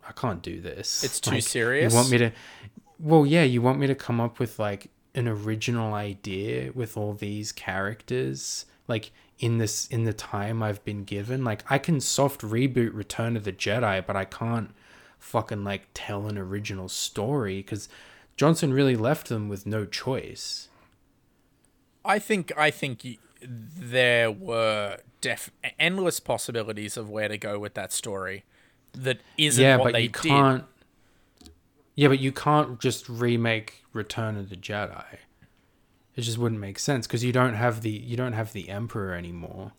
I 0.07 0.13
can't 0.13 0.43
do 0.43 0.61
this. 0.61 1.05
It's 1.05 1.21
too 1.21 1.33
Like, 1.33 1.43
serious? 1.43 1.93
You 1.93 1.97
want 1.97 2.11
me 2.11 2.19
to? 2.19 2.33
Well, 2.99 3.27
yeah, 3.27 3.45
you 3.45 3.63
want 3.63 3.79
me 3.79 3.87
to 3.87 3.95
come 3.95 4.21
up 4.21 4.39
with 4.39 4.59
like 4.59 4.89
an 5.15 5.29
original 5.29 5.95
idea 5.95 6.73
with 6.75 6.97
all 6.97 7.13
these 7.13 7.53
characters, 7.53 8.67
like 8.89 9.13
in 9.39 9.59
this 9.59 9.87
in 9.89 10.05
the 10.05 10.13
time 10.13 10.63
I've 10.63 10.85
been 10.85 11.05
given. 11.05 11.45
Like 11.45 11.63
I 11.71 11.79
can 11.79 12.01
soft 12.01 12.41
reboot 12.41 12.95
Return 12.95 13.37
of 13.37 13.45
the 13.45 13.53
Jedi, 13.53 14.05
but 14.05 14.17
I 14.17 14.25
can't 14.25 14.75
fucking 15.19 15.63
like 15.63 15.89
tell 15.95 16.27
an 16.27 16.39
original 16.39 16.89
story 16.89 17.59
because 17.59 17.89
Johnson 18.37 18.73
really 18.73 18.97
left 18.97 19.29
them 19.29 19.49
with 19.49 19.67
no 19.67 19.85
choice. 19.85 20.69
I 22.05 22.19
think 22.19 22.53
I 22.57 22.71
think 22.71 23.19
there 23.43 24.31
were 24.31 24.99
def- 25.21 25.51
endless 25.79 26.21
possibilities 26.21 26.97
of 26.97 27.11
where 27.11 27.29
to 27.29 27.39
go 27.39 27.59
with 27.59 27.75
that 27.75 27.93
story. 27.93 28.45
That 28.93 29.21
isn't 29.37 29.63
yeah, 29.63 29.77
what 29.77 29.85
but 29.85 29.93
they 29.95 30.03
you 30.03 30.11
can't. 30.11 30.65
Yeah, 31.95 32.09
but 32.09 32.19
you 32.19 32.31
can't 32.31 32.79
just 32.79 33.09
remake 33.09 33.85
Return 33.93 34.37
of 34.37 34.51
the 34.51 34.57
Jedi. 34.57 35.05
It 36.15 36.23
just 36.23 36.39
wouldn't 36.39 36.61
make 36.61 36.79
sense 36.79 37.07
because 37.07 37.25
you 37.25 37.33
don't 37.33 37.55
have 37.55 37.83
the 37.83 37.91
you 37.91 38.17
don't 38.17 38.35
have 38.35 38.53
the 38.53 38.69
Emperor 38.69 39.15
anymore, 39.15 39.73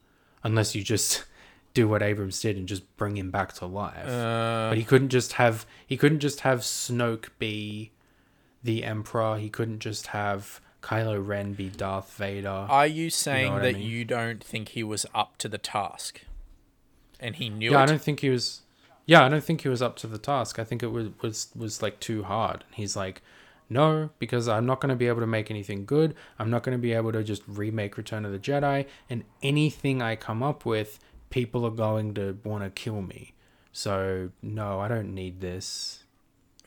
unless 0.44 0.76
you 0.76 0.84
just 0.84 1.26
do 1.74 1.88
what 1.88 2.02
Abrams 2.02 2.40
did 2.42 2.58
and 2.58 2.68
just 2.68 2.96
bring 2.98 3.18
him 3.18 3.32
back 3.32 3.54
to 3.54 3.66
life. 3.66 4.08
Uh, 4.08 4.70
but 4.70 4.78
he 4.78 4.84
couldn't 4.84 5.10
just 5.10 5.34
have 5.34 5.66
he 5.86 5.96
couldn't 5.96 6.20
just 6.20 6.42
have 6.42 6.60
Snoke 6.60 7.30
be 7.40 7.92
the 8.64 8.84
Emperor. 8.84 9.38
He 9.38 9.50
couldn't 9.50 9.80
just 9.80 10.08
have 10.08 10.62
Kylo 10.82 11.26
Ren 11.26 11.54
be 11.54 11.70
Darth 11.70 12.14
Vader. 12.14 12.50
Are 12.50 12.88
you 12.88 13.10
saying 13.10 13.54
what 13.54 13.62
I 13.62 13.72
that 13.72 13.78
mean? 13.80 13.90
you 13.90 14.06
don't 14.06 14.44
think 14.44 14.70
he 14.70 14.84
was 14.84 15.06
up 15.14 15.38
to 15.40 15.50
the 15.50 15.58
task, 15.58 16.22
and 17.20 17.36
he 17.36 17.50
knew 17.50 17.72
yeah, 17.72 17.82
I 17.82 17.86
don't 17.86 18.02
think 18.02 18.22
he 18.22 18.30
was. 18.30 18.62
Yeah, 19.06 19.26
I 19.26 19.30
don't 19.30 19.44
think 19.44 19.62
he 19.62 19.70
was 19.70 19.82
up 19.82 19.96
to 19.98 20.08
the 20.08 20.18
task. 20.18 20.60
I 20.60 20.64
think 20.64 20.84
it 20.84 20.88
was 20.88 21.10
was 21.22 21.50
was 21.56 21.82
like 21.82 22.00
too 22.00 22.24
hard. 22.24 22.64
And 22.68 22.76
he's 22.76 22.96
like, 22.96 23.22
no, 23.70 24.10
because 24.20 24.48
I'm 24.48 24.66
not 24.66 24.80
going 24.80 24.90
to 24.90 24.96
be 24.96 25.08
able 25.08 25.22
to 25.22 25.28
make 25.28 25.52
anything 25.52 25.86
good. 25.86 26.16
I'm 26.40 26.50
not 26.50 26.64
going 26.64 26.78
to 26.78 26.82
be 26.82 26.94
able 26.94 27.12
to 27.12 27.24
just 27.24 27.44
remake 27.48 27.98
Return 27.98 28.26
of 28.26 28.32
the 28.32 28.40
Jedi, 28.40 28.86
and 29.10 29.24
anything 29.44 30.02
I 30.02 30.16
come 30.16 30.44
up 30.44 30.66
with, 30.66 31.00
people 31.30 31.66
are 31.66 31.72
going 31.72 32.14
to 32.16 32.38
want 32.44 32.64
to 32.64 32.70
kill 32.70 33.02
me. 33.02 33.34
So 33.72 34.32
no, 34.42 34.80
I 34.80 34.88
don't 34.88 35.14
need 35.14 35.42
this. 35.42 36.04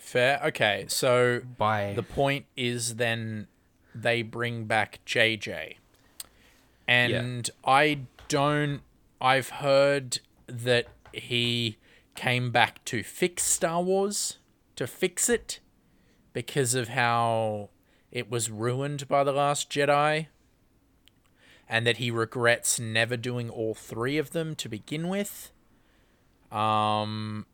Fair. 0.01 0.41
Okay, 0.47 0.87
so 0.89 1.43
Bye. 1.59 1.93
the 1.95 2.03
point 2.03 2.47
is 2.57 2.97
then 2.97 3.47
they 3.95 4.23
bring 4.23 4.65
back 4.65 5.01
JJ, 5.07 5.77
and 6.89 7.51
I 7.65 8.01
don't. 8.29 8.81
I've 9.21 9.51
heard 9.51 10.21
that 10.47 10.87
he 11.13 11.77
came 12.15 12.51
back 12.51 12.83
to 12.87 13.03
fix 13.03 13.43
Star 13.43 13.83
Wars, 13.83 14.39
to 14.77 14.87
fix 14.87 15.29
it, 15.29 15.61
because 16.33 16.75
of 16.75 16.89
how 16.89 17.69
it 18.11 18.31
was 18.31 18.51
ruined 18.51 19.07
by 19.07 19.23
the 19.23 19.33
Last 19.33 19.71
Jedi, 19.71 20.29
and 21.69 21.87
that 21.87 21.99
he 21.99 22.11
regrets 22.11 22.81
never 22.81 23.19
doing 23.19 23.51
all 23.51 23.75
three 23.75 24.17
of 24.17 24.31
them 24.31 24.55
to 24.57 24.69
begin 24.69 25.09
with. 25.09 25.53
Um, 26.51 27.47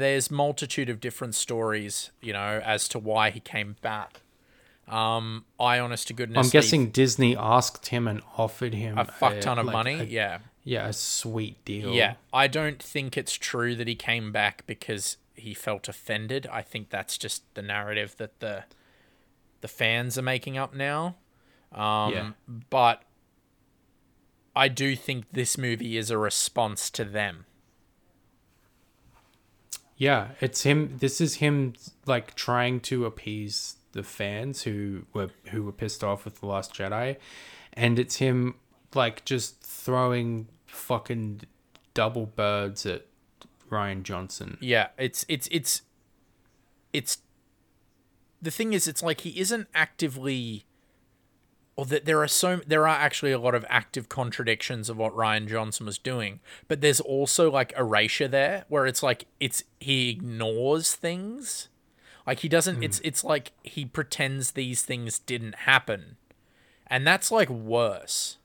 there's 0.00 0.30
multitude 0.30 0.88
of 0.88 1.00
different 1.00 1.34
stories, 1.34 2.10
you 2.20 2.32
know, 2.32 2.60
as 2.64 2.88
to 2.88 2.98
why 2.98 3.30
he 3.30 3.38
came 3.40 3.76
back. 3.80 4.22
Um, 4.88 5.44
I, 5.60 5.78
honest 5.78 6.08
to 6.08 6.12
goodness, 6.12 6.46
I'm 6.46 6.50
guessing 6.50 6.90
Disney 6.90 7.36
asked 7.36 7.86
him 7.88 8.08
and 8.08 8.22
offered 8.36 8.74
him 8.74 8.98
a 8.98 9.04
fuck 9.04 9.40
ton 9.40 9.58
of 9.58 9.66
like, 9.66 9.72
money. 9.72 10.00
a- 10.00 10.04
yeah, 10.04 10.38
yeah, 10.64 10.88
a 10.88 10.92
sweet 10.92 11.64
deal. 11.64 11.92
yeah. 11.92 12.14
I 12.32 12.48
don't 12.48 12.82
think 12.82 13.16
it's 13.16 13.34
true 13.34 13.76
that 13.76 13.86
he 13.86 13.94
came 13.94 14.32
back 14.32 14.66
because 14.66 15.16
he 15.34 15.54
felt 15.54 15.88
offended. 15.88 16.48
I 16.52 16.62
think 16.62 16.90
that's 16.90 17.16
just 17.16 17.42
the 17.54 17.62
narrative 17.62 18.16
that 18.18 18.40
the 18.40 18.64
the 19.60 19.68
fans 19.68 20.18
are 20.18 20.22
making 20.22 20.58
up 20.58 20.74
now. 20.74 21.16
Um, 21.72 22.12
Yeah. 22.12 22.30
But 22.70 23.02
I 24.56 24.66
do 24.68 24.96
think 24.96 25.26
this 25.32 25.56
movie 25.56 25.96
is 25.96 26.10
a 26.10 26.18
response 26.18 26.90
to 26.90 27.04
them. 27.04 27.44
Yeah, 30.00 30.28
it's 30.40 30.62
him. 30.62 30.96
This 30.98 31.20
is 31.20 31.34
him 31.36 31.74
like 32.06 32.34
trying 32.34 32.80
to 32.80 33.04
appease 33.04 33.76
the 33.92 34.02
fans 34.02 34.62
who 34.62 35.04
were 35.12 35.28
who 35.50 35.62
were 35.62 35.72
pissed 35.72 36.02
off 36.02 36.24
with 36.24 36.40
the 36.40 36.46
Last 36.46 36.72
Jedi, 36.72 37.18
and 37.74 37.98
it's 37.98 38.16
him 38.16 38.54
like 38.94 39.26
just 39.26 39.60
throwing 39.60 40.48
fucking 40.64 41.42
double 41.92 42.24
birds 42.24 42.86
at 42.86 43.04
Rian 43.70 44.02
Johnson. 44.02 44.56
Yeah, 44.62 44.88
it's 44.96 45.26
it's 45.28 45.48
it's 45.52 45.82
it's 46.94 47.18
the 48.40 48.50
thing 48.50 48.72
is 48.72 48.88
it's 48.88 49.02
like 49.02 49.20
he 49.20 49.38
isn't 49.38 49.68
actively 49.74 50.64
or 51.80 51.86
that 51.86 52.04
there 52.04 52.22
are 52.22 52.28
so 52.28 52.60
there 52.66 52.86
are 52.86 52.88
actually 52.88 53.32
a 53.32 53.38
lot 53.38 53.54
of 53.54 53.64
active 53.70 54.10
contradictions 54.10 54.90
of 54.90 54.98
what 54.98 55.14
Rian 55.14 55.48
Johnson 55.48 55.86
was 55.86 55.96
doing, 55.96 56.40
but 56.68 56.82
there's 56.82 57.00
also 57.00 57.50
like 57.50 57.72
erasure 57.74 58.28
there 58.28 58.66
where 58.68 58.84
it's 58.84 59.02
like 59.02 59.24
it's 59.40 59.64
he 59.80 60.10
ignores 60.10 60.94
things. 60.94 61.70
Like 62.26 62.40
he 62.40 62.50
doesn't 62.50 62.76
hmm. 62.76 62.82
it's 62.82 63.00
it's 63.02 63.24
like 63.24 63.52
he 63.62 63.86
pretends 63.86 64.50
these 64.50 64.82
things 64.82 65.20
didn't 65.20 65.54
happen. 65.60 66.18
And 66.86 67.06
that's 67.06 67.30
like 67.30 67.48
worse 67.48 68.36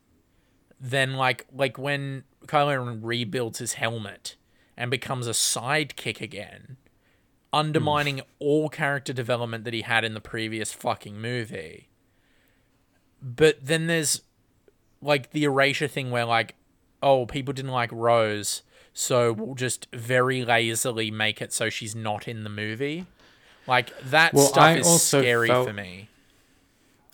than 0.80 1.16
like 1.16 1.44
like 1.54 1.76
when 1.76 2.24
Kylo 2.46 2.86
Ren 2.86 3.02
rebuilds 3.02 3.58
his 3.58 3.74
helmet 3.74 4.36
and 4.78 4.90
becomes 4.90 5.26
a 5.26 5.32
sidekick 5.32 6.22
again, 6.22 6.78
undermining 7.52 8.20
hmm. 8.20 8.24
all 8.38 8.70
character 8.70 9.12
development 9.12 9.64
that 9.64 9.74
he 9.74 9.82
had 9.82 10.04
in 10.06 10.14
the 10.14 10.22
previous 10.22 10.72
fucking 10.72 11.20
movie. 11.20 11.90
But 13.22 13.58
then 13.64 13.86
there's 13.86 14.22
like 15.02 15.30
the 15.30 15.44
erasure 15.44 15.88
thing 15.88 16.10
where 16.10 16.24
like, 16.24 16.54
oh, 17.02 17.26
people 17.26 17.52
didn't 17.54 17.70
like 17.72 17.90
Rose, 17.92 18.62
so 18.92 19.32
we'll 19.32 19.54
just 19.54 19.88
very 19.92 20.44
lazily 20.44 21.10
make 21.10 21.40
it 21.42 21.52
so 21.52 21.68
she's 21.70 21.94
not 21.94 22.26
in 22.28 22.44
the 22.44 22.50
movie. 22.50 23.06
Like 23.66 23.98
that 24.10 24.32
Well, 24.32 24.46
stuff 24.46 24.62
I 24.62 24.76
is 24.78 25.02
scary 25.02 25.48
felt- 25.48 25.66
for 25.68 25.72
me. 25.72 26.08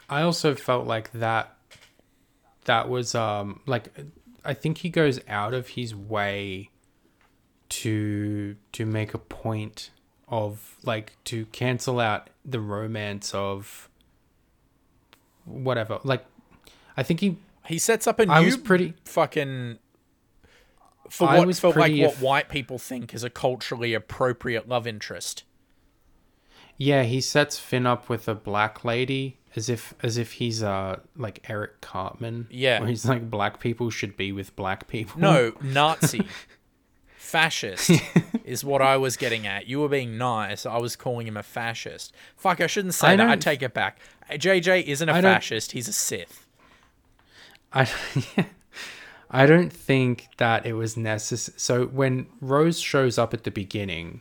I 0.09 0.23
also 0.23 0.55
felt 0.55 0.87
like 0.87 1.11
that. 1.13 1.57
That 2.67 2.89
was 2.89 3.15
um 3.15 3.61
like, 3.67 3.89
I 4.45 4.55
think 4.55 4.79
he 4.79 4.89
goes 4.91 5.19
out 5.27 5.55
of 5.55 5.69
his 5.69 5.95
way 5.97 6.71
to 7.71 8.57
to 8.73 8.87
make 8.87 9.15
a 9.15 9.19
point 9.19 9.91
of 10.29 10.77
like 10.85 11.17
to 11.25 11.47
cancel 11.47 11.99
out 12.01 12.29
the 12.45 12.61
romance 12.61 13.35
of 13.35 13.89
whatever. 15.45 15.99
Like, 16.05 16.25
I 16.97 17.03
think 17.03 17.21
he. 17.21 17.37
He 17.67 17.79
sets 17.79 18.09
up 18.09 18.19
a 18.19 18.27
new 18.27 18.33
I 18.33 18.57
pretty. 18.57 18.95
fucking 19.05 19.79
for 21.09 21.29
I 21.29 21.39
what 21.39 21.57
for 21.57 21.73
like 21.75 21.95
what 22.01 22.17
white 22.17 22.49
people 22.49 22.79
think 22.79 23.13
is 23.13 23.23
a 23.23 23.31
culturally 23.31 23.93
appropriate 23.95 24.69
love 24.69 24.87
interest. 24.87 25.45
Yeah, 26.79 27.03
he 27.03 27.21
sets 27.21 27.59
Finn 27.59 27.87
up 27.87 28.09
with 28.09 28.29
a 28.29 28.35
black 28.35 28.85
lady 28.85 29.39
as 29.55 29.69
if 29.69 29.95
as 30.03 30.17
if 30.17 30.33
he's 30.33 30.63
uh 30.63 31.01
like 31.17 31.49
Eric 31.51 31.81
Cartman. 31.83 32.47
Yeah. 32.51 32.81
where 32.81 32.89
he's 32.89 33.05
like 33.05 33.31
black 33.31 33.61
people 33.61 33.91
should 33.91 34.17
be 34.17 34.33
with 34.33 34.57
black 34.57 34.89
people. 34.89 35.21
No, 35.21 35.53
Nazi. 35.63 36.27
Fascist 37.33 37.91
is 38.45 38.63
what 38.63 38.83
I 38.83 38.99
was 38.99 39.17
getting 39.17 39.47
at. 39.47 39.67
You 39.67 39.81
were 39.81 39.89
being 39.89 40.19
nice. 40.19 40.67
I 40.67 40.77
was 40.77 40.97
calling 40.97 41.27
him 41.27 41.39
a 41.39 41.43
fascist. 41.43 42.13
Fuck, 42.37 42.61
I 42.61 42.67
shouldn't 42.67 42.93
say 42.93 43.09
I 43.09 43.17
that. 43.17 43.29
I 43.29 43.37
take 43.37 43.63
it 43.63 43.73
back. 43.73 43.99
JJ 44.31 44.85
isn't 44.85 45.09
a 45.09 45.15
I 45.15 45.23
fascist. 45.23 45.73
He's 45.73 45.89
a 45.89 45.95
Sith. 45.95 46.47
I 47.73 47.89
I 49.31 49.47
don't 49.47 49.73
think 49.73 50.29
that 50.37 50.67
it 50.67 50.75
was 50.75 50.95
necessary. 50.99 51.55
So 51.57 51.87
when 51.87 52.27
Rose 52.43 52.79
shows 52.79 53.17
up 53.17 53.33
at 53.33 53.45
the 53.45 53.51
beginning, 53.51 54.21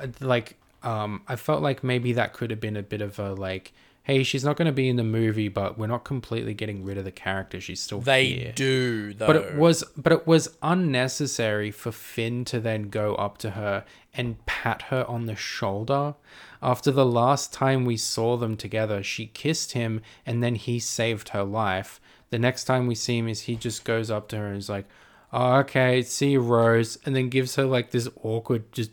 uh, 0.00 0.08
like 0.20 0.56
um, 0.82 1.22
I 1.28 1.36
felt 1.36 1.62
like 1.62 1.84
maybe 1.84 2.12
that 2.14 2.32
could 2.32 2.50
have 2.50 2.60
been 2.60 2.76
a 2.76 2.82
bit 2.82 3.00
of 3.00 3.20
a 3.20 3.32
like 3.32 3.72
hey, 4.04 4.22
she's 4.22 4.44
not 4.44 4.56
going 4.56 4.66
to 4.66 4.72
be 4.72 4.88
in 4.88 4.96
the 4.96 5.02
movie, 5.02 5.48
but 5.48 5.78
we're 5.78 5.86
not 5.86 6.04
completely 6.04 6.52
getting 6.52 6.84
rid 6.84 6.98
of 6.98 7.04
the 7.04 7.10
character. 7.10 7.58
She's 7.60 7.80
still 7.80 8.00
They 8.00 8.26
here. 8.26 8.52
do 8.54 9.14
though. 9.14 9.26
But 9.26 9.36
it 9.36 9.54
was 9.56 9.82
but 9.96 10.12
it 10.12 10.26
was 10.26 10.56
unnecessary 10.62 11.70
for 11.70 11.90
Finn 11.90 12.44
to 12.46 12.60
then 12.60 12.90
go 12.90 13.14
up 13.16 13.38
to 13.38 13.50
her 13.50 13.84
and 14.12 14.44
pat 14.46 14.82
her 14.90 15.04
on 15.08 15.26
the 15.26 15.34
shoulder. 15.34 16.14
After 16.62 16.90
the 16.90 17.06
last 17.06 17.52
time 17.52 17.84
we 17.84 17.96
saw 17.96 18.36
them 18.36 18.56
together, 18.56 19.02
she 19.02 19.26
kissed 19.26 19.72
him 19.72 20.00
and 20.24 20.42
then 20.42 20.54
he 20.54 20.78
saved 20.78 21.30
her 21.30 21.42
life. 21.44 22.00
The 22.30 22.38
next 22.38 22.64
time 22.64 22.86
we 22.86 22.94
see 22.94 23.18
him 23.18 23.28
is 23.28 23.42
he 23.42 23.56
just 23.56 23.84
goes 23.84 24.10
up 24.10 24.28
to 24.28 24.36
her 24.36 24.46
and 24.48 24.58
is 24.58 24.68
like, 24.68 24.86
oh, 25.32 25.56
"Okay, 25.60 26.02
see 26.02 26.32
you, 26.32 26.40
Rose," 26.40 26.98
and 27.06 27.14
then 27.16 27.28
gives 27.28 27.56
her 27.56 27.64
like 27.64 27.90
this 27.90 28.08
awkward 28.22 28.70
just 28.72 28.90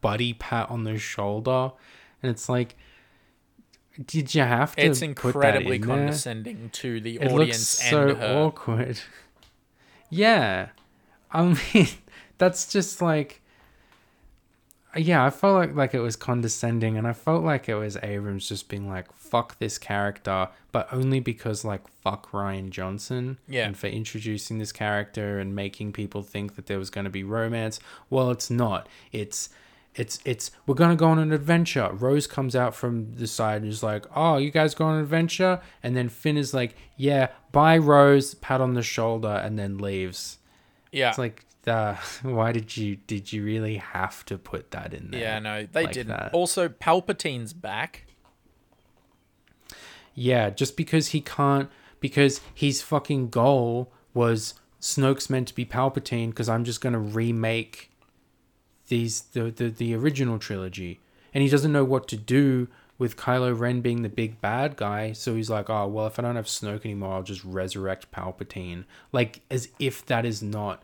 buddy 0.00 0.34
pat 0.34 0.68
on 0.70 0.84
the 0.84 0.98
shoulder, 0.98 1.72
and 2.22 2.30
it's 2.30 2.48
like, 2.48 2.76
did 4.06 4.34
you 4.34 4.42
have 4.42 4.74
to? 4.76 4.82
it's 4.82 5.00
put 5.00 5.16
that 5.16 5.26
incredibly 5.56 5.76
in 5.76 5.82
there? 5.82 5.96
condescending 5.96 6.70
to 6.70 7.00
the 7.00 7.16
It 7.16 7.22
looks 7.24 7.32
audience 7.34 7.68
so 7.68 8.14
her. 8.14 8.38
awkward. 8.44 9.00
Yeah, 10.10 10.68
I 11.30 11.42
mean, 11.74 11.88
that's 12.36 12.70
just 12.70 13.00
like, 13.00 13.40
yeah, 14.94 15.24
I 15.24 15.30
felt 15.30 15.54
like 15.54 15.74
like 15.74 15.94
it 15.94 16.00
was 16.00 16.16
condescending, 16.16 16.98
and 16.98 17.06
I 17.06 17.14
felt 17.14 17.42
like 17.42 17.66
it 17.66 17.76
was 17.76 17.96
Abrams 18.02 18.46
just 18.46 18.68
being 18.68 18.90
like, 18.90 19.10
"Fuck 19.14 19.58
this 19.58 19.78
character," 19.78 20.48
but 20.70 20.86
only 20.92 21.18
because 21.18 21.64
like 21.64 21.88
fuck 21.88 22.30
Rian 22.32 22.68
Johnson, 22.68 23.38
Yeah. 23.48 23.64
and 23.66 23.74
for 23.76 23.86
introducing 23.86 24.58
this 24.58 24.70
character 24.70 25.38
and 25.38 25.54
making 25.56 25.92
people 25.94 26.22
think 26.22 26.56
that 26.56 26.66
there 26.66 26.78
was 26.78 26.90
going 26.90 27.04
to 27.06 27.10
be 27.10 27.24
romance. 27.24 27.80
Well, 28.10 28.30
it's 28.30 28.50
not. 28.50 28.86
It's 29.12 29.48
it's 29.94 30.20
it's 30.24 30.50
we're 30.66 30.74
gonna 30.74 30.96
go 30.96 31.08
on 31.08 31.18
an 31.18 31.32
adventure. 31.32 31.90
Rose 31.92 32.26
comes 32.26 32.56
out 32.56 32.74
from 32.74 33.12
the 33.14 33.26
side 33.26 33.62
and 33.62 33.70
is 33.70 33.82
like, 33.82 34.06
"Oh, 34.16 34.38
you 34.38 34.50
guys 34.50 34.74
go 34.74 34.86
on 34.86 34.96
an 34.96 35.02
adventure?" 35.02 35.60
And 35.82 35.94
then 35.94 36.08
Finn 36.08 36.36
is 36.38 36.54
like, 36.54 36.74
"Yeah, 36.96 37.28
bye, 37.52 37.76
Rose." 37.76 38.34
Pat 38.34 38.60
on 38.60 38.74
the 38.74 38.82
shoulder 38.82 39.28
and 39.44 39.58
then 39.58 39.78
leaves. 39.78 40.38
yeah. 40.92 41.10
It's 41.10 41.18
like, 41.18 41.44
uh, 41.66 41.96
why 42.22 42.52
did 42.52 42.76
you 42.76 42.96
did 42.96 43.32
you 43.32 43.44
really 43.44 43.76
have 43.76 44.24
to 44.26 44.38
put 44.38 44.70
that 44.70 44.94
in 44.94 45.10
there? 45.10 45.20
yeah, 45.20 45.38
no, 45.38 45.66
they 45.70 45.84
like 45.84 45.92
didn't. 45.92 46.08
that? 46.16 46.32
Also, 46.32 46.68
Palpatine's 46.68 47.52
back. 47.52 48.06
Yeah, 50.14 50.50
just 50.50 50.76
because 50.76 51.08
he 51.08 51.20
can't, 51.20 51.70
because 52.00 52.40
his 52.54 52.82
fucking 52.82 53.30
goal 53.30 53.92
was 54.14 54.54
Snoke's 54.80 55.30
meant 55.30 55.48
to 55.48 55.54
be 55.54 55.64
Palpatine, 55.64 56.30
because 56.30 56.48
I'm 56.48 56.64
just 56.64 56.80
gonna 56.80 56.98
remake 56.98 57.90
these 58.92 59.22
the, 59.32 59.50
the 59.50 59.70
the 59.70 59.94
original 59.94 60.38
trilogy, 60.38 61.00
and 61.32 61.42
he 61.42 61.48
doesn't 61.48 61.72
know 61.72 61.82
what 61.84 62.06
to 62.08 62.16
do 62.16 62.68
with 62.98 63.16
Kylo 63.16 63.58
Ren 63.58 63.80
being 63.80 64.02
the 64.02 64.10
big 64.10 64.38
bad 64.42 64.76
guy. 64.76 65.12
So 65.12 65.34
he's 65.34 65.48
like, 65.48 65.70
oh 65.70 65.86
well, 65.86 66.06
if 66.06 66.18
I 66.18 66.22
don't 66.22 66.36
have 66.36 66.44
Snoke 66.44 66.84
anymore, 66.84 67.14
I'll 67.14 67.22
just 67.22 67.42
resurrect 67.42 68.12
Palpatine, 68.12 68.84
like 69.10 69.40
as 69.50 69.70
if 69.78 70.04
that 70.06 70.26
is 70.26 70.42
not 70.42 70.82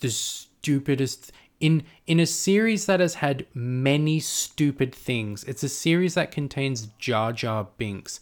the 0.00 0.08
stupidest 0.08 1.30
in 1.60 1.84
in 2.06 2.20
a 2.20 2.26
series 2.26 2.86
that 2.86 3.00
has 3.00 3.16
had 3.16 3.44
many 3.52 4.18
stupid 4.18 4.94
things. 4.94 5.44
It's 5.44 5.62
a 5.62 5.68
series 5.68 6.14
that 6.14 6.30
contains 6.30 6.88
Jar 6.98 7.34
Jar 7.34 7.68
Binks. 7.76 8.20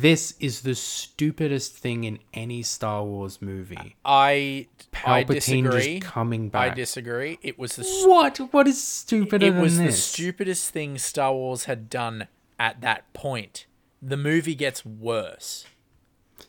This 0.00 0.34
is 0.40 0.60
the 0.62 0.74
stupidest 0.74 1.74
thing 1.76 2.04
in 2.04 2.18
any 2.34 2.62
Star 2.62 3.02
Wars 3.04 3.40
movie. 3.40 3.96
I 4.04 4.66
I 5.04 5.24
Palpatine 5.24 5.64
disagree. 5.64 5.98
just 6.00 6.12
coming 6.12 6.48
back. 6.48 6.72
I 6.72 6.74
disagree. 6.74 7.38
It 7.42 7.58
was 7.58 7.76
the 7.76 7.84
what? 8.06 8.38
What 8.52 8.66
is 8.68 8.82
stupider 8.82 9.46
it 9.46 9.54
was 9.54 9.78
the 9.78 9.92
stupidest 9.92 10.70
thing 10.70 10.98
Star 10.98 11.32
Wars 11.32 11.64
had 11.64 11.88
done 11.88 12.28
at 12.58 12.80
that 12.82 13.12
point. 13.12 13.66
The 14.02 14.16
movie 14.16 14.54
gets 14.54 14.84
worse. 14.84 15.66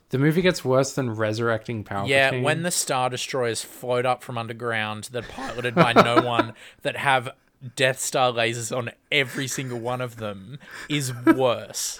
the 0.10 0.18
movie 0.18 0.42
gets 0.42 0.66
worse 0.66 0.94
than 0.94 1.12
resurrecting 1.16 1.84
Palpatine. 1.84 2.10
Yeah, 2.10 2.42
when 2.42 2.64
the 2.64 2.72
Star 2.72 3.10
Destroyers 3.10 3.64
float 3.64 4.06
up 4.06 4.24
from 4.24 4.38
underground, 4.38 5.06
that 5.06 5.24
are 5.26 5.28
piloted 5.30 5.76
by 5.76 5.94
no 5.94 6.22
one, 6.38 6.54
that 6.82 6.98
have 6.98 7.30
Death 7.76 8.00
Star 8.00 8.32
lasers 8.32 8.76
on 8.76 8.92
every 9.12 9.48
single 9.48 9.80
one 9.80 10.02
of 10.02 10.18
them, 10.18 10.60
is 10.90 11.14
worse. 11.26 12.00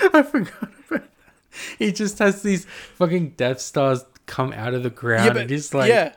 I 0.14 0.22
forgot 0.22 0.62
about 0.62 0.88
that. 0.90 1.10
He 1.78 1.92
just 1.92 2.18
has 2.20 2.42
these 2.42 2.64
fucking 2.94 3.30
Death 3.30 3.60
Stars 3.60 4.04
come 4.26 4.52
out 4.52 4.74
of 4.74 4.82
the 4.82 4.90
ground 4.90 5.36
and 5.36 5.50
he's 5.50 5.74
like, 5.74 5.88
yeah. 5.88 6.14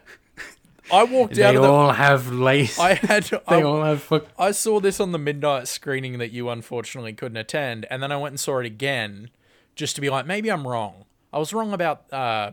I 0.91 1.03
walked 1.05 1.39
out 1.39 1.55
of 1.55 1.61
the. 1.61 1.67
all 1.67 1.91
have 1.91 2.31
lace. 2.31 2.77
I 2.77 2.95
had. 2.95 3.23
they 3.23 3.39
I, 3.47 3.61
all 3.61 3.83
have 3.83 4.03
fuck. 4.03 4.27
I 4.37 4.51
saw 4.51 4.79
this 4.79 4.99
on 4.99 5.11
the 5.11 5.17
midnight 5.17 5.67
screening 5.67 6.17
that 6.19 6.31
you 6.31 6.49
unfortunately 6.49 7.13
couldn't 7.13 7.37
attend, 7.37 7.85
and 7.89 8.03
then 8.03 8.11
I 8.11 8.17
went 8.17 8.33
and 8.33 8.39
saw 8.39 8.59
it 8.59 8.65
again, 8.65 9.29
just 9.75 9.95
to 9.95 10.01
be 10.01 10.09
like, 10.09 10.25
maybe 10.25 10.51
I'm 10.51 10.67
wrong. 10.67 11.05
I 11.31 11.39
was 11.39 11.53
wrong 11.53 11.73
about, 11.73 12.11
uh, 12.13 12.51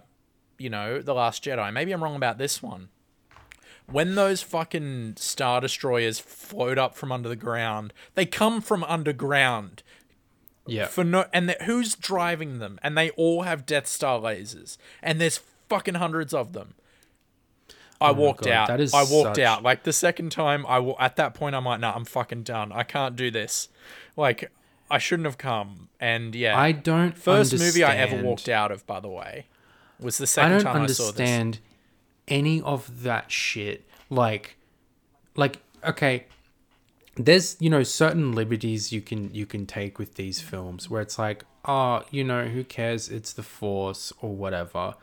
you 0.58 0.70
know, 0.70 1.02
the 1.02 1.12
Last 1.12 1.44
Jedi. 1.44 1.72
Maybe 1.72 1.92
I'm 1.92 2.02
wrong 2.02 2.16
about 2.16 2.38
this 2.38 2.62
one. 2.62 2.88
When 3.86 4.14
those 4.14 4.42
fucking 4.42 5.16
star 5.16 5.60
destroyers 5.60 6.20
float 6.20 6.78
up 6.78 6.94
from 6.94 7.10
under 7.10 7.28
the 7.28 7.36
ground, 7.36 7.92
they 8.14 8.24
come 8.24 8.60
from 8.60 8.84
underground 8.84 9.82
Yeah. 10.66 10.86
for 10.86 11.02
no, 11.04 11.24
and 11.32 11.48
the, 11.48 11.56
who's 11.64 11.94
driving 11.94 12.58
them? 12.58 12.78
And 12.82 12.96
they 12.96 13.10
all 13.10 13.42
have 13.42 13.66
Death 13.66 13.86
Star 13.86 14.20
lasers, 14.20 14.76
and 15.02 15.20
there's 15.20 15.40
fucking 15.68 15.94
hundreds 15.94 16.32
of 16.34 16.52
them. 16.52 16.74
I 18.00 18.10
oh 18.10 18.12
walked 18.14 18.42
Oh 18.42 18.46
God, 18.46 18.52
out. 18.52 18.68
that 18.68 18.80
is 18.80 18.94
I 18.94 19.02
walked 19.02 19.36
such- 19.36 19.44
out. 19.44 19.62
Like 19.62 19.82
the 19.82 19.92
second 19.92 20.32
time, 20.32 20.64
I 20.66 20.78
at 20.98 21.16
that 21.16 21.34
point 21.34 21.54
I'm 21.54 21.64
like, 21.64 21.80
nah, 21.80 21.92
I'm 21.94 22.04
fucking 22.04 22.44
done. 22.44 22.72
I 22.72 22.82
can't 22.82 23.14
do 23.16 23.30
this. 23.30 23.68
Like 24.16 24.50
I 24.90 24.98
shouldn't 24.98 25.26
have 25.26 25.38
come. 25.38 25.88
And 26.00 26.34
yeah, 26.34 26.58
I 26.58 26.72
don't 26.72 27.16
first 27.16 27.52
movie 27.58 27.84
I 27.84 27.96
ever 27.96 28.22
walked 28.22 28.48
out 28.48 28.70
of, 28.72 28.86
by 28.86 29.00
the 29.00 29.08
way, 29.08 29.46
was 29.98 30.16
the 30.18 30.26
second 30.26 30.52
I 30.52 30.54
don't 30.56 30.64
time 30.64 30.82
I 30.82 30.86
saw 30.86 31.04
this. 31.10 31.18
understand 31.20 31.58
any 32.26 32.60
of 32.62 33.02
that 33.02 33.30
shit. 33.30 33.84
Like, 34.08 34.56
like 35.36 35.58
okay, 35.84 36.24
there's 37.26 37.56
you 37.60 37.70
know 37.70 37.82
certain 37.82 38.32
liberties 38.32 38.92
you 38.92 39.00
can 39.00 39.32
you 39.34 39.46
can 39.46 39.66
take 39.66 39.98
with 39.98 40.14
these 40.14 40.40
films 40.40 40.88
where 40.88 41.02
it's 41.02 41.18
like, 41.18 41.44
oh, 41.64 42.02
you 42.10 42.24
know, 42.24 42.46
who 42.46 42.64
cares? 42.64 43.08
It's 43.08 43.32
the 43.32 43.42
Force 43.42 44.12
or 44.20 44.34
whatever. 44.34 44.94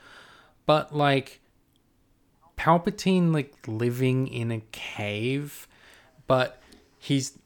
But 0.65 0.95
like, 0.95 1.39
Palpatine 2.57 3.33
like 3.33 3.53
living 3.67 4.27
in 4.27 4.51
a 4.51 4.61
cave, 4.71 5.67
but 6.27 6.61
he's, 6.99 7.37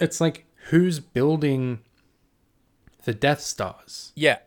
it's 0.00 0.20
like 0.20 0.46
who's 0.68 1.00
building 1.00 1.80
the 3.04 3.12
Death 3.12 3.40
Stars? 3.40 4.12
Yeah, 4.14 4.38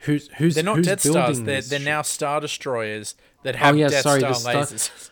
Who's 0.00 0.28
who's 0.36 0.54
they're 0.54 0.64
not 0.64 0.76
who's 0.76 0.86
Death 0.86 1.00
Stars. 1.00 1.42
They're 1.42 1.62
they're 1.62 1.80
now 1.80 2.02
Star 2.02 2.40
Destroyers 2.40 3.14
that 3.42 3.56
oh, 3.56 3.58
have 3.58 3.76
yeah, 3.76 3.88
Death 3.88 4.02
sorry, 4.02 4.20
Star 4.20 4.32
the 4.32 4.38
Star- 4.38 4.54
lasers. 4.54 5.10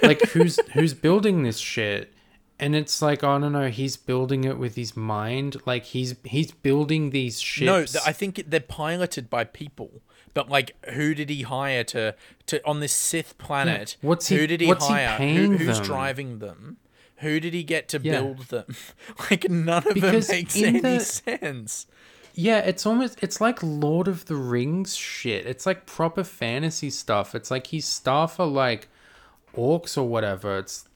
like 0.02 0.20
who's 0.30 0.60
who's 0.74 0.94
building 0.94 1.42
this 1.42 1.58
shit 1.58 2.12
and 2.60 2.74
it's 2.76 3.00
like 3.02 3.24
i 3.24 3.38
don't 3.38 3.52
know 3.52 3.68
he's 3.68 3.96
building 3.96 4.44
it 4.44 4.58
with 4.58 4.76
his 4.76 4.96
mind 4.96 5.56
like 5.66 5.84
he's 5.86 6.14
he's 6.24 6.50
building 6.52 7.10
these 7.10 7.40
ships 7.40 7.66
No, 7.66 7.84
th- 7.84 8.04
I 8.06 8.12
think 8.12 8.44
they're 8.46 8.60
piloted 8.60 9.28
by 9.30 9.44
people. 9.44 10.02
But 10.34 10.48
like, 10.48 10.74
who 10.94 11.14
did 11.14 11.28
he 11.28 11.42
hire 11.42 11.84
to 11.84 12.14
to 12.46 12.66
on 12.66 12.80
this 12.80 12.92
Sith 12.92 13.36
planet? 13.36 13.96
what's 14.00 14.28
he- 14.28 14.36
who 14.36 14.46
did 14.46 14.60
he 14.62 14.66
what's 14.66 14.86
he 14.86 14.94
hire? 14.94 15.18
Who- 15.18 15.56
who's 15.58 15.76
them? 15.78 15.86
driving 15.86 16.38
them? 16.38 16.78
Who 17.16 17.38
did 17.38 17.52
he 17.54 17.62
get 17.64 17.88
to 17.90 18.00
Yeah. 18.02 18.20
build 18.20 18.38
them? 18.48 18.74
like, 19.30 19.48
none 19.50 19.86
of 19.86 19.94
Because 19.94 20.28
it 20.30 20.32
makes 20.32 20.56
any 20.62 20.80
the- 20.80 21.00
sense. 21.00 21.86
yeah 22.34 22.60
it's 22.60 22.86
almost 22.86 23.18
it's 23.22 23.40
like 23.42 23.58
lord 23.62 24.08
of 24.08 24.24
the 24.24 24.34
rings 24.36 24.96
shit 24.96 25.44
it's 25.44 25.66
like 25.66 25.84
proper 25.84 26.24
fantasy 26.24 26.88
stuff 26.88 27.34
it's 27.34 27.50
like 27.50 27.66
he's 27.66 27.84
staff 27.86 28.40
are 28.40 28.46
like 28.46 28.88
orcs 29.54 29.98
or 29.98 30.04
whatever 30.08 30.56
it's 30.58 30.86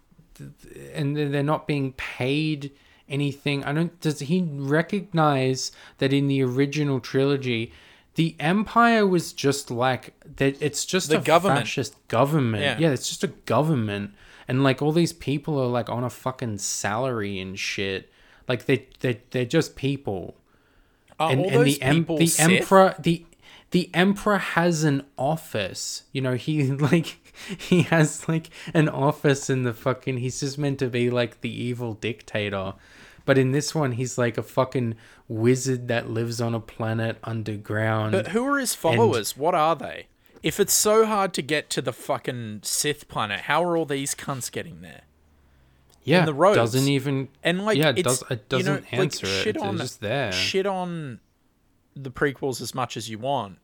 and 0.95 1.17
they're 1.17 1.43
not 1.43 1.67
being 1.67 1.93
paid 1.95 2.71
anything 3.09 3.63
i 3.65 3.73
don't 3.73 4.01
does 4.01 4.21
he 4.21 4.43
recognize 4.53 5.73
that 5.99 6.13
in 6.13 6.27
the 6.29 6.43
original 6.43 7.01
trilogy 7.01 7.73
the 8.17 8.35
empire 8.41 9.07
was 9.07 9.33
just 9.33 9.71
like 9.71 10.15
that 10.37 10.61
it's 10.61 10.85
just 10.87 11.11
The 11.11 11.19
a 11.19 11.21
government. 11.23 11.67
fascist 11.67 11.95
government 12.09 12.63
Yeah. 12.63 12.79
yeah 12.79 12.91
it's 12.91 13.09
just 13.09 13.23
a 13.25 13.29
government 13.29 14.13
and 14.49 14.63
like 14.65 14.81
all 14.83 14.93
these 14.93 15.13
people 15.13 15.59
are 15.61 15.67
like 15.67 15.89
on 15.91 16.03
a 16.05 16.11
fucking 16.11 16.59
salary 16.59 17.39
and 17.39 17.59
shit 17.59 18.11
like 18.49 18.67
they 18.67 18.87
they 19.01 19.21
they're 19.31 19.45
just 19.45 19.77
people 19.77 20.35
Are 21.21 21.31
and, 21.31 21.41
all 21.41 21.47
and 21.47 21.55
those 21.55 21.79
the 21.79 21.83
em- 21.83 21.95
people 21.97 22.17
the 22.19 22.27
Sith? 22.27 22.51
emperor 22.63 22.95
the 22.99 23.25
the 23.73 23.91
emperor 23.95 24.39
has 24.39 24.83
an 24.85 25.03
office 25.19 26.05
you 26.13 26.21
know 26.21 26.35
he 26.35 26.63
like 26.91 27.19
he 27.59 27.83
has 27.83 28.29
like 28.29 28.51
an 28.75 28.89
office 28.89 29.51
in 29.51 29.63
the 29.63 29.75
fucking 29.75 30.19
he's 30.19 30.41
just 30.41 30.59
meant 30.59 30.79
to 30.79 30.89
be 30.89 31.11
like 31.11 31.41
the 31.41 31.51
evil 31.51 31.95
dictator 31.95 32.75
but 33.25 33.37
in 33.39 33.53
this 33.53 33.75
one 33.75 33.93
he's 33.93 34.17
like 34.17 34.39
a 34.39 34.43
fucking 34.43 34.95
wizard 35.29 35.89
that 35.89 36.09
lives 36.09 36.41
on 36.41 36.55
a 36.55 36.61
planet 36.61 37.19
underground 37.25 38.13
But 38.13 38.29
who 38.29 38.45
are 38.47 38.59
his 38.59 38.75
followers? 38.75 39.37
what 39.37 39.55
are 39.55 39.77
they? 39.77 40.07
If 40.43 40.61
it's 40.61 40.75
so 40.75 41.07
hard 41.07 41.33
to 41.35 41.43
get 41.43 41.71
to 41.71 41.83
the 41.83 41.93
fucking 41.93 42.61
Sith 42.63 43.09
planet, 43.09 43.41
how 43.43 43.65
are 43.65 43.77
all 43.77 43.85
these 43.85 44.15
cunts 44.15 44.53
getting 44.53 44.81
there? 44.81 45.03
Yeah, 46.05 46.25
the 46.25 46.35
roads. 46.35 46.57
doesn't 46.57 46.87
even 46.89 47.29
and 47.43 47.65
like 47.65 47.77
yeah, 47.79 47.93
it 47.97 48.05
does 48.05 48.23
it 48.31 48.45
you 48.53 48.59
know, 48.63 48.79
doesn't 48.79 48.93
like, 48.93 49.13
shit 49.13 49.57
it. 49.57 49.59
on 49.59 49.75
it's 49.75 49.83
just 49.83 50.01
there. 50.01 50.31
shit 50.31 50.65
on 50.65 51.19
the 51.97 52.13
prequels 52.13 52.61
as 52.61 52.77
much 52.77 52.97
as 52.97 53.11
you 53.11 53.19
want, 53.19 53.59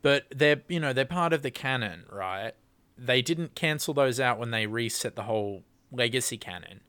but 0.00 0.24
they're 0.34 0.62
you 0.68 0.80
know 0.80 0.94
they're 0.94 1.04
part 1.04 1.34
of 1.34 1.42
the 1.42 1.50
canon, 1.50 2.04
right? 2.10 2.52
They 2.96 3.22
didn't 3.22 3.54
cancel 3.54 3.94
those 3.94 4.20
out 4.20 4.38
when 4.38 4.50
they 4.50 4.66
reset 4.66 5.16
the 5.16 5.24
whole 5.24 5.64
legacy 5.90 6.36
canon, 6.38 6.80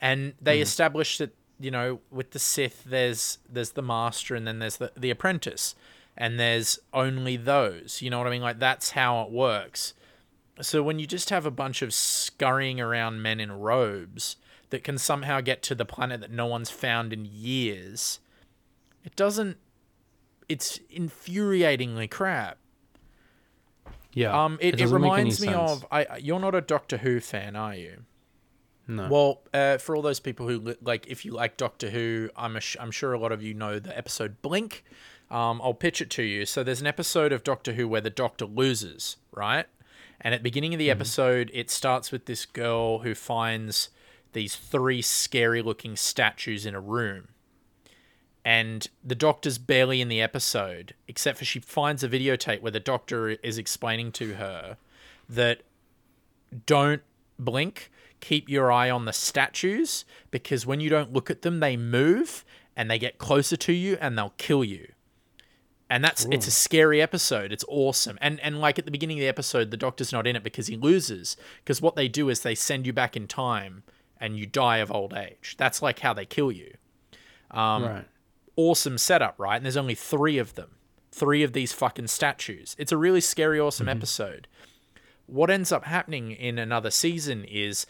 and 0.00 0.34
they 0.40 0.58
Hmm. 0.58 0.62
established 0.62 1.18
that 1.18 1.34
you 1.58 1.70
know 1.70 2.00
with 2.10 2.30
the 2.30 2.38
Sith 2.38 2.84
there's 2.84 3.38
there's 3.48 3.72
the 3.72 3.82
Master 3.82 4.34
and 4.34 4.46
then 4.46 4.58
there's 4.58 4.76
the 4.78 4.92
the 4.96 5.10
Apprentice, 5.10 5.74
and 6.16 6.40
there's 6.40 6.78
only 6.94 7.36
those. 7.36 8.00
You 8.00 8.10
know 8.10 8.18
what 8.18 8.26
I 8.26 8.30
mean? 8.30 8.42
Like 8.42 8.58
that's 8.58 8.90
how 8.92 9.22
it 9.22 9.30
works. 9.30 9.94
So 10.62 10.82
when 10.82 10.98
you 10.98 11.06
just 11.06 11.30
have 11.30 11.46
a 11.46 11.50
bunch 11.50 11.80
of 11.80 11.94
scurrying 11.94 12.80
around 12.80 13.22
men 13.22 13.40
in 13.40 13.50
robes 13.52 14.36
that 14.68 14.84
can 14.84 14.98
somehow 14.98 15.40
get 15.40 15.62
to 15.64 15.74
the 15.74 15.86
planet 15.86 16.20
that 16.20 16.30
no 16.30 16.46
one's 16.46 16.70
found 16.70 17.12
in 17.14 17.24
years, 17.24 18.20
it 19.04 19.16
doesn't. 19.16 19.56
It's 20.48 20.78
infuriatingly 20.92 22.10
crap. 22.10 22.58
Yeah. 24.12 24.44
Um, 24.44 24.58
it, 24.60 24.74
it 24.74 24.82
any 24.82 24.92
reminds 24.92 25.40
me 25.40 25.48
sense. 25.48 25.70
of. 25.70 25.86
I 25.90 26.18
you're 26.18 26.40
not 26.40 26.54
a 26.54 26.60
Doctor 26.60 26.98
Who 26.98 27.20
fan, 27.20 27.56
are 27.56 27.74
you? 27.74 28.04
No. 28.88 29.08
Well, 29.08 29.42
uh, 29.54 29.78
for 29.78 29.94
all 29.94 30.02
those 30.02 30.18
people 30.18 30.48
who 30.48 30.74
like, 30.82 31.06
if 31.06 31.24
you 31.24 31.32
like 31.32 31.56
Doctor 31.56 31.90
Who, 31.90 32.28
I'm 32.36 32.56
a 32.56 32.60
sh- 32.60 32.76
I'm 32.80 32.90
sure 32.90 33.12
a 33.12 33.18
lot 33.18 33.30
of 33.30 33.42
you 33.42 33.54
know 33.54 33.78
the 33.78 33.96
episode 33.96 34.42
Blink. 34.42 34.84
Um, 35.30 35.60
I'll 35.62 35.74
pitch 35.74 36.00
it 36.00 36.10
to 36.10 36.24
you. 36.24 36.44
So 36.44 36.64
there's 36.64 36.80
an 36.80 36.88
episode 36.88 37.32
of 37.32 37.44
Doctor 37.44 37.74
Who 37.74 37.86
where 37.86 38.00
the 38.00 38.10
Doctor 38.10 38.46
loses, 38.46 39.16
right? 39.30 39.66
And 40.20 40.34
at 40.34 40.40
the 40.40 40.44
beginning 40.44 40.74
of 40.74 40.78
the 40.78 40.90
episode, 40.90 41.50
it 41.54 41.70
starts 41.70 42.10
with 42.10 42.26
this 42.26 42.44
girl 42.44 42.98
who 42.98 43.14
finds 43.14 43.90
these 44.32 44.56
three 44.56 45.02
scary 45.02 45.62
looking 45.62 45.96
statues 45.96 46.66
in 46.66 46.74
a 46.74 46.80
room. 46.80 47.28
And 48.44 48.86
the 49.04 49.14
doctor's 49.14 49.58
barely 49.58 50.00
in 50.00 50.08
the 50.08 50.20
episode, 50.20 50.94
except 51.06 51.38
for 51.38 51.44
she 51.44 51.60
finds 51.60 52.02
a 52.02 52.08
videotape 52.08 52.62
where 52.62 52.72
the 52.72 52.80
doctor 52.80 53.28
is 53.30 53.58
explaining 53.58 54.12
to 54.12 54.34
her 54.34 54.78
that 55.28 55.62
don't 56.66 57.02
blink. 57.38 57.90
Keep 58.20 58.48
your 58.48 58.70
eye 58.70 58.90
on 58.90 59.06
the 59.06 59.12
statues 59.12 60.04
because 60.30 60.66
when 60.66 60.80
you 60.80 60.90
don't 60.90 61.12
look 61.12 61.30
at 61.30 61.42
them, 61.42 61.60
they 61.60 61.76
move 61.76 62.44
and 62.76 62.90
they 62.90 62.98
get 62.98 63.18
closer 63.18 63.56
to 63.56 63.72
you 63.72 63.96
and 64.00 64.16
they'll 64.16 64.34
kill 64.36 64.62
you. 64.64 64.88
And 65.88 66.04
that's 66.04 66.24
it's 66.30 66.46
a 66.46 66.52
scary 66.52 67.02
episode. 67.02 67.50
It's 67.52 67.64
awesome. 67.66 68.16
And 68.20 68.38
and 68.40 68.60
like 68.60 68.78
at 68.78 68.84
the 68.84 68.90
beginning 68.92 69.18
of 69.18 69.22
the 69.22 69.28
episode, 69.28 69.70
the 69.70 69.76
doctor's 69.76 70.12
not 70.12 70.26
in 70.26 70.36
it 70.36 70.44
because 70.44 70.68
he 70.68 70.76
loses. 70.76 71.36
Because 71.64 71.82
what 71.82 71.96
they 71.96 72.08
do 72.08 72.28
is 72.28 72.40
they 72.40 72.54
send 72.54 72.86
you 72.86 72.92
back 72.92 73.16
in 73.16 73.26
time 73.26 73.82
and 74.20 74.38
you 74.38 74.46
die 74.46 74.78
of 74.78 74.92
old 74.92 75.14
age. 75.14 75.56
That's 75.58 75.82
like 75.82 75.98
how 76.00 76.12
they 76.12 76.26
kill 76.26 76.52
you. 76.52 76.74
um, 77.50 77.82
right. 77.84 78.04
Awesome 78.56 78.98
setup, 78.98 79.38
right? 79.38 79.56
And 79.56 79.64
there's 79.64 79.76
only 79.76 79.94
three 79.94 80.38
of 80.38 80.54
them. 80.54 80.70
Three 81.12 81.42
of 81.42 81.52
these 81.52 81.72
fucking 81.72 82.06
statues. 82.06 82.76
It's 82.78 82.92
a 82.92 82.96
really 82.96 83.20
scary, 83.20 83.58
awesome 83.58 83.86
mm-hmm. 83.86 83.98
episode. 83.98 84.46
What 85.26 85.50
ends 85.50 85.72
up 85.72 85.84
happening 85.84 86.32
in 86.32 86.58
another 86.58 86.90
season 86.90 87.44
is 87.44 87.86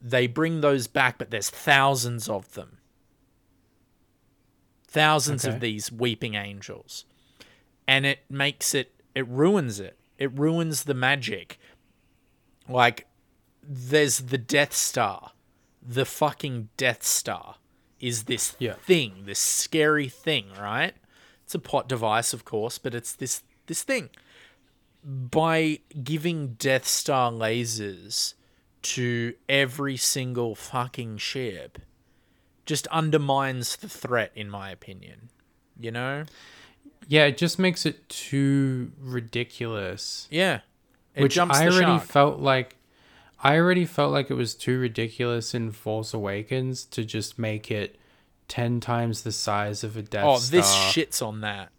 they 0.00 0.26
bring 0.26 0.60
those 0.60 0.86
back, 0.86 1.18
but 1.18 1.30
there's 1.30 1.50
thousands 1.50 2.28
of 2.28 2.52
them. 2.54 2.78
Thousands 4.86 5.44
of 5.44 5.60
these 5.60 5.92
weeping 5.92 6.34
angels. 6.34 7.04
And 7.86 8.06
it 8.06 8.20
makes 8.30 8.74
it, 8.74 8.92
it 9.14 9.26
ruins 9.28 9.80
it. 9.80 9.98
It 10.18 10.32
ruins 10.36 10.84
the 10.84 10.94
magic. 10.94 11.58
Like, 12.68 13.06
there's 13.62 14.18
the 14.18 14.38
Death 14.38 14.74
Star. 14.74 15.32
The 15.82 16.04
fucking 16.04 16.70
Death 16.76 17.02
Star 17.02 17.56
is 18.00 18.24
this 18.24 18.54
Yeah. 18.58 18.74
thing, 18.74 19.24
this 19.26 19.38
scary 19.38 20.08
thing, 20.08 20.52
right? 20.58 20.94
It's 21.44 21.54
a 21.54 21.58
plot 21.58 21.88
device, 21.88 22.32
of 22.32 22.44
course, 22.44 22.78
but 22.78 22.94
it's 22.94 23.12
this 23.12 23.42
this 23.66 23.82
thing. 23.82 24.10
By 25.04 25.80
giving 26.02 26.54
Death 26.54 26.86
Star 26.86 27.30
lasers 27.30 28.34
to 28.82 29.34
every 29.48 29.96
single 29.96 30.54
fucking 30.54 31.18
ship, 31.18 31.78
just 32.66 32.86
undermines 32.88 33.76
the 33.76 33.88
threat, 33.88 34.32
in 34.34 34.48
my 34.50 34.70
opinion. 34.70 35.28
You 35.78 35.90
know? 35.92 36.24
Yeah, 37.06 37.26
it 37.26 37.38
just 37.38 37.58
makes 37.58 37.86
it 37.86 38.08
too 38.08 38.92
ridiculous. 39.00 40.26
Yeah. 40.30 40.60
It 41.14 41.22
which 41.22 41.38
I 41.38 41.66
already 41.66 41.84
shark. 41.98 42.04
felt 42.04 42.40
like 42.40 42.76
I 43.42 43.56
already 43.56 43.84
felt 43.84 44.12
like 44.12 44.30
it 44.30 44.34
was 44.34 44.54
too 44.54 44.78
ridiculous 44.78 45.54
in 45.54 45.70
Force 45.72 46.12
Awakens 46.12 46.84
to 46.86 47.04
just 47.04 47.38
make 47.38 47.70
it 47.70 47.96
ten 48.48 48.80
times 48.80 49.22
the 49.22 49.32
size 49.32 49.84
of 49.84 49.96
a 49.96 50.02
Death 50.02 50.24
oh, 50.24 50.38
Star. 50.38 50.60
this 50.60 50.74
shits 50.74 51.24
on 51.24 51.42
that. 51.42 51.70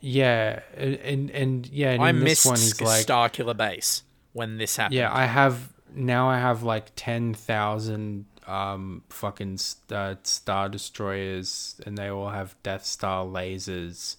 Yeah, 0.00 0.60
and 0.76 0.94
and, 0.96 1.30
and 1.30 1.66
yeah, 1.68 1.90
and 1.92 2.02
I 2.02 2.10
in 2.10 2.20
this 2.20 2.24
missed 2.24 2.46
one 2.46 2.56
he's 2.56 2.80
like, 2.80 3.06
Starkiller 3.06 3.56
Base 3.56 4.02
when 4.32 4.56
this 4.56 4.76
happened. 4.76 4.96
yeah, 4.96 5.14
I 5.14 5.26
have 5.26 5.72
now. 5.94 6.28
I 6.28 6.38
have 6.38 6.62
like 6.62 6.92
ten 6.96 7.34
thousand 7.34 8.24
um 8.46 9.02
fucking 9.10 9.58
uh, 9.92 10.16
star 10.22 10.68
destroyers, 10.68 11.80
and 11.86 11.96
they 11.96 12.08
all 12.08 12.30
have 12.30 12.56
Death 12.62 12.84
Star 12.84 13.24
lasers. 13.24 14.16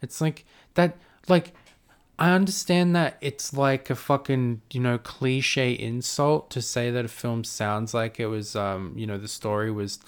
It's 0.00 0.20
like 0.20 0.46
that. 0.74 0.96
Like 1.28 1.52
I 2.20 2.32
understand 2.32 2.94
that 2.96 3.16
it's 3.22 3.54
like 3.54 3.88
a 3.88 3.96
fucking 3.96 4.60
you 4.70 4.80
know 4.80 4.98
cliche 4.98 5.72
insult 5.72 6.50
to 6.50 6.60
say 6.60 6.90
that 6.90 7.06
a 7.06 7.08
film 7.08 7.44
sounds 7.44 7.94
like 7.94 8.20
it 8.20 8.26
was 8.26 8.54
um 8.54 8.92
you 8.94 9.06
know 9.06 9.16
the 9.16 9.26
story 9.26 9.70
was 9.70 9.98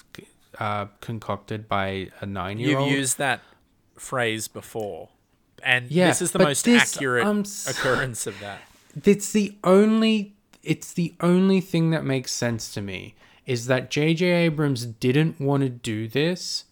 uh 0.59 0.85
concocted 1.01 1.67
by 1.67 2.09
a 2.21 2.27
nine 2.27 2.59
year 2.59 2.77
old. 2.77 2.89
You've 2.89 2.99
used 2.99 3.17
that 3.17 3.41
phrase 3.95 4.47
before. 4.47 5.09
And 5.63 5.89
Yeah, 5.89 6.07
this 6.07 6.21
is 6.21 6.31
the 6.31 6.39
most 6.39 6.65
this, 6.65 6.95
accurate 6.95 7.25
I'm 7.25 7.45
occurrence 7.67 8.27
of 8.27 8.39
that. 8.41 8.61
it's 9.03 9.31
the 9.31 9.55
only 9.63 10.35
it's 10.61 10.93
the 10.93 11.15
only 11.19 11.61
thing 11.61 11.89
that 11.91 12.05
makes 12.05 12.31
sense 12.31 12.71
to 12.75 12.81
me 12.81 13.15
is 13.47 13.65
that 13.65 13.89
JJ 13.89 14.21
Abrams 14.21 14.85
didn't 14.85 15.41
want 15.41 15.63
to 15.63 15.69
do 15.69 16.07
this 16.07 16.65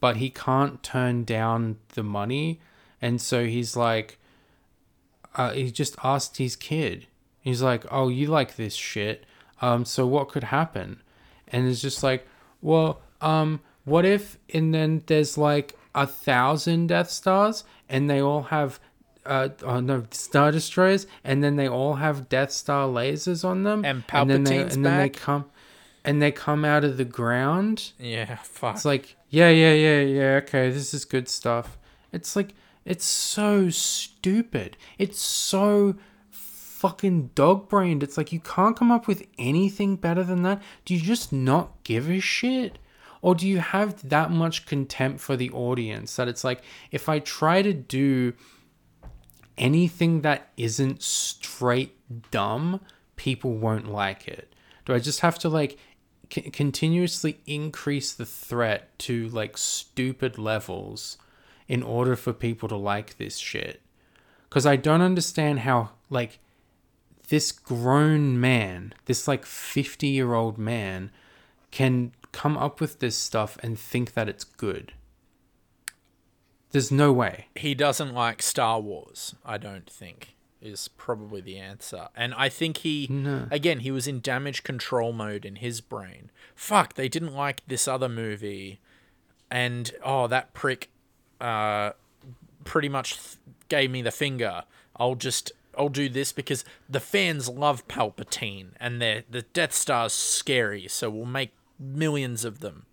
but 0.00 0.16
he 0.16 0.28
can't 0.28 0.82
turn 0.82 1.24
down 1.24 1.76
the 1.94 2.02
money 2.02 2.60
and 3.00 3.20
so 3.20 3.46
he's 3.46 3.76
like 3.76 4.17
uh, 5.38 5.52
he 5.52 5.70
just 5.70 5.96
asked 6.04 6.36
his 6.36 6.56
kid. 6.56 7.06
He's 7.40 7.62
like 7.62 7.84
oh 7.90 8.08
you 8.08 8.26
like 8.26 8.56
this 8.56 8.74
shit. 8.74 9.24
Um 9.62 9.84
so 9.84 10.06
what 10.06 10.28
could 10.28 10.44
happen? 10.44 11.00
And 11.48 11.66
it's 11.68 11.80
just 11.80 12.02
like 12.02 12.26
well 12.60 13.00
um 13.20 13.60
what 13.84 14.04
if 14.04 14.36
and 14.52 14.74
then 14.74 15.02
there's 15.06 15.38
like 15.38 15.74
a 15.94 16.06
thousand 16.06 16.88
death 16.88 17.10
stars 17.10 17.64
and 17.88 18.10
they 18.10 18.20
all 18.20 18.42
have 18.42 18.78
uh 19.24 19.48
oh 19.62 19.80
no 19.80 20.04
star 20.10 20.52
destroyers 20.52 21.06
and 21.24 21.42
then 21.42 21.56
they 21.56 21.68
all 21.68 21.94
have 21.94 22.28
death 22.28 22.50
star 22.52 22.86
lasers 22.86 23.44
on 23.44 23.62
them 23.62 23.84
And 24.22 24.30
then 24.30 24.44
they 24.44 24.58
and 24.74 24.84
then 24.84 24.98
they 24.98 25.08
come 25.08 25.46
and 26.04 26.22
they 26.22 26.30
come 26.32 26.64
out 26.64 26.84
of 26.84 26.96
the 26.96 27.04
ground? 27.04 27.92
Yeah, 27.98 28.36
fuck. 28.36 28.76
it's 28.76 28.84
like, 28.84 29.16
yeah, 29.28 29.50
yeah, 29.50 29.72
yeah, 29.74 30.00
yeah, 30.00 30.40
okay, 30.42 30.70
this 30.70 30.94
is 30.94 31.04
good 31.04 31.28
stuff. 31.28 31.76
It's 32.12 32.34
like, 32.34 32.54
it's 32.88 33.04
so 33.04 33.68
stupid. 33.68 34.78
It's 34.96 35.20
so 35.20 35.96
fucking 36.30 37.32
dog 37.34 37.68
brained. 37.68 38.02
It's 38.02 38.16
like, 38.16 38.32
you 38.32 38.40
can't 38.40 38.78
come 38.78 38.90
up 38.90 39.06
with 39.06 39.26
anything 39.36 39.96
better 39.96 40.24
than 40.24 40.42
that. 40.44 40.62
Do 40.86 40.94
you 40.94 41.00
just 41.00 41.30
not 41.30 41.84
give 41.84 42.08
a 42.08 42.18
shit? 42.18 42.78
Or 43.20 43.34
do 43.34 43.46
you 43.46 43.58
have 43.58 44.08
that 44.08 44.30
much 44.30 44.64
contempt 44.64 45.20
for 45.20 45.36
the 45.36 45.50
audience 45.50 46.16
that 46.16 46.28
it's 46.28 46.44
like, 46.44 46.62
if 46.90 47.10
I 47.10 47.18
try 47.18 47.60
to 47.60 47.74
do 47.74 48.32
anything 49.58 50.22
that 50.22 50.48
isn't 50.56 51.02
straight 51.02 51.94
dumb, 52.30 52.80
people 53.16 53.52
won't 53.58 53.92
like 53.92 54.26
it? 54.26 54.54
Do 54.86 54.94
I 54.94 54.98
just 54.98 55.20
have 55.20 55.38
to 55.40 55.50
like 55.50 55.76
c- 56.32 56.40
continuously 56.40 57.38
increase 57.46 58.14
the 58.14 58.24
threat 58.24 58.98
to 59.00 59.28
like 59.28 59.58
stupid 59.58 60.38
levels 60.38 61.18
in 61.68 61.82
order 61.82 62.16
for 62.16 62.32
people 62.32 62.68
to 62.68 62.76
like 62.76 63.16
this 63.18 63.36
shit? 63.36 63.80
Because 64.48 64.64
I 64.66 64.76
don't 64.76 65.02
understand 65.02 65.60
how 65.60 65.90
like 66.10 66.38
this 67.28 67.52
grown 67.52 68.40
man, 68.40 68.94
this 69.04 69.28
like 69.28 69.44
50 69.44 70.06
year 70.06 70.32
old 70.34 70.56
man, 70.58 71.10
can 71.70 72.12
come 72.32 72.56
up 72.56 72.80
with 72.80 73.00
this 73.00 73.16
stuff 73.16 73.58
and 73.62 73.78
think 73.78 74.14
that 74.14 74.28
it's 74.28 74.44
good. 74.44 74.92
There's 76.70 76.90
no 76.92 77.12
way. 77.12 77.46
he 77.56 77.74
doesn't 77.74 78.12
like 78.12 78.42
Star 78.42 78.78
Wars, 78.80 79.34
I 79.44 79.56
don't 79.56 79.88
think, 79.88 80.34
is 80.60 80.88
probably 80.88 81.40
the 81.40 81.56
answer. 81.58 82.08
And 82.14 82.34
I 82.34 82.50
think 82.50 82.78
he, 82.78 83.06
No. 83.10 83.48
again, 83.50 83.80
he 83.80 83.90
was 83.90 84.06
in 84.06 84.20
damage 84.20 84.64
control 84.64 85.12
mode 85.14 85.46
in 85.46 85.56
his 85.56 85.80
brain. 85.80 86.30
Fuck, 86.54 86.94
they 86.94 87.08
didn't 87.08 87.32
like 87.34 87.62
this 87.66 87.88
other 87.88 88.08
movie. 88.08 88.80
And, 89.50 89.90
oh, 90.04 90.26
that 90.26 90.52
prick 90.52 90.90
uh, 91.40 91.92
pretty 92.64 92.88
much 92.88 93.14
th- 93.16 93.36
gave 93.68 93.90
me 93.90 94.02
the 94.02 94.10
finger. 94.10 94.64
I'll 94.96 95.14
just, 95.14 95.52
I'll 95.76 95.88
do 95.88 96.08
this 96.08 96.32
because 96.32 96.64
the 96.88 97.00
fans 97.00 97.48
love 97.48 97.86
Palpatine 97.88 98.68
and 98.80 99.00
they 99.00 99.24
the 99.30 99.42
Death 99.42 99.72
Star's 99.72 100.12
scary, 100.12 100.88
so 100.88 101.08
we'll 101.10 101.24
make 101.26 101.52
millions 101.78 102.44
of 102.44 102.60
them. 102.60 102.86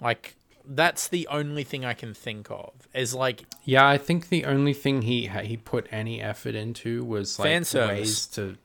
Like 0.00 0.36
that's 0.70 1.08
the 1.08 1.26
only 1.28 1.64
thing 1.64 1.84
I 1.84 1.94
can 1.94 2.14
think 2.14 2.50
of. 2.50 2.72
Is 2.94 3.14
like 3.14 3.44
Yeah, 3.64 3.86
I 3.86 3.98
think 3.98 4.28
the 4.28 4.44
only 4.44 4.72
thing 4.74 5.02
he 5.02 5.26
he 5.26 5.56
put 5.56 5.86
any 5.90 6.20
effort 6.22 6.54
into 6.54 7.04
was 7.04 7.38
like 7.38 7.46
Fan 7.46 7.64
service. 7.64 7.98
ways 7.98 8.26
to. 8.28 8.56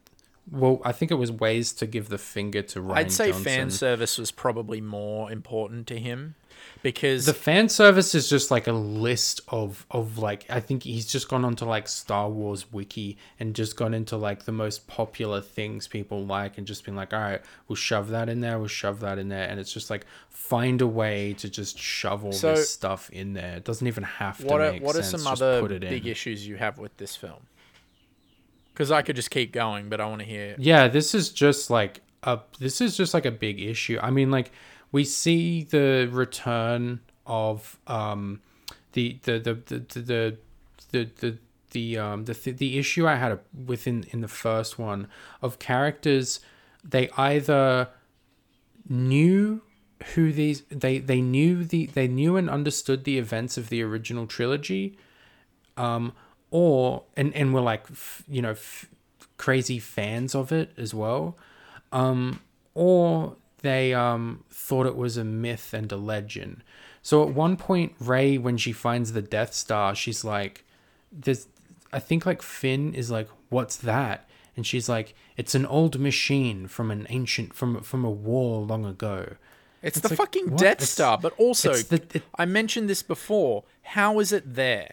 Well, 0.51 0.82
I 0.83 0.91
think 0.91 1.09
it 1.09 1.15
was 1.15 1.32
ways 1.32 1.72
to 1.73 1.88
give 1.88 2.09
the 2.09 2.17
finger 2.17 2.61
to 2.61 2.82
Rian 2.82 2.95
I'd 2.95 3.11
say 3.14 3.27
Johnson. 3.27 3.43
fan 3.45 3.72
service 3.72 4.17
was 4.17 4.30
probably 4.30 4.82
more 4.82 5.32
important 5.32 5.88
to 5.88 5.98
him 5.98 6.35
because 6.82 7.25
The 7.25 7.33
fan 7.33 7.69
service 7.69 8.14
is 8.14 8.30
just 8.30 8.51
like 8.51 8.67
a 8.67 8.74
list 8.74 9.42
of 9.48 9.85
of 9.92 10.17
like 10.17 10.45
I 10.50 10.59
think 10.59 10.83
he's 10.83 11.06
just 11.11 11.30
gone 11.30 11.45
onto 11.45 11.66
like 11.66 11.88
Star 11.88 12.30
Wars 12.30 12.72
wiki 12.72 13.17
and 13.40 13.56
just 13.56 13.75
gone 13.75 13.93
into 13.93 14.17
like 14.17 14.43
the 14.43 14.51
most 14.51 14.88
popular 14.88 15.40
things 15.42 15.88
people 15.88 16.25
like 16.25 16.58
and 16.58 16.67
just 16.67 16.83
been 16.85 16.95
like, 16.95 17.14
all 17.14 17.19
right, 17.22 17.42
we'll 17.67 17.75
shove 17.75 18.09
that 18.09 18.27
in 18.30 18.42
there, 18.42 18.59
we'll 18.59 18.67
shove 18.67 19.00
that 19.00 19.17
in 19.17 19.30
there, 19.30 19.48
and 19.50 19.59
it's 19.59 19.72
just 19.74 19.90
like 19.90 20.06
find 20.30 20.82
a 20.82 20.88
way 20.88 21.33
to 21.33 21.50
just 21.50 21.77
shove 21.80 22.25
all 22.25 22.32
So- 22.32 22.56
this 22.56 22.69
stuff 22.69 23.09
in 23.11 23.33
there. 23.33 23.58
It 23.58 23.64
doesn't 23.64 23.88
even 23.88 24.03
have 24.03 24.38
to 24.40 24.45
what 24.45 24.59
are, 24.61 24.74
what 24.75 24.95
are 24.95 25.03
some 25.03 25.22
just 25.22 25.42
other 25.42 25.67
big 25.80 26.06
in. 26.06 26.11
issues 26.11 26.45
you 26.48 26.58
have 26.58 26.77
with 26.77 26.95
this 26.98 27.16
film? 27.16 27.48
Because 28.74 28.92
I 28.92 29.03
could 29.03 29.16
just 29.16 29.30
keep 29.30 29.51
going, 29.51 29.88
but 29.90 30.01
I 30.01 30.06
want 30.08 30.22
to 30.22 30.27
hear. 30.27 30.56
Yeah, 30.58 30.88
this 30.88 31.14
is 31.14 31.30
just 31.30 31.69
like 31.69 32.01
a 32.24 32.40
this 32.59 32.82
is 32.82 32.98
just 32.98 33.14
like 33.14 33.25
a 33.25 33.32
big 33.32 33.61
issue. 33.61 34.00
I 34.01 34.09
mean, 34.09 34.32
like 34.32 34.51
we 34.93 35.03
see 35.03 35.63
the 35.63 36.07
return 36.09 37.01
of 37.25 37.77
um 37.88 38.39
the 38.93 39.17
the 39.23 39.39
the 39.39 39.53
the 39.55 39.80
the 39.99 40.38
the 40.91 41.03
the, 41.19 41.38
the 41.72 41.97
um 41.97 42.25
the 42.25 42.33
th- 42.33 42.57
the 42.57 42.77
issue 42.77 43.05
I 43.05 43.15
had 43.15 43.38
within 43.65 44.05
in 44.11 44.22
the 44.22 44.30
first 44.30 44.80
one 44.80 45.07
of 45.41 45.59
characters 45.59 46.39
they 46.83 47.09
either 47.17 47.89
knew 48.88 49.61
who 50.13 50.31
these 50.31 50.61
they 50.69 50.99
they 50.99 51.22
knew 51.22 51.63
the 51.63 51.88
they 51.88 52.07
knew 52.07 52.38
and 52.38 52.49
understood 52.49 53.03
the 53.03 53.17
events 53.17 53.57
of 53.57 53.69
the 53.69 53.81
original 53.81 54.27
trilogy 54.27 54.97
um 55.77 56.13
or 56.51 57.03
and 57.17 57.33
and 57.33 57.53
were 57.53 57.61
like 57.61 57.85
f- 57.89 58.23
you 58.27 58.41
know 58.41 58.51
f- 58.51 58.85
crazy 59.38 59.80
fans 59.80 60.35
of 60.35 60.51
it 60.51 60.72
as 60.77 60.93
well 60.93 61.38
um 61.91 62.41
or 62.75 63.35
they 63.64 63.93
um 63.93 64.43
thought 64.51 64.85
it 64.85 64.95
was 64.95 65.17
a 65.17 65.24
myth 65.24 65.74
and 65.74 65.92
a 65.92 65.98
legend 65.98 66.64
so 67.01 67.24
at 67.27 67.33
one 67.33 67.58
point 67.58 67.93
Rey 68.00 68.38
when 68.38 68.58
she 68.58 68.72
finds 68.72 69.11
the 69.14 69.22
death 69.22 69.53
star 69.53 69.95
she's 69.95 70.24
like 70.24 70.64
there's 71.11 71.48
i 71.92 72.00
think 72.00 72.25
like 72.25 72.42
finn 72.42 72.93
is 72.93 73.09
like 73.09 73.27
what's 73.50 73.75
that 73.77 74.30
and 74.56 74.66
she's 74.67 74.88
like 74.88 75.16
it's 75.35 75.56
an 75.56 75.66
old 75.66 76.00
machine 76.00 76.67
from 76.67 76.92
an 76.92 77.06
ancient 77.09 77.53
from 77.53 77.82
from 77.82 78.06
a 78.06 78.11
war 78.11 78.61
long 78.61 78.85
ago 78.85 79.35
It's, 79.82 79.98
It's 79.98 80.03
the 80.03 80.09
like, 80.14 80.17
fucking 80.17 80.51
what? 80.51 80.59
Death 80.61 80.77
It's- 80.83 80.90
Star, 80.92 81.17
but 81.17 81.33
also 81.38 81.74
the- 81.74 82.03
it- 82.17 82.24
I 82.38 82.45
mentioned 82.45 82.88
this 82.90 83.03
before. 83.03 83.64
How 83.95 84.19
is 84.22 84.32
it 84.32 84.56
there? 84.56 84.92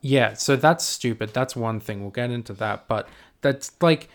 Yeah, 0.00 0.34
so 0.34 0.54
that's 0.56 0.84
stupid. 0.84 1.30
That's 1.32 1.56
one 1.56 1.80
thing. 1.80 2.02
We'll 2.02 2.10
get 2.10 2.30
into 2.30 2.52
that, 2.54 2.86
but 2.88 3.08
that's 3.40 3.72
like 3.80 4.08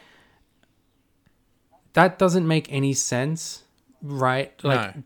that 1.94 2.20
doesn't 2.20 2.48
make 2.48 2.72
any 2.72 2.94
sense, 2.94 3.64
right? 4.02 4.54
Like 4.64 4.96
no. 4.96 5.04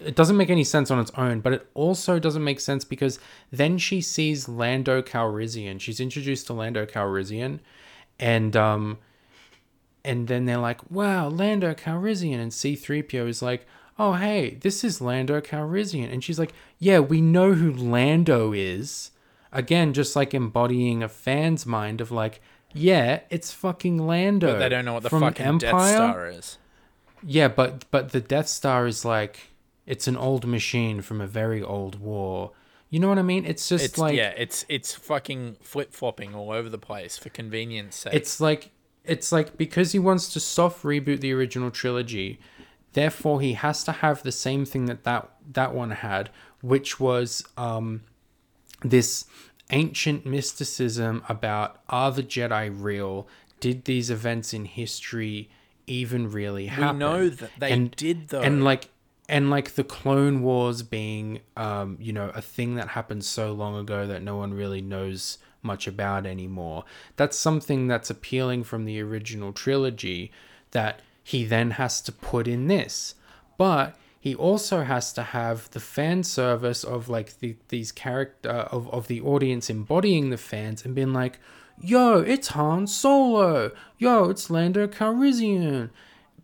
it 0.00 0.14
doesn't 0.14 0.36
make 0.36 0.50
any 0.50 0.64
sense 0.64 0.90
on 0.90 0.98
its 0.98 1.10
own, 1.16 1.40
but 1.40 1.52
it 1.52 1.68
also 1.74 2.18
doesn't 2.18 2.44
make 2.44 2.60
sense 2.60 2.84
because 2.84 3.18
then 3.50 3.78
she 3.78 4.00
sees 4.00 4.48
Lando 4.48 5.02
Calrissian. 5.02 5.80
She's 5.80 6.00
introduced 6.00 6.46
to 6.48 6.52
Lando 6.52 6.86
Calrissian 6.86 7.60
and 8.18 8.56
um 8.56 8.98
and 10.04 10.28
then 10.28 10.44
they're 10.44 10.56
like, 10.56 10.88
"Wow, 10.88 11.28
Lando 11.28 11.74
Calrissian." 11.74 12.38
And 12.38 12.52
C3PO 12.52 13.28
is 13.28 13.42
like, 13.42 13.66
"Oh, 13.98 14.12
hey, 14.12 14.54
this 14.60 14.84
is 14.84 15.00
Lando 15.00 15.40
Calrissian." 15.40 16.12
And 16.12 16.22
she's 16.22 16.38
like, 16.38 16.52
"Yeah, 16.78 17.00
we 17.00 17.20
know 17.20 17.54
who 17.54 17.72
Lando 17.72 18.52
is." 18.52 19.10
Again, 19.52 19.92
just 19.92 20.14
like 20.14 20.32
embodying 20.32 21.02
a 21.02 21.08
fan's 21.08 21.66
mind 21.66 22.00
of 22.00 22.12
like, 22.12 22.40
"Yeah, 22.76 23.20
it's 23.30 23.52
fucking 23.52 24.06
Lando." 24.06 24.52
But 24.52 24.58
they 24.58 24.68
don't 24.68 24.84
know 24.84 24.94
what 24.94 25.02
the 25.02 25.10
from 25.10 25.20
fucking 25.20 25.58
Death 25.58 25.88
Star 25.88 26.28
is. 26.28 26.58
Yeah, 27.22 27.48
but 27.48 27.84
but 27.90 28.12
the 28.12 28.20
Death 28.20 28.48
Star 28.48 28.86
is 28.86 29.04
like 29.04 29.50
it's 29.86 30.06
an 30.08 30.16
old 30.16 30.46
machine 30.46 31.00
from 31.02 31.20
a 31.20 31.26
very 31.26 31.62
old 31.62 32.00
war. 32.00 32.52
You 32.90 33.00
know 33.00 33.08
what 33.08 33.18
I 33.18 33.22
mean? 33.22 33.44
It's 33.44 33.68
just 33.68 33.84
It's 33.84 33.98
like 33.98 34.16
yeah, 34.16 34.32
it's 34.36 34.64
it's 34.68 34.94
fucking 34.94 35.56
flip 35.60 35.92
flopping 35.92 36.34
all 36.34 36.50
over 36.50 36.68
the 36.68 36.78
place 36.78 37.18
for 37.18 37.28
convenience 37.30 37.96
sake. 37.96 38.14
it's 38.14 38.40
like 38.40 38.70
it's 39.04 39.32
like 39.32 39.56
because 39.56 39.92
he 39.92 39.98
wants 39.98 40.32
to 40.32 40.40
soft 40.40 40.82
reboot 40.82 41.20
the 41.20 41.32
original 41.32 41.70
trilogy, 41.70 42.38
therefore 42.92 43.40
he 43.40 43.54
has 43.54 43.84
to 43.84 43.92
have 43.92 44.22
the 44.22 44.32
same 44.32 44.64
thing 44.64 44.86
that 44.86 45.04
that 45.04 45.30
that 45.52 45.74
one 45.74 45.90
had, 45.92 46.30
which 46.60 47.00
was 47.00 47.44
um 47.56 48.02
this 48.82 49.24
ancient 49.70 50.24
mysticism 50.26 51.22
about 51.28 51.80
are 51.88 52.12
the 52.12 52.22
Jedi 52.22 52.74
real? 52.74 53.26
Did 53.60 53.84
these 53.84 54.10
events 54.10 54.52
in 54.54 54.64
history 54.66 55.50
even 55.86 56.30
really 56.30 56.66
happen? 56.66 56.96
we 56.96 57.04
know 57.04 57.28
that 57.28 57.50
they 57.58 57.72
and- 57.72 57.90
did 57.96 58.28
though. 58.28 58.42
and 58.42 58.64
like 58.64 58.88
and 59.28 59.50
like 59.50 59.74
the 59.74 59.84
clone 59.84 60.42
wars 60.42 60.82
being 60.82 61.40
um 61.56 61.96
you 62.00 62.12
know 62.12 62.30
a 62.34 62.42
thing 62.42 62.74
that 62.76 62.88
happened 62.88 63.24
so 63.24 63.52
long 63.52 63.76
ago 63.76 64.06
that 64.06 64.22
no 64.22 64.36
one 64.36 64.52
really 64.54 64.80
knows 64.80 65.38
much 65.62 65.86
about 65.88 66.24
anymore 66.26 66.84
that's 67.16 67.36
something 67.36 67.88
that's 67.88 68.08
appealing 68.10 68.62
from 68.62 68.84
the 68.84 69.00
original 69.00 69.52
trilogy 69.52 70.30
that 70.70 71.00
he 71.24 71.44
then 71.44 71.72
has 71.72 72.00
to 72.00 72.12
put 72.12 72.46
in 72.46 72.68
this 72.68 73.16
but 73.58 73.96
he 74.26 74.34
also 74.34 74.82
has 74.82 75.12
to 75.12 75.22
have 75.22 75.70
the 75.70 75.78
fan 75.78 76.24
service 76.24 76.82
of 76.82 77.08
like 77.08 77.38
the, 77.38 77.54
these 77.68 77.92
character 77.92 78.50
of, 78.50 78.92
of 78.92 79.06
the 79.06 79.20
audience 79.20 79.70
embodying 79.70 80.30
the 80.30 80.36
fans 80.36 80.84
and 80.84 80.96
being 80.96 81.12
like 81.12 81.38
yo 81.80 82.18
it's 82.18 82.48
han 82.48 82.88
solo. 82.88 83.70
Yo 83.98 84.24
it's 84.30 84.50
lando 84.50 84.88
calrissian. 84.88 85.90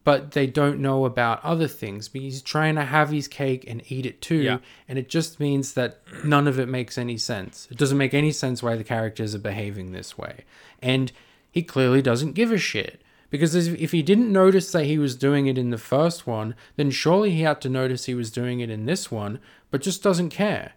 But 0.05 0.31
they 0.31 0.47
don't 0.47 0.79
know 0.79 1.05
about 1.05 1.45
other 1.45 1.67
things 1.67 2.07
because 2.09 2.35
he's 2.35 2.43
trying 2.43 2.77
to 2.77 2.85
have 2.85 3.11
his 3.11 3.27
cake 3.27 3.65
and 3.67 3.83
eat 3.91 4.07
it 4.07 4.21
too 4.23 4.43
Yeah. 4.43 4.59
and 4.89 4.97
it 4.97 5.09
just 5.09 5.41
means 5.41 5.75
that 5.75 5.99
none 6.25 6.47
of 6.47 6.61
it 6.61 6.69
makes 6.69 6.97
any 6.97 7.19
sense. 7.19 7.67
It 7.69 7.79
doesn't 7.79 7.99
make 7.99 8.15
any 8.15 8.31
sense 8.31 8.63
why 8.63 8.77
the 8.77 8.85
characters 8.85 9.35
are 9.35 9.41
behaving 9.41 9.91
this 9.91 10.17
way. 10.17 10.45
And 10.81 11.11
he 11.51 11.65
clearly 11.65 12.01
doesn't 12.01 12.35
give 12.35 12.53
a 12.53 12.59
shit 12.59 13.02
because 13.33 13.55
if 13.57 13.75
if 13.81 13.91
he 13.91 14.03
didn't 14.03 14.31
notice 14.33 14.71
that 14.71 14.85
he 14.85 14.97
was 14.99 15.17
doing 15.17 15.47
it 15.47 15.59
in 15.59 15.71
the 15.71 15.79
first 15.93 16.27
one 16.27 16.55
then 16.77 16.91
surely 16.93 17.31
he 17.33 17.43
had 17.43 17.61
to 17.63 17.69
notice 17.69 18.05
he 18.05 18.15
was 18.15 18.31
doing 18.31 18.61
it 18.61 18.71
in 18.71 18.87
this 18.87 19.11
one 19.11 19.41
but 19.73 19.81
just 19.83 20.03
doesn't 20.05 20.29
care. 20.31 20.73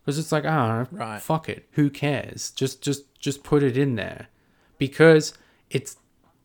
Because 0.00 0.18
it's 0.20 0.32
like 0.32 0.44
ah 0.46 0.86
Right. 0.90 1.20
fuck 1.20 1.48
it. 1.48 1.68
Who 1.72 1.90
cares? 1.90 2.50
Just 2.52 2.80
just 2.80 3.02
just 3.18 3.42
put 3.44 3.62
it 3.62 3.76
in 3.76 3.96
there. 3.96 4.28
Because 4.78 5.34
it's 5.68 5.96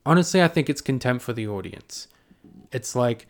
honestly 0.04 0.42
i 0.42 0.48
think 0.48 0.68
it's 0.68 0.80
contempt 0.82 1.22
for 1.24 1.32
the 1.32 1.46
audience. 1.48 2.08
It's 2.72 2.94
like 2.96 3.28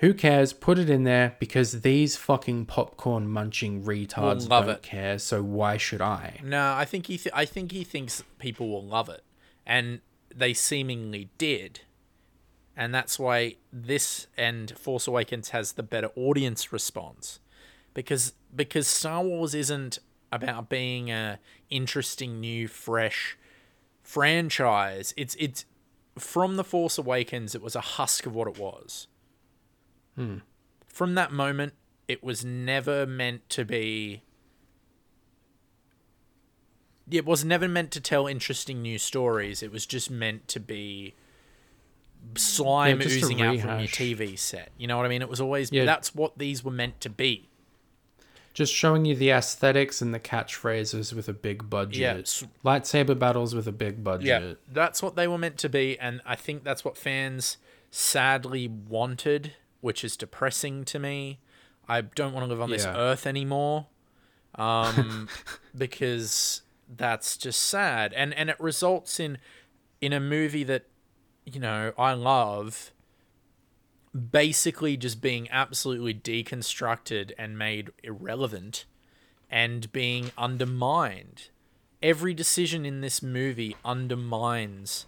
who 0.00 0.12
cares? 0.12 0.52
Put 0.52 0.78
it 0.78 0.90
in 0.90 1.04
there 1.04 1.36
because 1.40 1.80
these 1.80 2.16
fucking 2.16 2.66
popcorn 2.66 3.26
munching 3.28 3.82
retards 3.82 4.46
don't 4.46 4.68
it. 4.68 4.82
care 4.82 5.18
so 5.18 5.42
why 5.42 5.78
should 5.78 6.02
i? 6.02 6.38
No, 6.44 6.74
I 6.74 6.84
think 6.84 7.06
he. 7.06 7.16
Th- 7.16 7.32
I 7.34 7.46
think 7.46 7.72
he 7.72 7.82
thinks 7.82 8.22
people 8.38 8.68
will 8.68 8.84
love 8.84 9.08
it, 9.08 9.24
and 9.64 10.00
they 10.36 10.52
seemingly 10.52 11.30
did, 11.38 11.80
and 12.76 12.94
that's 12.94 13.18
why 13.18 13.56
this 13.72 14.26
and 14.36 14.76
Force 14.78 15.06
Awakens 15.06 15.50
has 15.50 15.72
the 15.72 15.82
better 15.82 16.10
audience 16.14 16.72
response, 16.72 17.40
because 17.94 18.34
because 18.54 18.86
Star 18.86 19.22
Wars 19.22 19.54
isn't 19.54 19.98
about 20.30 20.68
being 20.68 21.10
a 21.10 21.38
interesting 21.70 22.40
new 22.40 22.68
fresh 22.68 23.38
franchise. 24.02 25.14
It's 25.16 25.34
it's 25.38 25.64
from 26.18 26.56
the 26.56 26.64
Force 26.64 26.98
Awakens. 26.98 27.54
It 27.54 27.62
was 27.62 27.74
a 27.74 27.80
husk 27.80 28.26
of 28.26 28.34
what 28.34 28.48
it 28.48 28.58
was. 28.58 29.08
Hmm. 30.14 30.38
From 30.86 31.14
that 31.14 31.32
moment, 31.32 31.74
it 32.08 32.22
was 32.22 32.44
never 32.44 33.06
meant 33.06 33.48
to 33.50 33.64
be 33.64 34.22
it 37.10 37.24
was 37.24 37.44
never 37.44 37.68
meant 37.68 37.90
to 37.92 38.00
tell 38.00 38.26
interesting 38.26 38.82
new 38.82 38.98
stories. 38.98 39.62
It 39.62 39.70
was 39.72 39.86
just 39.86 40.10
meant 40.10 40.48
to 40.48 40.60
be 40.60 41.14
slime 42.36 43.00
Yeah, 43.00 43.06
oozing 43.06 43.42
out 43.42 43.58
from 43.60 43.78
your. 43.80 43.88
TV 43.88 44.38
set. 44.38 44.70
You 44.76 44.86
know 44.88 44.96
what 44.96 45.06
I 45.06 45.08
mean? 45.08 45.22
It 45.22 45.28
was 45.28 45.40
always 45.40 45.70
Yeah. 45.70 45.84
that's 45.84 46.14
what 46.14 46.38
these 46.38 46.64
were 46.64 46.70
meant 46.72 47.00
to 47.02 47.10
be. 47.10 47.48
just 48.54 48.72
showing 48.72 49.04
you 49.04 49.14
the 49.14 49.28
aesthetics 49.30 50.00
and 50.00 50.14
the 50.14 50.18
catchphrases 50.18 51.12
with 51.12 51.28
a 51.28 51.32
big 51.34 51.68
budget 51.68 51.98
Yeah, 52.00 52.14
lightsaber 52.64 53.16
battles 53.18 53.54
with 53.54 53.68
a 53.68 53.72
big 53.72 54.02
budget 54.02 54.26
Yeah, 54.26 54.54
that's 54.72 55.02
what 55.02 55.14
they 55.14 55.28
were 55.28 55.36
meant 55.36 55.58
to 55.58 55.68
be, 55.68 55.98
and 55.98 56.22
I 56.24 56.36
think 56.36 56.64
that's 56.64 56.82
what 56.82 56.96
fans 56.96 57.58
sadly 57.90 58.66
wanted, 58.66 59.52
which 59.82 60.02
is 60.02 60.16
depressing 60.16 60.86
to 60.86 60.98
me. 60.98 61.38
I 61.86 62.00
don't 62.00 62.32
want 62.32 62.44
to 62.44 62.48
live 62.48 62.62
on 62.62 62.70
this 62.70 62.86
earth 62.86 63.26
anymore, 63.26 63.88
um, 64.54 65.28
because 65.76 66.62
that's 66.88 67.36
just 67.36 67.62
sad. 67.62 68.12
And 68.12 68.34
and 68.34 68.50
it 68.50 68.60
results 68.60 69.18
in 69.20 69.38
in 70.00 70.12
a 70.12 70.20
movie 70.20 70.64
that 70.64 70.84
you 71.44 71.60
know 71.60 71.92
I 71.98 72.12
love 72.12 72.92
basically 74.30 74.96
just 74.96 75.20
being 75.20 75.48
absolutely 75.50 76.14
deconstructed 76.14 77.32
and 77.38 77.58
made 77.58 77.90
irrelevant 78.02 78.86
and 79.50 79.92
being 79.92 80.30
undermined. 80.38 81.48
Every 82.02 82.34
decision 82.34 82.86
in 82.86 83.00
this 83.00 83.22
movie 83.22 83.76
undermines 83.84 85.06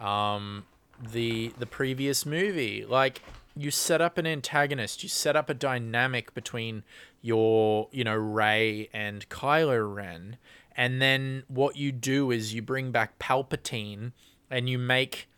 um 0.00 0.64
the 1.00 1.52
the 1.58 1.66
previous 1.66 2.24
movie. 2.24 2.84
Like 2.84 3.22
you 3.56 3.70
set 3.70 4.00
up 4.00 4.18
an 4.18 4.26
antagonist 4.26 5.02
you 5.02 5.08
set 5.08 5.34
up 5.34 5.50
a 5.50 5.54
dynamic 5.54 6.32
between 6.32 6.84
your 7.20 7.88
you 7.90 8.04
know 8.04 8.14
Rey 8.14 8.88
and 8.92 9.28
Kylo 9.28 9.94
Ren 9.94 10.38
and 10.78 11.02
then 11.02 11.42
what 11.48 11.76
you 11.76 11.92
do 11.92 12.30
is 12.30 12.54
you 12.54 12.62
bring 12.62 12.90
back 12.92 13.18
Palpatine 13.18 14.12
and 14.50 14.70
you 14.70 14.78
make 14.78 15.28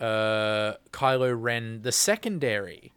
uh 0.00 0.74
Kylo 0.90 1.34
Ren 1.40 1.80
the 1.82 1.92
secondary 1.92 2.92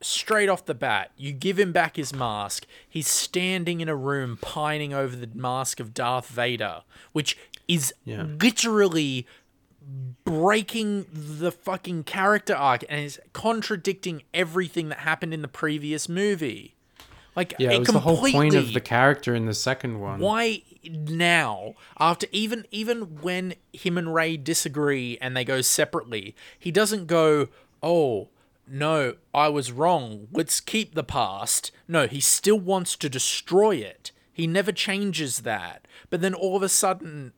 straight 0.00 0.48
off 0.48 0.64
the 0.64 0.74
bat, 0.74 1.10
you 1.16 1.32
give 1.32 1.58
him 1.58 1.72
back 1.72 1.96
his 1.96 2.12
mask. 2.14 2.66
He's 2.88 3.08
standing 3.08 3.80
in 3.80 3.88
a 3.88 3.96
room 3.96 4.38
pining 4.40 4.94
over 4.94 5.16
the 5.16 5.28
mask 5.34 5.80
of 5.80 5.92
Darth 5.92 6.28
Vader, 6.28 6.82
which 7.12 7.36
is 7.66 7.92
Yeah. 8.04 8.22
literally 8.40 9.26
breaking 10.24 11.06
the 11.12 11.50
fucking 11.50 12.04
character 12.04 12.54
arc 12.54 12.84
and 12.88 13.00
is 13.04 13.18
contradicting 13.32 14.22
everything 14.34 14.88
that 14.90 14.98
happened 14.98 15.34
in 15.34 15.42
the 15.42 15.48
previous 15.48 16.08
movie. 16.08 16.74
Like 17.38 17.54
Yeah, 17.56 17.70
it 17.70 17.78
was 17.78 17.88
the 17.88 18.00
whole 18.00 18.16
point 18.16 18.54
of 18.56 18.72
the 18.72 18.80
character 18.80 19.32
in 19.32 19.46
the 19.46 19.54
second 19.54 20.00
one. 20.00 20.18
why 20.18 20.62
now 20.84 21.74
after 22.00 22.26
even 22.32 22.66
even 22.72 23.20
when 23.22 23.54
him 23.72 23.96
and 23.96 24.12
Rey 24.12 24.36
disagree 24.36 25.16
and 25.20 25.36
they 25.36 25.44
go 25.44 25.60
separately 25.60 26.34
he 26.58 26.72
doesn't 26.72 27.06
go 27.06 27.46
oh 27.80 28.28
no 28.66 29.14
i 29.32 29.46
was 29.48 29.70
wrong. 29.70 30.26
Let's 30.32 30.58
keep 30.58 30.94
the 30.96 31.04
past. 31.04 31.70
No 31.86 32.08
he 32.08 32.18
still 32.18 32.58
wants 32.58 32.96
to 32.96 33.08
destroy 33.08 33.76
it. 33.76 34.10
He 34.32 34.48
never 34.48 34.72
changes 34.72 35.40
that. 35.40 35.86
But 36.10 36.20
then 36.20 36.34
all 36.34 36.56
of 36.56 36.64
a 36.64 36.68
sudden 36.68 37.34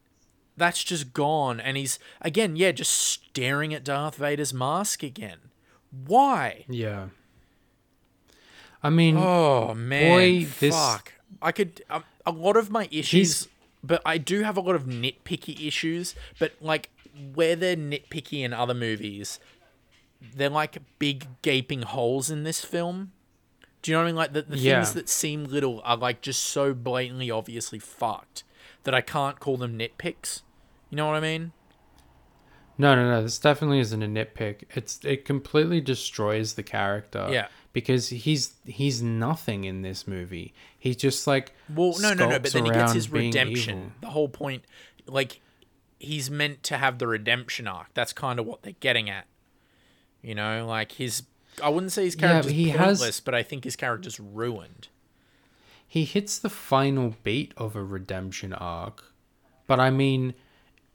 that's 0.56 0.82
just 0.82 1.12
gone 1.12 1.60
and 1.60 1.76
he's 1.76 1.98
again 2.22 2.56
yeah 2.56 2.72
just 2.72 2.92
staring 2.92 3.74
at 3.74 3.84
darth 3.84 4.16
vader's 4.16 4.54
mask 4.54 5.02
again. 5.02 5.40
Why? 5.90 6.64
Yeah. 6.70 7.08
I 8.82 8.90
mean, 8.90 9.16
Oh 9.18 9.74
man, 9.74 10.10
Boy, 10.12 10.46
this- 10.58 10.74
fuck! 10.74 11.12
I 11.42 11.52
could 11.52 11.82
um, 11.90 12.04
a 12.26 12.30
lot 12.32 12.56
of 12.56 12.70
my 12.70 12.88
issues, 12.90 13.48
but 13.84 14.00
I 14.04 14.18
do 14.18 14.42
have 14.42 14.56
a 14.56 14.60
lot 14.60 14.74
of 14.74 14.84
nitpicky 14.84 15.66
issues. 15.66 16.14
But 16.38 16.52
like 16.60 16.90
where 17.34 17.56
they're 17.56 17.76
nitpicky 17.76 18.42
in 18.42 18.52
other 18.52 18.74
movies, 18.74 19.38
they're 20.34 20.48
like 20.50 20.78
big 20.98 21.26
gaping 21.42 21.82
holes 21.82 22.30
in 22.30 22.44
this 22.44 22.64
film. 22.64 23.12
Do 23.82 23.90
you 23.90 23.96
know 23.96 24.02
what 24.02 24.08
I 24.08 24.10
mean? 24.10 24.16
Like 24.16 24.32
the, 24.34 24.42
the 24.42 24.58
Yeah. 24.58 24.76
things 24.82 24.94
that 24.94 25.08
seem 25.08 25.44
little 25.44 25.80
are 25.84 25.96
like 25.96 26.20
just 26.20 26.42
so 26.44 26.74
blatantly, 26.74 27.30
obviously 27.30 27.78
fucked 27.78 28.44
that 28.84 28.94
I 28.94 29.00
can't 29.00 29.40
call 29.40 29.56
them 29.56 29.78
nitpicks. 29.78 30.42
You 30.90 30.96
know 30.96 31.06
what 31.06 31.16
I 31.16 31.20
mean? 31.20 31.52
no, 32.78 32.94
no, 32.94 33.10
no. 33.10 33.22
This 33.22 33.38
definitely 33.38 33.80
isn't 33.80 34.02
a 34.02 34.06
nitpick. 34.06 34.64
It's 34.74 35.00
it 35.04 35.24
completely 35.24 35.80
destroys 35.80 36.54
the 36.54 36.62
character. 36.62 37.28
Yeah. 37.30 37.48
Because 37.72 38.08
he's 38.08 38.54
he's 38.64 39.00
nothing 39.00 39.64
in 39.64 39.82
this 39.82 40.08
movie. 40.08 40.52
He's 40.78 40.96
just 40.96 41.26
like 41.26 41.52
Well, 41.74 41.94
no, 42.00 42.14
no, 42.14 42.28
no. 42.28 42.38
But 42.40 42.52
then 42.52 42.64
he 42.64 42.70
gets 42.72 42.92
his 42.92 43.10
redemption. 43.10 43.78
evil. 43.78 43.92
The 44.00 44.08
whole 44.08 44.28
point, 44.28 44.64
like, 45.06 45.40
he's 45.98 46.30
meant 46.30 46.62
to 46.64 46.78
have 46.78 46.98
the 46.98 47.06
redemption 47.06 47.68
arc. 47.68 47.94
That's 47.94 48.12
kind 48.12 48.40
of 48.40 48.46
what 48.46 48.62
they're 48.62 48.72
getting 48.80 49.08
at. 49.08 49.26
You 50.22 50.34
know, 50.34 50.66
like 50.66 50.92
his. 50.92 51.22
I 51.62 51.68
wouldn't 51.68 51.92
say 51.92 52.04
his 52.04 52.16
Yeah, 52.16 52.20
character's 52.28 52.52
he 52.52 52.68
has- 52.70 52.98
pointless, 52.98 53.20
but 53.20 53.34
I 53.34 53.42
think 53.42 53.64
his 53.64 53.76
character's 53.76 54.18
ruined. 54.18 54.88
he 55.86 56.04
hits 56.04 56.38
the 56.38 56.48
final 56.50 57.14
beat 57.24 57.52
of 57.56 57.74
a 57.76 57.82
redemption 57.82 58.52
arc 58.52 59.12
but 59.66 59.80
i 59.80 59.90
mean 59.90 60.34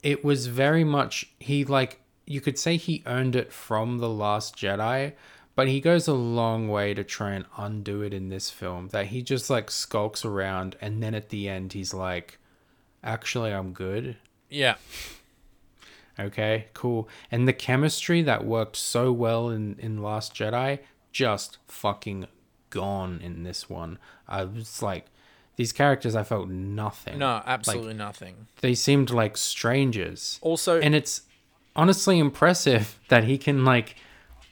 it 0.02 0.24
was 0.24 0.46
very 0.46 0.84
much 0.84 1.26
he 1.38 1.64
like 1.66 2.00
you 2.26 2.40
could 2.40 2.58
say 2.58 2.78
he 2.78 3.02
earned 3.04 3.36
it 3.36 3.52
from 3.52 3.98
the 3.98 4.08
last 4.08 4.56
jedi 4.56 5.12
but 5.56 5.66
he 5.66 5.80
goes 5.80 6.06
a 6.06 6.12
long 6.14 6.68
way 6.68 6.94
to 6.94 7.02
try 7.02 7.32
and 7.32 7.46
undo 7.56 8.02
it 8.02 8.14
in 8.14 8.28
this 8.28 8.50
film 8.50 8.88
that 8.88 9.06
he 9.06 9.22
just 9.22 9.50
like 9.50 9.70
skulks 9.70 10.24
around 10.24 10.76
and 10.80 11.02
then 11.02 11.14
at 11.14 11.30
the 11.30 11.48
end 11.48 11.72
he's 11.72 11.92
like 11.92 12.38
actually 13.02 13.52
i'm 13.52 13.72
good. 13.72 14.16
Yeah, 14.48 14.76
okay 16.20 16.66
cool. 16.74 17.08
And 17.32 17.48
the 17.48 17.52
chemistry 17.52 18.22
that 18.22 18.44
worked 18.44 18.76
so 18.76 19.10
well 19.12 19.48
in 19.50 19.76
in 19.80 20.00
last 20.02 20.34
jedi 20.34 20.78
just 21.10 21.58
fucking 21.66 22.28
gone 22.70 23.20
in 23.22 23.42
this 23.42 23.68
one. 23.68 23.98
I 24.28 24.44
was 24.44 24.82
like 24.82 25.06
these 25.56 25.72
characters 25.72 26.14
i 26.14 26.22
felt 26.22 26.48
nothing. 26.48 27.18
No, 27.18 27.42
absolutely 27.46 27.94
nothing. 27.94 28.46
they 28.60 28.74
seemed 28.74 29.10
like 29.10 29.36
strangers. 29.36 30.38
Also, 30.42 30.78
and 30.80 30.94
it's 30.94 31.22
honestly 31.74 32.18
impressive 32.18 32.98
that 33.08 33.24
he 33.24 33.38
can 33.38 33.64
like 33.64 33.96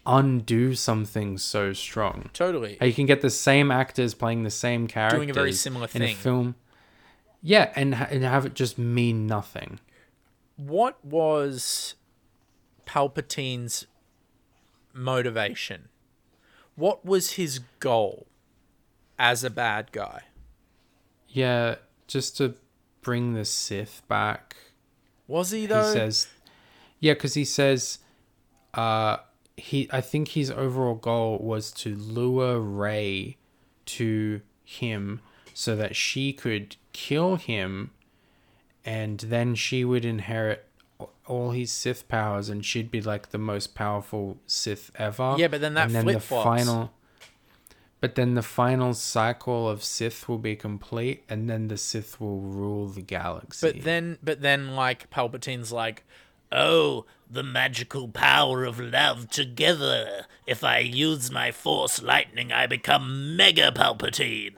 undo 0.06 0.74
something 0.74 1.38
so 1.38 1.72
strong 1.72 2.30
totally. 2.32 2.76
how 2.80 2.86
you 2.86 2.92
can 2.92 3.06
get 3.06 3.20
the 3.20 3.30
same 3.30 3.70
actors 3.70 4.14
playing 4.14 4.42
the 4.42 4.50
same 4.50 4.86
characters 4.86 5.18
Doing 5.18 5.30
a 5.30 5.34
very 5.34 5.52
similar 5.52 5.86
thing 5.86 6.02
in 6.02 6.08
a 6.08 6.14
film 6.14 6.54
yeah 7.40 7.72
and, 7.74 7.94
ha- 7.94 8.08
and 8.10 8.22
have 8.22 8.44
it 8.46 8.54
just 8.54 8.78
mean 8.78 9.26
nothing 9.26 9.80
What 10.56 11.04
was 11.04 11.94
Palpatine's 12.86 13.86
motivation? 14.92 15.88
What 16.76 17.04
was 17.04 17.32
his 17.32 17.60
goal 17.80 18.26
as 19.18 19.44
a 19.44 19.50
bad 19.50 19.92
guy? 19.92 20.22
Yeah, 21.28 21.76
just 22.06 22.36
to 22.38 22.54
bring 23.02 23.34
the 23.34 23.44
Sith 23.44 24.02
back. 24.08 24.56
Was 25.26 25.50
he 25.50 25.66
though? 25.66 25.86
He 25.86 25.92
says, 25.92 26.28
yeah, 27.00 27.14
because 27.14 27.34
he 27.34 27.44
says, 27.44 27.98
uh, 28.74 29.18
he. 29.56 29.88
I 29.92 30.00
think 30.00 30.28
his 30.28 30.50
overall 30.50 30.94
goal 30.94 31.38
was 31.38 31.70
to 31.72 31.94
lure 31.94 32.60
Rey 32.60 33.36
to 33.86 34.40
him 34.64 35.20
so 35.52 35.76
that 35.76 35.94
she 35.94 36.32
could 36.32 36.76
kill 36.92 37.36
him, 37.36 37.90
and 38.84 39.18
then 39.20 39.54
she 39.54 39.84
would 39.84 40.04
inherit 40.04 40.66
all 41.26 41.50
his 41.52 41.70
Sith 41.70 42.08
powers, 42.08 42.48
and 42.48 42.64
she'd 42.64 42.90
be 42.90 43.00
like 43.00 43.30
the 43.30 43.38
most 43.38 43.74
powerful 43.74 44.38
Sith 44.46 44.90
ever. 44.96 45.36
Yeah, 45.38 45.48
but 45.48 45.60
then 45.60 45.74
that 45.74 45.86
and 45.86 45.94
then 45.94 46.06
the 46.06 46.20
final. 46.20 46.92
But 48.00 48.16
then 48.16 48.34
the 48.34 48.42
final 48.42 48.92
cycle 48.92 49.66
of 49.66 49.82
Sith 49.82 50.28
will 50.28 50.36
be 50.36 50.56
complete, 50.56 51.24
and 51.26 51.48
then 51.48 51.68
the 51.68 51.78
Sith 51.78 52.20
will 52.20 52.40
rule 52.40 52.86
the 52.86 53.00
galaxy. 53.00 53.72
But 53.72 53.82
then, 53.82 54.18
but 54.22 54.42
then, 54.42 54.74
like 54.74 55.08
Palpatine's 55.08 55.72
like, 55.72 56.04
oh, 56.54 57.04
the 57.30 57.42
magical 57.42 58.08
power 58.08 58.64
of 58.64 58.78
love 58.80 59.28
together. 59.30 60.26
If 60.46 60.62
I 60.62 60.78
use 60.78 61.30
my 61.30 61.50
Force 61.50 62.00
lightning, 62.02 62.52
I 62.52 62.66
become 62.66 63.36
Mega 63.36 63.72
Palpatine. 63.72 64.54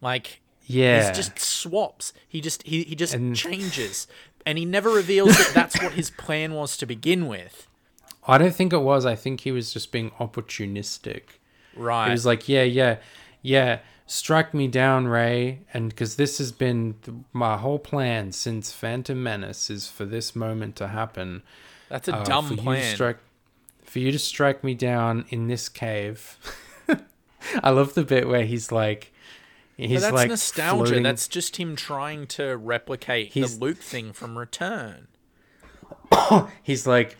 Like, 0.00 0.40
yeah, 0.66 1.08
he 1.08 1.14
just 1.14 1.38
swaps. 1.38 2.12
He 2.28 2.40
just 2.40 2.62
he 2.62 2.84
he 2.84 2.94
just 2.94 3.14
And- 3.14 3.34
changes, 3.36 4.06
and 4.46 4.56
he 4.58 4.64
never 4.64 4.90
reveals 4.90 5.36
that 5.36 5.52
that's 5.54 5.82
what 5.82 5.92
his 5.94 6.10
plan 6.10 6.54
was 6.54 6.76
to 6.78 6.86
begin 6.86 7.26
with. 7.26 7.66
I 8.26 8.38
don't 8.38 8.54
think 8.54 8.72
it 8.72 8.82
was. 8.82 9.04
I 9.06 9.16
think 9.16 9.40
he 9.40 9.50
was 9.50 9.72
just 9.72 9.90
being 9.92 10.10
opportunistic. 10.12 11.22
Right. 11.74 12.06
He 12.06 12.10
was 12.12 12.26
like, 12.26 12.48
yeah, 12.48 12.62
yeah, 12.62 12.96
yeah, 13.42 13.78
strike 14.10 14.52
me 14.52 14.66
down, 14.66 15.06
Rey, 15.06 15.60
and 15.72 15.88
because 15.90 16.16
this 16.16 16.38
has 16.38 16.50
been 16.50 16.96
th- 17.02 17.16
my 17.32 17.56
whole 17.56 17.78
plan 17.78 18.32
since 18.32 18.72
Phantom 18.72 19.22
Menace 19.22 19.70
is 19.70 19.86
for 19.86 20.04
this 20.04 20.34
moment 20.34 20.74
to 20.76 20.88
happen. 20.88 21.42
that's 21.88 22.08
a 22.08 22.16
uh, 22.16 22.24
dumb 22.24 22.48
for 22.48 22.54
You 22.54 22.76
to 22.76 22.82
strike, 22.94 23.18
for 23.84 23.98
you 24.00 24.10
to 24.10 24.18
strike 24.18 24.64
me 24.64 24.74
down 24.74 25.26
in 25.28 25.46
this 25.46 25.68
cave. 25.68 26.36
I 27.62 27.70
love 27.70 27.94
the 27.94 28.02
bit 28.02 28.26
where 28.28 28.44
he's 28.44 28.72
like, 28.72 29.12
he's 29.76 30.00
but 30.00 30.00
that's 30.00 30.14
like 30.14 30.28
nostalgia. 30.30 30.84
floating- 30.86 31.02
That's 31.04 31.28
just 31.28 31.56
him 31.56 31.76
trying 31.76 32.26
to 32.28 32.56
replicate 32.56 33.32
He's- 33.32 33.54
the 33.54 33.60
Luke 33.64 33.78
thing 33.78 34.12
from 34.12 34.36
Return. 34.36 35.06
he's 36.64 36.84
like 36.86 37.16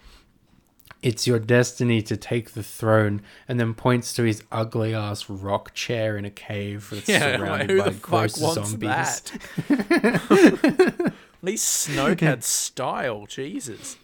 it's 1.03 1.27
your 1.27 1.39
destiny 1.39 2.03
to 2.03 2.17
take 2.17 2.51
the 2.53 2.63
throne 2.63 3.23
and 3.49 3.59
then 3.59 3.73
points 3.75 4.13
to 4.15 4.23
his 4.23 4.43
ugly 4.53 4.95
ass 4.95 5.31
rock 5.31 5.73
chair 5.75 6.17
in 6.17 6.25
a 6.25 6.31
cave 6.31 6.89
that's 6.93 7.09
Yeah, 7.09 7.37
surrounded 7.39 7.71
who 7.71 7.79
by 7.83 7.91
gross 7.93 8.35
zombies 8.37 8.81
that? 8.81 9.33
At 11.41 11.45
least 11.45 11.89
Snoke 11.89 12.21
had 12.21 12.45
style. 12.45 13.25
Jesus. 13.27 13.97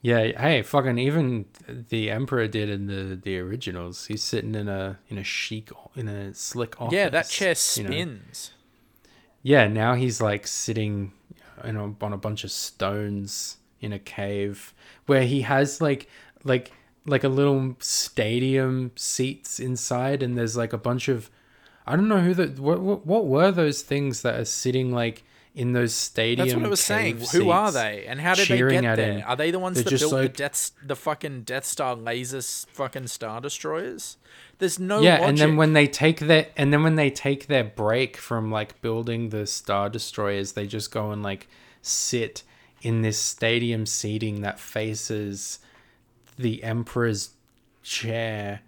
yeah 0.00 0.40
hey 0.40 0.62
fucking 0.62 0.98
even 0.98 1.44
the 1.90 2.10
emperor 2.10 2.46
did 2.48 2.70
in 2.70 2.86
the 2.86 3.16
the 3.22 3.38
originals 3.38 4.06
he's 4.06 4.22
sitting 4.22 4.54
in 4.54 4.68
a 4.68 4.98
in 5.08 5.18
a 5.18 5.24
chic 5.24 5.70
in 5.94 6.08
a 6.08 6.32
slick 6.32 6.80
office 6.80 6.94
Yeah, 6.94 7.08
that 7.10 7.28
chair 7.28 7.54
you 7.76 7.82
know. 7.84 7.90
spins. 7.90 8.52
yeah, 9.42 9.66
now 9.68 9.94
he's 9.94 10.20
like 10.20 10.46
sitting 10.46 11.12
you 11.66 11.72
know, 11.72 11.96
on 12.00 12.12
a 12.12 12.16
bunch 12.16 12.44
of 12.44 12.50
stones 12.50 13.56
in 13.80 13.92
a 13.92 13.98
cave 13.98 14.74
where 15.06 15.22
he 15.22 15.42
has 15.42 15.80
like 15.80 16.08
like 16.44 16.72
like 17.06 17.24
a 17.24 17.28
little 17.28 17.76
stadium 17.78 18.90
seats 18.96 19.60
inside 19.60 20.22
and 20.22 20.36
there's 20.36 20.56
like 20.56 20.72
a 20.72 20.78
bunch 20.78 21.08
of 21.08 21.30
I 21.86 21.96
don't 21.96 22.08
know 22.08 22.20
who 22.20 22.34
the 22.34 22.60
what 22.60 22.80
what, 22.80 23.06
what 23.06 23.26
were 23.26 23.50
those 23.50 23.82
things 23.82 24.22
that 24.22 24.38
are 24.38 24.44
sitting 24.44 24.92
like 24.92 25.22
in 25.54 25.72
those 25.72 25.92
stadium 25.92 26.46
That's 26.46 26.56
what 26.56 26.66
I 26.66 26.68
was 26.68 26.80
saying. 26.80 27.18
Who 27.32 27.50
are 27.50 27.72
they, 27.72 28.04
and 28.06 28.20
how 28.20 28.34
did 28.34 28.46
they 28.46 28.58
get 28.58 28.94
there? 28.96 29.12
him? 29.14 29.24
Are 29.26 29.34
they 29.34 29.50
the 29.50 29.58
ones 29.58 29.82
They're 29.82 29.90
that 29.90 29.98
built 29.98 30.12
like- 30.12 30.32
the 30.34 30.38
Death, 30.38 30.70
the 30.86 30.94
fucking 30.94 31.42
Death 31.42 31.64
Star 31.64 31.96
laser 31.96 32.36
s- 32.36 32.64
fucking 32.70 33.08
star 33.08 33.40
destroyers? 33.40 34.18
There's 34.58 34.78
no 34.78 35.00
yeah, 35.00 35.14
logic. 35.14 35.28
and 35.28 35.38
then 35.38 35.56
when 35.56 35.72
they 35.72 35.88
take 35.88 36.20
their 36.20 36.46
and 36.56 36.72
then 36.72 36.84
when 36.84 36.94
they 36.94 37.10
take 37.10 37.46
their 37.48 37.64
break 37.64 38.16
from 38.16 38.52
like 38.52 38.80
building 38.82 39.30
the 39.30 39.46
star 39.48 39.88
destroyers, 39.88 40.52
they 40.52 40.66
just 40.68 40.92
go 40.92 41.10
and 41.10 41.22
like 41.24 41.48
sit 41.82 42.44
in 42.82 43.02
this 43.02 43.18
stadium 43.18 43.86
seating 43.86 44.42
that 44.42 44.60
faces 44.60 45.58
the 46.38 46.62
emperor's 46.62 47.30
chair 47.82 48.60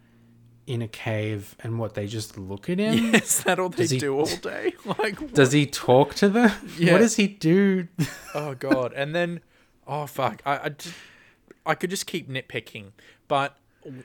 in 0.67 0.83
a 0.83 0.89
cave, 0.89 1.57
and 1.65 1.79
what 1.81 1.95
they 1.95 2.07
just 2.07 2.39
look 2.39 2.71
at 2.71 2.79
him. 2.79 3.15
is 3.15 3.43
that 3.45 3.59
all 3.59 3.69
they 3.71 3.79
Does 3.85 3.91
he- 3.91 3.99
do 3.99 4.17
all 4.19 4.27
day? 4.43 4.73
Like, 4.85 5.21
what? 5.21 5.35
Does 5.35 5.53
he 5.53 5.67
talk 5.67 6.15
to 6.17 6.29
them? 6.29 6.53
Yeah. 6.79 6.93
What 6.93 6.99
does 6.99 7.17
he 7.17 7.27
do? 7.27 7.89
oh 8.35 8.55
god, 8.55 8.93
and 8.95 9.15
then 9.15 9.41
oh 9.87 10.07
fuck, 10.07 10.43
I 10.47 10.59
I, 10.59 10.69
just, 10.71 10.95
I 11.67 11.75
could 11.75 11.91
just 11.91 12.07
keep 12.07 12.29
nitpicking, 12.31 12.93
but 13.29 13.57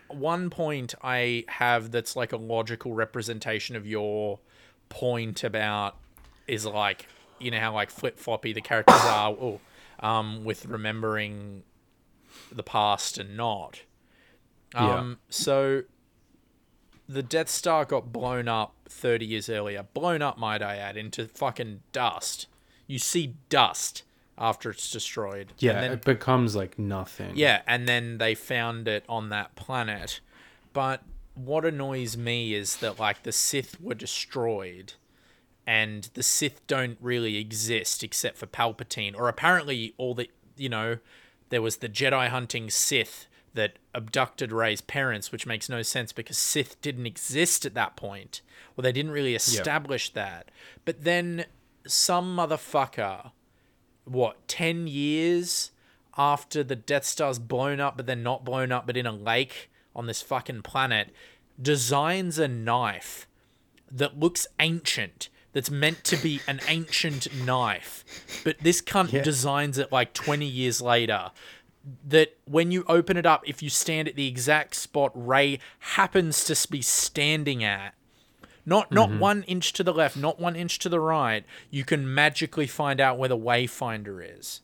one 0.07 0.49
point 0.49 0.95
I 1.03 1.43
have 1.47 1.91
that's 1.91 2.15
like 2.15 2.31
a 2.31 2.37
logical 2.37 2.93
representation 2.93 3.75
of 3.75 3.85
your 3.85 4.39
point 4.89 5.43
about 5.43 5.97
is 6.47 6.65
like 6.65 7.07
you 7.39 7.51
know 7.51 7.59
how 7.59 7.73
like 7.73 7.89
flip 7.89 8.17
floppy 8.17 8.53
the 8.53 8.61
characters 8.61 8.95
are 9.01 9.31
oh, 9.31 9.59
um, 9.99 10.43
with 10.43 10.65
remembering 10.65 11.63
the 12.51 12.63
past 12.63 13.17
and 13.17 13.35
not. 13.37 13.81
Yeah. 14.73 14.95
Um, 14.95 15.17
So 15.29 15.83
the 17.07 17.23
Death 17.23 17.49
Star 17.49 17.85
got 17.85 18.11
blown 18.11 18.47
up 18.47 18.73
30 18.89 19.25
years 19.25 19.49
earlier. 19.49 19.83
Blown 19.93 20.21
up, 20.21 20.37
might 20.37 20.61
I 20.61 20.75
add, 20.77 20.97
into 20.97 21.27
fucking 21.27 21.81
dust. 21.91 22.47
You 22.87 22.99
see 22.99 23.35
dust 23.49 24.03
after 24.37 24.69
it's 24.69 24.91
destroyed. 24.91 25.53
yeah, 25.59 25.71
And 25.73 25.83
then, 25.83 25.91
it 25.93 26.03
becomes 26.03 26.55
like 26.55 26.77
nothing. 26.77 27.31
yeah, 27.35 27.61
and 27.67 27.87
then 27.87 28.17
they 28.17 28.35
found 28.35 28.87
it 28.87 29.05
on 29.07 29.29
that 29.29 29.55
planet. 29.55 30.19
But 30.73 31.03
what 31.35 31.63
annoys 31.65 32.17
me 32.17 32.53
is 32.53 32.77
that 32.77 32.99
like 32.99 33.23
the 33.23 33.31
Sith 33.31 33.79
were 33.79 33.93
destroyed 33.95 34.93
and 35.67 36.09
the 36.13 36.23
Sith 36.23 36.65
don't 36.67 36.97
really 37.01 37.37
exist 37.37 38.03
except 38.03 38.37
for 38.37 38.45
Palpatine 38.45 39.15
or 39.17 39.27
apparently 39.27 39.93
all 39.97 40.13
the 40.13 40.29
you 40.55 40.69
know 40.69 40.99
there 41.49 41.61
was 41.61 41.77
the 41.77 41.89
Jedi 41.89 42.29
hunting 42.29 42.69
Sith 42.69 43.27
that 43.53 43.79
abducted 43.93 44.51
Rey's 44.51 44.81
parents 44.81 45.31
which 45.31 45.47
makes 45.47 45.69
no 45.69 45.81
sense 45.81 46.11
because 46.11 46.37
Sith 46.37 46.79
didn't 46.81 47.05
exist 47.05 47.65
at 47.65 47.73
that 47.73 47.95
point. 47.95 48.41
Well 48.75 48.83
they 48.83 48.91
didn't 48.91 49.11
really 49.11 49.35
establish 49.35 50.11
that. 50.13 50.51
But 50.83 51.03
then 51.03 51.45
some 51.87 52.35
motherfucker 52.35 53.31
what 54.03 54.47
10 54.47 54.87
years 54.87 55.71
after 56.17 56.63
the 56.63 56.75
Death 56.75 57.05
Star's 57.05 57.39
blown 57.39 57.79
up 57.79 57.97
but 57.97 58.05
then 58.05 58.21
not 58.23 58.45
blown 58.45 58.71
up 58.71 58.85
but 58.85 58.97
in 58.97 59.05
a 59.05 59.11
lake 59.11 59.71
on 59.95 60.05
this 60.05 60.21
fucking 60.21 60.61
planet 60.61 61.09
designs 61.59 62.37
a 62.37 62.47
knife 62.47 63.27
that 63.89 64.19
looks 64.19 64.45
ancient 64.59 65.29
that's 65.55 65.71
meant 65.71 66.03
to 66.03 66.17
be 66.17 66.41
an 66.47 66.59
ancient 66.67 67.33
knife 67.45 68.03
but 68.43 68.57
this 68.59 68.81
cunt 68.81 69.11
Yeah. 69.13 69.23
designs 69.23 69.77
it 69.77 69.91
like 69.91 70.13
20 70.13 70.45
years 70.45 70.81
later 70.81 71.31
that 72.07 72.35
when 72.45 72.71
you 72.71 72.83
open 72.87 73.15
it 73.15 73.25
up 73.25 73.41
if 73.47 73.63
you 73.63 73.69
stand 73.69 74.07
at 74.07 74.15
the 74.15 74.27
exact 74.27 74.75
spot 74.75 75.11
Rey 75.15 75.59
happens 75.79 76.43
to 76.45 76.67
be 76.71 76.81
standing 76.81 77.63
at 77.63 77.93
not 78.65 78.91
not 78.91 79.09
Mm-hmm. 79.09 79.19
one 79.19 79.43
inch 79.43 79.71
to 79.73 79.83
the 79.83 79.93
left 79.93 80.17
not 80.17 80.39
one 80.39 80.55
inch 80.55 80.77
to 80.79 80.89
the 80.89 80.99
right 80.99 81.45
you 81.71 81.83
can 81.85 82.13
magically 82.13 82.67
find 82.67 82.99
out 82.99 83.17
where 83.17 83.29
the 83.29 83.37
wayfinder 83.37 84.23
is 84.39 84.61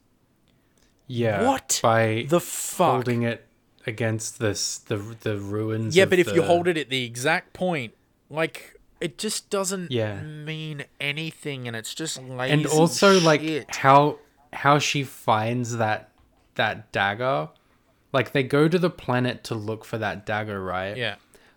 yeah. 1.08 1.46
What 1.46 1.80
by 1.84 2.26
the 2.30 2.40
fuck 2.40 2.92
holding 2.94 3.24
it 3.24 3.46
against 3.86 4.40
this 4.40 4.78
the 4.78 4.96
the 4.96 5.38
ruins? 5.38 5.94
Yeah, 5.96 6.06
but 6.06 6.20
if 6.20 6.34
you 6.34 6.42
hold 6.42 6.70
it 6.70 6.78
at 6.78 6.90
the 6.90 7.04
exact 7.04 7.52
point, 7.52 7.94
like 8.30 8.80
it 9.02 9.18
just 9.18 9.50
doesn't 9.50 9.92
Yeah. 9.92 10.22
mean 10.22 10.86
anything, 11.00 11.68
and 11.68 11.76
it's 11.76 11.94
just 11.94 12.22
lazy. 12.22 12.54
and 12.54 12.66
also 12.68 13.20
like 13.20 13.76
how 13.76 14.20
how 14.54 14.80
she 14.80 15.04
finds 15.04 15.78
that 15.78 16.12
that 16.56 16.92
dagger 16.92 17.50
like 18.14 18.34
they 18.34 18.44
go 18.44 18.68
to 18.68 18.78
the 18.78 18.90
planet 18.90 19.44
to 19.46 19.56
look 19.56 19.84
for 19.86 19.98
that 19.98 20.26
dagger 20.26 20.62
right 20.62 20.98
yeah, 20.98 21.16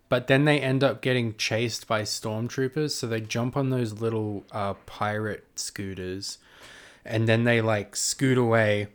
but 0.08 0.28
then 0.28 0.44
they 0.44 0.60
end 0.60 0.84
up 0.84 1.02
getting 1.02 1.34
chased 1.36 1.88
by 1.88 2.02
stormtroopers 2.02 2.92
so 2.92 3.06
they 3.08 3.20
jump 3.20 3.56
on 3.56 3.70
those 3.70 3.94
little 4.00 4.44
uh 4.52 4.74
pirate 4.86 5.44
scooters 5.56 6.38
and 7.04 7.26
then 7.28 7.42
they 7.42 7.60
like 7.60 7.96
scoot 7.96 8.38
away 8.38 8.86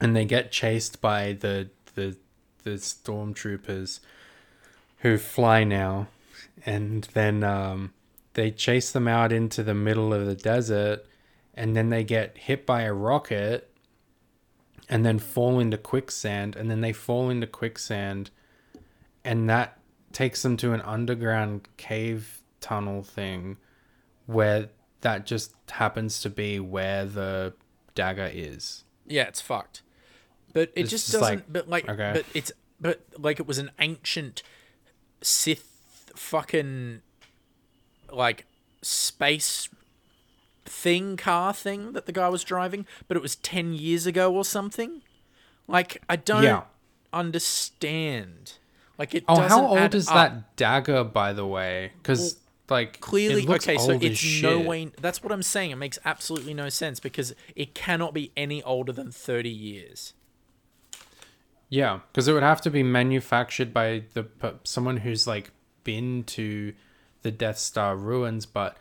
and 0.00 0.16
they 0.16 0.24
get 0.24 0.50
chased 0.50 1.00
by 1.00 1.32
the 1.32 1.70
the 1.94 2.16
the 2.64 2.70
stormtroopers 2.72 4.00
who 4.98 5.16
fly 5.16 5.62
now 5.62 6.08
and 6.66 7.04
then 7.14 7.42
um 7.42 7.92
they 8.34 8.50
chase 8.50 8.92
them 8.92 9.08
out 9.08 9.32
into 9.32 9.62
the 9.62 9.72
middle 9.74 10.12
of 10.12 10.26
the 10.26 10.34
desert 10.34 11.06
and 11.54 11.74
then 11.74 11.88
they 11.88 12.04
get 12.04 12.36
hit 12.36 12.66
by 12.66 12.82
a 12.82 12.92
rocket 12.92 13.70
and 14.88 15.06
then 15.06 15.18
fall 15.18 15.58
into 15.58 15.78
quicksand 15.78 16.54
and 16.54 16.70
then 16.70 16.82
they 16.82 16.92
fall 16.92 17.30
into 17.30 17.46
quicksand 17.46 18.30
and 19.24 19.48
that 19.48 19.78
takes 20.12 20.42
them 20.42 20.56
to 20.56 20.72
an 20.72 20.82
underground 20.82 21.66
cave 21.78 22.42
tunnel 22.60 23.02
thing 23.02 23.56
where 24.26 24.68
that 25.00 25.24
just 25.24 25.54
happens 25.70 26.20
to 26.20 26.28
be 26.28 26.60
where 26.60 27.06
the 27.06 27.54
dagger 27.94 28.30
is 28.32 28.84
yeah, 29.08 29.22
it's 29.24 29.40
fucked. 29.40 29.82
But 30.52 30.70
it 30.74 30.82
It's 30.82 30.90
just 30.90 31.06
just 31.06 31.12
doesn't. 31.20 31.36
like, 31.36 31.52
but 31.52 31.68
like, 31.68 31.88
okay. 31.88 32.10
but 32.14 32.24
it's 32.34 32.52
but 32.80 33.00
like 33.18 33.38
it 33.40 33.46
was 33.46 33.58
an 33.58 33.70
ancient 33.78 34.42
Sith 35.22 35.75
fucking 36.16 37.02
like 38.12 38.46
space 38.82 39.68
thing 40.64 41.16
car 41.16 41.52
thing 41.54 41.92
that 41.92 42.06
the 42.06 42.12
guy 42.12 42.28
was 42.28 42.42
driving, 42.44 42.86
but 43.08 43.16
it 43.16 43.22
was 43.22 43.36
ten 43.36 43.72
years 43.72 44.06
ago 44.06 44.34
or 44.34 44.44
something. 44.44 45.02
Like 45.68 46.02
I 46.08 46.16
don't 46.16 46.42
Yeah. 46.42 46.62
understand. 47.12 48.54
Like 48.98 49.14
it. 49.14 49.24
oh 49.28 49.36
doesn't 49.36 49.50
how 49.50 49.66
old 49.66 49.94
is 49.94 50.08
up. 50.08 50.14
that 50.14 50.56
dagger 50.56 51.04
by 51.04 51.32
the 51.34 51.46
way 51.46 51.92
because 51.98 52.38
like 52.70 52.98
clearly 53.00 53.46
okay 53.46 53.76
so 53.76 53.90
it's 54.00 54.42
no 54.42 54.58
way 54.58 54.90
that's 55.00 55.22
what 55.22 55.30
i'm 55.32 55.42
saying 55.42 55.70
it 55.70 55.76
makes 55.76 55.98
absolutely 56.04 56.54
no 56.54 56.68
sense 56.70 56.98
because 56.98 57.34
it 57.54 57.74
cannot 57.74 58.12
be 58.14 58.32
any 58.36 58.62
older 58.62 58.92
than 58.92 59.10
30 59.12 59.48
years 59.50 60.14
Yeah, 61.68 62.00
because 62.10 62.26
it 62.26 62.32
would 62.32 62.42
have 62.42 62.60
to 62.62 62.70
be 62.70 62.82
manufactured 62.82 63.74
by 63.74 64.04
the 64.14 64.26
someone 64.64 64.96
who's 64.98 65.26
like 65.26 65.50
been 65.86 66.24
to 66.24 66.74
the 67.22 67.30
Death 67.30 67.58
Star 67.58 67.96
ruins. 67.96 68.44
But 68.44 68.76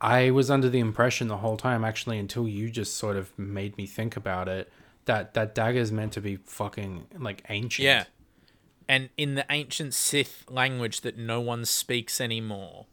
I 0.00 0.30
was 0.30 0.50
under 0.50 0.68
the 0.68 0.80
impression 0.80 1.28
the 1.28 1.38
whole 1.38 1.56
time, 1.56 1.84
actually, 1.84 2.18
until 2.18 2.46
you 2.46 2.68
just 2.68 2.96
sort 2.96 3.16
of 3.16 3.36
made 3.38 3.76
me 3.78 3.86
think 3.86 4.16
about 4.16 4.48
it, 4.48 4.70
that 5.06 5.34
that 5.34 5.54
dagger 5.54 5.78
is 5.80 5.90
meant 5.90 6.12
to 6.12 6.20
be 6.20 6.36
fucking 6.36 7.06
like 7.18 7.42
ancient. 7.48 7.84
yeah 7.84 8.04
and 8.88 9.08
in 9.16 9.34
the 9.36 9.46
ancient 9.50 9.94
sith 9.94 10.44
language 10.48 11.00
that 11.02 11.16
no 11.16 11.40
one 11.40 11.64
speaks 11.64 12.20
anymore 12.20 12.86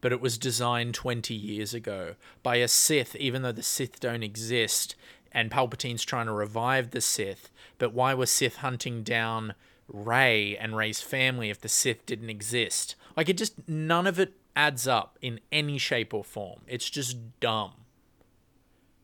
but 0.00 0.12
it 0.12 0.20
was 0.20 0.38
designed 0.38 0.94
20 0.94 1.34
years 1.34 1.72
ago 1.74 2.14
by 2.42 2.56
a 2.56 2.68
sith 2.68 3.14
even 3.16 3.42
though 3.42 3.52
the 3.52 3.62
sith 3.62 4.00
don't 4.00 4.22
exist 4.22 4.96
and 5.32 5.50
palpatine's 5.50 6.04
trying 6.04 6.26
to 6.26 6.32
revive 6.32 6.90
the 6.90 7.00
sith 7.00 7.50
but 7.78 7.92
why 7.94 8.12
was 8.12 8.30
sith 8.30 8.56
hunting 8.56 9.02
down 9.02 9.54
Rey 9.88 10.56
and 10.56 10.76
Rey's 10.76 11.00
family 11.00 11.50
if 11.50 11.60
the 11.60 11.68
Sith 11.68 12.06
didn't 12.06 12.30
exist. 12.30 12.96
Like 13.16 13.28
it 13.28 13.36
just 13.36 13.68
none 13.68 14.06
of 14.06 14.18
it 14.18 14.34
adds 14.54 14.88
up 14.88 15.18
in 15.20 15.40
any 15.52 15.78
shape 15.78 16.12
or 16.14 16.24
form. 16.24 16.60
It's 16.66 16.88
just 16.88 17.16
dumb. 17.40 17.72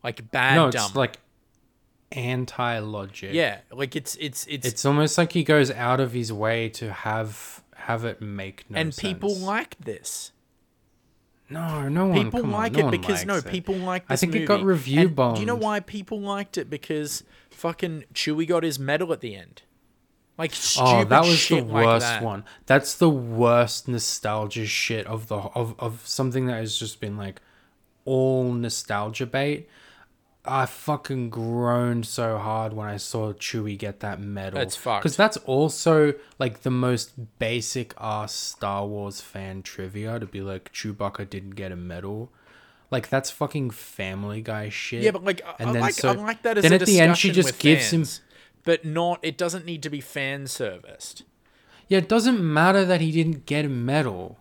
Like 0.02 0.31
bad 0.31 0.57
no, 0.57 0.67
it's 0.69 0.77
dumb. 0.77 0.93
like 0.94 1.19
anti 2.11 2.78
logic. 2.81 3.33
yeah, 3.33 3.59
like 3.70 3.94
it's 3.94 4.17
it's 4.17 4.47
it's, 4.47 4.67
it's 4.67 4.85
almost 4.85 5.17
like 5.17 5.33
he 5.33 5.44
goes 5.44 5.70
out 5.70 6.01
of 6.01 6.12
his 6.12 6.33
way 6.33 6.69
to 6.70 6.93
have 6.93 7.62
have 7.77 8.05
it 8.05 8.20
make 8.20 8.69
no 8.69 8.78
and 8.78 8.94
sense. 8.94 9.02
people 9.02 9.35
like 9.36 9.78
this. 9.78 10.33
no, 11.49 11.89
no 11.89 12.07
one. 12.07 12.25
People 12.25 12.44
on, 12.44 12.51
like 12.51 12.73
no 12.73 12.81
it 12.81 12.83
one 12.85 12.91
because 12.91 13.25
no, 13.25 13.41
people 13.41 13.77
like 13.77 14.05
I 14.09 14.15
this 14.15 14.20
think 14.20 14.35
it 14.35 14.47
got 14.47 14.62
review 14.62 15.12
And 15.17 15.35
Do 15.35 15.41
you 15.41 15.47
know 15.47 15.55
why 15.55 15.81
people 15.81 16.20
liked 16.20 16.59
it? 16.59 16.69
Because 16.69 17.23
fucking 17.51 18.05
Chewie 18.15 18.49
got 18.49 18.65
his 18.65 18.78
medal 18.78 19.12
at 19.12 19.20
the 19.20 19.36
end. 19.36 19.62
Like 20.43 20.51
oh, 20.51 20.55
stupid 20.55 20.89
Oh, 20.89 21.05
that 21.05 21.21
was 21.21 21.31
the 21.31 21.37
shit 21.37 21.69
like 21.69 21.87
worst 21.87 22.07
that. 22.07 22.23
one. 22.25 22.45
That's 22.67 22.95
the 22.97 23.09
worst 23.09 23.87
nostalgia 23.87 24.67
shit 24.67 25.07
of 25.07 25.29
the 25.29 25.37
of 25.37 25.77
of 25.79 26.03
something 26.05 26.47
that 26.47 26.57
has 26.57 26.77
just 26.77 26.99
been 27.01 27.17
like, 27.17 27.41
all 28.05 28.53
nostalgia 28.53 29.27
bait. 29.27 29.69
I 30.45 30.67
fucking 30.67 31.31
groaned 31.31 32.07
so 32.07 32.39
hard 32.39 32.73
when 32.73 32.89
I 32.89 32.97
saw 32.97 33.33
Chewie 33.33 33.79
get 33.79 34.01
that 34.01 34.21
medal. 34.21 34.59
It's 34.59 34.75
fucked. 34.75 35.05
Because 35.05 35.17
that's 35.17 35.37
also 35.37 36.15
like 36.41 36.62
the 36.62 36.71
most 36.73 37.39
basic 37.39 37.95
ass 38.01 38.33
Star 38.33 38.85
Wars 38.85 39.21
fan 39.21 39.62
trivia 39.62 40.19
to 40.19 40.27
be 40.27 40.41
like 40.41 40.73
Chewbacca 40.73 41.31
didn't 41.31 41.51
get 41.51 41.71
a 41.71 41.77
medal. 41.77 42.33
Like 42.91 43.09
that's 43.09 43.31
fucking 43.31 43.71
Family 43.71 44.43
Guy 44.43 44.71
shit. 44.71 45.05
Yeah, 45.05 45.12
but 45.12 45.23
like, 45.23 45.41
I- 45.47 45.62
I 45.65 45.71
like, 45.71 46.05
I 46.05 46.12
like 46.15 46.43
that 46.43 46.59
as 46.59 46.65
then 46.65 46.73
at 46.73 46.81
the 46.81 46.99
end 46.99 47.17
she 47.17 47.31
just 47.31 47.61
gives 47.61 47.91
fans, 47.91 48.19
him. 48.19 48.25
But 48.65 48.85
not. 48.85 49.21
It 49.23 49.37
doesn't 49.37 49.67
need 49.67 49.83
to 49.83 49.91
be 49.91 50.01
fan 50.01 50.47
serviced. 50.47 51.25
Yeah, 51.89 51.99
it 51.99 52.09
doesn't 52.09 52.43
matter 52.43 52.85
that 52.85 53.01
he 53.01 53.13
didn't 53.13 53.47
get 53.47 53.65
a 53.65 53.69
medal. 53.69 54.39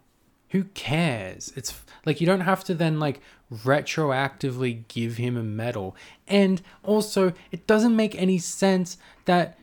Who 0.49 0.65
cares? 0.65 1.51
It's 1.55 1.81
like 2.05 2.19
you 2.21 2.27
don't 2.27 2.41
have 2.41 2.63
to 2.65 2.73
then 2.73 2.99
like 2.99 3.21
retroactively 3.53 4.87
give 4.87 5.17
him 5.17 5.37
a 5.37 5.43
medal. 5.43 5.95
And 6.27 6.61
also, 6.83 7.33
it 7.51 7.67
doesn't 7.67 7.95
make 7.95 8.15
any 8.15 8.37
sense 8.37 8.97
that 9.25 9.57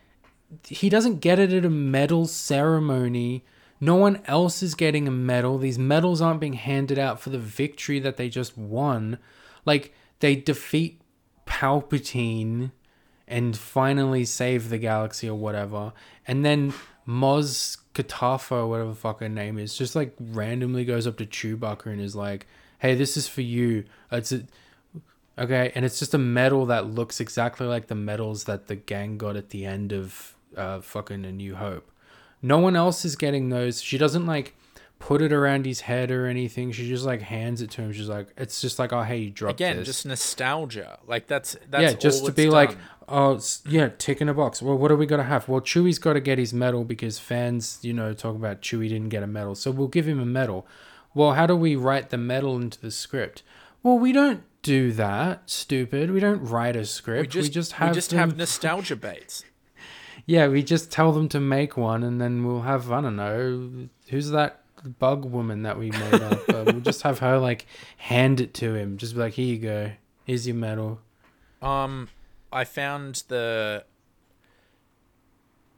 he 0.66 0.88
doesn't 0.88 1.20
get 1.20 1.38
it 1.38 1.52
at 1.52 1.64
a 1.64 1.70
medal 1.70 2.26
ceremony. 2.26 3.44
No 3.80 3.94
one 3.96 4.22
else 4.26 4.62
is 4.62 4.74
getting 4.74 5.06
a 5.06 5.12
medal. 5.12 5.58
These 5.58 5.78
medals 5.78 6.20
aren't 6.20 6.40
being 6.40 6.54
handed 6.54 6.98
out 6.98 7.20
for 7.20 7.30
the 7.30 7.38
victory 7.38 8.00
that 8.00 8.16
they 8.16 8.28
just 8.28 8.56
won. 8.56 9.18
Like 9.64 9.94
they 10.20 10.36
defeat 10.36 11.00
Palpatine 11.46 12.72
and 13.28 13.56
finally 13.56 14.24
save 14.24 14.70
the 14.70 14.78
galaxy 14.78 15.28
or 15.28 15.34
whatever. 15.34 15.92
And 16.26 16.44
then 16.44 16.72
Maz 17.06 17.78
Kanata, 17.94 18.68
whatever 18.68 18.90
the 18.90 18.96
fuck 18.96 19.20
her 19.20 19.28
name 19.28 19.58
is, 19.58 19.76
just 19.76 19.94
like 19.94 20.14
randomly 20.18 20.84
goes 20.84 21.06
up 21.06 21.16
to 21.18 21.26
Chewbacca 21.26 21.86
and 21.86 22.00
is 22.00 22.16
like, 22.16 22.46
"Hey, 22.78 22.94
this 22.94 23.16
is 23.16 23.28
for 23.28 23.42
you." 23.42 23.84
It's 24.10 24.32
a, 24.32 24.42
okay, 25.38 25.72
and 25.74 25.84
it's 25.84 25.98
just 25.98 26.14
a 26.14 26.18
medal 26.18 26.66
that 26.66 26.86
looks 26.86 27.20
exactly 27.20 27.66
like 27.66 27.86
the 27.86 27.94
medals 27.94 28.44
that 28.44 28.66
the 28.66 28.76
gang 28.76 29.18
got 29.18 29.36
at 29.36 29.50
the 29.50 29.64
end 29.64 29.92
of 29.92 30.34
uh, 30.56 30.80
fucking 30.80 31.24
A 31.24 31.32
New 31.32 31.54
Hope. 31.54 31.90
No 32.42 32.58
one 32.58 32.76
else 32.76 33.04
is 33.04 33.16
getting 33.16 33.48
those. 33.48 33.82
She 33.82 33.98
doesn't 33.98 34.26
like 34.26 34.54
put 34.98 35.22
it 35.22 35.32
around 35.32 35.66
his 35.66 35.82
head 35.82 36.10
or 36.10 36.26
anything. 36.26 36.72
She 36.72 36.88
just 36.88 37.04
like 37.04 37.22
hands 37.22 37.62
it 37.62 37.70
to 37.72 37.82
him. 37.82 37.92
She's 37.92 38.08
like, 38.08 38.28
it's 38.36 38.60
just 38.60 38.78
like, 38.78 38.92
oh 38.92 39.02
hey, 39.02 39.18
you 39.18 39.30
dropped 39.30 39.60
Again, 39.60 39.76
this. 39.78 39.86
just 39.86 40.06
nostalgia. 40.06 40.98
Like 41.06 41.26
that's 41.26 41.56
that's 41.70 41.82
yeah, 41.82 41.92
just 41.94 42.26
to 42.26 42.32
be 42.32 42.50
like, 42.50 42.70
done. 42.70 42.78
Oh 43.08 43.40
yeah, 43.68 43.88
tick 43.98 44.20
in 44.20 44.28
a 44.28 44.34
box. 44.34 44.62
Well, 44.62 44.76
what 44.76 44.90
are 44.90 44.96
we 44.96 45.06
gonna 45.06 45.24
have? 45.24 45.48
Well, 45.48 45.60
Chewie's 45.60 45.98
got 45.98 46.14
to 46.14 46.20
get 46.20 46.38
his 46.38 46.52
medal 46.52 46.84
because 46.84 47.18
fans, 47.18 47.78
you 47.82 47.92
know, 47.92 48.12
talk 48.12 48.34
about 48.36 48.62
Chewie 48.62 48.88
didn't 48.88 49.08
get 49.08 49.22
a 49.22 49.26
medal, 49.26 49.54
so 49.54 49.70
we'll 49.70 49.88
give 49.88 50.06
him 50.06 50.20
a 50.20 50.26
medal. 50.26 50.66
Well, 51.14 51.32
how 51.32 51.46
do 51.46 51.56
we 51.56 51.74
write 51.76 52.10
the 52.10 52.18
medal 52.18 52.56
into 52.56 52.80
the 52.80 52.90
script? 52.90 53.42
Well, 53.82 53.98
we 53.98 54.12
don't 54.12 54.42
do 54.62 54.92
that. 54.92 55.48
Stupid. 55.50 56.10
We 56.10 56.20
don't 56.20 56.42
write 56.44 56.76
a 56.76 56.84
script. 56.84 57.34
we 57.34 57.48
just 57.48 57.72
have 57.72 57.90
we 57.90 57.94
just 57.94 58.10
them- 58.10 58.18
have 58.18 58.36
nostalgia 58.36 58.96
baits. 58.96 59.44
yeah, 60.26 60.48
we 60.48 60.62
just 60.62 60.90
tell 60.92 61.12
them 61.12 61.28
to 61.30 61.40
make 61.40 61.76
one, 61.76 62.02
and 62.02 62.20
then 62.20 62.44
we'll 62.44 62.62
have 62.62 62.90
I 62.92 63.00
don't 63.00 63.16
know 63.16 63.88
who's 64.08 64.30
that 64.30 64.62
bug 64.98 65.24
woman 65.24 65.62
that 65.62 65.78
we 65.78 65.90
made 65.90 66.14
up. 66.14 66.48
uh, 66.48 66.62
we'll 66.66 66.80
just 66.80 67.02
have 67.02 67.18
her 67.20 67.38
like 67.38 67.66
hand 67.96 68.40
it 68.40 68.54
to 68.54 68.74
him, 68.74 68.96
just 68.96 69.14
be 69.14 69.20
like, 69.20 69.34
here 69.34 69.46
you 69.46 69.58
go, 69.58 69.92
here's 70.24 70.46
your 70.46 70.56
medal. 70.56 71.00
Um, 71.62 72.08
I 72.52 72.64
found 72.64 73.24
the 73.28 73.84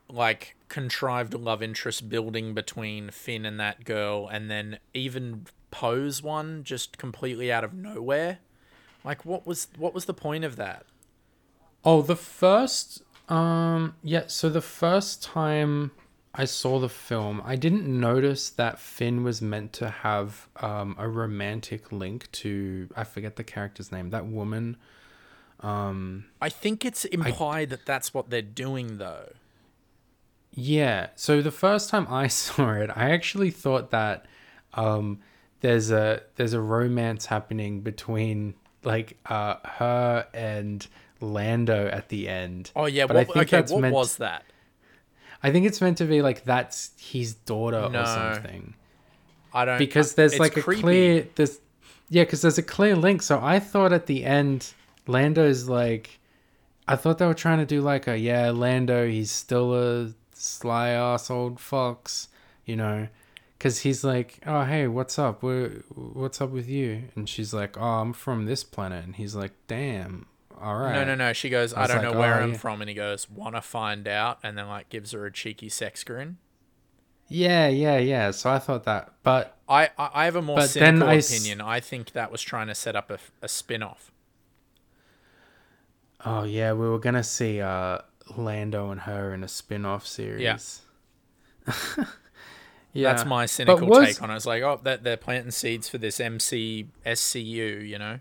like 0.08 0.57
contrived 0.68 1.34
love 1.34 1.62
interest 1.62 2.08
building 2.08 2.55
between 2.55 3.10
Finn 3.10 3.44
and 3.44 3.58
that 3.60 3.84
girl, 3.84 4.28
and 4.28 4.50
then 4.50 4.78
even 4.94 5.47
Poe's 5.70 6.23
one 6.23 6.65
just 6.65 6.99
completely 6.99 7.50
out 7.52 7.65
of 7.65 7.74
nowhere. 7.74 8.39
Like, 9.05 9.24
what 9.24 9.47
was 9.47 9.68
what 9.76 9.94
was 9.94 10.05
the 10.05 10.15
point 10.15 10.44
of 10.44 10.57
that? 10.57 10.84
Oh, 11.84 12.02
the 12.02 12.16
first 12.16 13.02
um 13.28 13.94
yeah, 14.02 14.24
so 14.26 14.49
the 14.49 14.60
first 14.60 15.23
time 15.23 15.92
I 16.32 16.44
saw 16.44 16.78
the 16.78 16.89
film, 16.89 17.42
I 17.44 17.57
didn't 17.57 17.89
notice 17.89 18.50
that 18.50 18.78
Finn 18.78 19.24
was 19.24 19.42
meant 19.42 19.73
to 19.74 19.90
have 19.90 20.49
um 20.57 20.97
a 20.99 21.08
romantic 21.08 21.92
link 21.92 22.31
to 22.32 22.89
I 22.97 23.05
forget 23.05 23.36
the 23.36 23.44
character's 23.44 23.90
name, 23.90 24.10
that 24.10 24.26
woman. 24.26 24.76
Um 25.62 26.24
I 26.40 26.48
think 26.48 26.84
it's 26.84 27.05
implied 27.05 27.70
that 27.70 27.84
that's 27.86 28.12
what 28.14 28.30
they're 28.30 28.40
doing, 28.42 28.98
though. 28.98 29.32
Yeah. 30.52 31.08
So 31.16 31.42
the 31.42 31.50
first 31.50 31.90
time 31.90 32.06
I 32.08 32.26
saw 32.42 32.72
it, 32.72 32.90
I 32.94 33.10
actually 33.10 33.50
thought 33.50 33.90
that 33.90 34.26
um, 34.74 35.20
there's 35.60 35.90
a 35.90 36.22
there's 36.36 36.52
a 36.55 36.60
romance 36.60 37.26
happening 37.26 37.80
between 37.80 38.55
like 38.84 39.18
uh, 39.26 39.56
her 39.64 40.26
and 40.32 40.86
Lando 41.20 41.86
at 41.89 42.08
the 42.08 42.28
end. 42.28 42.70
Oh 42.74 42.86
yeah, 42.86 43.06
But 43.06 43.16
I 43.16 43.24
think 43.24 43.36
okay, 43.36 43.56
that's 43.58 43.72
what 43.72 43.82
meant- 43.82 43.94
was 43.94 44.16
that? 44.16 44.44
I 45.42 45.50
think 45.50 45.66
it's 45.66 45.80
meant 45.80 45.98
to 45.98 46.05
be 46.05 46.20
like 46.22 46.44
that's 46.44 46.90
his 46.98 47.34
daughter 47.34 47.89
No. 47.90 48.02
or 48.02 48.06
something 48.06 48.74
I 49.55 49.64
don't 49.64 49.78
because 49.78 50.14
there's 50.14 50.32
it's 50.34 50.40
like 50.40 50.56
a 50.58 50.62
creepy. 50.62 50.82
clear 50.82 51.28
there's 51.34 51.58
yeah 52.10 52.24
because 52.24 52.42
there's 52.42 52.58
a 52.58 52.62
clear 52.62 52.94
link. 52.97 53.22
So 53.22 53.40
I 53.42 53.58
thought 53.58 53.92
at 53.92 54.06
the 54.06 54.24
end 54.24 54.72
Lando's 55.10 55.68
like 55.68 56.20
I 56.89 56.97
thought 56.97 57.18
they 57.18 57.26
were 57.26 57.34
trying 57.34 57.58
to 57.58 57.66
do 57.66 57.80
like 57.80 58.06
a 58.06 58.16
yeah 58.18 58.50
Lando 58.50 59.06
he's 59.08 59.30
still 59.30 59.74
a 59.74 60.12
sly 60.32 60.90
ass 60.90 61.30
old 61.30 61.60
fox 61.60 62.28
you 62.64 62.76
know 62.76 63.08
because 63.58 63.80
he's 63.80 64.02
like 64.05 64.39
oh 64.47 64.64
hey 64.64 64.86
what's 64.86 65.18
up 65.18 65.42
Where, 65.42 65.68
what's 65.94 66.40
up 66.40 66.50
with 66.50 66.68
you 66.68 67.05
and 67.14 67.28
she's 67.28 67.52
like 67.52 67.76
oh 67.78 67.82
I'm 68.02 68.12
from 68.12 68.47
this 68.47 68.64
planet 68.64 69.05
and 69.05 69.16
he's 69.16 69.34
like 69.34 69.52
damn 69.66 70.26
all 70.60 70.76
right 70.76 70.94
No, 70.94 71.05
no, 71.05 71.14
no. 71.14 71.32
She 71.32 71.48
goes, 71.48 71.72
I, 71.72 71.82
was 71.82 71.89
don't 71.89 72.05
like, 72.05 72.12
know 72.12 72.18
where 72.20 72.39
oh, 72.39 72.42
I'm 72.42 72.52
yeah. 72.52 72.58
from, 72.58 72.82
and 72.82 72.89
he 72.90 72.94
goes, 72.94 73.30
wanna 73.30 73.62
find 73.62 74.06
out, 74.06 74.39
and 74.42 74.58
then 74.58 74.68
like 74.68 74.90
gives 74.90 75.12
her 75.12 75.24
a 75.24 75.32
cheeky 75.32 75.70
sex 75.70 76.05
grin. 76.05 76.36
yeah 77.28 77.66
yeah 77.68 77.97
yeah 77.97 78.30
so 78.30 78.50
I 78.50 78.58
thought 78.58 78.84
that 78.84 79.12
but 79.22 79.56
I, 79.68 79.89
I, 79.97 80.10
I 80.14 80.24
have 80.26 80.36
a 80.36 80.42
more 80.42 80.60
cynical 80.62 81.08
I 81.08 81.14
opinion. 81.14 81.60
I 81.62 81.80
think 81.80 82.12
that 82.12 82.30
was 82.30 82.42
trying 82.42 82.66
to 82.66 82.74
set 82.74 82.94
up 82.97 83.10
a, 83.10 83.18
a 83.40 83.48
spin 83.48 83.82
off. 83.82 84.12
Oh 86.24 86.44
yeah 86.44 86.73
we 86.73 86.89
were 86.89 86.99
gonna 86.99 87.23
see 87.24 87.60
uh 87.60 87.99
Lando 88.36 88.90
and 88.90 89.00
her 89.02 89.34
in 89.34 89.42
a 89.42 89.49
spin-off 89.49 90.07
series 90.07 90.82
yeah 91.66 91.74
That's 92.94 93.24
my 93.24 93.47
cynical 93.47 93.86
was- 93.86 94.08
take 94.08 94.23
on 94.23 94.31
it. 94.31 94.36
It's 94.36 94.47
like, 94.47 94.62
oh, 94.62 94.81
they're, 94.82 94.97
they're 94.97 95.16
planting 95.16 95.52
seeds 95.52 95.89
for 95.89 95.99
this 95.99 96.18
MC 96.18 96.89
SCU, 97.07 97.89
you 97.89 97.99
know? 97.99 98.18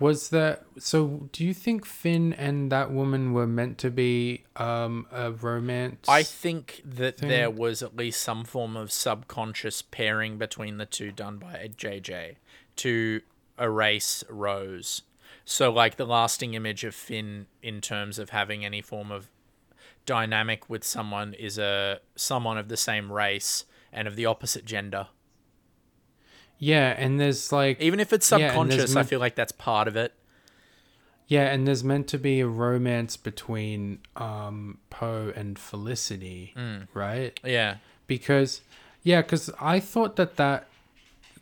Was 0.00 0.30
that 0.30 0.64
so? 0.76 1.28
Do 1.30 1.44
you 1.44 1.54
think 1.54 1.86
Finn 1.86 2.32
and 2.32 2.72
that 2.72 2.90
woman 2.90 3.32
were 3.32 3.46
meant 3.46 3.78
to 3.78 3.90
be 3.92 4.42
um, 4.56 5.06
a 5.12 5.30
romance? 5.30 6.08
I 6.08 6.24
think 6.24 6.82
that 6.84 7.18
thing. 7.18 7.28
there 7.28 7.48
was 7.48 7.80
at 7.80 7.94
least 7.94 8.20
some 8.20 8.44
form 8.44 8.76
of 8.76 8.90
subconscious 8.90 9.82
pairing 9.82 10.36
between 10.36 10.78
the 10.78 10.84
two 10.84 11.12
done 11.12 11.38
by 11.38 11.70
JJ 11.76 12.34
to 12.76 13.20
erase 13.56 14.24
Rose. 14.28 15.02
So, 15.44 15.70
like, 15.70 15.96
the 15.96 16.06
lasting 16.06 16.54
image 16.54 16.84
of 16.84 16.94
Finn 16.94 17.46
in 17.62 17.80
terms 17.80 18.18
of 18.18 18.30
having 18.30 18.64
any 18.64 18.80
form 18.80 19.10
of 19.12 19.30
dynamic 20.06 20.68
with 20.70 20.84
someone 20.84 21.34
is 21.34 21.58
a 21.58 22.00
someone 22.16 22.58
of 22.58 22.68
the 22.68 22.76
same 22.76 23.12
race 23.12 23.64
and 23.92 24.06
of 24.08 24.16
the 24.16 24.26
opposite 24.26 24.64
gender. 24.64 25.08
yeah, 26.58 26.94
and 26.96 27.20
there's 27.20 27.52
like 27.52 27.80
Even 27.80 28.00
if 28.00 28.12
it's 28.12 28.30
Yeah, 28.30 28.48
subconscious, 28.48 28.96
I 28.96 29.02
feel 29.02 29.20
like 29.20 29.34
that's 29.34 29.52
part 29.52 29.88
of 29.88 29.96
it. 29.96 30.14
yeah, 31.26 31.52
and 31.52 31.66
there's 31.66 31.82
meant 31.84 32.06
to 32.08 32.18
be 32.18 32.40
a 32.40 32.46
romance 32.46 33.16
between 33.16 33.98
um, 34.16 34.78
Poe 34.90 35.32
and 35.34 35.58
Felicity, 35.58 36.54
Mm. 36.56 36.88
right? 36.94 37.38
Yeah. 37.44 37.76
Because 38.06 38.60
yeah, 39.02 39.20
because 39.22 39.50
I 39.60 39.80
thought 39.80 40.16
that 40.16 40.36
that 40.36 40.68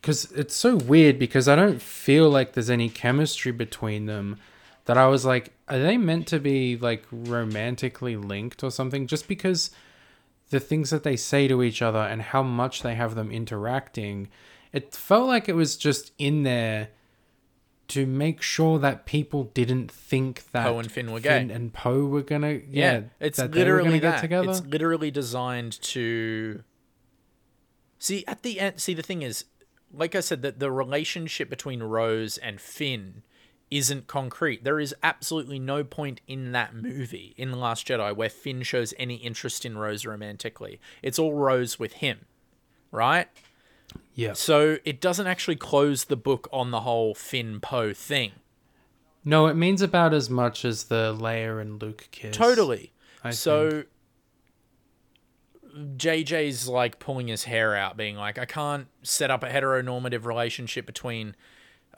because 0.03 0.31
it's 0.33 0.55
so 0.55 0.77
weird 0.77 1.19
because 1.19 1.47
I 1.49 1.57
don't 1.57 1.81
feel 1.81 2.29
like 2.29 2.53
there's 2.53 2.69
any 2.69 2.89
chemistry 2.91 3.53
between 3.53 4.07
them. 4.07 4.39
That 4.87 4.99
I 4.99 5.07
was 5.07 5.25
like, 5.25 5.53
are 5.69 5.79
they 5.79 5.97
meant 5.97 6.27
to 6.29 6.41
be 6.41 6.77
like 6.77 7.05
romantically 7.13 8.17
linked 8.17 8.65
or 8.65 8.71
something? 8.73 9.07
Just 9.07 9.29
because 9.29 9.71
the 10.51 10.59
things 10.59 10.91
that 10.91 11.05
they 11.05 11.15
say 11.15 11.47
to 11.47 11.63
each 11.63 11.81
other 11.81 12.01
and 12.01 12.21
how 12.21 12.43
much 12.43 12.83
they 12.83 12.97
have 12.97 13.15
them 13.15 13.31
interacting, 13.31 14.29
it 14.73 14.93
felt 14.93 15.29
like 15.29 15.49
it 15.49 15.55
was 15.55 15.77
just 15.77 16.11
in 16.19 16.43
there 16.43 16.89
to 17.89 18.07
make 18.07 18.43
sure 18.43 18.79
that 18.81 19.07
people 19.07 19.45
didn't 19.55 19.91
think 19.91 20.51
that 20.51 20.67
Poe 20.67 20.79
and 20.81 20.91
Finn 20.91 21.13
were 21.13 21.21
Finn 21.21 21.49
gay. 21.49 21.55
and 21.55 21.73
Poe 21.73 22.07
were 22.07 22.23
gonna 22.23 22.53
yeah, 22.53 22.93
Yeah, 22.93 23.01
it's 23.21 23.39
literally 23.39 24.01
that. 24.01 24.21
together. 24.21 24.51
It's 24.51 24.63
literally 24.63 25.13
designed 25.13 25.81
to 25.83 26.65
see 27.99 28.25
at 28.27 28.43
the 28.43 28.59
end. 28.59 28.81
See, 28.81 28.95
the 28.95 29.03
thing 29.03 29.23
is, 29.23 29.45
like 29.93 30.15
I 30.15 30.21
said, 30.21 30.43
that 30.43 30.59
the 30.59 30.71
relationship 30.71 31.51
between 31.51 31.83
Rose 31.83 32.39
and 32.39 32.61
Finn 32.61 33.23
isn't 33.71 34.07
concrete. 34.07 34.65
There 34.65 34.79
is 34.79 34.95
absolutely 35.03 35.59
no 35.59 35.83
point 35.83 36.21
in 36.27 36.53
that 36.53 36.75
movie 36.75 37.35
in 37.39 37.51
The 37.51 37.57
Last 37.57 37.87
Jedi 37.87 38.15
where 38.15 38.29
Finn 38.29 38.63
shows 38.63 38.93
any 38.99 39.17
interest 39.17 39.65
in 39.65 39.79
Rose 39.79 40.05
romantically. 40.05 40.79
It's 41.03 41.19
all 41.19 41.33
Rose 41.33 41.79
with 41.79 41.95
him, 41.95 42.27
right? 42.91 43.29
Yeah. 44.15 44.35
So 44.35 44.77
it 44.85 45.01
doesn't 45.01 45.27
actually 45.27 45.57
close 45.57 46.05
the 46.05 46.17
book 46.17 46.49
on 46.53 46.71
the 46.71 46.81
whole 46.81 47.15
Finn 47.15 47.61
Poe 47.61 47.95
thing. 47.95 48.33
No, 49.25 49.47
it 49.47 49.55
means 49.55 49.81
about 49.81 50.13
as 50.13 50.29
much 50.29 50.65
as 50.65 50.85
the 50.85 51.17
Leia 51.19 51.61
and 51.61 51.81
Luke 51.81 52.09
kiss. 52.11 52.37
Totally. 52.37 52.93
I 53.25 53.31
so 53.31 53.85
JJ's 55.75 56.69
like 56.69 56.99
pulling 56.99 57.29
his 57.29 57.45
hair 57.45 57.75
out, 57.77 57.97
being 57.97 58.17
like, 58.17 58.39
I 58.39 58.45
can't 58.45 58.89
set 59.03 59.31
up 59.31 59.43
a 59.43 59.49
heteronormative 59.49 60.25
relationship 60.25 60.87
between 60.87 61.35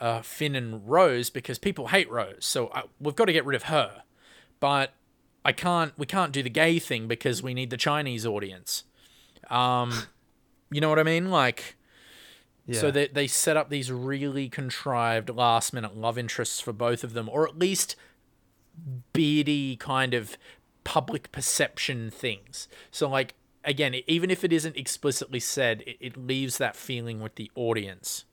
uh, 0.01 0.23
Finn 0.23 0.55
and 0.55 0.89
Rose 0.89 1.31
because 1.31 1.59
people 1.59 1.89
hate 1.89 2.11
Rose. 2.11 2.45
So 2.45 2.71
I, 2.75 2.85
we've 3.01 3.17
got 3.17 3.25
to 3.27 3.33
get 3.33 3.45
rid 3.45 3.57
of 3.57 3.65
her. 3.65 4.03
But 4.61 4.95
I 5.45 5.53
can't. 5.53 5.93
We 5.99 6.07
can't 6.07 6.33
do 6.33 6.43
the 6.43 6.51
gay 6.51 6.79
thing 6.79 7.07
because 7.09 7.43
we 7.43 7.53
need 7.55 7.71
the 7.71 7.77
Chinese 7.77 8.25
audience. 8.25 8.85
Um, 9.51 9.93
you 10.71 10.81
know 10.81 10.89
what 10.89 10.99
I 10.99 11.03
mean? 11.03 11.31
Like, 11.31 11.77
Yeah. 12.67 12.81
so 12.81 12.91
they 12.91 13.09
they 13.09 13.27
set 13.27 13.57
up 13.57 13.69
these 13.69 13.93
really 13.93 14.49
contrived 14.49 15.29
last 15.31 15.73
minute 15.75 15.97
love 15.97 16.17
interests 16.17 16.61
for 16.61 16.73
both 16.73 17.05
of 17.05 17.13
them, 17.13 17.29
or 17.29 17.47
at 17.47 17.59
least 17.59 17.95
beardy 19.13 19.77
kind 19.77 20.15
of 20.15 20.37
public 20.85 21.31
perception 21.33 22.11
things. 22.11 22.69
So 22.91 23.09
like 23.09 23.35
again, 23.65 23.95
even 24.07 24.31
if 24.31 24.45
it 24.45 24.53
isn't 24.53 24.77
explicitly 24.77 25.41
said, 25.41 25.83
it, 25.87 25.97
it 26.01 26.17
leaves 26.17 26.59
that 26.59 26.77
feeling 26.77 27.21
with 27.21 27.35
the 27.37 27.51
audience. 27.55 28.25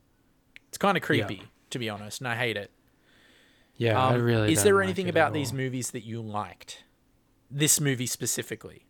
It's 0.70 0.78
kind 0.78 0.96
of 0.98 1.04
creepy, 1.04 1.44
to 1.70 1.80
be 1.80 1.90
honest, 1.90 2.22
and 2.22 2.28
I 2.28 2.36
hate 2.36 2.58
it. 2.58 2.72
yeah, 3.76 4.00
I 4.00 4.16
Um, 4.16 4.22
really. 4.22 4.52
is 4.54 4.64
there 4.64 4.76
like 4.76 4.84
anything 4.86 5.08
it 5.08 5.12
about 5.12 5.34
these 5.34 5.52
movies 5.54 5.92
that 5.92 6.06
you 6.06 6.22
liked? 6.22 6.84
This 7.50 7.80
movie 7.82 8.06
specifically. 8.06 8.86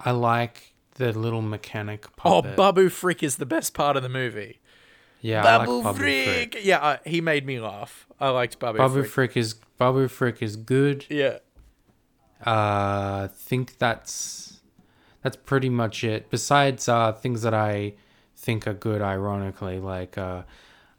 I 0.00 0.10
like 0.10 0.74
the 0.94 1.12
little 1.12 1.42
mechanic 1.42 2.06
Oh, 2.24 2.42
puppet. 2.42 2.56
Babu 2.56 2.88
Frick 2.88 3.22
is 3.22 3.36
the 3.36 3.46
best 3.46 3.74
part 3.74 3.96
of 3.96 4.02
the 4.02 4.08
movie. 4.08 4.60
yeah, 5.20 5.44
I 5.46 5.56
like 5.58 5.66
Babu 5.68 5.82
Babu 5.82 5.98
Frick. 5.98 6.52
Frick. 6.54 6.64
Yeah, 6.64 6.78
uh, 6.78 6.96
he 7.04 7.20
made 7.20 7.46
me 7.46 7.60
laugh. 7.60 8.06
I 8.18 8.30
liked 8.30 8.58
Babu, 8.58 8.78
Babu 8.78 9.02
Frick. 9.02 9.10
Frick 9.12 9.36
is 9.36 9.54
Babu 9.78 10.08
Frick 10.08 10.42
is 10.42 10.56
good. 10.56 11.06
Yeah. 11.08 11.38
Uh, 12.46 13.24
I 13.24 13.30
think 13.32 13.78
that's 13.78 14.60
that's 15.22 15.36
pretty 15.36 15.68
much 15.68 16.04
it. 16.04 16.30
Besides 16.30 16.88
uh, 16.88 17.12
things 17.12 17.42
that 17.42 17.54
I 17.54 17.94
think 18.36 18.66
are 18.66 18.74
good, 18.74 19.00
ironically, 19.00 19.78
like 19.78 20.18
uh, 20.18 20.42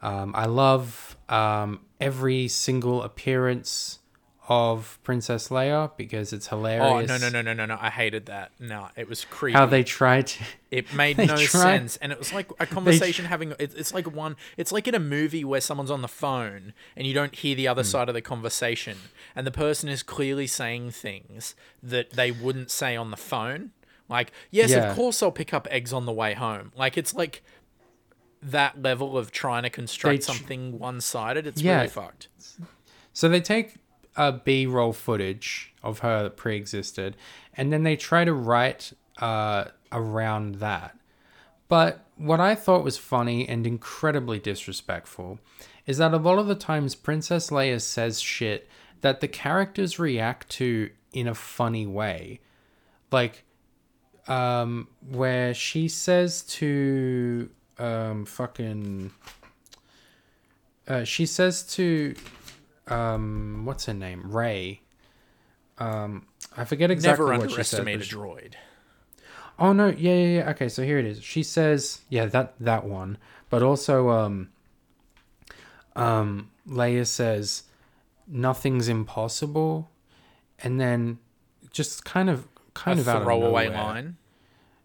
um, 0.00 0.32
I 0.34 0.46
love 0.46 1.16
um, 1.28 1.80
every 2.00 2.48
single 2.48 3.02
appearance 3.02 3.98
of 4.46 4.98
Princess 5.02 5.48
Leia 5.48 5.90
because 5.96 6.32
it's 6.32 6.48
hilarious. 6.48 7.10
Oh 7.10 7.16
no 7.16 7.18
no 7.18 7.30
no 7.30 7.40
no 7.40 7.54
no 7.54 7.66
no! 7.66 7.78
I 7.80 7.88
hated 7.88 8.26
that. 8.26 8.52
No, 8.60 8.88
it 8.96 9.08
was 9.08 9.24
creepy. 9.24 9.56
How 9.56 9.66
they 9.66 9.82
tried 9.82 10.26
to. 10.28 10.44
It 10.70 10.92
made 10.94 11.16
no 11.16 11.26
try- 11.26 11.46
sense, 11.46 11.96
and 11.96 12.12
it 12.12 12.18
was 12.18 12.32
like 12.32 12.50
a 12.60 12.66
conversation 12.78 13.24
having. 13.24 13.52
It, 13.52 13.74
it's 13.74 13.94
like 13.94 14.12
one. 14.12 14.36
It's 14.56 14.70
like 14.70 14.86
in 14.86 14.94
a 14.94 15.00
movie 15.00 15.44
where 15.44 15.60
someone's 15.60 15.90
on 15.90 16.02
the 16.02 16.08
phone 16.08 16.74
and 16.96 17.06
you 17.06 17.14
don't 17.14 17.34
hear 17.34 17.54
the 17.54 17.68
other 17.68 17.82
hmm. 17.82 17.88
side 17.88 18.08
of 18.08 18.14
the 18.14 18.20
conversation, 18.20 18.98
and 19.34 19.46
the 19.46 19.50
person 19.50 19.88
is 19.88 20.02
clearly 20.02 20.46
saying 20.46 20.90
things 20.90 21.54
that 21.82 22.10
they 22.10 22.30
wouldn't 22.30 22.70
say 22.70 22.96
on 22.96 23.10
the 23.10 23.16
phone. 23.16 23.70
Like, 24.08 24.32
yes, 24.50 24.70
Yeah. 24.70 24.90
of 24.90 24.96
course 24.96 25.22
I'll 25.22 25.32
pick 25.32 25.54
up 25.54 25.66
eggs 25.70 25.92
on 25.92 26.04
the 26.04 26.12
way 26.12 26.34
home. 26.34 26.72
Like, 26.76 26.98
it's 26.98 27.14
like 27.14 27.42
that 28.42 28.82
level 28.82 29.16
of 29.16 29.32
trying 29.32 29.62
to 29.62 29.70
construct 29.70 30.26
tr- 30.26 30.32
something 30.32 30.78
one-sided. 30.78 31.46
It's 31.46 31.62
Yeah. 31.62 31.76
really 31.76 31.88
fucked. 31.88 32.28
So 33.14 33.28
they 33.30 33.40
take 33.40 33.76
a 34.16 34.32
B-roll 34.32 34.92
footage 34.92 35.72
of 35.82 36.00
her 36.00 36.22
that 36.24 36.36
pre-existed, 36.36 37.16
and 37.56 37.72
then 37.72 37.82
they 37.82 37.96
try 37.96 38.24
to 38.24 38.32
write 38.32 38.92
uh, 39.18 39.66
around 39.92 40.56
that. 40.56 40.96
But 41.68 42.04
what 42.16 42.40
I 42.40 42.54
thought 42.54 42.84
was 42.84 42.98
funny 42.98 43.48
and 43.48 43.66
incredibly 43.66 44.38
disrespectful 44.38 45.38
is 45.86 45.98
that 45.98 46.14
a 46.14 46.18
lot 46.18 46.38
of 46.38 46.46
the 46.46 46.54
times 46.54 46.94
Princess 46.94 47.50
Leia 47.50 47.80
says 47.80 48.20
shit 48.20 48.68
that 49.00 49.20
the 49.20 49.28
characters 49.28 49.98
react 49.98 50.48
to 50.50 50.90
in 51.12 51.28
a 51.28 51.34
funny 51.34 51.86
way. 51.86 52.40
Like 53.10 53.44
um 54.26 54.88
where 55.06 55.52
she 55.52 55.88
says 55.88 56.42
to 56.42 57.50
um 57.78 58.24
fucking 58.24 59.10
uh 60.88 61.04
she 61.04 61.26
says 61.26 61.62
to 61.74 62.14
um 62.88 63.62
what's 63.64 63.86
her 63.86 63.94
name? 63.94 64.30
Rey. 64.30 64.82
Um 65.78 66.26
I 66.56 66.64
forget 66.64 66.90
exactly 66.90 67.26
Never 67.26 67.38
what 67.38 67.50
she 67.50 67.62
says. 67.62 67.80
underestimate 67.80 67.98
but 68.00 68.12
a 68.12 68.14
droid. 68.16 68.54
Oh 69.58 69.72
no, 69.72 69.86
yeah, 69.88 70.14
yeah, 70.14 70.38
yeah. 70.38 70.50
Okay, 70.50 70.68
so 70.68 70.82
here 70.82 70.98
it 70.98 71.04
is. 71.04 71.22
She 71.22 71.42
says, 71.42 72.00
yeah, 72.08 72.26
that 72.26 72.54
that 72.60 72.84
one. 72.84 73.18
But 73.50 73.62
also 73.62 74.10
um 74.10 74.50
um 75.96 76.50
Leia 76.68 77.06
says 77.06 77.64
nothing's 78.26 78.88
impossible 78.88 79.90
and 80.58 80.80
then 80.80 81.18
just 81.70 82.04
kind 82.04 82.30
of 82.30 82.48
kind 82.74 82.98
a 82.98 83.02
of 83.02 83.08
out 83.08 83.16
of 83.18 83.22
throwaway 83.24 83.68
line. 83.68 84.16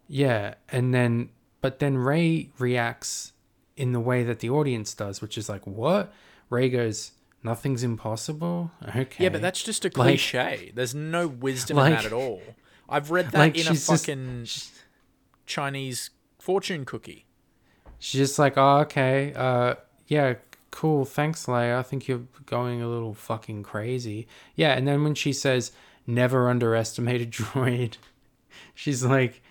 Yeah, 0.08 0.54
and 0.68 0.92
then 0.92 1.30
but 1.60 1.78
then 1.78 1.96
Rey 1.96 2.50
reacts 2.58 3.32
in 3.76 3.92
the 3.92 4.00
way 4.00 4.22
that 4.24 4.40
the 4.40 4.50
audience 4.50 4.94
does, 4.94 5.20
which 5.22 5.38
is 5.38 5.48
like, 5.48 5.66
"What?" 5.66 6.12
Rey 6.48 6.68
goes, 6.68 7.12
"Nothing's 7.42 7.82
impossible." 7.82 8.70
Okay. 8.96 9.24
Yeah, 9.24 9.28
but 9.30 9.40
that's 9.42 9.62
just 9.62 9.84
a 9.84 9.88
Like- 9.88 9.94
cliche. 9.94 10.72
There's 10.74 10.94
no 10.94 11.26
wisdom 11.26 11.78
in 11.78 11.90
that 11.92 12.04
at 12.04 12.12
all. 12.12 12.42
I've 12.88 13.10
read 13.10 13.30
that 13.32 13.38
like, 13.38 13.54
in 13.54 13.60
a 13.62 13.64
she's 13.70 13.86
just- 13.86 14.06
fucking 14.06 14.46
Chinese 15.46 16.10
fortune 16.38 16.84
cookie. 16.84 17.26
she's 17.98 18.20
just 18.28 18.38
like, 18.38 18.54
"Oh, 18.56 18.78
okay. 18.80 19.32
Uh 19.34 19.74
yeah, 20.06 20.34
cool. 20.70 21.04
Thanks, 21.04 21.46
Leia. 21.46 21.78
I 21.78 21.82
think 21.82 22.08
you're 22.08 22.26
going 22.46 22.82
a 22.82 22.88
little 22.88 23.14
fucking 23.14 23.62
crazy." 23.62 24.26
Yeah, 24.54 24.72
and 24.72 24.86
then 24.88 25.04
when 25.04 25.14
she 25.14 25.32
says, 25.32 25.72
"Never 26.06 26.48
underestimate 26.48 27.20
a 27.20 27.26
droid." 27.26 27.94
She's 28.74 29.04
like, 29.04 29.42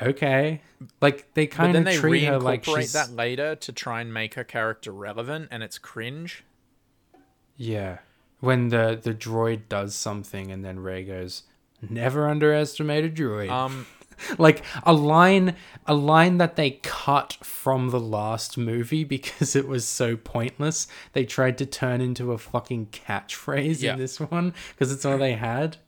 "Okay." 0.00 0.62
Like 1.00 1.32
they 1.34 1.46
kind 1.46 1.76
of 1.76 1.84
they 1.84 1.96
treat 1.96 2.24
her 2.24 2.38
like 2.38 2.64
she's 2.64 2.92
that 2.92 3.10
later 3.10 3.54
to 3.56 3.72
try 3.72 4.00
and 4.00 4.12
make 4.12 4.34
her 4.34 4.44
character 4.44 4.92
relevant, 4.92 5.48
and 5.50 5.62
it's 5.62 5.78
cringe. 5.78 6.44
Yeah. 7.56 7.98
When 8.40 8.68
the 8.68 8.98
the 9.02 9.14
droid 9.14 9.62
does 9.68 9.94
something 9.94 10.50
and 10.50 10.64
then 10.64 10.80
Rey 10.80 11.04
goes, 11.04 11.44
"Never 11.88 12.28
underestimate 12.28 13.04
a 13.04 13.08
droid." 13.08 13.48
Um, 13.50 13.86
like 14.38 14.62
a 14.82 14.92
line 14.92 15.56
a 15.86 15.94
line 15.94 16.38
that 16.38 16.56
they 16.56 16.72
cut 16.82 17.38
from 17.42 17.88
the 17.90 18.00
last 18.00 18.58
movie 18.58 19.02
because 19.04 19.56
it 19.56 19.66
was 19.66 19.86
so 19.86 20.16
pointless. 20.16 20.86
They 21.14 21.24
tried 21.24 21.56
to 21.58 21.66
turn 21.66 22.00
into 22.00 22.32
a 22.32 22.38
fucking 22.38 22.86
catchphrase 22.88 23.80
Yeah. 23.82 23.94
in 23.94 23.98
this 23.98 24.20
one 24.20 24.52
because 24.74 24.92
it's 24.92 25.04
all 25.04 25.16
they 25.18 25.34
had. 25.34 25.78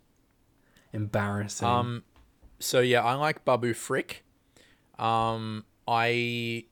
Embarrassing. 0.92 1.68
um, 1.68 2.04
so 2.58 2.80
yeah, 2.80 3.04
I 3.04 3.14
like 3.14 3.44
Babu 3.44 3.74
Frick. 3.74 4.24
Um, 4.98 5.64
I 5.86 6.64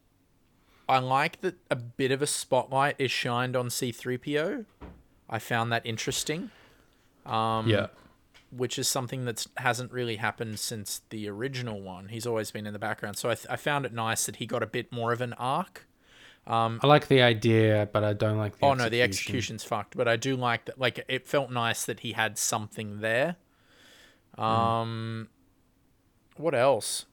I 0.88 0.98
like 0.98 1.40
that 1.40 1.56
a 1.70 1.76
bit 1.76 2.10
of 2.10 2.22
a 2.22 2.26
spotlight 2.26 2.96
is 2.98 3.10
shined 3.10 3.56
on 3.56 3.68
C3PO. 3.68 4.66
I 5.28 5.38
found 5.38 5.72
that 5.72 5.84
interesting. 5.86 6.50
Um, 7.26 7.68
yeah. 7.68 7.86
which 8.50 8.78
is 8.78 8.86
something 8.86 9.24
that 9.24 9.46
hasn't 9.56 9.90
really 9.90 10.16
happened 10.16 10.58
since 10.58 11.00
the 11.08 11.26
original 11.28 11.80
one. 11.80 12.08
He's 12.08 12.26
always 12.26 12.50
been 12.50 12.66
in 12.66 12.74
the 12.74 12.78
background, 12.78 13.16
so 13.16 13.30
I, 13.30 13.34
th- 13.34 13.46
I 13.48 13.56
found 13.56 13.86
it 13.86 13.94
nice 13.94 14.26
that 14.26 14.36
he 14.36 14.46
got 14.46 14.62
a 14.62 14.66
bit 14.66 14.92
more 14.92 15.10
of 15.10 15.22
an 15.22 15.32
arc. 15.34 15.86
I 16.82 16.86
like 16.86 17.08
the 17.08 17.22
idea, 17.22 17.88
but 17.90 18.04
I 18.04 18.12
don't 18.12 18.36
like 18.36 18.58
the 18.58 18.66
oh 18.66 18.74
no, 18.74 18.90
the 18.90 19.00
execution's 19.00 19.64
fucked, 19.64 19.96
but 19.96 20.06
I 20.06 20.16
do 20.16 20.36
like 20.36 20.66
that. 20.66 20.78
Like 20.78 21.02
it 21.08 21.26
felt 21.26 21.50
nice 21.50 21.86
that 21.86 22.00
he 22.00 22.12
had 22.12 22.36
something 22.36 23.00
there. 23.00 23.36
Um, 24.36 25.28
what 26.36 26.54
else? 26.54 27.06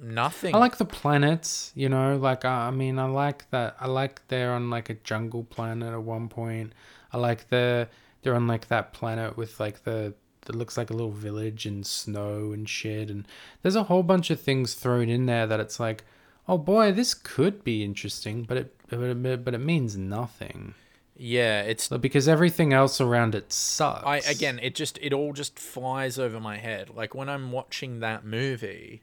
Nothing. 0.00 0.54
I 0.54 0.58
like 0.58 0.76
the 0.76 0.84
planets, 0.84 1.72
you 1.74 1.88
know, 1.88 2.16
like 2.16 2.44
I 2.44 2.68
I 2.68 2.70
mean 2.70 2.98
I 2.98 3.04
like 3.04 3.48
that 3.50 3.76
I 3.80 3.86
like 3.86 4.26
they're 4.28 4.52
on 4.52 4.70
like 4.70 4.90
a 4.90 4.94
jungle 4.94 5.44
planet 5.44 5.92
at 5.92 6.02
one 6.02 6.28
point. 6.28 6.72
I 7.12 7.18
like 7.18 7.48
the 7.48 7.88
they're 8.22 8.34
on 8.34 8.46
like 8.46 8.68
that 8.68 8.92
planet 8.92 9.36
with 9.36 9.60
like 9.60 9.84
the 9.84 10.14
that 10.46 10.56
looks 10.56 10.76
like 10.76 10.90
a 10.90 10.92
little 10.92 11.10
village 11.12 11.64
and 11.64 11.86
snow 11.86 12.52
and 12.52 12.68
shit 12.68 13.08
and 13.08 13.26
there's 13.62 13.76
a 13.76 13.84
whole 13.84 14.02
bunch 14.02 14.30
of 14.30 14.40
things 14.40 14.74
thrown 14.74 15.08
in 15.08 15.26
there 15.26 15.46
that 15.46 15.60
it's 15.60 15.80
like, 15.80 16.04
oh 16.48 16.58
boy, 16.58 16.92
this 16.92 17.14
could 17.14 17.64
be 17.64 17.82
interesting, 17.84 18.42
but 18.42 18.56
it 18.56 18.76
but 18.88 19.00
it, 19.00 19.44
but 19.44 19.54
it 19.54 19.58
means 19.58 19.96
nothing. 19.96 20.74
yeah, 21.16 21.62
it's 21.62 21.88
Because 21.88 22.28
everything 22.28 22.72
else 22.72 23.00
around 23.00 23.34
it 23.34 23.52
sucks. 23.52 24.04
I 24.04 24.16
again, 24.18 24.58
it 24.60 24.74
just 24.74 24.98
it 25.00 25.12
all 25.12 25.32
just 25.32 25.58
flies 25.58 26.18
over 26.18 26.40
my 26.40 26.58
head. 26.58 26.90
Like 26.90 27.14
when 27.14 27.28
I'm 27.28 27.52
watching 27.52 28.00
that 28.00 28.24
movie, 28.24 29.02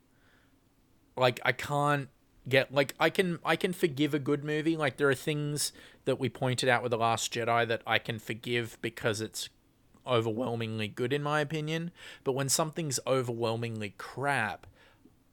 like 1.21 1.39
I 1.45 1.51
can't 1.53 2.09
get 2.49 2.73
like 2.73 2.95
I 2.99 3.09
can 3.09 3.39
I 3.45 3.55
can 3.55 3.71
forgive 3.71 4.13
a 4.13 4.19
good 4.19 4.43
movie. 4.43 4.75
Like 4.75 4.97
there 4.97 5.09
are 5.09 5.15
things 5.15 5.71
that 6.05 6.19
we 6.19 6.27
pointed 6.27 6.67
out 6.67 6.81
with 6.81 6.89
the 6.89 6.97
Last 6.97 7.31
Jedi 7.31 7.67
that 7.67 7.83
I 7.85 7.99
can 7.99 8.19
forgive 8.19 8.77
because 8.81 9.21
it's 9.21 9.47
overwhelmingly 10.05 10.87
good 10.87 11.13
in 11.13 11.21
my 11.23 11.39
opinion. 11.39 11.91
But 12.23 12.33
when 12.33 12.49
something's 12.49 12.99
overwhelmingly 13.05 13.93
crap, 13.97 14.67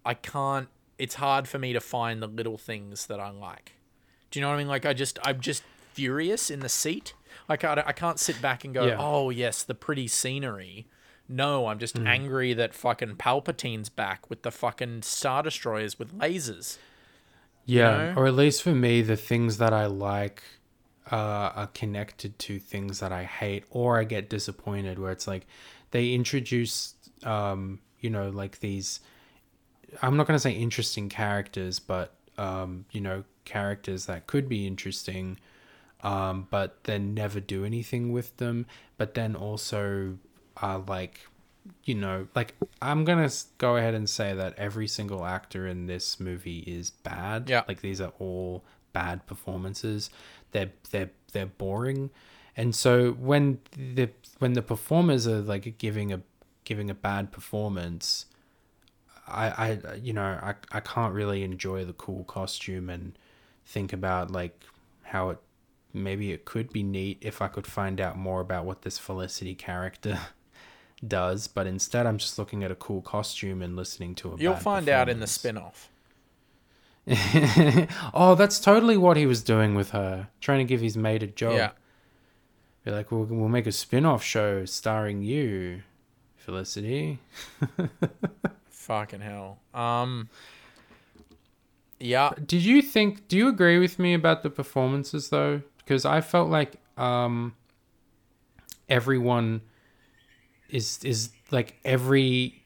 I 0.04 0.14
can't 0.14 0.68
it's 0.98 1.14
hard 1.14 1.48
for 1.48 1.58
me 1.58 1.72
to 1.72 1.80
find 1.80 2.22
the 2.22 2.26
little 2.26 2.58
things 2.58 3.06
that 3.06 3.18
I 3.18 3.30
like. 3.30 3.72
Do 4.30 4.38
you 4.38 4.42
know 4.42 4.48
what 4.50 4.56
I 4.56 4.58
mean? 4.58 4.68
Like 4.68 4.84
I 4.84 4.92
just 4.92 5.18
I'm 5.24 5.40
just 5.40 5.62
furious 5.94 6.50
in 6.50 6.60
the 6.60 6.68
seat. 6.68 7.14
Like 7.48 7.64
I, 7.64 7.82
I 7.86 7.92
can't 7.92 8.20
sit 8.20 8.42
back 8.42 8.64
and 8.64 8.74
go, 8.74 8.86
Yeah. 8.86 8.96
oh 8.98 9.30
yes, 9.30 9.62
the 9.62 9.74
pretty 9.74 10.06
scenery. 10.06 10.86
No, 11.28 11.66
I'm 11.66 11.78
just 11.78 11.98
angry 11.98 12.54
that 12.54 12.72
fucking 12.72 13.16
Palpatine's 13.16 13.90
back 13.90 14.30
with 14.30 14.42
the 14.42 14.50
fucking 14.50 15.02
star 15.02 15.42
destroyers 15.42 15.98
with 15.98 16.18
lasers. 16.18 16.78
Yeah, 17.66 18.14
know? 18.14 18.14
or 18.16 18.26
at 18.26 18.34
least 18.34 18.62
for 18.62 18.70
me, 18.70 19.02
the 19.02 19.16
things 19.16 19.58
that 19.58 19.74
I 19.74 19.86
like 19.86 20.42
uh, 21.12 21.52
are 21.54 21.66
connected 21.74 22.38
to 22.38 22.58
things 22.58 23.00
that 23.00 23.12
I 23.12 23.24
hate, 23.24 23.64
or 23.68 23.98
I 23.98 24.04
get 24.04 24.30
disappointed. 24.30 24.98
Where 24.98 25.12
it's 25.12 25.26
like 25.26 25.46
they 25.90 26.14
introduce, 26.14 26.94
um, 27.24 27.80
you 28.00 28.08
know, 28.08 28.30
like 28.30 28.60
these. 28.60 29.00
I'm 30.00 30.16
not 30.16 30.26
gonna 30.26 30.38
say 30.38 30.52
interesting 30.52 31.10
characters, 31.10 31.78
but 31.78 32.14
um, 32.38 32.86
you 32.90 33.02
know, 33.02 33.24
characters 33.44 34.06
that 34.06 34.26
could 34.26 34.48
be 34.48 34.66
interesting, 34.66 35.38
um, 36.02 36.46
but 36.50 36.84
then 36.84 37.12
never 37.12 37.38
do 37.38 37.66
anything 37.66 38.12
with 38.12 38.34
them. 38.38 38.64
But 38.96 39.12
then 39.12 39.36
also 39.36 40.16
are 40.62 40.78
like 40.78 41.20
you 41.84 41.94
know, 41.94 42.26
like 42.34 42.54
I'm 42.80 43.04
gonna 43.04 43.30
go 43.58 43.76
ahead 43.76 43.94
and 43.94 44.08
say 44.08 44.34
that 44.34 44.54
every 44.56 44.88
single 44.88 45.24
actor 45.24 45.66
in 45.66 45.86
this 45.86 46.18
movie 46.18 46.60
is 46.60 46.90
bad. 46.90 47.48
Yeah. 47.48 47.62
like 47.68 47.80
these 47.80 48.00
are 48.00 48.12
all 48.18 48.64
bad 48.92 49.26
performances. 49.26 50.10
They're 50.52 50.72
they're 50.90 51.10
they're 51.32 51.46
boring, 51.46 52.10
and 52.56 52.74
so 52.74 53.12
when 53.12 53.60
the 53.76 54.10
when 54.38 54.54
the 54.54 54.62
performers 54.62 55.26
are 55.26 55.40
like 55.40 55.78
giving 55.78 56.12
a 56.12 56.22
giving 56.64 56.90
a 56.90 56.94
bad 56.94 57.32
performance, 57.32 58.26
I 59.26 59.48
I 59.48 59.94
you 59.96 60.12
know 60.12 60.22
I 60.42 60.54
I 60.72 60.80
can't 60.80 61.12
really 61.14 61.42
enjoy 61.42 61.84
the 61.84 61.92
cool 61.92 62.24
costume 62.24 62.88
and 62.88 63.18
think 63.66 63.92
about 63.92 64.30
like 64.30 64.62
how 65.02 65.30
it 65.30 65.38
maybe 65.92 66.32
it 66.32 66.44
could 66.44 66.72
be 66.72 66.82
neat 66.82 67.18
if 67.20 67.40
I 67.42 67.48
could 67.48 67.66
find 67.66 68.00
out 68.00 68.16
more 68.16 68.40
about 68.40 68.64
what 68.64 68.82
this 68.82 68.98
Felicity 68.98 69.54
character 69.54 70.18
does, 71.06 71.46
but 71.46 71.66
instead 71.66 72.06
I'm 72.06 72.18
just 72.18 72.38
looking 72.38 72.64
at 72.64 72.70
a 72.70 72.74
cool 72.74 73.02
costume 73.02 73.62
and 73.62 73.76
listening 73.76 74.14
to 74.16 74.32
a 74.32 74.36
You'll 74.36 74.56
find 74.56 74.88
out 74.88 75.08
in 75.08 75.20
the 75.20 75.26
spin-off. 75.26 75.90
oh, 78.14 78.34
that's 78.36 78.60
totally 78.60 78.96
what 78.96 79.16
he 79.16 79.26
was 79.26 79.42
doing 79.42 79.74
with 79.74 79.90
her, 79.90 80.28
trying 80.40 80.58
to 80.58 80.64
give 80.64 80.80
his 80.80 80.96
mate 80.96 81.22
a 81.22 81.26
job. 81.26 81.54
Yeah. 81.54 81.70
Be 82.84 82.90
like, 82.90 83.10
we'll, 83.10 83.24
we'll 83.24 83.48
make 83.48 83.66
a 83.66 83.72
spin-off 83.72 84.22
show 84.22 84.64
starring 84.64 85.22
you, 85.22 85.82
Felicity. 86.36 87.18
Fucking 88.70 89.20
hell. 89.20 89.58
Um 89.74 90.30
Yeah, 91.98 92.32
Did 92.46 92.64
you 92.64 92.80
think? 92.80 93.28
Do 93.28 93.36
you 93.36 93.48
agree 93.48 93.78
with 93.78 93.98
me 93.98 94.14
about 94.14 94.42
the 94.42 94.50
performances 94.50 95.28
though? 95.28 95.62
Because 95.78 96.04
I 96.04 96.20
felt 96.20 96.48
like 96.48 96.76
um, 96.98 97.54
everyone 98.88 99.62
is 100.68 101.00
is 101.02 101.30
like 101.50 101.76
every 101.84 102.62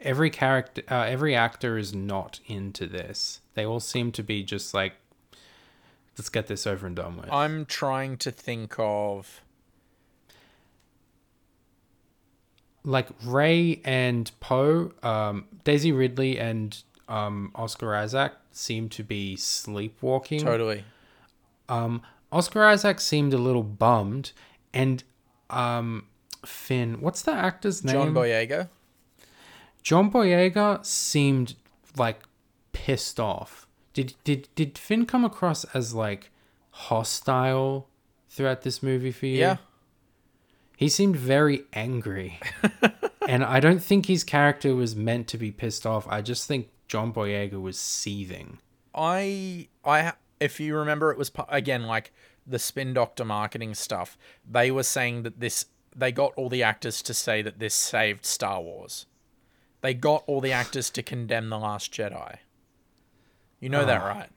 every 0.00 0.30
character, 0.30 0.82
uh, 0.90 1.02
every 1.02 1.34
actor 1.34 1.76
is 1.78 1.94
not 1.94 2.40
into 2.46 2.86
this. 2.86 3.40
They 3.54 3.64
all 3.64 3.80
seem 3.80 4.12
to 4.12 4.22
be 4.22 4.42
just 4.42 4.72
like, 4.72 4.94
let's 6.16 6.28
get 6.28 6.46
this 6.46 6.66
over 6.66 6.86
and 6.86 6.96
done 6.96 7.16
with. 7.16 7.32
I'm 7.32 7.66
trying 7.66 8.16
to 8.18 8.30
think 8.30 8.74
of 8.78 9.42
like 12.84 13.08
Rey 13.24 13.80
and 13.84 14.30
Poe, 14.40 14.92
um, 15.02 15.44
Daisy 15.64 15.92
Ridley 15.92 16.38
and 16.38 16.82
um, 17.08 17.50
Oscar 17.54 17.94
Isaac 17.94 18.32
seem 18.52 18.88
to 18.90 19.02
be 19.02 19.36
sleepwalking. 19.36 20.40
totally. 20.40 20.84
Um, 21.68 22.02
Oscar 22.32 22.64
Isaac 22.64 23.00
seemed 23.00 23.34
a 23.34 23.38
little 23.38 23.62
bummed, 23.62 24.32
and 24.72 25.02
um, 25.50 26.06
Finn, 26.44 27.00
what's 27.00 27.22
the 27.22 27.32
actor's 27.32 27.84
name? 27.84 27.94
John 27.94 28.14
Boyega. 28.14 28.68
John 29.82 30.10
Boyega 30.10 30.84
seemed 30.84 31.54
like 31.96 32.20
pissed 32.72 33.18
off. 33.18 33.66
Did 33.92 34.14
did 34.24 34.48
did 34.54 34.78
Finn 34.78 35.06
come 35.06 35.24
across 35.24 35.64
as 35.74 35.94
like 35.94 36.30
hostile 36.70 37.88
throughout 38.28 38.62
this 38.62 38.82
movie 38.82 39.12
for 39.12 39.26
you? 39.26 39.38
Yeah. 39.38 39.56
He 40.76 40.88
seemed 40.88 41.16
very 41.16 41.64
angry. 41.72 42.40
and 43.28 43.44
I 43.44 43.60
don't 43.60 43.82
think 43.82 44.06
his 44.06 44.24
character 44.24 44.74
was 44.74 44.96
meant 44.96 45.28
to 45.28 45.38
be 45.38 45.50
pissed 45.50 45.86
off. 45.86 46.06
I 46.08 46.22
just 46.22 46.46
think 46.46 46.68
John 46.88 47.12
Boyega 47.12 47.60
was 47.60 47.78
seething. 47.78 48.58
I 48.94 49.68
I 49.84 50.12
if 50.38 50.58
you 50.58 50.76
remember 50.76 51.10
it 51.10 51.18
was 51.18 51.30
again 51.48 51.84
like 51.84 52.12
the 52.46 52.58
spin 52.58 52.94
doctor 52.94 53.24
marketing 53.24 53.74
stuff. 53.74 54.16
They 54.48 54.70
were 54.70 54.82
saying 54.82 55.22
that 55.24 55.40
this 55.40 55.66
they 55.94 56.12
got 56.12 56.32
all 56.36 56.48
the 56.48 56.62
actors 56.62 57.02
to 57.02 57.14
say 57.14 57.42
that 57.42 57.58
this 57.58 57.74
saved 57.74 58.24
Star 58.24 58.60
Wars. 58.60 59.06
They 59.82 59.94
got 59.94 60.24
all 60.26 60.40
the 60.40 60.52
actors 60.52 60.90
to 60.90 61.02
condemn 61.02 61.48
the 61.48 61.58
last 61.58 61.92
Jedi. 61.92 62.36
You 63.60 63.68
know 63.70 63.84
that, 63.84 64.00
Ah. 64.02 64.06
right? 64.08 64.28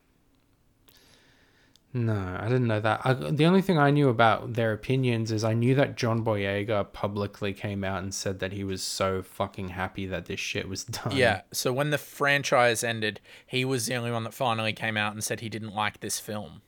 No, 1.95 2.37
I 2.39 2.45
didn't 2.45 2.65
know 2.65 2.79
that. 2.79 3.01
I, 3.03 3.13
the 3.13 3.45
only 3.45 3.61
thing 3.61 3.77
I 3.77 3.91
knew 3.91 4.09
about 4.09 4.53
their 4.53 4.73
opinions 4.73 5.31
is 5.31 5.43
I 5.43 5.53
knew 5.53 5.75
that 5.75 5.95
John 5.95 6.25
Boyega 6.25 6.91
publicly 6.91 7.53
came 7.53 7.83
out 7.83 8.01
and 8.01 8.11
said 8.11 8.39
that 8.39 8.51
he 8.51 8.63
was 8.63 8.81
so 8.81 9.21
fucking 9.21 9.69
happy 9.69 10.07
that 10.07 10.25
this 10.25 10.39
shit 10.39 10.67
was 10.67 10.83
done. 10.85 11.15
Yeah. 11.15 11.41
So 11.51 11.71
when 11.71 11.91
the 11.91 11.99
franchise 11.99 12.83
ended, 12.83 13.19
he 13.45 13.63
was 13.63 13.85
the 13.85 13.93
only 13.93 14.09
one 14.09 14.23
that 14.23 14.33
finally 14.33 14.73
came 14.73 14.97
out 14.97 15.13
and 15.13 15.23
said 15.23 15.41
he 15.41 15.49
didn't 15.49 15.75
like 15.75 15.99
this 15.99 16.19
film, 16.19 16.63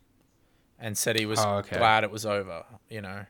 and 0.77 0.95
said 0.95 1.17
he 1.17 1.25
was 1.25 1.39
Oh, 1.39 1.55
okay. 1.57 1.77
glad 1.77 2.03
it 2.03 2.11
was 2.11 2.25
over. 2.27 2.63
You 2.87 3.01
know. 3.01 3.25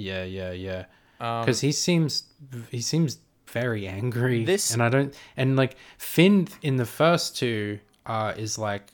Yeah, 0.00 0.24
yeah, 0.24 0.52
yeah. 0.52 0.84
Um, 1.20 1.42
Because 1.44 1.60
he 1.60 1.72
seems 1.72 2.24
he 2.70 2.80
seems 2.80 3.18
very 3.46 3.86
angry. 3.86 4.44
This- 4.44 4.72
and 4.72 4.82
I 4.82 4.88
don't 4.88 5.14
and 5.36 5.56
like 5.56 5.76
Finn 5.98 6.48
in 6.62 6.76
the 6.76 6.86
first 6.86 7.36
two 7.36 7.78
uh, 8.06 8.32
is 8.36 8.58
like 8.58 8.92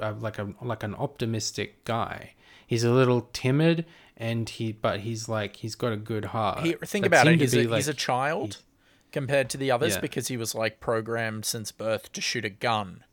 uh, 0.00 0.14
like 0.20 0.38
a 0.38 0.52
like 0.62 0.82
an 0.82 0.94
optimistic 0.94 1.84
guy. 1.84 2.32
He's 2.66 2.84
a 2.84 2.90
little 2.90 3.28
timid 3.32 3.84
and 4.16 4.48
he 4.48 4.72
but 4.72 5.00
he's 5.00 5.28
like 5.28 5.56
he's 5.56 5.74
got 5.74 5.92
a 5.92 5.96
good 5.96 6.26
heart. 6.26 6.64
he, 6.64 6.72
think 6.84 7.02
But 7.04 7.08
about 7.08 7.26
it. 7.28 7.40
He's 7.40 7.54
a, 7.54 7.64
be, 7.66 7.74
he's 7.74 7.88
a 7.88 7.90
like- 7.90 7.98
child 7.98 8.62
compared 9.12 9.48
to 9.50 9.56
the 9.58 9.70
others 9.70 9.94
Yeah. 9.94 10.00
because 10.00 10.28
he 10.28 10.36
was 10.36 10.54
like 10.54 10.80
programmed 10.80 11.44
since 11.44 11.70
birth 11.72 12.12
to 12.12 12.20
shoot 12.20 12.44
a 12.44 12.50
gun. 12.50 13.04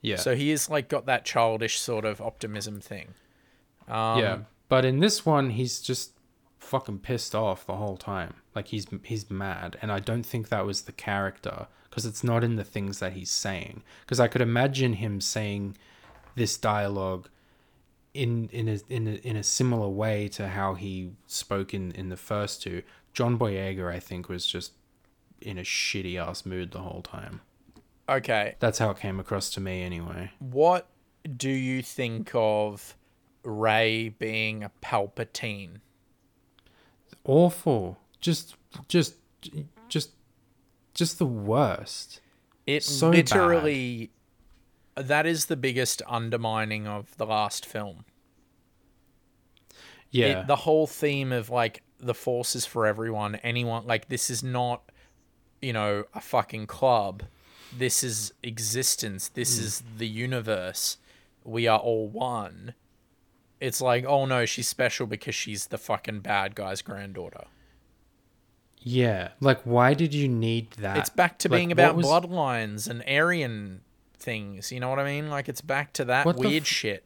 yeah. 0.00 0.16
So 0.16 0.34
he 0.34 0.50
is 0.50 0.68
like 0.68 0.88
got 0.88 1.06
that 1.06 1.24
childish 1.24 1.78
sort 1.80 2.04
of 2.04 2.20
optimism 2.20 2.80
thing. 2.80 3.14
Um, 3.88 4.18
yeah. 4.18 4.38
But 4.68 4.84
in 4.84 5.00
this 5.00 5.24
one 5.26 5.50
he's 5.50 5.80
just 5.80 6.12
fucking 6.62 7.00
pissed 7.00 7.34
off 7.34 7.66
the 7.66 7.76
whole 7.76 7.96
time. 7.96 8.34
Like 8.54 8.68
he's 8.68 8.86
he's 9.04 9.30
mad 9.30 9.76
and 9.82 9.92
I 9.92 9.98
don't 9.98 10.24
think 10.24 10.48
that 10.48 10.64
was 10.64 10.82
the 10.82 10.92
character 10.92 11.66
because 11.90 12.06
it's 12.06 12.24
not 12.24 12.44
in 12.44 12.56
the 12.56 12.64
things 12.64 12.98
that 13.00 13.12
he's 13.12 13.30
saying. 13.30 13.82
Because 14.00 14.20
I 14.20 14.28
could 14.28 14.40
imagine 14.40 14.94
him 14.94 15.20
saying 15.20 15.76
this 16.34 16.56
dialogue 16.56 17.28
in 18.14 18.48
in 18.52 18.68
a, 18.68 18.78
in 18.88 19.06
a 19.06 19.14
in 19.16 19.36
a 19.36 19.42
similar 19.42 19.88
way 19.88 20.28
to 20.28 20.48
how 20.48 20.74
he 20.74 21.12
spoke 21.26 21.74
in 21.74 21.92
in 21.92 22.08
the 22.08 22.16
first 22.16 22.62
two. 22.62 22.82
John 23.12 23.38
Boyega, 23.38 23.92
I 23.92 24.00
think, 24.00 24.28
was 24.28 24.46
just 24.46 24.72
in 25.40 25.58
a 25.58 25.62
shitty 25.62 26.16
ass 26.16 26.46
mood 26.46 26.70
the 26.70 26.80
whole 26.80 27.02
time. 27.02 27.42
Okay. 28.08 28.56
That's 28.58 28.78
how 28.78 28.90
it 28.90 28.98
came 28.98 29.20
across 29.20 29.50
to 29.50 29.60
me, 29.60 29.82
anyway. 29.82 30.30
What 30.38 30.88
do 31.36 31.50
you 31.50 31.82
think 31.82 32.30
of 32.34 32.96
Rey 33.44 34.08
being 34.08 34.64
a 34.64 34.70
Palpatine? 34.82 35.80
Awful. 37.24 37.98
Just 38.20 38.56
just 38.88 39.14
just 39.88 40.10
just 40.94 41.18
the 41.18 41.26
worst. 41.26 42.20
It 42.66 42.82
So 42.84 43.10
literally 43.10 44.10
that 44.96 45.26
is 45.26 45.46
the 45.46 45.56
biggest 45.56 46.02
undermining 46.06 46.86
of 46.86 47.16
the 47.16 47.26
last 47.26 47.64
film. 47.66 48.04
Yeah. 50.10 50.40
It, 50.42 50.46
the 50.46 50.56
whole 50.56 50.86
theme 50.86 51.32
of 51.32 51.48
like 51.50 51.82
the 51.98 52.14
force 52.14 52.54
is 52.54 52.66
for 52.66 52.86
everyone, 52.86 53.36
anyone 53.36 53.86
like 53.86 54.08
this 54.08 54.28
is 54.30 54.42
not 54.42 54.82
you 55.60 55.72
know 55.72 56.04
a 56.14 56.20
fucking 56.20 56.66
club. 56.66 57.22
This 57.76 58.02
is 58.04 58.34
existence. 58.42 59.28
This 59.28 59.58
Hmm. 59.58 59.64
is 59.64 59.82
the 59.96 60.06
universe. 60.08 60.98
We 61.44 61.66
are 61.66 61.78
all 61.78 62.08
one. 62.08 62.74
It's 63.62 63.80
like, 63.80 64.04
oh 64.04 64.24
no, 64.26 64.44
she's 64.44 64.68
special 64.68 65.06
because 65.06 65.34
she's 65.34 65.66
the 65.68 65.78
fucking 65.78 66.20
bad 66.20 66.54
guy's 66.54 66.82
granddaughter. 66.82 67.44
yeah. 68.84 69.28
Like, 69.40 69.60
why 69.62 69.94
did 69.94 70.12
you 70.14 70.28
need 70.28 70.72
that? 70.72 70.96
It's 70.98 71.10
back 71.10 71.38
to 71.40 71.48
Like, 71.48 71.58
being 71.58 71.72
about 71.72 71.94
was- 71.96 72.06
bloodlines 72.06 72.88
and 72.90 73.02
Aryan 73.08 73.82
things. 74.18 74.72
You 74.72 74.80
know 74.80 74.88
what 74.88 74.98
I 74.98 75.04
mean? 75.04 75.30
Like 75.30 75.48
it's 75.48 75.60
back 75.60 75.92
to 75.94 76.04
that 76.06 76.26
What 76.26 76.36
weird 76.36 76.62
f- 76.62 76.66
shit. 76.68 77.04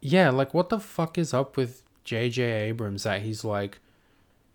Yeah, 0.00 0.30
like 0.30 0.54
what 0.54 0.68
the 0.68 0.78
fuck 0.80 1.18
is 1.18 1.34
up 1.34 1.56
with 1.56 1.82
J.J. 2.04 2.42
Abrams 2.42 3.02
that 3.02 3.22
he's 3.22 3.44
like 3.44 3.78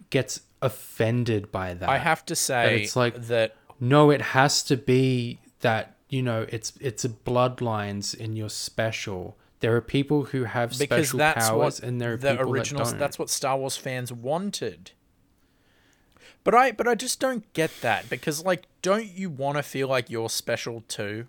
gets 0.09 0.41
offended 0.61 1.51
by 1.51 1.73
that? 1.73 1.87
I 1.89 1.97
have 1.99 2.25
to 2.27 2.35
say 2.35 2.83
it's 2.83 2.95
like- 2.95 3.15
that 3.27 3.55
no, 3.79 4.09
it 4.09 4.21
has 4.21 4.63
to 4.63 4.77
be 4.77 5.39
that 5.59 5.95
you 6.09 6.21
know 6.21 6.45
it's 6.49 6.73
it's 6.79 7.03
a 7.05 7.09
bloodlines 7.09 8.15
in 8.15 8.35
your 8.35 8.49
special. 8.49 9.37
There 9.59 9.75
are 9.75 9.81
people 9.81 10.25
who 10.25 10.43
have 10.43 10.77
because 10.77 11.07
special 11.07 11.17
that's 11.17 11.49
powers, 11.49 11.79
what 11.81 11.87
and 11.87 12.01
there 12.01 12.13
are 12.13 12.17
the 12.17 12.31
people 12.31 12.51
original 12.51 12.83
that 12.83 12.91
don't. 12.91 12.99
that's 12.99 13.17
what 13.17 13.29
Star 13.29 13.57
Wars 13.57 13.77
fans 13.77 14.11
wanted. 14.11 14.91
But 16.43 16.53
I 16.53 16.71
but 16.71 16.87
I 16.87 16.95
just 16.95 17.19
don't 17.19 17.51
get 17.53 17.71
that 17.81 18.09
because 18.09 18.43
like 18.45 18.67
don't 18.81 19.07
you 19.07 19.29
want 19.29 19.57
to 19.57 19.63
feel 19.63 19.87
like 19.87 20.09
you're 20.09 20.29
special 20.29 20.83
too? 20.87 21.27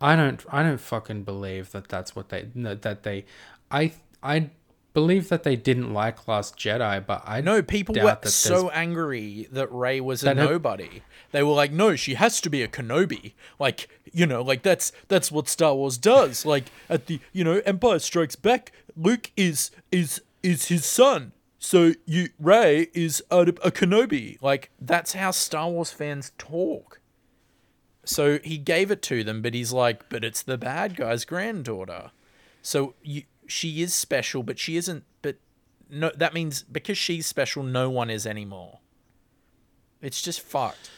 I 0.00 0.16
don't 0.16 0.44
I 0.48 0.62
don't 0.62 0.80
fucking 0.80 1.24
believe 1.24 1.72
that 1.72 1.88
that's 1.88 2.14
what 2.16 2.28
they 2.30 2.48
that 2.54 3.02
they 3.02 3.24
I 3.70 3.92
I 4.22 4.50
believe 4.96 5.28
that 5.28 5.42
they 5.42 5.56
didn't 5.56 5.92
like 5.92 6.26
Last 6.26 6.56
Jedi, 6.56 7.04
but 7.04 7.22
I 7.26 7.42
No, 7.42 7.60
people 7.62 7.94
were 8.02 8.16
so 8.24 8.70
angry 8.70 9.46
that 9.52 9.70
Rey 9.70 10.00
was 10.00 10.22
a 10.22 10.24
That 10.24 10.38
had- 10.38 10.48
nobody. 10.48 11.02
They 11.32 11.42
were 11.42 11.52
like, 11.52 11.70
"No, 11.70 11.96
she 11.96 12.14
has 12.14 12.40
to 12.40 12.48
be 12.48 12.62
a 12.62 12.68
Kenobi." 12.68 13.34
Like, 13.58 13.90
you 14.10 14.24
know, 14.24 14.40
like 14.40 14.62
that's 14.62 14.92
that's 15.08 15.30
what 15.30 15.50
Star 15.50 15.74
Wars 15.74 15.98
does. 15.98 16.46
Like 16.54 16.64
at 16.88 17.08
the, 17.08 17.20
you 17.34 17.44
know, 17.44 17.60
Empire 17.66 17.98
Strikes 17.98 18.36
Back, 18.36 18.72
Luke 18.96 19.32
is 19.36 19.70
is 19.92 20.22
is 20.42 20.68
his 20.68 20.86
son. 20.86 21.32
So 21.58 21.92
you 22.06 22.30
Rey 22.40 22.88
is 22.94 23.22
a, 23.30 23.40
a 23.40 23.70
Kenobi. 23.70 24.38
Like 24.40 24.70
that's 24.80 25.12
how 25.12 25.30
Star 25.30 25.68
Wars 25.68 25.90
fans 25.90 26.32
talk. 26.38 27.00
So 28.06 28.38
he 28.38 28.56
gave 28.56 28.90
it 28.90 29.02
to 29.02 29.22
them, 29.22 29.42
but 29.42 29.52
he's 29.52 29.72
like, 29.74 30.08
"But 30.08 30.24
it's 30.24 30.40
the 30.40 30.56
bad 30.56 30.96
guy's 30.96 31.26
granddaughter." 31.26 32.12
So 32.62 32.94
you 33.02 33.24
she 33.46 33.82
is 33.82 33.94
special, 33.94 34.42
but 34.42 34.58
she 34.58 34.76
isn't 34.76 35.04
but 35.22 35.36
no 35.90 36.10
that 36.16 36.34
means 36.34 36.62
because 36.62 36.98
she's 36.98 37.26
special 37.26 37.62
no 37.62 37.90
one 37.90 38.10
is 38.10 38.26
anymore. 38.26 38.80
It's 40.00 40.22
just 40.22 40.40
fucked. 40.40 40.90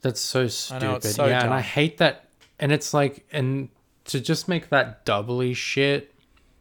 That's 0.00 0.20
so 0.20 0.48
stupid. 0.48 1.04
so 1.04 1.26
yeah, 1.26 1.44
and 1.44 1.54
I 1.54 1.60
hate 1.60 1.98
that. 1.98 2.28
And 2.58 2.72
it's 2.72 2.92
like, 2.92 3.24
and 3.32 3.68
to 4.06 4.20
just 4.20 4.48
make 4.48 4.68
that 4.70 5.04
doubly 5.04 5.54
shit, 5.54 6.12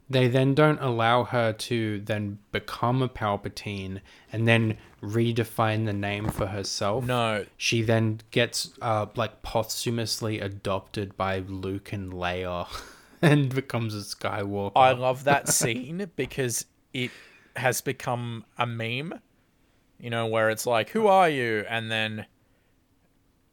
they 0.09 0.27
then 0.27 0.53
don't 0.53 0.79
allow 0.79 1.23
her 1.23 1.53
to 1.53 2.01
then 2.01 2.37
become 2.51 3.01
a 3.01 3.09
Palpatine 3.09 4.01
and 4.31 4.47
then 4.47 4.77
redefine 5.01 5.85
the 5.85 5.93
name 5.93 6.29
for 6.29 6.47
herself. 6.47 7.05
No. 7.05 7.45
She 7.57 7.81
then 7.81 8.21
gets 8.29 8.71
uh 8.81 9.07
like 9.15 9.41
posthumously 9.41 10.39
adopted 10.39 11.17
by 11.17 11.39
Luke 11.39 11.93
and 11.93 12.13
Leia 12.13 12.67
and 13.31 13.53
becomes 13.53 13.95
a 13.95 13.99
Skywalker. 13.99 14.73
I 14.75 14.93
love 14.93 15.25
that 15.25 15.47
scene 15.47 16.09
because 16.15 16.65
it 16.93 17.11
has 17.55 17.81
become 17.81 18.45
a 18.57 18.65
meme. 18.65 19.13
You 19.99 20.09
know, 20.09 20.25
where 20.25 20.49
it's 20.49 20.65
like, 20.65 20.89
"Who 20.89 21.07
are 21.07 21.29
you?" 21.29 21.63
and 21.69 21.91
then 21.91 22.25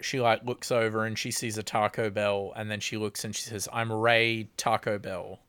she 0.00 0.20
like 0.20 0.44
looks 0.44 0.70
over 0.70 1.04
and 1.04 1.18
she 1.18 1.30
sees 1.30 1.58
a 1.58 1.62
Taco 1.62 2.08
Bell 2.08 2.52
and 2.56 2.70
then 2.70 2.80
she 2.80 2.96
looks 2.96 3.24
and 3.24 3.34
she 3.34 3.42
says, 3.42 3.68
"I'm 3.72 3.92
Rey 3.92 4.48
Taco 4.56 4.98
Bell." 4.98 5.40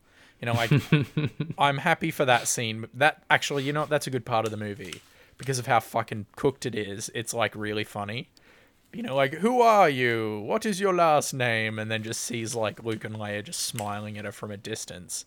You 0.41 0.47
know, 0.47 0.53
like 0.53 0.71
I'm 1.57 1.77
happy 1.77 2.11
for 2.11 2.25
that 2.25 2.47
scene. 2.47 2.87
That 2.93 3.23
actually, 3.29 3.63
you 3.63 3.73
know, 3.73 3.85
that's 3.85 4.07
a 4.07 4.09
good 4.09 4.25
part 4.25 4.45
of 4.45 4.51
the 4.51 4.57
movie 4.57 5.01
because 5.37 5.59
of 5.59 5.67
how 5.67 5.79
fucking 5.79 6.25
cooked 6.35 6.65
it 6.65 6.75
is. 6.75 7.09
It's 7.15 7.33
like 7.33 7.55
really 7.55 7.83
funny. 7.83 8.29
You 8.93 9.03
know, 9.03 9.15
like 9.15 9.35
who 9.35 9.61
are 9.61 9.89
you? 9.89 10.41
What 10.45 10.65
is 10.65 10.79
your 10.79 10.93
last 10.93 11.33
name? 11.33 11.77
And 11.77 11.91
then 11.91 12.01
just 12.03 12.21
sees 12.21 12.55
like 12.55 12.83
Luke 12.83 13.03
and 13.03 13.15
Leia 13.15 13.43
just 13.43 13.59
smiling 13.61 14.17
at 14.17 14.25
her 14.25 14.31
from 14.31 14.49
a 14.51 14.57
distance. 14.57 15.25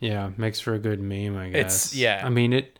Yeah, 0.00 0.30
makes 0.36 0.60
for 0.60 0.74
a 0.74 0.78
good 0.78 1.00
meme, 1.00 1.36
I 1.36 1.50
guess. 1.50 1.56
It's- 1.92 1.94
yeah. 1.96 2.22
I 2.24 2.28
mean 2.28 2.52
it 2.52 2.78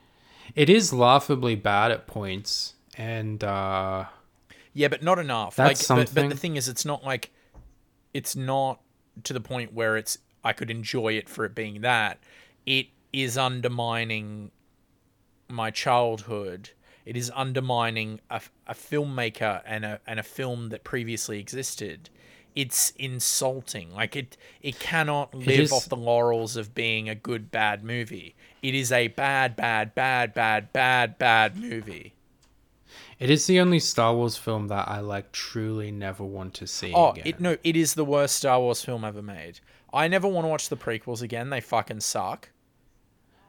it 0.55 0.69
is 0.69 0.93
laughably 0.93 1.55
bad 1.55 1.91
at 1.93 2.07
points 2.07 2.75
and 2.97 3.43
uh 3.45 4.07
Yeah, 4.75 4.89
but 4.89 5.03
not 5.03 5.19
enough. 5.19 5.57
That's 5.57 5.89
like, 5.89 5.99
But, 6.07 6.15
but 6.15 6.29
the 6.31 6.37
thing 6.37 6.57
is, 6.57 6.69
it's 6.69 6.85
not 6.85 7.05
like 7.05 7.31
it's 8.13 8.35
not 8.35 8.81
to 9.25 9.33
the 9.33 9.41
point 9.41 9.73
where 9.73 9.97
it's 9.97 10.19
I 10.45 10.53
could 10.53 10.71
enjoy 10.71 11.13
it 11.15 11.29
for 11.29 11.45
it 11.45 11.55
being 11.55 11.81
that. 11.83 12.19
It 12.67 12.89
is 13.13 13.39
undermining 13.39 14.51
my 15.49 15.71
childhood. 15.71 16.71
It 17.07 17.17
is 17.17 17.31
undermining 17.35 18.21
a, 18.31 18.41
a 18.67 18.75
filmmaker 18.75 19.63
and 19.65 19.85
a 19.85 20.01
and 20.07 20.21
a 20.21 20.25
film 20.25 20.69
that 20.71 20.85
previously 20.85 21.39
existed. 21.41 22.11
It's 22.55 22.91
insulting. 22.99 23.95
Like 23.95 24.17
it 24.17 24.37
it 24.61 24.79
cannot 24.81 25.35
live 25.35 25.61
is- 25.61 25.73
off 25.73 25.89
the 25.89 25.97
laurels 25.97 26.57
of 26.57 26.75
being 26.75 27.09
a 27.09 27.15
good 27.15 27.51
bad 27.51 27.85
movie. 27.85 28.35
It 28.63 28.75
is 28.75 28.91
a 28.91 29.09
bad 29.09 29.55
bad 29.57 29.95
bad 29.95 30.35
bad 30.35 30.73
bad 30.73 31.17
bad 31.19 31.57
movie. 31.57 32.15
it 33.21 33.31
is 33.31 33.47
the 33.47 33.61
only 33.61 33.79
Star 33.79 34.15
Wars 34.15 34.37
film 34.37 34.69
that 34.69 34.89
I 34.89 35.01
like 35.01 35.31
truly 35.33 35.91
never 35.93 36.25
want 36.25 36.55
to 36.55 36.67
see 36.67 36.93
Oh, 36.95 37.11
again. 37.13 37.27
it 37.27 37.41
no, 37.41 37.57
it 37.63 37.77
is 37.77 37.95
the 37.95 38.05
worst 38.05 38.37
Star 38.37 38.59
Wars 38.59 38.83
film 38.85 39.05
ever 39.05 39.23
made. 39.23 39.61
I 39.93 40.09
never 40.09 40.27
want 40.27 40.45
to 40.45 40.49
watch 40.49 40.69
the 40.69 40.77
prequels 40.77 41.23
again. 41.23 41.51
They 41.51 41.61
fucking 41.61 42.01
suck. 42.01 42.51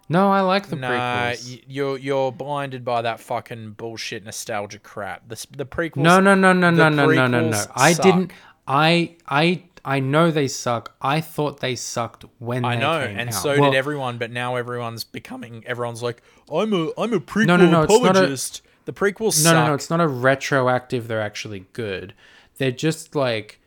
No, 0.09 0.31
I 0.31 0.41
like 0.41 0.67
the 0.67 0.75
nah, 0.77 0.89
prequels. 0.89 1.49
y- 1.51 1.61
you're 1.67 1.97
you're 1.97 2.31
blinded 2.31 2.85
by 2.85 3.01
that 3.01 3.19
fucking 3.19 3.71
bullshit 3.71 4.23
nostalgia 4.23 4.79
crap. 4.79 5.27
The 5.27 5.33
s- 5.33 5.45
the 5.55 5.65
prequels. 5.65 5.97
no, 5.97 6.19
no, 6.19 6.35
no, 6.35 6.53
no, 6.53 6.71
the 6.71 6.89
no, 6.89 6.89
no, 6.89 7.05
no, 7.07 7.27
no, 7.27 7.41
no. 7.41 7.49
prequels 7.57 7.71
I 7.75 7.93
suck. 7.93 8.03
didn't 8.05 8.31
I 8.67 9.15
I 9.27 9.63
I 9.85 9.99
know 9.99 10.31
they 10.31 10.47
suck. 10.49 10.95
I 11.01 11.21
thought 11.21 11.59
they 11.61 11.75
sucked 11.75 12.25
when. 12.39 12.65
I 12.65 12.75
they 12.75 12.81
know, 12.81 13.07
came 13.07 13.17
and 13.19 13.29
out. 13.29 13.35
so 13.35 13.59
Well, 13.59 13.71
did 13.71 13.77
everyone. 13.77 14.17
But 14.17 14.31
now 14.31 14.55
everyone's 14.57 15.03
becoming. 15.05 15.63
Everyone's 15.65 16.03
like, 16.03 16.21
I'm 16.51 16.73
a 16.73 16.89
I'm 16.97 17.13
a 17.13 17.19
prequel 17.19 17.45
no, 17.47 17.55
no, 17.57 17.83
it's 17.83 17.91
not 17.93 18.03
a- 18.03 18.09
apologist. 18.09 18.61
the 18.85 18.91
prequels 18.93 19.43
No, 19.43 19.51
suck. 19.51 19.53
no, 19.55 19.67
no, 19.67 19.73
it's 19.73 19.89
not 19.89 20.01
a 20.01 20.07
retroactive. 20.07 21.07
They're 21.07 21.21
actually 21.21 21.65
good. 21.73 22.13
They're 22.57 22.71
just 22.71 23.15
like 23.15 23.59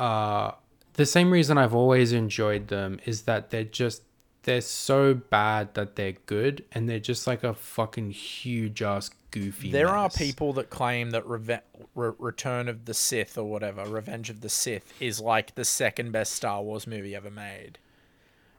uh 0.00 0.52
the 0.94 1.06
same 1.06 1.30
reason 1.30 1.58
I've 1.58 1.74
always 1.74 2.12
enjoyed 2.12 2.68
them 2.68 2.98
is 3.04 3.22
that 3.22 3.50
they're 3.50 3.62
just 3.64 4.02
they're 4.48 4.60
so 4.60 5.14
bad 5.14 5.74
that 5.74 5.96
they're 5.96 6.16
good 6.26 6.64
and 6.72 6.88
they're 6.88 6.98
just 6.98 7.26
like 7.26 7.44
a 7.44 7.54
fucking 7.54 8.10
huge 8.10 8.82
ass 8.82 9.10
goofy 9.30 9.70
There 9.70 9.88
are 9.88 10.08
people 10.10 10.52
that 10.54 10.70
claim 10.70 11.10
that 11.10 11.26
Reve- 11.26 11.60
Re- 11.94 12.12
Return 12.18 12.68
of 12.68 12.86
the 12.86 12.94
Sith 12.94 13.36
or 13.36 13.44
whatever, 13.44 13.84
Revenge 13.84 14.30
of 14.30 14.40
the 14.40 14.48
Sith, 14.48 14.92
is 15.00 15.20
like 15.20 15.54
the 15.54 15.64
second 15.64 16.12
best 16.12 16.32
Star 16.32 16.62
Wars 16.62 16.86
movie 16.86 17.14
ever 17.14 17.30
made. 17.30 17.78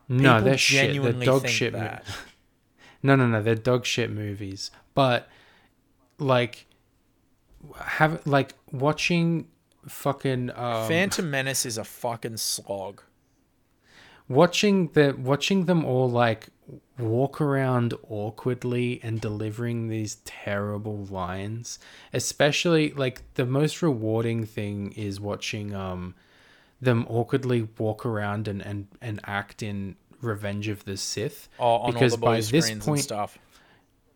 no 0.07 0.39
they're 0.41 0.57
shit 0.57 0.75
they're 0.77 0.85
genuinely 0.87 1.25
dog 1.25 1.47
shit 1.47 1.73
mo- 1.73 1.99
no 3.03 3.15
no 3.15 3.27
no 3.27 3.41
they're 3.41 3.55
dog 3.55 3.85
shit 3.85 4.09
movies 4.11 4.71
but 4.93 5.27
like 6.17 6.65
have 7.77 8.25
like 8.25 8.53
watching 8.71 9.47
fucking 9.87 10.51
um, 10.55 10.87
Phantom 10.87 11.29
Menace 11.29 11.65
is 11.65 11.77
a 11.77 11.83
fucking 11.83 12.37
slog. 12.37 13.01
Watching 14.29 14.87
the 14.93 15.13
watching 15.17 15.65
them 15.65 15.83
all 15.83 16.09
like 16.09 16.47
walk 16.99 17.41
around 17.41 17.93
awkwardly 18.09 18.99
and 19.03 19.19
delivering 19.19 19.87
these 19.89 20.17
terrible 20.25 21.05
lines 21.05 21.79
especially 22.13 22.91
like 22.91 23.21
the 23.33 23.45
most 23.45 23.81
rewarding 23.81 24.45
thing 24.45 24.91
is 24.91 25.19
watching 25.19 25.73
um 25.73 26.13
them 26.81 27.05
awkwardly 27.09 27.67
walk 27.77 28.05
around 28.05 28.47
and 28.47 28.61
and, 28.61 28.87
and 29.01 29.19
act 29.25 29.63
in 29.63 29.95
revenge 30.21 30.67
of 30.67 30.85
the 30.85 30.95
sith 30.97 31.49
Oh, 31.57 31.75
on 31.77 31.93
Because 31.93 32.13
all 32.13 32.17
the 32.19 32.25
by 32.25 32.41
this 32.41 32.71
point- 32.85 33.01
stuff. 33.01 33.37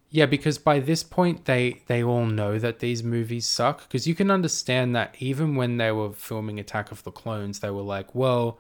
yeah, 0.10 0.26
because 0.28 0.58
by 0.60 0.80
this 0.80 1.02
point 1.04 1.46
they 1.46 1.82
they 1.88 2.04
all 2.04 2.26
know 2.26 2.60
that 2.60 2.80
these 2.80 3.02
movies 3.04 3.48
suck. 3.48 3.88
Because 3.88 4.06
you 4.06 4.14
can 4.14 4.30
understand 4.30 4.96
that 4.96 5.16
even 5.20 5.56
when 5.56 5.78
they 5.78 5.92
were 5.92 6.12
filming 6.12 6.60
Attack 6.60 6.92
of 6.92 7.04
the 7.04 7.12
Clones, 7.12 7.60
they 7.62 7.70
were 7.72 7.82
like, 7.82 8.14
well, 8.14 8.60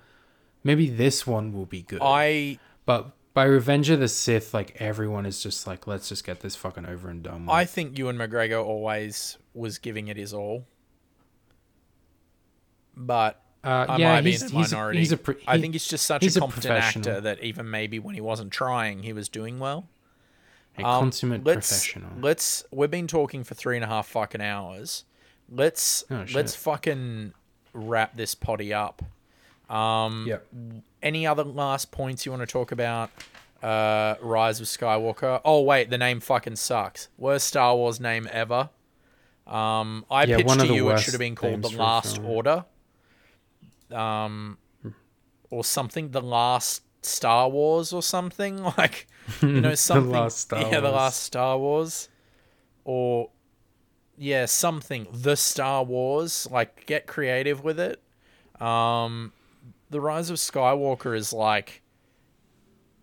maybe 0.63 0.89
this 0.89 1.25
one 1.27 1.53
will 1.53 1.65
be 1.65 1.81
good. 1.81 1.99
I 2.01 2.59
but 2.85 3.11
by 3.33 3.45
Revenge 3.45 3.89
of 3.89 3.99
the 3.99 4.07
Sith, 4.07 4.53
like 4.53 4.75
everyone 4.79 5.25
is 5.25 5.41
just 5.41 5.65
like, 5.65 5.87
let's 5.87 6.09
just 6.09 6.23
get 6.25 6.41
this 6.41 6.55
fucking 6.55 6.85
over 6.85 7.09
and 7.09 7.23
done 7.23 7.45
with. 7.45 7.49
I 7.55 7.65
think 7.65 7.97
Ewan 7.97 8.17
McGregor 8.17 8.63
always 8.63 9.37
was 9.53 9.77
giving 9.79 10.07
it 10.07 10.17
his 10.17 10.33
all. 10.33 10.65
But 12.95 13.41
uh, 13.63 13.85
I 13.89 13.97
yeah, 13.97 14.13
might 14.13 14.21
be 14.21 14.31
he's, 14.31 14.43
in 14.43 14.55
a 14.55 14.59
he's 14.59 14.71
a- 14.71 14.75
minority. 14.75 14.99
he's 14.99 15.11
a 15.11 15.17
pre- 15.17 15.35
I 15.47 15.59
think 15.59 15.73
he's 15.73 15.87
just 15.87 16.05
such 16.05 16.23
he's 16.23 16.35
a 16.35 16.39
a 16.39 16.41
competent 16.41 16.73
actor 16.75 17.21
that 17.21 17.43
even 17.43 17.69
maybe 17.69 17.99
when 17.99 18.13
he 18.15 18.21
wasn't 18.21 18.51
trying, 18.51 19.03
he 19.03 19.13
was 19.13 19.29
doing 19.29 19.57
well. 19.59 19.87
a 20.77 20.81
Um, 20.83 20.99
consummate 21.05 21.43
let's, 21.43 21.69
professional. 21.69 22.11
Let's. 22.19 22.65
We've 22.71 22.91
been 22.91 23.07
talking 23.07 23.43
for 23.43 23.55
three 23.55 23.77
and 23.77 23.83
a 23.83 23.87
half 23.87 24.07
fucking 24.07 24.41
hours. 24.41 25.05
Let's 25.49 26.03
Oh, 26.11 26.25
let's 26.33 26.55
fucking 26.55 27.33
wrap 27.73 28.15
this 28.15 28.35
potty 28.35 28.73
up. 28.73 29.01
Um, 29.69 30.25
Yep. 30.27 30.47
Any 31.01 31.27
other 31.27 31.43
last 31.43 31.91
points 31.91 32.25
you 32.25 32.31
want 32.31 32.41
to 32.41 32.47
talk 32.47 32.71
about? 32.71 33.09
Uh, 33.61 34.15
Rise 34.21 34.59
of 34.59 34.67
Skywalker. 34.67 35.41
Oh 35.45 35.61
wait, 35.61 35.89
the 35.89 35.97
name 35.97 36.19
fucking 36.19 36.57
sucks. 36.57 37.07
Worst 37.17 37.47
Star 37.47 37.75
Wars 37.75 37.99
name 37.99 38.27
ever. 38.31 38.69
Um, 39.47 40.05
I 40.09 40.23
Yeah, 40.25 40.37
pitched 40.37 40.59
to 40.61 40.73
you 40.73 40.89
it 40.89 40.99
should 40.99 41.13
have 41.13 41.19
been 41.19 41.35
called 41.35 41.61
The 41.61 41.69
Last. 41.69 42.19
Order. 42.23 42.65
Um, 43.91 44.57
or 45.49 45.63
something. 45.63 46.11
The 46.11 46.21
Last 46.21 46.83
Star 47.01 47.49
Wars 47.49 47.91
or 47.93 48.01
something 48.01 48.63
like 48.77 49.07
you 49.41 49.61
know 49.61 49.75
something. 49.75 50.11
the 50.11 50.19
Last 50.19 50.39
Star 50.39 50.61
yeah, 50.71 50.79
the 50.79 50.91
Last 50.91 51.21
Star 51.23 51.57
Wars. 51.57 52.09
Or 52.85 53.29
yeah, 54.17 54.45
something. 54.45 55.07
The 55.11 55.35
Star 55.35 55.83
Wars, 55.83 56.47
like 56.51 56.85
get 56.85 57.07
creative 57.07 57.63
with 57.63 57.79
it. 57.79 58.01
Um, 58.61 59.31
the 59.93 60.01
Rise 60.01 60.29
of 60.29 60.35
Skywalker 60.37 61.15
is 61.15 61.31
like 61.31 61.81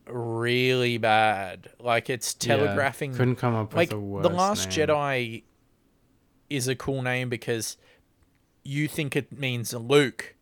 really 0.07 0.99
bad. 0.99 1.71
Like 1.79 2.11
it's 2.11 2.37
Yeah, 2.41 2.57
telegraphing. 2.57 3.15
couldn't 3.15 3.37
come 3.37 3.55
up 3.55 3.69
with 3.73 3.77
like 3.77 3.93
a 3.93 3.99
worse 3.99 4.23
the 4.23 4.29
Last 4.29 4.69
name. 4.77 4.89
Jedi 4.89 5.43
is 6.49 6.69
a 6.69 6.75
cool 6.75 7.03
name 7.03 7.29
because 7.29 7.77
you 8.65 8.89
think 8.89 9.17
it 9.17 9.33
means 9.39 9.73
Luke, 9.73 10.35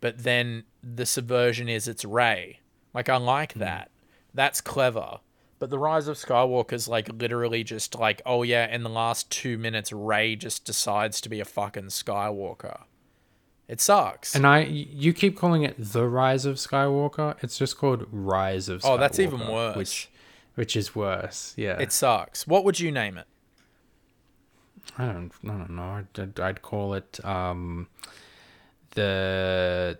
but 0.00 0.22
then 0.22 0.64
the 0.82 1.06
subversion 1.06 1.68
is 1.68 1.88
it's 1.88 2.04
Rey. 2.04 2.60
Like 2.94 3.08
I 3.08 3.16
like 3.16 3.52
Hmm. 3.54 3.60
that. 3.60 3.90
That's 4.32 4.60
clever. 4.60 5.20
But 5.58 5.70
the 5.70 5.78
Rise 5.78 6.06
of 6.06 6.18
Skywalker 6.18 6.74
is 6.74 6.86
like 6.86 7.08
literally 7.10 7.64
just 7.64 7.94
like, 7.98 8.20
oh 8.26 8.42
yeah, 8.42 8.72
in 8.72 8.82
the 8.82 8.90
last 8.90 9.30
two 9.30 9.56
minutes, 9.56 9.90
Rey 9.92 10.36
just 10.36 10.64
decides 10.66 11.20
to 11.22 11.28
be 11.30 11.40
a 11.40 11.44
fucking 11.46 11.86
Skywalker. 11.86 12.82
It 13.68 13.80
sucks. 13.80 14.34
And 14.36 14.46
I, 14.46 14.60
you 14.60 15.12
keep 15.12 15.36
calling 15.36 15.62
it 15.64 15.74
the 15.76 16.06
Rise 16.06 16.44
of 16.46 16.56
Skywalker. 16.56 17.36
It's 17.42 17.58
just 17.58 17.76
called 17.76 18.06
Rise 18.12 18.68
of. 18.68 18.82
Skywalker, 18.82 18.90
Oh, 18.90 18.96
that's 18.96 19.18
even 19.18 19.40
worse. 19.48 19.76
Which, 19.76 20.10
which 20.54 20.76
is 20.76 20.94
worse. 20.94 21.52
Yeah. 21.56 21.78
it 21.78 21.92
sucks. 21.92 22.46
What 22.46 22.64
would 22.64 22.78
you 22.78 22.92
name 22.92 23.18
it? 23.18 23.26
I 24.96 25.06
don't. 25.06 25.32
I 25.44 25.48
don't 25.48 25.70
know. 25.70 25.82
I'd, 25.82 26.20
I'd, 26.20 26.38
I'd 26.40 26.62
call 26.62 26.94
it 26.94 27.18
um, 27.24 27.88
the. 28.94 29.98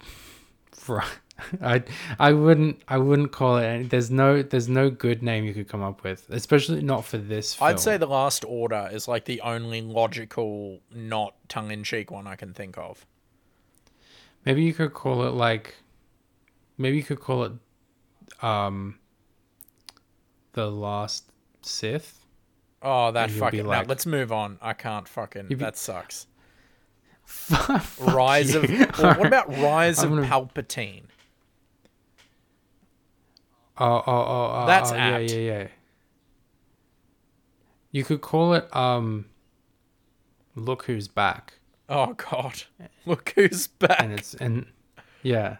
I 1.62 1.82
I 2.18 2.32
wouldn't 2.32 2.82
I 2.88 2.98
wouldn't 2.98 3.30
call 3.32 3.58
it. 3.58 3.64
Any, 3.64 3.84
there's 3.84 4.10
no 4.10 4.42
there's 4.42 4.68
no 4.68 4.90
good 4.90 5.22
name 5.22 5.44
you 5.44 5.54
could 5.54 5.68
come 5.68 5.82
up 5.82 6.02
with, 6.02 6.26
especially 6.30 6.82
not 6.82 7.04
for 7.04 7.18
this. 7.18 7.54
Film. 7.54 7.70
I'd 7.70 7.80
say 7.80 7.96
The 7.96 8.06
Last 8.06 8.44
Order 8.46 8.88
is 8.92 9.06
like 9.06 9.24
the 9.24 9.40
only 9.42 9.80
logical, 9.80 10.80
not 10.92 11.34
tongue 11.48 11.70
in 11.70 11.84
cheek 11.84 12.10
one 12.10 12.26
I 12.26 12.34
can 12.36 12.54
think 12.54 12.76
of. 12.76 13.06
maybe 14.44 14.62
you 14.64 14.74
could 14.74 14.94
call 14.94 15.24
it 15.24 15.30
like. 15.30 15.76
Maybe 16.76 16.96
you 16.96 17.02
could 17.04 17.20
call 17.20 17.44
it, 17.44 17.52
um. 18.42 18.98
The 20.52 20.70
last 20.70 21.30
Sith. 21.62 22.24
Oh, 22.82 23.12
that 23.12 23.30
fucking. 23.30 23.64
no, 23.66 23.84
let's 23.86 24.06
move 24.06 24.32
on. 24.32 24.58
I 24.62 24.72
can't 24.72 25.06
fucking. 25.06 25.48
Be- 25.48 25.54
that 25.56 25.76
sucks. 25.76 26.26
Fuck 27.24 27.84
Rise 28.00 28.54
of. 28.54 28.68
you. 28.70 28.84
Or 28.98 29.14
what 29.14 29.26
about 29.26 29.48
Rise 29.58 29.98
of 30.02 30.10
I'm 30.12 30.16
gonna- 30.22 30.26
Palpatine? 30.28 31.02
Oh, 33.80 33.86
oh, 33.86 34.02
oh, 34.06 34.60
oh 34.62 34.66
That's 34.66 34.90
oh, 34.92 34.96
yeah, 34.96 35.08
apt. 35.18 35.30
yeah, 35.30 35.38
yeah. 35.38 35.66
You 37.90 38.04
could 38.04 38.20
call 38.20 38.54
it 38.54 38.74
um. 38.74 39.26
Look 40.54 40.84
who's 40.84 41.06
back, 41.08 41.54
Oh 41.88 42.14
God! 42.14 42.64
Look 43.06 43.32
who's 43.36 43.68
back. 43.68 44.00
and 44.02 44.12
it's 44.12 44.34
and 44.34 44.66
yeah, 45.22 45.58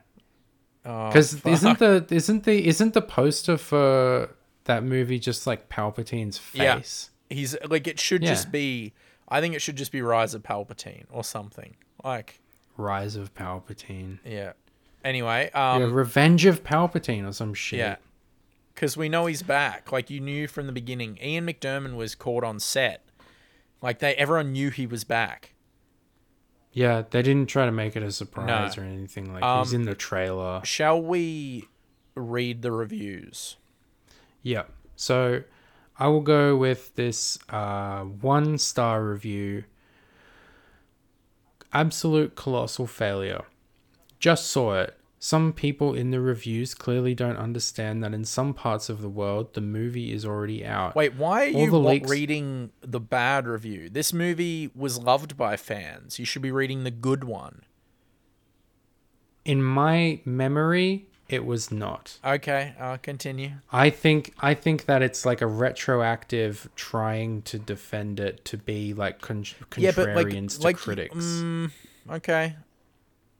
Oh, 0.85 1.07
because 1.09 1.35
fuck. 1.39 1.53
isn't 1.53 1.79
the 1.79 2.07
isn't 2.11 2.45
the 2.45 2.67
isn't 2.67 2.95
the 2.95 3.03
poster 3.03 3.57
for 3.57 4.35
that 4.65 4.83
movie 4.83 5.19
just 5.21 5.47
like 5.47 5.69
Palpatine's 5.69 6.37
face? 6.37 7.11
Yeah. 7.31 7.35
he's 7.37 7.57
like 7.69 7.87
it 7.87 8.01
should 8.01 8.23
Yeah. 8.23 8.31
just 8.31 8.51
be. 8.51 8.93
I 9.29 9.41
think 9.41 9.55
it 9.55 9.61
should 9.63 9.77
just 9.77 9.93
be 9.93 10.03
Rise 10.03 10.35
of 10.35 10.43
Palpatine 10.43 11.05
or 11.11 11.23
something. 11.23 11.77
Like 12.03 12.41
Rise 12.77 13.15
of 13.15 13.33
Palpatine. 13.35 14.19
yeah. 14.25 14.53
Anyway, 15.05 15.49
um, 15.53 15.81
yeah, 15.83 15.89
Revenge 15.93 16.45
of 16.47 16.65
Palpatine 16.65 17.27
or 17.29 17.33
some 17.33 17.55
shit. 17.55 17.79
Yeah. 17.79 17.97
Because 18.79 18.97
we 18.97 19.09
know 19.09 19.27
he's 19.27 19.43
back. 19.43 19.91
Like 19.91 20.09
you 20.09 20.21
knew 20.21 20.47
from 20.47 20.67
the 20.69 20.73
beginning. 20.73 21.19
Ian 21.21 21.47
McDermott 21.49 21.97
was 21.97 22.15
caught 22.15 22.45
on 22.45 22.61
set. 22.61 23.05
Like 23.83 23.99
they 23.99 24.15
everyone 24.15 24.53
knew 24.53 24.71
he 24.71 24.87
was 24.87 25.03
back. 25.03 25.55
Yeah, 26.73 27.03
they 27.11 27.23
didn't 27.23 27.49
try 27.49 27.67
to 27.67 27.73
make 27.73 27.97
it 27.97 28.05
a 28.05 28.13
surprise 28.13 28.77
No. 28.77 28.83
or 28.85 28.87
anything. 28.87 29.33
Like 29.33 29.43
Um, 29.43 29.65
he's 29.65 29.73
in 29.73 29.83
the 29.83 29.97
trailer. 29.97 30.61
Shall 30.65 31.03
we 31.03 31.65
read 32.15 32.63
the 32.63 32.71
reviews? 32.71 33.57
Yeah. 34.45 34.65
So 34.95 35.43
I 35.99 36.07
will 36.07 36.21
go 36.21 36.57
with 36.57 36.95
this 36.95 37.37
uh, 37.49 38.03
one 38.03 38.59
star 38.59 39.03
review. 39.05 39.65
Absolute 41.73 42.37
colossal 42.37 42.87
failure. 42.87 43.43
Just 44.21 44.47
saw 44.47 44.75
it. 44.75 44.98
Some 45.21 45.53
people 45.53 45.95
in 45.95 46.13
the 46.13 46.21
reviews 46.21 46.75
clearly 46.75 47.13
don't 47.15 47.37
understand 47.37 48.05
that 48.05 48.15
in 48.15 48.25
some 48.25 48.55
parts 48.55 48.89
of 48.89 49.03
the 49.03 49.09
world 49.09 49.55
the 49.55 49.61
movie 49.61 50.13
is 50.13 50.25
already 50.25 50.65
out. 50.65 50.95
Wait, 50.95 51.15
why 51.15 51.47
are 51.51 51.55
All 51.55 51.65
you 51.65 51.71
the 51.71 51.79
leaks- 51.81 52.09
reading 52.09 52.71
the 52.83 53.01
bad 53.01 53.49
review? 53.49 53.89
This 53.91 54.13
movie 54.13 54.71
was 54.77 54.99
loved 54.99 55.37
by 55.37 55.57
fans. 55.57 56.21
You 56.21 56.25
should 56.25 56.43
be 56.43 56.53
reading 56.53 56.85
the 56.85 56.93
good 56.93 57.25
one. 57.25 57.63
In 59.45 59.63
my 59.63 60.21
memory, 60.25 61.09
it 61.29 61.45
was 61.45 61.73
not. 61.73 62.19
Okay, 62.25 62.75
I'll 62.79 62.99
continue. 62.99 63.53
I 63.73 63.91
think 63.91 64.35
I 64.39 64.55
think 64.55 64.85
that 64.85 65.03
it's 65.03 65.27
like 65.27 65.41
a 65.41 65.47
retroactive 65.47 66.69
trying 66.77 67.43
to 67.43 67.59
defend 67.59 68.21
it 68.21 68.45
to 68.47 68.57
be 68.57 68.95
like 68.95 69.21
con- 69.21 69.43
contrarians 69.43 69.79
yeah, 69.79 69.91
but 69.91 70.15
like, 70.15 70.49
to 70.49 70.63
like 70.63 70.77
critics. 70.77 71.15
Mm, 71.17 71.71
okay, 72.11 72.57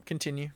continue. 0.07 0.51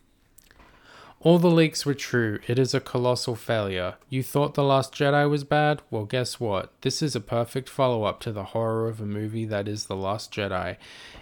All 1.25 1.39
the 1.39 1.53
leaks 1.53 1.87
were 1.87 1.95
true. 1.95 2.41
It 2.49 2.59
is 2.59 2.75
a 2.75 2.81
colossal 2.81 3.37
failure. 3.37 3.95
You 4.09 4.25
thought 4.25 4.55
The 4.55 4.65
Last 4.65 4.93
Jedi 4.93 5.31
was 5.31 5.45
bad? 5.45 5.81
Well, 5.89 6.05
guess 6.05 6.41
what? 6.41 6.73
This 6.81 7.01
is 7.01 7.15
a 7.15 7.21
perfect 7.21 7.69
follow 7.69 8.03
up 8.03 8.19
to 8.21 8.33
the 8.33 8.47
horror 8.47 8.89
of 8.89 9.01
a 9.01 9.07
movie 9.07 9.45
that 9.45 9.69
is 9.69 9.87
The 9.87 9.95
Last 9.95 10.33
Jedi. 10.33 10.79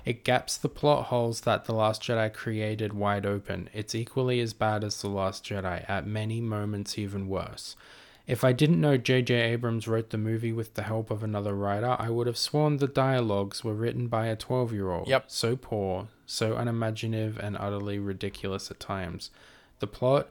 It 0.06 0.24
gaps 0.24 0.56
the 0.56 0.70
plot 0.70 1.08
holes 1.08 1.42
that 1.42 1.66
The 1.66 1.74
Last 1.74 2.02
Jedi 2.02 2.32
created 2.32 2.94
wide 2.94 3.26
open. 3.26 3.68
It's 3.74 3.94
equally 3.94 4.40
as 4.40 4.54
bad 4.54 4.84
as 4.84 4.98
The 5.02 5.10
Last 5.10 5.44
Jedi, 5.44 5.84
at 5.86 6.06
many 6.06 6.40
moments, 6.40 6.96
even 6.98 7.28
worse. 7.28 7.76
If 8.26 8.42
I 8.42 8.52
didn't 8.52 8.80
know 8.80 8.96
J.J. 8.96 9.34
Abrams 9.34 9.86
wrote 9.86 10.08
the 10.08 10.16
movie 10.16 10.52
with 10.52 10.74
the 10.74 10.84
help 10.84 11.10
of 11.10 11.22
another 11.22 11.54
writer, 11.54 11.96
I 11.98 12.08
would 12.08 12.26
have 12.26 12.38
sworn 12.38 12.78
the 12.78 12.86
dialogues 12.86 13.64
were 13.64 13.74
written 13.74 14.06
by 14.06 14.28
a 14.28 14.36
12 14.36 14.72
year 14.72 14.90
old. 14.90 15.08
Yep. 15.08 15.24
So 15.26 15.56
poor, 15.56 16.08
so 16.24 16.56
unimaginative, 16.56 17.38
and 17.38 17.54
utterly 17.58 17.98
ridiculous 17.98 18.70
at 18.70 18.80
times. 18.80 19.30
The 19.81 19.86
plot? 19.86 20.28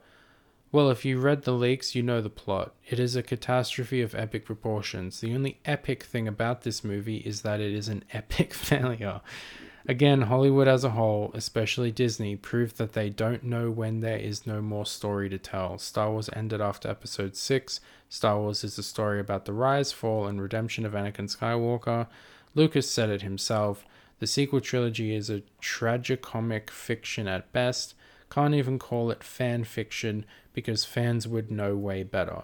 Well, 0.72 0.92
if 0.92 1.03
you 1.03 1.19
read 1.19 1.44
the 1.44 1.53
leaks, 1.53 1.95
you 1.95 2.03
know 2.03 2.22
the 2.22 2.30
plot. 2.30 2.74
It 2.88 3.00
is 3.00 3.16
a 3.16 3.24
catastrophe 3.24 4.02
of 4.02 4.14
epic 4.14 4.45
proportions. 4.45 5.19
The 5.19 5.34
only 5.34 5.60
epic 5.66 6.03
thing 6.03 6.28
about 6.28 6.61
this 6.61 6.84
movie 6.84 7.18
is 7.18 7.42
that 7.42 7.60
it 7.60 7.74
is 7.74 7.88
an 7.88 8.03
epic 8.14 8.53
failure. 8.53 9.22
Again, 9.88 10.24
Hollywood 10.24 10.68
as 10.68 10.84
a 10.84 10.92
whole, 10.92 11.32
especially 11.34 11.92
Disney, 11.92 12.36
proved 12.36 12.78
that 12.78 12.94
they 12.94 13.10
don't 13.10 13.44
know 13.44 13.72
when 13.72 14.02
there 14.02 14.18
is 14.18 14.45
no 14.45 14.61
more 14.61 14.86
story 14.86 15.30
to 15.30 15.40
tell. 15.40 15.80
Star 15.80 16.11
Wars 16.11 16.30
ended 16.34 16.61
after 16.61 16.88
episode 16.88 17.36
6. 17.36 17.80
Star 18.08 18.38
Wars 18.38 18.64
is 18.64 18.78
a 18.78 18.84
story 18.84 19.19
about 19.19 19.45
the 19.45 19.53
rise, 19.53 19.92
fall, 19.92 20.28
and 20.28 20.40
redemption 20.40 20.86
of 20.86 20.94
Anakin 20.94 21.36
Skywalker. 21.36 22.06
Lucas 22.53 22.92
said 22.92 23.10
it 23.10 23.24
himself. 23.24 23.86
The 24.19 24.28
sequel 24.28 24.61
trilogy 24.61 25.16
is 25.16 25.32
a 25.32 25.42
tragicomic 25.60 26.69
fiction 26.69 27.28
at 27.28 27.52
best. 27.52 27.95
Can't 28.30 28.53
even 28.53 28.80
call 28.80 29.11
it 29.11 29.24
fan 29.24 29.64
fiction 29.64 30.25
because 30.53 30.85
fans 30.85 31.27
would 31.27 31.49
know 31.49 31.75
way 31.75 32.03
better. 32.03 32.43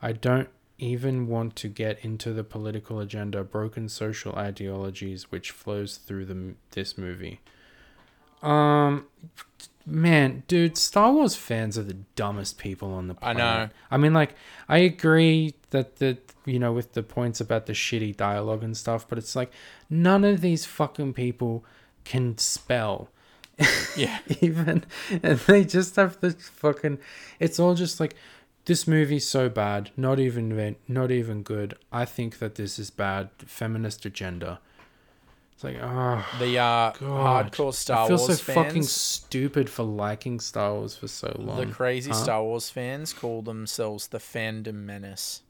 I 0.00 0.12
don't 0.12 0.48
even 0.78 1.28
want 1.28 1.54
to 1.56 1.68
get 1.68 2.04
into 2.04 2.32
the 2.32 2.44
political 2.44 2.98
agenda, 3.00 3.44
broken 3.44 3.88
social 3.88 4.34
ideologies 4.34 5.30
which 5.30 5.50
flows 5.50 5.96
through 5.96 6.26
the, 6.26 6.54
this 6.72 6.98
movie. 6.98 7.40
Um, 8.42 9.06
man, 9.86 10.42
dude, 10.48 10.76
Star 10.76 11.12
Wars 11.12 11.36
fans 11.36 11.78
are 11.78 11.84
the 11.84 11.98
dumbest 12.16 12.58
people 12.58 12.92
on 12.92 13.06
the 13.06 13.14
planet. 13.14 13.42
I 13.42 13.64
know. 13.64 13.70
I 13.90 13.96
mean, 13.96 14.12
like, 14.12 14.34
I 14.68 14.78
agree 14.78 15.54
that 15.70 15.96
the 15.96 16.18
you 16.44 16.58
know 16.58 16.72
with 16.72 16.94
the 16.94 17.04
points 17.04 17.40
about 17.40 17.66
the 17.66 17.72
shitty 17.72 18.16
dialogue 18.16 18.64
and 18.64 18.76
stuff, 18.76 19.08
but 19.08 19.18
it's 19.18 19.36
like 19.36 19.52
none 19.88 20.24
of 20.24 20.40
these 20.40 20.64
fucking 20.64 21.14
people 21.14 21.64
can 22.04 22.36
spell 22.38 23.08
Yeah. 23.96 24.18
even 24.40 24.84
and 25.22 25.38
they 25.40 25.64
just 25.64 25.96
have 25.96 26.18
this 26.20 26.34
fucking 26.48 26.98
it's 27.38 27.60
all 27.60 27.74
just 27.74 28.00
like 28.00 28.14
this 28.64 28.86
movie's 28.88 29.26
so 29.26 29.48
bad 29.48 29.90
not 29.96 30.18
even 30.18 30.76
not 30.88 31.10
even 31.10 31.42
good 31.42 31.74
i 31.92 32.04
think 32.04 32.38
that 32.38 32.54
this 32.54 32.78
is 32.78 32.90
bad 32.90 33.28
feminist 33.38 34.04
agenda 34.06 34.60
it's 35.52 35.62
like 35.64 35.76
oh 35.82 36.24
The 36.38 36.58
uh, 36.58 36.92
God. 36.98 37.52
hardcore 37.52 37.74
Star 37.74 38.04
i 38.04 38.08
feel 38.08 38.16
Wars 38.16 38.38
so 38.38 38.42
fans. 38.52 38.66
fucking 38.66 38.82
stupid 38.84 39.68
for 39.68 39.82
liking 39.82 40.40
star 40.40 40.72
wars 40.74 40.96
for 40.96 41.08
so 41.08 41.34
long 41.38 41.58
The 41.58 41.66
crazy 41.66 42.10
Huh? 42.10 42.16
Star 42.16 42.42
Wars 42.42 42.70
fans 42.70 43.12
call 43.12 43.42
themselves 43.42 44.08
the 44.08 44.18
fandom 44.18 44.84
menace. 44.86 45.42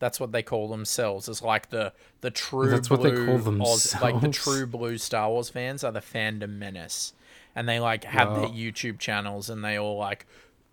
That's 0.00 0.20
what 0.20 0.30
they 0.30 0.44
call 0.44 0.68
themselves. 0.68 1.28
It's 1.28 1.42
like 1.42 1.70
the 1.70 1.92
the 2.20 2.30
true 2.30 2.68
That's 2.70 2.88
what 2.90 3.02
they 3.02 3.10
call 3.10 3.62
Oz, 3.62 3.96
like 4.00 4.20
the 4.20 4.28
true 4.28 4.64
blue 4.66 4.96
Star 4.98 5.28
Wars 5.30 5.48
fans 5.48 5.82
are 5.82 5.90
the 5.90 6.00
fandom 6.00 6.50
menace, 6.58 7.14
and 7.58 7.68
they 7.68 7.80
like 7.80 8.04
have 8.04 8.34
their 8.36 8.48
YouTube 8.48 8.98
channels 9.00 9.50
and 9.50 9.64
they 9.64 9.76
all 9.76 9.96
like, 9.98 10.26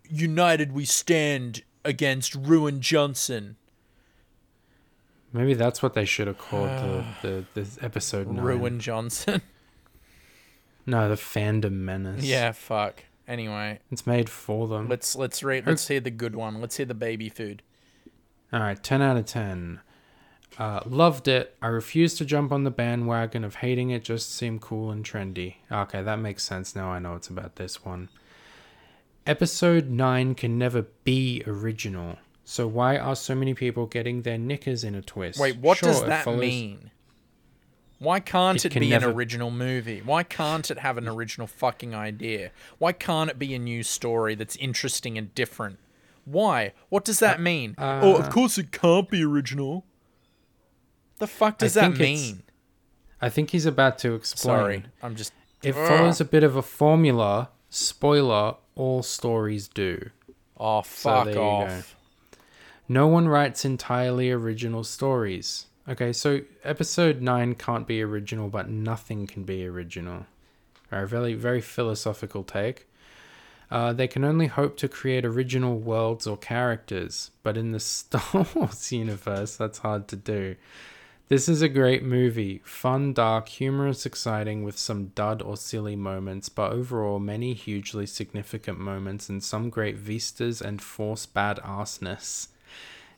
united 0.08 0.72
we 0.72 0.86
stand 0.86 1.64
against 1.84 2.36
Ruin 2.36 2.80
Johnson. 2.80 3.56
Maybe 5.34 5.54
that's 5.56 5.82
what 5.82 5.94
they 5.96 6.06
should 6.06 6.28
have 6.28 6.38
called 6.38 6.70
the, 6.70 7.06
the 7.22 7.46
this 7.56 7.78
episode 7.82 8.28
nine. 8.28 8.44
Ruin 8.46 8.80
Johnson. 8.80 9.42
No, 10.88 11.10
the 11.10 11.16
fandom 11.16 11.72
menace. 11.72 12.24
yeah, 12.24 12.52
fuck. 12.52 13.04
Anyway, 13.28 13.80
It's 13.92 14.06
made 14.06 14.30
for 14.30 14.68
them. 14.68 14.88
let's 14.88 15.16
let's 15.16 15.42
read. 15.42 15.66
Let's 15.66 15.88
hear 15.88 16.00
the 16.00 16.12
good 16.12 16.36
one. 16.36 16.62
Let's 16.62 16.78
hear 16.78 16.86
the 16.86 16.94
baby 16.94 17.28
food. 17.28 17.64
All 18.54 18.60
right, 18.60 18.82
10 18.84 19.02
out 19.02 19.18
of 19.18 19.26
10. 19.26 19.80
Uh, 20.58 20.80
loved 20.86 21.28
it. 21.28 21.56
I 21.62 21.68
refused 21.68 22.18
to 22.20 22.26
jump 22.26 22.52
on 22.52 22.64
the 22.64 22.72
bandwagon 22.72 23.44
of 23.44 23.56
hating 23.56 23.90
it 23.90 24.04
just 24.04 24.34
seemed 24.34 24.62
cool 24.62 24.90
and 24.92 25.04
trendy. 25.04 25.56
Okay, 25.72 26.02
that 26.02 26.16
makes 26.20 26.44
sense 26.44 26.76
now. 26.76 26.90
I 26.92 27.00
know 27.00 27.16
it's 27.16 27.28
about 27.28 27.58
this 27.58 27.84
one. 27.84 28.10
Episode 29.28 29.90
9 29.90 30.36
can 30.36 30.58
never 30.58 30.84
be 31.04 31.44
original. 31.48 32.18
So 32.44 32.68
why 32.68 32.98
are 32.98 33.16
so 33.16 33.34
many 33.34 33.54
people 33.54 33.88
getting 33.88 34.22
their 34.22 34.38
knickers 34.38 34.84
in 34.84 34.94
a 34.96 35.02
twist? 35.02 35.40
Wait, 35.40 35.58
what 35.58 35.80
Sure, 35.80 35.90
does 35.90 36.04
that 36.04 36.24
follows- 36.26 36.40
mean? 36.42 36.92
Why 37.98 38.20
can't 38.20 38.58
It 38.58 38.66
it, 38.66 38.72
can 38.72 38.82
be 38.82 38.90
never- 38.90 39.10
an 39.10 39.16
original 39.16 39.50
movie? 39.50 40.02
Why 40.02 40.22
can't 40.24 40.70
it 40.70 40.80
have 40.80 40.98
an 40.98 41.08
original 41.08 41.48
fucking 41.48 41.96
idea? 41.96 42.52
Why 42.78 42.92
can't 42.92 43.30
it 43.32 43.40
be 43.40 43.56
a 43.56 43.60
new 43.60 43.84
story 43.84 44.36
that's 44.36 44.56
interesting 44.58 45.18
and 45.18 45.34
different? 45.34 45.80
Why? 46.26 46.74
What 46.90 47.04
does 47.06 47.20
that 47.20 47.42
mean? 47.42 47.74
oh, 47.78 48.16
of 48.16 48.30
course 48.30 48.58
it 48.58 48.72
can't 48.72 49.10
be 49.10 49.24
original. 49.24 49.86
The 51.18 51.28
fuck 51.28 51.58
does 51.58 51.74
that 51.76 51.96
think 51.96 52.00
mean? 52.00 52.44
I 53.22 53.30
think 53.30 53.52
he's 53.52 53.66
about 53.66 53.98
to 54.00 54.14
explain. 54.14 54.58
Sorry, 54.58 54.84
I'm 55.02 55.16
just. 55.16 55.34
It 55.64 55.74
follows 55.74 56.22
a 56.22 56.26
bit 56.26 56.44
of 56.44 56.56
a 56.56 56.62
formula. 56.62 57.50
Spoiler, 57.70 58.56
all 58.76 59.02
stories 59.04 59.68
do. 59.68 60.12
Oh 60.58 60.82
fuck 60.82 61.28
you 61.28 61.40
off. 61.40 61.96
No 62.88 63.08
one 63.08 63.28
writes 63.28 63.66
entirely 63.66 64.30
original 64.32 64.84
stories. 64.84 65.66
Okay, 65.88 66.14
so 66.14 66.42
episode 66.64 67.22
9 67.22 67.56
can't 67.56 67.88
be 67.88 68.02
original, 68.02 68.48
but 68.50 68.70
nothing 68.70 69.28
can 69.28 69.44
be 69.44 69.66
original. 69.66 70.26
A 70.92 71.06
very, 71.06 71.34
very 71.34 71.62
philosophical 71.62 72.44
take. 72.44 72.88
Uh, 73.72 73.92
they 73.94 74.08
can 74.08 74.24
only 74.24 74.48
hope 74.48 74.78
to 74.78 74.88
create 74.88 75.26
original 75.26 75.78
worlds 75.78 76.28
or 76.28 76.38
characters, 76.38 77.32
but 77.44 77.58
in 77.58 77.72
the 77.72 77.80
Star 77.82 78.46
Wars 78.54 78.92
universe, 78.92 79.58
that's 79.58 79.80
hard 79.80 80.08
to 80.10 80.16
do. 80.16 80.56
This 81.28 81.50
is 81.50 81.64
a 81.64 81.70
great 81.70 82.04
movie. 82.04 82.62
Fun, 82.64 83.12
dark, 83.12 83.50
humorous, 83.50 84.06
exciting, 84.06 84.64
with 84.64 84.78
some 84.78 85.08
dud 85.16 85.42
or 85.42 85.58
silly 85.58 85.96
moments, 85.96 86.50
but 86.50 86.72
overall, 86.72 87.18
many 87.20 87.54
hugely 87.56 88.06
significant 88.06 88.80
moments 88.80 89.28
and 89.28 89.44
some 89.44 89.72
great 89.72 89.98
vistas 89.98 90.62
and 90.62 90.82
force 90.82 91.26
bad 91.26 91.60
arseness. 91.64 92.50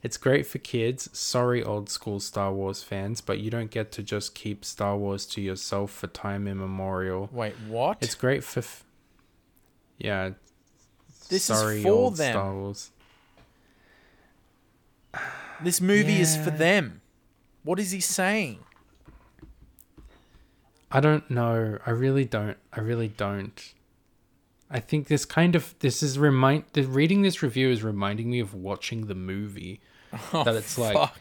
It's 0.03 0.15
great 0.15 0.47
for 0.47 0.57
kids. 0.59 1.09
Sorry, 1.11 1.61
old 1.61 1.89
school 1.89 2.21
Star 2.21 2.53
Wars 2.53 2.81
fans, 2.81 3.19
but 3.19 3.39
you 3.39 3.49
don't 3.49 3.71
get 3.71 3.91
to 3.93 4.03
just 4.03 4.33
keep 4.35 4.63
Star 4.63 4.95
Wars 4.95 5.25
to 5.27 5.41
yourself 5.41 5.91
for 5.91 6.07
time 6.07 6.47
immemorial. 6.47 7.27
Wait, 7.33 7.55
what? 7.67 7.97
It's 7.99 8.15
great 8.15 8.43
for. 8.43 8.59
F- 8.59 8.85
yeah. 9.97 10.29
This 11.27 11.49
is 11.49 11.57
sorry, 11.57 11.83
for 11.83 11.89
old 11.89 12.15
them. 12.15 12.31
Star 12.31 12.53
Wars. 12.53 12.91
this 15.61 15.81
movie 15.81 16.21
is 16.21 16.37
for 16.37 16.51
Yeah. 16.51 16.57
them. 16.57 17.01
What 17.63 17.79
is 17.79 17.91
he 17.91 17.99
saying? 17.99 18.59
I 20.91 20.99
don't 20.99 21.29
know. 21.29 21.79
I 21.85 21.89
really 21.91 22.25
don't. 22.25 22.57
I 22.71 22.79
really 22.79 23.09
don't. 23.09 23.73
I 24.69 24.79
think 24.79 25.07
this 25.07 25.25
kind 25.25 25.55
of 25.55 25.75
this 25.79 26.01
is 26.03 26.17
remind 26.19 26.65
the 26.73 26.83
reading 26.83 27.21
this 27.21 27.41
review 27.43 27.69
is 27.69 27.83
reminding 27.83 28.29
me 28.29 28.39
of 28.39 28.53
watching 28.53 29.07
the 29.07 29.15
movie. 29.15 29.79
Oh, 30.33 30.43
That 30.43 30.55
it's 30.55 30.77
like- 30.77 30.95
fuck. 30.95 31.17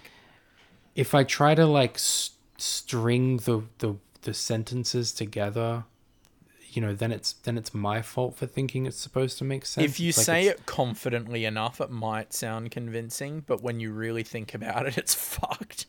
If 0.95 1.15
I 1.15 1.25
try 1.25 1.55
to 1.55 1.67
like 1.67 1.97
s- 1.97 2.31
string 2.57 3.37
the, 3.39 3.63
the 3.79 3.97
the 4.23 4.33
sentences 4.33 5.13
together, 5.13 5.85
you 6.71 6.81
know, 6.81 6.95
then 6.95 7.13
it's 7.13 7.35
then 7.35 7.59
it's 7.59 7.75
my 7.75 8.01
fault 8.03 8.37
for 8.37 8.47
thinking 8.47 8.87
it's 8.87 8.97
supposed 8.97 9.37
to 9.39 9.45
make 9.45 9.67
sense. 9.67 9.85
If 9.85 10.01
you 10.01 10.09
like 10.09 10.25
say 10.25 10.47
it 10.47 10.65
confidently 10.65 11.45
enough, 11.45 11.81
it 11.83 11.91
might 11.91 12.33
sound 12.33 12.71
convincing, 12.71 13.45
but 13.47 13.63
when 13.63 13.79
you 13.79 13.93
really 13.93 14.23
think 14.23 14.55
about 14.55 14.87
it, 14.87 14.97
it's 14.97 15.15
fucked. 15.37 15.85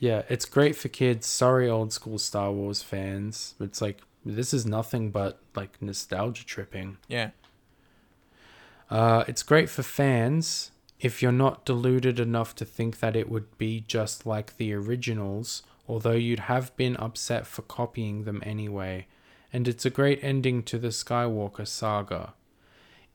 Yeah, 0.00 0.22
it's 0.30 0.46
great 0.46 0.74
for 0.74 0.88
kids. 0.88 1.26
Sorry, 1.26 1.68
old 1.68 1.92
school 1.92 2.18
Star 2.18 2.50
Wars 2.50 2.82
fans. 2.82 3.54
It's 3.60 3.82
like 3.82 4.00
this 4.24 4.52
is 4.54 4.64
nothing 4.66 5.10
but 5.10 5.38
like 5.54 5.80
nostalgia 5.80 6.44
tripping. 6.44 6.96
Yeah. 7.06 7.30
Uh, 8.90 9.24
it's 9.28 9.42
great 9.42 9.68
for 9.68 9.82
fans 9.82 10.72
if 10.98 11.22
you're 11.22 11.32
not 11.32 11.64
deluded 11.66 12.18
enough 12.18 12.54
to 12.56 12.64
think 12.64 13.00
that 13.00 13.14
it 13.14 13.28
would 13.28 13.56
be 13.58 13.84
just 13.86 14.24
like 14.24 14.56
the 14.56 14.72
originals, 14.72 15.62
although 15.86 16.12
you'd 16.12 16.40
have 16.40 16.74
been 16.76 16.96
upset 16.96 17.46
for 17.46 17.62
copying 17.62 18.24
them 18.24 18.42
anyway. 18.44 19.06
And 19.52 19.68
it's 19.68 19.84
a 19.84 19.90
great 19.90 20.22
ending 20.22 20.62
to 20.64 20.78
the 20.78 20.88
Skywalker 20.88 21.66
saga. 21.66 22.34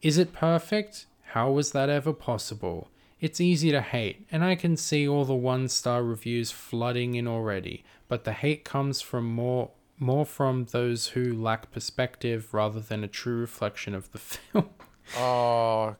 Is 0.02 0.20
it 0.20 0.34
perfect? 0.34 1.08
How 1.30 1.50
was 1.50 1.72
that 1.72 1.90
ever 1.90 2.14
possible? 2.14 2.90
It's 3.22 3.40
easy 3.40 3.72
to 3.72 3.82
hate, 3.82 4.28
and 4.32 4.44
I 4.44 4.56
can 4.56 4.76
see 4.78 5.08
all 5.08 5.26
the 5.26 5.34
one 5.34 5.68
star 5.68 6.04
reviews 6.04 6.52
flooding 6.52 7.16
in 7.16 7.28
already, 7.28 7.84
but 8.08 8.24
the 8.24 8.34
hate 8.34 8.66
comes 8.66 9.02
from 9.02 9.26
more 9.26 9.72
more 9.98 10.26
from 10.26 10.66
those 10.72 11.08
who 11.08 11.34
lack 11.34 11.72
perspective 11.72 12.54
rather 12.54 12.82
than 12.82 13.04
a 13.04 13.08
true 13.08 13.40
reflection 13.40 13.96
of 13.96 14.12
the 14.12 14.18
film. 14.20 14.70
Oh, 15.18 15.96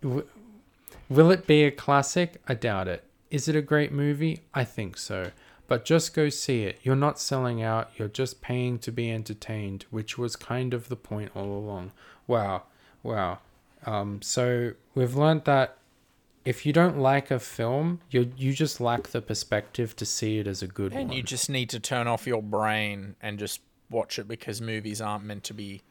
Will 1.08 1.32
it 1.32 1.48
be 1.48 1.64
a 1.64 1.72
classic? 1.72 2.42
I 2.48 2.56
doubt 2.56 2.88
it. 2.88 3.04
Is 3.30 3.48
it 3.48 3.56
a 3.56 3.62
great 3.62 3.92
movie? 3.92 4.42
I 4.54 4.64
think 4.64 4.98
so. 4.98 5.32
But 5.68 5.86
just 5.86 6.14
go 6.14 6.30
see 6.30 6.64
it. 6.64 6.80
You're 6.84 6.96
not 6.96 7.20
selling 7.20 7.62
out, 7.62 7.90
you're 7.96 8.08
just 8.08 8.42
paying 8.42 8.80
to 8.80 8.92
be 8.92 9.12
entertained, 9.12 9.86
which 9.90 10.18
was 10.18 10.36
kind 10.36 10.74
of 10.74 10.90
the 10.90 10.96
point 10.96 11.32
all 11.36 11.58
along. 11.58 11.92
Wow. 12.28 12.64
Wow. 13.02 13.40
Um, 13.86 14.22
so 14.22 14.74
we've 14.94 15.16
learned 15.16 15.46
that 15.46 15.78
if 16.46 16.66
you 16.66 16.72
don't 16.74 16.98
like 17.00 17.32
a 17.32 17.40
film, 17.40 18.00
you 18.10 18.32
you 18.38 18.54
just 18.54 18.80
lack 18.80 19.08
the 19.10 19.22
perspective 19.22 19.96
to 19.98 20.06
see 20.06 20.38
it 20.40 20.48
as 20.48 20.62
a 20.62 20.68
good 20.68 20.92
one. 20.94 21.02
and 21.02 21.10
one. 21.10 21.18
you 21.18 21.24
just 21.24 21.50
need 21.50 21.70
to 21.72 21.80
turn 21.80 22.08
off 22.08 22.26
your 22.28 22.42
brain 22.42 23.16
and 23.22 23.38
just 23.40 23.62
watch 23.90 24.18
it 24.20 24.28
because 24.28 24.62
movies 24.62 25.02
aren't 25.02 25.24
meant 25.24 25.44
to 25.46 25.54
be. 25.54 25.82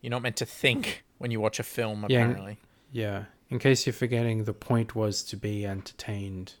You're 0.00 0.10
not 0.10 0.22
meant 0.22 0.36
to 0.36 0.46
think 0.46 1.04
when 1.18 1.30
you 1.30 1.40
watch 1.40 1.58
a 1.60 1.62
film. 1.62 2.06
Yeah, 2.08 2.20
Apparently. 2.24 2.58
yeah. 2.92 3.24
In 3.50 3.58
case 3.58 3.84
you're 3.86 3.92
forgetting, 3.92 4.44
the 4.44 4.52
point 4.54 4.94
was 4.94 5.22
to 5.24 5.36
be 5.36 5.66
entertained. 5.66 6.54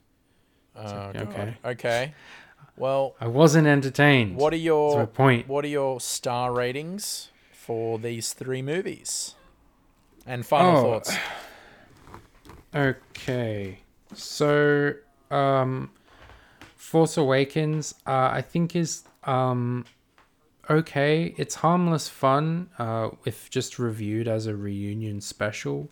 Oh, 0.76 1.12
okay. 1.14 1.56
Okay. 1.64 2.14
Well, 2.76 3.14
I 3.20 3.26
wasn't 3.28 3.66
entertained. 3.66 4.36
what 4.36 4.52
are 4.52 4.56
your 4.56 5.06
point. 5.06 5.48
what 5.48 5.64
are 5.64 5.68
your 5.68 6.00
star 6.00 6.52
ratings 6.52 7.30
for 7.52 7.98
these 7.98 8.32
three 8.32 8.62
movies? 8.62 9.34
And 10.26 10.44
final 10.46 10.76
Oh, 10.76 10.82
thoughts. 10.82 11.14
Okay. 12.74 13.80
So, 14.14 14.94
um 15.30 15.90
Force 16.76 17.16
Awakens 17.16 17.94
uh 18.06 18.30
I 18.32 18.42
think 18.42 18.74
is 18.74 19.04
um 19.24 19.84
okay. 20.68 21.34
It's 21.36 21.56
harmless 21.56 22.08
fun 22.08 22.70
uh 22.78 23.10
if 23.24 23.50
just 23.50 23.78
reviewed 23.78 24.28
as 24.28 24.46
a 24.46 24.56
reunion 24.56 25.20
special. 25.20 25.88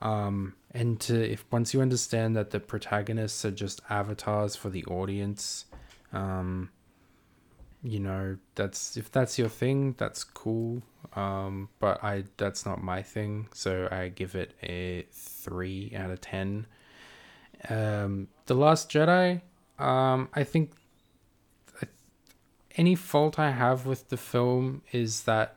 Um 0.00 0.54
and 0.72 1.00
to 1.00 1.32
if 1.32 1.44
once 1.50 1.72
you 1.74 1.80
understand 1.80 2.36
that 2.36 2.50
the 2.50 2.60
protagonists 2.60 3.44
are 3.44 3.50
just 3.50 3.80
avatars 3.88 4.54
for 4.54 4.70
the 4.70 4.84
audience, 4.84 5.64
um 6.12 6.70
you 7.82 8.00
know, 8.00 8.36
that's 8.54 8.96
if 8.96 9.10
that's 9.10 9.38
your 9.38 9.48
thing, 9.48 9.94
that's 9.98 10.24
cool. 10.24 10.82
Um, 11.14 11.68
but 11.78 12.02
I 12.02 12.24
that's 12.36 12.66
not 12.66 12.82
my 12.82 13.02
thing, 13.02 13.48
so 13.52 13.88
I 13.90 14.08
give 14.08 14.34
it 14.34 14.54
a 14.62 15.06
three 15.12 15.92
out 15.96 16.10
of 16.10 16.20
ten. 16.20 16.66
Um, 17.68 18.28
the 18.46 18.54
Last 18.54 18.90
Jedi, 18.90 19.42
um, 19.78 20.28
I 20.34 20.44
think 20.44 20.72
any 22.76 22.94
fault 22.94 23.38
I 23.38 23.50
have 23.50 23.86
with 23.86 24.08
the 24.08 24.16
film 24.16 24.82
is 24.92 25.22
that 25.24 25.56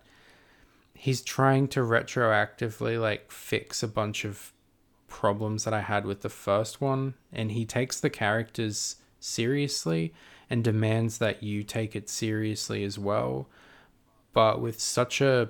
he's 0.93 1.21
trying 1.21 1.67
to 1.69 1.79
retroactively 1.81 2.99
like 2.99 3.31
fix 3.31 3.83
a 3.83 3.87
bunch 3.87 4.25
of 4.25 4.51
problems 5.07 5.63
that 5.63 5.73
I 5.73 5.81
had 5.81 6.05
with 6.05 6.21
the 6.21 6.29
first 6.29 6.81
one, 6.81 7.15
and 7.33 7.51
he 7.51 7.65
takes 7.65 7.99
the 7.99 8.09
characters 8.09 8.97
seriously 9.19 10.13
and 10.51 10.65
demands 10.65 11.17
that 11.19 11.41
you 11.41 11.63
take 11.63 11.95
it 11.95 12.09
seriously 12.09 12.83
as 12.83 12.99
well. 12.99 13.47
But 14.33 14.59
with 14.59 14.81
such 14.81 15.21
a 15.21 15.49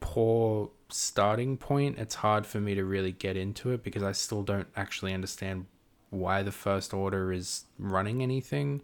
poor 0.00 0.70
starting 0.88 1.58
point, 1.58 1.98
it's 1.98 2.16
hard 2.16 2.46
for 2.46 2.60
me 2.60 2.74
to 2.74 2.82
really 2.82 3.12
get 3.12 3.36
into 3.36 3.72
it 3.72 3.84
because 3.84 4.02
I 4.02 4.12
still 4.12 4.42
don't 4.42 4.68
actually 4.74 5.12
understand 5.12 5.66
why 6.08 6.42
the 6.42 6.50
First 6.50 6.94
Order 6.94 7.30
is 7.30 7.66
running 7.78 8.22
anything. 8.22 8.80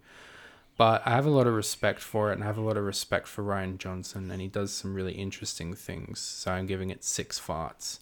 But 0.77 1.03
I 1.07 1.11
have 1.11 1.25
a 1.25 1.31
lot 1.31 1.47
of 1.47 1.55
respect 1.55 2.01
for 2.01 2.31
it 2.31 2.35
and 2.35 2.43
I 2.43 2.47
have 2.47 2.59
a 2.59 2.63
lot 2.63 2.77
of 2.77 2.85
respect 2.85 3.27
for 3.27 3.43
Rian 3.43 3.79
Johnson, 3.79 4.31
and 4.31 4.41
he 4.41 4.49
does 4.49 4.71
some 4.71 4.95
really 4.95 5.13
interesting 5.15 5.73
things. 5.73 6.21
So 6.21 6.53
I'm 6.53 6.67
giving 6.67 6.91
it 6.91 7.05
six 7.05 7.41
farts. 7.41 8.01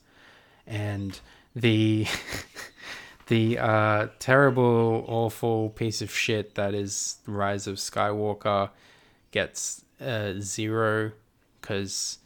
And 0.67 1.20
the 1.55 2.07
the 3.28 3.58
uh, 3.58 4.08
terrible, 4.18 5.05
awful 5.07 5.70
piece 5.70 6.02
of 6.02 6.10
shit 6.10 6.55
that 6.57 6.74
is 6.74 7.18
Rise 7.26 7.66
of 7.66 7.76
Skywalker 7.76 8.70
gets 9.31 9.84
uh, 10.00 10.34
zero 10.40 11.12
because 11.60 12.18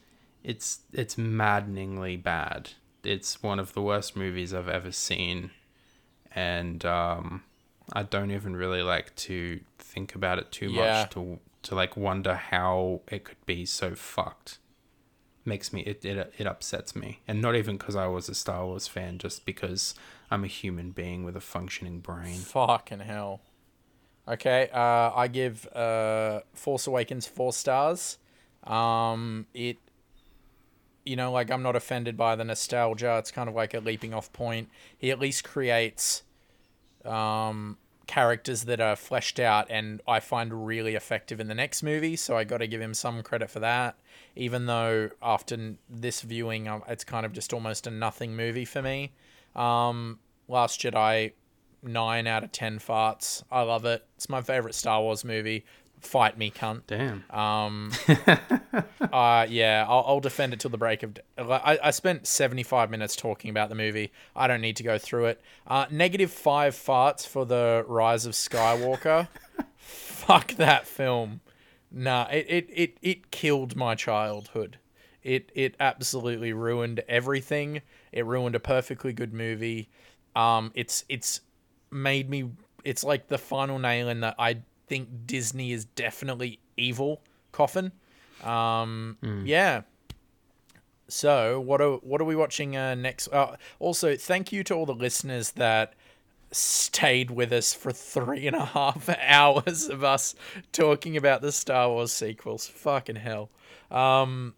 it's 0.43 0.81
it's 0.93 1.17
maddeningly 1.19 2.17
bad. 2.17 2.71
It's 3.05 3.43
one 3.43 3.59
of 3.59 3.75
the 3.75 3.83
worst 3.83 4.17
movies 4.17 4.55
I've 4.55 4.69
ever 4.69 4.93
seen, 4.93 5.51
and 6.35 6.85
um, 6.85 7.43
I 7.93 8.05
don't 8.05 8.31
even 8.31 8.55
really 8.57 8.83
like 8.83 9.15
to 9.17 9.61
think 9.79 10.15
about 10.15 10.39
it 10.39 10.53
too 10.53 10.71
Yeah. 10.71 11.01
much 11.03 11.11
to 11.11 11.41
to 11.63 11.75
like 11.75 11.97
wonder 11.97 12.35
how 12.35 13.03
it 13.09 13.25
could 13.25 13.45
be 13.47 13.67
so 13.67 13.95
fucked. 13.95 14.59
Makes 15.45 15.73
me 15.73 15.81
it 15.83 16.05
it, 16.05 16.33
it 16.39 16.47
upsets 16.47 16.95
me, 16.95 17.21
and 17.27 17.43
not 17.43 17.57
even 17.57 17.77
because 17.77 17.97
I 17.97 18.07
was 18.07 18.29
a 18.29 18.35
Star 18.37 18.65
Wars 18.65 18.87
fan, 18.87 19.19
just 19.19 19.45
because 19.45 19.97
I'm 20.33 20.45
a 20.45 20.49
human 20.49 20.93
being 20.93 21.25
with 21.25 21.37
a 21.37 21.43
functioning 21.43 22.01
brain. 22.01 22.37
Fucking 22.37 23.01
hell. 23.01 23.43
Okay, 24.27 24.71
uh, 24.73 25.11
I 25.15 25.29
give 25.29 25.67
uh, 25.75 26.41
Force 26.55 26.87
Awakens 26.87 27.27
four 27.27 27.53
stars. 27.53 28.17
Um, 28.65 29.47
it, 29.53 29.77
you 31.05 31.17
know, 31.17 31.33
like 31.33 31.51
I'm 31.51 31.63
not 31.63 31.77
offended 31.77 32.17
by 32.17 32.35
the 32.35 32.45
nostalgia. 32.45 33.19
It's 33.19 33.31
kind 33.31 33.47
of 33.47 33.55
like 33.55 33.75
a 33.75 33.81
leaping 33.81 34.15
off 34.15 34.33
point. 34.33 34.71
He 34.97 35.11
at 35.11 35.19
least 35.19 35.45
creates 35.45 36.23
um, 37.05 37.77
characters 38.07 38.65
that 38.65 38.81
are 38.81 38.97
fleshed 38.97 39.39
out 39.39 39.67
and 39.69 40.01
I 40.09 40.21
find 40.21 40.67
really 40.67 40.95
effective 40.95 41.41
in 41.41 41.49
the 41.49 41.55
next 41.55 41.83
movie. 41.83 42.17
So 42.17 42.39
I 42.39 42.45
got 42.45 42.59
to 42.59 42.67
give 42.67 42.81
him 42.81 42.95
some 42.95 43.23
credit 43.23 43.51
for 43.51 43.61
that. 43.61 43.99
Even 44.35 44.65
though 44.65 45.11
after 45.21 45.75
this 45.91 46.23
viewing, 46.23 46.69
um, 46.69 46.83
it's 46.89 47.05
kind 47.05 47.27
of 47.27 47.35
just 47.35 47.53
almost 47.53 47.87
a 47.87 47.91
nothing 47.91 48.35
movie 48.35 48.65
for 48.65 48.81
me. 48.81 49.13
Um, 49.55 50.19
Last 50.49 50.81
Jedi, 50.81 51.33
nine 51.83 52.27
out 52.27 52.45
of 52.45 52.53
ten 52.53 52.79
farts. 52.79 53.43
I 53.51 53.63
love 53.63 53.85
it. 53.85 54.05
It's 54.17 54.29
my 54.29 54.43
favorite 54.43 54.75
Star 54.75 55.01
Wars 55.01 55.25
movie. 55.25 55.65
Fight 56.01 56.37
me, 56.37 56.51
cunt. 56.51 56.83
Damn. 56.89 57.23
Um, 57.31 57.93
uh, 59.13 59.47
yeah, 59.49 59.87
I'll, 59.89 60.05
I'll 60.07 60.21
defend 60.21 60.53
it 60.53 60.59
till 60.59 60.71
the 60.71 60.77
break 60.79 61.05
of. 61.05 61.15
d- 61.15 61.21
I, 61.39 61.79
I 61.81 61.91
spent 61.93 62.27
seventy 62.27 62.65
five 62.65 62.91
minutes 62.91 63.15
talking 63.15 63.51
about 63.51 63.69
the 63.69 63.77
movie. 63.77 64.11
I 64.35 64.49
don't 64.49 64.61
need 64.61 64.77
to 64.77 64.83
go 64.83 64.99
through 64.99 65.27
it. 65.27 65.41
Uh, 65.67 65.87
negative 65.91 66.33
five 66.33 66.75
farts 66.75 67.27
for 67.27 67.47
the 67.47 67.85
Rise 67.87 68.27
of 68.27 68.33
Skywalker. 68.33 69.29
Fuck 69.77 70.55
that 70.55 70.87
film. 70.87 71.41
Nah, 71.91 72.27
it, 72.33 72.47
it, 72.49 72.69
it, 72.73 72.99
it 73.03 73.31
killed 73.31 73.77
my 73.77 73.95
childhood. 73.95 74.79
It 75.23 75.53
it 75.55 75.77
absolutely 75.79 76.53
ruined 76.53 77.03
everything. 77.09 77.83
It 78.11 78.27
ruined 78.27 78.57
a 78.57 78.61
perfectly 78.61 79.13
good 79.13 79.33
movie. 79.33 79.89
Um, 80.35 80.73
it's 80.75 81.05
it's 81.09 81.41
made 81.91 82.29
me. 82.29 82.51
It's 82.85 83.05
like 83.05 83.29
the 83.29 83.39
final 83.39 83.79
nail 83.79 84.09
in 84.09 84.21
that 84.21 84.35
I 84.39 84.59
think 84.89 85.27
Disney 85.27 85.73
is 85.73 85.85
definitely 85.85 86.59
evil. 86.77 87.23
Coffin. 87.53 87.93
Um, 88.43 89.19
yeah. 89.45 89.83
So 91.09 91.61
what 91.61 91.81
are 91.81 91.97
what 91.97 92.21
are 92.21 92.25
we 92.25 92.37
watching 92.37 92.77
uh, 92.77 92.95
next? 92.95 93.29
Uh, 93.29 93.57
also, 93.79 94.17
thank 94.17 94.53
you 94.53 94.65
to 94.65 94.75
all 94.75 94.87
the 94.87 94.95
listeners 94.95 95.53
that 95.53 95.95
stayed 96.51 97.31
with 97.31 97.53
us 97.53 97.73
for 97.73 97.93
three 97.93 98.47
and 98.47 98.57
a 98.57 98.65
half 98.65 99.09
hours 99.21 99.89
of 99.89 100.05
us 100.05 100.35
talking 100.73 101.17
about 101.17 101.43
the 101.43 101.53
Star 101.53 101.89
Wars 101.89 102.13
sequels. 102.13 102.67
Fucking 102.67 103.17
hell. 103.17 103.51
Um, 103.91 104.55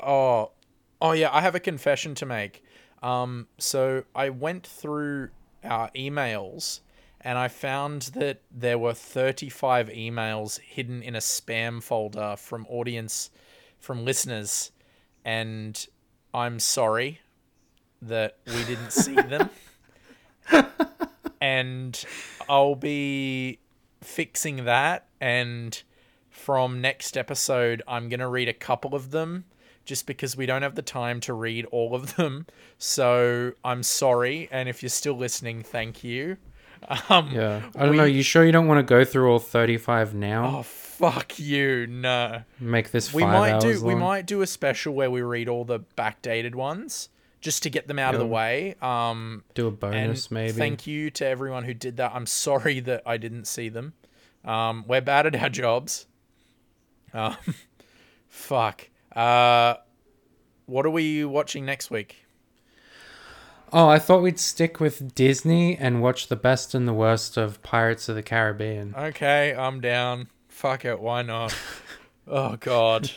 oh, 0.00 0.50
oh 1.00 1.12
yeah, 1.12 1.30
I 1.32 1.40
have 1.40 1.54
a 1.54 1.60
confession 1.60 2.14
to 2.16 2.26
make. 2.26 2.63
Um, 3.04 3.48
so 3.58 4.04
I 4.14 4.30
went 4.30 4.66
through 4.66 5.28
our 5.62 5.90
emails 5.90 6.80
and 7.20 7.36
I 7.36 7.48
found 7.48 8.02
that 8.14 8.40
there 8.50 8.78
were 8.78 8.94
35 8.94 9.90
emails 9.90 10.58
hidden 10.58 11.02
in 11.02 11.14
a 11.14 11.18
spam 11.18 11.82
folder 11.82 12.34
from 12.38 12.66
audience, 12.68 13.30
from 13.78 14.06
listeners, 14.06 14.72
and 15.22 15.86
I'm 16.32 16.58
sorry 16.58 17.20
that 18.00 18.38
we 18.46 18.64
didn't 18.64 18.92
see 18.92 19.14
them. 19.14 19.50
and 21.42 22.04
I'll 22.48 22.74
be 22.74 23.58
fixing 24.00 24.64
that. 24.64 25.08
And 25.20 25.82
from 26.30 26.80
next 26.80 27.18
episode, 27.18 27.82
I'm 27.86 28.08
going 28.08 28.20
to 28.20 28.28
read 28.28 28.48
a 28.48 28.54
couple 28.54 28.94
of 28.94 29.10
them 29.10 29.44
just 29.84 30.06
because 30.06 30.36
we 30.36 30.46
don't 30.46 30.62
have 30.62 30.74
the 30.74 30.82
time 30.82 31.20
to 31.20 31.32
read 31.34 31.66
all 31.66 31.94
of 31.94 32.16
them. 32.16 32.46
So 32.78 33.52
I'm 33.64 33.82
sorry. 33.82 34.48
And 34.50 34.68
if 34.68 34.82
you're 34.82 34.90
still 34.90 35.14
listening, 35.16 35.62
thank 35.62 36.02
you. 36.04 36.36
Um, 37.08 37.30
Yeah. 37.32 37.62
I 37.76 37.80
don't 37.80 37.90
we- 37.92 37.96
know. 37.96 38.04
You 38.04 38.22
sure 38.22 38.44
you 38.44 38.52
don't 38.52 38.66
want 38.66 38.78
to 38.78 38.82
go 38.82 39.04
through 39.04 39.30
all 39.30 39.38
35 39.38 40.14
now? 40.14 40.58
Oh, 40.58 40.62
fuck 40.62 41.38
you. 41.38 41.86
No. 41.86 42.42
Make 42.60 42.90
this 42.90 43.12
we 43.14 43.24
might 43.24 43.60
do 43.60 43.82
we 43.84 43.94
might 43.94 44.26
do 44.26 44.42
a 44.42 44.46
special 44.46 44.94
where 44.94 45.10
we 45.10 45.22
read 45.22 45.48
all 45.48 45.64
the 45.64 45.80
backdated 45.96 46.54
ones 46.54 47.08
just 47.40 47.62
to 47.64 47.70
get 47.70 47.88
them 47.88 47.98
out 47.98 48.14
of 48.14 48.20
the 48.20 48.26
way. 48.26 48.74
Um 48.82 49.44
do 49.54 49.66
a 49.66 49.70
bonus 49.70 50.30
maybe. 50.30 50.52
thank 50.52 50.86
you 50.86 51.10
to 51.12 51.26
everyone 51.26 51.64
who 51.64 51.74
did 51.74 51.96
that. 51.96 52.12
I'm 52.14 52.26
sorry 52.26 52.80
that 52.80 53.02
I 53.06 53.16
didn't 53.16 53.46
see 53.46 53.68
them. 53.70 53.94
Um 54.44 54.84
we're 54.86 55.00
bad 55.00 55.26
at 55.26 55.36
our 55.36 55.48
jobs. 55.48 56.06
Um 57.14 57.36
fuck. 58.28 58.88
Uh 59.14 59.74
what 60.66 60.86
are 60.86 60.90
we 60.90 61.24
watching 61.24 61.64
next 61.66 61.90
week? 61.90 62.24
Oh, 63.72 63.88
I 63.88 63.98
thought 63.98 64.22
we'd 64.22 64.38
stick 64.38 64.78
with 64.80 65.14
Disney 65.14 65.76
and 65.76 66.00
watch 66.00 66.28
the 66.28 66.36
best 66.36 66.74
and 66.74 66.86
the 66.86 66.92
worst 66.94 67.36
of 67.36 67.62
Pirates 67.62 68.08
of 68.08 68.14
the 68.14 68.22
Caribbean. 68.22 68.94
Okay, 68.96 69.54
I'm 69.54 69.80
down. 69.80 70.28
Fuck 70.48 70.84
it, 70.84 71.00
why 71.00 71.22
not? 71.22 71.54
oh 72.28 72.56
god. 72.56 73.10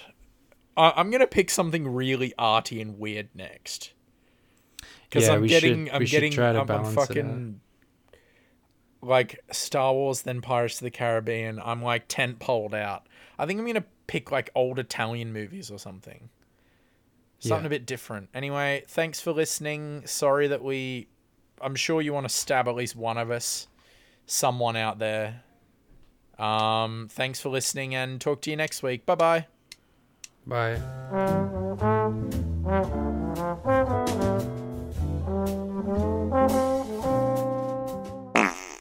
I- 0.76 0.93
I'm 0.95 1.09
gonna 1.11 1.27
pick 1.27 1.50
something 1.50 1.88
really 1.88 2.34
arty 2.38 2.82
and 2.82 2.98
weird 3.00 3.30
next. 3.35 3.93
Because 5.09 5.27
Yeah, 5.27 5.34
I'm 5.35 5.42
we 5.42 5.48
getting, 5.48 5.85
should- 5.85 5.93
I'm 5.93 6.00
we 6.00 6.06
should 6.06 6.11
getting, 6.17 6.32
try 6.34 6.51
to 6.53 6.59
I'm, 6.61 6.67
balance 6.67 7.09
it 7.11 7.17
out. 7.26 8.17
like 9.01 9.40
Star 9.51 9.93
Wars, 9.93 10.24
then 10.24 10.42
Pirates 10.42 10.76
of 10.82 10.84
the 10.85 10.92
Caribbean. 10.92 11.59
I'm 11.64 11.82
like 11.82 12.06
tent 12.08 12.40
poled 12.40 12.74
out. 12.76 13.08
I 13.40 13.45
think 13.45 13.59
I'm 13.59 13.66
gonna 13.67 13.85
pick 14.07 14.31
like 14.31 14.49
old 14.55 14.79
Italian 14.79 15.31
movies 15.33 15.69
or 15.69 15.77
something. 15.77 16.29
Something 17.39 17.63
Yeah. 17.63 17.67
a 17.67 17.69
bit 17.69 17.85
different. 17.85 18.29
Anyway, 18.33 18.83
thanks 18.87 19.21
for 19.21 19.31
listening. 19.31 20.05
Sorry 20.07 20.47
that 20.47 20.63
we. 20.63 21.07
I'm 21.61 21.75
sure 21.75 22.01
you 22.01 22.13
want 22.13 22.27
to 22.27 22.33
stab 22.33 22.67
at 22.67 22.75
least 22.75 22.95
one 22.95 23.17
of 23.17 23.29
us, 23.31 23.67
someone 24.25 24.75
out 24.75 24.99
there. 24.99 25.43
Um, 26.39 27.07
thanks 27.11 27.39
for 27.39 27.49
listening 27.49 27.95
and 27.95 28.21
talk 28.21 28.41
to 28.41 28.49
you 28.51 28.55
next 28.55 28.83
week. 28.83 29.05
Bye 29.05 29.15
bye. 29.15 29.47
Bye. 30.45 30.77